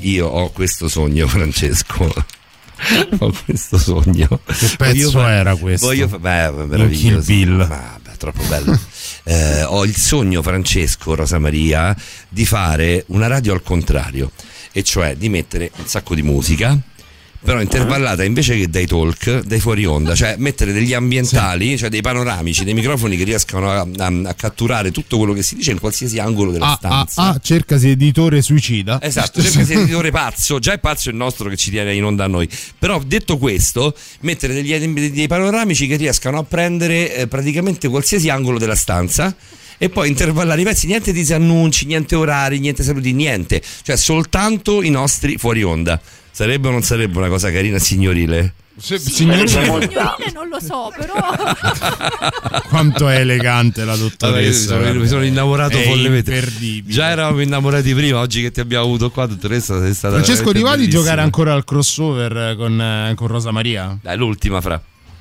Io 0.00 0.26
ho 0.26 0.50
questo 0.50 0.88
sogno, 0.88 1.26
Francesco. 1.26 2.12
ho 3.18 3.32
questo 3.44 3.76
sogno. 3.78 4.26
Che 4.28 4.74
pezzo 4.76 4.76
Voglio 4.78 5.10
fa- 5.10 5.32
era 5.32 5.54
questo? 5.56 5.86
Voglio 5.86 6.08
fa- 6.08 6.18
beh, 6.18 6.50
meraviglioso. 6.66 7.32
Ma, 7.66 7.98
beh, 8.02 8.16
troppo 8.16 8.42
bello. 8.44 8.78
Eh, 9.24 9.62
ho 9.64 9.84
il 9.84 9.94
sogno, 9.96 10.40
Francesco, 10.42 11.14
Rosa 11.14 11.38
Maria, 11.38 11.94
di 12.28 12.46
fare 12.46 13.04
una 13.08 13.26
radio 13.26 13.52
al 13.52 13.62
contrario. 13.62 14.30
E 14.78 14.82
cioè 14.84 15.16
di 15.16 15.28
mettere 15.28 15.70
un 15.76 15.86
sacco 15.86 16.14
di 16.14 16.22
musica 16.22 16.78
però 17.40 17.60
intervallata 17.60 18.24
invece 18.24 18.56
che 18.56 18.68
dai 18.68 18.84
talk, 18.86 19.42
dai 19.44 19.60
fuori 19.60 19.84
onda, 19.86 20.12
cioè 20.16 20.34
mettere 20.38 20.72
degli 20.72 20.92
ambientali, 20.92 21.78
cioè 21.78 21.88
dei 21.88 22.00
panoramici, 22.00 22.64
dei 22.64 22.74
microfoni 22.74 23.16
che 23.16 23.22
riescano 23.22 23.70
a, 23.70 23.86
a- 23.96 24.20
a 24.24 24.34
catturare 24.34 24.90
tutto 24.90 25.18
quello 25.18 25.32
che 25.34 25.42
si 25.44 25.54
dice 25.54 25.70
in 25.70 25.78
qualsiasi 25.78 26.18
angolo 26.18 26.50
della 26.50 26.66
Ah, 26.66 26.72
ah, 26.72 26.76
stanza. 27.06 27.22
ah, 27.22 27.38
cercasi 27.40 27.90
editore 27.90 28.42
suicida. 28.42 29.00
Esatto, 29.00 29.40
cerca 29.40 29.62
di 29.62 29.72
editore 29.72 30.10
pazzo, 30.10 30.58
già 30.58 30.72
è 30.72 30.78
pazzo 30.80 31.10
il 31.10 31.14
nostro 31.14 31.48
che 31.48 31.56
ci 31.56 31.70
tiene 31.70 31.94
in 31.94 32.02
onda 32.04 32.24
a 32.24 32.28
noi. 32.28 32.48
Però 32.76 33.00
detto 33.06 33.38
questo, 33.38 33.94
mettere 34.22 34.52
degli, 34.52 34.76
dei 35.08 35.28
panoramici 35.28 35.86
che 35.86 35.94
riescano 35.94 36.38
a 36.38 36.42
prendere 36.42 37.14
eh, 37.14 37.26
praticamente 37.28 37.86
qualsiasi 37.88 38.28
angolo 38.30 38.58
della 38.58 38.74
stanza 38.74 39.34
e 39.78 39.88
poi 39.88 40.08
intervallare 40.08 40.60
i 40.60 40.64
pezzi, 40.64 40.86
niente 40.86 41.12
disannunci, 41.12 41.86
niente 41.86 42.14
orari, 42.16 42.58
niente 42.58 42.82
saluti, 42.82 43.12
niente, 43.12 43.62
cioè 43.82 43.96
soltanto 43.96 44.82
i 44.82 44.90
nostri 44.90 45.38
fuori 45.38 45.62
onda. 45.62 46.00
Sarebbe 46.30 46.68
o 46.68 46.70
non 46.70 46.82
sarebbe 46.82 47.18
una 47.18 47.28
cosa 47.28 47.50
carina 47.50 47.78
signorile? 47.78 48.54
signorile- 48.78 49.48
Signorile 49.48 50.30
non 50.32 50.48
lo 50.48 50.60
so, 50.60 50.92
però 50.96 51.16
Quanto 52.68 53.08
è 53.08 53.16
elegante 53.20 53.84
la 53.84 53.92
Vabbè, 53.96 54.02
dottoressa. 54.02 54.76
sono, 54.80 54.94
mi 55.00 55.08
sono 55.08 55.24
innamorato 55.24 55.76
È 55.78 55.82
follemente. 55.82 56.32
imperdibile. 56.34 56.94
Già 56.94 57.08
eravamo 57.10 57.40
innamorati 57.40 57.92
prima, 57.94 58.18
oggi 58.20 58.42
che 58.42 58.50
ti 58.52 58.60
abbiamo 58.60 58.84
avuto 58.84 59.10
qua, 59.10 59.26
dottoressa, 59.26 59.80
sei 59.80 59.94
stata 59.94 60.14
Francesco 60.14 60.44
veramente 60.44 60.58
Rivali 60.58 60.78
bellissima. 60.82 61.02
giocare 61.02 61.20
ancora 61.22 61.52
al 61.54 61.64
crossover 61.64 62.56
con, 62.56 62.80
eh, 62.80 63.14
con 63.16 63.26
Rosa 63.26 63.50
Maria? 63.50 63.98
Dai, 64.00 64.16
l'ultima 64.16 64.60
fra. 64.60 64.80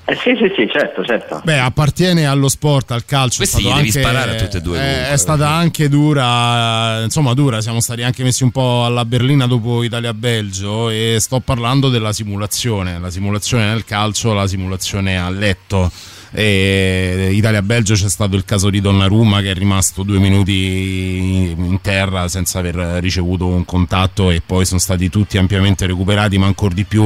Eh, 0.10 0.16
sì, 0.16 0.38
sì, 0.38 0.50
sì, 0.56 0.70
certo, 0.72 1.04
certo. 1.04 1.42
Beh, 1.44 1.60
appartiene 1.60 2.26
allo 2.26 2.48
sport, 2.48 2.92
al 2.92 3.04
calcio. 3.04 3.40
Questi 3.40 3.58
è 3.58 3.60
stato 3.60 3.76
gli 3.76 3.78
devi 3.78 3.88
anche- 3.90 4.00
sparare 4.10 4.32
a 4.38 4.42
tutte 4.42 4.58
e 4.58 4.62
due, 4.62 4.78
È, 4.78 4.82
comunque. 4.82 5.10
è 5.14 5.18
stata 5.18 5.50
anche 5.50 5.90
dura, 5.90 7.04
insomma, 7.04 7.34
dura. 7.34 7.60
Siamo 7.60 7.82
stati 7.82 8.04
anche 8.04 8.24
messi 8.24 8.44
un 8.44 8.52
po' 8.52 8.86
alla 8.86 9.04
berlina 9.04 9.48
dopo 9.48 9.84
Italia-Belgio. 9.84 10.90
E 10.90 11.18
sto 11.20 11.42
parlando 11.42 11.90
della 11.90 12.14
simulazione. 12.14 12.98
La 13.00 13.10
simulazione 13.10 13.66
nel 13.68 13.84
calcio, 13.84 14.34
la 14.34 14.48
simulazione 14.48 15.20
a 15.20 15.30
letto. 15.30 15.92
E 16.32 17.30
Italia-Belgio 17.34 17.94
c'è 17.96 18.10
stato 18.10 18.36
il 18.36 18.46
caso 18.46 18.70
di 18.70 18.82
Donnarumma 18.82 19.42
che 19.42 19.52
è 19.52 19.54
rimasto 19.54 20.04
due 20.04 20.20
minuti 20.20 21.54
in 21.56 21.80
terra 21.82 22.28
senza 22.28 22.60
aver 22.60 22.76
ricevuto 23.02 23.48
un 23.48 23.66
contatto 23.66 24.30
e 24.30 24.42
poi 24.46 24.66
sono 24.66 24.80
stati 24.80 25.10
tutti 25.10 25.38
ampiamente 25.38 25.86
recuperati 25.86 26.38
ma 26.38 26.46
ancora 26.46 26.74
di 26.74 26.84
più 26.84 27.06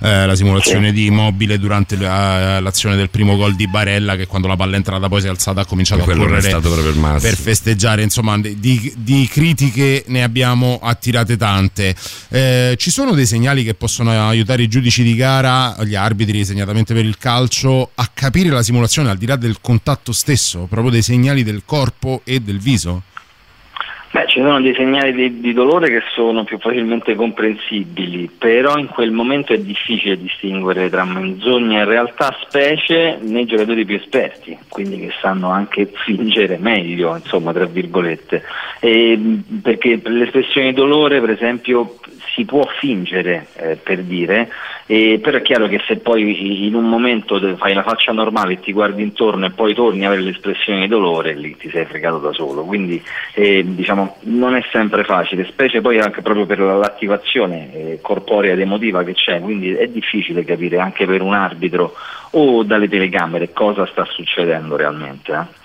eh, 0.00 0.26
la 0.26 0.34
simulazione 0.34 0.92
di 0.92 1.06
Immobile 1.06 1.58
durante 1.58 1.96
la- 1.96 2.60
l'azione 2.60 2.96
del 2.96 3.10
primo 3.10 3.36
gol 3.36 3.54
di 3.54 3.66
Barella 3.68 4.16
che 4.16 4.26
quando 4.26 4.48
la 4.48 4.56
palla 4.56 4.74
è 4.74 4.76
entrata 4.76 5.08
poi 5.08 5.20
si 5.20 5.26
è 5.26 5.30
alzata 5.30 5.60
ha 5.62 5.64
cominciato 5.66 6.02
a 6.02 6.04
correre 6.04 6.50
per 7.20 7.36
festeggiare 7.36 8.02
insomma 8.02 8.38
di, 8.38 8.92
di 8.96 9.28
critiche 9.30 10.04
ne 10.06 10.22
abbiamo 10.22 10.78
attirate 10.82 11.36
tante. 11.36 11.94
Eh, 12.28 12.74
ci 12.78 12.90
sono 12.90 13.12
dei 13.12 13.26
segnali 13.26 13.64
che 13.64 13.74
possono 13.74 14.10
aiutare 14.28 14.62
i 14.62 14.68
giudici 14.68 15.02
di 15.02 15.14
gara 15.14 15.76
gli 15.84 15.94
arbitri 15.94 16.44
segnatamente 16.44 16.94
per 16.94 17.04
il 17.04 17.18
calcio 17.18 17.90
a 17.94 18.10
capire 18.12 18.48
la 18.50 18.61
simulazione 18.62 19.10
al 19.10 19.16
di 19.16 19.26
là 19.26 19.36
del 19.36 19.60
contatto 19.60 20.12
stesso 20.12 20.66
proprio 20.68 20.90
dei 20.90 21.02
segnali 21.02 21.42
del 21.42 21.62
corpo 21.64 22.22
e 22.24 22.40
del 22.40 22.58
viso 22.58 23.02
Beh, 24.12 24.26
ci 24.26 24.40
sono 24.40 24.60
dei 24.60 24.74
segnali 24.74 25.14
di, 25.14 25.40
di 25.40 25.54
dolore 25.54 25.88
che 25.88 26.02
sono 26.14 26.44
più 26.44 26.58
facilmente 26.58 27.14
comprensibili, 27.14 28.28
però 28.28 28.76
in 28.76 28.88
quel 28.88 29.10
momento 29.10 29.54
è 29.54 29.58
difficile 29.58 30.18
distinguere 30.18 30.90
tra 30.90 31.06
menzogna 31.06 31.80
e 31.80 31.84
realtà, 31.86 32.36
specie 32.42 33.16
nei 33.22 33.46
giocatori 33.46 33.86
più 33.86 33.96
esperti, 33.96 34.58
quindi 34.68 34.98
che 34.98 35.12
sanno 35.18 35.48
anche 35.48 35.88
fingere 36.04 36.58
meglio, 36.58 37.16
insomma, 37.16 37.54
tra 37.54 37.64
virgolette. 37.64 38.42
E, 38.80 39.18
perché 39.62 39.96
per 39.96 40.12
l'espressione 40.12 40.68
di 40.68 40.74
dolore, 40.74 41.18
per 41.18 41.30
esempio, 41.30 41.96
si 42.34 42.44
può 42.44 42.66
fingere, 42.78 43.46
eh, 43.56 43.76
per 43.76 44.02
dire, 44.02 44.48
e, 44.86 45.20
però 45.22 45.38
è 45.38 45.42
chiaro 45.42 45.68
che 45.68 45.80
se 45.86 45.96
poi 45.96 46.66
in 46.66 46.74
un 46.74 46.88
momento 46.88 47.38
fai 47.56 47.74
la 47.74 47.82
faccia 47.82 48.12
normale 48.12 48.54
e 48.54 48.60
ti 48.60 48.72
guardi 48.72 49.02
intorno 49.02 49.46
e 49.46 49.50
poi 49.50 49.74
torni 49.74 50.04
a 50.04 50.08
avere 50.08 50.22
l'espressione 50.22 50.80
di 50.80 50.88
dolore, 50.88 51.34
lì 51.34 51.56
ti 51.56 51.70
sei 51.70 51.84
fregato 51.84 52.18
da 52.18 52.32
solo. 52.32 52.64
Quindi 52.64 53.02
eh, 53.34 53.62
diciamo 53.64 54.16
non 54.22 54.54
è 54.54 54.64
sempre 54.70 55.04
facile, 55.04 55.44
specie 55.46 55.80
poi 55.80 55.98
anche 55.98 56.22
proprio 56.22 56.46
per 56.46 56.58
l'attivazione 56.58 57.72
eh, 57.72 57.98
corporea 58.00 58.52
ed 58.52 58.60
emotiva 58.60 59.04
che 59.04 59.14
c'è, 59.14 59.40
quindi 59.40 59.72
è 59.72 59.86
difficile 59.88 60.44
capire 60.44 60.78
anche 60.78 61.06
per 61.06 61.22
un 61.22 61.34
arbitro 61.34 61.94
o 62.30 62.62
dalle 62.62 62.88
telecamere 62.88 63.52
cosa 63.52 63.86
sta 63.86 64.04
succedendo 64.04 64.76
realmente. 64.76 65.60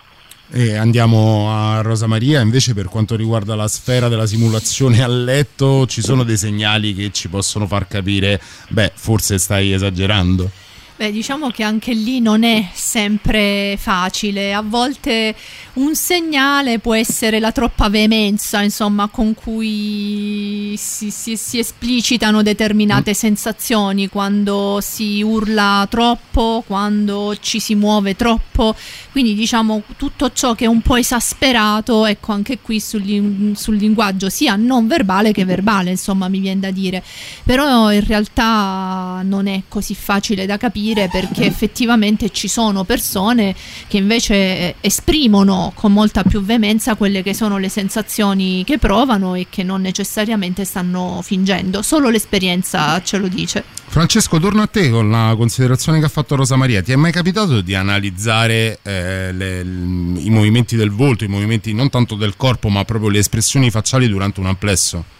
E 0.50 0.76
andiamo 0.76 1.52
a 1.52 1.82
Rosa 1.82 2.08
Maria. 2.08 2.42
Invece 2.42 2.74
per 2.74 2.88
quanto 2.88 3.16
riguarda 3.16 3.56
la 3.56 3.68
sfera 3.68 4.08
della 4.08 4.26
simulazione 4.26 5.04
a 5.04 5.08
letto 5.08 5.86
ci 5.88 6.02
sono 6.02 6.24
dei 6.24 6.38
segnali 6.38 6.94
che 6.94 7.12
ci 7.12 7.28
possono 7.28 7.68
far 7.68 7.88
capire 7.88 8.42
beh 8.70 8.92
forse 8.96 9.38
stai 9.38 9.74
esagerando 9.74 10.50
Beh, 10.98 11.12
diciamo 11.12 11.52
che 11.52 11.62
anche 11.62 11.94
lì 11.94 12.20
non 12.20 12.42
è 12.42 12.70
sempre 12.74 13.78
facile. 13.78 14.52
A 14.52 14.64
volte 14.64 15.36
un 15.74 15.94
segnale 15.94 16.80
può 16.80 16.96
essere 16.96 17.40
la 17.40 17.52
troppa 17.52 17.88
veemenza, 17.88 18.64
insomma, 18.64 19.08
con 19.08 19.36
cui 19.36 20.74
si, 20.76 21.12
si- 21.12 21.38
si 21.38 21.60
esplicitano 21.60 22.42
determinate 22.42 23.14
sensazioni, 23.14 24.10
quando 24.10 24.80
si 24.82 25.22
urla 25.22 25.86
troppo, 25.88 26.64
quando 26.66 27.38
ci 27.40 27.60
si 27.60 27.76
muove 27.76 28.16
troppo. 28.16 28.76
Quindi, 29.12 29.36
diciamo, 29.36 29.84
tutto 29.98 30.32
ciò 30.34 30.56
che 30.56 30.66
è 30.66 30.68
un 30.68 30.82
po' 30.82 30.96
esasperato, 30.96 32.08
ecco, 32.08 32.32
anche 32.32 32.58
qui 32.60 32.80
sul, 32.80 33.52
sul 33.56 33.76
linguaggio 33.76 34.30
sia 34.30 34.56
non 34.56 34.88
verbale 34.88 35.32
che 35.32 35.46
verbale, 35.46 35.92
insomma, 35.92 36.28
mi 36.28 36.40
viene 36.40 36.62
da 36.62 36.72
dire. 36.72 37.04
Però 37.44 37.92
in 37.92 38.04
realtà 38.04 39.22
non 39.24 39.46
è 39.46 39.62
così 39.68 39.94
facile 39.94 40.48
da 40.48 40.58
capire 40.58 40.86
perché 40.94 41.46
effettivamente 41.46 42.30
ci 42.30 42.48
sono 42.48 42.84
persone 42.84 43.54
che 43.88 43.98
invece 43.98 44.36
eh, 44.36 44.76
esprimono 44.82 45.72
con 45.76 45.92
molta 45.92 46.24
più 46.24 46.42
veemenza 46.42 46.96
quelle 46.96 47.22
che 47.24 47.34
sono 47.34 47.58
le 47.58 47.70
sensazioni 47.70 48.64
che 48.64 48.78
provano 48.78 49.36
e 49.36 49.48
che 49.50 49.64
non 49.64 49.82
necessariamente 49.82 50.66
stanno 50.66 51.20
fingendo, 51.22 51.82
solo 51.82 52.10
l'esperienza 52.10 53.02
ce 53.02 53.18
lo 53.18 53.28
dice. 53.28 53.64
Francesco, 53.90 54.40
torno 54.40 54.62
a 54.62 54.68
te 54.68 54.90
con 54.90 55.10
la 55.10 55.34
considerazione 55.38 56.00
che 56.00 56.06
ha 56.06 56.10
fatto 56.10 56.36
Rosa 56.36 56.56
Maria. 56.56 56.82
Ti 56.82 56.92
è 56.92 56.96
mai 56.96 57.12
capitato 57.12 57.62
di 57.62 57.74
analizzare 57.74 58.80
eh, 58.84 59.32
le- 59.32 59.62
i 59.62 60.30
movimenti 60.30 60.76
del 60.76 60.92
volto, 60.92 61.24
i 61.24 61.28
movimenti 61.28 61.74
non 61.74 61.90
tanto 61.90 62.16
del 62.16 62.36
corpo, 62.36 62.70
ma 62.70 62.84
proprio 62.84 63.10
le 63.10 63.20
espressioni 63.20 63.72
facciali 63.72 64.08
durante 64.08 64.40
un 64.40 64.48
amplesso? 64.48 65.16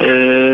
Eh, 0.00 0.04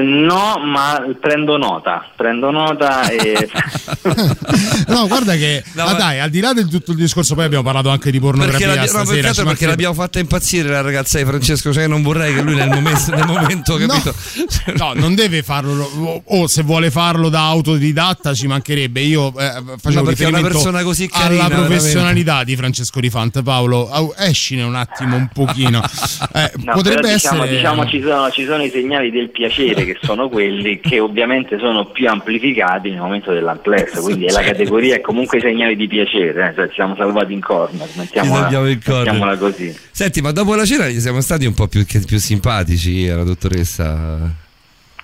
no, 0.02 0.58
ma 0.64 1.04
prendo 1.20 1.58
nota, 1.58 2.10
prendo 2.16 2.50
nota 2.50 3.08
e... 3.10 3.48
No, 4.86 5.06
guarda 5.06 5.34
che. 5.34 5.62
No, 5.72 5.84
ma- 5.84 5.92
dai, 5.94 6.20
al 6.20 6.30
di 6.30 6.40
là 6.40 6.52
di 6.52 6.66
tutto 6.68 6.92
il 6.92 6.96
discorso, 6.98 7.34
poi 7.34 7.44
abbiamo 7.44 7.64
parlato 7.64 7.88
anche 7.88 8.10
di 8.10 8.20
pornografia 8.20 8.68
Perché, 8.68 8.80
no, 8.80 8.86
stasera. 8.86 9.06
ci 9.06 9.22
perché 9.22 9.42
mancherebbe- 9.44 9.66
l'abbiamo 9.70 9.94
fatta 9.94 10.18
impazzire 10.18 10.68
la 10.68 10.80
ragazza 10.82 11.18
di 11.18 11.24
Francesco, 11.24 11.72
cioè 11.72 11.86
non 11.86 12.02
vorrei 12.02 12.34
che 12.34 12.42
lui 12.42 12.54
nel 12.54 12.68
momento, 12.68 13.10
nel 13.14 13.26
momento 13.26 13.76
capito? 13.76 14.14
No, 14.76 14.92
non 14.94 15.14
deve 15.14 15.42
farlo, 15.42 15.82
o, 15.84 16.22
o 16.24 16.46
se 16.46 16.62
vuole 16.62 16.90
farlo 16.90 17.28
da 17.28 17.42
autodidatta 17.46 18.34
ci 18.34 18.46
mancherebbe. 18.46 19.00
Io 19.00 19.28
eh, 19.28 19.32
facevo 19.32 19.80
No, 19.82 19.90
è 19.90 19.98
una 20.00 20.10
riferimento 20.10 20.48
persona 20.48 20.82
così 20.82 21.08
carina, 21.08 21.44
alla 21.44 21.54
professionalità 21.56 22.44
di 22.44 22.56
Francesco 22.56 23.00
Rifante. 23.00 23.42
Paolo, 23.42 23.88
au- 23.90 24.14
escine 24.16 24.62
un 24.62 24.74
attimo, 24.74 25.16
un 25.16 25.28
pochino. 25.32 25.82
Eh, 26.34 26.50
No, 26.64 26.72
potrebbe 26.74 27.12
diciamo, 27.12 27.42
essere. 27.42 27.56
diciamo 27.56 27.86
ci, 27.86 28.00
sono, 28.00 28.30
ci 28.30 28.44
sono 28.44 28.62
i 28.64 28.70
segnali 28.70 29.10
del 29.10 29.30
piacere 29.34 29.84
che 29.84 29.98
sono 30.00 30.28
quelli 30.28 30.78
che 30.78 31.00
ovviamente 31.00 31.58
sono 31.58 31.86
più 31.86 32.08
amplificati 32.08 32.90
nel 32.90 33.00
momento 33.00 33.32
dell'amplesso, 33.32 34.00
quindi 34.00 34.26
è 34.26 34.30
la 34.30 34.42
categoria 34.42 34.94
è 34.94 35.00
comunque 35.00 35.38
i 35.38 35.40
segnali 35.40 35.74
di 35.74 35.88
piacere, 35.88 36.50
eh, 36.50 36.54
cioè 36.54 36.68
ci 36.68 36.74
siamo 36.74 36.94
salvati 36.96 37.32
in 37.32 37.40
corner, 37.40 37.88
mettiamola, 37.96 38.46
in 38.48 38.80
corner. 38.82 39.04
mettiamola 39.04 39.36
così. 39.36 39.76
Senti, 39.90 40.20
ma 40.22 40.30
dopo 40.30 40.54
la 40.54 40.64
cena 40.64 40.86
gli 40.88 41.00
siamo 41.00 41.20
stati 41.20 41.44
un 41.46 41.54
po' 41.54 41.66
più, 41.66 41.84
più 41.84 42.18
simpatici 42.18 43.08
alla 43.08 43.24
dottoressa. 43.24 44.42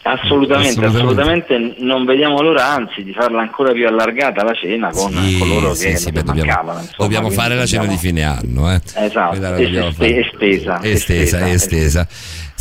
Assolutamente, 0.02 0.80
Assolutamente. 0.82 1.52
assolutamente, 1.54 1.82
non 1.84 2.06
vediamo 2.06 2.40
l'ora 2.40 2.68
anzi 2.68 3.02
di 3.04 3.12
farla 3.12 3.42
ancora 3.42 3.72
più 3.72 3.86
allargata 3.86 4.42
la 4.42 4.54
cena 4.54 4.88
con 4.90 5.12
Sì, 5.12 5.36
coloro 5.38 5.74
sì, 5.74 5.88
che 5.88 5.96
sì, 5.96 6.10
beh, 6.10 6.22
dobbiamo, 6.22 6.46
mancavano. 6.48 6.78
insomma, 6.80 6.96
dobbiamo 6.96 7.30
fare 7.30 7.54
la 7.54 7.66
cena 7.66 7.82
di 7.84 7.96
dobbiamo- 7.96 8.00
fine 8.00 8.22
anno, 8.22 8.72
eh. 8.72 8.80
Esatto, 9.04 9.38
dobbiamo 9.38 9.88
estesa, 9.88 9.98
estesa, 10.00 10.80
estesa, 10.82 11.48
estesa. 11.50 12.08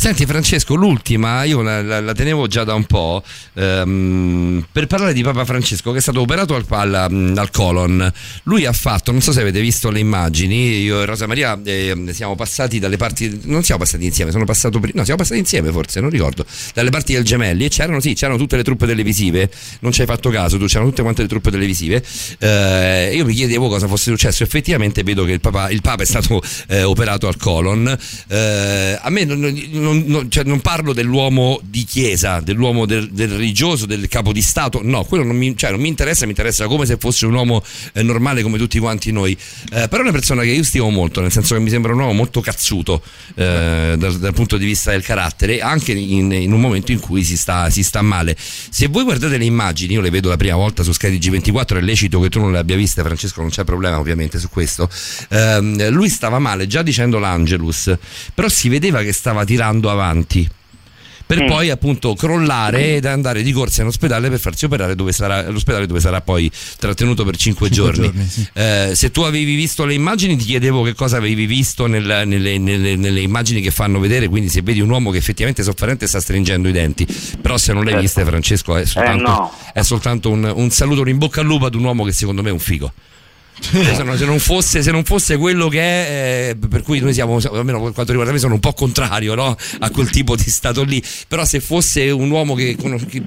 Senti 0.02 0.24
Francesco, 0.24 0.74
l'ultima, 0.76 1.44
io 1.44 1.60
la, 1.60 1.82
la- 1.82 2.00
la 2.00 2.14
tenevo 2.14 2.46
già 2.46 2.64
da 2.64 2.72
un 2.72 2.86
po', 2.86 3.22
ehm, 3.52 4.64
per 4.72 4.86
parlare 4.86 5.12
di 5.12 5.22
Papa 5.22 5.44
Francesco 5.44 5.92
che 5.92 5.98
è 5.98 6.00
stato 6.00 6.22
operato 6.22 6.54
al, 6.54 6.64
al- 6.70 7.34
al 7.36 7.50
colon. 7.50 8.10
Lui 8.44 8.64
ha 8.64 8.72
fatto, 8.72 9.12
non 9.12 9.20
so 9.20 9.30
se 9.30 9.42
avete 9.42 9.60
visto 9.60 9.90
le 9.90 9.98
immagini, 9.98 10.78
io 10.80 11.02
e 11.02 11.04
Rosa 11.04 11.26
Maria 11.26 11.60
eh, 11.62 11.94
siamo 12.12 12.34
passati 12.34 12.78
dalle 12.78 12.96
parti, 12.96 13.40
non 13.44 13.62
siamo 13.62 13.82
passati 13.82 14.06
insieme, 14.06 14.30
sono 14.30 14.46
passato 14.46 14.80
no, 14.80 15.04
siamo 15.04 15.18
passati 15.20 15.38
insieme 15.38 15.70
forse, 15.70 16.00
non 16.00 16.08
ricordo, 16.08 16.46
dalle 16.72 16.88
parti 16.88 17.12
del 17.12 17.22
Gemelli 17.24 17.66
e 17.66 17.68
c'erano, 17.68 18.00
sì, 18.00 18.14
c'erano 18.14 18.38
tutte 18.38 18.56
le 18.56 18.64
truppe 18.64 18.86
televisive, 18.86 19.50
non 19.80 19.92
ci 19.92 20.00
hai 20.00 20.06
fatto 20.06 20.30
caso, 20.30 20.56
tu 20.56 20.64
c'erano 20.64 20.88
tutte 20.88 21.02
quante 21.02 21.20
le 21.20 21.28
truppe 21.28 21.50
televisive. 21.50 22.02
Eh, 22.38 23.10
io 23.14 23.26
mi 23.26 23.34
chiedevo 23.34 23.68
cosa 23.68 23.86
fosse 23.86 24.10
successo, 24.10 24.44
effettivamente 24.44 25.02
vedo 25.02 25.26
che 25.26 25.32
il 25.32 25.40
Papa, 25.40 25.68
il 25.68 25.82
Papa 25.82 26.04
è 26.04 26.06
stato 26.06 26.40
eh, 26.68 26.84
operato 26.84 27.28
al 27.28 27.36
colon. 27.36 27.94
Eh, 28.28 28.98
a 28.98 29.10
me 29.10 29.24
non, 29.26 29.40
non- 29.40 29.88
non, 29.92 30.04
non- 30.06 30.30
cioè, 30.30 30.44
non 30.44 30.60
parlo 30.60 30.92
dell'uomo 30.92 31.60
di 31.62 31.84
chiesa, 31.84 32.40
dell'uomo 32.40 32.86
del, 32.86 33.10
del 33.10 33.30
religioso, 33.30 33.86
del 33.86 34.08
capo 34.08 34.32
di 34.32 34.42
Stato, 34.42 34.80
no, 34.82 35.04
quello 35.04 35.24
non 35.24 35.36
mi, 35.36 35.56
cioè, 35.56 35.70
non 35.70 35.80
mi 35.80 35.88
interessa, 35.88 36.24
mi 36.24 36.30
interessa 36.30 36.66
come 36.66 36.86
se 36.86 36.96
fosse 36.96 37.26
un 37.26 37.34
uomo 37.34 37.62
eh, 37.92 38.02
normale 38.02 38.42
come 38.42 38.58
tutti 38.58 38.78
quanti 38.78 39.12
noi. 39.12 39.32
Eh, 39.32 39.88
però 39.88 39.98
è 39.98 40.00
una 40.00 40.12
persona 40.12 40.42
che 40.42 40.50
io 40.50 40.62
stimo 40.62 40.90
molto, 40.90 41.20
nel 41.20 41.32
senso 41.32 41.54
che 41.54 41.60
mi 41.60 41.70
sembra 41.70 41.92
un 41.92 42.00
uomo 42.00 42.12
molto 42.12 42.40
cazzuto 42.40 43.02
eh, 43.34 43.94
dal, 43.98 44.18
dal 44.18 44.34
punto 44.34 44.56
di 44.56 44.64
vista 44.64 44.90
del 44.90 45.02
carattere, 45.02 45.60
anche 45.60 45.92
in, 45.92 46.30
in 46.32 46.52
un 46.52 46.60
momento 46.60 46.92
in 46.92 47.00
cui 47.00 47.24
si 47.24 47.36
sta, 47.36 47.70
si 47.70 47.82
sta 47.82 48.02
male. 48.02 48.36
Se 48.38 48.86
voi 48.86 49.04
guardate 49.04 49.36
le 49.36 49.44
immagini, 49.44 49.94
io 49.94 50.00
le 50.00 50.10
vedo 50.10 50.28
la 50.28 50.36
prima 50.36 50.56
volta 50.56 50.82
su 50.82 50.92
Sky 50.92 51.18
G24, 51.18 51.76
è 51.76 51.80
lecito 51.80 52.20
che 52.20 52.28
tu 52.28 52.40
non 52.40 52.52
le 52.52 52.58
abbia 52.58 52.76
viste, 52.76 53.02
Francesco, 53.02 53.40
non 53.40 53.50
c'è 53.50 53.64
problema 53.64 53.98
ovviamente 53.98 54.38
su 54.38 54.48
questo. 54.48 54.88
Ehm, 55.30 55.88
lui 55.90 56.08
stava 56.08 56.38
male 56.38 56.66
già 56.66 56.82
dicendo 56.82 57.18
l'Angelus, 57.18 57.96
però 58.34 58.48
si 58.48 58.68
vedeva 58.68 59.02
che 59.02 59.12
stava 59.12 59.44
tirando 59.44 59.79
avanti. 59.88 60.48
Per 61.30 61.44
Mm. 61.44 61.46
poi 61.46 61.70
appunto 61.70 62.14
crollare 62.14 62.96
ed 62.96 63.04
andare 63.04 63.44
di 63.44 63.52
corsa 63.52 63.82
in 63.82 63.86
ospedale 63.86 64.28
per 64.30 64.40
farsi 64.40 64.64
operare 64.64 64.96
dove 64.96 65.12
sarà, 65.12 65.48
l'ospedale 65.48 65.86
dove 65.86 66.00
sarà 66.00 66.20
poi 66.22 66.50
trattenuto 66.76 67.24
per 67.24 67.36
5 67.36 67.70
giorni. 67.70 68.02
giorni, 68.06 68.26
sì. 68.28 68.48
Eh, 68.52 68.90
se 68.96 69.12
tu 69.12 69.20
avevi 69.20 69.54
visto 69.54 69.84
le 69.84 69.94
immagini 69.94 70.36
ti 70.36 70.44
chiedevo 70.44 70.82
che 70.82 70.92
cosa 70.94 71.18
avevi 71.18 71.46
visto 71.46 71.86
nel- 71.86 72.24
nelle, 72.26 72.58
nelle- 72.58 72.96
nelle 72.96 73.20
immagini 73.20 73.60
che 73.60 73.70
fanno 73.70 74.00
vedere, 74.00 74.26
quindi 74.26 74.48
se 74.48 74.62
vedi 74.62 74.80
un 74.80 74.90
uomo 74.90 75.12
che 75.12 75.18
effettivamente 75.18 75.62
è 75.62 75.64
sofferente 75.64 76.08
sta 76.08 76.18
stringendo 76.18 76.66
i 76.68 76.72
denti, 76.72 77.06
però 77.40 77.56
se 77.58 77.72
non 77.74 77.84
l'hai 77.84 78.00
vista 78.00 78.24
Francesco 78.24 78.74
è 78.76 78.84
soltanto, 78.84 79.22
Eh, 79.22 79.28
no. 79.32 79.52
è 79.72 79.82
soltanto 79.82 80.30
un, 80.30 80.52
un 80.52 80.70
saluto, 80.70 81.02
un 81.02 81.08
in 81.10 81.18
bocca 81.18 81.42
al 81.42 81.46
lupo 81.46 81.66
ad 81.66 81.76
un 81.76 81.84
uomo 81.84 82.02
che 82.02 82.10
secondo 82.10 82.42
me 82.42 82.48
è 82.48 82.52
un 82.52 82.58
figo. 82.58 82.92
Cioè, 83.60 83.94
se, 83.94 84.02
non, 84.02 84.16
se 84.16 84.24
non 84.24 84.38
fosse, 84.38 84.82
se 84.82 84.90
non 84.90 85.04
fosse 85.04 85.36
quello 85.36 85.68
che 85.68 85.80
è, 85.80 86.48
eh, 86.50 86.56
per 86.68 86.82
cui 86.82 86.98
noi 87.00 87.12
siamo, 87.12 87.38
almeno 87.52 87.82
per 87.82 87.92
quanto 87.92 88.12
riguarda 88.12 88.32
me, 88.32 88.38
sono 88.38 88.54
un 88.54 88.60
po' 88.60 88.72
contrario 88.72 89.34
no? 89.34 89.56
a 89.78 89.90
quel 89.90 90.10
tipo 90.10 90.34
di 90.34 90.50
stato 90.50 90.82
lì. 90.82 91.02
Però 91.28 91.44
se 91.44 91.60
fosse 91.60 92.10
un 92.10 92.30
uomo 92.30 92.54
che, 92.54 92.76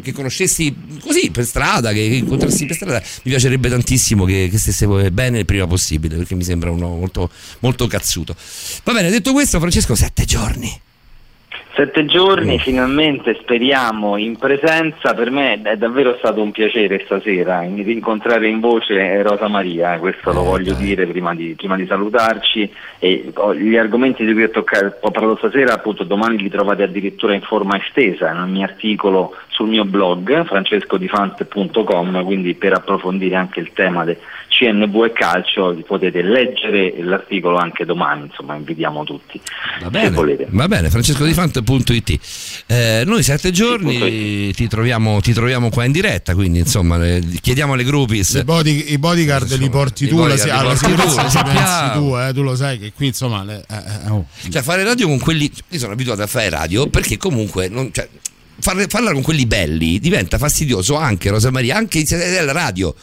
che- 0.02 0.12
conoscessi 0.12 0.74
così 1.00 1.32
per 1.32 1.45
strada, 1.45 1.92
che, 1.92 2.08
che 2.10 2.16
incontrassi 2.16 2.66
per 2.66 2.76
strada, 2.76 3.00
mi 3.00 3.32
piacerebbe 3.32 3.70
tantissimo 3.70 4.26
che, 4.26 4.50
che 4.52 4.58
stesse 4.58 4.88
bene 5.12 5.40
il 5.40 5.45
prima 5.45 5.68
possibile, 5.68 6.18
perché 6.18 6.36
mi 6.36 6.44
sembra 6.44 6.72
un 6.72 6.82
uomo 6.82 6.98
molto, 6.98 7.30
molto 7.60 7.88
cazzuto. 7.88 8.36
Va 8.84 8.94
bene, 8.94 9.10
detto 9.10 9.32
questo, 9.32 9.60
Francesco, 9.60 9.95
sette 9.95 10.26
giorni. 10.26 10.82
Sette 11.76 12.06
giorni, 12.06 12.60
finalmente 12.60 13.35
speriamo 13.42 14.16
in 14.18 14.38
presenza. 14.38 15.16
Per 15.16 15.32
me 15.32 15.60
è 15.60 15.76
davvero 15.76 16.16
stato 16.19 16.40
un 16.40 16.52
piacere 16.52 17.02
stasera 17.03 17.64
in- 17.64 17.84
rincontrare 17.84 18.48
in 18.48 18.60
voce 18.60 19.24
Rosa 19.24 19.48
Maria, 19.48 19.98
questo 19.98 20.32
lo 20.32 20.43
voglio 20.43 20.76
dire 20.76 21.08
prima 21.08 21.34
di, 21.34 21.56
prima 21.56 21.76
di 21.76 21.88
salutarci. 21.88 22.72
E 23.00 23.32
ho- 23.34 23.56
gli 23.56 23.76
argomenti 23.76 24.24
di 24.24 24.34
cui 24.34 24.43
ho, 24.43 24.52
toccato, 24.52 24.98
ho 25.02 25.10
parlato 25.10 25.38
stasera, 25.38 25.74
appunto, 25.74 26.03
domani 26.03 26.38
li 26.38 26.50
trovate 26.50 26.84
addirittura 26.84 27.34
in 27.34 27.42
forma 27.42 27.76
estesa 27.84 28.32
nel 28.34 28.50
mio 28.50 28.66
articolo 28.66 29.35
sul 29.48 29.68
mio 29.68 29.84
blog 29.84 30.45
francescodifant.com, 30.45 32.24
quindi 32.24 32.53
per 32.53 32.74
approfondire 32.74 33.35
anche 33.35 33.60
il 33.60 33.74
tema 33.74 34.03
del 34.03 34.18
CNV 34.64 35.03
e 35.03 35.11
calcio 35.11 35.77
potete 35.85 36.22
leggere 36.22 36.93
l'articolo 37.00 37.58
anche 37.58 37.83
domani, 37.85 38.25
insomma 38.25 38.56
invitiamo 38.56 39.03
tutti. 39.03 39.40
Va 39.82 39.90
bene, 39.90 40.48
va 40.50 40.67
bene, 40.67 40.90
francescodifante.it. 40.90 42.64
Eh, 42.67 43.03
noi 43.06 43.24
sette 43.24 43.51
giorni 43.51 44.51
ti 44.53 44.67
troviamo, 44.67 45.19
ti 45.19 45.33
troviamo 45.33 45.69
qua 45.69 45.83
in 45.83 45.92
diretta, 45.92 46.33
quindi 46.33 46.59
insomma 46.59 47.03
eh, 47.06 47.22
chiediamo 47.42 47.74
alle 47.74 47.83
groupies. 47.83 48.35
I, 48.35 48.43
body- 48.43 48.92
i 48.92 48.98
bodyguard 48.98 49.58
li 49.58 49.69
porti 49.69 50.08
tu, 50.08 50.25
la 50.25 50.33
li 50.33 50.50
alla 50.50 50.74
porti 50.74 50.93
tu, 50.93 51.01
lo 51.01 51.14
pensi 51.43 51.92
tu, 51.93 52.17
eh, 52.17 52.32
tu 52.33 52.42
lo 52.42 52.56
sai 52.56 52.80
che 52.80 52.93
qui 52.93 53.08
insomma... 53.08 53.43
le- 53.43 53.66
eh, 53.69 53.75
eh, 53.75 54.09
oh. 54.09 54.25
Cioè 54.50 54.61
fare 54.61 54.83
radio 54.83 55.08
con 55.08 55.19
quelli, 55.19 55.51
io 55.69 55.80
sono 55.80 55.93
abituato 55.93 56.22
a 56.22 56.27
fare 56.27 56.50
radio 56.50 56.88
perché 56.88 57.17
comunque 57.17 57.67
non, 57.67 57.92
cioè, 57.92 58.08
farla 58.59 59.11
con 59.11 59.22
quelli 59.22 59.45
belli 59.45 60.00
diventa 60.00 60.38
fastidioso 60.38 60.95
anche 60.95 61.30
Rosa 61.30 61.51
Maria, 61.51 61.75
anche 61.75 62.06
se 62.06 62.22
è 62.22 62.42
la 62.43 62.51
radio. 62.51 62.95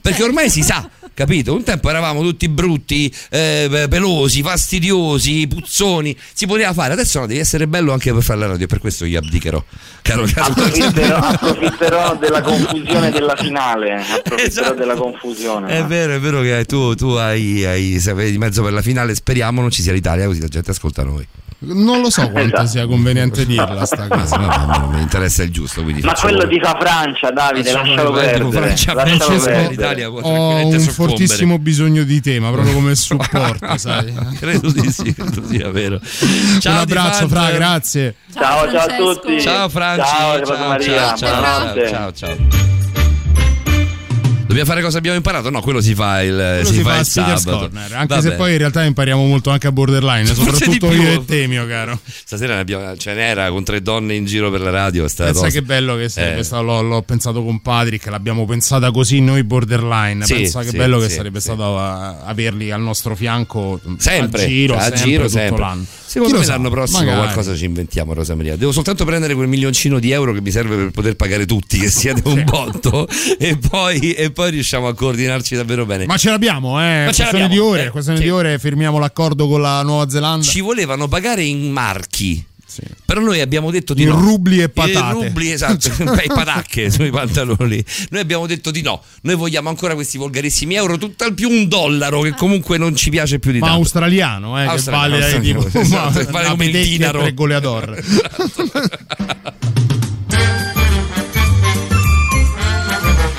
Perché 0.00 0.22
ormai 0.22 0.48
si 0.48 0.62
sa, 0.62 0.88
capito? 1.14 1.54
Un 1.54 1.62
tempo 1.62 1.88
eravamo 1.90 2.22
tutti 2.22 2.48
brutti, 2.48 3.12
eh, 3.30 3.86
pelosi, 3.88 4.42
fastidiosi, 4.42 5.46
puzzoni. 5.46 6.16
Si 6.32 6.46
poteva 6.46 6.72
fare, 6.72 6.92
adesso 6.92 7.20
no, 7.20 7.26
devi 7.26 7.40
essere 7.40 7.66
bello 7.66 7.92
anche 7.92 8.12
per 8.12 8.22
fare 8.22 8.38
la 8.40 8.46
radio. 8.46 8.66
Per 8.66 8.78
questo 8.78 9.04
io 9.04 9.18
abdicherò. 9.18 9.62
Caro, 10.02 10.24
caro. 10.32 10.52
Approfitterò, 10.52 11.16
approfitterò 11.22 12.16
della 12.16 12.40
confusione 12.42 13.10
della 13.10 13.36
finale. 13.36 13.94
Approfitterò 13.94 14.36
Esatto. 14.42 14.74
della 14.74 14.94
confusione. 14.94 15.78
È 15.78 15.84
vero, 15.84 16.14
è 16.14 16.20
vero 16.20 16.40
che 16.40 16.64
tu, 16.66 16.94
tu 16.94 17.08
hai, 17.10 17.64
hai 17.64 17.98
di 18.30 18.38
mezzo 18.38 18.62
per 18.62 18.72
la 18.72 18.82
finale. 18.82 19.14
Speriamo 19.14 19.60
non 19.60 19.70
ci 19.70 19.82
sia 19.82 19.92
l'Italia, 19.92 20.26
così 20.26 20.40
la 20.40 20.48
gente 20.48 20.70
ascolta 20.70 21.02
noi. 21.04 21.26
Non 21.64 22.00
lo 22.00 22.10
so 22.10 22.28
quanto 22.30 22.56
Esatto. 22.56 22.66
sia 22.66 22.86
conveniente 22.88 23.46
dirla 23.46 23.84
sta 23.84 24.08
cosa. 24.08 24.36
No, 24.36 24.46
no, 24.46 24.78
no, 24.78 24.88
mi 24.96 25.00
interessa 25.00 25.44
il 25.44 25.50
giusto. 25.52 25.84
Quindi 25.84 26.02
Ma 26.02 26.12
quello 26.14 26.48
ti 26.48 26.58
fa 26.58 26.76
Francia, 26.76 27.30
Davide, 27.30 27.70
lascialo 27.72 28.10
perdere. 28.10 28.50
Francia, 28.50 28.94
lascialo 28.94 29.16
Francesco, 29.18 29.44
perdere. 29.44 29.68
l'Italia 29.68 30.08
può 30.08 30.20
tranquillamente. 30.22 30.78
Fortissimo 31.08 31.58
bisogno 31.58 32.02
di 32.04 32.20
te, 32.20 32.40
ma 32.40 32.50
proprio 32.50 32.74
come 32.74 32.94
supporto, 32.96 33.76
sai. 33.78 34.12
Credo 34.38 34.70
di 34.70 34.90
sì, 34.90 35.14
credo 35.14 35.46
sia 35.46 35.70
vero. 35.70 36.00
un 36.00 36.72
abbraccio, 36.72 37.28
Fra, 37.28 37.50
grazie. 37.50 38.14
Ciao, 38.32 38.70
ciao 38.70 38.86
a 38.86 38.96
tutti. 38.96 39.40
Ciao 39.40 39.68
Franci, 39.68 40.04
Ciao, 40.04 40.44
ciao, 40.44 40.78
ciao, 40.78 41.16
ciao, 41.16 41.88
ciao, 41.88 42.12
ciao. 42.12 42.91
Dobbiamo 44.52 44.68
fare 44.70 44.82
cosa 44.82 44.98
abbiamo 44.98 45.16
imparato? 45.16 45.48
No, 45.48 45.60
quello 45.62 45.80
si 45.80 45.94
fa 45.94 46.22
il, 46.22 46.34
Quello 46.34 46.64
si 46.66 46.74
si 46.74 46.82
fa 46.82 46.90
fa 46.90 46.98
il 47.00 47.06
sabato. 47.06 47.58
Corner, 47.58 47.92
anche 47.94 48.14
Vabbè. 48.14 48.20
se 48.20 48.32
poi 48.32 48.52
in 48.52 48.58
realtà 48.58 48.84
impariamo 48.84 49.24
molto 49.24 49.48
anche 49.50 49.66
a 49.66 49.72
borderline, 49.72 50.26
soprattutto 50.26 50.92
io 50.92 51.10
e 51.12 51.24
te, 51.24 51.46
mio 51.46 51.66
caro. 51.66 51.98
Stasera 52.04 52.54
ne 52.54 52.60
abbiamo- 52.60 52.96
ce 52.96 53.14
n'era 53.14 53.48
con 53.50 53.64
tre 53.64 53.80
donne 53.80 54.14
in 54.14 54.26
giro 54.26 54.50
per 54.50 54.60
la 54.60 54.70
radio. 54.70 55.00
Pensa 55.02 55.30
tosta. 55.32 55.48
che 55.48 55.62
bello 55.62 55.96
che 55.96 56.08
sarebbe 56.10 56.40
Eh. 56.40 56.44
stato, 56.44 56.62
l'ho, 56.62 56.82
l'ho 56.82 57.02
pensato 57.02 57.42
con 57.42 57.60
Patrick, 57.62 58.06
l'abbiamo 58.08 58.44
pensata 58.44 58.90
così 58.90 59.20
noi 59.20 59.42
borderline. 59.42 60.24
Sì, 60.26 60.34
Pensa 60.34 60.60
che 60.60 60.68
sì, 60.68 60.76
bello 60.76 60.98
che 60.98 61.08
sì, 61.08 61.14
sarebbe 61.16 61.40
sì. 61.40 61.46
stato 61.46 61.62
uh, 61.62 62.26
averli 62.28 62.70
al 62.70 62.80
nostro 62.82 63.16
fianco 63.16 63.80
Sempre, 63.96 64.44
a 64.44 64.46
giro, 64.46 64.76
a 64.76 64.80
sempre, 64.82 65.00
giro, 65.02 65.22
tutto 65.24 65.38
sempre. 65.38 65.64
Secondo 66.12 66.36
me 66.36 66.44
sa, 66.44 66.52
l'anno 66.52 66.68
prossimo 66.68 66.98
magari. 66.98 67.22
qualcosa 67.22 67.56
ci 67.56 67.64
inventiamo, 67.64 68.12
Rosa 68.12 68.34
Maria. 68.34 68.54
Devo 68.56 68.70
soltanto 68.70 69.06
prendere 69.06 69.34
quel 69.34 69.48
milioncino 69.48 69.98
di 69.98 70.10
euro 70.10 70.34
che 70.34 70.42
mi 70.42 70.50
serve 70.50 70.76
per 70.76 70.90
poter 70.90 71.16
pagare 71.16 71.46
tutti, 71.46 71.78
che 71.78 71.88
siete 71.88 72.20
un 72.24 72.44
botto, 72.44 73.08
e 73.38 73.56
poi, 73.56 74.12
e 74.12 74.30
poi 74.30 74.50
riusciamo 74.50 74.88
a 74.88 74.94
coordinarci 74.94 75.54
davvero 75.54 75.86
bene. 75.86 76.04
Ma 76.04 76.18
ce 76.18 76.28
l'abbiamo, 76.28 76.78
eh. 76.78 77.06
Ma 77.06 77.12
ce 77.12 77.22
questione 77.22 77.44
l'abbiamo, 77.44 77.54
di 77.54 77.58
ore, 77.58 77.84
eh, 77.86 77.88
questione 77.88 78.18
sì. 78.18 78.24
di 78.24 78.30
ore 78.30 78.58
firmiamo 78.58 78.98
l'accordo 78.98 79.48
con 79.48 79.62
la 79.62 79.82
Nuova 79.82 80.10
Zelanda. 80.10 80.44
Ci 80.44 80.60
volevano 80.60 81.08
pagare 81.08 81.44
in 81.44 81.70
marchi. 81.70 82.44
Però 83.04 83.20
noi 83.20 83.40
abbiamo 83.40 83.70
detto 83.70 83.94
di 83.94 84.02
In 84.02 84.08
no. 84.08 84.20
rubli 84.20 84.60
e 84.60 84.68
patate. 84.68 85.12
rubli, 85.12 85.50
esatto, 85.50 85.88
e 86.20 86.26
patacche 86.26 86.90
sui 86.90 87.10
pantaloni. 87.10 87.84
Noi 88.10 88.20
abbiamo 88.20 88.46
detto 88.46 88.70
di 88.70 88.82
no. 88.82 89.02
Noi 89.22 89.34
vogliamo 89.36 89.68
ancora 89.68 89.94
questi 89.94 90.18
volgarissimi 90.18 90.74
euro, 90.74 90.96
tutt'al 90.98 91.34
più 91.34 91.48
un 91.48 91.68
dollaro, 91.68 92.20
che 92.22 92.34
comunque 92.34 92.78
non 92.78 92.94
ci 92.96 93.10
piace 93.10 93.38
più 93.38 93.52
di 93.52 93.58
Ma 93.58 93.66
tanto. 93.66 93.80
australiano, 93.82 94.60
eh, 94.60 94.64
Australiano, 94.64 95.16
che 95.16 95.20
vale, 95.20 95.32
eh, 95.32 95.34
australiano, 95.34 95.64
tipo, 95.64 95.78
esatto, 95.80 96.18
ma- 96.30 96.30
vale 96.30 96.48
come 96.48 96.64
il 96.66 96.72
dinaro. 96.72 97.20
tre 97.20 97.34
goleador. 97.34 98.02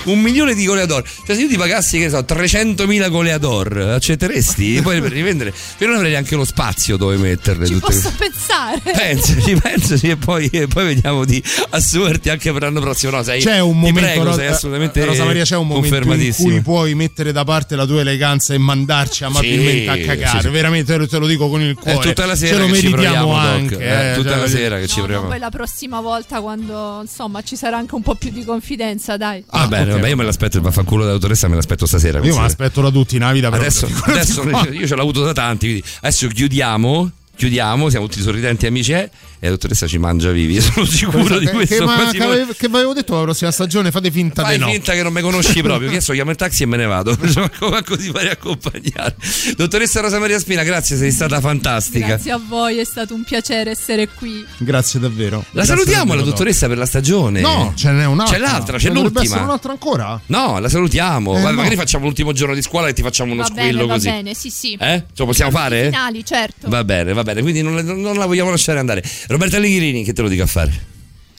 Un 0.05 0.19
milione 0.19 0.53
di 0.53 0.65
goleador. 0.65 1.03
Cioè, 1.25 1.35
se 1.35 1.41
io 1.43 1.47
ti 1.47 1.57
pagassi, 1.57 1.97
che 1.97 2.05
ne 2.05 2.09
so, 2.09 2.19
300.000 2.19 3.09
goleador, 3.09 3.77
accetteresti? 3.77 4.81
Poi 4.81 5.01
per 5.01 5.11
rivendere. 5.11 5.53
Io 5.79 5.87
non 5.87 5.95
avrei 5.95 6.11
neanche 6.11 6.35
lo 6.35 6.43
spazio 6.45 6.97
dove 6.97 7.15
metterle 7.17 7.65
Ci 7.65 7.73
tutte 7.73 7.85
posso 7.85 8.11
queste- 8.17 8.31
pensare. 8.31 8.81
Pensaci, 8.83 9.55
pensaci 9.61 10.09
e 10.09 10.17
poi, 10.17 10.47
e 10.51 10.67
poi 10.67 10.85
vediamo 10.85 11.23
di 11.25 11.41
assumerti 11.69 12.29
anche 12.29 12.51
per 12.51 12.63
l'anno 12.63 12.81
prossimo. 12.81 13.15
No, 13.15 13.23
sei, 13.23 13.41
C'è 13.41 13.59
un 13.59 13.77
momento, 13.79 13.99
prego, 14.01 14.23
Ro- 14.25 14.33
sei 14.33 14.47
assolutamente 14.47 15.03
Rosa 15.05 15.23
Maria, 15.25 15.43
c'è 15.43 15.55
un 15.55 15.67
momento 15.67 15.95
in 16.13 16.33
cui 16.35 16.61
puoi 16.61 16.95
mettere 16.95 17.31
da 17.31 17.43
parte 17.43 17.75
la 17.75 17.85
tua 17.85 18.01
eleganza 18.01 18.53
e 18.53 18.57
mandarci 18.57 19.23
amabilmente 19.23 19.89
a 19.89 19.97
cagare. 20.05 20.39
sì, 20.41 20.45
sì. 20.47 20.51
Veramente 20.51 21.07
te 21.07 21.17
lo- 21.17 21.27
dico 21.27 21.47
con 21.49 21.61
il 21.61 21.71
È 21.71 21.75
cuore. 21.75 22.07
tutta 22.09 22.25
la 22.25 22.35
sera 22.35 22.55
Ce 22.55 22.59
lo 22.61 22.67
che 22.67 22.79
ci 22.79 22.89
meritiamo 22.89 23.15
proviamo, 23.27 23.33
Doc. 23.33 23.45
anche. 23.45 23.77
Eh, 23.79 24.11
eh, 24.11 24.15
tutta 24.15 24.29
cioè, 24.31 24.39
la 24.39 24.47
sera 24.47 24.79
che 24.79 24.87
ci 24.87 24.97
No, 24.97 25.03
proviamo. 25.03 25.27
poi 25.29 25.39
la 25.39 25.49
prossima 25.49 26.01
volta 26.01 26.41
quando 26.41 26.99
insomma 27.01 27.41
ci 27.41 27.55
sarà 27.55 27.77
anche 27.77 27.95
un 27.95 28.01
po' 28.01 28.15
più 28.15 28.29
di 28.31 28.43
confidenza, 28.43 29.15
dai. 29.17 29.43
Va 29.49 29.67
bene, 29.67 29.92
vabbè, 29.95 30.09
io 30.09 30.15
me 30.15 30.23
l'aspetto, 30.23 30.57
il 30.57 30.63
vaffanculo 30.63 31.03
dell'autoressa 31.03 31.47
me 31.47 31.55
l'aspetto 31.55 31.85
stasera. 31.85 32.19
Io 32.23 32.35
me 32.35 32.41
l'aspetto 32.41 32.81
da 32.81 32.89
tutti 32.89 33.15
in 33.15 33.23
però 33.49 33.55
Adesso, 33.55 33.87
adesso 34.05 34.43
io 34.71 34.87
ce 34.87 34.95
l'ho 34.95 35.01
avuto 35.01 35.23
da 35.23 35.33
tanti, 35.33 35.67
quindi 35.67 35.83
adesso 35.97 36.27
chiudiamo. 36.27 37.11
Chiudiamo, 37.35 37.89
siamo 37.89 38.05
tutti 38.05 38.21
sorridenti 38.21 38.67
amici 38.67 38.93
eh, 38.93 39.09
e 39.43 39.47
la 39.47 39.51
dottoressa 39.55 39.87
ci 39.87 39.97
mangia 39.97 40.31
vivi, 40.31 40.57
sono 40.63 40.85
sicuro 40.85 41.37
di 41.37 41.47
questo. 41.47 41.75
Che, 41.75 41.83
ma, 41.83 41.95
quasi 41.95 42.17
che, 42.17 42.23
avevo, 42.23 42.53
che 42.57 42.69
vi 42.69 42.75
avevo 42.75 42.93
detto 42.93 43.13
la 43.13 43.23
prossima 43.23 43.51
stagione? 43.51 43.91
Fate 43.91 44.09
finta 44.09 44.41
Fai 44.41 44.55
di 44.55 44.63
no. 44.63 44.69
finta 44.69 44.93
che 44.93 45.03
non 45.03 45.11
mi 45.11 45.19
conosci 45.19 45.59
proprio, 45.61 45.89
che 45.89 45.95
adesso 45.95 46.13
chiamo 46.13 46.31
il 46.31 46.37
taxi 46.37 46.63
e 46.63 46.65
me 46.65 46.77
ne 46.77 46.85
vado. 46.85 47.13
Manco 47.59 47.97
di 47.97 48.09
fare 48.09 48.31
accompagnare. 48.31 49.17
Dottoressa 49.57 49.99
Rosa 49.99 50.17
Maria 50.17 50.39
Spina, 50.39 50.63
grazie, 50.63 50.95
sei 50.95 51.11
stata 51.11 51.41
fantastica. 51.41 52.07
Grazie 52.07 52.31
a 52.31 52.39
voi, 52.41 52.77
è 52.77 52.85
stato 52.85 53.13
un 53.13 53.25
piacere 53.25 53.71
essere 53.71 54.07
qui. 54.07 54.45
Grazie 54.59 55.01
davvero. 55.01 55.39
La 55.39 55.43
Grazie 55.51 55.73
salutiamo 55.73 56.05
davvero, 56.05 56.23
la 56.23 56.31
dottoressa 56.31 56.67
per 56.67 56.77
la 56.77 56.85
stagione. 56.85 57.41
No, 57.41 57.73
ce 57.75 57.91
n'è 57.91 58.05
un'altra. 58.05 58.37
C'è 58.37 58.41
l'altra, 58.41 58.77
c'è 58.77 58.87
dovrebbe 58.87 59.01
l'ultima. 59.07 59.23
essere 59.25 59.41
un'altra 59.41 59.71
ancora? 59.73 60.21
No, 60.27 60.59
la 60.59 60.69
salutiamo. 60.69 61.31
Eh, 61.31 61.33
Guarda, 61.33 61.49
no. 61.49 61.55
Magari 61.57 61.75
facciamo 61.75 62.05
l'ultimo 62.05 62.31
giorno 62.31 62.55
di 62.55 62.61
scuola 62.61 62.87
e 62.87 62.93
ti 62.93 63.01
facciamo 63.01 63.33
uno 63.33 63.41
va 63.41 63.47
squillo 63.49 63.79
bene, 63.79 63.85
va 63.87 63.93
così. 63.95 64.07
bene, 64.07 64.33
sì, 64.33 64.49
sì. 64.49 64.77
Eh? 64.79 65.03
Ce 65.07 65.13
lo 65.17 65.25
possiamo 65.25 65.51
fare? 65.51 65.89
Finali, 65.89 66.23
certo. 66.23 66.69
Va 66.69 66.85
bene, 66.85 67.11
va 67.11 67.23
bene, 67.23 67.41
quindi 67.41 67.61
non, 67.61 67.73
non 67.73 68.15
la 68.15 68.25
vogliamo 68.25 68.49
lasciare 68.49 68.79
andare. 68.79 69.03
Roberta 69.33 69.57
Leghirini, 69.57 70.03
che 70.03 70.13
te 70.13 70.21
lo 70.21 70.27
dico 70.27 70.43
a 70.43 70.45
fare? 70.45 70.71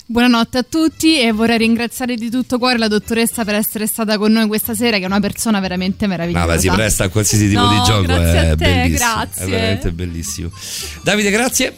Buonanotte 0.06 0.58
a 0.58 0.62
tutti 0.68 1.20
e 1.20 1.30
vorrei 1.30 1.58
ringraziare 1.58 2.16
di 2.16 2.28
tutto 2.28 2.58
cuore 2.58 2.76
la 2.76 2.88
dottoressa 2.88 3.44
per 3.44 3.54
essere 3.54 3.86
stata 3.86 4.18
con 4.18 4.32
noi 4.32 4.48
questa 4.48 4.74
sera, 4.74 4.96
che 4.96 5.04
è 5.04 5.06
una 5.06 5.20
persona 5.20 5.60
veramente 5.60 6.08
meravigliosa. 6.08 6.44
No, 6.44 6.52
ma 6.54 6.58
si 6.58 6.68
presta 6.70 7.04
a 7.04 7.08
qualsiasi 7.08 7.46
tipo 7.48 7.60
No, 7.60 7.68
di 7.68 7.76
gioco, 7.86 8.02
grazie 8.02 8.32
è 8.32 8.46
a 8.46 8.56
te, 8.56 8.56
bellissimo. 8.56 8.98
grazie. 8.98 9.44
È 9.44 9.48
veramente 9.48 9.92
bellissimo. 9.92 10.50
Davide, 11.04 11.30
grazie. 11.30 11.74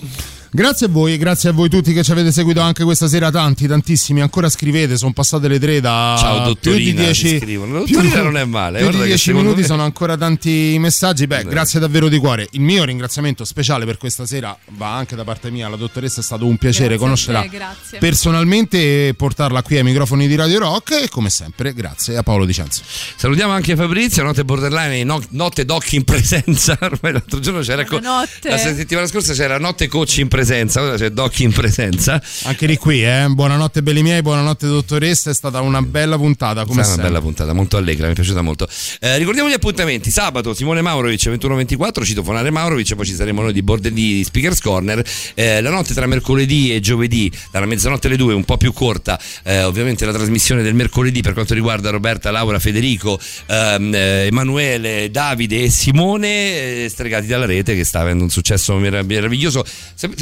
Grazie 0.57 0.87
a 0.87 0.89
voi, 0.89 1.19
grazie 1.19 1.51
a 1.51 1.53
voi 1.53 1.69
tutti 1.69 1.93
che 1.93 2.03
ci 2.03 2.13
avete 2.13 2.33
seguito 2.33 2.61
anche 2.63 2.83
questa 2.83 3.09
sera, 3.09 3.31
tanti, 3.31 3.67
tantissimi, 3.67 4.23
ancora 4.23 4.49
scrivete, 4.49 4.97
sono 4.97 5.13
passate 5.13 5.49
le 5.49 5.59
tre 5.59 5.83
da 5.83 6.17
Ciao 6.19 6.55
più 6.55 6.73
di 6.73 6.95
dottorina, 6.95 7.03
10 7.03 7.29
ti 7.29 7.39
scrivono. 7.41 7.79
Dottorina 7.81 8.23
non 8.23 8.39
è 8.39 8.45
male, 8.47 8.79
Più 8.79 8.89
di 8.89 8.97
che 8.97 9.05
10 9.05 9.19
secondo 9.19 9.43
minuti 9.43 9.61
me- 9.61 9.67
sono 9.67 9.83
ancora 9.83 10.17
tanti 10.17 10.75
messaggi. 10.79 11.27
Beh, 11.27 11.45
grazie 11.45 11.79
davvero 11.79 12.09
di 12.09 12.17
cuore. 12.17 12.49
Il 12.53 12.63
mio 12.63 12.85
ringraziamento 12.85 13.45
speciale 13.45 13.85
per 13.85 13.99
questa 13.99 14.25
sera 14.25 14.57
va 14.79 14.95
anche 14.95 15.15
da 15.15 15.25
parte 15.25 15.51
mia 15.51 15.67
alla 15.67 15.77
dottoressa, 15.77 16.21
è 16.21 16.25
stato 16.25 16.47
un 16.47 16.57
piacere 16.57 16.87
Grazie 16.87 17.05
conoscerla 17.05 17.41
te, 17.43 17.49
grazie. 17.49 17.99
personalmente 17.99 19.09
e 19.09 19.15
portarla 19.15 19.61
qui 19.61 19.77
ai 19.77 19.85
microfoni 19.85 20.27
di 20.27 20.37
Radio 20.37 20.59
Rock 20.61 21.03
e 21.03 21.09
come 21.11 21.29
sempre 21.29 21.75
grazie 21.75 22.17
a 22.17 22.23
Paolo 22.23 22.47
Dicenzo. 22.47 22.81
Salutiamo 23.17 23.53
anche 23.53 23.77
Fabrizio, 23.77 24.23
notte 24.23 24.43
borderline, 24.43 25.05
no- 25.05 25.21
notte 25.33 25.67
doc 25.67 25.93
in 25.93 26.05
presenza. 26.05 26.79
Ormai 26.81 27.13
l'altro 27.13 27.41
giorno 27.41 27.61
c'era 27.61 27.85
co- 27.85 28.01
la 28.01 28.57
settimana 28.57 29.07
scorsa 29.07 29.35
c'era 29.35 29.59
notte 29.59 29.87
coach 29.87 30.17
in 30.17 30.29
presenza, 30.29 30.45
ora 30.55 30.97
c'è 30.97 31.11
doc 31.11 31.41
in 31.41 31.53
presenza. 31.53 32.23
Anche 32.45 32.67
di 32.67 32.77
qui, 32.77 33.05
eh. 33.05 33.27
Buonanotte 33.29 33.83
belli 33.83 34.03
miei, 34.03 34.23
buonanotte 34.23 34.67
dottoressa, 34.67 35.31
è 35.31 35.35
stata 35.35 35.61
una 35.61 35.83
bella 35.83 36.17
puntata 36.17 36.65
come 36.65 36.83
È 36.83 36.85
una 36.85 36.85
sempre. 36.85 37.05
bella 37.05 37.21
puntata, 37.21 37.53
molto 37.53 37.77
allegra, 37.77 38.07
mi 38.07 38.13
è 38.13 38.15
piaciuta 38.15 38.43
molto. 38.43 38.69
Eh, 39.01 39.19
ricordiamo 39.19 39.49
gli 39.49 39.55
appuntamenti: 39.55 40.11
sabato 40.11 40.55
Simone 40.55 40.83
Maurovic 40.83 41.27
21-24, 41.27 42.05
citofonare 42.05 42.51
Maurovic, 42.51 42.95
poi 42.95 43.07
ci 43.07 43.15
saremo 43.15 43.43
noi 43.43 43.53
di 43.53 43.63
Bordelli 43.63 44.23
Speakers 44.23 44.61
Corner. 44.61 45.05
Eh, 45.35 45.61
la 45.61 45.71
notte 45.71 45.95
tra 45.95 46.07
mercoledì 46.07 46.73
e 46.75 46.81
giovedì, 46.81 47.31
dalla 47.51 47.67
mezzanotte 47.67 48.07
alle 48.07 48.17
2, 48.17 48.33
un 48.35 48.45
po' 48.45 48.57
più 48.57 48.73
corta, 48.73 49.21
eh, 49.43 49.65
ovviamente 49.65 50.05
la 50.07 50.13
trasmissione 50.13 50.63
del 50.63 50.75
mercoledì 50.75 51.23
per 51.23 51.33
quanto 51.33 51.55
riguarda 51.55 51.91
Roberta, 51.91 52.31
Laura, 52.31 52.59
Federico, 52.61 53.19
ehm, 53.47 53.95
eh, 53.95 54.27
Emanuele, 54.27 55.11
Davide 55.11 55.63
e 55.65 55.71
Simone, 55.71 56.85
eh, 56.85 56.89
stregati 56.89 57.27
dalla 57.27 57.47
rete, 57.47 57.75
che 57.75 57.85
sta 57.85 58.01
avendo 58.01 58.23
un 58.23 58.31
successo 58.31 58.77
merav- 58.77 59.07
meraviglioso. 59.07 59.65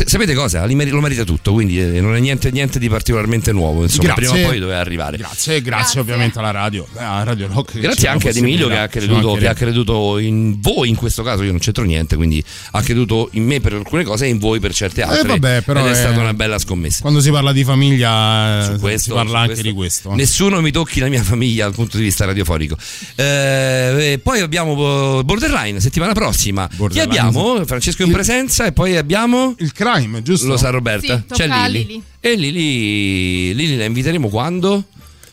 Sap- 0.04 0.08
sapete 0.08 0.34
cosa? 0.34 0.66
Lo 0.66 1.00
merita 1.00 1.24
tutto, 1.24 1.52
quindi 1.52 1.80
eh, 1.80 2.00
non 2.00 2.14
è 2.14 2.20
niente, 2.20 2.50
niente 2.50 2.78
di 2.78 2.88
particolarmente 2.88 3.52
nuovo. 3.52 3.82
Insomma, 3.82 4.14
Grazie. 4.14 4.28
prima 4.30 4.44
o 4.44 4.48
poi 4.48 4.58
doveva 4.58 4.78
arrivare. 4.78 5.16
Grazie, 5.16 5.62
grazie, 5.62 6.00
ovviamente 6.00 6.38
alla 6.38 6.50
radio, 6.50 6.86
eh, 6.96 7.02
a 7.02 7.22
Radio 7.22 7.48
Rock. 7.48 7.78
Grazie 7.78 8.08
anche 8.08 8.28
ad 8.28 8.36
Emilio 8.36 8.68
che 8.68 8.78
ha, 8.78 8.88
creduto, 8.88 9.34
che 9.34 9.48
ha 9.48 9.54
creduto 9.54 10.18
in 10.18 10.60
voi 10.60 10.88
in 10.88 10.96
questo 10.96 11.22
caso, 11.22 11.42
io 11.42 11.50
non 11.50 11.60
c'entro 11.60 11.84
niente, 11.84 12.16
quindi 12.16 12.42
ha 12.72 12.82
creduto 12.82 13.28
in 13.32 13.44
me 13.44 13.60
per 13.60 13.74
alcune 13.74 14.04
cose 14.04 14.26
e 14.26 14.28
in 14.28 14.38
voi 14.38 14.60
per 14.60 14.74
certe 14.74 15.02
altre. 15.02 15.20
Eh, 15.20 15.38
vabbè, 15.38 15.62
però 15.62 15.80
ed 15.80 15.86
è, 15.86 15.90
è- 15.90 15.94
stata 15.94 16.20
una 16.20 16.34
bella 16.34 16.58
scommessa. 16.58 17.00
Quando 17.00 17.20
si 17.20 17.30
parla 17.30 17.52
di 17.52 17.64
famiglia, 17.64 18.74
eh, 18.74 18.78
questo, 18.78 19.10
si 19.10 19.16
parla 19.16 19.38
anche 19.38 19.52
questo. 19.52 19.68
di 19.68 19.74
questo. 19.74 20.14
Nessuno 20.14 20.60
mi 20.60 20.70
tocchi 20.70 21.00
la 21.00 21.08
mia 21.08 21.22
famiglia 21.22 21.64
dal 21.64 21.74
punto 21.74 21.96
di 21.96 22.02
vista 22.02 22.24
radiofonico. 22.24 22.76
Eh, 23.14 24.20
poi 24.22 24.40
abbiamo 24.40 25.22
Borderline 25.24 25.80
settimana 25.80 26.12
prossima. 26.12 26.66
Chi 26.68 26.76
Borderline, 26.76 27.18
abbiamo? 27.18 27.64
Francesco 27.64 28.02
in 28.02 28.12
presenza 28.12 28.66
e 28.66 28.72
poi 28.72 28.96
abbiamo 28.96 29.54
il 29.58 29.72
crime, 29.94 30.22
giusto? 30.22 30.46
Lo 30.46 30.56
sa 30.56 30.70
Roberta. 30.70 31.22
Sì, 31.28 31.34
C'è 31.34 31.46
Lili. 31.46 31.86
Lili. 31.86 32.02
E 32.20 32.34
Lili, 32.36 33.54
Lili 33.54 33.76
la 33.76 33.84
inviteremo 33.84 34.28
quando? 34.28 34.84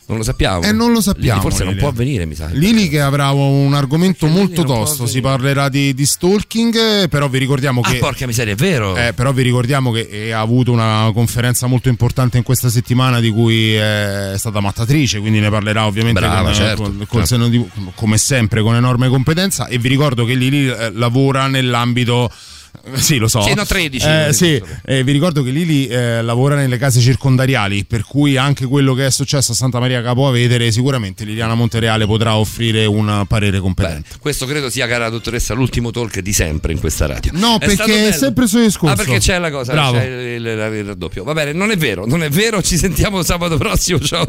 Non 0.04 0.18
lo 0.18 0.24
sappiamo. 0.26 0.62
Eh, 0.62 0.72
non 0.72 0.92
lo 0.92 1.00
sappiamo, 1.00 1.38
Lili 1.38 1.40
forse 1.40 1.64
non 1.64 1.72
Lili. 1.72 1.84
può 1.84 1.92
venire, 1.92 2.26
mi 2.26 2.34
sa. 2.34 2.48
Lili 2.52 2.88
che 2.88 3.00
avrà 3.00 3.30
un 3.30 3.72
argomento 3.72 4.26
molto 4.26 4.56
non 4.62 4.64
può 4.66 4.84
tosto, 4.84 5.06
si 5.06 5.20
parlerà 5.22 5.70
di, 5.70 5.94
di 5.94 6.04
stalking, 6.04 6.74
eh, 7.04 7.08
però 7.08 7.28
vi 7.28 7.38
ricordiamo 7.38 7.80
Ah, 7.82 7.90
che... 7.92 7.98
porca 7.98 8.26
miseria, 8.26 8.52
è 8.52 8.56
vero. 8.56 8.94
Eh, 8.96 9.14
però 9.14 9.32
vi 9.32 9.42
ricordiamo 9.42 9.90
che 9.90 10.00
eh, 10.10 10.32
ha 10.32 10.40
avuto 10.40 10.70
una 10.72 11.08
conferenza 11.14 11.66
molto 11.66 11.88
importante 11.88 12.36
in 12.36 12.42
questa 12.42 12.68
settimana 12.68 13.20
di 13.20 13.30
cui 13.30 13.74
eh, 13.74 14.34
è 14.34 14.38
stata 14.38 14.60
mattatrice, 14.60 15.18
quindi 15.20 15.38
ne 15.40 15.48
parlerà 15.48 15.86
ovviamente 15.86 16.20
Brava, 16.20 16.42
con, 16.42 16.54
certo, 16.54 16.82
con- 16.82 17.04
col 17.08 17.24
certo. 17.26 17.48
di- 17.48 17.66
come 17.94 18.18
sempre 18.18 18.60
con 18.60 18.74
enorme 18.74 19.08
competenza 19.08 19.66
e 19.68 19.78
vi 19.78 19.88
ricordo 19.88 20.26
che 20.26 20.34
Lili 20.34 20.68
eh, 20.68 20.90
lavora 20.92 21.46
nell'ambito 21.46 22.30
sì, 22.94 23.18
lo 23.18 23.28
so. 23.28 23.42
Sì, 23.42 23.54
no, 23.54 23.64
13, 23.64 24.06
Eh, 24.06 24.32
sì, 24.32 24.62
eh, 24.84 25.04
vi 25.04 25.12
ricordo 25.12 25.42
che 25.42 25.50
Lili 25.50 25.86
eh, 25.86 26.22
lavora 26.22 26.54
nelle 26.54 26.78
case 26.78 27.00
circondariali, 27.00 27.84
per 27.84 28.04
cui 28.04 28.36
anche 28.36 28.66
quello 28.66 28.94
che 28.94 29.06
è 29.06 29.10
successo 29.10 29.52
a 29.52 29.54
Santa 29.54 29.78
Maria 29.78 30.02
Capo 30.02 30.26
Avetere, 30.26 30.70
sicuramente 30.72 31.24
Liliana 31.24 31.54
Montereale 31.54 32.06
potrà 32.06 32.36
offrire 32.36 32.84
un 32.86 33.24
parere 33.28 33.60
competente. 33.60 34.10
Questo 34.20 34.46
credo 34.46 34.70
sia, 34.70 34.86
cara 34.86 35.08
dottoressa, 35.08 35.54
l'ultimo 35.54 35.90
talk 35.90 36.20
di 36.20 36.32
sempre 36.32 36.72
in 36.72 36.80
questa 36.80 37.06
radio. 37.06 37.30
No, 37.34 37.56
È 37.58 37.66
perché 37.66 38.08
è 38.08 38.12
sempre 38.12 38.46
sul 38.46 38.62
discorso. 38.64 38.94
Ah, 38.94 38.96
perché 38.96 39.18
c'è 39.18 39.38
la 39.38 39.50
cosa, 39.50 39.72
Bravo. 39.72 39.98
c'è 39.98 40.04
il, 40.04 40.44
il- 40.46 40.70
il 40.72 40.84
raddoppio. 40.84 41.24
Va 41.24 41.32
bene, 41.32 41.52
non 41.52 41.70
è 41.70 41.76
vero, 41.76 42.06
non 42.06 42.22
è 42.22 42.28
vero. 42.30 42.62
Ci 42.62 42.76
sentiamo 42.76 43.22
sabato 43.22 43.56
prossimo. 43.58 43.98
Ciao. 44.00 44.26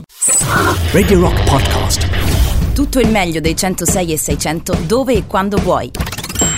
Radio 0.92 1.20
Rock 1.20 1.44
Podcast. 1.46 2.08
Tutto 2.74 3.00
il 3.00 3.10
meglio 3.10 3.40
dei 3.40 3.56
106 3.56 4.14
e 4.14 4.18
600 4.18 4.78
dove 4.86 5.14
e 5.14 5.24
quando 5.28 5.58
vuoi. 5.58 5.90